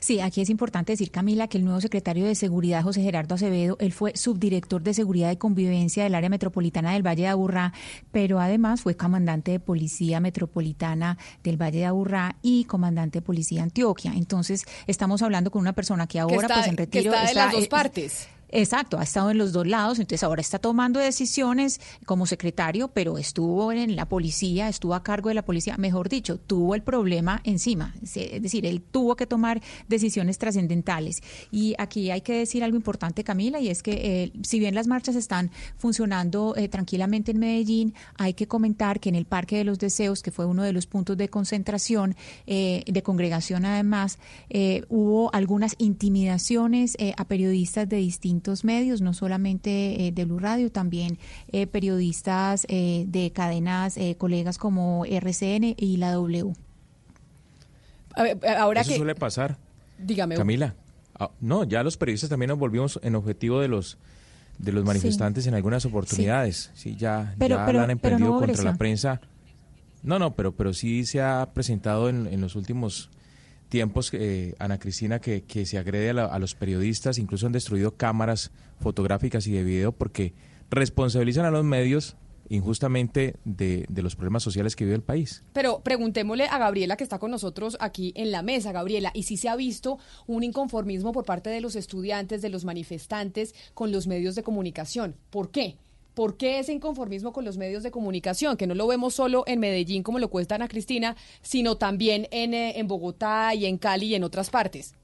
Sí, 0.00 0.20
aquí 0.20 0.40
es 0.40 0.50
importante 0.50 0.92
decir, 0.92 1.10
Camila, 1.10 1.48
que 1.48 1.58
el 1.58 1.64
nuevo 1.64 1.80
secretario 1.80 2.26
de 2.26 2.34
Seguridad, 2.34 2.82
José 2.82 3.02
Gerardo 3.02 3.34
Acevedo, 3.34 3.76
él 3.80 3.92
fue 3.92 4.16
subdirector 4.16 4.82
de 4.82 4.94
Seguridad 4.94 5.30
y 5.30 5.36
Convivencia 5.36 6.04
del 6.04 6.14
área 6.14 6.28
metropolitana 6.30 6.92
del 6.92 7.06
Valle 7.06 7.22
de 7.22 7.28
Aburrá, 7.28 7.72
pero 8.12 8.40
además 8.40 8.82
fue 8.82 8.96
comandante 8.96 9.52
de 9.52 9.60
Policía 9.60 10.20
Metropolitana 10.20 11.18
del 11.42 11.56
Valle 11.60 11.78
de 11.80 11.86
Aburrá 11.86 12.36
y 12.42 12.64
comandante 12.64 13.18
de 13.18 13.22
Policía 13.22 13.62
Antioquia. 13.62 14.12
Entonces, 14.14 14.64
estamos 14.86 15.22
hablando 15.22 15.50
con 15.50 15.60
una 15.60 15.72
persona 15.72 16.06
que 16.06 16.18
ahora, 16.20 16.42
está- 16.42 16.54
pues 16.54 16.66
en 16.68 16.76
que 16.76 16.82
retiro... 16.84 17.12
está 17.14 17.26
de 17.28 17.34
las 17.34 17.52
dos 17.52 17.64
eh, 17.64 17.68
partes. 17.68 18.28
Exacto, 18.50 18.98
ha 18.98 19.02
estado 19.02 19.30
en 19.30 19.36
los 19.36 19.52
dos 19.52 19.66
lados, 19.66 19.98
entonces 19.98 20.22
ahora 20.22 20.40
está 20.40 20.58
tomando 20.58 21.00
decisiones 21.00 21.80
como 22.06 22.24
secretario, 22.24 22.88
pero 22.88 23.18
estuvo 23.18 23.72
en 23.72 23.94
la 23.94 24.08
policía, 24.08 24.68
estuvo 24.68 24.94
a 24.94 25.02
cargo 25.02 25.28
de 25.28 25.34
la 25.34 25.44
policía, 25.44 25.76
mejor 25.76 26.08
dicho, 26.08 26.38
tuvo 26.38 26.74
el 26.74 26.82
problema 26.82 27.42
encima, 27.44 27.94
es 28.02 28.42
decir, 28.42 28.64
él 28.64 28.80
tuvo 28.80 29.16
que 29.16 29.26
tomar 29.26 29.60
decisiones 29.88 30.38
trascendentales. 30.38 31.22
Y 31.50 31.74
aquí 31.78 32.10
hay 32.10 32.22
que 32.22 32.32
decir 32.32 32.64
algo 32.64 32.76
importante, 32.76 33.22
Camila, 33.22 33.60
y 33.60 33.68
es 33.68 33.82
que 33.82 33.92
eh, 33.92 34.32
si 34.42 34.58
bien 34.58 34.74
las 34.74 34.86
marchas 34.86 35.14
están 35.14 35.50
funcionando 35.76 36.54
eh, 36.56 36.68
tranquilamente 36.68 37.32
en 37.32 37.40
Medellín, 37.40 37.94
hay 38.16 38.32
que 38.32 38.48
comentar 38.48 38.98
que 38.98 39.10
en 39.10 39.14
el 39.14 39.26
Parque 39.26 39.58
de 39.58 39.64
los 39.64 39.78
Deseos, 39.78 40.22
que 40.22 40.30
fue 40.30 40.46
uno 40.46 40.62
de 40.62 40.72
los 40.72 40.86
puntos 40.86 41.18
de 41.18 41.28
concentración, 41.28 42.16
eh, 42.46 42.82
de 42.86 43.02
congregación 43.02 43.66
además, 43.66 44.18
eh, 44.48 44.84
hubo 44.88 45.34
algunas 45.34 45.74
intimidaciones 45.78 46.96
a 47.16 47.24
periodistas 47.24 47.88
de 47.88 47.96
distintos 47.96 48.37
medios, 48.64 49.00
no 49.00 49.12
solamente 49.14 50.06
eh, 50.06 50.12
de 50.12 50.24
Blue 50.24 50.38
Radio, 50.38 50.70
también 50.70 51.18
eh, 51.52 51.66
periodistas 51.66 52.66
eh, 52.68 53.04
de 53.08 53.30
cadenas, 53.32 53.96
eh, 53.96 54.16
colegas 54.18 54.58
como 54.58 55.04
RCN 55.04 55.74
y 55.76 55.96
la 55.98 56.12
W. 56.12 56.52
A 58.14 58.22
ver, 58.22 58.38
ahora 58.58 58.80
Eso 58.80 58.90
que... 58.92 58.96
suele 58.96 59.14
pasar. 59.14 59.58
Dígame. 59.98 60.34
Camila. 60.36 60.74
Ah, 61.18 61.30
no, 61.40 61.64
ya 61.64 61.82
los 61.82 61.96
periodistas 61.96 62.30
también 62.30 62.48
nos 62.48 62.58
volvimos 62.58 62.98
en 63.02 63.14
objetivo 63.14 63.60
de 63.60 63.68
los 63.68 63.98
de 64.58 64.72
los 64.72 64.84
manifestantes 64.84 65.46
en 65.46 65.54
algunas 65.54 65.84
oportunidades. 65.84 66.72
Sí, 66.74 66.96
ya, 66.96 67.34
Pero- 67.38 67.56
ya 67.56 67.66
pero- 67.66 67.78
la 67.78 67.84
han 67.84 67.90
emprendido 67.92 68.30
no 68.30 68.40
contra 68.40 68.64
la 68.64 68.76
prensa. 68.76 69.20
No, 70.02 70.18
no, 70.18 70.34
pero, 70.34 70.52
pero 70.56 70.72
sí 70.74 71.04
se 71.06 71.20
ha 71.20 71.48
presentado 71.54 72.08
en, 72.08 72.26
en 72.26 72.40
los 72.40 72.56
últimos 72.56 73.08
tiempos, 73.68 74.10
eh, 74.12 74.54
Ana 74.58 74.78
Cristina, 74.78 75.20
que, 75.20 75.42
que 75.42 75.66
se 75.66 75.78
agrede 75.78 76.10
a, 76.10 76.14
la- 76.14 76.24
a 76.26 76.38
los 76.38 76.54
periodistas, 76.54 77.18
incluso 77.18 77.46
han 77.46 77.52
destruido 77.52 77.96
cámaras 77.96 78.50
fotográficas 78.80 79.46
y 79.46 79.52
de 79.52 79.62
video 79.64 79.92
porque 79.92 80.32
responsabilizan 80.70 81.44
a 81.44 81.50
los 81.50 81.64
medios 81.64 82.16
injustamente 82.50 83.34
de, 83.44 83.84
de 83.90 84.02
los 84.02 84.16
problemas 84.16 84.42
sociales 84.42 84.74
que 84.74 84.84
vive 84.84 84.94
el 84.96 85.02
país. 85.02 85.42
Pero 85.52 85.80
preguntémosle 85.80 86.44
a 86.46 86.56
Gabriela 86.58 86.96
que 86.96 87.04
está 87.04 87.18
con 87.18 87.30
nosotros 87.30 87.76
aquí 87.78 88.12
en 88.16 88.30
la 88.30 88.42
mesa, 88.42 88.72
Gabriela, 88.72 89.10
y 89.14 89.24
si 89.24 89.36
se 89.36 89.50
ha 89.50 89.56
visto 89.56 89.98
un 90.26 90.42
inconformismo 90.44 91.12
por 91.12 91.26
parte 91.26 91.50
de 91.50 91.60
los 91.60 91.76
estudiantes, 91.76 92.40
de 92.40 92.48
los 92.48 92.64
manifestantes 92.64 93.54
con 93.74 93.92
los 93.92 94.06
medios 94.06 94.34
de 94.34 94.42
comunicación. 94.42 95.14
¿Por 95.28 95.50
qué? 95.50 95.76
¿Por 96.18 96.36
qué 96.36 96.58
ese 96.58 96.72
inconformismo 96.72 97.32
con 97.32 97.44
los 97.44 97.58
medios 97.58 97.84
de 97.84 97.92
comunicación? 97.92 98.56
Que 98.56 98.66
no 98.66 98.74
lo 98.74 98.88
vemos 98.88 99.14
solo 99.14 99.44
en 99.46 99.60
Medellín, 99.60 100.02
como 100.02 100.18
lo 100.18 100.28
cuesta 100.30 100.56
Ana 100.56 100.66
Cristina, 100.66 101.14
sino 101.42 101.76
también 101.76 102.26
en, 102.32 102.54
eh, 102.54 102.80
en 102.80 102.88
Bogotá 102.88 103.54
y 103.54 103.66
en 103.66 103.78
Cali 103.78 104.06
y 104.06 104.14
en 104.16 104.24
otras 104.24 104.50
partes. 104.50 104.96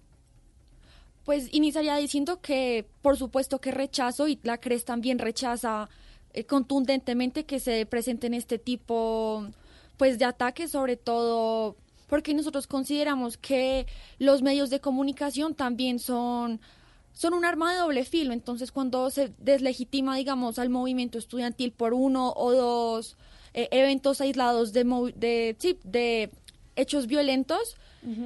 Pues 1.24 1.55
iniciaría 1.55 1.95
diciendo 1.99 2.41
que 2.41 2.85
por 3.01 3.16
supuesto 3.16 3.61
que 3.61 3.70
rechazo 3.70 4.27
y 4.27 4.41
la 4.43 4.59
CRES 4.59 4.85
también 4.85 5.20
rechaza 5.20 5.89
eh, 6.32 6.47
contundentemente 6.47 7.45
que 7.45 7.61
se 7.61 7.86
presenten 7.86 8.35
este 8.35 8.59
tipo 8.59 9.47
pues 9.97 10.19
de 10.19 10.24
ataques, 10.24 10.73
sobre 10.73 10.97
todo 10.97 11.77
porque 12.09 12.35
nosotros 12.35 12.66
consideramos 12.66 13.36
que 13.36 13.86
los 14.19 14.43
medios 14.43 14.69
de 14.69 14.81
comunicación 14.81 15.55
también 15.55 16.01
son 16.01 16.61
son 17.15 17.32
un 17.32 17.45
arma 17.45 17.73
de 17.73 17.78
doble 17.78 18.05
filo, 18.05 18.32
entonces 18.32 18.73
cuando 18.73 19.09
se 19.09 19.32
deslegitima, 19.39 20.16
digamos, 20.16 20.59
al 20.59 20.69
movimiento 20.69 21.16
estudiantil 21.16 21.73
por 21.73 21.95
uno 21.95 22.32
o 22.36 22.53
dos 22.53 23.16
eh, 23.55 23.69
eventos 23.70 24.20
aislados 24.20 24.73
de, 24.73 24.85
de, 25.16 25.57
de 25.85 26.31
hechos 26.77 27.07
violentos, 27.07 27.77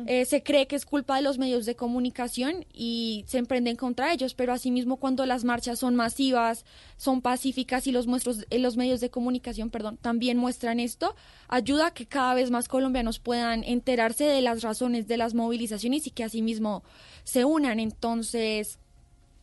eh, 0.06 0.24
se 0.24 0.42
cree 0.42 0.66
que 0.66 0.74
es 0.74 0.84
culpa 0.84 1.14
de 1.14 1.22
los 1.22 1.38
medios 1.38 1.64
de 1.64 1.76
comunicación 1.76 2.66
y 2.72 3.24
se 3.28 3.38
emprenden 3.38 3.76
contra 3.76 4.12
ellos, 4.12 4.34
pero 4.34 4.52
asimismo 4.52 4.96
cuando 4.96 5.24
las 5.24 5.44
marchas 5.44 5.78
son 5.78 5.94
masivas, 5.94 6.64
son 6.96 7.22
pacíficas 7.22 7.86
y 7.86 7.92
los, 7.92 8.06
eh, 8.50 8.58
los 8.58 8.76
medios 8.76 8.98
de 8.98 9.10
comunicación 9.10 9.70
perdón, 9.70 9.96
también 9.96 10.36
muestran 10.36 10.80
esto, 10.80 11.14
ayuda 11.46 11.86
a 11.86 11.90
que 11.94 12.06
cada 12.06 12.34
vez 12.34 12.50
más 12.50 12.66
colombianos 12.66 13.20
puedan 13.20 13.62
enterarse 13.62 14.24
de 14.24 14.42
las 14.42 14.62
razones 14.62 15.06
de 15.06 15.16
las 15.16 15.34
movilizaciones 15.34 16.08
y 16.08 16.10
que 16.10 16.24
asimismo 16.24 16.82
se 17.22 17.44
unan. 17.44 17.78
Entonces, 17.78 18.80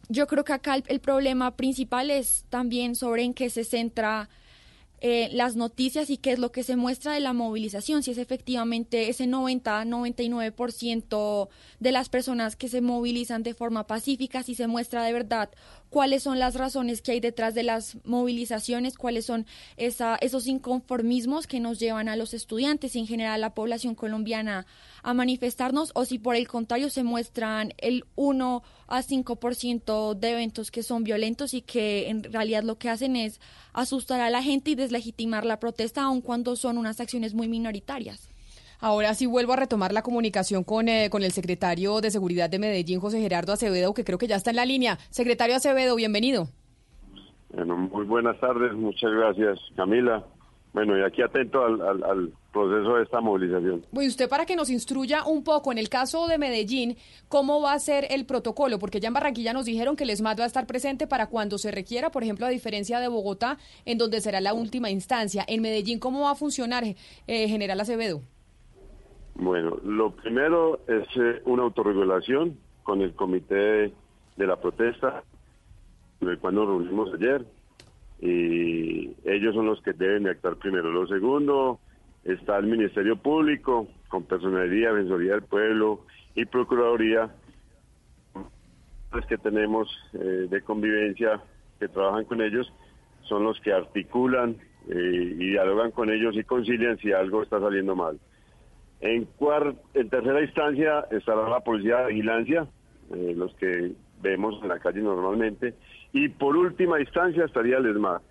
yo 0.10 0.27
creo 0.27 0.44
que 0.44 0.52
acá 0.52 0.76
el 0.86 0.99
problema 0.99 1.56
principal 1.56 2.11
es 2.11 2.44
también 2.49 2.95
sobre 2.95 3.23
en 3.23 3.34
qué 3.34 3.49
se 3.49 3.64
centra 3.64 4.27
eh, 5.01 5.30
las 5.34 5.55
noticias 5.55 6.09
y 6.09 6.17
qué 6.17 6.31
es 6.31 6.39
lo 6.39 6.51
que 6.51 6.63
se 6.63 6.76
muestra 6.76 7.13
de 7.13 7.19
la 7.19 7.34
movilización, 7.34 8.01
si 8.01 8.09
es 8.11 8.17
efectivamente 8.17 9.09
ese 9.09 9.26
90-99% 9.26 11.49
de 11.80 11.91
las 11.91 12.09
personas 12.09 12.55
que 12.55 12.69
se 12.69 12.81
movilizan 12.81 13.43
de 13.43 13.53
forma 13.53 13.85
pacífica, 13.88 14.41
si 14.43 14.55
se 14.55 14.67
muestra 14.67 15.03
de 15.03 15.13
verdad 15.13 15.49
cuáles 15.90 16.24
son 16.24 16.40
las 16.40 16.56
razones 16.56 17.02
que 17.02 17.14
hay 17.14 17.20
detrás 17.20 17.53
de 17.53 17.64
las 17.64 17.98
movilizaciones, 18.03 18.98
cuáles 18.98 19.26
son 19.26 19.45
esa, 19.78 20.18
esos 20.18 20.48
inconformismos 20.48 21.48
que 21.48 21.60
nos 21.60 21.80
llevan 21.80 22.10
a 22.10 22.16
los 22.16 22.34
estudiantes 22.34 22.95
y 22.95 22.99
en 22.99 23.07
general 23.07 23.36
a 23.36 23.38
la 23.38 23.53
población 23.53 23.95
colombiana 23.95 24.66
a 25.03 25.14
manifestarnos 25.14 25.91
o 25.94 26.06
si 26.06 26.20
por 26.20 26.36
el 26.36 26.48
contrario 26.48 26.90
se 26.90 27.03
muestran 27.03 27.74
el 27.78 28.06
1 28.16 28.64
a 28.88 29.02
5% 29.02 30.16
de 30.16 30.32
eventos 30.32 30.72
que 30.72 30.84
son 30.84 31.03
violentos 31.03 31.53
y 31.53 31.62
que 31.62 32.10
en 32.10 32.24
realidad 32.24 32.64
lo 32.64 32.78
que 32.78 32.90
hacen 32.90 33.16
es 33.16 33.40
asustar 33.74 34.22
a 34.22 34.30
la 34.30 34.44
gente 34.44 34.72
y 34.72 34.76
deslegitimar 34.76 35.45
la 35.45 35.60
protesta 35.60 36.03
aun 36.03 36.22
cuando 36.22 36.56
son 36.56 36.78
unas 36.78 36.99
acciones 36.99 37.34
muy 37.34 37.48
minoritarias. 37.48 38.35
Ahora 38.86 39.16
sí 39.16 39.26
vuelvo 39.26 39.53
a 39.53 39.56
retomar 39.56 39.94
la 39.94 40.03
comunicación 40.03 40.64
con, 40.64 40.88
eh, 40.90 41.10
con 41.10 41.24
el 41.24 41.32
secretario 41.32 42.02
de 42.02 42.12
Seguridad 42.12 42.52
de 42.52 42.60
Medellín, 42.60 42.99
José 42.99 43.20
Gerardo 43.20 43.52
Acevedo, 43.52 43.95
que 43.95 44.03
creo 44.03 44.20
que 44.20 44.28
ya 44.28 44.36
está 44.36 44.52
en 44.52 44.57
la 44.57 44.66
línea. 44.66 44.99
Secretario 45.10 45.56
Acevedo, 45.56 45.95
bienvenido. 45.95 46.49
Bueno, 47.49 47.78
muy 47.78 48.06
buenas 48.06 48.40
tardes, 48.40 48.74
muchas 48.74 49.10
gracias 49.10 49.57
Camila. 49.76 50.24
Bueno, 50.72 50.95
y 50.99 51.02
aquí 51.02 51.24
atento 51.24 51.66
al, 51.66 52.32
proceso 52.53 52.98
de 52.98 53.03
esta 53.03 53.22
movilización. 53.22 53.84
Bueno, 53.91 54.07
usted 54.07 54.30
para 54.30 54.45
que 54.45 54.56
nos 54.56 54.70
instruya 54.70 55.26
un 55.26 55.44
poco 55.44 55.72
en 55.72 55.80
el 55.80 55.90
caso 55.90 56.28
de 56.28 56.38
Medellín, 56.38 56.95
¿cómo 57.28 57.62
va 57.62 57.74
a 57.74 57.80
ser 57.80 58.06
el 58.12 58.28
protocolo? 58.28 58.78
Porque 58.78 58.99
ya 58.99 59.07
en 59.07 59.16
Barranquilla 59.16 59.53
nos 59.53 59.66
dijeron 59.66 59.95
que 59.95 60.03
el 60.03 60.12
ESMAD 60.12 60.41
va 60.41 60.44
a 60.44 60.48
estar 60.48 60.68
presente 60.68 61.07
para 61.07 61.26
cuando 61.26 61.57
se 61.57 61.72
requiera, 61.72 62.12
por 62.12 62.22
ejemplo, 62.22 62.45
a 62.45 62.49
diferencia 62.49 62.99
de 62.99 63.07
Bogotá, 63.07 63.57
en 63.84 63.98
donde 63.98 64.22
será 64.22 64.41
la 64.41 64.53
última 64.53 64.91
instancia. 64.91 65.44
En 65.48 65.64
Medellín, 65.64 65.98
¿cómo 65.98 66.22
va 66.22 66.32
a 66.32 66.36
funcionar, 66.36 66.84
eh, 66.84 67.48
General 67.48 67.80
Acevedo? 67.80 68.22
Bueno, 69.36 69.78
lo 69.84 70.12
primero 70.12 70.80
es 70.88 71.06
eh, 71.18 71.41
una 71.44 71.64
autorregulación 71.64 72.57
con 72.84 73.02
el 73.02 73.14
comité 73.14 73.94
de 74.38 74.48
la 74.48 74.56
protesta, 74.56 75.24
con 76.20 76.30
el 76.30 76.40
cual 76.40 76.56
nos 76.56 76.68
reunimos 76.68 77.14
ayer, 77.14 77.45
y 78.22 79.12
ellos 79.26 79.53
son 79.53 79.66
los 79.66 79.82
que 79.82 79.91
deben 79.91 80.24
de 80.24 80.32
actuar 80.32 80.56
primero. 80.56 80.90
Lo 80.90 81.06
segundo, 81.07 81.80
está 82.24 82.57
el 82.57 82.68
Ministerio 82.68 83.18
Público, 83.18 83.90
con 84.07 84.24
Personalidad, 84.24 84.94
Defensoría 84.94 85.34
del 85.34 85.44
Pueblo 85.44 86.06
y 86.34 86.45
Procuraduría, 86.45 87.30
los 89.12 89.26
que 89.26 89.38
tenemos 89.38 89.90
eh, 90.14 90.48
de 90.49 90.62
convivencia, 90.62 91.41
que 91.78 91.90
trabajan 91.90 92.24
con 92.24 92.41
ellos, 92.41 92.72
son 93.24 93.44
los 93.44 93.60
que 93.60 93.74
articulan 93.74 94.56
eh, 94.88 95.36
y 95.38 95.49
dialogan 95.49 95.91
con 95.91 96.10
ellos 96.10 96.38
y 96.38 96.44
concilian 96.45 96.98
si 96.99 97.12
algo 97.12 97.44
está 97.44 97.60
saliendo 97.60 97.98
mal. 97.98 98.18
En, 99.01 99.27
en 99.93 100.09
tercera 100.09 100.41
instancia 100.41 101.05
estará 101.11 101.49
la 101.49 101.59
policía 101.59 101.97
de 101.99 102.13
vigilancia, 102.13 102.67
eh, 103.13 103.34
los 103.35 103.53
que 103.55 103.93
vemos 104.22 104.61
en 104.61 104.69
la 104.69 104.80
calle 104.80 105.01
normalmente. 105.01 105.76
Y 106.13 106.30
por 106.30 106.55
última 106.55 106.99
instancia 106.99 107.45
estaría 107.45 107.77
el 107.77 107.85
ESMA. 107.88 108.22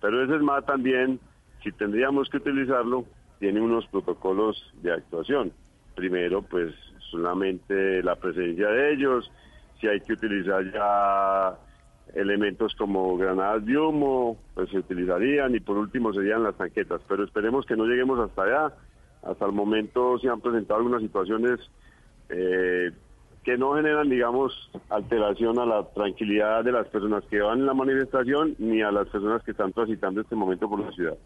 Pero 0.00 0.24
ese 0.24 0.36
ESMA 0.36 0.62
también, 0.62 1.18
si 1.62 1.72
tendríamos 1.72 2.28
que 2.30 2.36
utilizarlo, 2.36 3.04
tiene 3.38 3.60
unos 3.60 3.86
protocolos 3.86 4.72
de 4.82 4.92
actuación. 4.92 5.52
Primero, 5.94 6.42
pues 6.42 6.74
solamente 7.10 8.02
la 8.02 8.16
presencia 8.16 8.68
de 8.68 8.92
ellos, 8.92 9.30
si 9.80 9.88
hay 9.88 10.00
que 10.00 10.12
utilizar 10.12 10.62
ya 10.72 11.58
elementos 12.14 12.74
como 12.76 13.16
granadas 13.16 13.64
de 13.64 13.78
humo, 13.78 14.36
pues 14.54 14.68
se 14.70 14.78
utilizarían 14.78 15.54
y 15.54 15.60
por 15.60 15.78
último 15.78 16.12
serían 16.12 16.42
las 16.42 16.56
tanquetas. 16.56 17.00
Pero 17.08 17.24
esperemos 17.24 17.66
que 17.66 17.76
no 17.76 17.86
lleguemos 17.86 18.18
hasta 18.20 18.42
allá 18.42 18.74
hasta 19.22 19.46
el 19.46 19.52
momento 19.52 20.18
se 20.18 20.28
han 20.28 20.40
presentado 20.40 20.78
algunas 20.78 21.02
situaciones 21.02 21.60
eh, 22.28 22.90
que 23.44 23.56
no 23.56 23.74
generan, 23.74 24.08
digamos, 24.08 24.70
alteración 24.90 25.58
a 25.58 25.66
la 25.66 25.84
tranquilidad 25.90 26.62
de 26.64 26.72
las 26.72 26.86
personas 26.88 27.24
que 27.24 27.40
van 27.40 27.60
en 27.60 27.66
la 27.66 27.74
manifestación 27.74 28.54
ni 28.58 28.82
a 28.82 28.90
las 28.90 29.08
personas 29.08 29.42
que 29.42 29.52
están 29.52 29.72
transitando 29.72 30.20
este 30.20 30.36
momento 30.36 30.68
por 30.68 30.80
la 30.80 30.92
ciudad. 30.92 31.16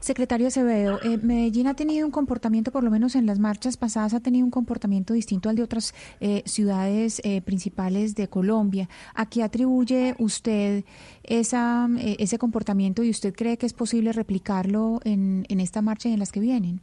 Secretario 0.00 0.46
Acevedo, 0.46 0.98
eh, 1.02 1.18
Medellín 1.22 1.66
ha 1.66 1.74
tenido 1.74 2.06
un 2.06 2.10
comportamiento, 2.10 2.72
por 2.72 2.82
lo 2.82 2.90
menos 2.90 3.14
en 3.16 3.26
las 3.26 3.38
marchas 3.38 3.76
pasadas, 3.76 4.14
ha 4.14 4.20
tenido 4.20 4.46
un 4.46 4.50
comportamiento 4.50 5.12
distinto 5.12 5.50
al 5.50 5.56
de 5.56 5.62
otras 5.62 5.94
eh, 6.20 6.42
ciudades 6.46 7.20
eh, 7.22 7.42
principales 7.42 8.14
de 8.14 8.26
Colombia. 8.26 8.88
¿A 9.14 9.28
qué 9.28 9.42
atribuye 9.42 10.14
usted 10.18 10.84
esa, 11.22 11.86
ese 12.18 12.38
comportamiento 12.38 13.04
y 13.04 13.10
usted 13.10 13.34
cree 13.34 13.58
que 13.58 13.66
es 13.66 13.74
posible 13.74 14.14
replicarlo 14.14 15.00
en, 15.04 15.44
en 15.50 15.60
esta 15.60 15.82
marcha 15.82 16.08
y 16.08 16.14
en 16.14 16.18
las 16.18 16.32
que 16.32 16.40
vienen? 16.40 16.80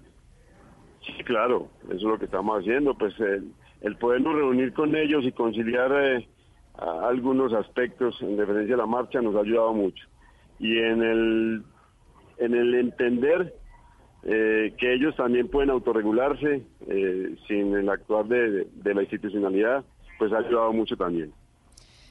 Sí, 1.03 1.23
claro, 1.23 1.69
eso 1.85 1.95
es 1.95 2.03
lo 2.03 2.19
que 2.19 2.25
estamos 2.25 2.59
haciendo, 2.59 2.95
pues 2.95 3.19
el, 3.19 3.51
el 3.81 3.97
reunir 3.99 4.73
con 4.73 4.95
ellos 4.95 5.25
y 5.25 5.31
conciliar 5.31 6.23
algunos 6.77 7.51
aspectos 7.53 8.21
en 8.21 8.37
referencia 8.37 8.75
a 8.75 8.77
la 8.77 8.85
marcha 8.85 9.21
nos 9.21 9.35
ha 9.35 9.39
ayudado 9.39 9.73
mucho. 9.73 10.05
Y 10.59 10.77
en 10.77 11.01
el 11.01 11.63
en 12.39 12.53
el 12.53 12.75
entender 12.75 13.53
eh, 14.23 14.73
que 14.77 14.93
ellos 14.93 15.15
también 15.15 15.47
pueden 15.47 15.69
autorregularse 15.69 16.63
eh, 16.87 17.35
sin 17.47 17.75
el 17.75 17.89
actuar 17.89 18.25
de, 18.25 18.67
de 18.73 18.93
la 18.93 19.01
institucionalidad, 19.01 19.85
pues 20.17 20.33
ha 20.33 20.39
ayudado 20.39 20.73
mucho 20.73 20.97
también. 20.97 21.31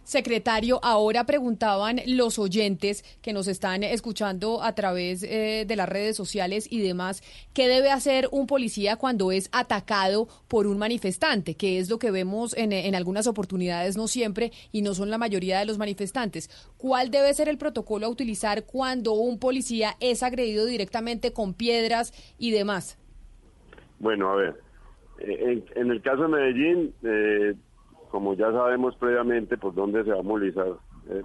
Secretario, 0.07 0.79
ahora 0.85 1.27
preguntaban 1.27 2.01
los 2.07 2.39
oyentes 2.39 3.05
que 3.23 3.33
nos 3.33 3.49
están 3.49 3.83
escuchando 3.83 4.63
a 4.63 4.73
través 4.73 5.25
eh, 5.25 5.65
de 5.67 5.75
las 5.75 5.89
redes 5.89 6.17
sociales 6.17 6.69
y 6.71 6.81
demás, 6.81 7.25
¿qué 7.53 7.67
debe 7.67 7.91
hacer 7.91 8.29
un 8.31 8.47
policía 8.47 8.95
cuando 8.95 9.33
es 9.33 9.49
atacado 9.51 10.29
por 10.47 10.69
un 10.69 10.79
manifestante? 10.79 11.57
Que 11.57 11.81
es 11.81 11.91
lo 11.91 11.99
que 11.99 12.13
vemos 12.13 12.57
en, 12.57 12.73
en 12.73 12.95
algunas 12.95 13.27
oportunidades, 13.27 13.97
no 13.97 14.07
siempre, 14.07 14.53
y 14.71 14.83
no 14.83 14.95
son 14.95 15.11
la 15.11 15.19
mayoría 15.19 15.59
de 15.59 15.67
los 15.67 15.77
manifestantes. 15.77 16.51
¿Cuál 16.77 17.11
debe 17.11 17.35
ser 17.35 17.49
el 17.49 17.59
protocolo 17.59 18.07
a 18.07 18.09
utilizar 18.09 18.65
cuando 18.65 19.13
un 19.15 19.41
policía 19.41 19.97
es 19.99 20.23
agredido 20.23 20.67
directamente 20.67 21.33
con 21.33 21.53
piedras 21.53 22.13
y 22.39 22.53
demás? 22.53 22.97
Bueno, 23.99 24.31
a 24.31 24.37
ver, 24.37 24.55
en, 25.19 25.65
en 25.75 25.91
el 25.91 26.01
caso 26.01 26.23
de 26.23 26.29
Medellín, 26.29 26.95
eh, 27.03 27.55
como 28.17 28.33
ya 28.33 28.51
sabemos 28.51 28.97
previamente 28.97 29.59
por 29.59 29.75
dónde 29.75 30.03
se 30.03 30.11
va 30.11 30.21
a 30.21 30.23
movilizar 30.23 30.69
eh, 31.11 31.23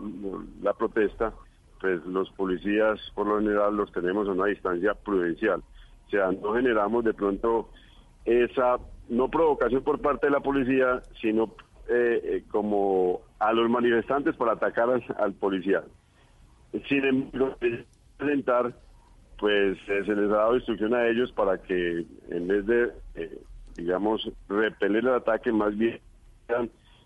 la 0.61 0.73
protesta, 0.73 1.31
pues 1.79 2.05
los 2.05 2.29
policías 2.31 2.99
por 3.15 3.27
lo 3.27 3.37
general 3.37 3.77
los 3.77 3.89
tenemos 3.93 4.27
a 4.27 4.31
una 4.31 4.47
distancia 4.47 4.93
prudencial. 4.93 5.63
O 6.07 6.09
sea, 6.09 6.33
no 6.33 6.53
generamos 6.53 7.05
de 7.05 7.13
pronto 7.13 7.69
esa, 8.25 8.77
no 9.07 9.29
provocación 9.29 9.81
por 9.85 10.01
parte 10.01 10.27
de 10.27 10.33
la 10.33 10.41
policía, 10.41 11.01
sino 11.21 11.55
eh, 11.87 12.19
eh, 12.23 12.43
como 12.51 13.21
a 13.39 13.53
los 13.53 13.69
manifestantes 13.69 14.35
para 14.35 14.51
atacar 14.51 14.89
al, 15.17 15.33
policía. 15.35 15.83
Sin 16.89 17.05
embargo, 17.05 17.55
presentar, 18.17 18.75
pues 19.39 19.77
se 19.85 20.01
les 20.01 20.29
ha 20.29 20.35
dado 20.35 20.57
instrucción 20.57 20.93
a 20.93 21.07
ellos 21.07 21.31
para 21.31 21.57
que 21.57 22.05
en 22.31 22.47
vez 22.49 22.65
de, 22.65 22.91
digamos, 23.77 24.29
repeler 24.49 25.05
el 25.05 25.13
ataque, 25.13 25.53
más 25.53 25.77
bien 25.77 26.01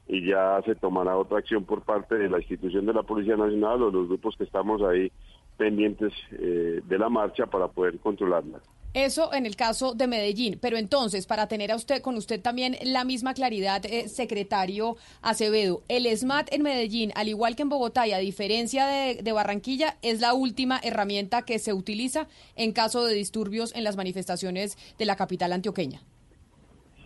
y 0.08 0.28
ya 0.28 0.62
se 0.66 0.76
tomará 0.76 1.18
otra 1.18 1.40
acción 1.40 1.66
por 1.66 1.82
parte 1.82 2.16
de 2.16 2.30
la 2.30 2.38
institución 2.38 2.86
de 2.86 2.94
la 2.94 3.04
Policía 3.04 3.36
Nacional 3.36 3.82
o 3.82 3.92
los 3.92 4.08
grupos 4.08 4.36
que 4.38 4.44
estamos 4.44 4.82
ahí 4.84 5.12
pendientes 5.58 6.14
eh, 6.32 6.82
de 6.84 6.98
la 6.98 7.10
marcha 7.10 7.46
para 7.48 7.68
poder 7.68 7.98
controlarla. 8.00 8.60
Eso 8.94 9.34
en 9.34 9.46
el 9.46 9.58
caso 9.58 9.94
de 9.94 10.08
Medellín. 10.08 10.58
Pero 10.62 10.78
entonces, 10.78 11.28
para 11.28 11.48
tener 11.48 11.70
a 11.72 11.76
usted 11.76 12.02
con 12.02 12.16
usted 12.16 12.42
también 12.42 12.78
la 12.82 13.04
misma 13.04 13.34
claridad, 13.34 13.86
eh, 13.86 14.08
secretario 14.08 14.96
Acevedo, 15.22 15.84
el 15.90 16.06
SMAT 16.16 16.54
en 16.54 16.64
Medellín, 16.64 17.12
al 17.16 17.28
igual 17.28 17.58
que 17.58 17.64
en 17.64 17.70
Bogotá 17.70 18.08
y 18.08 18.14
a 18.14 18.20
diferencia 18.20 18.88
de, 18.88 19.22
de 19.22 19.32
Barranquilla, 19.34 19.98
es 20.02 20.22
la 20.22 20.34
última 20.34 20.80
herramienta 20.82 21.42
que 21.42 21.60
se 21.60 21.74
utiliza 21.74 22.30
en 22.56 22.72
caso 22.72 23.04
de 23.04 23.14
disturbios 23.16 23.76
en 23.76 23.84
las 23.84 23.98
manifestaciones 23.98 24.78
de 24.98 25.06
la 25.06 25.18
capital 25.18 25.52
antioqueña. 25.52 26.00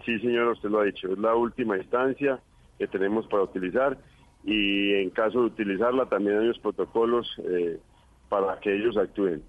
Sí, 0.05 0.19
señor, 0.19 0.49
usted 0.49 0.69
lo 0.69 0.81
ha 0.81 0.85
dicho. 0.85 1.11
Es 1.11 1.17
la 1.17 1.34
última 1.34 1.76
instancia 1.76 2.39
que 2.80 2.88
tenemos 2.88 3.27
para 3.27 3.43
utilizar 3.43 3.99
y 4.43 4.93
en 4.95 5.10
caso 5.11 5.41
de 5.41 5.45
utilizarla 5.47 6.07
también 6.07 6.38
hay 6.38 6.45
unos 6.45 6.60
protocolos 6.60 7.27
eh, 7.43 7.77
para 8.30 8.60
que 8.60 8.73
ellos 8.73 8.97
actúen. 8.97 9.43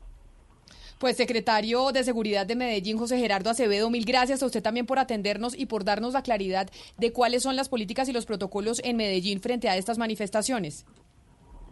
Pues 0.99 1.17
secretario 1.17 1.93
de 1.93 2.05
Seguridad 2.05 2.45
de 2.45 2.57
Medellín, 2.57 2.99
José 2.99 3.19
Gerardo 3.19 3.49
Acevedo, 3.49 3.89
mil 3.89 4.05
gracias 4.05 4.43
a 4.43 4.47
usted 4.47 4.63
también 4.63 4.85
por 4.85 4.99
atendernos 4.99 5.59
y 5.59 5.65
por 5.65 5.85
darnos 5.85 6.13
la 6.13 6.23
claridad 6.23 6.69
de 6.99 7.13
cuáles 7.13 7.43
son 7.43 7.57
las 7.57 7.71
políticas 7.71 8.09
y 8.11 8.13
los 8.13 8.27
protocolos 8.27 8.83
en 8.85 8.99
Medellín 8.99 9.41
frente 9.41 9.71
a 9.71 9.79
estas 9.79 9.97
manifestaciones. 9.97 10.85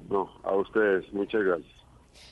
No, 0.09 0.31
a 0.45 0.57
ustedes, 0.57 1.13
muchas 1.13 1.43
gracias. 1.45 1.78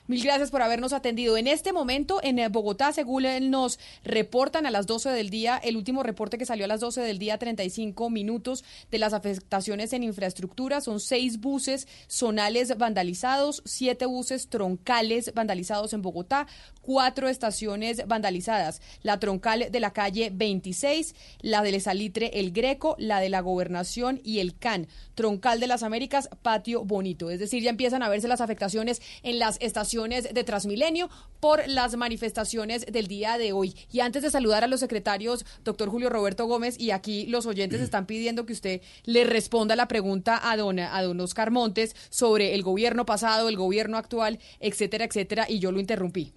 Mil 0.08 0.22
gracias 0.22 0.50
por 0.50 0.62
habernos 0.62 0.92
atendido. 0.92 1.36
En 1.36 1.46
este 1.48 1.72
momento, 1.72 2.20
en 2.22 2.38
eh, 2.38 2.48
Bogotá, 2.48 2.92
según 2.92 3.24
nos 3.50 3.78
reportan 4.04 4.66
a 4.66 4.70
las 4.70 4.86
12 4.86 5.10
del 5.10 5.30
día, 5.30 5.56
el 5.56 5.76
último 5.76 6.02
reporte 6.02 6.38
que 6.38 6.46
salió 6.46 6.64
a 6.64 6.68
las 6.68 6.80
12 6.80 7.00
del 7.00 7.18
día, 7.18 7.38
35 7.38 8.10
minutos 8.10 8.62
de 8.90 8.98
las 8.98 9.12
afectaciones 9.12 9.92
en 9.92 10.02
infraestructura. 10.02 10.80
Son 10.80 11.00
seis 11.00 11.40
buses 11.40 11.88
zonales 12.08 12.76
vandalizados, 12.76 13.62
siete 13.64 14.06
buses 14.06 14.48
troncales 14.48 15.32
vandalizados 15.34 15.92
en 15.92 16.02
Bogotá, 16.02 16.46
cuatro 16.82 17.28
estaciones 17.28 18.06
vandalizadas. 18.06 18.80
La 19.02 19.18
troncal 19.18 19.66
de 19.70 19.80
la 19.80 19.92
calle 19.92 20.30
26, 20.32 21.14
la 21.40 21.62
del 21.62 21.80
Salitre 21.80 22.38
El 22.38 22.52
Greco, 22.52 22.96
la 22.98 23.20
de 23.20 23.28
la 23.28 23.40
Gobernación 23.40 24.20
y 24.22 24.40
el 24.40 24.56
CAN. 24.56 24.88
Troncal 25.14 25.58
de 25.58 25.66
las 25.66 25.82
Américas, 25.82 26.28
Patio 26.42 26.84
Bonito. 26.84 27.30
Es 27.30 27.40
decir, 27.40 27.62
ya 27.62 27.70
empiezan 27.70 28.02
a 28.02 28.08
verse 28.08 28.28
las 28.28 28.40
afectaciones 28.40 29.00
en 29.22 29.38
las 29.38 29.56
estaciones 29.60 29.75
de 29.76 30.44
Transmilenio 30.44 31.10
por 31.38 31.68
las 31.68 31.96
manifestaciones 31.96 32.86
del 32.86 33.06
día 33.08 33.36
de 33.36 33.52
hoy. 33.52 33.74
Y 33.92 34.00
antes 34.00 34.22
de 34.22 34.30
saludar 34.30 34.64
a 34.64 34.68
los 34.68 34.80
secretarios, 34.80 35.44
doctor 35.64 35.90
Julio 35.90 36.08
Roberto 36.08 36.46
Gómez, 36.46 36.80
y 36.80 36.92
aquí 36.92 37.26
los 37.26 37.44
oyentes 37.44 37.82
están 37.82 38.06
pidiendo 38.06 38.46
que 38.46 38.54
usted 38.54 38.80
le 39.04 39.24
responda 39.24 39.76
la 39.76 39.86
pregunta 39.86 40.40
a 40.50 40.56
don, 40.56 40.78
a 40.78 41.02
don 41.02 41.20
Oscar 41.20 41.50
Montes 41.50 41.94
sobre 42.08 42.54
el 42.54 42.62
gobierno 42.62 43.04
pasado, 43.04 43.50
el 43.50 43.56
gobierno 43.56 43.98
actual, 43.98 44.38
etcétera, 44.60 45.04
etcétera, 45.04 45.46
y 45.48 45.58
yo 45.58 45.72
lo 45.72 45.80
interrumpí. 45.80 46.32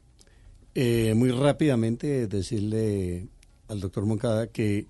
Eh, 0.76 1.14
muy 1.16 1.32
rápidamente 1.32 2.28
decirle 2.28 3.28
al 3.70 3.80
doctor 3.80 4.06
Moncada 4.06 4.48
que 4.48 4.88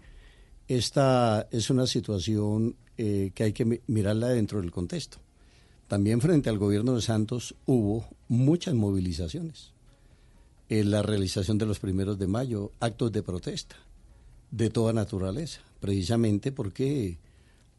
esta 0.67 1.47
es 1.51 1.69
una 1.69 1.85
situación 1.85 2.76
eh, 2.97 3.31
que 3.34 3.43
hay 3.43 3.53
que 3.53 3.81
mirarla 3.88 4.30
dentro 4.30 4.59
del 4.59 4.71
contexto. 4.71 5.19
También 5.90 6.22
frente 6.22 6.52
al 6.52 6.60
gobierno 6.60 6.94
de 6.94 7.02
Santos 7.02 7.56
hubo 7.66 8.06
muchas 8.28 8.76
movilizaciones. 8.76 9.74
En 10.70 10.91
la 10.91 11.02
realización 11.02 11.57
de 11.57 11.66
los 11.66 11.80
primeros 11.80 12.20
de 12.20 12.28
mayo, 12.28 12.72
actos 12.80 13.11
de 13.11 13.24
protesta 13.24 13.76
de 14.52 14.70
toda 14.70 14.94
naturaleza, 14.94 15.61
precisamente 15.80 16.52
porque 16.52 17.18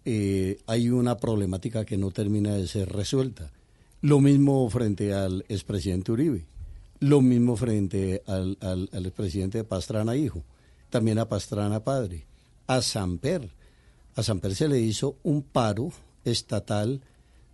eh, 0.05 0.59
hay 0.67 0.91
una 0.91 1.19
problemática 1.19 1.85
que 1.85 1.97
no 1.97 2.11
termina 2.11 2.57
de 2.57 2.67
ser 2.67 2.89
resuelta. 2.89 3.53
Lo 4.01 4.19
mismo 4.19 4.69
frente 4.71 5.15
al 5.15 5.45
expresidente 5.49 6.11
Uribe, 6.11 6.47
lo 6.99 7.21
mismo 7.21 7.57
frente 7.57 8.25
al, 8.27 8.59
al, 8.61 8.89
al 8.93 9.07
expresidente 9.07 9.63
Pastrana 9.63 10.17
hijo, 10.17 10.43
también 10.91 11.21
a 11.21 11.29
Pastrana 11.29 11.85
padre, 11.85 12.27
a 12.67 12.83
Samper. 12.83 13.53
A 14.17 14.25
Samper 14.25 14.57
se 14.57 14.67
le 14.67 14.81
hizo 14.81 15.17
un 15.23 15.43
paro 15.43 15.93
estatal 16.25 17.03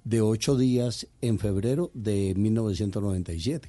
de 0.06 0.20
ocho 0.20 0.56
días 0.56 1.08
en 1.20 1.40
febrero 1.40 1.90
de 1.92 2.32
1997. 2.36 3.68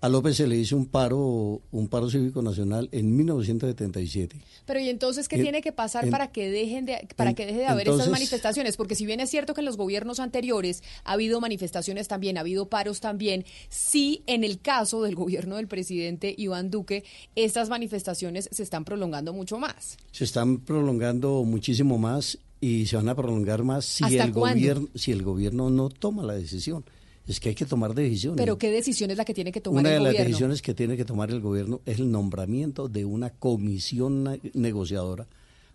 A 0.00 0.08
López 0.08 0.36
se 0.36 0.46
le 0.46 0.56
hizo 0.56 0.76
un 0.76 0.86
paro, 0.86 1.60
un 1.72 1.88
paro 1.88 2.08
cívico 2.08 2.40
nacional 2.40 2.88
en 2.92 3.16
1977. 3.16 4.40
Pero 4.64 4.80
y 4.80 4.88
entonces 4.88 5.28
qué 5.28 5.36
tiene 5.36 5.60
que 5.60 5.72
pasar 5.72 6.08
para 6.08 6.30
que 6.32 6.50
dejen 6.50 6.86
de, 6.86 7.06
para 7.16 7.34
que 7.34 7.44
deje 7.44 7.58
de 7.58 7.66
haber 7.66 7.88
estas 7.88 8.08
manifestaciones, 8.08 8.78
porque 8.78 8.94
si 8.94 9.04
bien 9.04 9.20
es 9.20 9.28
cierto 9.28 9.52
que 9.52 9.60
en 9.60 9.66
los 9.66 9.76
gobiernos 9.76 10.20
anteriores 10.20 10.82
ha 11.04 11.12
habido 11.12 11.40
manifestaciones 11.40 12.08
también, 12.08 12.38
ha 12.38 12.40
habido 12.40 12.70
paros 12.70 13.00
también, 13.00 13.44
sí 13.68 14.22
en 14.26 14.42
el 14.42 14.60
caso 14.60 15.02
del 15.02 15.16
gobierno 15.16 15.56
del 15.56 15.68
presidente 15.68 16.34
Iván 16.38 16.70
Duque 16.70 17.04
estas 17.34 17.68
manifestaciones 17.68 18.48
se 18.52 18.62
están 18.62 18.84
prolongando 18.84 19.34
mucho 19.34 19.58
más. 19.58 19.98
Se 20.12 20.24
están 20.24 20.60
prolongando 20.60 21.44
muchísimo 21.44 21.98
más 21.98 22.38
y 22.60 22.86
se 22.86 22.96
van 22.96 23.08
a 23.08 23.14
prolongar 23.14 23.64
más 23.64 23.84
si 23.84 24.18
el 24.18 24.32
gobierno 24.32 24.88
si 24.94 25.12
el 25.12 25.22
gobierno 25.22 25.70
no 25.70 25.88
toma 25.88 26.22
la 26.22 26.34
decisión. 26.34 26.84
Es 27.26 27.38
que 27.38 27.50
hay 27.50 27.54
que 27.54 27.64
tomar 27.64 27.94
decisiones. 27.94 28.38
Pero 28.38 28.58
¿qué 28.58 28.70
decisión 28.70 29.10
es 29.10 29.16
la 29.16 29.24
que 29.24 29.34
tiene 29.34 29.52
que 29.52 29.60
tomar 29.60 29.84
el 29.84 29.84
gobierno? 29.84 30.02
Una 30.02 30.10
de 30.10 30.18
las 30.18 30.26
decisiones 30.26 30.62
que 30.62 30.74
tiene 30.74 30.96
que 30.96 31.04
tomar 31.04 31.30
el 31.30 31.40
gobierno 31.40 31.80
es 31.86 32.00
el 32.00 32.10
nombramiento 32.10 32.88
de 32.88 33.04
una 33.04 33.30
comisión 33.30 34.40
negociadora 34.54 35.28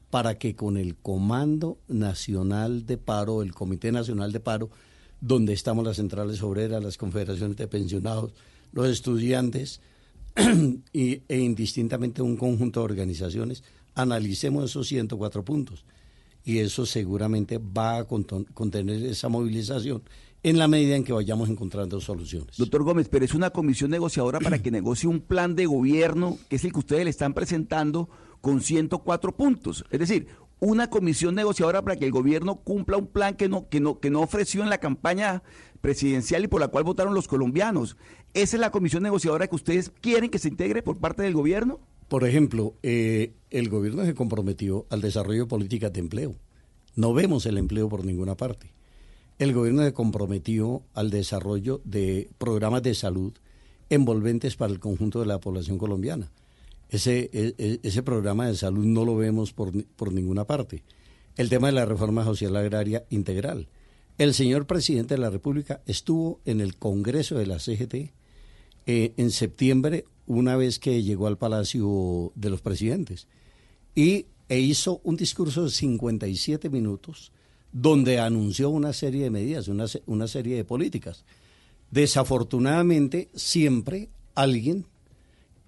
para 0.09 0.37
que 0.37 0.55
con 0.55 0.75
el 0.75 0.95
Comando 0.95 1.77
Nacional 1.87 2.85
de 2.85 2.97
Paro, 2.97 3.41
el 3.41 3.53
Comité 3.53 3.91
Nacional 3.91 4.31
de 4.31 4.39
Paro, 4.39 4.69
donde 5.21 5.53
estamos 5.53 5.85
las 5.85 5.95
centrales 5.95 6.43
obreras, 6.43 6.83
las 6.83 6.97
confederaciones 6.97 7.55
de 7.57 7.67
pensionados, 7.67 8.33
los 8.73 8.89
estudiantes 8.89 9.81
y, 10.93 11.21
e 11.27 11.39
indistintamente 11.39 12.21
un 12.21 12.35
conjunto 12.35 12.81
de 12.81 12.85
organizaciones, 12.85 13.63
analicemos 13.93 14.65
esos 14.65 14.87
104 14.87 15.45
puntos 15.45 15.85
y 16.45 16.59
eso 16.59 16.85
seguramente 16.85 17.57
va 17.57 17.97
a 17.97 18.05
contener 18.05 19.03
esa 19.03 19.27
movilización 19.27 20.03
en 20.43 20.59
la 20.59 20.67
medida 20.67 20.95
en 20.95 21.03
que 21.03 21.11
vayamos 21.11 21.49
encontrando 21.49 21.99
soluciones. 21.99 22.55
Doctor 22.57 22.83
Gómez, 22.83 23.09
pero 23.09 23.25
es 23.25 23.33
una 23.33 23.49
comisión 23.49 23.89
negociadora 23.89 24.39
para 24.39 24.59
que 24.59 24.69
negocie 24.69 25.09
un 25.09 25.21
plan 25.21 25.55
de 25.55 25.65
gobierno, 25.65 26.37
que 26.47 26.57
es 26.57 26.63
el 26.63 26.71
que 26.71 26.79
ustedes 26.79 27.03
le 27.03 27.09
están 27.09 27.33
presentando, 27.33 28.09
con 28.41 28.61
104 28.61 29.35
puntos. 29.35 29.85
Es 29.89 29.99
decir, 29.99 30.27
una 30.59 30.87
comisión 30.91 31.33
negociadora 31.33 31.81
para 31.81 31.95
que 31.95 32.05
el 32.05 32.11
gobierno 32.11 32.57
cumpla 32.57 32.97
un 32.97 33.07
plan 33.07 33.35
que 33.35 33.49
no, 33.49 33.67
que 33.69 33.79
no, 33.79 33.99
que 33.99 34.11
no 34.11 34.21
ofreció 34.21 34.61
en 34.61 34.69
la 34.69 34.77
campaña 34.77 35.41
presidencial 35.81 36.43
y 36.43 36.47
por 36.47 36.61
la 36.61 36.67
cual 36.67 36.83
votaron 36.83 37.15
los 37.15 37.27
colombianos. 37.27 37.97
¿Esa 38.35 38.57
es 38.57 38.59
la 38.59 38.69
comisión 38.69 39.01
negociadora 39.01 39.47
que 39.47 39.55
ustedes 39.55 39.91
quieren 39.99 40.29
que 40.29 40.37
se 40.37 40.49
integre 40.49 40.83
por 40.83 40.99
parte 40.99 41.23
del 41.23 41.33
gobierno? 41.33 41.79
Por 42.07 42.27
ejemplo, 42.27 42.75
eh, 42.83 43.33
el 43.49 43.69
gobierno 43.69 44.05
se 44.05 44.13
comprometió 44.13 44.85
al 44.89 45.01
desarrollo 45.01 45.43
de 45.43 45.49
políticas 45.49 45.91
de 45.93 45.99
empleo. 45.99 46.35
No 46.95 47.13
vemos 47.13 47.45
el 47.45 47.57
empleo 47.57 47.89
por 47.89 48.05
ninguna 48.05 48.35
parte. 48.35 48.71
El 49.37 49.53
gobierno 49.53 49.83
se 49.83 49.93
comprometió 49.93 50.83
al 50.93 51.09
desarrollo 51.09 51.81
de 51.83 52.29
programas 52.37 52.83
de 52.83 52.95
salud 52.95 53.33
envolventes 53.89 54.55
para 54.55 54.71
el 54.71 54.79
conjunto 54.79 55.19
de 55.19 55.25
la 55.25 55.39
población 55.39 55.77
colombiana. 55.77 56.31
Ese, 56.89 57.29
e, 57.33 57.55
e, 57.57 57.79
ese 57.83 58.03
programa 58.03 58.47
de 58.47 58.55
salud 58.55 58.85
no 58.85 59.03
lo 59.03 59.15
vemos 59.15 59.51
por, 59.51 59.71
por 59.95 60.13
ninguna 60.13 60.45
parte. 60.45 60.83
El 61.35 61.49
tema 61.49 61.67
de 61.67 61.73
la 61.73 61.85
reforma 61.85 62.23
social 62.23 62.55
agraria 62.55 63.03
integral. 63.09 63.67
El 64.17 64.33
señor 64.33 64.65
presidente 64.65 65.15
de 65.15 65.21
la 65.21 65.29
República 65.29 65.81
estuvo 65.85 66.39
en 66.45 66.61
el 66.61 66.77
Congreso 66.77 67.37
de 67.37 67.47
la 67.47 67.59
CGT 67.59 68.13
eh, 68.85 69.13
en 69.17 69.31
septiembre, 69.31 70.05
una 70.25 70.55
vez 70.55 70.79
que 70.79 71.03
llegó 71.03 71.27
al 71.27 71.37
Palacio 71.37 72.31
de 72.35 72.49
los 72.49 72.61
Presidentes, 72.61 73.27
y, 73.93 74.27
e 74.49 74.59
hizo 74.59 75.01
un 75.03 75.15
discurso 75.15 75.63
de 75.63 75.71
57 75.71 76.69
minutos 76.69 77.31
donde 77.71 78.19
anunció 78.19 78.69
una 78.69 78.93
serie 78.93 79.23
de 79.23 79.29
medidas, 79.29 79.67
una, 79.67 79.85
una 80.05 80.27
serie 80.27 80.55
de 80.55 80.63
políticas. 80.63 81.25
Desafortunadamente, 81.91 83.29
siempre 83.33 84.09
alguien, 84.33 84.85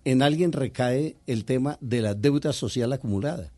en 0.06 0.22
alguien 0.22 0.52
recae 0.52 1.18
el 1.28 1.46
tema 1.46 1.78
de 1.82 2.02
la 2.02 2.14
deuda 2.14 2.54
social 2.54 2.94
acumulada. 2.94 3.52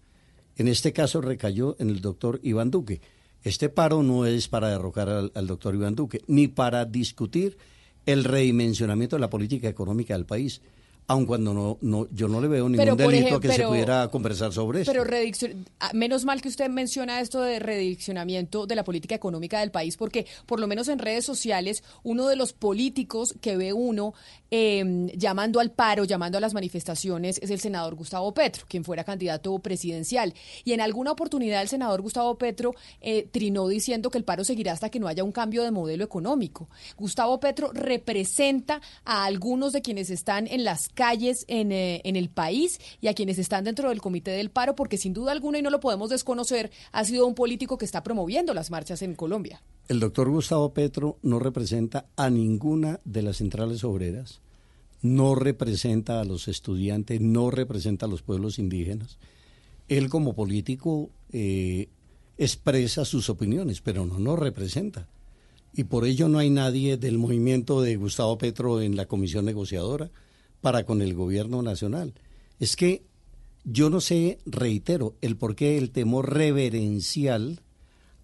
En 0.56 0.68
este 0.68 0.94
caso 0.94 1.22
recayó 1.22 1.76
en 1.80 1.90
el 1.90 2.02
doctor 2.02 2.40
Iván 2.44 2.72
Duque. 2.72 3.02
Este 3.44 3.70
paro 3.70 4.04
no 4.04 4.26
es 4.26 4.48
para 4.48 4.70
derrocar 4.70 5.10
al, 5.10 5.32
al 5.36 5.48
doctor 5.48 5.76
Iván 5.76 5.96
Duque, 5.96 6.22
ni 6.28 6.48
para 6.48 6.86
discutir 6.86 7.58
el 8.06 8.24
redimensionamiento 8.24 9.16
de 9.16 9.22
la 9.22 9.30
política 9.30 9.70
económica 9.70 10.16
del 10.16 10.26
país 10.26 10.62
aun 11.10 11.26
cuando 11.26 11.56
no, 11.56 11.78
no, 11.82 12.08
yo 12.12 12.28
no 12.28 12.40
le 12.40 12.48
veo 12.48 12.70
ningún 12.70 12.96
delito 12.96 13.40
que 13.40 13.52
se 13.52 13.66
pudiera 13.66 14.08
conversar 14.10 14.54
sobre 14.54 14.82
eso. 14.82 14.92
Pero 14.92 15.04
ah, 15.80 15.90
menos 15.94 16.24
mal 16.24 16.40
que 16.40 16.50
usted 16.50 16.70
menciona 16.70 17.20
esto 17.20 17.42
de 17.42 17.58
rediccionamiento 17.58 18.68
de 18.68 18.76
la 18.76 18.84
política 18.84 19.16
económica 19.16 19.60
del 19.60 19.72
país, 19.72 19.98
porque 19.98 20.28
por 20.46 20.60
lo 20.60 20.68
menos 20.68 20.88
en 20.88 21.00
redes 21.00 21.26
sociales, 21.26 21.84
uno 22.04 22.28
de 22.28 22.36
los 22.36 22.54
políticos 22.54 23.34
que 23.42 23.58
ve 23.58 23.74
uno 23.74 24.14
em, 24.52 25.08
llamando 25.08 25.60
al 25.60 25.72
paro, 25.72 26.04
llamando 26.04 26.38
a 26.38 26.42
las 26.42 26.54
manifestaciones, 26.54 27.40
es 27.42 27.50
el 27.50 27.60
senador 27.60 27.96
Gustavo 27.96 28.32
Petro, 28.32 28.66
quien 28.68 28.84
fuera 28.84 29.04
candidato 29.04 29.58
presidencial. 29.58 30.36
Y 30.64 30.74
en 30.74 30.82
alguna 30.82 31.12
oportunidad 31.12 31.64
el 31.64 31.70
senador 31.70 32.04
Gustavo 32.04 32.38
Petro 32.38 32.76
eh, 33.02 33.28
trinó 33.32 33.68
diciendo 33.68 34.12
que 34.12 34.20
el 34.20 34.26
paro 34.26 34.44
seguirá 34.44 34.74
hasta 34.74 34.90
que 34.90 35.00
no 35.00 35.08
haya 35.08 35.24
un 35.24 35.32
cambio 35.32 35.64
de 35.64 35.72
modelo 35.72 36.04
económico. 36.04 36.70
Gustavo 37.00 37.40
Petro 37.40 37.72
representa 37.74 38.80
a 39.06 39.26
algunos 39.26 39.74
de 39.74 39.82
quienes 39.82 40.12
están 40.12 40.46
en 40.46 40.64
las 40.64 40.88
calles 41.00 41.46
en, 41.48 41.72
eh, 41.72 42.02
en 42.04 42.18
el 42.18 42.28
país 42.28 42.78
y 43.00 43.08
a 43.08 43.14
quienes 43.14 43.40
están 43.40 43.64
dentro 43.64 43.88
del 43.88 44.02
comité 44.02 44.32
del 44.32 44.50
paro, 44.50 44.76
porque 44.76 44.98
sin 44.98 45.14
duda 45.14 45.32
alguna, 45.32 45.58
y 45.58 45.62
no 45.62 45.70
lo 45.70 45.80
podemos 45.80 46.10
desconocer, 46.10 46.72
ha 46.92 47.06
sido 47.06 47.26
un 47.26 47.36
político 47.36 47.78
que 47.78 47.86
está 47.86 48.04
promoviendo 48.04 48.54
las 48.54 48.70
marchas 48.70 49.02
en 49.02 49.16
Colombia. 49.16 49.64
El 49.88 50.02
doctor 50.02 50.30
Gustavo 50.30 50.74
Petro 50.74 51.18
no 51.22 51.40
representa 51.40 52.08
a 52.18 52.30
ninguna 52.30 53.00
de 53.06 53.22
las 53.22 53.38
centrales 53.38 53.86
obreras, 53.86 54.42
no 55.02 55.36
representa 55.36 56.20
a 56.20 56.26
los 56.26 56.50
estudiantes, 56.50 57.22
no 57.22 57.50
representa 57.50 58.06
a 58.06 58.10
los 58.10 58.22
pueblos 58.22 58.60
indígenas. 58.60 59.20
Él 59.88 60.10
como 60.10 60.36
político 60.36 61.12
eh, 61.32 61.88
expresa 62.38 63.06
sus 63.06 63.30
opiniones, 63.30 63.80
pero 63.80 64.06
no 64.06 64.20
nos 64.20 64.38
representa. 64.38 65.08
Y 65.74 65.86
por 65.86 66.06
ello 66.06 66.28
no 66.28 66.40
hay 66.40 66.50
nadie 66.50 66.98
del 66.98 67.18
movimiento 67.18 67.82
de 67.82 67.96
Gustavo 67.96 68.38
Petro 68.38 68.82
en 68.82 68.98
la 68.98 69.06
comisión 69.06 69.46
negociadora 69.46 70.12
para 70.62 70.86
con 70.86 71.02
el 71.02 71.14
gobierno 71.14 71.62
nacional. 71.62 72.14
Es 72.60 72.76
que 72.76 73.04
yo 73.64 73.90
no 73.90 74.02
sé, 74.02 74.40
reitero, 74.46 75.16
el 75.22 75.38
porqué 75.38 75.78
el 75.78 75.92
temor 75.92 76.34
reverencial 76.34 77.62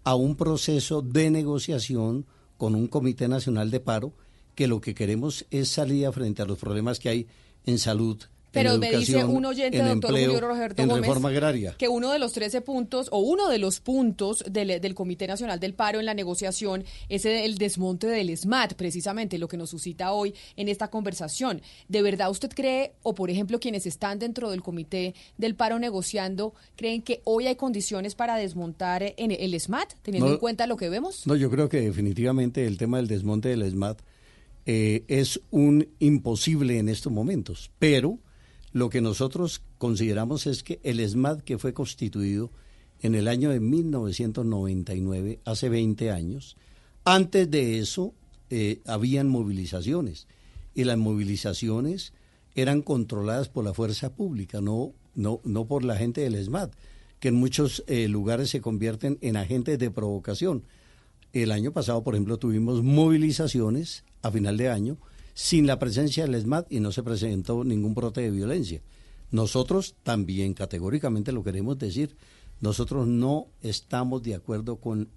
a 0.04 0.16
un 0.16 0.36
proceso 0.36 1.02
de 1.02 1.30
negociación 1.30 2.26
con 2.58 2.76
un 2.76 2.88
Comité 2.88 3.28
Nacional 3.28 3.72
de 3.72 3.80
Paro, 3.80 4.14
que 4.56 4.68
lo 4.68 4.80
que 4.80 4.96
queremos 4.96 5.46
es 5.52 5.70
salir 5.70 6.10
frente 6.12 6.42
a 6.42 6.46
los 6.46 6.58
problemas 6.58 7.00
que 7.00 7.10
hay 7.10 7.28
en 7.66 7.80
salud, 7.80 8.18
pero 8.56 8.78
me 8.78 8.92
dice 8.92 9.24
un 9.24 9.46
oyente, 9.46 9.78
doctor 9.78 10.12
Julio 10.12 10.40
Roberto 10.40 10.82
en 10.82 10.90
reforma 10.90 11.30
agraria. 11.30 11.76
que 11.78 11.88
uno 11.88 12.12
de 12.12 12.20
los 12.20 12.34
13 12.34 12.62
puntos, 12.62 13.10
o 13.12 13.20
uno 13.20 13.50
de 13.50 13.60
los 13.60 13.80
puntos 13.80 14.44
del, 14.50 14.80
del, 14.82 14.96
Comité 14.96 15.28
Nacional 15.28 15.60
del 15.60 15.74
Paro 15.74 16.00
en 16.00 16.06
la 16.06 16.14
negociación 16.14 16.86
es 17.10 17.26
el 17.26 17.58
desmonte 17.58 18.08
del 18.08 18.36
SMAT, 18.36 18.74
precisamente 18.74 19.38
lo 19.38 19.48
que 19.48 19.58
nos 19.58 19.70
suscita 19.70 20.14
hoy 20.14 20.34
en 20.56 20.70
esta 20.70 20.90
conversación. 20.90 21.62
¿De 21.88 22.02
verdad 22.02 22.32
usted 22.32 22.50
cree, 22.50 22.94
o 23.04 23.14
por 23.14 23.30
ejemplo 23.30 23.60
quienes 23.60 23.86
están 23.86 24.20
dentro 24.20 24.50
del 24.50 24.64
Comité 24.64 25.14
del 25.38 25.56
Paro 25.56 25.78
negociando, 25.80 26.54
creen 26.76 27.02
que 27.02 27.22
hoy 27.26 27.48
hay 27.48 27.56
condiciones 27.56 28.16
para 28.16 28.38
desmontar 28.38 29.14
en 29.18 29.32
el 29.32 29.60
SMAT, 29.60 29.94
teniendo 30.02 30.32
en 30.32 30.38
cuenta 30.38 30.66
lo 30.66 30.78
que 30.78 30.90
vemos? 30.90 31.28
No, 31.28 31.36
yo 31.36 31.52
creo 31.52 31.70
que 31.70 31.82
definitivamente 31.82 32.66
el 32.66 32.78
tema 32.78 32.98
del 32.98 33.08
desmonte 33.08 33.50
del 33.50 33.70
SMAT 33.70 34.02
eh, 34.66 35.04
es 35.08 35.42
un 35.52 35.88
imposible 36.00 36.80
en 36.80 36.90
estos 36.90 37.12
momentos, 37.12 37.72
pero 37.78 38.18
lo 38.76 38.90
que 38.90 39.00
nosotros 39.00 39.62
consideramos 39.78 40.48
es 40.48 40.62
que 40.62 40.82
el 40.84 41.00
ESMAD 41.00 41.40
que 41.44 41.58
fue 41.58 41.74
constituido 41.74 42.52
en 43.00 43.16
el 43.16 43.30
año 43.30 43.50
de 43.50 43.62
1999, 43.62 45.40
hace 45.46 45.70
20 45.70 46.12
años, 46.12 46.58
antes 47.06 47.50
de 47.50 47.80
eso 47.80 48.14
eh, 48.50 48.82
habían 48.86 49.30
movilizaciones 49.30 50.28
y 50.74 50.84
las 50.84 50.98
movilizaciones 50.98 52.12
eran 52.54 52.82
controladas 52.82 53.48
por 53.48 53.64
la 53.64 53.74
fuerza 53.74 54.14
pública, 54.14 54.60
no, 54.60 54.92
no, 55.14 55.40
no 55.46 55.64
por 55.64 55.86
la 55.86 55.96
gente 55.96 56.20
del 56.20 56.36
ESMAD, 56.36 56.72
que 57.22 57.30
en 57.30 57.36
muchos 57.36 57.82
eh, 57.88 58.10
lugares 58.10 58.50
se 58.50 58.60
convierten 58.60 59.20
en 59.22 59.38
agentes 59.38 59.80
de 59.80 59.90
provocación. 59.90 60.66
El 61.32 61.54
año 61.54 61.72
pasado, 61.72 62.04
por 62.04 62.14
ejemplo, 62.14 62.40
tuvimos 62.40 62.84
movilizaciones 62.84 64.04
a 64.22 64.32
final 64.32 64.58
de 64.58 64.68
año 64.68 64.98
sin 65.36 65.68
la 65.68 65.78
presencia 65.78 66.24
del 66.24 66.36
ESMAD 66.36 66.66
y 66.70 66.80
no 66.80 66.94
se 66.94 67.04
presentó 67.04 67.64
ningún 67.64 67.94
brote 67.94 68.22
de 68.22 68.32
violencia. 68.32 68.82
Nosotros 69.32 69.96
también 70.02 70.54
categóricamente 70.54 71.34
lo 71.34 71.44
queremos 71.44 71.78
decir, 71.78 72.16
nosotros 72.62 73.06
no 73.06 73.48
estamos 73.62 74.24
de 74.24 74.34
acuerdo 74.34 74.78
con 74.78 75.10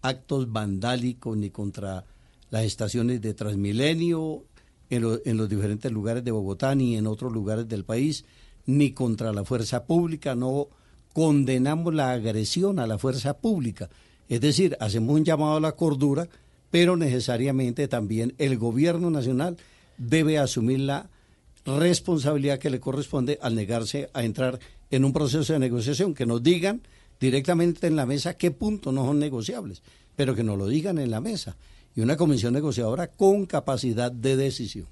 actos 0.00 0.50
vandálicos 0.52 1.36
ni 1.36 1.50
contra 1.50 2.06
las 2.50 2.64
estaciones 2.64 3.20
de 3.20 3.34
Transmilenio 3.34 4.44
en, 4.90 5.20
en 5.24 5.36
los 5.36 5.48
diferentes 5.48 5.90
lugares 5.90 6.22
de 6.22 6.30
Bogotá 6.30 6.76
ni 6.76 6.96
en 6.96 7.08
otros 7.08 7.32
lugares 7.32 7.68
del 7.68 7.84
país, 7.84 8.24
ni 8.66 8.92
contra 8.92 9.32
la 9.32 9.44
fuerza 9.44 9.86
pública, 9.86 10.36
no 10.36 10.68
condenamos 11.12 11.92
la 11.92 12.12
agresión 12.12 12.78
a 12.78 12.86
la 12.86 12.96
fuerza 12.96 13.38
pública. 13.38 13.90
Es 14.28 14.40
decir, 14.40 14.76
hacemos 14.78 15.16
un 15.16 15.24
llamado 15.24 15.56
a 15.56 15.60
la 15.60 15.72
cordura 15.72 16.28
pero 16.74 16.96
necesariamente 16.96 17.86
también 17.86 18.34
el 18.36 18.58
gobierno 18.58 19.08
nacional 19.08 19.58
debe 19.96 20.38
asumir 20.38 20.80
la 20.80 21.08
responsabilidad 21.64 22.58
que 22.58 22.68
le 22.68 22.80
corresponde 22.80 23.38
al 23.40 23.54
negarse 23.54 24.10
a 24.12 24.24
entrar 24.24 24.58
en 24.90 25.04
un 25.04 25.12
proceso 25.12 25.52
de 25.52 25.60
negociación, 25.60 26.14
que 26.14 26.26
nos 26.26 26.42
digan 26.42 26.82
directamente 27.20 27.86
en 27.86 27.94
la 27.94 28.06
mesa 28.06 28.36
qué 28.36 28.50
puntos 28.50 28.92
no 28.92 29.06
son 29.06 29.20
negociables, 29.20 29.84
pero 30.16 30.34
que 30.34 30.42
nos 30.42 30.58
lo 30.58 30.66
digan 30.66 30.98
en 30.98 31.12
la 31.12 31.20
mesa. 31.20 31.56
Y 31.94 32.00
una 32.00 32.16
comisión 32.16 32.54
negociadora 32.54 33.06
con 33.06 33.46
capacidad 33.46 34.10
de 34.10 34.34
decisión. 34.34 34.88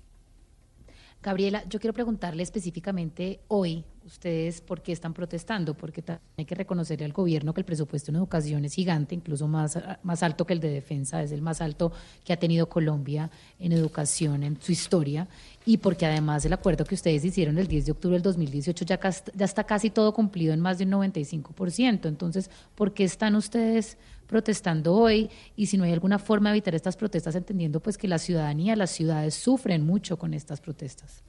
Gabriela, 1.22 1.62
yo 1.68 1.78
quiero 1.78 1.94
preguntarle 1.94 2.42
específicamente 2.42 3.40
hoy, 3.46 3.84
ustedes 4.04 4.60
por 4.60 4.82
qué 4.82 4.90
están 4.90 5.14
protestando, 5.14 5.74
porque 5.74 6.02
hay 6.36 6.44
que 6.44 6.56
reconocerle 6.56 7.04
al 7.04 7.12
gobierno 7.12 7.54
que 7.54 7.60
el 7.60 7.64
presupuesto 7.64 8.10
en 8.10 8.16
educación 8.16 8.64
es 8.64 8.74
gigante, 8.74 9.14
incluso 9.14 9.46
más, 9.46 9.78
más 10.02 10.24
alto 10.24 10.44
que 10.44 10.54
el 10.54 10.58
de 10.58 10.70
defensa, 10.70 11.22
es 11.22 11.30
el 11.30 11.40
más 11.40 11.60
alto 11.60 11.92
que 12.24 12.32
ha 12.32 12.36
tenido 12.36 12.68
Colombia 12.68 13.30
en 13.60 13.70
educación 13.70 14.42
en 14.42 14.60
su 14.60 14.72
historia, 14.72 15.28
y 15.64 15.76
porque 15.76 16.06
además 16.06 16.44
el 16.44 16.54
acuerdo 16.54 16.84
que 16.84 16.96
ustedes 16.96 17.24
hicieron 17.24 17.56
el 17.56 17.68
10 17.68 17.86
de 17.86 17.92
octubre 17.92 18.16
del 18.16 18.22
2018 18.22 18.84
ya, 18.84 18.98
ya 19.00 19.44
está 19.44 19.62
casi 19.62 19.90
todo 19.90 20.12
cumplido 20.12 20.52
en 20.52 20.60
más 20.60 20.78
de 20.78 20.84
un 20.86 20.90
95%. 20.90 22.08
Entonces, 22.08 22.50
¿por 22.74 22.92
qué 22.92 23.04
están 23.04 23.36
ustedes 23.36 23.96
protestando 24.32 24.94
hoy 24.94 25.28
y 25.56 25.66
si 25.66 25.76
no 25.76 25.84
hay 25.84 25.92
alguna 25.92 26.18
forma 26.18 26.48
de 26.48 26.56
evitar 26.56 26.74
estas 26.74 26.96
protestas, 26.96 27.34
entendiendo 27.34 27.80
pues 27.80 27.98
que 27.98 28.08
la 28.08 28.18
ciudadanía, 28.18 28.74
las 28.76 28.90
ciudades 28.90 29.34
sufren 29.34 29.84
mucho 29.84 30.18
con 30.18 30.32
estas 30.32 30.62
protestas. 30.62 31.22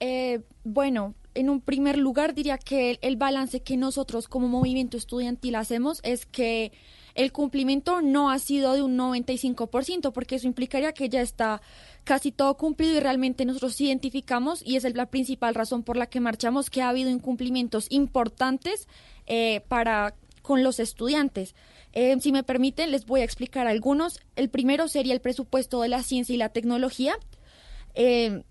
Eh, 0.00 0.40
bueno, 0.64 1.14
en 1.34 1.48
un 1.48 1.60
primer 1.60 1.98
lugar 1.98 2.34
diría 2.34 2.58
que 2.58 2.98
el, 3.00 3.16
balance 3.16 3.60
que 3.60 3.76
nosotros 3.76 4.26
como 4.26 4.48
movimiento 4.48 4.96
estudiantil 4.96 5.54
hacemos 5.54 6.00
es 6.02 6.26
que 6.26 6.72
el 7.14 7.30
cumplimiento 7.30 8.02
no 8.02 8.28
ha 8.28 8.40
sido 8.40 8.74
de 8.74 8.82
un 8.82 8.98
95%, 8.98 10.12
porque 10.12 10.34
eso 10.34 10.48
implicaría 10.48 10.92
que 10.92 11.08
ya 11.08 11.22
está 11.22 11.62
casi 12.02 12.32
todo 12.32 12.56
cumplido 12.56 12.96
y 12.96 13.00
realmente 13.00 13.44
nosotros 13.44 13.80
identificamos, 13.80 14.62
y 14.66 14.74
es 14.76 14.94
la 14.94 15.06
principal 15.06 15.54
razón 15.54 15.84
por 15.84 15.96
la 15.96 16.08
que 16.08 16.18
marchamos, 16.18 16.70
que 16.70 16.82
ha 16.82 16.88
habido 16.88 17.08
incumplimientos 17.08 17.86
importantes 17.88 18.88
eh, 19.26 19.62
para 19.68 20.14
con 20.46 20.62
los 20.62 20.78
estudiantes. 20.78 21.56
Eh, 21.98 22.14
si 22.20 22.30
me 22.30 22.42
permiten, 22.42 22.90
les 22.90 23.06
voy 23.06 23.22
a 23.22 23.24
explicar 23.24 23.66
algunos. 23.66 24.20
El 24.36 24.50
primero 24.50 24.86
sería 24.86 25.14
el 25.14 25.22
presupuesto 25.22 25.80
de 25.80 25.88
la 25.88 26.02
ciencia 26.02 26.34
y 26.34 26.36
la 26.36 26.50
tecnología. 26.50 27.14
Eh, 27.94 28.42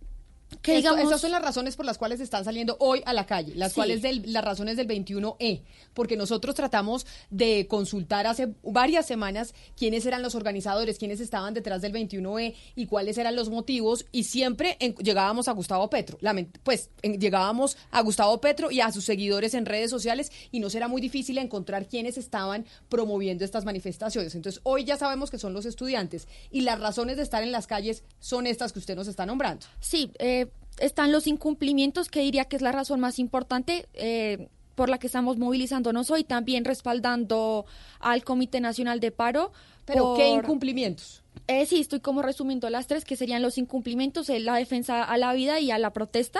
que 0.61 0.77
esas 0.77 1.21
son 1.21 1.31
las 1.31 1.41
razones 1.41 1.75
por 1.75 1.85
las 1.85 1.97
cuales 1.97 2.19
están 2.19 2.43
saliendo 2.43 2.77
hoy 2.79 3.01
a 3.05 3.13
la 3.13 3.25
calle, 3.25 3.55
las 3.55 3.73
cuales 3.73 4.01
del, 4.01 4.31
las 4.31 4.43
razones 4.43 4.77
del 4.77 4.87
21E, 4.87 5.61
porque 5.93 6.17
nosotros 6.17 6.55
tratamos 6.55 7.05
de 7.29 7.67
consultar 7.67 8.27
hace 8.27 8.53
varias 8.63 9.05
semanas 9.05 9.53
quiénes 9.77 10.05
eran 10.05 10.21
los 10.21 10.35
organizadores, 10.35 10.97
quiénes 10.97 11.19
estaban 11.19 11.53
detrás 11.53 11.81
del 11.81 11.93
21E 11.93 12.55
y 12.75 12.85
cuáles 12.87 13.17
eran 13.17 13.35
los 13.35 13.49
motivos 13.49 14.05
y 14.11 14.23
siempre 14.23 14.77
llegábamos 14.99 15.47
a 15.47 15.51
Gustavo 15.51 15.89
Petro, 15.89 16.17
pues 16.63 16.89
llegábamos 17.01 17.77
a 17.91 18.01
Gustavo 18.01 18.39
Petro 18.41 18.71
y 18.71 18.81
a 18.81 18.91
sus 18.91 19.05
seguidores 19.05 19.53
en 19.53 19.65
redes 19.65 19.89
sociales 19.89 20.31
y 20.51 20.59
nos 20.59 20.75
era 20.75 20.87
muy 20.87 21.01
difícil 21.01 21.37
encontrar 21.37 21.87
quiénes 21.87 22.17
estaban 22.17 22.65
promoviendo 22.89 23.45
estas 23.45 23.65
manifestaciones. 23.65 24.35
Entonces 24.35 24.61
hoy 24.63 24.83
ya 24.83 24.97
sabemos 24.97 25.29
que 25.29 25.37
son 25.37 25.53
los 25.53 25.65
estudiantes 25.65 26.27
y 26.51 26.61
las 26.61 26.79
razones 26.79 27.17
de 27.17 27.23
estar 27.23 27.43
en 27.43 27.51
las 27.51 27.67
calles 27.67 28.03
son 28.19 28.47
estas 28.47 28.73
que 28.73 28.79
usted 28.79 28.95
nos 28.95 29.07
está 29.07 29.25
nombrando. 29.25 29.65
Sí, 29.79 30.11
eh, 30.19 30.44
están 30.79 31.11
los 31.11 31.27
incumplimientos, 31.27 32.09
que 32.09 32.21
diría 32.21 32.45
que 32.45 32.55
es 32.55 32.61
la 32.61 32.71
razón 32.71 32.99
más 32.99 33.19
importante 33.19 33.87
eh, 33.93 34.49
por 34.75 34.89
la 34.89 34.97
que 34.97 35.07
estamos 35.07 35.37
movilizándonos 35.37 36.11
hoy, 36.11 36.23
también 36.23 36.65
respaldando 36.65 37.65
al 37.99 38.23
Comité 38.23 38.59
Nacional 38.59 38.99
de 38.99 39.11
Paro. 39.11 39.51
¿Pero 39.85 40.15
qué 40.17 40.29
incumplimientos? 40.29 41.24
Eh, 41.47 41.65
sí, 41.67 41.79
estoy 41.79 41.99
como 41.99 42.21
resumiendo 42.21 42.69
las 42.69 42.87
tres, 42.87 43.05
que 43.05 43.15
serían 43.15 43.41
los 43.41 43.57
incumplimientos, 43.57 44.29
eh, 44.29 44.39
la 44.39 44.55
defensa 44.55 45.03
a 45.03 45.17
la 45.17 45.33
vida 45.33 45.59
y 45.59 45.69
a 45.71 45.77
la 45.77 45.93
protesta. 45.93 46.39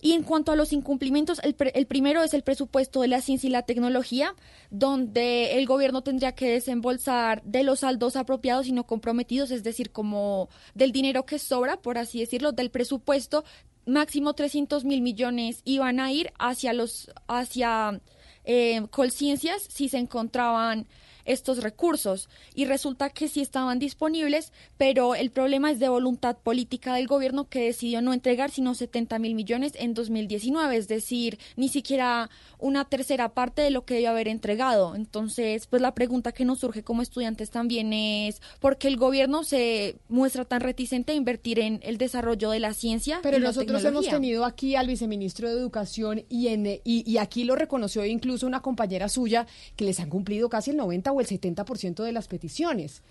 Y 0.00 0.12
en 0.12 0.22
cuanto 0.22 0.52
a 0.52 0.56
los 0.56 0.72
incumplimientos, 0.72 1.40
el, 1.42 1.56
el, 1.74 1.86
primero 1.86 2.22
es 2.22 2.32
el 2.32 2.42
presupuesto 2.42 3.02
de 3.02 3.08
la 3.08 3.20
ciencia 3.20 3.48
y 3.48 3.50
la 3.50 3.62
tecnología, 3.62 4.34
donde 4.70 5.58
el 5.58 5.66
gobierno 5.66 6.02
tendría 6.02 6.32
que 6.32 6.50
desembolsar 6.50 7.42
de 7.42 7.64
los 7.64 7.80
saldos 7.80 8.14
apropiados 8.16 8.68
y 8.68 8.72
no 8.72 8.86
comprometidos, 8.86 9.50
es 9.50 9.64
decir, 9.64 9.90
como 9.90 10.48
del 10.74 10.92
dinero 10.92 11.26
que 11.26 11.38
sobra, 11.38 11.82
por 11.82 11.98
así 11.98 12.20
decirlo, 12.20 12.52
del 12.52 12.70
presupuesto, 12.70 13.44
máximo 13.86 14.34
300 14.34 14.84
mil 14.84 15.00
millones 15.00 15.62
iban 15.64 15.98
a 15.98 16.12
ir 16.12 16.32
hacia 16.38 16.72
los, 16.72 17.10
hacia 17.26 18.00
eh, 18.44 18.86
Colciencias 18.90 19.62
si 19.68 19.88
se 19.88 19.98
encontraban 19.98 20.86
estos 21.28 21.62
recursos 21.62 22.28
y 22.54 22.64
resulta 22.64 23.10
que 23.10 23.28
sí 23.28 23.40
estaban 23.40 23.78
disponibles, 23.78 24.52
pero 24.76 25.14
el 25.14 25.30
problema 25.30 25.70
es 25.70 25.78
de 25.78 25.88
voluntad 25.88 26.36
política 26.38 26.94
del 26.94 27.06
gobierno 27.06 27.48
que 27.48 27.60
decidió 27.60 28.02
no 28.02 28.12
entregar 28.12 28.50
sino 28.50 28.74
70 28.74 29.18
mil 29.18 29.34
millones 29.34 29.72
en 29.76 29.94
2019, 29.94 30.76
es 30.76 30.88
decir, 30.88 31.38
ni 31.56 31.68
siquiera 31.68 32.30
una 32.58 32.86
tercera 32.86 33.28
parte 33.34 33.62
de 33.62 33.70
lo 33.70 33.84
que 33.84 33.94
debió 33.94 34.10
haber 34.10 34.26
entregado. 34.26 34.96
Entonces, 34.96 35.66
pues 35.66 35.82
la 35.82 35.94
pregunta 35.94 36.32
que 36.32 36.44
nos 36.44 36.60
surge 36.60 36.82
como 36.82 37.02
estudiantes 37.02 37.50
también 37.50 37.92
es 37.92 38.40
por 38.58 38.78
qué 38.78 38.88
el 38.88 38.96
gobierno 38.96 39.44
se 39.44 39.96
muestra 40.08 40.46
tan 40.46 40.62
reticente 40.62 41.12
a 41.12 41.14
invertir 41.14 41.60
en 41.60 41.80
el 41.82 41.98
desarrollo 41.98 42.50
de 42.50 42.60
la 42.60 42.72
ciencia. 42.72 43.20
Pero 43.22 43.36
y 43.36 43.40
la 43.40 43.48
nosotros 43.48 43.84
hemos 43.84 44.08
tenido 44.08 44.44
aquí 44.46 44.76
al 44.76 44.86
viceministro 44.86 45.48
de 45.48 45.58
Educación 45.58 46.24
y, 46.30 46.48
en, 46.48 46.66
y, 46.66 46.80
y 46.84 47.18
aquí 47.18 47.44
lo 47.44 47.54
reconoció 47.54 48.04
incluso 48.04 48.46
una 48.46 48.60
compañera 48.60 49.08
suya 49.08 49.46
que 49.76 49.84
les 49.84 50.00
han 50.00 50.08
cumplido 50.08 50.48
casi 50.48 50.70
el 50.70 50.78
90 50.78 51.12
o 51.18 51.20
el 51.20 51.26
70% 51.26 52.02
de 52.02 52.12
las 52.12 52.28
peticiones. 52.28 53.02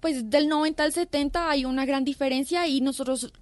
Pues 0.00 0.30
del 0.30 0.48
90 0.48 0.82
al 0.84 0.92
70 0.92 1.50
hay 1.50 1.64
una 1.64 1.86
gran 1.86 2.04
diferencia 2.04 2.66
y 2.66 2.80
nosotros, 2.80 3.32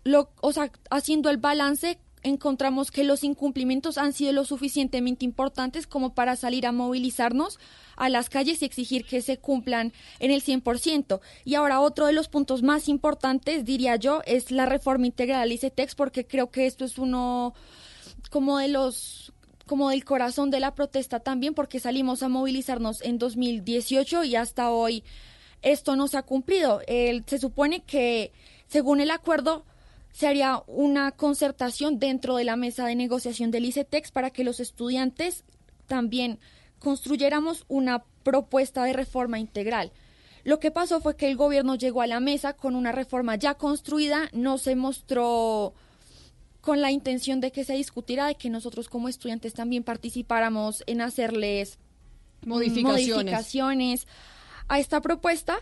o 0.40 0.52
sea, 0.52 0.70
haciendo 0.90 1.28
el 1.28 1.36
balance, 1.36 1.98
encontramos 2.22 2.90
que 2.90 3.04
los 3.04 3.22
incumplimientos 3.22 3.98
han 3.98 4.12
sido 4.12 4.32
lo 4.32 4.44
suficientemente 4.44 5.24
importantes 5.24 5.86
como 5.86 6.14
para 6.14 6.36
salir 6.36 6.66
a 6.66 6.72
movilizarnos 6.72 7.58
a 7.96 8.08
las 8.08 8.30
calles 8.30 8.62
y 8.62 8.64
exigir 8.64 9.04
que 9.04 9.20
se 9.20 9.38
cumplan 9.38 9.92
en 10.20 10.30
el 10.30 10.42
100%. 10.42 11.20
Y 11.44 11.54
ahora 11.54 11.80
otro 11.80 12.06
de 12.06 12.12
los 12.12 12.28
puntos 12.28 12.62
más 12.62 12.88
importantes, 12.88 13.64
diría 13.64 13.96
yo, 13.96 14.22
es 14.24 14.50
la 14.50 14.64
reforma 14.64 15.06
integral 15.06 15.42
al 15.42 15.52
ICETEX, 15.52 15.94
porque 15.94 16.26
creo 16.26 16.50
que 16.50 16.66
esto 16.66 16.84
es 16.84 16.98
uno 16.98 17.54
como 18.30 18.58
de 18.58 18.68
los 18.68 19.33
como 19.66 19.90
del 19.90 20.04
corazón 20.04 20.50
de 20.50 20.60
la 20.60 20.74
protesta 20.74 21.20
también, 21.20 21.54
porque 21.54 21.80
salimos 21.80 22.22
a 22.22 22.28
movilizarnos 22.28 23.00
en 23.02 23.18
2018 23.18 24.24
y 24.24 24.36
hasta 24.36 24.70
hoy 24.70 25.04
esto 25.62 25.96
no 25.96 26.08
se 26.08 26.18
ha 26.18 26.22
cumplido. 26.22 26.80
El- 26.86 27.24
se 27.26 27.38
supone 27.38 27.82
que, 27.82 28.32
según 28.66 29.00
el 29.00 29.10
acuerdo, 29.10 29.64
se 30.12 30.26
haría 30.28 30.62
una 30.66 31.10
concertación 31.12 31.98
dentro 31.98 32.36
de 32.36 32.44
la 32.44 32.56
mesa 32.56 32.86
de 32.86 32.94
negociación 32.94 33.50
del 33.50 33.64
ICETEX 33.64 34.10
para 34.12 34.30
que 34.30 34.44
los 34.44 34.60
estudiantes 34.60 35.44
también 35.86 36.38
construyéramos 36.78 37.64
una 37.68 38.04
propuesta 38.22 38.84
de 38.84 38.92
reforma 38.92 39.38
integral. 39.38 39.90
Lo 40.44 40.60
que 40.60 40.70
pasó 40.70 41.00
fue 41.00 41.16
que 41.16 41.28
el 41.30 41.36
gobierno 41.36 41.74
llegó 41.74 42.02
a 42.02 42.06
la 42.06 42.20
mesa 42.20 42.52
con 42.52 42.76
una 42.76 42.92
reforma 42.92 43.36
ya 43.36 43.54
construida, 43.54 44.28
no 44.32 44.58
se 44.58 44.76
mostró 44.76 45.72
con 46.64 46.80
la 46.80 46.90
intención 46.90 47.40
de 47.40 47.52
que 47.52 47.62
se 47.62 47.74
discutiera, 47.74 48.26
de 48.26 48.36
que 48.36 48.48
nosotros 48.48 48.88
como 48.88 49.10
estudiantes 49.10 49.52
también 49.52 49.84
participáramos 49.84 50.82
en 50.86 51.02
hacerles 51.02 51.78
Modificaciones. 52.46 53.14
modificaciones 53.14 54.06
a 54.68 54.78
esta 54.78 55.02
propuesta 55.02 55.58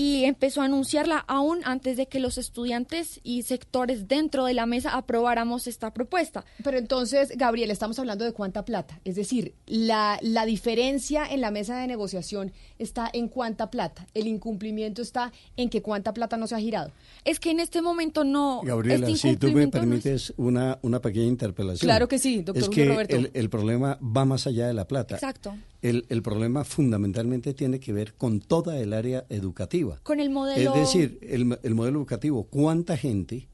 y 0.00 0.26
empezó 0.26 0.60
a 0.60 0.66
anunciarla 0.66 1.24
aún 1.26 1.58
antes 1.64 1.96
de 1.96 2.06
que 2.06 2.20
los 2.20 2.38
estudiantes 2.38 3.18
y 3.24 3.42
sectores 3.42 4.06
dentro 4.06 4.44
de 4.44 4.54
la 4.54 4.64
mesa 4.64 4.96
aprobáramos 4.96 5.66
esta 5.66 5.92
propuesta. 5.92 6.44
Pero 6.62 6.78
entonces, 6.78 7.32
Gabriel, 7.36 7.72
estamos 7.72 7.98
hablando 7.98 8.24
de 8.24 8.32
cuánta 8.32 8.64
plata. 8.64 9.00
Es 9.04 9.16
decir, 9.16 9.54
la, 9.66 10.16
la 10.22 10.46
diferencia 10.46 11.26
en 11.28 11.40
la 11.40 11.50
mesa 11.50 11.80
de 11.80 11.88
negociación 11.88 12.52
está 12.78 13.10
en 13.12 13.26
cuánta 13.26 13.72
plata. 13.72 14.06
El 14.14 14.28
incumplimiento 14.28 15.02
está 15.02 15.32
en 15.56 15.68
que 15.68 15.82
cuánta 15.82 16.14
plata 16.14 16.36
no 16.36 16.46
se 16.46 16.54
ha 16.54 16.60
girado. 16.60 16.92
Es 17.24 17.40
que 17.40 17.50
en 17.50 17.58
este 17.58 17.82
momento 17.82 18.22
no. 18.22 18.60
Gabriela, 18.62 19.08
este 19.08 19.18
si 19.30 19.36
tú 19.36 19.46
me 19.48 19.64
incumplimiento 19.64 19.78
no 19.78 19.94
es- 19.96 20.02
permites 20.02 20.34
una, 20.36 20.78
una 20.82 21.00
pequeña 21.00 21.26
interpelación. 21.26 21.88
Claro 21.88 22.06
que 22.06 22.20
sí, 22.20 22.36
doctor 22.42 22.56
Es 22.62 22.68
Julio 22.68 22.84
que 22.84 22.88
Roberto. 22.92 23.16
el, 23.16 23.30
el 23.34 23.50
problema 23.50 23.98
va 24.00 24.24
más 24.24 24.46
allá 24.46 24.68
de 24.68 24.74
la 24.74 24.86
plata. 24.86 25.16
Exacto. 25.16 25.56
El, 25.80 26.06
el 26.08 26.22
problema 26.22 26.64
fundamentalmente 26.64 27.54
tiene 27.54 27.78
que 27.78 27.92
ver 27.92 28.14
con 28.14 28.40
toda 28.40 28.80
el 28.80 28.92
área 28.92 29.26
educativa. 29.28 30.00
Con 30.02 30.18
el 30.18 30.30
modelo. 30.30 30.74
Es 30.74 30.80
decir, 30.80 31.18
el, 31.22 31.58
el 31.62 31.74
modelo 31.74 31.98
educativo, 31.98 32.44
¿cuánta 32.44 32.96
gente 32.96 33.48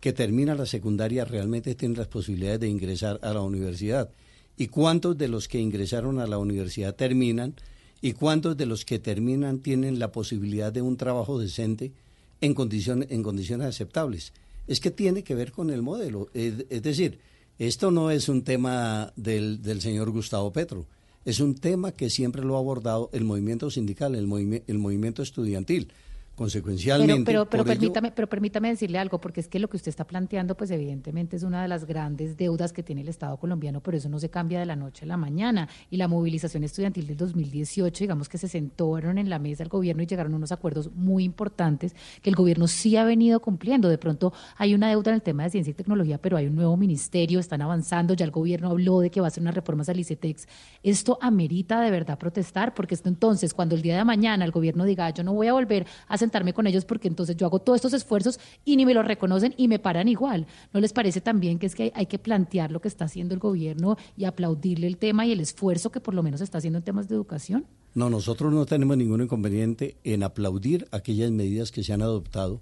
que 0.00 0.12
termina 0.12 0.54
la 0.54 0.66
secundaria 0.66 1.24
realmente 1.24 1.74
tiene 1.74 1.96
las 1.96 2.08
posibilidades 2.08 2.60
de 2.60 2.68
ingresar 2.68 3.20
a 3.22 3.32
la 3.32 3.42
universidad? 3.42 4.10
¿Y 4.56 4.68
cuántos 4.68 5.16
de 5.16 5.28
los 5.28 5.46
que 5.46 5.60
ingresaron 5.60 6.18
a 6.18 6.26
la 6.26 6.38
universidad 6.38 6.94
terminan? 6.94 7.54
¿Y 8.00 8.12
cuántos 8.12 8.56
de 8.56 8.66
los 8.66 8.84
que 8.84 8.98
terminan 8.98 9.60
tienen 9.60 10.00
la 10.00 10.10
posibilidad 10.10 10.72
de 10.72 10.82
un 10.82 10.96
trabajo 10.96 11.38
decente 11.38 11.92
en, 12.40 12.54
condiciones 12.54 13.08
en 13.10 13.22
condiciones 13.22 13.68
aceptables? 13.68 14.32
Es 14.66 14.80
que 14.80 14.90
tiene 14.90 15.22
que 15.22 15.36
ver 15.36 15.52
con 15.52 15.70
el 15.70 15.82
modelo. 15.82 16.28
Es, 16.34 16.66
es 16.70 16.82
decir, 16.82 17.20
esto 17.58 17.90
no 17.90 18.10
es 18.10 18.28
un 18.28 18.42
tema 18.42 19.12
del, 19.16 19.62
del 19.62 19.80
señor 19.80 20.10
Gustavo 20.10 20.52
Petro. 20.52 20.86
Es 21.28 21.40
un 21.40 21.56
tema 21.56 21.92
que 21.92 22.08
siempre 22.08 22.42
lo 22.42 22.56
ha 22.56 22.58
abordado 22.58 23.10
el 23.12 23.22
movimiento 23.22 23.70
sindical, 23.70 24.14
el, 24.14 24.62
el 24.66 24.78
movimiento 24.78 25.20
estudiantil. 25.20 25.92
Consecuencialmente, 26.38 27.24
Pero, 27.24 27.44
pero, 27.44 27.50
pero 27.50 27.64
por 27.64 27.72
ello- 27.72 27.80
permítame, 27.80 28.12
pero 28.12 28.28
permítame 28.28 28.68
decirle 28.68 28.98
algo, 28.98 29.20
porque 29.20 29.40
es 29.40 29.48
que 29.48 29.58
lo 29.58 29.68
que 29.68 29.76
usted 29.76 29.88
está 29.90 30.06
planteando, 30.06 30.56
pues 30.56 30.70
evidentemente 30.70 31.36
es 31.36 31.42
una 31.42 31.60
de 31.62 31.68
las 31.68 31.84
grandes 31.84 32.36
deudas 32.36 32.72
que 32.72 32.82
tiene 32.82 33.00
el 33.02 33.08
Estado 33.08 33.36
colombiano, 33.38 33.80
pero 33.82 33.96
eso 33.96 34.08
no 34.08 34.18
se 34.20 34.30
cambia 34.30 34.60
de 34.60 34.66
la 34.66 34.76
noche 34.76 35.04
a 35.04 35.08
la 35.08 35.16
mañana. 35.16 35.68
Y 35.90 35.96
la 35.96 36.06
movilización 36.08 36.62
estudiantil 36.64 37.06
del 37.08 37.16
2018, 37.16 38.04
digamos 38.04 38.28
que 38.28 38.38
se 38.38 38.46
sentaron 38.48 39.18
en 39.18 39.28
la 39.28 39.38
mesa 39.38 39.64
del 39.64 39.68
gobierno 39.68 40.02
y 40.02 40.06
llegaron 40.06 40.32
a 40.32 40.36
unos 40.36 40.52
acuerdos 40.52 40.90
muy 40.94 41.24
importantes 41.24 41.94
que 42.22 42.30
el 42.30 42.36
gobierno 42.36 42.68
sí 42.68 42.96
ha 42.96 43.04
venido 43.04 43.40
cumpliendo. 43.40 43.88
De 43.88 43.98
pronto 43.98 44.32
hay 44.56 44.74
una 44.74 44.88
deuda 44.88 45.10
en 45.10 45.16
el 45.16 45.22
tema 45.22 45.42
de 45.42 45.50
ciencia 45.50 45.72
y 45.72 45.74
tecnología, 45.74 46.18
pero 46.18 46.36
hay 46.36 46.46
un 46.46 46.54
nuevo 46.54 46.76
ministerio, 46.76 47.40
están 47.40 47.62
avanzando, 47.62 48.14
ya 48.14 48.24
el 48.24 48.30
gobierno 48.30 48.70
habló 48.70 49.00
de 49.00 49.10
que 49.10 49.20
va 49.20 49.26
a 49.26 49.28
hacer 49.28 49.42
unas 49.42 49.54
reformas 49.54 49.88
al 49.88 49.98
ICETEX. 49.98 50.46
Esto 50.84 51.18
amerita 51.20 51.80
de 51.80 51.90
verdad 51.90 52.16
protestar, 52.16 52.74
porque 52.74 52.94
esto 52.94 53.08
entonces, 53.08 53.54
cuando 53.54 53.74
el 53.74 53.82
día 53.82 53.96
de 53.96 54.04
mañana 54.04 54.44
el 54.44 54.52
gobierno 54.52 54.84
diga, 54.84 55.06
"Ah, 55.06 55.10
yo 55.10 55.24
no 55.24 55.32
voy 55.32 55.48
a 55.48 55.52
volver 55.52 55.86
a 56.06 56.16
sentarme 56.28 56.52
con 56.52 56.66
ellos 56.66 56.84
porque 56.84 57.08
entonces 57.08 57.36
yo 57.36 57.46
hago 57.46 57.58
todos 57.58 57.76
estos 57.76 57.94
esfuerzos 57.94 58.38
y 58.64 58.76
ni 58.76 58.84
me 58.84 58.94
lo 58.94 59.02
reconocen 59.02 59.54
y 59.56 59.66
me 59.66 59.78
paran 59.78 60.08
igual. 60.08 60.46
¿No 60.72 60.80
les 60.80 60.92
parece 60.92 61.20
también 61.20 61.58
que 61.58 61.66
es 61.66 61.74
que 61.74 61.84
hay, 61.84 61.92
hay 61.94 62.06
que 62.06 62.18
plantear 62.18 62.70
lo 62.70 62.80
que 62.80 62.88
está 62.88 63.06
haciendo 63.06 63.34
el 63.34 63.40
gobierno 63.40 63.96
y 64.16 64.24
aplaudirle 64.24 64.86
el 64.86 64.98
tema 64.98 65.26
y 65.26 65.32
el 65.32 65.40
esfuerzo 65.40 65.90
que 65.90 66.00
por 66.00 66.14
lo 66.14 66.22
menos 66.22 66.40
está 66.40 66.58
haciendo 66.58 66.78
en 66.78 66.84
temas 66.84 67.08
de 67.08 67.14
educación? 67.14 67.66
No, 67.94 68.10
nosotros 68.10 68.52
no 68.52 68.66
tenemos 68.66 68.96
ningún 68.96 69.22
inconveniente 69.22 69.96
en 70.04 70.22
aplaudir 70.22 70.86
aquellas 70.92 71.30
medidas 71.30 71.72
que 71.72 71.82
se 71.82 71.92
han 71.92 72.02
adoptado 72.02 72.60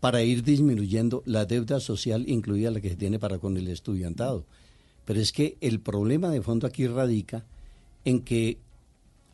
para 0.00 0.22
ir 0.22 0.42
disminuyendo 0.42 1.22
la 1.26 1.46
deuda 1.46 1.80
social, 1.80 2.28
incluida 2.28 2.70
la 2.70 2.80
que 2.80 2.90
se 2.90 2.96
tiene 2.96 3.18
para 3.18 3.38
con 3.38 3.56
el 3.56 3.68
estudiantado. 3.68 4.44
Pero 5.04 5.20
es 5.20 5.32
que 5.32 5.56
el 5.60 5.80
problema 5.80 6.30
de 6.30 6.42
fondo 6.42 6.66
aquí 6.66 6.86
radica 6.86 7.44
en 8.04 8.20
que 8.20 8.58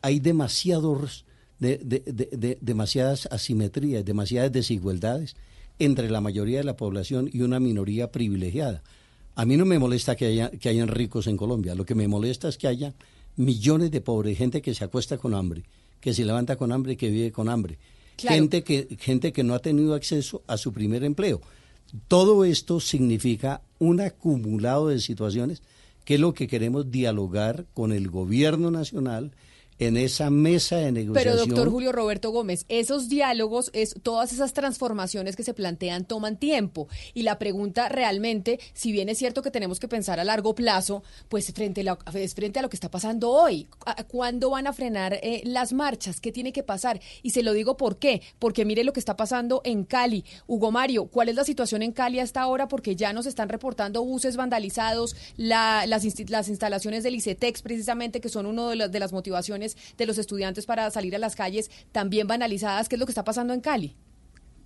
hay 0.01 0.19
demasiados, 0.19 1.25
de- 1.61 1.77
de- 1.77 2.03
de- 2.05 2.29
de- 2.37 2.57
demasiadas 2.59 3.27
asimetrías, 3.31 4.03
demasiadas 4.03 4.51
desigualdades 4.51 5.35
entre 5.79 6.09
la 6.09 6.19
mayoría 6.19 6.57
de 6.57 6.63
la 6.65 6.75
población 6.75 7.29
y 7.31 7.41
una 7.41 7.59
minoría 7.61 8.11
privilegiada. 8.11 8.83
A 9.35 9.45
mí 9.45 9.55
no 9.55 9.65
me 9.65 9.79
molesta 9.79 10.15
que, 10.17 10.25
haya, 10.25 10.49
que 10.51 10.67
hayan 10.69 10.89
ricos 10.89 11.27
en 11.27 11.37
Colombia, 11.37 11.73
lo 11.75 11.85
que 11.85 11.95
me 11.95 12.07
molesta 12.09 12.49
es 12.49 12.57
que 12.57 12.67
haya 12.67 12.93
millones 13.37 13.91
de 13.91 14.01
pobres, 14.01 14.37
gente 14.37 14.61
que 14.61 14.75
se 14.75 14.83
acuesta 14.83 15.17
con 15.17 15.33
hambre, 15.33 15.63
que 16.01 16.13
se 16.13 16.25
levanta 16.25 16.57
con 16.57 16.71
hambre, 16.73 16.97
que 16.97 17.09
vive 17.09 17.31
con 17.31 17.47
hambre, 17.47 17.77
Claro. 18.17 18.35
gente, 18.35 18.63
que, 18.63 18.87
gente 18.99 19.31
que 19.31 19.43
no 19.43 19.53
ha 19.53 19.59
tenido 19.59 19.93
acceso 19.93 20.41
a 20.47 20.57
su 20.57 20.73
primer 20.73 21.03
empleo. 21.03 21.41
Todo 22.07 22.43
esto 22.45 22.79
significa 22.79 23.61
un 23.79 24.01
acumulado 24.01 24.89
de 24.89 24.99
situaciones 24.99 25.61
que 26.05 26.15
es 26.15 26.19
lo 26.19 26.33
que 26.33 26.47
queremos 26.47 26.91
dialogar 26.91 27.65
con 27.73 27.91
el 27.93 28.09
gobierno 28.09 28.71
nacional 28.71 29.31
en 29.87 29.97
esa 29.97 30.29
mesa 30.29 30.77
de 30.77 30.91
Pero 30.91 30.93
negociación. 31.13 31.49
doctor 31.49 31.69
Julio 31.71 31.91
Roberto 31.91 32.29
Gómez, 32.31 32.65
esos 32.69 33.09
diálogos, 33.09 33.69
es, 33.73 33.95
todas 34.03 34.31
esas 34.31 34.53
transformaciones 34.53 35.35
que 35.35 35.43
se 35.43 35.53
plantean 35.53 36.05
toman 36.05 36.37
tiempo. 36.37 36.87
Y 37.13 37.23
la 37.23 37.39
pregunta 37.39 37.89
realmente, 37.89 38.59
si 38.73 38.91
bien 38.91 39.09
es 39.09 39.17
cierto 39.17 39.41
que 39.41 39.51
tenemos 39.51 39.79
que 39.79 39.87
pensar 39.87 40.19
a 40.19 40.23
largo 40.23 40.53
plazo, 40.55 41.03
pues 41.29 41.51
frente 41.53 41.81
a, 41.81 41.83
la- 41.83 41.99
es 42.13 42.33
frente 42.35 42.59
a 42.59 42.61
lo 42.61 42.69
que 42.69 42.75
está 42.75 42.91
pasando 42.91 43.31
hoy. 43.31 43.67
¿A- 43.85 44.03
¿Cuándo 44.03 44.49
van 44.51 44.67
a 44.67 44.73
frenar 44.73 45.13
eh, 45.21 45.41
las 45.45 45.73
marchas? 45.73 46.19
¿Qué 46.21 46.31
tiene 46.31 46.53
que 46.53 46.63
pasar? 46.63 46.99
Y 47.23 47.31
se 47.31 47.43
lo 47.43 47.53
digo 47.53 47.77
por 47.77 47.97
qué. 47.97 48.21
Porque 48.39 48.65
mire 48.65 48.83
lo 48.83 48.93
que 48.93 48.99
está 48.99 49.17
pasando 49.17 49.61
en 49.63 49.83
Cali. 49.83 50.25
Hugo 50.47 50.71
Mario, 50.71 51.05
¿cuál 51.07 51.29
es 51.29 51.35
la 51.35 51.43
situación 51.43 51.81
en 51.81 51.91
Cali 51.91 52.19
hasta 52.19 52.41
ahora? 52.41 52.67
Porque 52.67 52.95
ya 52.95 53.13
nos 53.13 53.25
están 53.25 53.49
reportando 53.49 54.03
buses 54.03 54.35
vandalizados, 54.37 55.15
la- 55.37 55.85
las, 55.87 56.05
las 56.29 56.49
instalaciones 56.49 57.03
del 57.03 57.15
ICETEX, 57.15 57.61
precisamente, 57.61 58.21
que 58.21 58.29
son 58.29 58.45
una 58.45 58.69
de, 58.69 58.75
las- 58.75 58.91
de 58.91 58.99
las 58.99 59.11
motivaciones 59.13 59.70
de 59.97 60.05
los 60.05 60.17
estudiantes 60.17 60.65
para 60.65 60.89
salir 60.91 61.15
a 61.15 61.19
las 61.19 61.35
calles, 61.35 61.69
también 61.91 62.27
banalizadas. 62.27 62.89
¿Qué 62.89 62.95
es 62.95 62.99
lo 62.99 63.05
que 63.05 63.11
está 63.11 63.23
pasando 63.23 63.53
en 63.53 63.61
Cali? 63.61 63.95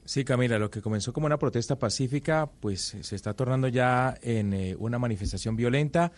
Sí, 0.06 0.24
Camila, 0.24 0.60
lo 0.60 0.70
que 0.70 0.84
comenzó 0.84 1.14
como 1.14 1.26
una 1.26 1.40
protesta 1.40 1.80
pacífica, 1.80 2.52
pues 2.60 2.96
se 3.02 3.16
está 3.16 3.34
tornando 3.34 3.68
ya 3.68 4.16
en 4.22 4.54
eh, 4.54 4.76
una 4.78 5.00
manifestación 5.00 5.56
violenta. 5.56 6.12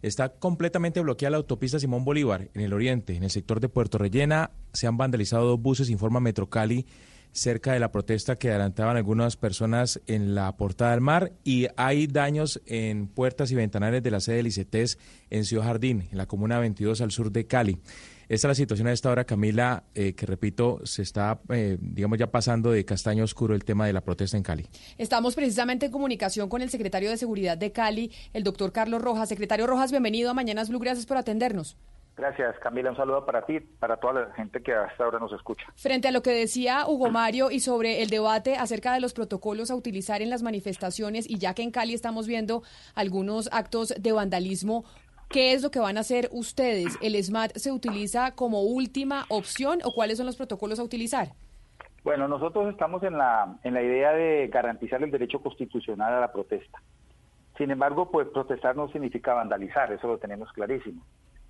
Está 0.00 0.30
completamente 0.30 1.00
bloqueada 1.00 1.32
la 1.32 1.36
autopista 1.38 1.78
Simón 1.78 2.04
Bolívar 2.04 2.48
en 2.54 2.62
el 2.62 2.72
oriente, 2.72 3.14
en 3.16 3.22
el 3.22 3.30
sector 3.30 3.60
de 3.60 3.68
Puerto 3.68 3.98
Rellena. 3.98 4.50
Se 4.72 4.86
han 4.86 4.96
vandalizado 4.96 5.46
dos 5.46 5.60
buses, 5.60 5.90
informa 5.90 6.20
Metro 6.20 6.48
Cali, 6.48 6.86
cerca 7.32 7.72
de 7.72 7.80
la 7.80 7.92
protesta 7.92 8.36
que 8.36 8.48
adelantaban 8.48 8.96
algunas 8.96 9.36
personas 9.36 10.00
en 10.06 10.34
la 10.34 10.56
portada 10.56 10.92
del 10.92 11.00
mar 11.00 11.32
y 11.42 11.66
hay 11.76 12.06
daños 12.06 12.62
en 12.64 13.08
puertas 13.08 13.50
y 13.50 13.56
ventanales 13.56 14.02
de 14.02 14.10
la 14.10 14.20
sede 14.20 14.36
del 14.36 14.46
ICETES 14.46 14.98
en 15.30 15.44
Ciudad 15.44 15.64
Jardín, 15.64 16.08
en 16.10 16.16
la 16.16 16.26
comuna 16.26 16.58
22 16.60 17.00
al 17.00 17.10
sur 17.10 17.30
de 17.32 17.46
Cali. 17.46 17.78
Esta 18.28 18.48
es 18.48 18.50
la 18.50 18.54
situación 18.54 18.88
a 18.88 18.92
esta 18.92 19.10
hora, 19.10 19.24
Camila, 19.24 19.84
eh, 19.94 20.14
que 20.14 20.26
repito, 20.26 20.80
se 20.84 21.02
está, 21.02 21.40
eh, 21.50 21.76
digamos, 21.80 22.18
ya 22.18 22.30
pasando 22.30 22.70
de 22.70 22.84
castaño 22.84 23.24
oscuro 23.24 23.54
el 23.54 23.64
tema 23.64 23.86
de 23.86 23.92
la 23.92 24.00
protesta 24.00 24.36
en 24.36 24.42
Cali. 24.42 24.66
Estamos 24.96 25.34
precisamente 25.34 25.86
en 25.86 25.92
comunicación 25.92 26.48
con 26.48 26.62
el 26.62 26.70
secretario 26.70 27.10
de 27.10 27.16
Seguridad 27.16 27.58
de 27.58 27.72
Cali, 27.72 28.10
el 28.32 28.42
doctor 28.42 28.72
Carlos 28.72 29.02
Rojas. 29.02 29.28
Secretario 29.28 29.66
Rojas, 29.66 29.90
bienvenido 29.90 30.30
a 30.30 30.34
Mañanas 30.34 30.68
Blue, 30.70 30.78
gracias 30.78 31.06
por 31.06 31.16
atendernos. 31.16 31.76
Gracias, 32.16 32.56
Camila. 32.60 32.90
Un 32.90 32.96
saludo 32.96 33.26
para 33.26 33.44
ti, 33.44 33.58
para 33.58 33.96
toda 33.96 34.12
la 34.12 34.34
gente 34.34 34.62
que 34.62 34.72
hasta 34.72 35.02
ahora 35.02 35.18
nos 35.18 35.32
escucha. 35.32 35.64
Frente 35.74 36.06
a 36.06 36.12
lo 36.12 36.22
que 36.22 36.30
decía 36.30 36.86
Hugo 36.86 37.10
Mario 37.10 37.50
y 37.50 37.58
sobre 37.58 38.02
el 38.02 38.08
debate 38.08 38.54
acerca 38.56 38.94
de 38.94 39.00
los 39.00 39.12
protocolos 39.12 39.72
a 39.72 39.74
utilizar 39.74 40.22
en 40.22 40.30
las 40.30 40.42
manifestaciones, 40.42 41.28
y 41.28 41.38
ya 41.38 41.54
que 41.54 41.62
en 41.62 41.72
Cali 41.72 41.92
estamos 41.92 42.28
viendo 42.28 42.62
algunos 42.94 43.48
actos 43.52 43.92
de 43.98 44.12
vandalismo, 44.12 44.84
¿Qué 45.34 45.52
es 45.52 45.64
lo 45.64 45.72
que 45.72 45.80
van 45.80 45.96
a 45.96 46.02
hacer 46.02 46.28
ustedes? 46.30 46.96
¿El 47.02 47.20
SMAT 47.20 47.56
se 47.56 47.72
utiliza 47.72 48.36
como 48.36 48.62
última 48.62 49.24
opción 49.28 49.80
o 49.82 49.92
cuáles 49.92 50.18
son 50.18 50.26
los 50.26 50.36
protocolos 50.36 50.78
a 50.78 50.84
utilizar? 50.84 51.30
Bueno, 52.04 52.28
nosotros 52.28 52.70
estamos 52.70 53.02
en 53.02 53.18
la, 53.18 53.56
en 53.64 53.74
la 53.74 53.82
idea 53.82 54.12
de 54.12 54.46
garantizar 54.46 55.02
el 55.02 55.10
derecho 55.10 55.40
constitucional 55.40 56.12
a 56.12 56.20
la 56.20 56.32
protesta. 56.32 56.80
Sin 57.58 57.72
embargo, 57.72 58.12
pues 58.12 58.28
protestar 58.28 58.76
no 58.76 58.86
significa 58.92 59.34
vandalizar, 59.34 59.92
eso 59.92 60.06
lo 60.06 60.18
tenemos 60.18 60.52
clarísimo. 60.52 61.02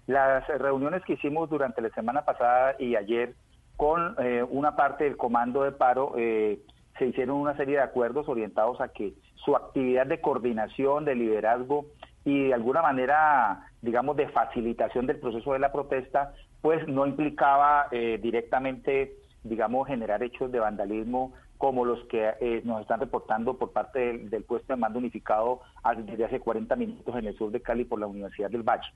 Las 0.06 0.48
reuniones 0.48 1.04
que 1.04 1.12
hicimos 1.12 1.50
durante 1.50 1.82
la 1.82 1.90
semana 1.90 2.24
pasada 2.24 2.76
y 2.78 2.96
ayer 2.96 3.34
con 3.76 4.16
eh, 4.18 4.42
una 4.48 4.76
parte 4.76 5.04
del 5.04 5.18
comando 5.18 5.62
de 5.62 5.72
paro, 5.72 6.14
eh, 6.16 6.58
se 6.98 7.04
hicieron 7.04 7.36
una 7.36 7.54
serie 7.54 7.76
de 7.76 7.82
acuerdos 7.82 8.30
orientados 8.30 8.80
a 8.80 8.88
que 8.88 9.12
su 9.44 9.54
actividad 9.54 10.06
de 10.06 10.22
coordinación, 10.22 11.04
de 11.04 11.16
liderazgo 11.16 11.84
y 12.24 12.44
de 12.48 12.54
alguna 12.54 12.80
manera, 12.80 13.66
digamos, 13.84 14.16
de 14.16 14.28
facilitación 14.28 15.06
del 15.06 15.18
proceso 15.18 15.52
de 15.52 15.58
la 15.58 15.70
protesta, 15.70 16.32
pues 16.62 16.88
no 16.88 17.06
implicaba 17.06 17.88
eh, 17.90 18.18
directamente, 18.20 19.14
digamos, 19.42 19.86
generar 19.86 20.22
hechos 20.22 20.50
de 20.50 20.58
vandalismo 20.58 21.34
como 21.58 21.84
los 21.84 22.02
que 22.06 22.32
eh, 22.40 22.62
nos 22.64 22.80
están 22.80 23.00
reportando 23.00 23.56
por 23.56 23.72
parte 23.72 24.18
del, 24.18 24.42
puesto 24.44 24.72
de 24.72 24.78
mando 24.78 24.98
unificado 24.98 25.60
desde 25.98 26.24
hace 26.24 26.40
40 26.40 26.74
minutos 26.76 27.14
en 27.16 27.26
el 27.26 27.36
sur 27.36 27.50
de 27.50 27.60
Cali 27.60 27.84
por 27.84 28.00
la 28.00 28.06
Universidad 28.06 28.50
del 28.50 28.62
Valle. 28.62 28.90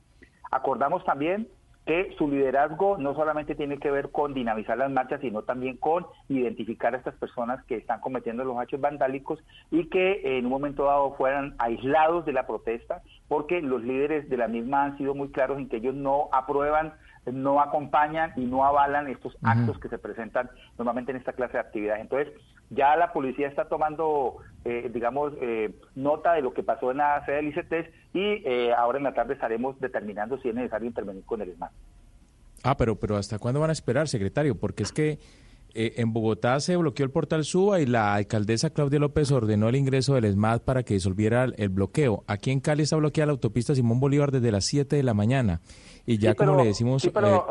Acordamos 0.51 1.03
también 1.05 1.47
que 1.89 2.13
su 2.19 2.27
liderazgo 2.27 2.99
no 2.99 3.15
solamente 3.15 3.55
tiene 3.55 3.79
que 3.79 3.89
ver 3.89 4.11
con 4.11 4.35
dinamizar 4.35 4.77
las 4.77 4.91
marchas, 4.91 5.21
sino 5.21 5.41
también 5.41 5.75
con 5.77 6.05
identificar 6.27 6.93
a 6.93 6.99
estas 6.99 7.15
personas 7.15 7.65
que 7.65 7.77
están 7.77 7.99
cometiendo 7.99 8.43
los 8.43 8.61
hechos 8.61 8.79
vandálicos 8.79 9.39
y 9.71 9.85
que 9.85 10.37
en 10.37 10.45
un 10.45 10.51
momento 10.51 10.83
dado 10.83 11.15
fueran 11.15 11.55
aislados 11.57 12.27
de 12.27 12.33
la 12.33 12.45
protesta, 12.45 13.01
porque 13.27 13.59
los 13.63 13.81
líderes 13.81 14.29
de 14.29 14.37
la 14.37 14.47
misma 14.47 14.83
han 14.83 14.99
sido 14.99 15.15
muy 15.15 15.29
claros 15.29 15.57
en 15.57 15.67
que 15.67 15.77
ellos 15.77 15.95
no 15.95 16.29
aprueban 16.31 16.93
no 17.33 17.61
acompañan 17.61 18.33
y 18.35 18.45
no 18.45 18.65
avalan 18.65 19.07
estos 19.07 19.37
actos 19.43 19.79
que 19.79 19.89
se 19.89 19.97
presentan 19.97 20.49
normalmente 20.77 21.11
en 21.11 21.17
esta 21.17 21.33
clase 21.33 21.53
de 21.53 21.59
actividades. 21.59 22.01
Entonces, 22.01 22.33
ya 22.69 22.95
la 22.95 23.11
policía 23.13 23.47
está 23.47 23.65
tomando, 23.65 24.37
eh, 24.65 24.89
digamos, 24.93 25.33
eh, 25.41 25.73
nota 25.95 26.33
de 26.33 26.41
lo 26.41 26.53
que 26.53 26.63
pasó 26.63 26.91
en 26.91 26.97
la 26.97 27.25
sede 27.25 27.37
del 27.37 27.47
ICT 27.47 27.73
y 28.13 28.19
eh, 28.45 28.73
ahora 28.73 28.97
en 28.97 29.03
la 29.03 29.13
tarde 29.13 29.33
estaremos 29.33 29.79
determinando 29.79 30.37
si 30.39 30.49
es 30.49 30.55
necesario 30.55 30.87
intervenir 30.87 31.25
con 31.25 31.41
el 31.41 31.49
ESMAD. 31.49 31.71
Ah, 32.63 32.77
pero, 32.77 32.95
pero 32.95 33.15
¿hasta 33.15 33.39
cuándo 33.39 33.59
van 33.59 33.69
a 33.69 33.73
esperar, 33.73 34.07
secretario? 34.07 34.55
Porque 34.55 34.83
es 34.83 34.91
que 34.91 35.19
en 35.73 36.13
Bogotá 36.13 36.59
se 36.59 36.75
bloqueó 36.75 37.05
el 37.05 37.11
portal 37.11 37.45
Suba 37.45 37.79
y 37.79 37.85
la 37.85 38.15
alcaldesa 38.15 38.71
Claudia 38.71 38.99
López 38.99 39.31
ordenó 39.31 39.69
el 39.69 39.75
ingreso 39.75 40.15
del 40.15 40.25
ESMAD 40.25 40.61
para 40.61 40.83
que 40.83 40.95
disolviera 40.95 41.45
el 41.45 41.69
bloqueo. 41.69 42.23
Aquí 42.27 42.51
en 42.51 42.59
Cali 42.59 42.83
está 42.83 42.95
bloqueada 42.95 43.27
la 43.27 43.33
autopista 43.33 43.75
Simón 43.75 43.99
Bolívar 43.99 44.31
desde 44.31 44.51
las 44.51 44.65
7 44.65 44.95
de 44.95 45.03
la 45.03 45.13
mañana. 45.13 45.61
Y 46.05 46.17
ya 46.17 46.33
como 46.33 46.55
le 46.55 46.65
decimos, 46.65 47.09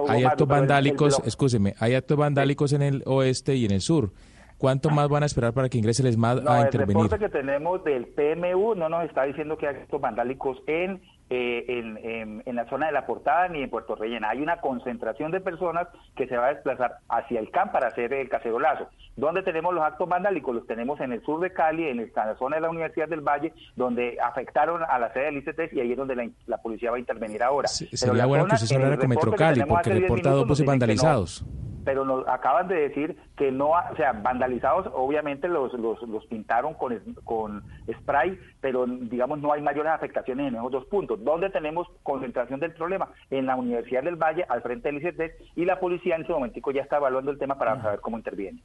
hay 0.08 0.24
actos 0.24 0.48
vandálicos, 0.48 1.22
escúcheme, 1.24 1.74
hay 1.78 1.94
actos 1.94 2.16
vandálicos 2.16 2.72
en 2.72 2.82
el 2.82 3.02
oeste 3.06 3.54
y 3.54 3.64
en 3.64 3.72
el 3.72 3.80
sur. 3.80 4.12
¿Cuánto 4.58 4.90
más 4.90 5.08
van 5.08 5.22
a 5.22 5.26
esperar 5.26 5.52
para 5.52 5.68
que 5.68 5.78
ingrese 5.78 6.02
el 6.02 6.08
ESMAD 6.08 6.48
a 6.48 6.62
intervenir? 6.62 6.96
El 6.96 7.10
reporte 7.10 7.24
que 7.24 7.30
tenemos 7.30 7.84
del 7.84 8.06
PMU 8.08 8.74
no 8.74 8.88
nos 8.88 9.04
está 9.04 9.22
diciendo 9.22 9.56
que 9.56 9.68
hay 9.68 9.76
actos 9.76 10.00
vandálicos 10.00 10.58
en, 10.66 11.00
eh, 11.30 11.64
en, 11.68 12.42
en, 12.46 12.56
la 12.56 12.68
zona 12.68 12.86
de 12.86 12.92
la 12.92 13.06
portada 13.06 13.48
ni 13.48 13.62
en 13.62 13.70
Puerto 13.70 13.94
Rellena. 13.94 14.30
Hay 14.30 14.40
una 14.40 14.60
concentración 14.60 15.30
de 15.30 15.40
personas 15.40 15.88
que 16.16 16.26
se 16.26 16.36
va 16.36 16.46
a 16.46 16.54
desplazar 16.54 16.98
hacia 17.08 17.40
el 17.40 17.50
CAM 17.50 17.70
para 17.70 17.88
hacer 17.88 18.12
el 18.14 18.28
cacerolazo. 18.28 18.88
¿Dónde 19.16 19.42
tenemos 19.42 19.74
los 19.74 19.84
actos 19.84 20.08
vandálicos? 20.08 20.54
Los 20.54 20.66
tenemos 20.66 21.00
en 21.00 21.12
el 21.12 21.22
sur 21.22 21.40
de 21.40 21.52
Cali, 21.52 21.88
en 21.88 22.10
la 22.14 22.34
zona 22.36 22.56
de 22.56 22.62
la 22.62 22.70
Universidad 22.70 23.08
del 23.08 23.20
Valle, 23.20 23.52
donde 23.76 24.16
afectaron 24.22 24.82
a 24.88 24.98
la 24.98 25.12
sede 25.12 25.26
del 25.26 25.36
ICT 25.38 25.72
y 25.72 25.80
ahí 25.80 25.92
es 25.92 25.98
donde 25.98 26.32
la, 26.46 26.58
policía 26.58 26.90
va 26.90 26.96
a 26.96 27.00
intervenir 27.00 27.42
ahora. 27.42 27.68
sería 27.68 28.26
bueno 28.26 28.46
que 28.46 28.54
usted 28.54 28.66
se 28.66 28.74
hablara 28.76 28.96
con 28.96 29.08
Metro 29.08 29.32
Cali, 29.32 29.62
porque 29.64 29.90
reporta 29.90 30.30
dos 30.30 30.46
buses 30.46 30.66
vandalizados 30.66 31.44
pero 31.88 32.04
nos 32.04 32.28
acaban 32.28 32.68
de 32.68 32.74
decir 32.74 33.16
que 33.34 33.50
no, 33.50 33.70
o 33.70 33.96
sea, 33.96 34.12
vandalizados, 34.12 34.92
obviamente 34.94 35.48
los, 35.48 35.72
los, 35.72 36.02
los 36.02 36.26
pintaron 36.26 36.74
con, 36.74 37.00
con 37.24 37.62
spray, 37.90 38.38
pero 38.60 38.84
digamos 38.86 39.40
no 39.40 39.54
hay 39.54 39.62
mayores 39.62 39.90
afectaciones 39.90 40.48
en 40.48 40.56
esos 40.56 40.70
dos 40.70 40.84
puntos. 40.84 41.24
¿Dónde 41.24 41.48
tenemos 41.48 41.88
concentración 42.02 42.60
del 42.60 42.74
problema? 42.74 43.08
En 43.30 43.46
la 43.46 43.56
Universidad 43.56 44.02
del 44.02 44.16
Valle, 44.16 44.44
al 44.50 44.60
frente 44.60 44.92
del 44.92 45.02
ICT, 45.02 45.56
y 45.56 45.64
la 45.64 45.80
policía 45.80 46.16
en 46.16 46.24
ese 46.24 46.32
momentico 46.34 46.72
ya 46.72 46.82
está 46.82 46.98
evaluando 46.98 47.30
el 47.30 47.38
tema 47.38 47.56
para 47.56 47.80
saber 47.80 48.00
cómo 48.00 48.18
interviene. 48.18 48.62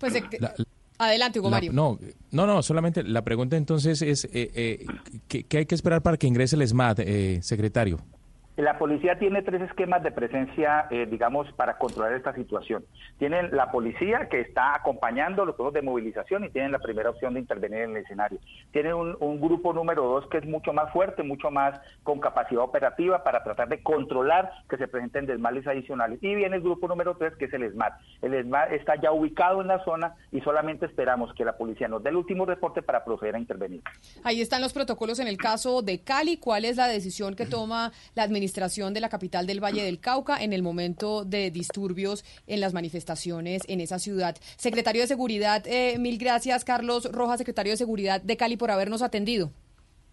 Pues 0.00 0.20
Adelante, 0.98 1.38
Hugo 1.38 1.50
Mario. 1.50 1.72
no, 1.72 2.00
no, 2.32 2.48
no, 2.48 2.64
solamente 2.64 3.04
la 3.04 3.22
pregunta 3.22 3.56
entonces 3.56 4.02
es, 4.02 4.24
eh, 4.24 4.50
eh, 4.56 4.86
¿qué, 5.28 5.56
hay 5.56 5.66
que 5.66 5.76
esperar 5.76 6.02
para 6.02 6.16
que 6.16 6.26
ingrese 6.26 6.56
el 6.56 6.66
SMAT, 6.66 6.98
eh, 6.98 7.38
secretario? 7.42 8.00
La 8.56 8.76
policía 8.76 9.18
tiene 9.18 9.40
tres 9.40 9.62
esquemas 9.62 10.02
de 10.02 10.12
presencia, 10.12 10.86
eh, 10.90 11.06
digamos, 11.06 11.50
para 11.52 11.78
controlar 11.78 12.12
esta 12.12 12.34
situación. 12.34 12.84
Tienen 13.18 13.56
la 13.56 13.70
policía 13.70 14.28
que 14.28 14.40
está 14.40 14.74
acompañando 14.74 15.46
los 15.46 15.56
juegos 15.56 15.72
de 15.72 15.80
movilización 15.80 16.44
y 16.44 16.50
tienen 16.50 16.70
la 16.70 16.78
primera 16.78 17.08
opción 17.08 17.32
de 17.32 17.40
intervenir 17.40 17.78
en 17.78 17.96
el 17.96 18.02
escenario. 18.02 18.38
Tienen 18.70 18.92
un, 18.92 19.40
grupo 19.40 19.72
número 19.72 20.04
dos 20.04 20.26
que 20.28 20.38
es 20.38 20.44
mucho 20.44 20.72
más 20.74 20.92
fuerte, 20.92 21.22
mucho 21.22 21.50
más 21.50 21.80
con 22.02 22.20
capacidad 22.20 22.62
operativa 22.62 23.24
para 23.24 23.42
tratar 23.42 23.68
de 23.68 23.82
controlar 23.82 24.52
que 24.68 24.76
se 24.76 24.86
presenten 24.86 25.26
desmales 25.26 25.66
adicionales. 25.66 26.18
Y 26.22 26.34
viene 26.34 26.56
el 26.56 26.62
grupo 26.62 26.86
número 26.86 27.16
tres 27.16 27.34
que 27.36 27.46
es 27.46 27.52
el 27.54 27.72
SMAT. 27.72 27.94
El 28.20 28.44
SMAT 28.44 28.72
está 28.72 29.00
ya 29.00 29.12
ubicado 29.12 29.62
en 29.62 29.68
la 29.68 29.82
zona 29.82 30.14
y 30.30 30.42
solamente 30.42 30.84
esperamos 30.84 31.32
que 31.34 31.44
la 31.44 31.56
policía 31.56 31.88
nos 31.88 32.02
dé 32.02 32.10
el 32.10 32.16
último 32.16 32.44
reporte 32.44 32.82
para 32.82 33.02
proceder 33.02 33.34
a 33.34 33.38
intervenir. 33.38 33.82
Ahí 34.22 34.42
están 34.42 34.60
los 34.60 34.74
protocolos 34.74 35.18
en 35.18 35.26
el 35.26 35.38
caso 35.38 35.80
de 35.80 36.02
Cali. 36.02 36.36
¿Cuál 36.36 36.66
es 36.66 36.76
la 36.76 36.86
decisión 36.86 37.34
que 37.34 37.46
toma 37.46 37.92
la 38.14 38.24
administración? 38.24 38.41
Administración 38.42 38.92
de 38.92 39.00
la 39.00 39.08
capital 39.08 39.46
del 39.46 39.62
Valle 39.62 39.84
del 39.84 40.00
Cauca 40.00 40.42
en 40.42 40.52
el 40.52 40.62
momento 40.62 41.24
de 41.24 41.52
disturbios 41.52 42.24
en 42.48 42.60
las 42.60 42.72
manifestaciones 42.72 43.62
en 43.68 43.80
esa 43.80 44.00
ciudad. 44.00 44.36
Secretario 44.56 45.02
de 45.02 45.06
Seguridad, 45.08 45.64
eh, 45.66 45.96
mil 45.98 46.18
gracias, 46.18 46.64
Carlos 46.64 47.04
Rojas, 47.12 47.38
secretario 47.38 47.72
de 47.72 47.76
Seguridad 47.76 48.20
de 48.20 48.36
Cali, 48.36 48.56
por 48.56 48.72
habernos 48.72 49.00
atendido. 49.02 49.52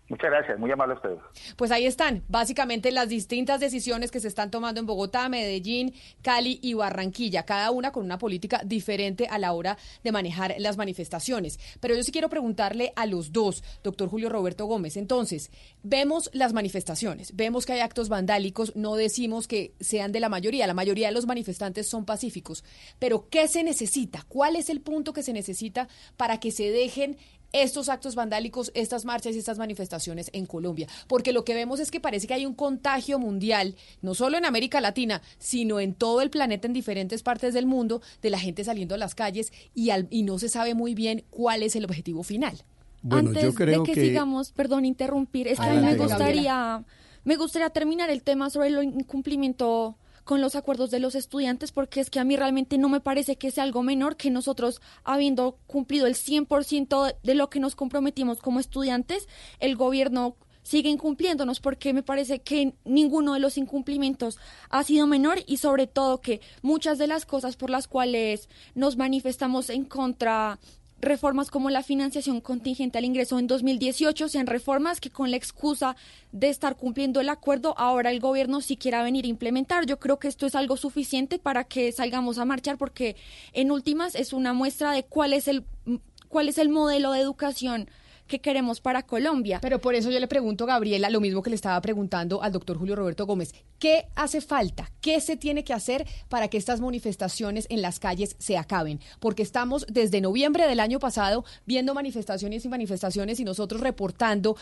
Muchas 0.09 0.31
gracias, 0.31 0.57
muy 0.57 0.71
amable 0.71 0.95
usted. 0.95 1.11
Pues 1.55 1.69
ahí 1.69 1.85
están, 1.85 2.23
básicamente 2.27 2.91
las 2.91 3.09
distintas 3.09 3.59
decisiones 3.59 4.09
que 4.09 4.19
se 4.19 4.27
están 4.27 4.49
tomando 4.49 4.79
en 4.79 4.88
Bogotá, 4.88 5.29
Medellín, 5.29 5.93
Cali 6.23 6.59
y 6.63 6.73
Barranquilla, 6.73 7.43
cada 7.43 7.69
una 7.69 7.91
con 7.91 8.05
una 8.05 8.17
política 8.17 8.61
diferente 8.65 9.27
a 9.27 9.38
la 9.38 9.53
hora 9.53 9.77
de 10.03 10.11
manejar 10.11 10.55
las 10.57 10.77
manifestaciones. 10.77 11.59
Pero 11.79 11.95
yo 11.95 12.01
sí 12.01 12.11
quiero 12.11 12.27
preguntarle 12.27 12.91
a 12.95 13.05
los 13.05 13.31
dos, 13.31 13.63
doctor 13.83 14.09
Julio 14.09 14.29
Roberto 14.29 14.65
Gómez. 14.65 14.97
Entonces, 14.97 15.51
vemos 15.83 16.31
las 16.33 16.53
manifestaciones, 16.53 17.35
vemos 17.35 17.67
que 17.67 17.73
hay 17.73 17.81
actos 17.81 18.09
vandálicos, 18.09 18.75
no 18.75 18.95
decimos 18.95 19.47
que 19.47 19.73
sean 19.79 20.11
de 20.11 20.21
la 20.21 20.29
mayoría, 20.29 20.65
la 20.65 20.73
mayoría 20.73 21.09
de 21.09 21.13
los 21.13 21.27
manifestantes 21.27 21.88
son 21.88 22.05
pacíficos, 22.05 22.63
pero 22.97 23.29
¿qué 23.29 23.47
se 23.47 23.63
necesita? 23.63 24.25
¿Cuál 24.27 24.55
es 24.55 24.71
el 24.71 24.81
punto 24.81 25.13
que 25.13 25.21
se 25.21 25.33
necesita 25.33 25.88
para 26.17 26.39
que 26.39 26.49
se 26.49 26.71
dejen 26.71 27.17
estos 27.51 27.89
actos 27.89 28.15
vandálicos, 28.15 28.71
estas 28.75 29.05
marchas 29.05 29.35
y 29.35 29.39
estas 29.39 29.57
manifestaciones 29.57 30.29
en 30.33 30.45
Colombia. 30.45 30.87
Porque 31.07 31.33
lo 31.33 31.43
que 31.43 31.53
vemos 31.53 31.79
es 31.79 31.91
que 31.91 31.99
parece 31.99 32.27
que 32.27 32.33
hay 32.33 32.45
un 32.45 32.53
contagio 32.53 33.19
mundial, 33.19 33.75
no 34.01 34.13
solo 34.13 34.37
en 34.37 34.45
América 34.45 34.81
Latina, 34.81 35.21
sino 35.37 35.79
en 35.79 35.93
todo 35.93 36.21
el 36.21 36.29
planeta, 36.29 36.67
en 36.67 36.73
diferentes 36.73 37.23
partes 37.23 37.53
del 37.53 37.65
mundo, 37.65 38.01
de 38.21 38.29
la 38.29 38.39
gente 38.39 38.63
saliendo 38.63 38.95
a 38.95 38.97
las 38.97 39.15
calles 39.15 39.51
y, 39.73 39.89
y 40.09 40.23
no 40.23 40.39
se 40.39 40.49
sabe 40.49 40.73
muy 40.73 40.93
bien 40.93 41.23
cuál 41.29 41.63
es 41.63 41.75
el 41.75 41.85
objetivo 41.85 42.23
final. 42.23 42.63
Bueno, 43.01 43.29
Antes 43.29 43.43
yo 43.43 43.53
creo 43.53 43.83
de 43.83 43.93
que, 43.93 44.01
sigamos, 44.01 44.51
perdón, 44.51 44.85
interrumpir, 44.85 45.47
es 45.47 45.59
que 45.59 45.65
a 45.65 45.73
mí 45.73 45.85
me 45.85 45.95
gustaría, 45.95 46.83
me 47.23 47.35
gustaría 47.37 47.69
terminar 47.69 48.09
el 48.09 48.23
tema 48.23 48.49
sobre 48.49 48.69
el 48.69 48.83
incumplimiento 48.83 49.97
con 50.30 50.41
los 50.41 50.56
acuerdos 50.56 50.91
de 50.91 50.99
los 50.99 51.16
estudiantes, 51.16 51.72
porque 51.72 52.01
es 52.01 52.11
que 52.11 52.19
a 52.19 52.24
mí 52.24 52.35
realmente 52.35 52.77
no 52.77 52.88
me 52.88 52.99
parece 52.99 53.38
que 53.38 53.49
sea 53.49 53.64
algo 53.64 53.82
menor 53.82 54.16
que 54.16 54.30
nosotros, 54.30 54.80
habiendo 55.03 55.58
cumplido 55.66 56.06
el 56.06 56.14
100% 56.14 57.16
de 57.24 57.33
lo 57.33 57.49
que 57.49 57.59
nos 57.59 57.75
comprometimos 57.75 58.38
como 58.38 58.59
estudiantes, 58.59 59.27
el 59.59 59.75
gobierno 59.75 60.35
sigue 60.61 60.90
incumpliéndonos 60.90 61.59
porque 61.59 61.93
me 61.93 62.03
parece 62.03 62.41
que 62.43 62.75
ninguno 62.85 63.33
de 63.33 63.40
los 63.40 63.58
incumplimientos 63.58 64.38
ha 64.69 64.83
sido 64.83 65.08
menor 65.08 65.40
y 65.48 65.58
sobre 65.58 65.88
todo 65.88 66.22
que 66.22 66.41
muchas 66.61 66.99
de 66.99 67.08
las 67.08 67.25
cosas 67.25 67.56
por 67.56 67.72
las 67.72 67.88
cuales 67.88 68.49
nos 68.75 68.98
manifestamos 68.98 69.72
en 69.72 69.83
contra 69.83 70.59
reformas 71.01 71.49
como 71.49 71.69
la 71.69 71.83
financiación 71.83 72.41
contingente 72.41 72.97
al 72.97 73.05
ingreso 73.05 73.39
en 73.39 73.47
2018 73.47 74.29
sean 74.29 74.47
reformas 74.47 74.99
que 74.99 75.09
con 75.09 75.31
la 75.31 75.37
excusa 75.37 75.95
de 76.31 76.49
estar 76.49 76.75
cumpliendo 76.75 77.21
el 77.21 77.29
acuerdo 77.29 77.73
ahora 77.77 78.11
el 78.11 78.19
gobierno 78.19 78.61
sí 78.61 78.77
quiera 78.77 79.03
venir 79.03 79.25
a 79.25 79.29
implementar. 79.29 79.85
Yo 79.85 79.99
creo 79.99 80.19
que 80.19 80.27
esto 80.27 80.45
es 80.45 80.55
algo 80.55 80.77
suficiente 80.77 81.39
para 81.39 81.63
que 81.63 81.91
salgamos 81.91 82.37
a 82.37 82.45
marchar 82.45 82.77
porque 82.77 83.15
en 83.53 83.71
últimas 83.71 84.15
es 84.15 84.33
una 84.33 84.53
muestra 84.53 84.91
de 84.91 85.03
cuál 85.03 85.33
es 85.33 85.47
el 85.47 85.63
cuál 86.27 86.47
es 86.47 86.57
el 86.57 86.69
modelo 86.69 87.11
de 87.11 87.21
educación 87.21 87.89
que 88.30 88.40
queremos 88.40 88.80
para 88.80 89.03
Colombia. 89.03 89.59
Pero 89.61 89.80
por 89.80 89.95
eso 89.95 90.09
yo 90.09 90.19
le 90.22 90.27
pregunto, 90.27 90.66
Gabriela, 90.66 91.09
lo 91.09 91.19
mismo 91.19 91.43
que 91.43 91.49
le 91.49 91.58
estaba 91.58 91.82
preguntando 91.82 92.41
al 92.41 92.53
doctor 92.53 92.77
Julio 92.77 92.95
Roberto 92.95 93.25
Gómez. 93.25 93.53
¿Qué 93.80 94.06
hace 94.16 94.40
falta? 94.40 94.90
¿Qué 95.01 95.19
se 95.19 95.35
tiene 95.35 95.66
que 95.66 95.74
hacer 95.74 96.08
para 96.30 96.48
que 96.48 96.58
estas 96.58 96.80
manifestaciones 96.80 97.66
en 97.69 97.82
las 97.82 97.99
calles 97.99 98.38
se 98.40 98.58
acaben? 98.58 99.01
Porque 99.19 99.43
estamos 99.43 99.85
desde 99.90 100.22
noviembre 100.22 100.67
del 100.67 100.80
año 100.80 100.99
pasado 100.99 101.43
viendo 101.66 101.93
manifestaciones 101.93 102.64
y 102.64 102.69
manifestaciones 102.69 103.40
y 103.40 103.43
nosotros 103.43 103.82
reportando 103.82 104.56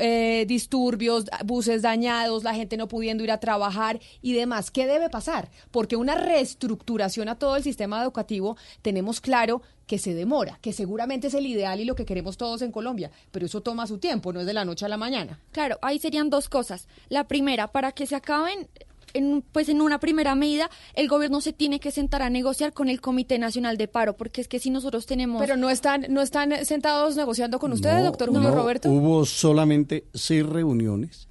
eh, 0.00 0.44
disturbios, 0.46 1.24
buses 1.44 1.82
dañados, 1.82 2.44
la 2.44 2.54
gente 2.54 2.76
no 2.76 2.88
pudiendo 2.88 3.24
ir 3.24 3.32
a 3.32 3.40
trabajar 3.40 4.00
y 4.20 4.34
demás. 4.34 4.70
¿Qué 4.70 4.86
debe 4.86 5.08
pasar? 5.08 5.50
Porque 5.70 5.96
una 5.96 6.14
reestructuración 6.14 7.28
a 7.28 7.38
todo 7.38 7.56
el 7.56 7.62
sistema 7.62 8.02
educativo 8.02 8.56
tenemos 8.82 9.20
claro 9.20 9.62
que 9.92 9.98
se 9.98 10.14
demora, 10.14 10.58
que 10.62 10.72
seguramente 10.72 11.26
es 11.26 11.34
el 11.34 11.46
ideal 11.46 11.78
y 11.78 11.84
lo 11.84 11.94
que 11.94 12.06
queremos 12.06 12.38
todos 12.38 12.62
en 12.62 12.72
Colombia, 12.72 13.10
pero 13.30 13.44
eso 13.44 13.60
toma 13.60 13.86
su 13.86 13.98
tiempo, 13.98 14.32
no 14.32 14.40
es 14.40 14.46
de 14.46 14.54
la 14.54 14.64
noche 14.64 14.86
a 14.86 14.88
la 14.88 14.96
mañana. 14.96 15.38
Claro, 15.50 15.78
ahí 15.82 15.98
serían 15.98 16.30
dos 16.30 16.48
cosas. 16.48 16.88
La 17.10 17.28
primera, 17.28 17.72
para 17.72 17.92
que 17.92 18.06
se 18.06 18.16
acaben 18.16 18.68
en, 19.12 19.44
pues 19.52 19.68
en 19.68 19.82
una 19.82 20.00
primera 20.00 20.34
medida, 20.34 20.70
el 20.94 21.08
gobierno 21.08 21.42
se 21.42 21.52
tiene 21.52 21.78
que 21.78 21.90
sentar 21.90 22.22
a 22.22 22.30
negociar 22.30 22.72
con 22.72 22.88
el 22.88 23.02
Comité 23.02 23.38
Nacional 23.38 23.76
de 23.76 23.86
Paro, 23.86 24.16
porque 24.16 24.40
es 24.40 24.48
que 24.48 24.58
si 24.60 24.70
nosotros 24.70 25.04
tenemos... 25.04 25.42
Pero 25.42 25.58
no 25.58 25.68
están, 25.68 26.06
no 26.08 26.22
están 26.22 26.64
sentados 26.64 27.14
negociando 27.14 27.58
con 27.58 27.70
ustedes, 27.74 28.02
doctor 28.02 28.30
Julio 28.30 28.50
Roberto. 28.50 28.90
Hubo 28.90 29.26
solamente 29.26 30.06
seis 30.14 30.46
reuniones 30.46 31.28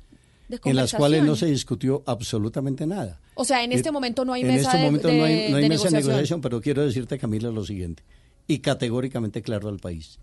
en 0.63 0.75
las 0.75 0.93
cuales 0.93 1.23
no 1.23 1.35
se 1.35 1.47
discutió 1.47 2.03
absolutamente 2.05 2.85
nada. 2.85 3.19
O 3.33 3.43
sea, 3.43 3.63
en 3.63 3.71
este 3.71 3.89
eh, 3.89 3.91
momento 3.91 4.23
no 4.23 4.33
hay 4.33 4.43
mesa 4.43 4.69
en 4.69 4.75
este 4.75 4.85
momento 4.85 5.07
no 5.07 5.23
hay, 5.23 5.67
mesa 5.67 5.89
de 5.89 5.95
negociación, 5.95 6.41
pero 6.41 6.61
quiero 6.61 6.85
decirte, 6.85 7.17
Camila, 7.17 7.49
lo 7.49 7.65
siguiente 7.65 8.03
y 8.51 8.59
categóricamente 8.59 9.41
claro 9.41 9.69
al 9.69 9.79
país. 9.79 10.19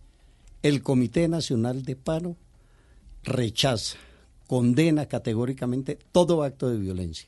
El 0.63 0.83
Comité 0.83 1.29
Nacional 1.29 1.83
de 1.83 1.97
Paro 1.97 2.37
rechaza, 3.23 3.97
condena 4.47 5.07
categóricamente 5.07 5.99
todo 6.13 6.43
acto 6.43 6.69
de 6.69 6.77
violencia. 6.77 7.27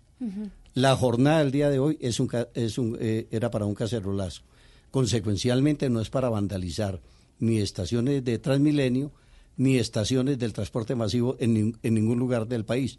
La 0.75 0.95
jornada 0.97 1.39
del 1.39 1.53
día 1.53 1.70
de 1.70 1.79
hoy 1.79 1.97
es 2.03 2.20
un, 2.20 2.29
es 2.53 2.77
un, 2.77 2.99
eh, 3.01 3.29
era 3.31 3.51
para 3.51 3.65
un 3.65 3.75
cacerolazo. 3.75 4.43
Consecuencialmente 4.91 5.89
no 5.89 6.03
es 6.03 6.11
para 6.11 6.29
vandalizar 6.29 7.01
ni 7.39 7.57
estaciones 7.61 8.23
de 8.23 8.39
Transmilenio 8.39 9.11
ni 9.57 9.79
estaciones 9.79 10.39
del 10.39 10.53
transporte 10.53 10.95
masivo 10.95 11.35
en, 11.41 11.79
en 11.83 11.95
ningún 11.95 12.19
lugar 12.19 12.47
del 12.47 12.67
país. 12.67 12.99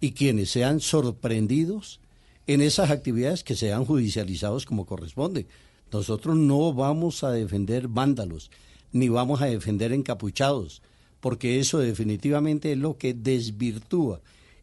Y 0.00 0.12
quienes 0.12 0.50
sean 0.50 0.80
sorprendidos 0.80 2.00
en 2.48 2.60
esas 2.60 2.90
actividades 2.90 3.44
que 3.44 3.54
sean 3.54 3.84
judicializados 3.84 4.66
como 4.66 4.84
corresponde. 4.84 5.46
Nosotros 5.92 6.36
no 6.36 6.72
vamos 6.72 7.24
a 7.24 7.30
defender 7.30 7.88
vándalos, 7.88 8.50
ni 8.92 9.08
vamos 9.08 9.40
a 9.42 9.46
defender 9.46 9.92
encapuchados, 9.92 10.82
porque 11.20 11.60
eso 11.60 11.78
definitivamente 11.78 12.72
es 12.72 12.78
lo 12.78 12.98
que 12.98 13.14
desvirtúa 13.14 14.20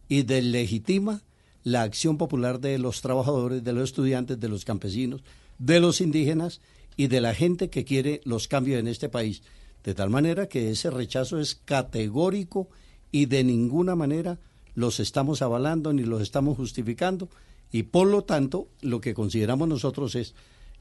y 0.08 0.24
deslegitima 0.24 1.22
la 1.64 1.84
acción 1.84 2.18
popular 2.18 2.60
de 2.60 2.78
los 2.78 3.02
trabajadores, 3.02 3.64
de 3.64 3.74
los 3.74 3.86
estudiantes, 3.86 4.40
de 4.40 4.50
los 4.50 4.66
campesinos, 4.66 5.22
de 5.60 5.80
los 5.80 6.02
indígenas 6.02 6.62
y 6.98 7.08
de 7.08 7.22
la 7.22 7.34
gente 7.34 7.70
que 7.70 7.86
quiere 7.86 8.22
los 8.26 8.48
cambios 8.48 8.80
en 8.80 8.88
este 8.88 9.10
país. 9.10 9.44
De 9.84 9.94
tal 9.94 10.10
manera 10.10 10.48
que 10.48 10.72
ese 10.72 10.90
rechazo 10.90 11.40
es 11.40 11.56
categórico 11.56 12.70
y 13.12 13.26
de 13.26 13.44
ninguna 13.44 13.96
manera 13.96 14.40
los 14.76 15.00
estamos 15.00 15.42
avalando 15.42 15.94
ni 15.94 16.04
los 16.04 16.22
estamos 16.22 16.58
justificando 16.58 17.30
y 17.72 17.84
por 17.84 18.08
lo 18.08 18.24
tanto 18.24 18.68
lo 18.82 19.02
que 19.02 19.14
consideramos 19.14 19.68
nosotros 19.68 20.16
es 20.16 20.36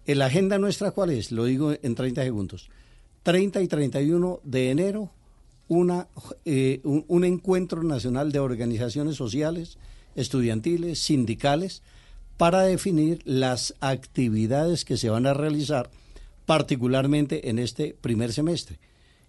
la 0.06 0.26
agenda 0.26 0.58
nuestra, 0.58 0.90
¿cuál 0.90 1.10
es? 1.10 1.32
Lo 1.32 1.44
digo 1.44 1.72
en 1.80 1.94
30 1.94 2.22
segundos. 2.22 2.70
30 3.22 3.62
y 3.62 3.68
31 3.68 4.40
de 4.42 4.70
enero, 4.70 5.10
una, 5.68 6.08
eh, 6.44 6.80
un, 6.84 7.24
encuentro 7.24 7.82
nacional 7.82 8.32
de 8.32 8.40
organizaciones 8.40 9.16
sociales, 9.16 9.78
estudiantiles, 10.16 10.98
sindicales, 10.98 11.82
para 12.36 12.62
definir 12.62 13.20
las 13.24 13.74
actividades 13.80 14.84
que 14.84 14.96
se 14.96 15.08
van 15.08 15.26
a 15.26 15.34
realizar, 15.34 15.90
particularmente 16.46 17.48
en 17.48 17.58
este 17.58 17.96
primer 18.00 18.32
semestre. 18.32 18.78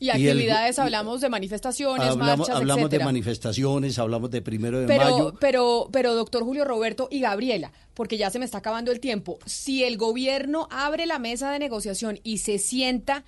Y 0.03 0.09
actividades, 0.09 0.79
hablamos 0.79 1.21
de 1.21 1.29
manifestaciones, 1.29 2.09
hablamos, 2.09 2.39
marchas, 2.39 2.57
Hablamos 2.57 2.89
de 2.89 2.99
manifestaciones, 2.99 3.97
hablamos 3.97 4.29
de 4.31 4.41
primero 4.41 4.81
de 4.81 4.85
pero, 4.85 5.01
mayo. 5.01 5.33
Pero, 5.39 5.87
pero, 5.93 6.13
doctor 6.13 6.43
Julio 6.43 6.65
Roberto 6.65 7.07
y 7.09 7.21
Gabriela, 7.21 7.71
porque 7.93 8.17
ya 8.17 8.29
se 8.29 8.37
me 8.37 8.43
está 8.43 8.57
acabando 8.57 8.91
el 8.91 8.99
tiempo, 8.99 9.39
si 9.45 9.85
el 9.85 9.95
gobierno 9.95 10.67
abre 10.71 11.05
la 11.05 11.19
mesa 11.19 11.51
de 11.51 11.59
negociación 11.59 12.19
y 12.21 12.39
se 12.39 12.57
sienta, 12.57 13.23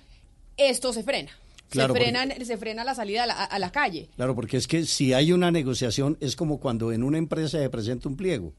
esto 0.58 0.92
se 0.92 1.02
frena. 1.02 1.30
se, 1.70 1.88
frenan, 1.88 2.34
se 2.44 2.58
frena 2.58 2.84
la 2.84 2.94
salida 2.94 3.22
a 3.22 3.26
la, 3.26 3.44
a 3.44 3.58
la 3.58 3.72
calle. 3.72 4.10
Claro, 4.14 4.34
porque 4.34 4.58
es 4.58 4.68
que 4.68 4.84
si 4.84 5.14
hay 5.14 5.32
una 5.32 5.50
negociación, 5.50 6.18
es 6.20 6.36
como 6.36 6.60
cuando 6.60 6.92
en 6.92 7.04
una 7.04 7.16
empresa 7.16 7.58
se 7.58 7.70
presenta 7.70 8.06
un 8.06 8.18
pliego. 8.18 8.52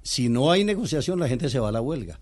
Si 0.00 0.30
no 0.30 0.50
hay 0.50 0.64
negociación, 0.64 1.20
la 1.20 1.28
gente 1.28 1.50
se 1.50 1.58
va 1.58 1.68
a 1.68 1.72
la 1.72 1.82
huelga. 1.82 2.20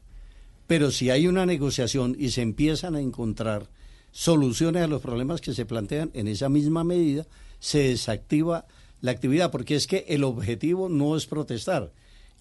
Pero 0.67 0.91
si 0.91 1.11
hay 1.11 1.29
una 1.29 1.47
negociación 1.47 2.17
y 2.19 2.31
se 2.31 2.43
empiezan 2.43 2.97
a 2.97 3.01
encontrar 3.01 3.69
soluciones 4.11 4.83
a 4.83 4.89
los 4.89 5.03
problemas 5.03 5.41
que 5.41 5.55
se 5.55 5.67
plantean, 5.67 6.11
en 6.15 6.29
esa 6.29 6.49
misma 6.49 6.85
medida 6.85 7.27
se 7.61 7.89
desactiva 7.89 8.67
la 9.01 9.13
actividad, 9.13 9.51
porque 9.51 9.77
es 9.77 9.87
que 9.87 10.05
el 10.09 10.25
objetivo 10.25 10.89
no 10.89 11.17
es 11.17 11.27
protestar, 11.27 11.93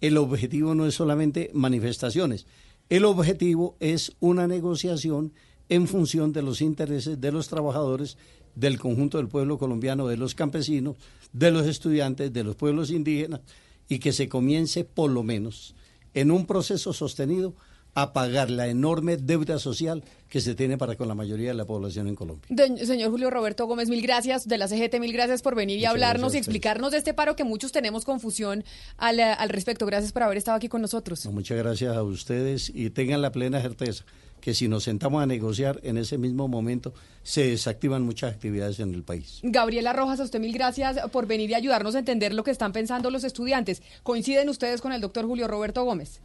el 0.01 0.17
objetivo 0.17 0.75
no 0.75 0.85
es 0.85 0.95
solamente 0.95 1.51
manifestaciones, 1.53 2.45
el 2.89 3.05
objetivo 3.05 3.75
es 3.79 4.13
una 4.19 4.47
negociación 4.47 5.33
en 5.69 5.87
función 5.87 6.31
de 6.33 6.41
los 6.41 6.61
intereses 6.61 7.19
de 7.19 7.31
los 7.31 7.47
trabajadores, 7.49 8.17
del 8.55 8.79
conjunto 8.79 9.17
del 9.17 9.27
pueblo 9.27 9.59
colombiano, 9.59 10.07
de 10.07 10.17
los 10.17 10.33
campesinos, 10.33 10.95
de 11.33 11.51
los 11.51 11.67
estudiantes, 11.67 12.33
de 12.33 12.43
los 12.43 12.55
pueblos 12.55 12.89
indígenas, 12.89 13.41
y 13.89 13.99
que 13.99 14.13
se 14.13 14.27
comience 14.27 14.83
por 14.83 15.11
lo 15.11 15.23
menos 15.23 15.75
en 16.13 16.31
un 16.31 16.45
proceso 16.45 16.93
sostenido 16.93 17.53
a 17.97 18.13
pagar 18.13 18.51
la 18.51 18.67
enorme 18.67 19.17
deuda 19.17 19.57
social 19.57 20.03
que 20.29 20.39
se 20.39 20.53
tiene 20.53 20.77
para 20.77 20.95
con 20.95 21.07
la 21.07 21.15
mayoría 21.15 21.47
de 21.47 21.55
la 21.55 21.65
población 21.65 22.07
en 22.07 22.13
Colombia. 22.15 22.45
señor 22.85 23.09
Julio 23.09 23.31
Roberto 23.31 23.65
Gómez, 23.65 23.89
mil 23.89 24.03
gracias 24.03 24.47
de 24.47 24.59
la 24.59 24.67
CGT, 24.67 24.99
mil 24.99 25.11
gracias 25.11 25.41
por 25.41 25.55
venir 25.55 25.79
y 25.79 25.85
hablarnos 25.85 26.35
y 26.35 26.37
explicarnos 26.37 26.91
de 26.91 26.99
este 26.99 27.15
paro 27.15 27.35
que 27.35 27.43
muchos 27.43 27.71
tenemos 27.71 28.05
confusión 28.05 28.63
al, 28.97 29.19
al 29.19 29.49
respecto. 29.49 29.87
Gracias 29.87 30.11
por 30.11 30.21
haber 30.21 30.37
estado 30.37 30.57
aquí 30.57 30.69
con 30.69 30.79
nosotros. 30.83 31.25
muchas 31.25 31.57
gracias 31.57 31.97
a 31.97 32.03
ustedes 32.03 32.71
y 32.71 32.91
tengan 32.91 33.23
la 33.23 33.31
plena 33.31 33.61
certeza 33.61 34.05
que 34.41 34.53
si 34.53 34.67
nos 34.67 34.83
sentamos 34.83 35.23
a 35.23 35.25
negociar 35.25 35.79
en 35.81 35.97
ese 35.97 36.19
mismo 36.19 36.47
momento 36.47 36.93
se 37.23 37.47
desactivan 37.47 38.03
muchas 38.03 38.31
actividades 38.31 38.79
en 38.79 38.93
el 38.93 39.01
país. 39.01 39.39
Gabriela 39.41 39.93
Rojas, 39.93 40.19
a 40.19 40.23
usted 40.23 40.39
mil 40.39 40.53
gracias 40.53 40.99
por 41.11 41.25
venir 41.25 41.49
y 41.49 41.55
ayudarnos 41.55 41.95
a 41.95 41.99
entender 41.99 42.35
lo 42.35 42.43
que 42.43 42.51
están 42.51 42.73
pensando 42.73 43.09
los 43.09 43.23
estudiantes. 43.23 43.81
¿Coinciden 44.03 44.49
ustedes 44.49 44.81
con 44.81 44.91
el 44.91 45.01
doctor 45.01 45.25
Julio 45.25 45.47
Roberto 45.47 45.83
Gómez? 45.83 46.21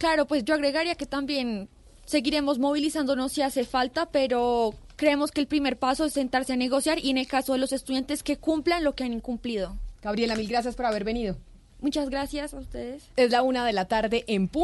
Claro, 0.00 0.26
pues 0.26 0.46
yo 0.46 0.54
agregaría 0.54 0.94
que 0.94 1.04
también 1.04 1.68
seguiremos 2.06 2.58
movilizándonos 2.58 3.32
si 3.32 3.42
hace 3.42 3.66
falta, 3.66 4.06
pero 4.06 4.72
creemos 4.96 5.30
que 5.30 5.42
el 5.42 5.46
primer 5.46 5.78
paso 5.78 6.06
es 6.06 6.14
sentarse 6.14 6.54
a 6.54 6.56
negociar 6.56 6.98
y 6.98 7.10
en 7.10 7.18
el 7.18 7.26
caso 7.26 7.52
de 7.52 7.58
los 7.58 7.70
estudiantes 7.70 8.22
que 8.22 8.38
cumplan 8.38 8.82
lo 8.82 8.94
que 8.94 9.04
han 9.04 9.12
incumplido. 9.12 9.76
Gabriela, 10.00 10.36
mil 10.36 10.48
gracias 10.48 10.74
por 10.74 10.86
haber 10.86 11.04
venido. 11.04 11.36
Muchas 11.82 12.08
gracias 12.08 12.54
a 12.54 12.60
ustedes. 12.60 13.02
Es 13.16 13.30
la 13.30 13.42
una 13.42 13.66
de 13.66 13.74
la 13.74 13.84
tarde 13.84 14.24
en 14.26 14.48
punto. 14.48 14.58